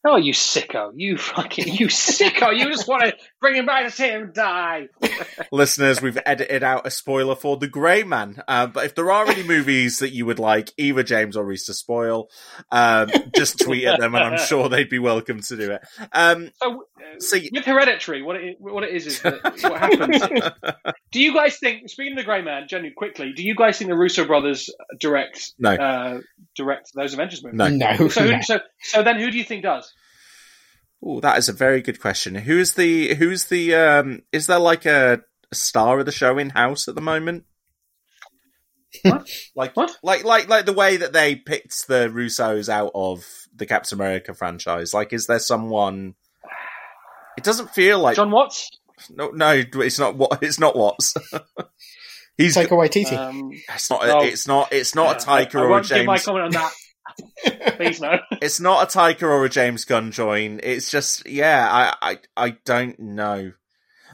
Oh, 0.07 0.18
you 0.18 0.34
sicko! 0.34 0.91
You 0.95 1.18
fucking 1.18 1.68
you 1.68 1.88
sicko! 1.88 2.56
You 2.56 2.66
just 2.68 2.88
want 2.88 3.03
to 3.03 3.16
bring 3.46 3.58
him 3.58 3.66
back 3.68 3.86
to 3.86 3.92
see 3.92 4.08
him 4.10 4.32
die. 4.34 4.88
Listeners, 5.52 6.02
we've 6.02 6.18
edited 6.26 6.64
out 6.64 6.88
a 6.88 6.90
spoiler 6.90 7.36
for 7.36 7.58
The 7.58 7.68
Grey 7.68 8.02
Man. 8.02 8.42
Uh, 8.48 8.66
but 8.66 8.86
if 8.86 8.96
there 8.96 9.12
are 9.12 9.28
any 9.30 9.44
movies 9.44 10.00
that 10.00 10.10
you 10.14 10.26
would 10.26 10.40
like 10.40 10.72
either 10.78 11.04
James 11.04 11.38
or 11.38 11.46
Reese 11.46 11.68
to 11.68 11.76
spoil, 11.76 12.30
um, 12.72 13.12
just 13.36 13.60
tweet 13.60 13.86
at 13.86 14.00
them, 14.00 14.16
and 14.16 14.24
I'm 14.24 14.40
sure 14.40 14.68
they'd 14.68 14.90
be 14.90 14.98
welcome 14.98 15.42
to 15.42 15.56
do 15.56 15.74
it. 15.74 15.82
Um, 16.12 16.50
So, 16.60 16.86
uh, 16.98 17.20
See- 17.20 17.52
with 17.54 17.66
Hereditary, 17.66 18.24
what 18.24 18.36
it 18.38 18.58
what 18.60 18.84
it 18.84 18.96
is 18.96 19.06
is 19.06 19.22
that 19.22 19.44
what 19.44 19.80
happens. 19.80 20.24
do 21.12 21.22
you 21.22 21.32
guys 21.32 21.60
think? 21.60 21.88
Speaking 21.88 22.14
of 22.14 22.18
the 22.18 22.24
Grey 22.24 22.42
Man, 22.42 22.68
genuinely 22.68 22.96
quickly, 22.96 23.32
do 23.34 23.44
you 23.44 23.54
guys 23.54 23.78
think 23.78 23.90
the 23.92 23.96
Russo 23.96 24.26
brothers 24.26 24.72
direct 25.00 25.54
No. 25.60 25.70
uh, 25.76 26.20
direct 26.56 26.94
those 26.96 27.14
Avengers 27.14 27.44
movies? 27.44 27.58
no. 27.60 27.68
No, 27.70 28.08
So, 28.10 28.24
who, 28.28 28.42
so 28.42 28.60
so 28.82 29.04
then, 29.04 29.20
who 29.20 29.30
do 29.30 29.38
you 29.38 29.44
think 29.44 29.62
does? 29.62 29.94
Oh, 31.04 31.20
that 31.20 31.38
is 31.38 31.50
a 31.50 31.54
very 31.54 31.82
good 31.82 32.00
question. 32.00 32.36
Who's 32.36 32.74
the 32.74 33.16
who's 33.16 33.46
the 33.46 33.76
um 33.76 34.24
is 34.32 34.48
there 34.48 34.60
like 34.60 34.86
a, 34.86 35.22
a 35.52 35.56
star 35.56 36.00
of 36.00 36.06
the 36.06 36.12
show 36.12 36.38
in 36.38 36.50
house 36.50 36.88
at 36.88 36.96
the 36.96 37.02
moment? 37.02 37.46
What? 39.04 39.30
Like 39.56 39.76
What? 39.76 39.98
Like 40.04 40.24
like 40.24 40.48
like 40.48 40.66
the 40.66 40.74
way 40.74 40.98
that 40.98 41.14
they 41.14 41.36
picked 41.36 41.88
the 41.88 42.10
Russos 42.10 42.70
out 42.70 42.92
of 42.96 43.24
the 43.56 43.66
Captain 43.66 43.98
America 43.98 44.34
franchise. 44.34 44.94
Like 44.94 45.14
is 45.14 45.28
there 45.28 45.40
someone 45.40 46.16
It 47.38 47.44
doesn't 47.44 47.72
feel 47.72 48.00
like 48.00 48.16
Jon 48.16 48.32
Watts. 48.32 48.70
no 49.10 49.30
no 49.30 49.64
it's 49.74 50.00
not 50.00 50.16
what 50.16 50.40
it's 50.42 50.60
not 50.60 50.76
Watts. 50.76 51.14
He's 52.38 52.58
Taika 52.58 52.70
Waititi. 52.72 53.14
Um, 53.18 53.52
it's 53.74 53.90
not 53.90 54.06
no. 54.06 54.20
it's 54.22 54.48
not 54.48 54.74
it's 54.74 54.96
not 54.96 55.22
a 55.22 55.26
Taika 55.26 55.56
I, 55.56 55.60
I 55.60 55.62
or 55.62 55.68
a 55.68 55.70
won't 55.70 55.88
give 55.88 56.06
my 56.06 56.16
James 56.16 56.26
comment 56.26 56.46
on 56.46 56.52
that. 56.52 56.74
Please 57.78 58.02
no. 58.02 58.20
it's 58.42 58.60
not 58.60 58.84
a 58.96 58.98
Taika 58.98 59.24
or 59.24 59.46
a 59.46 59.50
James 59.50 59.86
Gunn 59.86 60.12
join. 60.12 60.60
It's 60.64 60.90
just 60.90 61.28
yeah, 61.28 61.68
I, 62.02 62.12
I 62.12 62.20
I 62.36 62.50
don't 62.66 63.00
know. 63.00 63.54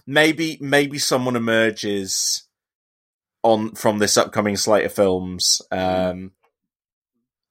Maybe 0.08 0.58
maybe 0.62 0.98
someone 1.00 1.36
emerges 1.36 2.44
on 3.44 3.76
from 3.76 4.00
this 4.00 4.18
upcoming 4.18 4.58
slate 4.58 4.86
of 4.86 4.94
films. 4.94 5.62
Um 5.72 6.32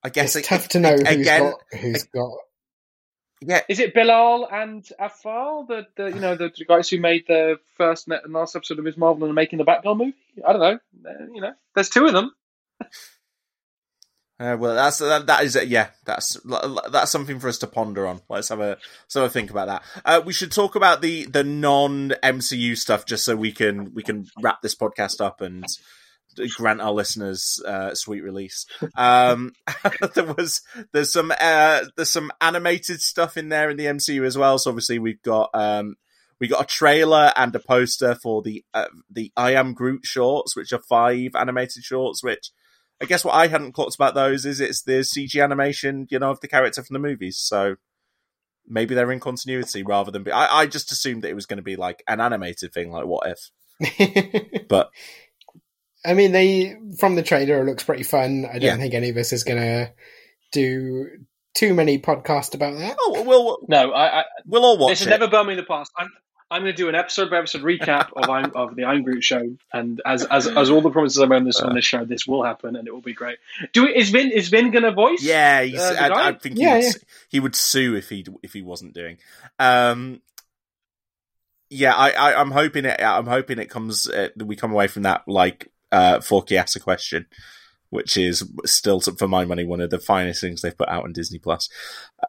I 0.02 0.08
guess 0.08 0.36
it's 0.36 0.46
it- 0.46 0.48
tough 0.48 0.68
to 0.70 0.80
know 0.80 0.92
who's 0.92 1.02
again. 1.02 1.42
got 1.42 1.78
who's 1.80 2.04
got. 2.04 2.30
Yeah, 3.42 3.62
Is 3.70 3.78
it 3.78 3.94
Bilal 3.94 4.48
and 4.52 4.86
Afal, 5.00 5.66
the, 5.66 5.86
the 5.96 6.08
you 6.10 6.20
know 6.20 6.34
the, 6.36 6.50
the 6.54 6.66
guys 6.66 6.90
who 6.90 7.00
made 7.00 7.24
the 7.26 7.58
first 7.78 8.06
and 8.06 8.34
last 8.34 8.54
episode 8.54 8.78
of 8.78 8.84
Ms. 8.84 8.98
Marvel 8.98 9.24
and 9.24 9.30
are 9.30 9.34
making 9.34 9.58
the 9.58 9.64
Batgirl 9.64 9.96
movie? 9.96 10.14
I 10.46 10.52
don't 10.52 10.60
know. 10.60 10.78
Uh, 11.10 11.24
you 11.32 11.40
know, 11.40 11.52
there's 11.74 11.88
two 11.88 12.04
of 12.04 12.12
them. 12.12 12.32
Uh, 14.40 14.56
well, 14.58 14.74
that's 14.74 14.98
that, 14.98 15.26
that 15.26 15.44
is 15.44 15.58
yeah. 15.66 15.88
That's 16.06 16.38
that's 16.90 17.10
something 17.10 17.38
for 17.38 17.48
us 17.48 17.58
to 17.58 17.66
ponder 17.66 18.06
on. 18.06 18.22
Let's 18.30 18.48
have 18.48 18.60
a 18.60 18.78
have 19.12 19.24
a 19.24 19.28
think 19.28 19.50
about 19.50 19.68
that. 19.68 19.82
Uh, 20.02 20.22
we 20.24 20.32
should 20.32 20.50
talk 20.50 20.76
about 20.76 21.02
the 21.02 21.26
the 21.26 21.44
non 21.44 22.14
MCU 22.22 22.74
stuff 22.78 23.04
just 23.04 23.26
so 23.26 23.36
we 23.36 23.52
can 23.52 23.92
we 23.92 24.02
can 24.02 24.28
wrap 24.40 24.62
this 24.62 24.74
podcast 24.74 25.20
up 25.20 25.42
and 25.42 25.66
grant 26.56 26.80
our 26.80 26.92
listeners 26.92 27.60
uh, 27.66 27.94
sweet 27.94 28.22
release. 28.22 28.64
Um, 28.96 29.52
there 30.14 30.32
was 30.32 30.62
there's 30.92 31.12
some 31.12 31.34
uh, 31.38 31.84
there's 31.96 32.10
some 32.10 32.32
animated 32.40 33.02
stuff 33.02 33.36
in 33.36 33.50
there 33.50 33.68
in 33.68 33.76
the 33.76 33.84
MCU 33.84 34.24
as 34.24 34.38
well. 34.38 34.58
So 34.58 34.70
obviously 34.70 34.98
we've 34.98 35.20
got 35.20 35.50
um, 35.52 35.96
we 36.38 36.48
got 36.48 36.64
a 36.64 36.66
trailer 36.66 37.30
and 37.36 37.54
a 37.54 37.60
poster 37.60 38.14
for 38.14 38.40
the 38.40 38.64
uh, 38.72 38.86
the 39.10 39.32
I 39.36 39.52
Am 39.52 39.74
Groot 39.74 40.06
shorts, 40.06 40.56
which 40.56 40.72
are 40.72 40.80
five 40.80 41.32
animated 41.34 41.84
shorts, 41.84 42.24
which. 42.24 42.52
I 43.02 43.06
guess 43.06 43.24
what 43.24 43.34
I 43.34 43.46
hadn't 43.46 43.72
clocked 43.72 43.94
about 43.94 44.14
those 44.14 44.44
is 44.44 44.60
it's 44.60 44.82
the 44.82 45.00
CG 45.00 45.42
animation, 45.42 46.06
you 46.10 46.18
know, 46.18 46.30
of 46.30 46.40
the 46.40 46.48
character 46.48 46.82
from 46.82 46.94
the 46.94 47.00
movies. 47.00 47.38
So 47.38 47.76
maybe 48.68 48.94
they're 48.94 49.10
in 49.12 49.20
continuity 49.20 49.82
rather 49.82 50.10
than 50.10 50.22
be. 50.22 50.30
I, 50.32 50.60
I 50.60 50.66
just 50.66 50.92
assumed 50.92 51.22
that 51.22 51.30
it 51.30 51.34
was 51.34 51.46
going 51.46 51.56
to 51.56 51.62
be 51.62 51.76
like 51.76 52.02
an 52.06 52.20
animated 52.20 52.72
thing, 52.74 52.90
like 52.90 53.06
what 53.06 53.26
if? 53.30 53.50
But 54.68 54.90
I 56.04 56.14
mean, 56.14 56.32
they 56.32 56.76
from 56.98 57.14
the 57.16 57.22
trailer 57.22 57.60
it 57.60 57.64
looks 57.66 57.84
pretty 57.84 58.02
fun. 58.04 58.44
I 58.46 58.52
don't 58.54 58.62
Yeah. 58.62 58.76
think 58.76 58.94
any 58.94 59.08
of 59.10 59.16
us 59.16 59.32
is 59.32 59.44
gonna 59.44 59.92
do 60.52 61.08
too 61.54 61.74
many 61.74 61.98
podcasts 61.98 62.54
about 62.54 62.78
that. 62.78 62.96
oh, 63.00 63.22
we'll 63.26 63.58
No, 63.68 63.92
I, 63.92 64.20
I 64.20 64.24
we'll 64.46 64.64
all 64.64 64.78
watch 64.78 64.90
this 64.92 64.98
has 65.00 65.06
it. 65.08 65.10
never 65.10 65.28
burned 65.28 65.48
me 65.48 65.54
in 65.54 65.58
the 65.58 65.64
past. 65.64 65.90
I'm 65.98 66.10
I'm 66.50 66.62
going 66.62 66.74
to 66.74 66.76
do 66.76 66.88
an 66.88 66.96
episode 66.96 67.30
by 67.30 67.38
episode 67.38 67.62
recap 67.62 68.08
of 68.16 68.28
I'm, 68.28 68.52
of 68.56 68.74
the 68.74 68.84
I'm 68.84 69.04
Groot 69.04 69.22
show, 69.22 69.56
and 69.72 70.00
as 70.04 70.24
as 70.24 70.48
as 70.48 70.68
all 70.68 70.80
the 70.80 70.90
promises 70.90 71.22
I 71.22 71.26
made 71.26 71.36
on 71.36 71.44
this 71.44 71.60
on 71.60 71.74
this 71.74 71.84
show, 71.84 72.04
this 72.04 72.26
will 72.26 72.42
happen, 72.42 72.74
and 72.74 72.88
it 72.88 72.92
will 72.92 73.00
be 73.00 73.12
great. 73.12 73.38
Do 73.72 73.84
we, 73.84 73.94
is 73.94 74.10
Vin 74.10 74.32
is 74.32 74.48
Vin 74.48 74.72
going 74.72 74.82
to 74.82 74.90
voice? 74.90 75.22
Yeah, 75.22 75.62
he's, 75.62 75.78
Uh, 75.78 75.96
I. 76.00 76.28
I 76.28 76.32
think 76.32 76.58
he, 76.58 76.66
would, 76.66 76.82
yeah. 76.82 76.90
he 77.28 77.40
would 77.40 77.54
sue 77.54 77.94
if 77.94 78.08
he 78.08 78.26
if 78.42 78.52
he 78.52 78.62
wasn't 78.62 78.94
doing. 78.94 79.18
Um, 79.60 80.22
yeah, 81.68 81.94
I, 81.94 82.10
I 82.10 82.40
I'm 82.40 82.50
hoping 82.50 82.84
it. 82.84 83.00
I'm 83.00 83.28
hoping 83.28 83.60
it 83.60 83.70
comes. 83.70 84.08
Uh, 84.08 84.30
we 84.36 84.56
come 84.56 84.72
away 84.72 84.88
from 84.88 85.04
that 85.04 85.22
like 85.28 85.70
uh, 85.92 86.20
Forky 86.20 86.58
asked 86.58 86.74
a 86.74 86.80
question, 86.80 87.26
which 87.90 88.16
is 88.16 88.48
still 88.64 89.00
for 89.00 89.28
my 89.28 89.44
money 89.44 89.64
one 89.64 89.80
of 89.80 89.90
the 89.90 89.98
finest 89.98 90.40
things 90.40 90.62
they've 90.62 90.76
put 90.76 90.88
out 90.88 91.04
on 91.04 91.12
Disney 91.12 91.38
Plus. 91.38 91.68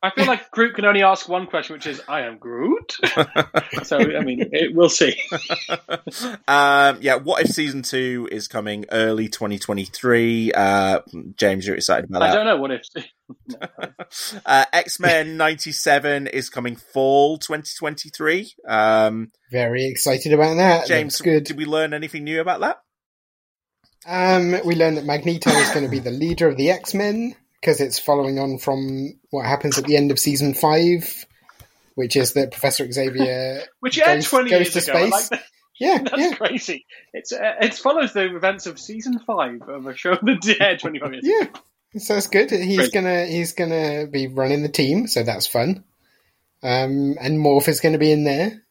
I 0.04 0.10
feel 0.10 0.26
like 0.26 0.50
Groot 0.52 0.76
can 0.76 0.86
only 0.86 1.04
ask 1.04 1.30
one 1.30 1.48
question, 1.48 1.76
which 1.76 1.86
is, 1.86 2.02
"I 2.08 2.22
am 2.22 2.38
Groot." 2.38 2.98
so 3.84 3.98
I 3.98 4.22
mean, 4.22 4.50
it, 4.52 4.76
we'll 4.76 4.90
see. 4.90 5.22
um, 6.48 6.98
yeah, 7.02 7.16
what 7.16 7.46
if 7.46 7.52
season 7.52 7.84
two 7.84 8.28
is 8.32 8.48
coming 8.48 8.86
early 8.92 9.28
2023? 9.28 10.52
Uh, 10.54 11.00
James, 11.36 11.66
you're 11.66 11.76
excited 11.76 12.10
about 12.10 12.20
that? 12.20 12.32
I 12.32 12.36
don't 12.36 12.46
know 12.46 12.58
what 12.58 12.72
if. 12.72 12.84
uh, 14.46 14.66
X 14.74 15.00
Men 15.00 15.38
'97 15.38 16.28
is 16.28 16.50
coming 16.50 16.76
fall 16.76 17.38
2023. 17.38 18.52
Um, 18.68 19.32
Very 19.52 19.86
excited 19.86 20.34
about 20.34 20.58
that. 20.58 20.88
James, 20.88 21.20
Looks 21.20 21.22
good. 21.22 21.44
did 21.44 21.58
we 21.58 21.66
learn 21.66 21.94
anything 21.94 22.24
new 22.24 22.42
about 22.42 22.62
that? 22.62 22.82
Um, 24.08 24.56
we 24.66 24.76
learned 24.76 24.98
that 24.98 25.06
Magneto 25.06 25.50
is 25.52 25.70
going 25.72 25.86
to 25.86 25.92
be 25.92 26.00
the 26.00 26.12
leader 26.12 26.48
of 26.48 26.58
the 26.58 26.72
X 26.72 26.94
Men 26.94 27.36
because 27.60 27.80
it's 27.82 28.00
following 28.00 28.40
on 28.40 28.58
from 28.58 29.20
what 29.30 29.46
happens 29.46 29.78
at 29.78 29.86
the 29.86 29.96
end 29.96 30.12
of 30.12 30.18
season 30.20 30.54
five, 30.54 31.26
which 31.96 32.16
is 32.16 32.34
that 32.34 32.52
Professor 32.52 32.92
Xavier 32.92 33.64
Which 33.80 34.04
goes, 34.04 34.28
twenty 34.28 34.50
goes 34.50 34.74
years 34.74 34.86
to 34.86 34.92
ago. 34.92 35.00
Space. 35.00 35.12
like 35.12 35.30
that. 35.30 35.44
Yeah, 35.80 35.98
That's 36.04 36.18
yeah, 36.20 36.34
crazy. 36.36 36.86
It's 37.12 37.32
uh, 37.32 37.56
it 37.60 37.74
follows 37.74 38.14
the 38.14 38.36
events 38.36 38.68
of 38.68 38.78
season 38.80 39.18
five 39.18 39.64
of 39.68 39.88
a 39.88 39.96
show 39.96 40.12
that 40.22 40.58
aired 40.60 40.80
twenty 40.80 41.00
five 41.00 41.14
years. 41.14 41.24
yeah. 41.26 41.48
So 42.00 42.14
that's 42.14 42.28
good. 42.28 42.52
He's 42.52 42.90
gonna 42.90 43.26
he's 43.26 43.54
gonna 43.54 44.06
be 44.06 44.28
running 44.28 44.62
the 44.62 44.70
team, 44.70 45.08
so 45.08 45.24
that's 45.24 45.48
fun. 45.48 45.84
Um, 46.62 47.16
and 47.20 47.40
Morph 47.40 47.68
is 47.68 47.80
going 47.80 47.94
to 47.94 48.00
be 48.00 48.12
in 48.12 48.24
there. 48.24 48.62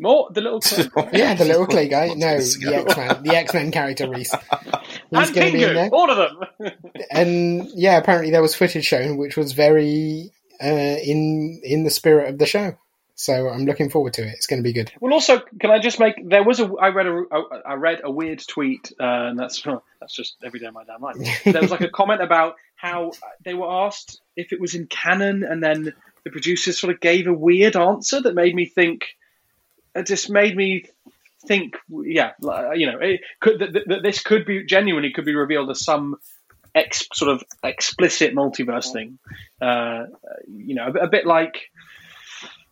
More 0.00 0.28
the 0.32 0.40
little 0.40 0.60
Yeah, 1.12 1.34
the 1.34 1.44
little 1.44 1.66
clay 1.66 1.86
guy. 1.86 2.08
No, 2.14 2.38
the. 2.38 2.74
X 2.74 2.96
Men, 2.96 3.22
the 3.22 3.36
X 3.36 3.54
Men 3.54 3.70
character 3.70 4.08
Reese. 4.08 4.32
He's 5.10 5.28
and 5.28 5.34
going 5.34 5.46
to 5.46 5.52
be 5.52 5.62
in 5.62 5.70
Pingu, 5.70 5.74
there. 5.74 5.90
all 5.92 6.10
of 6.10 6.16
them. 6.58 6.72
and 7.10 7.68
yeah, 7.74 7.98
apparently 7.98 8.30
there 8.30 8.40
was 8.40 8.54
footage 8.54 8.84
shown 8.84 9.18
which 9.18 9.36
was 9.36 9.52
very 9.52 10.32
uh, 10.62 10.66
in 10.66 11.60
in 11.62 11.84
the 11.84 11.90
spirit 11.90 12.30
of 12.30 12.38
the 12.38 12.46
show. 12.46 12.76
So 13.14 13.50
I'm 13.50 13.66
looking 13.66 13.90
forward 13.90 14.14
to 14.14 14.22
it. 14.22 14.32
It's 14.32 14.46
going 14.46 14.60
to 14.60 14.66
be 14.66 14.72
good. 14.72 14.90
Well, 14.98 15.12
also, 15.12 15.42
can 15.60 15.70
I 15.70 15.78
just 15.78 16.00
make? 16.00 16.14
There 16.26 16.42
was 16.42 16.58
a. 16.58 16.72
I 16.80 16.88
read 16.88 17.06
a. 17.06 17.24
I 17.66 17.74
read 17.74 18.00
a 18.02 18.10
weird 18.10 18.42
tweet, 18.48 18.92
uh, 18.98 19.04
and 19.04 19.38
that's 19.38 19.62
that's 20.00 20.16
just 20.16 20.36
every 20.42 20.58
day 20.58 20.66
of 20.66 20.72
my 20.72 20.84
damn 20.84 21.02
life. 21.02 21.16
There 21.44 21.60
was 21.60 21.70
like 21.70 21.82
a 21.82 21.90
comment 21.90 22.22
about 22.22 22.54
how 22.76 23.10
they 23.44 23.52
were 23.52 23.70
asked 23.70 24.22
if 24.36 24.54
it 24.54 24.60
was 24.60 24.74
in 24.74 24.86
canon, 24.86 25.44
and 25.44 25.62
then 25.62 25.92
the 26.24 26.30
producers 26.30 26.78
sort 26.78 26.94
of 26.94 27.00
gave 27.00 27.26
a 27.26 27.34
weird 27.34 27.76
answer 27.76 28.22
that 28.22 28.34
made 28.34 28.54
me 28.54 28.64
think. 28.64 29.04
It 29.94 30.06
just 30.06 30.30
made 30.30 30.56
me 30.56 30.84
think. 31.46 31.76
Yeah, 31.90 32.32
you 32.74 32.86
know, 32.86 32.98
it 33.00 33.20
could 33.40 33.58
that, 33.60 33.72
that- 33.72 33.88
that 33.88 34.02
this 34.02 34.22
could 34.22 34.44
be 34.46 34.64
genuinely 34.64 35.12
could 35.12 35.24
be 35.24 35.34
revealed 35.34 35.70
as 35.70 35.84
some. 35.84 36.16
Ex, 36.72 37.08
sort 37.12 37.32
of 37.32 37.42
explicit 37.64 38.32
multiverse 38.32 38.92
thing, 38.92 39.18
uh, 39.60 40.04
you 40.46 40.76
know, 40.76 40.86
a, 40.86 41.06
a 41.06 41.08
bit 41.08 41.26
like 41.26 41.68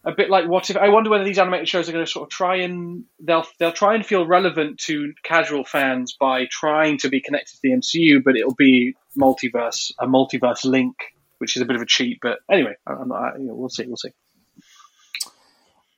a 0.04 0.12
bit 0.12 0.30
like 0.30 0.46
what 0.46 0.70
if 0.70 0.76
I 0.76 0.90
wonder 0.90 1.10
whether 1.10 1.24
these 1.24 1.40
animated 1.40 1.68
shows 1.68 1.88
are 1.88 1.92
going 1.92 2.04
to 2.04 2.08
sort 2.08 2.26
of 2.28 2.30
try 2.30 2.58
and 2.58 3.06
they'll 3.18 3.44
they'll 3.58 3.72
try 3.72 3.96
and 3.96 4.06
feel 4.06 4.24
relevant 4.24 4.78
to 4.86 5.14
casual 5.24 5.64
fans 5.64 6.12
by 6.20 6.46
trying 6.48 6.98
to 6.98 7.08
be 7.08 7.20
connected 7.20 7.54
to 7.56 7.60
the 7.60 7.70
MCU, 7.70 8.22
but 8.22 8.36
it'll 8.36 8.54
be 8.54 8.94
multiverse 9.18 9.90
a 9.98 10.06
multiverse 10.06 10.64
link, 10.64 10.94
which 11.38 11.56
is 11.56 11.62
a 11.62 11.64
bit 11.64 11.74
of 11.74 11.82
a 11.82 11.86
cheat. 11.86 12.20
But 12.22 12.38
anyway, 12.48 12.76
I- 12.86 12.92
I'm 12.92 13.08
not, 13.08 13.34
I- 13.34 13.38
you 13.38 13.46
know, 13.46 13.54
we'll 13.56 13.68
see, 13.68 13.84
we'll 13.84 13.96
see. 13.96 14.10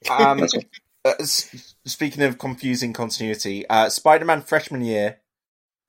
Um, 0.09 0.39
uh, 1.05 1.14
s- 1.20 1.74
speaking 1.85 2.22
of 2.22 2.39
confusing 2.39 2.93
continuity, 2.93 3.66
uh, 3.68 3.89
Spider-Man 3.89 4.43
freshman 4.43 4.82
year, 4.82 5.18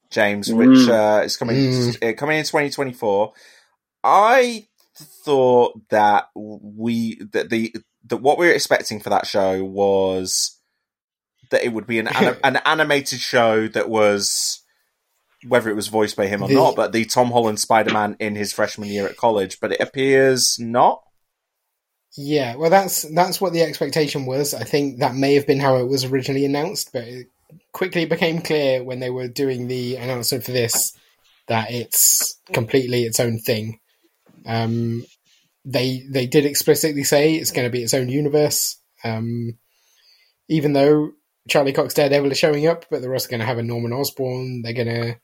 James, 0.09 0.51
which 0.53 0.69
Mm. 0.69 1.19
uh, 1.19 1.23
is 1.23 1.37
coming 1.37 1.57
uh, 2.01 2.13
coming 2.17 2.37
in 2.37 2.43
2024. 2.45 3.33
I 4.03 4.67
thought 5.25 5.73
that 5.89 6.27
we 6.35 7.19
that 7.33 7.49
the 7.49 7.73
that 8.05 8.17
what 8.17 8.37
we 8.37 8.47
were 8.47 8.53
expecting 8.53 8.99
for 8.99 9.09
that 9.09 9.25
show 9.27 9.63
was 9.63 10.57
that 11.51 11.63
it 11.63 11.69
would 11.73 11.87
be 11.87 11.99
an 11.99 12.07
anim- 12.15 12.39
an 12.43 12.57
animated 12.65 13.19
show 13.19 13.67
that 13.69 13.89
was 13.89 14.59
whether 15.47 15.69
it 15.71 15.75
was 15.75 15.87
voiced 15.87 16.15
by 16.15 16.27
him 16.27 16.43
or 16.43 16.47
The- 16.47 16.53
not, 16.55 16.75
but 16.75 16.91
the 16.91 17.05
Tom 17.05 17.31
Holland 17.31 17.59
Spider-Man 17.59 18.15
in 18.19 18.35
his 18.35 18.53
freshman 18.53 18.89
year 18.89 19.07
at 19.07 19.17
college. 19.17 19.59
But 19.59 19.71
it 19.73 19.81
appears 19.81 20.57
not. 20.59 21.01
Yeah, 22.17 22.55
well, 22.55 22.69
that's 22.69 23.03
that's 23.13 23.39
what 23.39 23.53
the 23.53 23.61
expectation 23.61 24.25
was. 24.25 24.53
I 24.53 24.63
think 24.63 24.99
that 24.99 25.15
may 25.15 25.35
have 25.35 25.47
been 25.47 25.59
how 25.59 25.77
it 25.77 25.87
was 25.87 26.03
originally 26.05 26.45
announced, 26.45 26.91
but 26.91 27.03
it 27.03 27.27
quickly 27.71 28.05
became 28.05 28.41
clear 28.41 28.83
when 28.83 28.99
they 28.99 29.09
were 29.09 29.27
doing 29.27 29.67
the 29.67 29.95
announcement 29.95 30.43
for 30.43 30.51
this 30.51 30.93
that 31.47 31.71
it's 31.71 32.39
completely 32.51 33.03
its 33.03 33.19
own 33.19 33.39
thing. 33.39 33.79
Um, 34.45 35.05
they 35.63 36.03
they 36.09 36.27
did 36.27 36.45
explicitly 36.45 37.03
say 37.03 37.35
it's 37.35 37.51
going 37.51 37.67
to 37.67 37.71
be 37.71 37.83
its 37.83 37.93
own 37.93 38.09
universe. 38.09 38.77
Um, 39.03 39.57
even 40.49 40.73
though 40.73 41.11
Charlie 41.47 41.73
Cox 41.73 41.93
Daredevil 41.93 42.31
is 42.31 42.37
showing 42.37 42.67
up, 42.67 42.85
but 42.89 43.01
they're 43.01 43.13
also 43.13 43.29
going 43.29 43.39
to 43.39 43.45
have 43.45 43.57
a 43.57 43.63
Norman 43.63 43.93
Osborn. 43.93 44.61
They're 44.61 44.73
going 44.73 44.87
to 44.87 45.15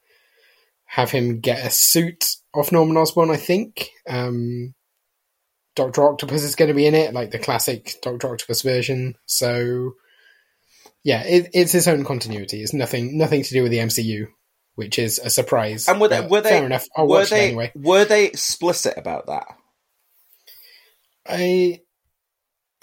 have 0.86 1.12
him 1.12 1.42
get 1.42 1.66
a 1.66 1.70
suit 1.70 2.26
off 2.54 2.72
Norman 2.72 2.98
Osborn, 2.98 3.30
I 3.30 3.36
think. 3.36 3.90
Um, 4.08 4.74
Doctor 5.78 6.04
Octopus 6.04 6.44
is 6.44 6.56
going 6.56 6.68
to 6.68 6.74
be 6.74 6.88
in 6.88 6.96
it, 6.96 7.14
like 7.14 7.32
the 7.32 7.40
classic 7.40 7.94
Doctor 8.02 8.34
Octopus 8.34 8.64
version. 8.64 9.16
So, 9.28 9.94
yeah, 11.04 11.24
it, 11.24 11.52
it's 11.54 11.76
its 11.76 11.88
own 11.88 12.04
continuity. 12.04 12.62
It's 12.62 12.74
nothing 12.74 13.18
nothing 13.18 13.44
to 13.44 13.54
do 13.54 13.62
with 13.62 13.72
the 13.72 13.78
MCU, 13.78 14.26
which 14.76 15.00
is 15.00 15.20
a 15.20 15.30
surprise. 15.30 15.88
And 15.88 16.02
were 16.02 16.10
they 16.10 16.28
were 16.28 16.42
they 16.42 16.50
fair 16.50 16.66
enough? 16.66 16.86
I'll 16.98 17.08
were 17.08 17.20
watch 17.20 17.30
they 17.30 17.46
it 17.46 17.48
anyway. 17.50 17.72
were 17.76 18.04
they 18.04 18.26
explicit 18.26 18.96
about 18.98 19.28
that? 19.28 19.46
I 21.28 21.82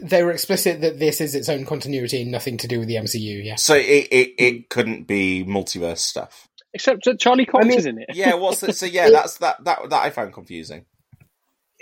they 0.00 0.22
were 0.22 0.30
explicit 0.30 0.80
that 0.80 0.98
this 0.98 1.20
is 1.20 1.34
its 1.34 1.48
own 1.48 1.66
continuity 1.66 2.22
and 2.22 2.30
nothing 2.30 2.58
to 2.58 2.68
do 2.68 2.78
with 2.78 2.88
the 2.88 2.94
MCU. 2.94 3.44
Yeah. 3.44 3.56
So 3.56 3.74
it 3.74 4.08
it, 4.10 4.34
it 4.38 4.70
couldn't 4.70 5.06
be 5.06 5.44
multiverse 5.46 5.98
stuff. 5.98 6.48
Except 6.72 7.04
that 7.04 7.20
Charlie 7.20 7.46
Cox 7.46 7.64
I 7.64 7.68
mean- 7.68 7.78
is 7.78 7.86
in 7.86 7.98
it. 7.98 8.10
Yeah, 8.14 8.34
what's 8.34 8.60
the, 8.60 8.72
so 8.72 8.86
yeah, 8.86 9.10
that's 9.12 9.38
that 9.38 9.64
that 9.64 9.90
that 9.90 10.02
I 10.02 10.10
found 10.10 10.32
confusing. 10.32 10.86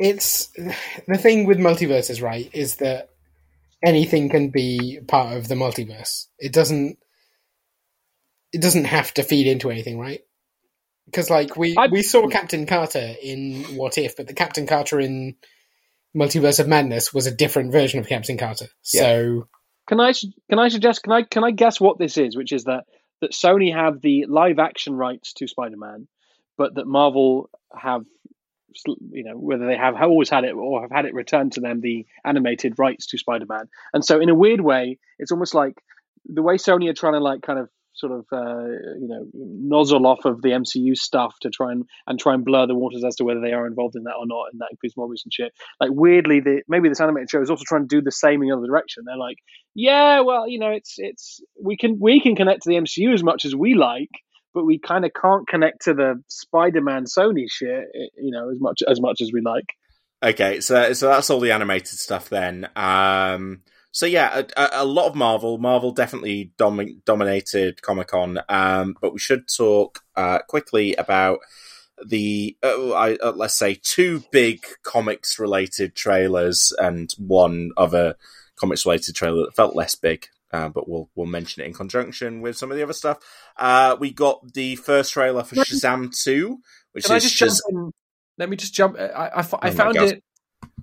It's 0.03 0.49
the 1.07 1.19
thing 1.19 1.47
with 1.47 1.59
multiverses, 1.59 2.21
right? 2.21 2.51
Is 2.53 2.77
that 2.77 3.09
anything 3.85 4.29
can 4.29 4.51
be 4.51 5.01
part 5.07 5.37
of 5.37 5.49
the 5.49 5.55
multiverse. 5.55 6.27
It 6.39 6.53
doesn't. 6.53 6.99
It 8.53 8.61
doesn't 8.61 8.85
have 8.85 9.15
to 9.15 9.23
feed 9.23 9.47
into 9.47 9.71
anything, 9.71 9.99
right? 9.99 10.21
Because 11.07 11.31
like 11.31 11.57
we 11.57 11.77
I- 11.77 11.89
we 11.89 12.03
saw 12.03 12.29
Captain 12.29 12.67
Carter 12.67 13.15
in 13.23 13.63
What 13.77 13.97
If, 13.97 14.17
but 14.17 14.27
the 14.27 14.35
Captain 14.35 14.67
Carter 14.67 15.01
in 15.01 15.37
Multiverse 16.17 16.61
of 16.61 16.69
Madness 16.69 17.15
was 17.15 17.27
a 17.27 17.35
different 17.35 17.73
version 17.73 17.99
of 18.01 18.07
Captain 18.07 18.37
Carter. 18.37 18.67
So 18.83 19.49
Can 19.89 20.01
I 20.01 20.13
can 20.51 20.59
I 20.59 20.69
suggest 20.69 21.03
can 21.03 21.13
I 21.13 21.23
can 21.23 21.45
I 21.45 21.51
guess 21.53 21.81
what 21.81 21.99
this 21.99 22.19
is, 22.19 22.37
which 22.37 22.53
is 22.53 22.65
that 22.65 22.85
that 23.21 23.33
Sony 23.33 23.73
have 23.75 24.01
the 24.01 24.27
live 24.27 24.59
action 24.59 24.95
rights 24.95 25.33
to 25.35 25.47
Spider 25.47 25.77
Man, 25.77 26.09
but 26.59 26.75
that 26.75 26.87
Marvel 26.87 27.51
have 27.75 28.03
sl- 28.03 28.42
you 28.87 29.25
know 29.25 29.37
whether 29.37 29.67
they 29.67 29.77
have 29.77 29.95
always 29.97 30.31
had 30.31 30.45
it 30.45 30.53
or 30.53 30.83
have 30.83 30.91
had 30.91 31.05
it 31.05 31.15
returned 31.15 31.53
to 31.53 31.61
them 31.61 31.81
the 31.81 32.07
animated 32.25 32.79
rights 32.79 33.07
to 33.09 33.19
Spider 33.19 33.47
Man, 33.49 33.69
and 33.93 34.05
so 34.05 34.21
in 34.21 34.29
a 34.29 34.35
weird 34.35 34.61
way, 34.61 34.99
it's 35.19 35.33
almost 35.33 35.55
like 35.55 35.75
the 36.27 36.43
way 36.43 36.57
Sony 36.57 36.89
are 36.89 36.95
trying 36.95 37.15
to 37.15 37.21
like 37.21 37.43
kind 37.43 37.59
of 37.59 37.69
sort 37.95 38.13
of 38.13 38.27
uh, 38.33 38.65
you 39.01 39.09
know 39.09 39.27
nozzle 39.35 40.07
off 40.07 40.25
of 40.25 40.43
the 40.43 40.51
MCU 40.51 40.97
stuff 40.97 41.35
to 41.43 41.51
try 41.51 41.73
and 41.73 41.85
and 42.07 42.19
try 42.19 42.35
and 42.35 42.45
blur 42.45 42.67
the 42.67 42.75
waters 42.75 43.05
as 43.05 43.17
to 43.17 43.25
whether 43.25 43.41
they 43.41 43.53
are 43.53 43.67
involved 43.67 43.97
in 43.97 44.05
that 44.05 44.17
or 44.19 44.27
not, 44.27 44.47
and 44.53 44.61
that 44.61 44.69
includes 44.71 44.95
Morbius 44.95 45.25
and 45.25 45.33
shit. 45.33 45.53
Like 45.81 45.91
weirdly, 45.93 46.41
the 46.41 46.63
maybe 46.69 46.89
this 46.89 47.01
animated 47.01 47.31
show 47.31 47.43
is 47.43 47.51
also 47.51 47.65
trying 47.67 47.87
to 47.89 47.97
do 47.97 48.03
the 48.03 48.13
same 48.13 48.43
in 48.43 48.49
the 48.49 48.57
other 48.57 48.67
direction. 48.67 49.05
They're 49.07 49.17
like, 49.17 49.39
yeah, 49.75 50.21
well, 50.21 50.49
you 50.49 50.59
know, 50.59 50.71
it's 50.71 50.95
it's 50.99 51.41
we 51.63 51.77
can 51.77 51.99
we 52.01 52.21
can 52.21 52.37
connect 52.37 52.63
to 52.63 52.71
the 52.71 52.77
MCU 52.77 53.13
as 53.13 53.23
much 53.23 53.45
as 53.45 53.55
we 53.55 53.75
like, 53.75 54.11
but 54.55 54.65
we 54.65 54.79
kind 54.79 55.05
of 55.05 55.13
can't 55.21 55.47
connect 55.49 55.83
to 55.83 55.95
the 55.95 56.23
Spider-Man 56.29 57.05
Sony 57.05 57.47
shit, 57.51 57.71
eh, 57.95 58.07
you 58.17 58.31
know, 58.31 58.51
as 58.51 58.61
much 58.61 58.83
as 58.89 59.01
much 59.01 59.21
as 59.21 59.31
we 59.33 59.41
like. 59.41 59.67
Okay, 60.23 60.61
so 60.61 60.93
so 60.93 61.09
that's 61.09 61.31
all 61.31 61.41
the 61.41 61.53
animated 61.53 61.89
stuff 61.99 62.29
then. 62.29 62.69
Um, 62.77 63.63
so 63.91 64.07
yeah, 64.07 64.43
a, 64.57 64.69
a- 64.73 64.85
lot 64.85 65.09
of 65.09 65.15
Marvel. 65.15 65.59
Marvel 65.59 65.91
definitely 65.93 66.53
dom- 66.57 67.03
dominated 67.05 67.83
Comic 67.83 68.09
Con. 68.09 68.39
Um, 68.49 68.95
but 69.01 69.13
we 69.13 69.19
should 69.19 69.45
talk 69.55 70.01
uh, 70.17 70.39
quickly 70.49 70.95
about 70.95 71.41
the 72.07 72.57
uh, 72.63 72.93
I, 72.93 73.17
uh, 73.17 73.33
let's 73.33 73.57
say 73.57 73.79
two 73.83 74.23
big 74.31 74.65
comics 74.83 75.39
related 75.39 75.95
trailers 75.95 76.73
and 76.79 77.13
one 77.19 77.71
other 77.77 78.15
comics 78.57 78.87
related 78.87 79.15
trailer 79.15 79.45
that 79.45 79.57
felt 79.57 79.77
less 79.77 79.95
big. 79.95 80.27
Uh, 80.53 80.69
but 80.69 80.89
we'll 80.89 81.09
we'll 81.15 81.27
mention 81.27 81.63
it 81.63 81.67
in 81.67 81.73
conjunction 81.73 82.43
with 82.43 82.57
some 82.57 82.71
of 82.71 82.77
the 82.77 82.83
other 82.83 82.93
stuff. 82.93 83.19
Uh, 83.57 83.97
we 83.99 84.11
got 84.11 84.53
the 84.53 84.77
first 84.77 85.13
trailer 85.13 85.43
for 85.45 85.57
Shazam 85.57 86.13
two, 86.13 86.59
which 86.93 87.05
Can 87.05 87.17
is 87.17 87.25
Shaz-? 87.25 87.61
Let 88.39 88.49
me 88.49 88.57
just 88.57 88.75
jump. 88.75 88.97
I, 88.99 89.07
I, 89.07 89.41
I 89.41 89.45
Oh 89.69 89.71
found 89.71 89.97
it. 89.97 90.23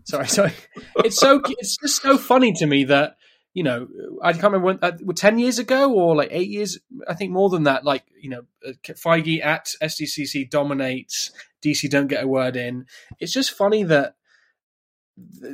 Sorry, 0.05 0.27
sorry. 0.27 0.53
It's 1.03 1.17
so 1.17 1.41
it's 1.45 1.77
just 1.77 2.01
so 2.01 2.17
funny 2.17 2.53
to 2.53 2.65
me 2.65 2.85
that 2.85 3.17
you 3.53 3.63
know 3.63 3.87
I 4.23 4.33
can't 4.33 4.45
remember 4.53 4.65
when 4.65 4.79
uh, 4.81 5.13
ten 5.15 5.37
years 5.39 5.59
ago 5.59 5.93
or 5.93 6.15
like 6.15 6.29
eight 6.31 6.49
years. 6.49 6.79
I 7.07 7.13
think 7.13 7.31
more 7.31 7.49
than 7.49 7.63
that. 7.63 7.85
Like 7.85 8.05
you 8.19 8.29
know, 8.29 8.41
uh, 8.67 8.71
Feige 8.83 9.43
at 9.43 9.69
SDCC 9.81 10.49
dominates. 10.49 11.31
DC 11.63 11.89
don't 11.89 12.07
get 12.07 12.23
a 12.23 12.27
word 12.27 12.55
in. 12.55 12.85
It's 13.19 13.33
just 13.33 13.51
funny 13.51 13.83
that 13.83 14.15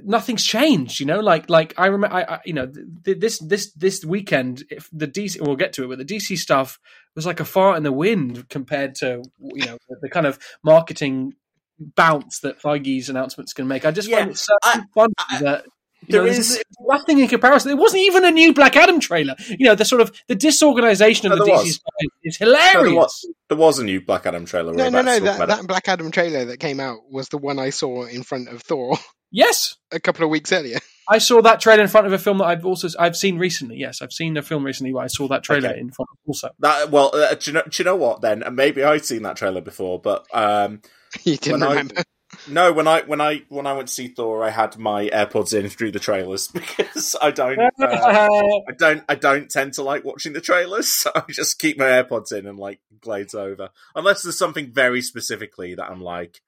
nothing's 0.03 0.43
changed. 0.43 0.99
You 0.99 1.05
know, 1.05 1.19
like 1.19 1.49
like 1.49 1.73
I 1.77 1.87
remember, 1.87 2.15
I, 2.15 2.21
I 2.23 2.39
you 2.45 2.53
know 2.53 2.67
th- 3.05 3.17
this 3.19 3.39
this 3.39 3.71
this 3.73 4.03
weekend, 4.05 4.63
if 4.69 4.89
the 4.91 5.07
DC 5.07 5.39
we'll 5.41 5.55
get 5.55 5.73
to 5.73 5.83
it, 5.83 5.87
but 5.87 5.97
the 5.97 6.05
DC 6.05 6.37
stuff 6.37 6.79
was 7.15 7.25
like 7.25 7.39
a 7.39 7.45
fart 7.45 7.77
in 7.77 7.83
the 7.83 7.91
wind 7.91 8.49
compared 8.49 8.95
to 8.95 9.23
you 9.39 9.65
know 9.65 9.77
the, 9.89 9.97
the 10.03 10.09
kind 10.09 10.25
of 10.25 10.39
marketing 10.63 11.33
bounce 11.79 12.39
that 12.39 12.61
Feige's 12.61 13.09
announcements 13.09 13.53
can 13.53 13.67
make. 13.67 13.85
I 13.85 13.91
just 13.91 14.07
Yeah, 14.07 14.19
find 14.19 14.31
it 14.31 14.37
so 14.37 14.53
I- 14.63 14.81
funny 14.93 15.13
I- 15.29 15.39
that. 15.41 15.65
You 16.07 16.11
there 16.11 16.21
know, 16.21 16.25
there's 16.33 16.51
is- 16.51 16.63
nothing 16.81 17.17
in 17.17 17.27
comparison. 17.27 17.69
There 17.69 17.77
wasn't 17.77 18.03
even 18.03 18.23
a 18.25 18.29
new 18.29 18.53
Black 18.53 18.75
Adam 18.75 18.99
trailer. 18.99 19.33
You 19.49 19.65
know, 19.65 19.73
the 19.73 19.85
sort 19.85 20.01
of 20.01 20.11
the 20.27 20.35
disorganization 20.35 21.31
of 21.31 21.39
No, 21.39 21.43
the 21.45 21.49
there 21.49 21.55
DC 21.55 21.63
was. 21.63 21.75
stuff 21.77 21.93
is 22.23 22.39
No, 22.41 22.45
hilarious. 22.45 22.83
there, 22.83 22.93
was, 22.95 23.27
there 23.49 23.57
was 23.57 23.79
a 23.79 23.83
new 23.83 24.01
Black 24.01 24.27
Adam 24.27 24.45
trailer. 24.45 24.71
We're 24.71 24.77
No, 24.77 24.89
no, 24.89 25.01
no. 25.01 25.19
That, 25.19 25.47
that 25.47 25.65
Black 25.67 25.87
Adam 25.87 26.11
trailer 26.11 26.45
that 26.45 26.59
came 26.59 26.79
out 26.79 26.99
was 27.09 27.29
the 27.29 27.39
one 27.39 27.57
I 27.57 27.71
saw 27.71 28.03
in 28.05 28.21
front 28.21 28.49
of 28.49 28.61
Thor 28.61 28.99
Yes, 29.35 29.75
a 29.91 29.99
couple 29.99 30.23
of 30.23 30.29
weeks 30.29 30.53
earlier. 30.53 30.79
I 31.09 31.17
saw 31.17 31.41
that 31.41 31.59
trailer 31.59 31.83
in 31.83 31.89
front 31.89 32.07
of 32.07 32.13
a 32.13 32.17
film 32.17 32.37
that 32.37 32.45
I've 32.45 32.65
also 32.65 32.87
I've 32.97 33.17
seen 33.17 33.37
recently. 33.37 33.75
Yes, 33.75 34.01
I've 34.01 34.13
seen 34.13 34.37
a 34.37 34.41
film 34.41 34.65
recently 34.65 34.93
where 34.93 35.03
I 35.03 35.07
saw 35.07 35.27
that 35.27 35.43
trailer 35.43 35.69
Okay. 35.69 35.79
in 35.79 35.91
front 35.91 36.07
of 36.11 36.17
also. 36.25 36.49
That 36.59 36.89
well, 36.89 37.11
uh, 37.13 37.35
do, 37.35 37.51
you 37.51 37.53
know, 37.53 37.63
do 37.63 37.83
you 37.83 37.85
know 37.85 37.97
what? 37.97 38.21
Then 38.21 38.41
and 38.43 38.55
maybe 38.55 38.81
I'd 38.81 39.03
seen 39.03 39.23
that 39.23 39.35
trailer 39.35 39.59
before, 39.59 39.99
but 39.99 40.25
um, 40.33 40.81
You 41.23 41.35
didn't 41.35 41.61
remember. 41.61 41.95
I 41.99 42.03
no, 42.49 42.71
when 42.71 42.87
I 42.87 43.01
when 43.01 43.19
I 43.19 43.43
when 43.49 43.67
I 43.67 43.73
went 43.73 43.89
to 43.89 43.93
see 43.93 44.07
Thor, 44.07 44.41
I 44.43 44.51
had 44.51 44.77
my 44.77 45.07
AirPods 45.09 45.53
in 45.53 45.69
through 45.69 45.91
the 45.91 45.99
trailers 45.99 46.47
because 46.53 47.15
I 47.21 47.31
don't 47.31 47.59
uh, 47.59 47.69
I 47.81 48.71
don't 48.77 49.03
I 49.09 49.15
don't 49.15 49.49
tend 49.49 49.73
to 49.73 49.83
like 49.83 50.05
watching 50.05 50.31
the 50.31 50.41
trailers, 50.41 50.87
so 50.87 51.11
I 51.13 51.23
just 51.29 51.59
keep 51.59 51.77
my 51.77 51.85
AirPods 51.85 52.31
in 52.31 52.47
and 52.47 52.57
like 52.57 52.79
glaze 53.01 53.35
over 53.35 53.69
unless 53.95 54.23
there's 54.23 54.37
something 54.37 54.71
very 54.71 55.01
specifically 55.01 55.75
that 55.75 55.89
I'm 55.89 56.01
like. 56.01 56.41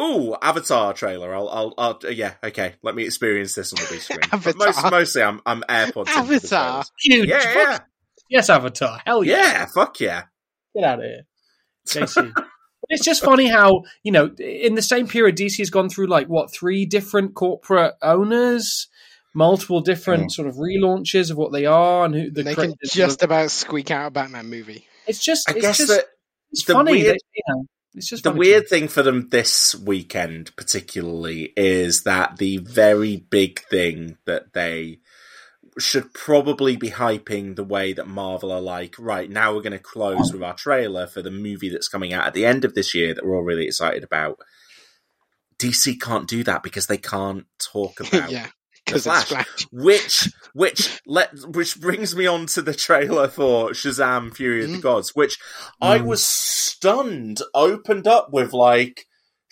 Ooh, 0.00 0.34
Avatar 0.42 0.92
trailer. 0.92 1.34
I'll, 1.34 1.48
I'll, 1.48 1.74
I'll, 1.78 2.00
uh, 2.04 2.08
yeah, 2.08 2.34
okay. 2.42 2.74
Let 2.82 2.94
me 2.94 3.04
experience 3.04 3.54
this 3.54 3.72
on 3.72 3.76
the 3.82 3.88
big 3.90 4.00
screen. 4.00 4.20
But 4.30 4.56
most, 4.56 4.78
Avatar. 4.78 4.90
mostly, 4.90 5.22
I'm, 5.22 5.40
I'm 5.46 5.62
AirPods. 5.62 5.86
in 5.86 5.92
for 5.92 6.04
the 6.04 6.10
Avatar. 6.34 6.70
trailers. 6.70 6.92
Huge. 7.00 7.28
Yeah, 7.28 7.38
Fuck 7.40 7.54
yeah, 7.54 7.78
Yes, 8.30 8.50
Avatar. 8.50 9.00
Hell 9.06 9.22
yeah. 9.24 9.36
yeah. 9.36 9.66
Fuck 9.66 10.00
yeah. 10.00 10.24
Get 10.74 10.84
out 10.84 10.98
of 10.98 11.04
here. 11.04 11.22
JC. 11.88 12.32
It's 12.90 13.02
just 13.02 13.24
funny 13.24 13.48
how, 13.48 13.84
you 14.02 14.12
know, 14.12 14.30
in 14.38 14.74
the 14.74 14.82
same 14.82 15.08
period, 15.08 15.38
DC 15.38 15.56
has 15.56 15.70
gone 15.70 15.88
through 15.88 16.06
like, 16.08 16.26
what, 16.26 16.52
three 16.52 16.84
different 16.84 17.34
corporate 17.34 17.94
owners, 18.02 18.88
multiple 19.34 19.80
different 19.80 20.24
mm. 20.24 20.30
sort 20.30 20.48
of 20.48 20.56
relaunches 20.56 21.30
of 21.30 21.38
what 21.38 21.50
they 21.50 21.64
are 21.64 22.04
and 22.04 22.14
who 22.14 22.30
the 22.30 22.42
they 22.42 22.54
can 22.54 22.74
the- 22.82 22.88
just 22.88 23.22
about 23.22 23.50
squeak 23.50 23.90
out 23.90 24.08
a 24.08 24.10
Batman 24.10 24.50
movie. 24.50 24.86
It's 25.06 25.18
just, 25.18 25.48
I 25.48 25.54
it's 25.54 25.62
guess 25.62 25.78
just, 25.78 25.88
that 25.88 26.04
it's 26.52 26.64
the 26.66 26.74
funny. 26.74 26.92
weird- 26.92 27.14
that, 27.14 27.20
you 27.34 27.42
know, 27.48 27.64
it's 27.94 28.08
just 28.08 28.24
the 28.24 28.32
weird 28.32 28.68
thing 28.68 28.88
for 28.88 29.02
them 29.02 29.28
this 29.30 29.74
weekend, 29.74 30.54
particularly, 30.56 31.52
is 31.56 32.02
that 32.02 32.38
the 32.38 32.58
very 32.58 33.16
big 33.16 33.60
thing 33.60 34.18
that 34.26 34.52
they 34.52 34.98
should 35.78 36.12
probably 36.12 36.76
be 36.76 36.90
hyping 36.90 37.56
the 37.56 37.64
way 37.64 37.92
that 37.92 38.08
Marvel 38.08 38.52
are 38.52 38.60
like, 38.60 38.94
right, 38.98 39.30
now 39.30 39.54
we're 39.54 39.62
going 39.62 39.72
to 39.72 39.78
close 39.78 40.32
with 40.32 40.42
our 40.42 40.54
trailer 40.54 41.06
for 41.06 41.22
the 41.22 41.30
movie 41.30 41.68
that's 41.68 41.88
coming 41.88 42.12
out 42.12 42.26
at 42.26 42.34
the 42.34 42.46
end 42.46 42.64
of 42.64 42.74
this 42.74 42.94
year 42.94 43.14
that 43.14 43.24
we're 43.24 43.36
all 43.36 43.42
really 43.42 43.66
excited 43.66 44.04
about. 44.04 44.38
DC 45.58 46.00
can't 46.00 46.28
do 46.28 46.42
that 46.44 46.62
because 46.62 46.86
they 46.86 46.98
can't 46.98 47.46
talk 47.58 48.00
about 48.08 48.30
yeah, 48.30 48.48
because 48.86 49.06
it's 49.06 49.22
Flash, 49.24 49.66
which 49.72 50.32
which 50.52 51.00
let 51.06 51.30
which 51.48 51.80
brings 51.80 52.14
me 52.14 52.26
on 52.26 52.46
to 52.46 52.62
the 52.62 52.74
trailer 52.74 53.28
for 53.28 53.70
Shazam: 53.70 54.34
Fury 54.34 54.64
of 54.64 54.70
the 54.72 54.78
Mm. 54.78 54.82
Gods, 54.82 55.14
which 55.14 55.38
I 55.80 55.98
Mm. 55.98 56.04
was 56.06 56.22
stunned. 56.24 57.40
Opened 57.54 58.06
up 58.06 58.32
with 58.32 58.52
like 58.52 59.06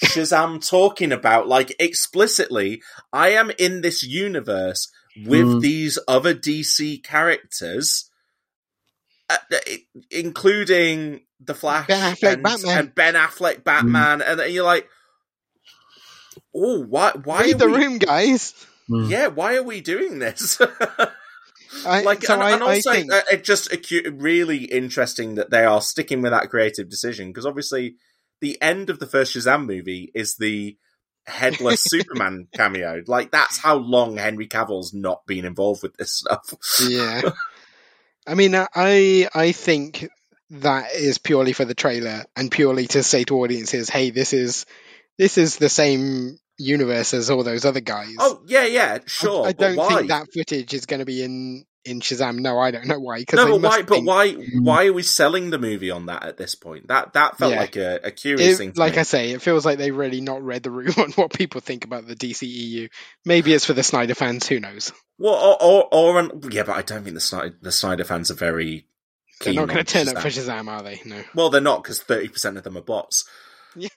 Shazam 0.04 0.66
talking 0.66 1.12
about 1.12 1.48
like 1.48 1.74
explicitly, 1.78 2.82
I 3.12 3.30
am 3.30 3.50
in 3.58 3.80
this 3.80 4.02
universe 4.02 4.88
with 5.16 5.46
Mm. 5.46 5.60
these 5.60 5.98
other 6.08 6.34
DC 6.34 7.02
characters. 7.02 8.08
Uh, 9.30 9.36
including 10.10 11.20
the 11.40 11.54
Flash 11.54 11.86
Ben 11.86 12.02
Affleck 12.14 12.32
and, 12.34 12.42
Batman. 12.42 12.78
and 12.78 12.94
Ben 12.94 13.14
Affleck 13.14 13.64
Batman, 13.64 14.20
and 14.20 14.52
you're 14.52 14.64
like, 14.64 14.86
oh, 16.54 16.82
why? 16.84 17.12
Why 17.24 17.42
Read 17.44 17.58
the 17.58 17.66
we 17.66 17.72
room, 17.78 17.96
guys. 17.98 18.52
Mm. 18.90 19.08
yeah, 19.08 19.28
why 19.28 19.56
are 19.56 19.62
we 19.62 19.80
doing 19.80 20.18
this? 20.18 20.60
I, 21.86 22.02
like, 22.02 22.22
so 22.22 22.34
and, 22.34 22.42
I, 22.42 22.50
and 22.52 22.62
also, 22.62 22.90
I 22.90 22.94
think 22.94 23.12
uh, 23.12 23.22
it 23.30 23.44
just 23.44 23.70
acu- 23.70 24.14
really 24.20 24.64
interesting 24.64 25.36
that 25.36 25.50
they 25.50 25.64
are 25.64 25.80
sticking 25.80 26.22
with 26.22 26.32
that 26.32 26.50
creative 26.50 26.88
decision 26.88 27.28
because 27.28 27.46
obviously, 27.46 27.96
the 28.40 28.60
end 28.60 28.90
of 28.90 28.98
the 28.98 29.06
first 29.06 29.34
Shazam 29.34 29.66
movie 29.66 30.10
is 30.14 30.36
the 30.36 30.76
headless 31.26 31.82
Superman 31.84 32.48
cameo. 32.54 33.02
Like, 33.06 33.30
that's 33.30 33.58
how 33.58 33.76
long 33.76 34.16
Henry 34.16 34.46
Cavill's 34.46 34.92
not 34.92 35.24
been 35.26 35.44
involved 35.44 35.82
with 35.82 35.96
this 35.96 36.12
stuff. 36.12 36.54
yeah. 36.86 37.22
I 38.26 38.34
mean, 38.34 38.54
I 38.54 39.28
I 39.34 39.52
think 39.52 40.08
that 40.50 40.94
is 40.94 41.18
purely 41.18 41.52
for 41.52 41.64
the 41.64 41.74
trailer 41.74 42.24
and 42.36 42.50
purely 42.50 42.86
to 42.88 43.02
say 43.02 43.24
to 43.24 43.38
audiences, 43.38 43.88
"Hey, 43.88 44.10
this 44.10 44.32
is 44.32 44.64
this 45.18 45.38
is 45.38 45.56
the 45.56 45.68
same 45.68 46.38
universe 46.62 47.14
as 47.14 47.30
all 47.30 47.42
those 47.44 47.64
other 47.64 47.80
guys." 47.80 48.14
Oh 48.18 48.42
yeah, 48.46 48.64
yeah, 48.64 48.98
sure. 49.06 49.42
I, 49.46 49.52
but 49.52 49.58
don't 49.58 49.88
think 49.88 50.08
that 50.08 50.28
footage 50.32 50.72
is 50.74 50.86
going 50.86 51.00
to 51.00 51.06
be 51.06 51.22
in 51.22 51.64
in 51.84 52.00
Shazam. 52.00 52.38
No, 52.38 52.58
I 52.60 52.70
don't 52.70 52.86
know 52.86 53.00
why. 53.00 53.18
Because 53.18 53.38
No, 53.44 53.58
but 53.58 53.68
why? 53.68 53.82
But 53.82 53.94
think- 53.94 54.06
why? 54.06 54.28
Mm. 54.30 54.62
Why 54.62 54.86
are 54.86 54.92
we 54.92 55.02
selling 55.02 55.50
the 55.50 55.58
movie 55.58 55.90
on 55.90 56.06
that 56.06 56.22
at 56.24 56.36
this 56.36 56.54
point? 56.54 56.88
That 56.88 57.14
that 57.14 57.38
felt 57.38 57.52
Yeah. 57.52 57.60
like 57.60 57.76
a, 57.76 58.00
a 58.04 58.10
curious 58.12 58.54
It- 58.54 58.56
thing. 58.58 58.72
To 58.72 58.80
like 58.80 58.94
me. 58.94 59.00
I 59.00 59.02
say, 59.02 59.30
it 59.32 59.42
feels 59.42 59.66
like 59.66 59.78
they 59.78 59.90
really 59.90 60.20
not 60.20 60.42
read 60.42 60.62
the 60.62 60.70
room 60.70 60.94
on 60.98 61.10
what 61.12 61.32
people 61.32 61.60
think 61.60 61.84
about 61.84 62.06
the 62.06 62.14
DCEU. 62.14 62.88
Maybe 63.24 63.52
it's 63.52 63.64
for 63.66 63.72
the 63.72 63.82
Snyder 63.82 64.14
fans. 64.14 64.46
Who 64.46 64.60
knows? 64.60 64.92
Well, 65.18 65.34
or, 65.34 65.88
or, 65.92 66.18
or 66.22 66.30
yeah, 66.50 66.62
but 66.62 66.76
I 66.76 66.82
don't 66.82 67.02
think 67.02 67.14
the 67.14 67.20
Snyder, 67.20 67.56
the 67.60 67.72
Snyder 67.72 68.04
fans 68.04 68.30
are 68.30 68.34
very. 68.34 68.86
They're 69.40 69.54
not 69.54 69.66
going 69.68 69.84
to 69.84 69.84
turn 69.84 70.06
up 70.06 70.14
Shazam. 70.16 70.22
for 70.22 70.28
Shazam, 70.28 70.68
are 70.68 70.82
they? 70.84 71.00
No. 71.04 71.20
Well, 71.34 71.50
they're 71.50 71.60
not 71.60 71.82
because 71.82 72.00
thirty 72.00 72.28
percent 72.28 72.56
of 72.58 72.62
them 72.62 72.76
are 72.76 72.82
bots. 72.82 73.24
Yeah. 73.74 73.88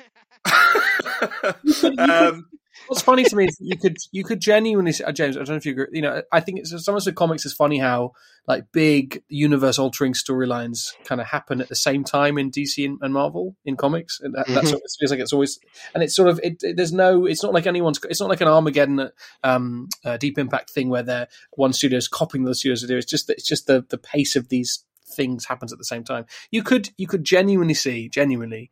um, 1.99 2.45
What's 2.87 3.01
funny 3.01 3.23
to 3.23 3.35
me 3.35 3.45
is 3.45 3.57
you 3.59 3.77
could 3.77 3.97
you 4.11 4.23
could 4.23 4.39
genuinely 4.39 4.93
uh, 5.03 5.11
James. 5.11 5.37
I 5.37 5.39
don't 5.39 5.49
know 5.49 5.55
if 5.55 5.65
you 5.65 5.71
agree. 5.71 5.87
You 5.93 6.01
know, 6.03 6.21
I 6.31 6.39
think 6.39 6.59
it's 6.59 6.69
sometimes 6.69 7.07
with 7.07 7.15
comics. 7.15 7.43
It's 7.43 7.55
funny 7.55 7.79
how 7.79 8.11
like 8.47 8.65
big 8.71 9.23
universe 9.27 9.79
altering 9.79 10.13
storylines 10.13 10.91
kind 11.03 11.19
of 11.19 11.25
happen 11.25 11.61
at 11.61 11.69
the 11.69 11.75
same 11.75 12.03
time 12.03 12.37
in 12.37 12.51
DC 12.51 12.85
and, 12.85 12.99
and 13.01 13.11
Marvel 13.11 13.55
in 13.65 13.75
comics. 13.75 14.19
And 14.21 14.35
that, 14.35 14.45
that's 14.47 14.67
Mhm. 14.69 14.73
what 14.73 14.81
it 14.83 14.95
feels 14.99 15.09
like. 15.09 15.19
It's 15.19 15.33
always 15.33 15.57
and 15.95 16.03
it's 16.03 16.15
sort 16.15 16.29
of 16.29 16.39
it, 16.43 16.61
it- 16.61 16.77
There's 16.77 16.93
no. 16.93 17.25
It's 17.25 17.41
not 17.41 17.53
like 17.53 17.65
anyone's. 17.65 17.99
It's 18.07 18.19
not 18.19 18.29
like 18.29 18.41
an 18.41 18.49
Armageddon, 18.49 19.09
um, 19.43 19.87
uh, 20.03 20.17
Deep 20.17 20.37
Impact 20.37 20.69
thing 20.69 20.89
where 20.89 21.01
they're 21.01 21.27
one 21.53 21.73
studio's 21.73 22.07
copying 22.07 22.43
the 22.43 22.53
studios 22.53 22.81
to 22.81 22.87
do. 22.87 22.97
It's 22.97 23.09
just 23.09 23.29
it's 23.31 23.47
just 23.47 23.65
the 23.65 23.83
the 23.89 23.97
pace 23.97 24.35
of 24.35 24.49
these 24.49 24.83
things 25.15 25.45
happens 25.45 25.71
at 25.71 25.79
the 25.79 25.85
same 25.85 26.03
time. 26.03 26.25
You 26.51 26.61
could 26.61 26.89
you 26.97 27.07
could 27.07 27.23
genuinely 27.23 27.73
see 27.73 28.09
genuinely 28.09 28.69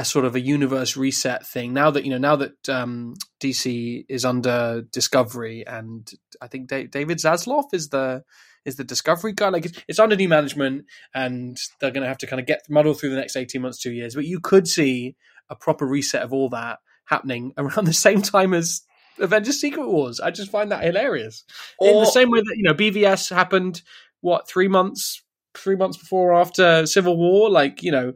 a 0.00 0.04
sort 0.04 0.24
of 0.24 0.34
a 0.34 0.40
universe 0.40 0.96
reset 0.96 1.46
thing. 1.46 1.74
Now 1.74 1.90
that 1.90 2.04
you 2.04 2.10
know 2.10 2.18
now 2.18 2.36
that 2.36 2.68
um, 2.70 3.14
DC 3.38 4.06
is 4.08 4.24
under 4.24 4.82
Discovery 4.90 5.66
and 5.66 6.10
I 6.40 6.46
think 6.46 6.68
Da- 6.68 6.86
David 6.86 7.18
Zaslav 7.18 7.64
is 7.74 7.90
the 7.90 8.24
is 8.64 8.76
the 8.76 8.84
Discovery 8.84 9.34
guy 9.34 9.50
like 9.50 9.66
it's, 9.66 9.78
it's 9.88 9.98
under 9.98 10.16
new 10.16 10.28
management 10.28 10.86
and 11.14 11.58
they're 11.80 11.90
going 11.90 12.02
to 12.02 12.08
have 12.08 12.16
to 12.18 12.26
kind 12.26 12.40
of 12.40 12.46
get 12.46 12.62
muddle 12.70 12.94
through 12.94 13.10
the 13.10 13.16
next 13.16 13.36
18 13.36 13.60
months 13.60 13.78
2 13.80 13.92
years 13.92 14.14
but 14.14 14.24
you 14.24 14.40
could 14.40 14.66
see 14.66 15.16
a 15.50 15.56
proper 15.56 15.86
reset 15.86 16.22
of 16.22 16.32
all 16.32 16.48
that 16.48 16.78
happening 17.04 17.52
around 17.58 17.84
the 17.84 17.92
same 17.92 18.22
time 18.22 18.54
as 18.54 18.82
Avengers 19.18 19.60
Secret 19.60 19.86
Wars. 19.86 20.18
I 20.18 20.30
just 20.30 20.50
find 20.50 20.72
that 20.72 20.82
hilarious. 20.82 21.44
In 21.78 21.98
the 21.98 22.06
same 22.06 22.30
way 22.30 22.40
that 22.40 22.56
you 22.56 22.62
know 22.62 22.72
BVS 22.72 23.34
happened 23.34 23.82
what 24.22 24.48
3 24.48 24.68
months 24.68 25.22
3 25.58 25.76
months 25.76 25.98
before 25.98 26.32
or 26.32 26.40
after 26.40 26.86
Civil 26.86 27.18
War 27.18 27.50
like 27.50 27.82
you 27.82 27.92
know 27.92 28.14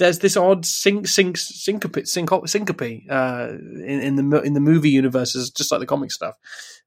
there's 0.00 0.18
this 0.18 0.36
odd 0.36 0.64
sync, 0.66 1.06
sync, 1.06 1.36
syncope, 1.36 2.06
syncope, 2.06 2.48
syncope 2.48 3.02
uh, 3.08 3.48
in, 3.50 4.00
in 4.00 4.16
the 4.30 4.40
in 4.42 4.54
the 4.54 4.60
movie 4.60 4.90
universes, 4.90 5.50
just 5.50 5.70
like 5.70 5.78
the 5.78 5.86
comic 5.86 6.10
stuff. 6.10 6.34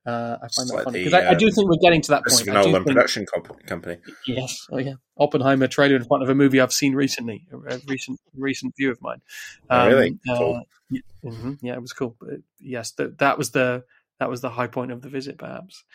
Uh, 0.06 0.36
I 0.42 0.48
find 0.48 0.52
Just 0.52 0.68
that 0.68 0.76
like 0.76 0.84
funny 0.84 1.00
because 1.06 1.14
I, 1.14 1.30
I 1.30 1.34
do 1.36 1.46
um, 1.46 1.52
think 1.54 1.70
we're 1.70 1.78
getting 1.82 2.02
to 2.02 2.10
that 2.10 2.24
Christopher 2.24 2.52
point. 2.52 2.66
Nolan 2.66 2.84
think- 2.84 2.96
production 2.96 3.26
comp- 3.34 3.66
company. 3.68 3.98
Yes, 4.28 4.68
oh 4.72 4.80
yeah, 4.80 4.96
Oppenheimer 5.18 5.68
trailer 5.68 5.96
in 5.96 6.04
front 6.04 6.24
of 6.24 6.30
a 6.30 6.36
movie 6.36 6.60
I've 6.60 6.74
seen 6.74 6.94
recently, 6.96 7.48
a, 7.54 7.76
a 7.76 7.80
recent 7.88 8.20
recent 8.36 8.76
view 8.76 8.92
of 8.92 9.02
mine. 9.02 9.22
Oh, 9.70 9.88
really? 9.88 10.18
uh, 10.30 10.38
Cool. 10.38 10.64
yeah, 10.90 11.02
mhm, 11.24 11.58
yeah, 11.62 11.74
it 11.76 11.82
was 11.82 11.94
cool. 11.94 12.18
But 12.20 12.40
yes, 12.60 12.92
that 12.94 13.20
that 13.20 13.38
was 13.38 13.52
the 13.52 13.84
that 14.20 14.30
was 14.30 14.42
the 14.42 14.50
high 14.50 14.68
point 14.68 14.92
of 14.92 15.02
the 15.02 15.10
visit, 15.10 15.38
perhaps. 15.38 15.86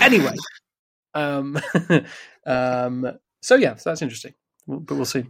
Anyway, 0.00 0.34
um, 1.14 1.58
um, 2.46 3.18
so 3.40 3.54
yeah, 3.56 3.74
so 3.76 3.90
that's 3.90 4.02
interesting, 4.02 4.34
but 4.68 4.94
we'll 4.94 5.04
see. 5.06 5.24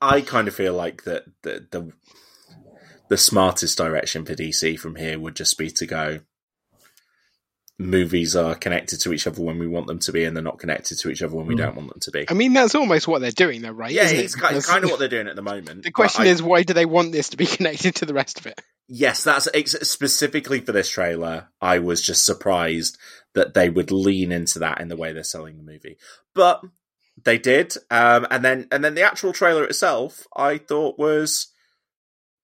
I 0.00 0.20
kind 0.20 0.48
of 0.48 0.54
feel 0.54 0.74
like 0.74 1.04
that 1.04 1.24
the, 1.42 1.66
the 1.70 1.92
the 3.08 3.16
smartest 3.16 3.78
direction 3.78 4.24
for 4.24 4.34
DC 4.34 4.78
from 4.78 4.96
here 4.96 5.18
would 5.18 5.34
just 5.36 5.56
be 5.58 5.70
to 5.70 5.86
go. 5.86 6.20
Movies 7.80 8.34
are 8.34 8.56
connected 8.56 9.00
to 9.02 9.12
each 9.12 9.24
other 9.28 9.40
when 9.40 9.56
we 9.60 9.68
want 9.68 9.86
them 9.86 10.00
to 10.00 10.10
be, 10.10 10.24
and 10.24 10.34
they're 10.36 10.42
not 10.42 10.58
connected 10.58 10.98
to 10.98 11.10
each 11.10 11.22
other 11.22 11.36
when 11.36 11.46
we 11.46 11.54
Mm. 11.54 11.58
don't 11.58 11.76
want 11.76 11.90
them 11.90 12.00
to 12.00 12.10
be. 12.10 12.26
I 12.28 12.34
mean, 12.34 12.52
that's 12.52 12.74
almost 12.74 13.06
what 13.06 13.20
they're 13.20 13.30
doing, 13.30 13.62
though, 13.62 13.70
right? 13.70 13.92
yeah, 13.92 14.02
Isn't 14.02 14.18
it? 14.18 14.24
it's 14.24 14.34
kind, 14.34 14.60
kind 14.64 14.82
of 14.82 14.90
what 14.90 14.98
they're 14.98 15.08
doing 15.08 15.28
at 15.28 15.36
the 15.36 15.42
moment. 15.42 15.84
The 15.84 15.92
question 15.92 16.24
I- 16.24 16.30
is, 16.30 16.42
why 16.42 16.64
do 16.64 16.74
they 16.74 16.86
want 16.86 17.12
this 17.12 17.28
to 17.28 17.36
be 17.36 17.46
connected 17.46 17.94
to 17.96 18.06
the 18.06 18.14
rest 18.14 18.40
of 18.40 18.46
it? 18.46 18.60
yes, 18.88 19.22
that's 19.22 19.48
specifically 19.88 20.58
for 20.60 20.72
this 20.72 20.88
trailer. 20.90 21.48
I 21.60 21.78
was 21.78 22.02
just 22.02 22.26
surprised 22.26 22.98
that 23.34 23.54
they 23.54 23.68
would 23.70 23.92
lean 23.92 24.32
into 24.32 24.58
that 24.60 24.80
in 24.80 24.88
the 24.88 24.96
way 24.96 25.12
they're 25.12 25.22
selling 25.22 25.56
the 25.56 25.62
movie, 25.62 25.98
but 26.34 26.60
they 27.24 27.38
did. 27.38 27.74
Um, 27.90 28.26
and 28.30 28.44
then 28.44 28.68
and 28.70 28.84
then 28.84 28.94
the 28.94 29.02
actual 29.02 29.32
trailer 29.32 29.64
itself, 29.64 30.26
I 30.36 30.58
thought 30.58 30.98
was 30.98 31.48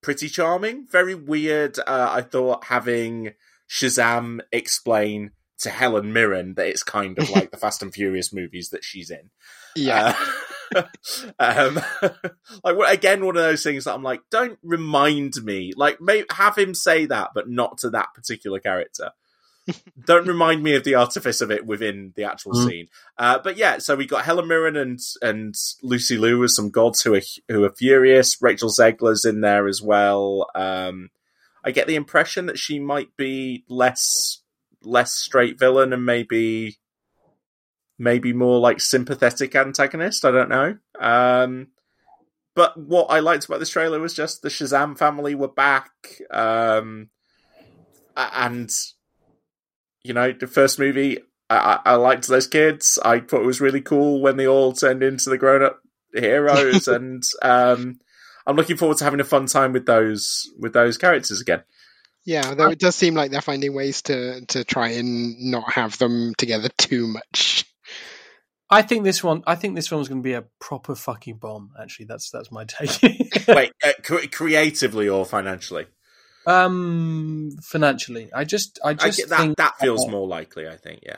pretty 0.02 0.28
charming, 0.28 0.86
very 0.90 1.14
weird. 1.14 1.78
Uh, 1.78 2.08
I 2.10 2.22
thought 2.22 2.64
having 2.64 3.32
Shazam 3.68 4.40
explain 4.52 5.30
to 5.60 5.70
Helen 5.70 6.12
Mirren 6.12 6.54
that 6.54 6.66
it's 6.66 6.82
kind 6.82 7.18
of 7.18 7.30
like 7.30 7.50
the 7.50 7.56
Fast 7.56 7.82
and 7.82 7.92
Furious 7.92 8.32
movies 8.32 8.70
that 8.70 8.84
she's 8.84 9.10
in. 9.10 9.30
Yeah. 9.76 10.14
Uh, 10.74 10.82
um, 11.38 11.80
like 12.64 12.76
again, 12.92 13.24
one 13.24 13.36
of 13.36 13.42
those 13.42 13.62
things 13.62 13.84
that 13.84 13.94
I'm 13.94 14.02
like, 14.02 14.22
don't 14.30 14.58
remind 14.62 15.42
me. 15.42 15.72
Like, 15.76 16.00
may, 16.00 16.24
have 16.30 16.56
him 16.56 16.74
say 16.74 17.06
that, 17.06 17.30
but 17.34 17.48
not 17.48 17.78
to 17.78 17.90
that 17.90 18.14
particular 18.14 18.58
character. 18.58 19.10
Don't 20.06 20.26
remind 20.28 20.62
me 20.62 20.74
of 20.74 20.84
the 20.84 20.94
artifice 20.94 21.40
of 21.40 21.50
it 21.50 21.64
within 21.66 22.12
the 22.16 22.24
actual 22.24 22.52
Mm. 22.52 22.66
scene. 22.68 22.88
Uh, 23.18 23.38
but 23.42 23.56
yeah, 23.56 23.78
so 23.78 23.96
we 23.96 24.06
got 24.06 24.24
Helen 24.24 24.46
Mirren 24.48 24.76
and 24.76 24.98
and 25.22 25.54
Lucy 25.82 26.18
Liu 26.18 26.42
as 26.44 26.54
some 26.54 26.70
gods 26.70 27.02
who 27.02 27.14
are 27.14 27.22
who 27.48 27.64
are 27.64 27.72
furious. 27.74 28.36
Rachel 28.42 28.70
Zegler's 28.70 29.24
in 29.24 29.40
there 29.40 29.66
as 29.66 29.80
well. 29.82 30.50
Um, 30.54 31.10
I 31.64 31.70
get 31.70 31.86
the 31.86 31.94
impression 31.96 32.46
that 32.46 32.58
she 32.58 32.78
might 32.78 33.16
be 33.16 33.64
less 33.68 34.42
less 34.82 35.12
straight 35.14 35.58
villain 35.58 35.92
and 35.94 36.04
maybe 36.04 36.78
maybe 37.98 38.32
more 38.32 38.58
like 38.58 38.80
sympathetic 38.80 39.54
antagonist. 39.54 40.24
I 40.24 40.30
don't 40.30 40.48
know. 40.50 40.76
Um, 41.00 41.68
but 42.54 42.76
what 42.76 43.06
I 43.10 43.20
liked 43.20 43.46
about 43.46 43.60
this 43.60 43.70
trailer 43.70 43.98
was 43.98 44.14
just 44.14 44.42
the 44.42 44.48
Shazam 44.48 44.96
family 44.98 45.34
were 45.34 45.48
back, 45.48 45.90
um, 46.30 47.08
and 48.16 48.70
you 50.04 50.12
know 50.12 50.32
the 50.32 50.46
first 50.46 50.78
movie. 50.78 51.18
I, 51.50 51.56
I 51.56 51.92
I 51.92 51.94
liked 51.96 52.28
those 52.28 52.46
kids. 52.46 52.98
I 53.04 53.20
thought 53.20 53.42
it 53.42 53.46
was 53.46 53.60
really 53.60 53.80
cool 53.80 54.20
when 54.20 54.36
they 54.36 54.46
all 54.46 54.72
turned 54.72 55.02
into 55.02 55.30
the 55.30 55.38
grown-up 55.38 55.80
heroes, 56.14 56.86
and 56.88 57.22
um, 57.42 57.98
I'm 58.46 58.56
looking 58.56 58.76
forward 58.76 58.98
to 58.98 59.04
having 59.04 59.20
a 59.20 59.24
fun 59.24 59.46
time 59.46 59.72
with 59.72 59.86
those 59.86 60.50
with 60.58 60.72
those 60.72 60.98
characters 60.98 61.40
again. 61.40 61.64
Yeah, 62.24 62.54
though 62.54 62.70
it 62.70 62.78
does 62.78 62.96
seem 62.96 63.14
like 63.14 63.30
they're 63.30 63.40
finding 63.40 63.74
ways 63.74 64.02
to 64.02 64.44
to 64.46 64.64
try 64.64 64.90
and 64.90 65.50
not 65.50 65.72
have 65.72 65.98
them 65.98 66.34
together 66.36 66.68
too 66.78 67.06
much. 67.06 67.66
I 68.70 68.82
think 68.82 69.04
this 69.04 69.22
one. 69.22 69.42
I 69.46 69.56
think 69.56 69.74
this 69.74 69.90
one's 69.90 70.08
going 70.08 70.22
to 70.22 70.26
be 70.26 70.32
a 70.32 70.44
proper 70.58 70.94
fucking 70.94 71.36
bomb. 71.36 71.72
Actually, 71.80 72.06
that's 72.06 72.30
that's 72.30 72.50
my 72.50 72.64
take. 72.64 73.46
Wait, 73.48 73.72
uh, 73.84 73.92
cre- 74.02 74.26
creatively 74.32 75.08
or 75.08 75.26
financially? 75.26 75.86
Um, 76.46 77.56
financially, 77.62 78.30
I 78.34 78.44
just, 78.44 78.78
I 78.84 78.90
I 78.90 78.94
just 78.94 79.18
get 79.18 79.28
that. 79.30 79.40
think 79.40 79.56
that 79.56 79.78
feels 79.78 80.06
uh, 80.06 80.10
more 80.10 80.26
likely. 80.26 80.68
I 80.68 80.76
think. 80.76 81.00
Yeah. 81.04 81.16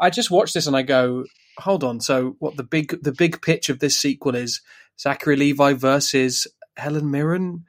I 0.00 0.08
just 0.08 0.30
watched 0.30 0.54
this 0.54 0.66
and 0.66 0.74
I 0.74 0.82
go, 0.82 1.26
hold 1.58 1.84
on. 1.84 2.00
So 2.00 2.36
what 2.38 2.56
the 2.56 2.62
big 2.62 3.02
the 3.02 3.12
big 3.12 3.42
pitch 3.42 3.68
of 3.68 3.80
this 3.80 3.96
sequel 3.96 4.34
is 4.34 4.62
Zachary 4.98 5.36
Levi 5.36 5.74
versus 5.74 6.46
Helen 6.76 7.10
Mirren. 7.10 7.66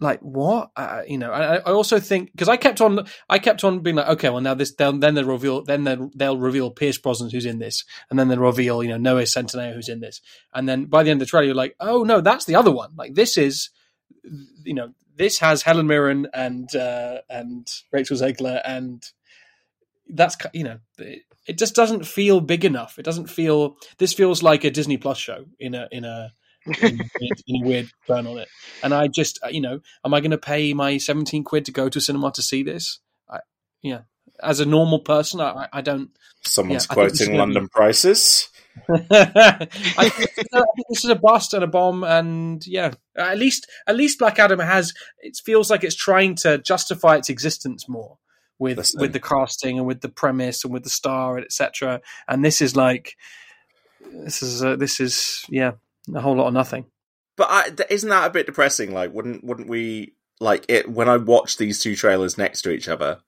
Like 0.00 0.20
what? 0.20 0.70
Uh, 0.76 1.02
you 1.06 1.18
know, 1.18 1.30
I, 1.30 1.56
I 1.56 1.72
also 1.72 2.00
think 2.00 2.32
because 2.32 2.48
I 2.48 2.56
kept 2.56 2.80
on, 2.80 3.06
I 3.28 3.38
kept 3.38 3.62
on 3.64 3.80
being 3.80 3.96
like, 3.96 4.08
okay, 4.08 4.30
well 4.30 4.40
now 4.40 4.54
this, 4.54 4.74
then 4.74 4.98
they'll 4.98 5.24
reveal, 5.24 5.62
then 5.62 5.84
they'll, 5.84 6.10
they'll 6.16 6.38
reveal 6.38 6.70
Pierce 6.70 6.96
Brosnan 6.96 7.30
who's 7.30 7.44
in 7.44 7.58
this, 7.58 7.84
and 8.08 8.18
then 8.18 8.28
they'll 8.28 8.38
reveal, 8.38 8.82
you 8.82 8.88
know, 8.88 8.96
Noah 8.96 9.24
Centineo 9.24 9.74
who's 9.74 9.90
in 9.90 10.00
this, 10.00 10.22
and 10.54 10.66
then 10.66 10.86
by 10.86 11.02
the 11.02 11.10
end 11.10 11.20
of 11.20 11.26
the 11.26 11.30
trailer, 11.30 11.46
you're 11.46 11.54
like, 11.54 11.76
oh 11.80 12.02
no, 12.02 12.22
that's 12.22 12.46
the 12.46 12.54
other 12.54 12.70
one. 12.70 12.92
Like 12.96 13.14
this 13.14 13.36
is, 13.36 13.68
you 14.64 14.72
know, 14.72 14.94
this 15.20 15.38
has 15.38 15.60
Helen 15.60 15.86
Mirren 15.86 16.28
and 16.32 16.74
uh, 16.74 17.18
and 17.28 17.68
Rachel 17.92 18.16
Zegler, 18.16 18.62
and 18.64 19.04
that's 20.08 20.36
you 20.54 20.64
know, 20.64 20.78
it, 20.96 21.24
it 21.46 21.58
just 21.58 21.74
doesn't 21.74 22.06
feel 22.06 22.40
big 22.40 22.64
enough. 22.64 22.98
It 22.98 23.04
doesn't 23.04 23.28
feel. 23.28 23.76
This 23.98 24.14
feels 24.14 24.42
like 24.42 24.64
a 24.64 24.70
Disney 24.70 24.96
Plus 24.96 25.18
show 25.18 25.44
in 25.58 25.74
a 25.74 25.88
in 25.92 26.06
a 26.06 26.32
in, 26.82 27.00
in 27.46 27.62
a 27.62 27.68
weird 27.68 27.90
burn 28.08 28.26
on 28.26 28.38
it. 28.38 28.48
And 28.82 28.94
I 28.94 29.08
just, 29.08 29.38
uh, 29.44 29.48
you 29.48 29.60
know, 29.60 29.80
am 30.06 30.14
I 30.14 30.20
going 30.20 30.30
to 30.30 30.38
pay 30.38 30.72
my 30.72 30.96
seventeen 30.96 31.44
quid 31.44 31.66
to 31.66 31.72
go 31.72 31.90
to 31.90 32.00
cinema 32.00 32.32
to 32.32 32.42
see 32.42 32.62
this? 32.62 33.00
I, 33.28 33.40
yeah, 33.82 34.02
as 34.42 34.60
a 34.60 34.66
normal 34.66 35.00
person, 35.00 35.40
I, 35.40 35.50
I- 35.64 35.68
I 35.74 35.80
don't. 35.80 36.10
Someone's 36.42 36.86
Yeah, 36.86 36.92
I 36.92 36.94
think 36.94 37.10
this 37.12 37.20
is 37.20 37.26
quoting 37.26 37.36
gonna 37.38 37.46
be- 37.46 37.54
London 37.54 37.68
prices. 37.68 38.48
I, 38.88 40.08
think, 40.08 40.30
I 40.54 40.60
think 40.74 40.86
this 40.88 41.04
is 41.04 41.10
a 41.10 41.14
bust 41.16 41.52
and 41.54 41.64
a 41.64 41.66
bomb, 41.66 42.04
and 42.04 42.64
yeah, 42.66 42.92
at 43.16 43.36
least 43.38 43.68
at 43.86 43.96
least 43.96 44.18
Black 44.18 44.38
Adam 44.38 44.58
has. 44.60 44.94
It 45.20 45.38
feels 45.44 45.70
like 45.70 45.84
it's 45.84 45.94
trying 45.96 46.36
to 46.36 46.58
justify 46.58 47.16
its 47.16 47.28
existence 47.28 47.88
more 47.88 48.16
with 48.58 48.78
Listen. 48.78 49.00
with 49.00 49.12
the 49.12 49.20
casting 49.20 49.78
and 49.78 49.86
with 49.86 50.00
the 50.00 50.08
premise 50.08 50.64
and 50.64 50.72
with 50.72 50.84
the 50.84 50.90
star 50.90 51.36
and 51.36 51.44
etc. 51.44 52.00
And 52.28 52.44
this 52.44 52.62
is 52.62 52.76
like 52.76 53.16
this 54.12 54.42
is 54.42 54.62
uh, 54.62 54.76
this 54.76 55.00
is 55.00 55.44
yeah 55.48 55.72
a 56.14 56.20
whole 56.20 56.36
lot 56.36 56.46
of 56.48 56.54
nothing. 56.54 56.86
But 57.36 57.48
I, 57.50 57.70
isn't 57.90 58.08
that 58.08 58.26
a 58.28 58.32
bit 58.32 58.46
depressing? 58.46 58.92
Like, 58.94 59.12
wouldn't 59.12 59.44
wouldn't 59.44 59.68
we 59.68 60.14
like 60.40 60.64
it 60.68 60.88
when 60.88 61.08
I 61.08 61.16
watch 61.16 61.56
these 61.56 61.80
two 61.80 61.96
trailers 61.96 62.38
next 62.38 62.62
to 62.62 62.70
each 62.70 62.88
other? 62.88 63.18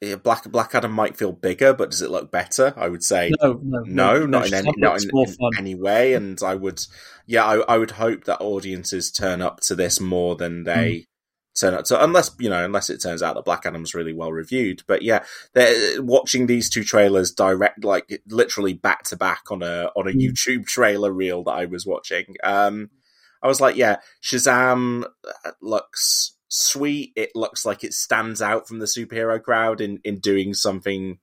Yeah, 0.00 0.14
Black 0.16 0.44
Black 0.44 0.74
Adam 0.74 0.92
might 0.92 1.16
feel 1.16 1.32
bigger, 1.32 1.72
but 1.74 1.90
does 1.90 2.02
it 2.02 2.10
look 2.10 2.30
better? 2.30 2.72
I 2.76 2.88
would 2.88 3.02
say 3.02 3.32
No, 3.42 3.60
no, 3.62 3.80
no, 3.84 4.26
not 4.26 4.46
in 4.46 4.54
any 4.54 4.72
not 4.76 5.02
in, 5.02 5.10
in 5.10 5.36
any 5.58 5.74
way. 5.74 6.14
And 6.14 6.40
I 6.42 6.54
would, 6.54 6.80
yeah, 7.26 7.44
I, 7.44 7.56
I 7.74 7.78
would 7.78 7.92
hope 7.92 8.24
that 8.24 8.40
audiences 8.40 9.10
turn 9.10 9.42
up 9.42 9.60
to 9.62 9.74
this 9.74 10.00
more 10.00 10.36
than 10.36 10.62
they 10.62 10.98
Hmm. 10.98 11.02
turn 11.66 11.74
up 11.74 11.84
to, 11.86 12.04
unless 12.04 12.30
you 12.38 12.48
know, 12.48 12.64
unless 12.64 12.90
it 12.90 13.02
turns 13.02 13.24
out 13.24 13.34
that 13.34 13.44
Black 13.44 13.66
Adam's 13.66 13.92
really 13.92 14.12
well 14.12 14.30
reviewed. 14.30 14.82
But 14.86 15.02
yeah, 15.02 15.24
watching 15.98 16.46
these 16.46 16.70
two 16.70 16.84
trailers 16.84 17.32
direct, 17.32 17.82
like 17.84 18.22
literally 18.28 18.74
back 18.74 19.02
to 19.04 19.16
back 19.16 19.50
on 19.50 19.62
a 19.64 19.90
on 19.96 20.06
a 20.06 20.12
Hmm. 20.12 20.18
YouTube 20.20 20.66
trailer 20.66 21.12
reel 21.12 21.42
that 21.42 21.52
I 21.52 21.64
was 21.64 21.84
watching. 21.84 22.36
Um, 22.44 22.90
I 23.42 23.48
was 23.48 23.60
like, 23.60 23.74
yeah, 23.74 23.96
Shazam 24.22 25.04
uh, 25.04 25.50
looks 25.60 26.36
sweet. 26.48 27.12
It 27.16 27.30
looks 27.34 27.64
like 27.64 27.84
it 27.84 27.94
stands 27.94 28.42
out 28.42 28.66
from 28.66 28.78
the 28.78 28.86
superhero 28.86 29.42
crowd 29.42 29.80
in 29.80 30.00
in 30.04 30.18
doing 30.18 30.54
something 30.54 31.18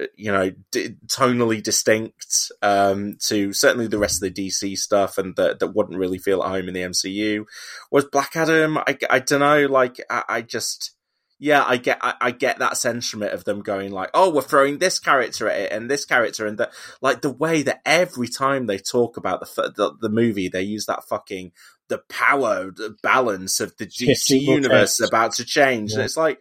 uh, 0.00 0.06
you 0.16 0.32
know 0.32 0.50
d- 0.70 0.96
tonally 1.06 1.62
distinct 1.62 2.50
um 2.62 3.16
to 3.20 3.52
certainly 3.52 3.86
the 3.86 3.98
rest 3.98 4.22
of 4.22 4.34
the 4.34 4.48
DC 4.48 4.78
stuff 4.78 5.18
and 5.18 5.36
that 5.36 5.58
that 5.58 5.74
wouldn't 5.74 5.98
really 5.98 6.18
feel 6.18 6.42
at 6.42 6.48
home 6.48 6.68
in 6.68 6.74
the 6.74 6.80
MCU 6.80 7.44
was 7.90 8.06
Black 8.06 8.34
Adam 8.34 8.78
I, 8.78 8.96
I 9.10 9.18
don't 9.18 9.40
know 9.40 9.66
like 9.66 10.00
I, 10.08 10.22
I 10.28 10.42
just 10.42 10.92
yeah 11.38 11.62
I 11.66 11.76
get 11.76 11.98
I, 12.00 12.14
I 12.22 12.30
get 12.30 12.58
that 12.60 12.78
sentiment 12.78 13.32
of 13.32 13.44
them 13.44 13.60
going 13.60 13.92
like 13.92 14.08
oh 14.14 14.30
we're 14.30 14.40
throwing 14.40 14.78
this 14.78 14.98
character 14.98 15.46
at 15.50 15.60
it 15.60 15.72
and 15.72 15.90
this 15.90 16.06
character 16.06 16.46
and 16.46 16.56
that 16.56 16.72
like 17.02 17.20
the 17.20 17.32
way 17.32 17.60
that 17.62 17.82
every 17.84 18.28
time 18.28 18.66
they 18.66 18.78
talk 18.78 19.18
about 19.18 19.40
the 19.40 19.72
the, 19.76 19.92
the 20.00 20.08
movie 20.08 20.48
they 20.48 20.62
use 20.62 20.86
that 20.86 21.04
fucking 21.04 21.52
the 21.92 22.02
power 22.08 22.70
the 22.70 22.96
balance 23.02 23.60
of 23.60 23.76
the 23.76 23.86
DC 23.86 24.40
universe 24.40 24.98
is 24.98 25.06
about 25.06 25.32
to 25.34 25.44
change 25.44 25.92
and 25.92 26.00
it's 26.00 26.16
like 26.16 26.40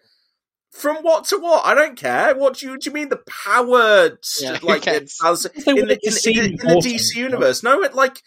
from 0.71 0.97
what 0.97 1.25
to 1.25 1.37
what? 1.37 1.65
I 1.65 1.75
don't 1.75 1.97
care. 1.97 2.33
What 2.33 2.57
do 2.57 2.65
you 2.65 2.77
do? 2.77 2.89
You 2.89 2.93
mean 2.93 3.09
the 3.09 3.21
power? 3.27 4.17
Yeah, 4.39 4.57
like 4.63 4.83
cares? 4.83 5.01
it 5.01 5.11
does 5.21 5.45
If 5.45 5.65
they 5.65 5.71
in 5.71 5.87
the, 5.87 5.99
in, 6.01 6.35
in, 6.35 6.51
in 6.51 6.55
the 6.55 6.81
DC 6.81 7.15
universe? 7.15 7.61
No, 7.61 7.83
it 7.83 7.93
like 7.93 8.21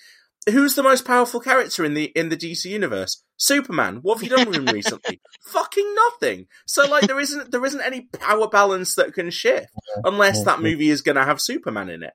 who's 0.49 0.75
the 0.75 0.83
most 0.83 1.07
powerful 1.07 1.41
character 1.41 1.85
in 1.85 1.95
the 1.95 2.05
in 2.05 2.29
the 2.29 2.37
DC 2.37 2.67
universe? 2.67 3.23
Superman. 3.37 4.01
What 4.03 4.17
have 4.17 4.23
you 4.23 4.37
done 4.37 4.47
with 4.47 4.57
him 4.57 4.67
recently? 4.75 5.21
Fucking 5.47 5.95
nothing. 5.95 6.47
So 6.67 6.87
like 6.87 7.07
there 7.07 7.19
isn't 7.19 7.51
there 7.51 7.65
isn't 7.65 7.81
any 7.81 8.03
power 8.03 8.49
balance 8.49 8.95
that 8.97 9.15
can 9.15 9.31
shift 9.31 9.69
unless 10.05 10.45
that 10.45 10.61
movie 10.61 10.91
is 10.91 11.03
going 11.03 11.17
to 11.17 11.25
have 11.25 11.41
Superman 11.41 11.89
in 11.89 12.03
it. 12.03 12.13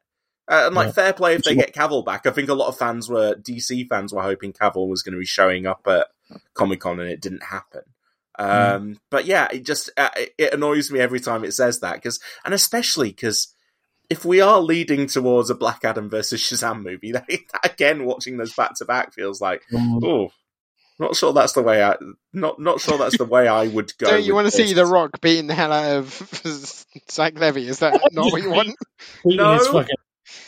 Uh, 0.49 0.63
and 0.65 0.76
like 0.76 0.88
Yeah. 0.88 0.91
fair 0.93 1.13
play 1.13 1.35
if 1.35 1.43
they 1.43 1.53
get 1.55 1.76
Cavill 1.76 2.03
back. 2.03 2.26
I 2.26 2.31
think 2.31 2.49
a 2.49 2.55
lot 2.55 2.69
of 2.69 2.77
fans 2.77 3.07
were 3.07 3.35
DC 3.35 3.88
fans 3.88 4.11
were 4.11 4.23
hoping 4.23 4.51
Cavill 4.51 4.88
was 4.88 5.03
going 5.03 5.13
to 5.13 5.19
be 5.19 5.26
showing 5.26 5.67
up 5.67 5.81
at 5.88 6.07
Comic 6.55 6.80
Con 6.80 6.99
and 6.99 7.09
it 7.09 7.21
didn't 7.21 7.43
happen. 7.43 7.84
Um, 8.39 8.99
But 9.11 9.26
yeah, 9.26 9.47
it 9.51 9.65
just 9.65 9.89
uh, 9.97 10.09
it- 10.17 10.34
it 10.38 10.53
annoys 10.53 10.89
me 10.91 10.99
every 10.99 11.19
time 11.19 11.43
it 11.43 11.53
says 11.53 11.81
that 11.81 11.95
because, 11.95 12.19
and 12.45 12.53
especially 12.53 13.09
because 13.09 13.53
if 14.09 14.26
we 14.26 14.41
are 14.41 14.59
leading 14.59 15.05
towards 15.05 15.51
a 15.51 15.55
Black 15.55 15.85
Adam 15.85 16.09
versus 16.09 16.41
Shazam 16.41 16.81
movie, 16.81 17.11
that, 17.13 17.27
again, 17.63 18.05
watching 18.05 18.38
those 18.38 18.53
back 18.55 18.73
to 18.77 18.85
back 18.85 19.13
feels 19.13 19.39
like, 19.39 19.61
Mm. 19.71 20.03
oh, 20.03 20.31
not 20.97 21.15
sure 21.15 21.31
that's 21.31 21.53
the 21.53 21.61
way 21.61 21.84
I, 21.84 21.95
not 22.34 22.59
not 22.59 22.81
sure 22.81 22.97
that's 22.97 23.17
the 23.19 23.26
way 23.26 23.47
I 23.47 23.67
would 23.67 23.95
go. 23.99 24.07
Don't 24.09 24.23
you 24.23 24.34
want 24.34 24.47
to 24.47 24.51
see. 24.51 24.73
The 24.73 24.85
Rock 24.85 25.21
beating 25.21 25.47
the 25.47 25.53
hell 25.53 25.71
out 25.71 25.97
of 25.97 26.07
Zach 27.11 27.38
Levi? 27.39 27.59
Is 27.61 27.80
that 27.80 28.01
not 28.13 28.31
what 28.31 28.41
you 28.41 28.49
want? 28.57 28.76
No. 29.23 29.85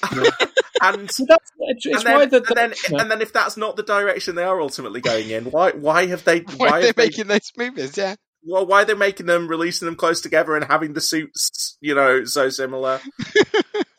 It's 0.03 0.09
fucking- 0.09 0.47
and 0.81 1.11
So 1.11 1.25
that's 1.27 1.51
it's, 1.59 1.85
it's 1.85 1.95
and 1.97 2.05
then, 2.05 2.15
why 2.17 2.25
the, 2.25 2.37
and 2.37 2.57
then 2.57 2.99
and 2.99 3.11
then 3.11 3.21
if 3.21 3.31
that's 3.33 3.57
not 3.57 3.75
the 3.75 3.83
direction 3.83 4.35
they 4.35 4.43
are 4.43 4.59
ultimately 4.59 5.01
going 5.01 5.29
in, 5.29 5.45
why 5.45 5.71
why 5.71 6.07
have 6.07 6.23
they 6.23 6.39
Why, 6.39 6.55
why 6.57 6.67
are 6.67 6.81
they 6.81 6.87
have 6.87 6.95
they 6.95 7.03
making 7.05 7.27
those 7.27 7.51
movies? 7.57 7.97
Yeah. 7.97 8.15
well, 8.43 8.65
why 8.65 8.81
are 8.81 8.85
they 8.85 8.93
making 8.95 9.27
them, 9.27 9.47
releasing 9.47 9.85
them 9.85 9.95
close 9.95 10.21
together, 10.21 10.55
and 10.55 10.65
having 10.65 10.93
the 10.93 11.01
suits, 11.01 11.77
you 11.81 11.93
know, 11.93 12.23
so 12.25 12.49
similar? 12.49 12.99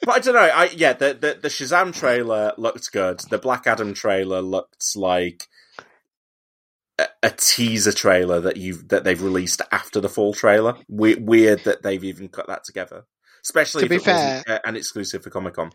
but 0.01 0.09
I 0.17 0.19
don't 0.19 0.35
know. 0.35 0.41
I 0.41 0.65
yeah, 0.77 0.93
the, 0.95 1.15
the 1.15 1.39
the 1.43 1.49
Shazam 1.49 1.95
trailer 1.95 2.53
looked 2.59 2.91
good. 2.93 3.21
The 3.31 3.39
Black 3.39 3.67
Adam 3.67 3.95
trailer 3.95 4.41
looked 4.43 4.97
like 4.97 5.47
a 7.23 7.31
teaser 7.31 7.93
trailer 7.93 8.41
that 8.41 8.57
you 8.57 8.75
that 8.89 9.05
they've 9.05 9.23
released 9.23 9.63
after 9.71 10.01
the 10.01 10.09
full 10.09 10.33
trailer. 10.35 10.75
We- 10.89 11.15
weird 11.15 11.61
that 11.65 11.83
they've 11.83 12.03
even 12.05 12.29
cut 12.29 12.49
that 12.49 12.65
together, 12.65 13.05
especially 13.45 13.83
To 13.85 13.89
be 13.89 13.99
fair- 13.99 14.43
uh, 14.49 14.59
an 14.65 14.77
exclusive 14.77 15.23
for 15.23 15.31
Comic 15.31 15.55
Con. 15.55 15.71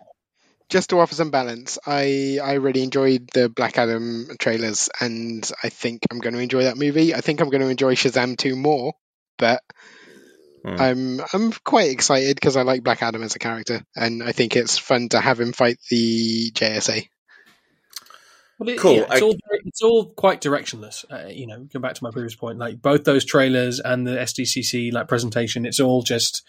just 0.69 0.89
to 0.89 0.99
offer 0.99 1.15
some 1.15 1.31
balance, 1.31 1.77
I 1.85 2.39
I 2.44 2.53
really 2.53 2.84
enjoyed 2.84 3.30
the 3.34 3.49
Black 3.49 3.77
Adam 3.77 4.27
trailers, 4.39 4.89
and 4.99 5.49
I 5.64 5.69
think 5.69 6.03
I'm 6.11 6.19
going 6.19 6.34
to 6.35 6.41
enjoy 6.41 6.64
that 6.64 6.77
movie. 6.77 7.14
I 7.15 7.22
think 7.22 7.39
I'm 7.41 7.49
going 7.49 7.61
to 7.61 7.69
enjoy 7.69 7.95
Shazam 7.95 8.38
2 8.38 8.56
more, 8.56 8.94
but 9.38 9.61
Hmm. 10.65 10.81
I'm 10.81 11.22
I'm 11.34 11.52
quite 11.64 11.91
excited 11.91 12.35
because 12.35 12.57
I 12.57 12.64
like 12.64 12.84
Black 12.84 13.02
Adam 13.03 13.23
as 13.23 13.35
a 13.35 13.39
character, 13.39 13.84
and 13.95 14.22
I 14.23 14.31
think 14.34 14.56
it's 14.56 14.77
fun 14.77 15.10
to 15.10 15.19
have 15.22 15.39
him 15.39 15.53
fight 15.53 15.77
the 15.89 16.52
JSA. 16.52 17.07
Well, 18.60 18.70
it, 18.70 18.80
Cool, 18.80 18.94
yeah, 18.96 19.02
it's, 19.12 19.22
I- 19.22 19.26
all, 19.26 19.36
it's 19.66 19.82
all 19.84 20.06
quite 20.06 20.42
directionless. 20.42 21.06
Uh, 21.12 21.28
you 21.28 21.46
know, 21.46 21.68
go 21.72 21.80
back 21.80 21.94
to 21.94 22.04
my 22.04 22.10
previous 22.12 22.36
point. 22.36 22.58
Like 22.58 22.82
both 22.82 23.04
those 23.04 23.24
trailers 23.24 23.80
and 23.80 24.08
the 24.08 24.12
SDCC 24.12 24.92
like 24.92 25.08
presentation, 25.08 25.66
it's 25.66 25.80
all 25.80 26.02
just 26.02 26.44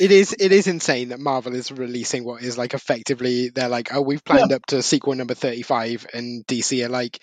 It 0.00 0.10
is 0.10 0.34
it 0.38 0.52
is 0.52 0.66
insane 0.66 1.10
that 1.10 1.20
Marvel 1.20 1.54
is 1.54 1.70
releasing 1.70 2.24
what 2.24 2.42
is 2.42 2.56
like 2.56 2.72
effectively 2.72 3.50
they're 3.50 3.68
like, 3.68 3.94
oh, 3.94 4.00
we've 4.00 4.24
planned 4.24 4.52
up 4.52 4.64
to 4.66 4.82
sequel 4.82 5.14
number 5.14 5.34
35, 5.34 6.06
and 6.14 6.46
DC 6.46 6.84
are 6.84 6.88
like, 6.88 7.20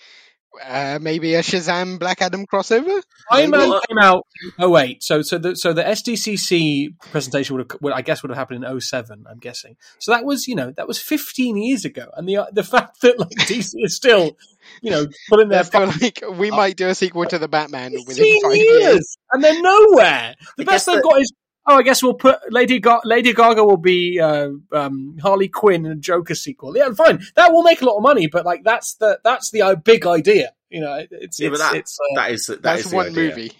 uh, 0.64 0.98
maybe 1.00 1.34
a 1.34 1.40
Shazam 1.40 1.98
Black 1.98 2.22
Adam 2.22 2.46
crossover. 2.46 3.02
Iron 3.30 3.50
Man 3.50 3.68
Well, 3.70 3.80
came 3.88 3.98
out. 3.98 4.26
Oh 4.58 4.70
wait, 4.70 5.02
so 5.02 5.22
so 5.22 5.38
the 5.38 5.54
so 5.56 5.72
the 5.72 5.82
SDCC 5.84 6.98
presentation 7.00 7.56
would 7.56 7.70
have, 7.70 7.80
well, 7.80 7.94
I 7.94 8.02
guess, 8.02 8.22
would 8.22 8.30
have 8.30 8.38
happened 8.38 8.64
in 8.64 8.80
07, 8.80 9.24
I'm 9.30 9.38
guessing. 9.38 9.76
So 9.98 10.12
that 10.12 10.24
was 10.24 10.48
you 10.48 10.54
know 10.54 10.72
that 10.72 10.86
was 10.88 10.98
15 11.00 11.56
years 11.56 11.84
ago, 11.84 12.06
and 12.16 12.28
the 12.28 12.48
the 12.52 12.64
fact 12.64 13.00
that 13.02 13.18
like 13.18 13.30
DC 13.48 13.72
is 13.76 13.94
still 13.96 14.36
you 14.82 14.90
know 14.90 15.06
pulling 15.28 15.48
their 15.48 15.62
They're 15.64 15.90
still 15.90 16.00
like, 16.00 16.22
we 16.38 16.50
might 16.50 16.76
do 16.76 16.88
a 16.88 16.94
sequel 16.94 17.26
to 17.26 17.38
the 17.38 17.48
Batman 17.48 17.92
within 18.06 18.42
five 18.42 18.54
years, 18.56 18.82
years. 18.82 19.16
and 19.32 19.42
they're 19.44 19.60
nowhere. 19.62 20.34
The 20.56 20.62
I 20.62 20.64
best 20.64 20.86
they've 20.86 20.96
that- 20.96 21.02
got 21.04 21.20
is. 21.20 21.32
Oh, 21.70 21.76
I 21.76 21.82
guess 21.82 22.02
we'll 22.02 22.14
put 22.14 22.38
Lady 22.50 22.78
Ga- 22.80 23.02
Lady 23.04 23.32
Gaga 23.34 23.62
will 23.62 23.76
be 23.76 24.18
uh, 24.18 24.48
um, 24.72 25.18
Harley 25.20 25.48
Quinn 25.48 25.84
in 25.84 25.92
a 25.92 25.96
Joker 25.96 26.34
sequel. 26.34 26.74
Yeah, 26.76 26.90
fine. 26.94 27.22
That 27.36 27.52
will 27.52 27.62
make 27.62 27.82
a 27.82 27.84
lot 27.84 27.96
of 27.96 28.02
money, 28.02 28.26
but 28.26 28.46
like 28.46 28.64
that's 28.64 28.94
the 28.94 29.20
that's 29.22 29.50
the 29.50 29.62
uh, 29.62 29.74
big 29.74 30.06
idea. 30.06 30.52
You 30.70 30.80
know, 30.80 31.04
it's 31.10 31.38
Yeah, 31.38 31.48
it's, 31.50 31.58
that, 31.60 31.74
it's 31.76 31.98
uh, 32.00 32.14
that 32.20 32.30
is 32.32 32.46
that 32.46 32.62
That's 32.62 32.84
is 32.86 32.90
the 32.90 32.96
one 32.96 33.06
idea. 33.08 33.28
movie. 33.28 33.52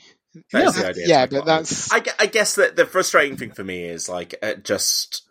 That 0.53 0.65
is 0.69 0.77
Yeah. 0.77 0.83
the 0.83 0.89
idea. 0.89 1.07
Yeah, 1.07 1.27
but 1.27 1.33
a 1.33 1.37
lot 1.37 1.41
of 1.41 1.47
that's- 1.47 1.93
I, 1.93 2.03
I 2.19 2.27
guess 2.27 2.55
that 2.55 2.77
the 2.77 2.87
frustrating 2.87 3.37
thing 3.37 3.51
for 3.53 3.65
me 3.65 3.85
is 3.85 4.09
like 4.09 4.35
uh, 4.43 4.55
just 4.55 5.23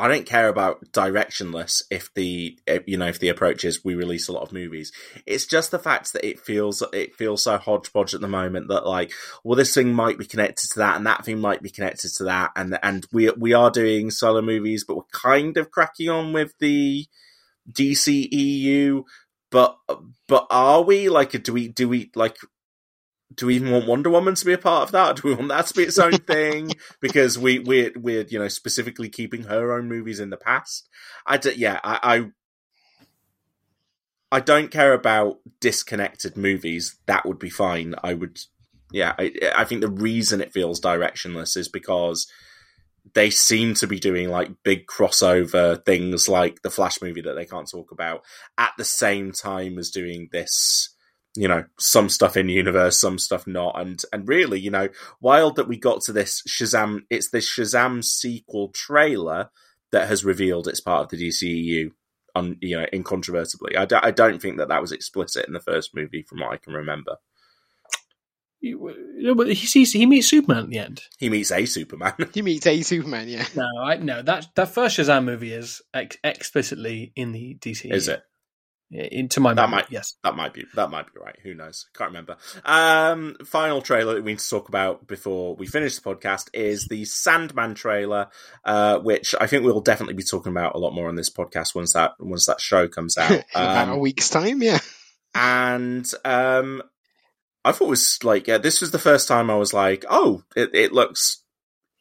I 0.00 0.08
don't 0.08 0.26
care 0.26 0.48
about 0.48 0.84
directionless 0.92 1.82
if 1.90 2.12
the 2.14 2.58
you 2.86 2.96
know 2.96 3.06
if 3.06 3.20
the 3.20 3.28
approach 3.28 3.64
is 3.64 3.84
we 3.84 3.94
release 3.94 4.28
a 4.28 4.32
lot 4.32 4.42
of 4.42 4.52
movies. 4.52 4.92
It's 5.26 5.46
just 5.46 5.70
the 5.70 5.78
fact 5.78 6.12
that 6.12 6.26
it 6.26 6.40
feels 6.40 6.82
it 6.92 7.14
feels 7.14 7.44
so 7.44 7.58
hodgepodge 7.58 8.14
at 8.14 8.20
the 8.20 8.28
moment 8.28 8.68
that 8.68 8.86
like 8.86 9.12
well 9.44 9.56
this 9.56 9.74
thing 9.74 9.92
might 9.92 10.18
be 10.18 10.26
connected 10.26 10.70
to 10.70 10.78
that 10.78 10.96
and 10.96 11.06
that 11.06 11.24
thing 11.24 11.38
might 11.38 11.62
be 11.62 11.70
connected 11.70 12.10
to 12.16 12.24
that 12.24 12.50
and 12.56 12.78
and 12.82 13.06
we 13.12 13.30
we 13.32 13.52
are 13.52 13.70
doing 13.70 14.10
solo 14.10 14.40
movies 14.40 14.84
but 14.84 14.96
we're 14.96 15.02
kind 15.12 15.56
of 15.56 15.70
cracking 15.70 16.08
on 16.08 16.32
with 16.32 16.54
the 16.60 17.06
DCEU 17.70 19.04
but 19.50 19.76
but 20.28 20.46
are 20.50 20.82
we 20.82 21.08
like 21.08 21.42
do 21.42 21.52
we 21.52 21.68
do 21.68 21.88
we 21.88 22.10
like 22.14 22.36
do 23.34 23.46
we 23.46 23.56
even 23.56 23.70
want 23.70 23.86
Wonder 23.86 24.10
Woman 24.10 24.34
to 24.34 24.44
be 24.44 24.52
a 24.52 24.58
part 24.58 24.84
of 24.84 24.92
that? 24.92 25.16
Do 25.16 25.28
we 25.28 25.34
want 25.34 25.48
that 25.48 25.66
to 25.66 25.74
be 25.74 25.84
its 25.84 25.98
own 25.98 26.12
thing? 26.26 26.72
Because 27.00 27.38
we 27.38 27.58
we're 27.58 27.92
we're 27.96 28.26
you 28.28 28.38
know 28.38 28.48
specifically 28.48 29.08
keeping 29.08 29.44
her 29.44 29.72
own 29.72 29.88
movies 29.88 30.20
in 30.20 30.30
the 30.30 30.36
past. 30.36 30.88
I 31.26 31.36
d- 31.36 31.54
yeah 31.56 31.80
I, 31.84 31.98
I 32.02 32.30
I 34.32 34.40
don't 34.40 34.70
care 34.70 34.92
about 34.92 35.38
disconnected 35.60 36.36
movies. 36.36 36.96
That 37.06 37.26
would 37.26 37.38
be 37.38 37.50
fine. 37.50 37.94
I 38.02 38.14
would 38.14 38.38
yeah. 38.92 39.14
I 39.18 39.32
I 39.54 39.64
think 39.64 39.80
the 39.80 39.88
reason 39.88 40.40
it 40.40 40.52
feels 40.52 40.80
directionless 40.80 41.56
is 41.56 41.68
because 41.68 42.26
they 43.14 43.30
seem 43.30 43.74
to 43.74 43.86
be 43.86 43.98
doing 43.98 44.28
like 44.28 44.50
big 44.62 44.86
crossover 44.86 45.82
things 45.84 46.28
like 46.28 46.62
the 46.62 46.70
Flash 46.70 47.00
movie 47.00 47.22
that 47.22 47.34
they 47.34 47.46
can't 47.46 47.70
talk 47.70 47.90
about 47.92 48.22
at 48.58 48.72
the 48.76 48.84
same 48.84 49.32
time 49.32 49.78
as 49.78 49.90
doing 49.90 50.28
this 50.32 50.94
you 51.36 51.46
know 51.46 51.64
some 51.78 52.08
stuff 52.08 52.36
in 52.36 52.48
universe 52.48 53.00
some 53.00 53.18
stuff 53.18 53.46
not 53.46 53.80
and 53.80 54.02
and 54.12 54.26
really 54.28 54.58
you 54.58 54.70
know 54.70 54.88
wild 55.20 55.54
that 55.56 55.68
we 55.68 55.76
got 55.76 56.00
to 56.02 56.12
this 56.12 56.42
shazam 56.48 57.00
it's 57.08 57.30
this 57.30 57.48
shazam 57.48 58.02
sequel 58.04 58.68
trailer 58.70 59.48
that 59.92 60.08
has 60.08 60.24
revealed 60.24 60.66
it's 60.66 60.80
part 60.80 61.02
of 61.04 61.08
the 61.10 61.28
dceu 61.28 61.90
on 62.34 62.56
you 62.60 62.76
know 62.76 62.86
incontrovertibly 62.92 63.76
I, 63.76 63.84
don't- 63.84 64.04
I 64.04 64.10
don't 64.10 64.42
think 64.42 64.58
that 64.58 64.68
that 64.68 64.80
was 64.82 64.90
explicit 64.92 65.46
in 65.46 65.52
the 65.52 65.60
first 65.60 65.94
movie 65.94 66.22
from 66.22 66.40
what 66.40 66.52
i 66.52 66.56
can 66.56 66.72
remember 66.74 67.16
You 68.60 68.94
know, 69.18 69.34
but 69.34 69.46
he 69.48 69.66
sees 69.66 69.92
he 69.92 70.06
meets 70.06 70.28
Superman 70.28 70.64
at 70.64 70.68
the 70.70 70.78
end. 70.78 71.02
he 71.18 71.30
meets 71.30 71.50
a 71.50 71.64
superman 71.64 72.12
He 72.34 72.42
meets 72.42 72.66
a 72.66 72.82
Superman, 72.82 73.28
yeah. 73.28 73.46
No, 73.56 73.66
I 73.80 73.96
no 73.96 74.20
that 74.22 74.48
that 74.54 74.74
first 74.74 74.98
Shazam 74.98 75.24
movie 75.24 75.52
is 75.54 75.80
ex- 75.94 76.18
explicitly 76.22 77.12
in 77.16 77.32
the 77.32 77.56
DC. 77.60 77.92
is 77.92 78.08
it 78.08 78.22
Into 78.92 79.38
my 79.38 79.54
That 79.54 79.70
mind, 79.70 79.70
might- 79.70 79.90
yes. 79.92 80.14
That 80.24 80.34
might 80.34 80.52
be 80.52 80.64
that 80.74 80.90
might 80.90 81.06
be 81.06 81.20
right. 81.20 81.38
Who 81.44 81.54
knows? 81.54 81.86
Can't 81.94 82.10
remember. 82.10 82.36
Um, 82.64 83.36
final 83.44 83.82
trailer 83.82 84.14
that 84.14 84.24
we 84.24 84.32
need 84.32 84.40
to 84.40 84.48
talk 84.50 84.68
about 84.68 85.06
before 85.06 85.54
we 85.54 85.66
finish 85.68 85.96
the 85.96 86.02
podcast 86.02 86.48
is 86.52 86.86
the 86.88 87.04
Sandman 87.04 87.74
trailer, 87.74 88.28
uh, 88.64 88.98
which 88.98 89.34
I 89.40 89.46
think 89.46 89.64
we'll 89.64 89.80
definitely 89.80 90.14
be 90.14 90.24
talking 90.24 90.50
about 90.50 90.74
a 90.74 90.78
lot 90.78 90.92
more 90.92 91.08
on 91.08 91.14
this 91.14 91.30
podcast 91.30 91.74
once 91.74 91.92
that 91.92 92.14
once 92.18 92.46
that 92.46 92.60
show 92.60 92.88
comes 92.88 93.16
out. 93.16 93.30
In 93.30 93.38
about 93.54 93.88
a 93.88 93.92
Um, 93.92 93.98
week's 94.00 94.28
time, 94.28 94.60
yeah. 94.60 94.80
and 95.34 96.10
um, 96.24 96.82
I 97.64 97.70
thought 97.72 97.86
it 97.86 97.90
was 97.90 98.18
like 98.24 98.48
yeah, 98.48 98.58
this 98.58 98.80
was 98.80 98.90
the 98.90 98.98
first 98.98 99.28
time 99.28 99.50
I 99.50 99.56
was 99.56 99.72
like, 99.72 100.04
oh, 100.10 100.42
it, 100.56 100.74
it 100.74 100.92
looks 100.92 101.44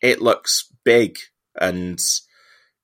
it 0.02 0.22
looks 0.22 0.72
big 0.84 1.20
and 1.60 2.00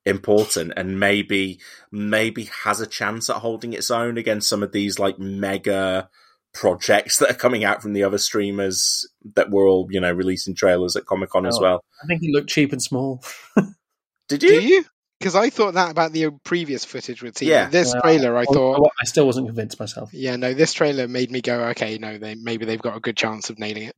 important 0.05 0.73
and 0.77 0.99
maybe 0.99 1.59
maybe 1.91 2.49
has 2.63 2.79
a 2.79 2.87
chance 2.87 3.29
at 3.29 3.37
holding 3.37 3.73
its 3.73 3.89
own 3.89 4.17
against 4.17 4.47
some 4.47 4.61
of 4.63 4.71
these 4.71 4.99
like 4.99 5.17
mega 5.17 6.09
projects 6.53 7.17
that 7.17 7.29
are 7.31 7.33
coming 7.35 7.63
out 7.63 7.81
from 7.81 7.93
the 7.93 8.03
other 8.03 8.17
streamers 8.17 9.05
that 9.35 9.49
were 9.51 9.67
all 9.67 9.87
you 9.89 9.99
know 9.99 10.11
releasing 10.11 10.55
trailers 10.55 10.95
at 10.95 11.05
Comic 11.05 11.29
Con 11.31 11.45
as 11.45 11.57
Oh. 11.59 11.61
well. 11.61 11.83
I 12.03 12.07
think 12.07 12.21
he 12.21 12.31
looked 12.31 12.49
cheap 12.49 12.71
and 12.71 12.81
small. 12.81 13.23
Did 14.29 14.43
you? 14.43 14.49
Do 14.49 14.61
you? 14.67 14.85
Because 15.19 15.35
I 15.35 15.49
thought 15.49 15.75
that 15.75 15.91
about 15.91 16.11
the 16.11 16.29
previous 16.43 16.83
footage 16.83 17.23
with 17.23 17.35
TV. 17.35 17.47
Yeah. 17.47 17.69
This 17.69 17.93
Well, 17.93 18.01
trailer, 18.01 18.35
I 18.37 18.43
thought, 18.45 18.91
I 19.01 19.05
still 19.05 19.25
wasn't 19.25 19.47
convinced 19.47 19.79
myself. 19.79 20.09
yeah, 20.13 20.35
no, 20.35 20.53
this 20.53 20.73
trailer 20.73 21.07
made 21.07 21.31
me 21.31 21.41
go, 21.41 21.67
okay, 21.69 21.97
no, 21.97 22.17
they 22.17 22.35
maybe 22.35 22.65
they've 22.65 22.81
got 22.81 22.97
a 22.97 22.99
good 22.99 23.15
chance 23.15 23.49
of 23.49 23.57
nailing 23.57 23.83
it. 23.83 23.95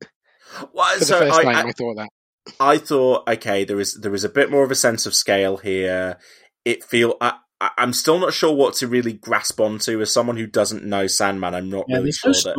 Well, 0.72 0.94
For 0.98 1.04
the 1.04 1.14
first 1.14 1.38
I, 1.40 1.42
time, 1.42 1.66
I, 1.66 1.68
I 1.68 1.72
thought 1.72 1.96
that. 1.96 2.08
I 2.60 2.78
thought, 2.78 3.28
okay, 3.28 3.64
there 3.64 3.80
is 3.80 3.94
there 3.94 4.14
is 4.14 4.24
a 4.24 4.28
bit 4.28 4.50
more 4.50 4.64
of 4.64 4.70
a 4.70 4.74
sense 4.76 5.06
of 5.06 5.14
scale 5.14 5.58
here. 5.58 6.18
It 6.64 6.84
feel 6.84 7.16
I, 7.20 7.34
I'm 7.60 7.92
still 7.92 8.18
not 8.18 8.32
sure 8.32 8.54
what 8.54 8.74
to 8.74 8.88
really 8.88 9.12
grasp 9.12 9.60
onto 9.60 10.00
as 10.00 10.12
someone 10.12 10.36
who 10.36 10.46
doesn't 10.46 10.84
know 10.84 11.06
Sandman. 11.06 11.54
I'm 11.54 11.70
not 11.70 11.86
Yeah, 11.88 11.98
really 11.98 12.12
sure 12.12 12.32
no 12.32 12.40
that. 12.42 12.56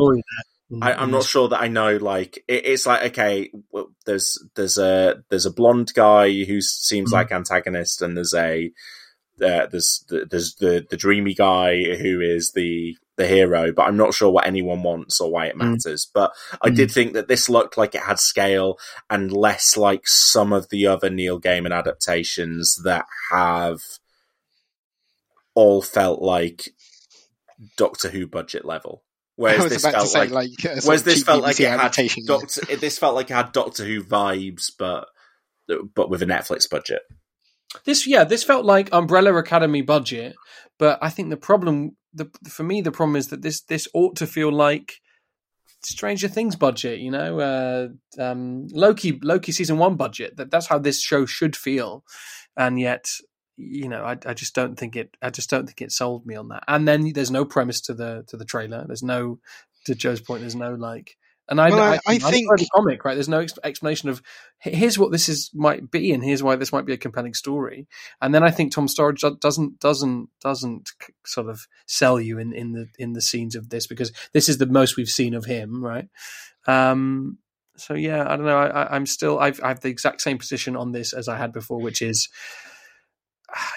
I, 0.82 0.92
I'm 0.92 1.10
not 1.10 1.24
sure 1.24 1.48
that 1.48 1.60
I 1.60 1.68
know. 1.68 1.96
Like 1.96 2.44
it, 2.46 2.64
it's 2.66 2.86
like 2.86 3.12
okay, 3.12 3.50
well, 3.72 3.88
there's 4.06 4.38
there's 4.54 4.78
a 4.78 5.22
there's 5.28 5.46
a 5.46 5.52
blonde 5.52 5.92
guy 5.94 6.44
who 6.44 6.60
seems 6.60 7.10
Mhm. 7.10 7.14
like 7.14 7.32
antagonist, 7.32 8.02
and 8.02 8.16
there's 8.16 8.34
a 8.34 8.70
uh, 9.42 9.66
there's 9.66 10.04
the, 10.08 10.26
there's 10.30 10.54
the 10.56 10.86
the 10.88 10.96
dreamy 10.96 11.34
guy 11.34 11.82
who 11.96 12.20
is 12.20 12.52
the 12.54 12.96
the 13.20 13.26
hero, 13.28 13.72
but 13.72 13.82
I'm 13.82 13.96
not 13.96 14.14
sure 14.14 14.30
what 14.30 14.46
anyone 14.46 14.82
wants 14.82 15.20
or 15.20 15.30
why 15.30 15.46
it 15.46 15.56
Mm. 15.56 15.72
matters. 15.72 16.10
But 16.12 16.32
I 16.62 16.70
did 16.70 16.90
think 16.90 17.12
that 17.12 17.28
this 17.28 17.48
looked 17.48 17.76
like 17.78 17.94
it 17.94 18.02
had 18.02 18.18
scale 18.18 18.78
and 19.08 19.30
less 19.32 19.76
like 19.76 20.08
some 20.08 20.52
of 20.52 20.68
the 20.70 20.86
other 20.86 21.10
Neil 21.10 21.40
Gaiman 21.40 21.72
adaptations 21.76 22.76
that 22.84 23.06
have 23.30 23.78
all 25.54 25.82
felt 25.82 26.22
like 26.22 26.70
Doctor 27.76 28.08
Who 28.10 28.26
budget 28.26 28.64
level. 28.64 29.02
I 29.40 29.42
Whereas 29.42 29.68
this 29.70 29.82
felt 29.82 30.08
say, 30.08 30.28
like, 30.28 30.30
like, 30.30 30.64
a 30.64 30.80
sort 30.80 30.84
whereas 30.86 31.02
this 31.04 31.14
cheap 31.18 31.26
felt 31.26 31.42
like 31.42 31.58
it 31.60 31.68
had 31.68 31.80
adaptation. 31.80 32.24
yeah. 32.26 32.76
This 32.76 32.98
felt 32.98 33.14
like 33.14 33.30
it 33.30 33.34
had 33.34 33.52
Doctor 33.52 33.84
Who 33.84 34.02
vibes, 34.02 34.70
but 34.78 35.08
but 35.94 36.10
with 36.10 36.20
a 36.22 36.26
Netflix 36.26 36.68
budget. 36.68 37.02
This, 37.84 38.04
yeah, 38.06 38.24
this 38.24 38.42
felt 38.42 38.64
like 38.64 38.88
Umbrella 38.92 39.32
Academy 39.36 39.80
budget, 39.82 40.34
but 40.78 40.98
I 41.00 41.08
think 41.08 41.30
the 41.30 41.36
problem, 41.36 41.96
the 42.12 42.30
for 42.48 42.62
me, 42.62 42.80
the 42.80 42.92
problem 42.92 43.16
is 43.16 43.28
that 43.28 43.42
this 43.42 43.60
this 43.62 43.88
ought 43.94 44.16
to 44.16 44.26
feel 44.26 44.52
like 44.52 45.00
Stranger 45.82 46.28
Things 46.28 46.56
budget. 46.56 47.00
You 47.00 47.10
know, 47.10 47.40
uh, 47.40 47.88
um, 48.22 48.66
Loki 48.68 49.18
Loki 49.22 49.52
season 49.52 49.78
one 49.78 49.96
budget. 49.96 50.36
That 50.36 50.50
that's 50.50 50.66
how 50.66 50.78
this 50.78 51.02
show 51.02 51.26
should 51.26 51.56
feel, 51.56 52.04
and 52.56 52.78
yet. 52.80 53.10
You 53.62 53.90
know, 53.90 54.04
I, 54.04 54.16
I 54.24 54.32
just 54.32 54.54
don't 54.54 54.78
think 54.78 54.96
it. 54.96 55.18
I 55.20 55.28
just 55.28 55.50
don't 55.50 55.66
think 55.66 55.82
it 55.82 55.92
sold 55.92 56.24
me 56.24 56.34
on 56.34 56.48
that. 56.48 56.64
And 56.66 56.88
then 56.88 57.12
there's 57.12 57.30
no 57.30 57.44
premise 57.44 57.82
to 57.82 57.92
the 57.92 58.24
to 58.28 58.38
the 58.38 58.46
trailer. 58.46 58.86
There's 58.86 59.02
no, 59.02 59.38
to 59.84 59.94
Joe's 59.94 60.22
point, 60.22 60.40
there's 60.40 60.54
no 60.54 60.72
like 60.72 61.18
And 61.50 61.60
I, 61.60 61.70
Well, 61.70 61.80
I- 61.80 61.94
I, 62.06 62.14
I 62.14 62.18
think- 62.18 62.48
the 62.48 62.68
comic, 62.74 63.04
right? 63.04 63.14
There's 63.14 63.28
no 63.28 63.40
ex- 63.40 63.58
explanation 63.64 64.08
of 64.08 64.22
here's 64.60 64.96
what 64.98 65.10
this 65.10 65.28
is 65.28 65.50
might 65.52 65.90
be, 65.90 66.12
and 66.12 66.22
here's 66.24 66.42
why 66.44 66.54
this 66.56 66.72
might 66.72 66.86
be 66.86 66.92
a 66.92 66.96
compelling 66.96 67.34
story. 67.34 67.88
And 68.22 68.32
then 68.32 68.44
I 68.44 68.52
think 68.52 68.72
Tom 68.72 68.86
Sturridge 68.86 69.20
doesn't 69.40 69.80
doesn't 69.80 70.28
doesn't 70.40 70.90
sort 71.26 71.48
of 71.48 71.66
sell 71.86 72.20
you 72.20 72.38
in, 72.38 72.52
in 72.52 72.72
the 72.72 72.86
in 72.98 73.14
the 73.14 73.20
scenes 73.20 73.56
of 73.56 73.68
this 73.68 73.88
because 73.88 74.12
this 74.32 74.48
is 74.48 74.58
the 74.58 74.66
most 74.66 74.96
we've 74.96 75.08
seen 75.08 75.34
of 75.34 75.44
him, 75.44 75.84
right? 75.84 76.08
Um, 76.68 77.38
so 77.76 77.94
yeah, 77.94 78.22
I 78.30 78.36
don't 78.36 78.46
know. 78.46 78.56
I, 78.56 78.94
I'm 78.94 79.06
still 79.06 79.38
I've 79.40 79.60
I 79.62 79.68
have 79.68 79.80
the 79.80 79.88
exact 79.88 80.20
same 80.20 80.38
position 80.38 80.76
on 80.76 80.92
this 80.92 81.12
as 81.12 81.26
I 81.28 81.36
had 81.36 81.52
before, 81.52 81.80
which 81.80 82.00
is 82.00 82.28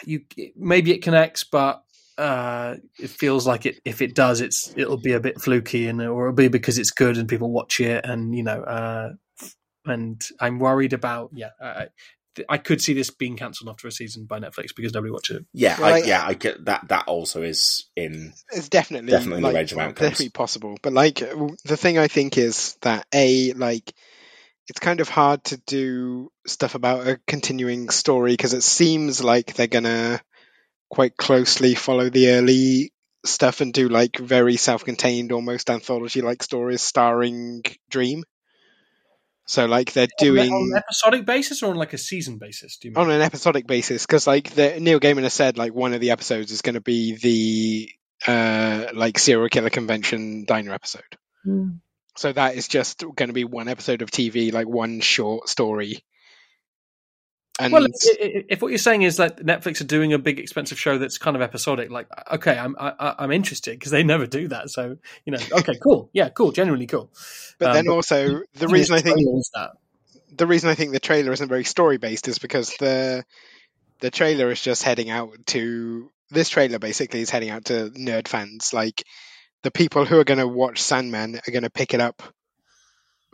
you 0.06 0.22
maybe 0.56 0.92
it 0.92 1.02
connects, 1.02 1.44
but 1.44 1.84
uh, 2.18 2.76
it 3.00 3.10
feels 3.10 3.46
like 3.48 3.66
it. 3.66 3.80
If 3.86 4.02
it 4.02 4.16
does, 4.16 4.42
it's 4.42 4.74
it'll 4.78 4.98
be 5.02 5.14
a 5.14 5.20
bit 5.20 5.42
fluky, 5.42 5.88
and 5.88 6.02
or 6.02 6.28
it'll 6.28 6.36
be 6.36 6.48
because 6.48 6.78
it's 6.78 6.92
good 6.92 7.18
and 7.18 7.28
people 7.28 7.52
watch 7.52 7.80
it, 7.80 8.06
and 8.06 8.36
you 8.36 8.44
know. 8.44 8.62
Uh, 8.62 9.14
and 9.86 10.26
I'm 10.40 10.60
worried 10.60 10.94
about 10.94 11.32
yeah. 11.34 11.50
I, 11.62 11.88
I 12.50 12.58
could 12.58 12.82
see 12.82 12.94
this 12.94 13.10
being 13.12 13.36
cancelled 13.38 13.70
after 13.70 13.88
a 13.88 13.92
season 13.92 14.26
by 14.26 14.40
Netflix 14.40 14.76
because 14.76 14.94
nobody 14.94 15.12
watches 15.12 15.38
it. 15.38 15.46
Yeah, 15.54 15.80
Well, 15.80 15.94
I, 15.94 15.98
I- 16.00 16.04
yeah, 16.04 16.26
I 16.26 16.34
get 16.34 16.66
that. 16.66 16.88
That 16.88 17.08
also 17.08 17.44
is 17.44 17.86
in. 17.96 18.34
It's 18.52 18.70
definitely 18.70 19.12
Definitely 19.12 19.38
in 19.38 19.44
the 19.44 19.54
range 19.54 19.72
of 19.74 19.78
outcomes. 19.78 20.00
definitely 20.00 20.30
possible. 20.30 20.78
But 20.82 20.94
like 20.94 21.16
the 21.20 21.78
thing 21.78 21.98
I 22.00 22.08
think 22.08 22.38
is 22.38 22.76
that 22.82 23.06
a 23.14 23.54
like 23.54 23.94
it's 24.70 24.80
kind 24.80 25.02
of 25.02 25.10
hard 25.10 25.44
to 25.46 25.58
do 25.68 26.32
stuff 26.48 26.74
about 26.76 27.06
a 27.08 27.20
continuing 27.28 27.90
story 27.90 28.32
because 28.32 28.54
it 28.54 28.64
seems 28.64 29.22
like 29.24 29.54
they're 29.56 29.68
gonna 29.68 30.22
quite 30.94 31.18
closely 31.18 31.74
follow 31.74 32.10
the 32.10 32.30
early 32.30 32.94
stuff 33.26 33.62
and 33.62 33.74
do 33.74 33.90
like 33.90 34.18
very 34.18 34.58
self-contained, 34.58 35.32
almost 35.32 35.72
anthology-like 35.72 36.44
stories 36.44 36.84
starring 36.84 37.64
Dream. 37.90 38.24
So 39.48 39.66
like 39.66 39.92
they're 39.92 40.08
doing 40.20 40.54
on 40.54 40.72
an 40.72 40.78
episodic 40.78 41.26
basis 41.26 41.64
or 41.64 41.72
on 41.72 41.78
like 41.78 41.94
a 41.94 41.98
season 41.98 42.38
basis. 42.38 42.78
Do 42.78 42.88
you 42.88 42.94
mean? 42.94 43.04
on 43.04 43.12
an 43.12 43.22
episodic 43.22 43.66
basis 43.66 44.06
because 44.06 44.28
like 44.28 44.52
the 44.52 44.80
Neil 44.80 45.00
Gaiman 45.00 45.24
has 45.24 45.34
said 45.34 45.58
like 45.58 45.74
one 45.74 45.94
of 45.94 46.00
the 46.00 46.12
episodes 46.12 46.52
is 46.52 46.62
going 46.62 46.76
to 46.76 46.82
be 46.82 47.16
the 47.16 48.32
uh 48.32 48.92
like 48.94 49.18
serial 49.18 49.50
killer 49.50 49.70
convention 49.70 50.46
diner 50.46 50.74
episode 50.74 51.18
Hmm. 51.44 51.72
so 52.16 52.32
that 52.32 52.56
is 52.56 52.70
just 52.70 53.00
going 53.00 53.28
to 53.28 53.34
be 53.34 53.44
one 53.44 53.68
episode 53.68 54.02
of 54.02 54.10
tv 54.10 54.54
like 54.54 54.66
one 54.66 55.02
short 55.02 55.50
story 55.50 56.06
and 57.60 57.72
Well, 57.74 57.88
if 58.10 58.62
what 58.62 58.70
you're 58.70 58.78
saying 58.78 59.04
is 59.04 59.18
that 59.18 59.38
Netflix 59.38 59.80
are 59.82 59.86
doing 59.86 60.12
a 60.14 60.18
big 60.18 60.40
expensive 60.40 60.80
show 60.80 60.98
that's 60.98 61.18
kind 61.18 61.36
of 61.36 61.42
episodic, 61.42 61.92
like 61.92 62.08
okay, 62.32 62.58
I'm 62.58 62.76
I, 62.80 62.94
I- 63.00 63.16
I'm 63.20 63.32
interested 63.32 63.78
because 63.78 63.92
they 63.92 64.04
never 64.04 64.26
do 64.26 64.48
that. 64.48 64.70
So 64.70 64.98
you 65.26 65.32
know, 65.34 65.40
okay, 65.60 65.74
cool, 65.82 66.10
yeah, 66.14 66.30
cool, 66.30 66.52
genuinely 66.52 66.88
cool. 66.88 67.12
but 67.60 67.70
Um, 67.70 67.74
then 67.74 67.88
also 67.90 68.42
the 68.56 68.68
reason 68.68 68.96
i 68.96 69.02
think 69.02 69.18
that. 69.54 69.72
the 70.36 70.48
reason 70.48 70.70
i 70.70 70.76
think 70.76 70.92
the 70.94 71.00
trailer 71.00 71.32
isn't 71.32 71.48
very 71.50 71.64
story 71.64 71.98
based 71.98 72.28
is 72.28 72.40
because 72.40 72.76
the 72.80 73.24
the 74.00 74.10
trailer 74.10 74.50
is 74.52 74.60
just 74.62 74.84
heading 74.84 75.10
out 75.10 75.30
to 75.48 76.10
this 76.32 76.50
trailer 76.50 76.80
basically 76.80 77.22
is 77.22 77.30
heading 77.30 77.52
out 77.52 77.66
to 77.66 77.92
nerd 77.92 78.28
fans. 78.28 78.74
Like 78.74 79.04
the 79.62 79.72
people 79.72 80.06
who 80.06 80.20
are 80.20 80.24
going 80.26 80.40
to 80.40 80.48
watch 80.48 80.82
sandman 80.82 81.36
are 81.36 81.52
going 81.52 81.64
to 81.64 81.70
pick 81.70 81.94
it 81.94 82.02
up 82.02 82.22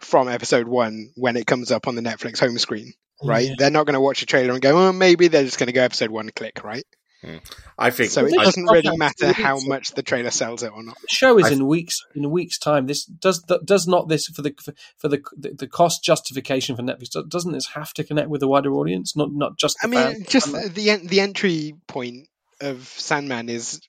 from 0.02 0.28
episode 0.28 0.68
one 0.68 1.12
when 1.16 1.38
it 1.38 1.46
comes 1.48 1.72
up 1.72 1.88
on 1.88 1.96
the 1.96 2.02
netflix 2.02 2.40
home 2.40 2.58
screen 2.58 2.94
right 3.24 3.48
Yeah. 3.48 3.54
they're 3.58 3.72
not 3.72 3.86
going 3.86 3.94
to 3.96 4.02
watch 4.02 4.22
a 4.22 4.26
trailer 4.26 4.54
and 4.54 4.62
go 4.62 4.76
well 4.76 4.94
maybe 4.94 5.28
they're 5.28 5.44
just 5.44 5.60
going 5.60 5.68
to 5.68 5.74
go 5.74 5.84
episode 5.84 6.10
one 6.12 6.30
click 6.36 6.64
right 6.64 6.86
hmm. 7.24 7.38
I 7.78 7.92
think. 7.92 8.12
so 8.12 8.26
it 8.26 8.32
Well, 8.36 8.46
doesn't 8.46 8.70
I- 8.70 8.74
really 8.74 8.98
matter 8.98 9.32
how 9.34 9.60
much 9.62 9.92
the 9.92 10.04
trailer 10.04 10.32
sells 10.32 10.64
it 10.64 10.72
or 10.74 10.84
not 10.84 10.98
The 11.02 11.08
show 11.10 11.38
is 11.40 11.46
I- 11.48 11.52
in 11.52 11.68
weeks 11.68 12.00
in 12.16 12.26
a 12.26 12.30
week's 12.30 12.58
time. 12.58 12.88
This 12.88 13.06
does 13.06 13.42
does 13.66 13.88
not 13.88 14.08
this 14.10 14.28
for 14.28 14.42
the 14.42 14.54
for 14.98 15.08
the 15.10 15.22
the, 15.38 15.52
the 15.58 15.68
cost 15.68 16.04
justification 16.04 16.76
for 16.76 16.82
Netflix. 16.82 17.10
Doesn't 17.30 17.52
this 17.54 17.68
have 17.68 17.94
to 17.96 18.04
connect 18.04 18.30
with 18.30 18.42
a 18.44 18.48
wider 18.48 18.74
audience? 18.74 19.16
Not 19.16 19.32
not 19.32 19.58
just. 19.58 19.78
i 19.84 19.88
mean 19.88 20.00
fans? 20.00 20.28
just 20.28 20.74
the 20.76 20.90
en- 20.92 21.08
the 21.08 21.20
entry 21.22 21.74
point 21.88 22.28
of 22.62 22.88
sandman 22.88 23.48
is 23.50 23.80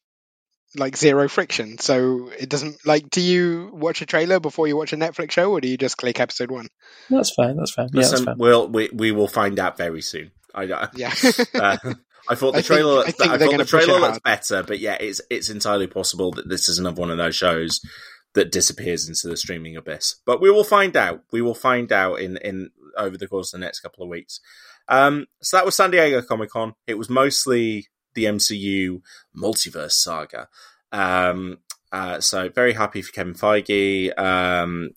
like 0.77 0.97
zero 0.97 1.29
friction 1.29 1.79
so 1.79 2.31
it 2.39 2.49
doesn't 2.49 2.77
like 2.87 3.11
do 3.11 3.21
you 3.21 3.71
watch 3.73 4.03
a 4.03 4.07
trailer 4.07 4.39
before 4.39 4.69
you 4.69 4.77
watch 4.77 4.93
a 4.93 4.97
netflix 4.97 5.33
show 5.33 5.51
or 5.51 5.61
do 5.61 5.69
you 5.69 5.77
just 5.77 5.97
click 5.97 6.21
episode 6.21 6.51
one 6.51 6.69
that's 7.09 7.31
fine. 7.31 7.57
That's 7.57 7.73
fair. 7.75 7.87
Yeah, 7.87 8.01
that's 8.01 8.13
Listen, 8.13 8.27
fair. 8.27 8.35
we'll 8.39 8.69
we 8.69 8.89
we 8.93 9.13
will 9.13 9.29
find 9.29 9.59
out 9.59 9.77
very 9.77 10.01
soon. 10.03 10.31
I, 10.55 10.65
I 10.65 10.89
yeah 10.95 11.13
uh, 11.55 11.77
I 12.29 12.35
thought 12.35 12.53
the 12.53 12.59
I 12.59 12.63
think- 12.63 12.67
trailer. 12.67 12.99
I 12.99 13.01
I, 13.01 13.11
think 13.11 13.19
they're 13.19 13.39
thought 13.39 13.59
the 13.59 13.65
trailer 13.65 14.01
looks 14.01 14.19
better, 14.21 14.63
but 14.63 14.79
yeah, 14.79 14.97
it's 15.01 15.21
it's 15.31 15.51
entirely 15.51 15.87
possible 15.87 16.31
that 16.33 16.49
this 16.49 16.69
is 16.69 16.79
another 16.79 17.01
one 17.01 17.11
of 17.11 17.19
those 17.19 17.35
shows 17.35 17.81
that 18.35 18.53
disappears 18.53 19.09
into 19.09 19.29
the 19.29 19.37
streaming 19.37 19.77
abyss. 19.77 20.17
But 20.25 20.41
we 20.41 20.51
will 20.51 20.65
find 20.65 20.97
out. 20.97 21.23
We 21.33 21.43
will 21.43 21.55
find 21.55 21.91
out 21.91 22.21
in 22.21 22.37
in 22.39 22.71
over 22.97 23.17
the 23.17 23.27
course 23.29 23.53
of 23.53 23.61
the 23.61 23.67
next 23.67 23.81
couple 23.81 24.05
of 24.05 24.09
weeks. 24.09 24.41
Um, 24.89 25.27
so 25.43 25.57
that 25.57 25.67
was 25.67 25.75
San 25.75 25.91
Diego 25.91 26.23
Comic 26.23 26.51
Con. 26.51 26.75
It 26.87 26.95
was 26.99 27.09
mostly 27.11 27.87
the 28.15 28.25
MCU 28.25 29.01
multiverse 29.37 29.93
saga. 29.93 30.49
Um, 30.93 31.59
uh, 31.93 32.21
so 32.21 32.49
very 32.49 32.73
happy 32.73 33.03
for 33.03 33.13
Kevin 33.13 33.35
Feige. 33.35 34.17
Um, 34.19 34.91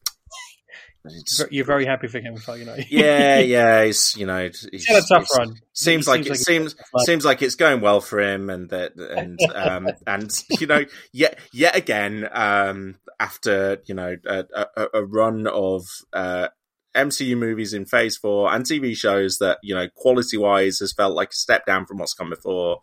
You're 1.52 1.66
very 1.66 1.86
happy 1.86 2.08
for 2.08 2.20
him, 2.20 2.38
you 2.58 2.66
know. 2.66 2.76
yeah, 2.90 3.40
yeah, 3.40 3.84
he's 3.86 4.16
you 4.16 4.26
know 4.26 4.48
he's, 4.48 4.68
He's 4.72 4.88
had 4.88 5.04
a 5.04 5.06
tough 5.08 5.28
run. 5.38 5.56
Seems 5.74 6.06
He 6.06 6.12
like 6.12 6.24
seems 6.24 6.40
it 6.40 6.44
seems 6.46 6.76
like- 6.94 7.06
seems 7.06 7.26
like 7.26 7.42
it's 7.42 7.56
going 7.56 7.82
well 7.82 8.00
for 8.00 8.22
him, 8.22 8.50
and 8.50 8.70
that 8.70 8.96
and 8.96 9.38
um 9.56 9.90
and 10.08 10.32
you 10.60 10.68
know 10.68 10.86
yet 11.12 11.40
yet 11.52 11.76
again 11.76 12.28
um 12.32 12.96
after 13.20 13.80
you 13.86 13.96
know 13.96 14.16
a, 14.26 14.46
a, 14.78 14.88
a 14.96 15.04
run 15.06 15.46
of 15.48 15.86
uh 16.14 16.48
MCU 16.96 17.38
movies 17.38 17.74
in 17.74 17.86
Phase 17.86 18.18
Four 18.18 18.54
and 18.54 18.66
TV 18.66 18.96
shows 18.96 19.40
that 19.40 19.60
you 19.64 19.74
know 19.76 19.88
quality 19.96 20.38
wise 20.38 20.80
has 20.80 20.94
felt 20.94 21.16
like 21.16 21.32
a 21.32 21.36
step 21.36 21.66
down 21.66 21.86
from 21.86 21.98
what's 21.98 22.14
come 22.14 22.30
before. 22.30 22.82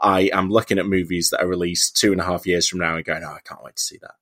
I 0.00 0.30
am 0.32 0.50
looking 0.50 0.78
at 0.78 0.86
movies 0.86 1.30
that 1.30 1.42
are 1.42 1.46
released 1.46 1.96
two 1.96 2.12
and 2.12 2.20
a 2.20 2.24
half 2.24 2.46
years 2.46 2.68
from 2.68 2.80
now 2.80 2.96
and 2.96 3.04
going, 3.04 3.22
oh, 3.24 3.34
I 3.34 3.40
can't 3.44 3.62
wait 3.62 3.76
to 3.76 3.82
see 3.82 3.98
that. 4.02 4.14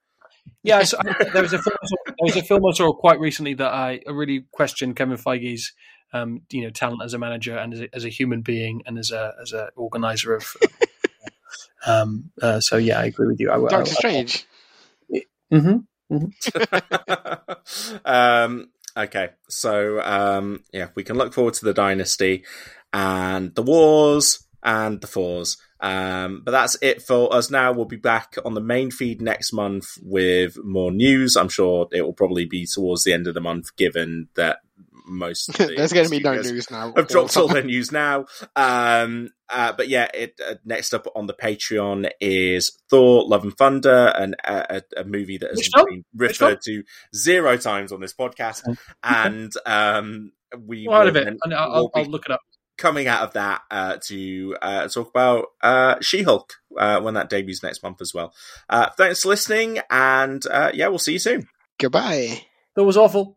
Yeah, 0.62 0.82
so 0.82 0.98
there 1.32 1.43
was 1.43 1.55
a 1.55 1.59
film. 1.59 1.77
I 1.82 1.86
saw- 1.86 1.97
There 2.07 2.15
was 2.20 2.36
a 2.36 2.43
film 2.43 2.66
I 2.66 2.73
saw 2.73 2.93
quite 2.93 3.19
recently 3.19 3.55
that 3.55 3.73
I 3.73 4.01
really 4.07 4.45
questioned 4.53 4.96
Kevin 4.96 5.16
Feige's, 5.16 5.72
um, 6.13 6.43
you 6.51 6.64
know, 6.64 6.71
talent 6.71 7.03
as 7.03 7.14
a 7.14 7.19
manager 7.19 7.56
and 7.56 7.72
as 7.72 7.80
a, 7.80 7.95
as 7.95 8.05
a 8.05 8.11
human 8.11 8.43
being 8.43 8.82
and 8.85 8.98
as 8.98 9.11
a 9.11 9.35
as 9.40 9.53
an 9.53 9.69
organizer 9.77 10.35
of. 10.35 10.55
um. 11.87 12.30
Uh, 12.43 12.61
so 12.61 12.77
yeah, 12.77 12.98
I 13.01 13.05
agree 13.05 13.29
with 13.29 13.40
you. 13.40 13.51
I, 13.51 13.59
doctor 13.69 13.87
strange 13.90 14.46
hmm 15.51 15.77
um, 18.05 18.69
okay, 19.04 19.30
so 19.48 20.01
um, 20.01 20.62
yeah, 20.72 20.88
we 20.95 21.04
can 21.04 21.16
look 21.16 21.32
forward 21.32 21.54
to 21.54 21.64
the 21.64 21.74
dynasty 21.74 22.45
and 22.93 23.54
the 23.54 23.62
wars 23.62 24.46
and 24.62 25.01
the 25.01 25.06
fours. 25.06 25.56
Um, 25.80 26.43
but 26.45 26.51
that's 26.51 26.77
it 26.82 27.03
for 27.03 27.32
us 27.35 27.51
now. 27.51 27.72
We'll 27.72 27.87
be 27.87 27.96
back 27.96 28.37
on 28.45 28.54
the 28.54 28.61
main 28.61 28.90
feed 28.90 29.22
next 29.22 29.53
month 29.53 29.87
with 30.03 30.62
more 30.62 30.90
news. 30.90 31.37
I'm 31.37 31.48
sure 31.48 31.88
it 31.93 32.03
will 32.03 32.12
probably 32.12 32.45
be 32.45 32.66
towards 32.66 33.04
the 33.04 33.12
end 33.12 33.27
of 33.27 33.35
the 33.35 33.40
month, 33.40 33.74
given 33.77 34.29
that 34.35 34.59
most 35.11 35.48
of 35.48 35.56
the 35.59 35.74
there's 35.77 35.93
going 35.93 36.06
to 36.06 36.11
be 36.11 36.21
no 36.21 36.35
news 36.35 36.71
now 36.71 36.93
I've 36.97 37.09
dropped 37.09 37.37
all 37.37 37.43
all 37.43 37.48
the 37.48 37.55
their 37.55 37.64
news 37.64 37.93
now. 37.93 38.27
Um, 38.56 39.30
uh, 39.48 39.72
but 39.72 39.89
yeah, 39.89 40.09
it, 40.14 40.40
uh, 40.47 40.55
next 40.64 40.95
up 40.95 41.06
on 41.14 41.27
the 41.27 41.35
Patreon 41.35 42.11
is 42.21 42.79
Thor: 42.89 43.27
Love 43.27 43.45
and 43.45 43.56
Thunder, 43.56 44.13
and 44.16 44.35
a, 44.45 44.77
a, 44.77 44.82
a 44.98 45.05
movie 45.05 45.39
that 45.39 45.51
has 45.51 45.56
Which 45.56 45.71
been 45.72 46.05
Which 46.14 46.40
referred 46.40 46.61
to 46.66 46.85
zero 47.14 47.56
times 47.56 47.93
on 47.93 48.01
this 48.01 48.14
podcast, 48.14 48.63
and 49.03 49.53
um, 49.66 50.32
we 50.59 50.87
Well, 50.87 51.01
out 51.01 51.09
of 51.09 51.14
will 51.14 51.27
it, 51.27 51.37
I'll, 51.45 51.72
I'll, 51.72 51.90
I'll 51.95 52.05
look 52.05 52.27
it 52.27 52.32
up. 52.32 52.40
coming 52.79 53.09
out 53.09 53.22
of 53.22 53.32
that 53.32 53.63
uh, 53.71 53.97
to 54.06 54.56
uh, 54.63 54.89
talk 54.89 55.11
about 55.11 55.47
uh, 55.63 55.97
She-Hulk 56.01 56.53
uh, 56.79 57.01
when 57.01 57.14
that 57.14 57.29
debuts 57.29 57.63
next 57.63 57.82
month 57.82 58.01
as 58.01 58.14
well. 58.14 58.32
Uh, 58.69 58.90
thanks 58.90 59.22
for 59.22 59.29
listening, 59.29 59.80
and 59.90 60.45
uh, 60.47 60.71
yeah, 60.74 60.89
we'll 60.89 60.98
see 60.98 61.14
you 61.14 61.19
soon. 61.19 61.48
goodbye 61.79 62.43
That 62.77 62.85
was 62.85 62.97
awful. 62.97 63.37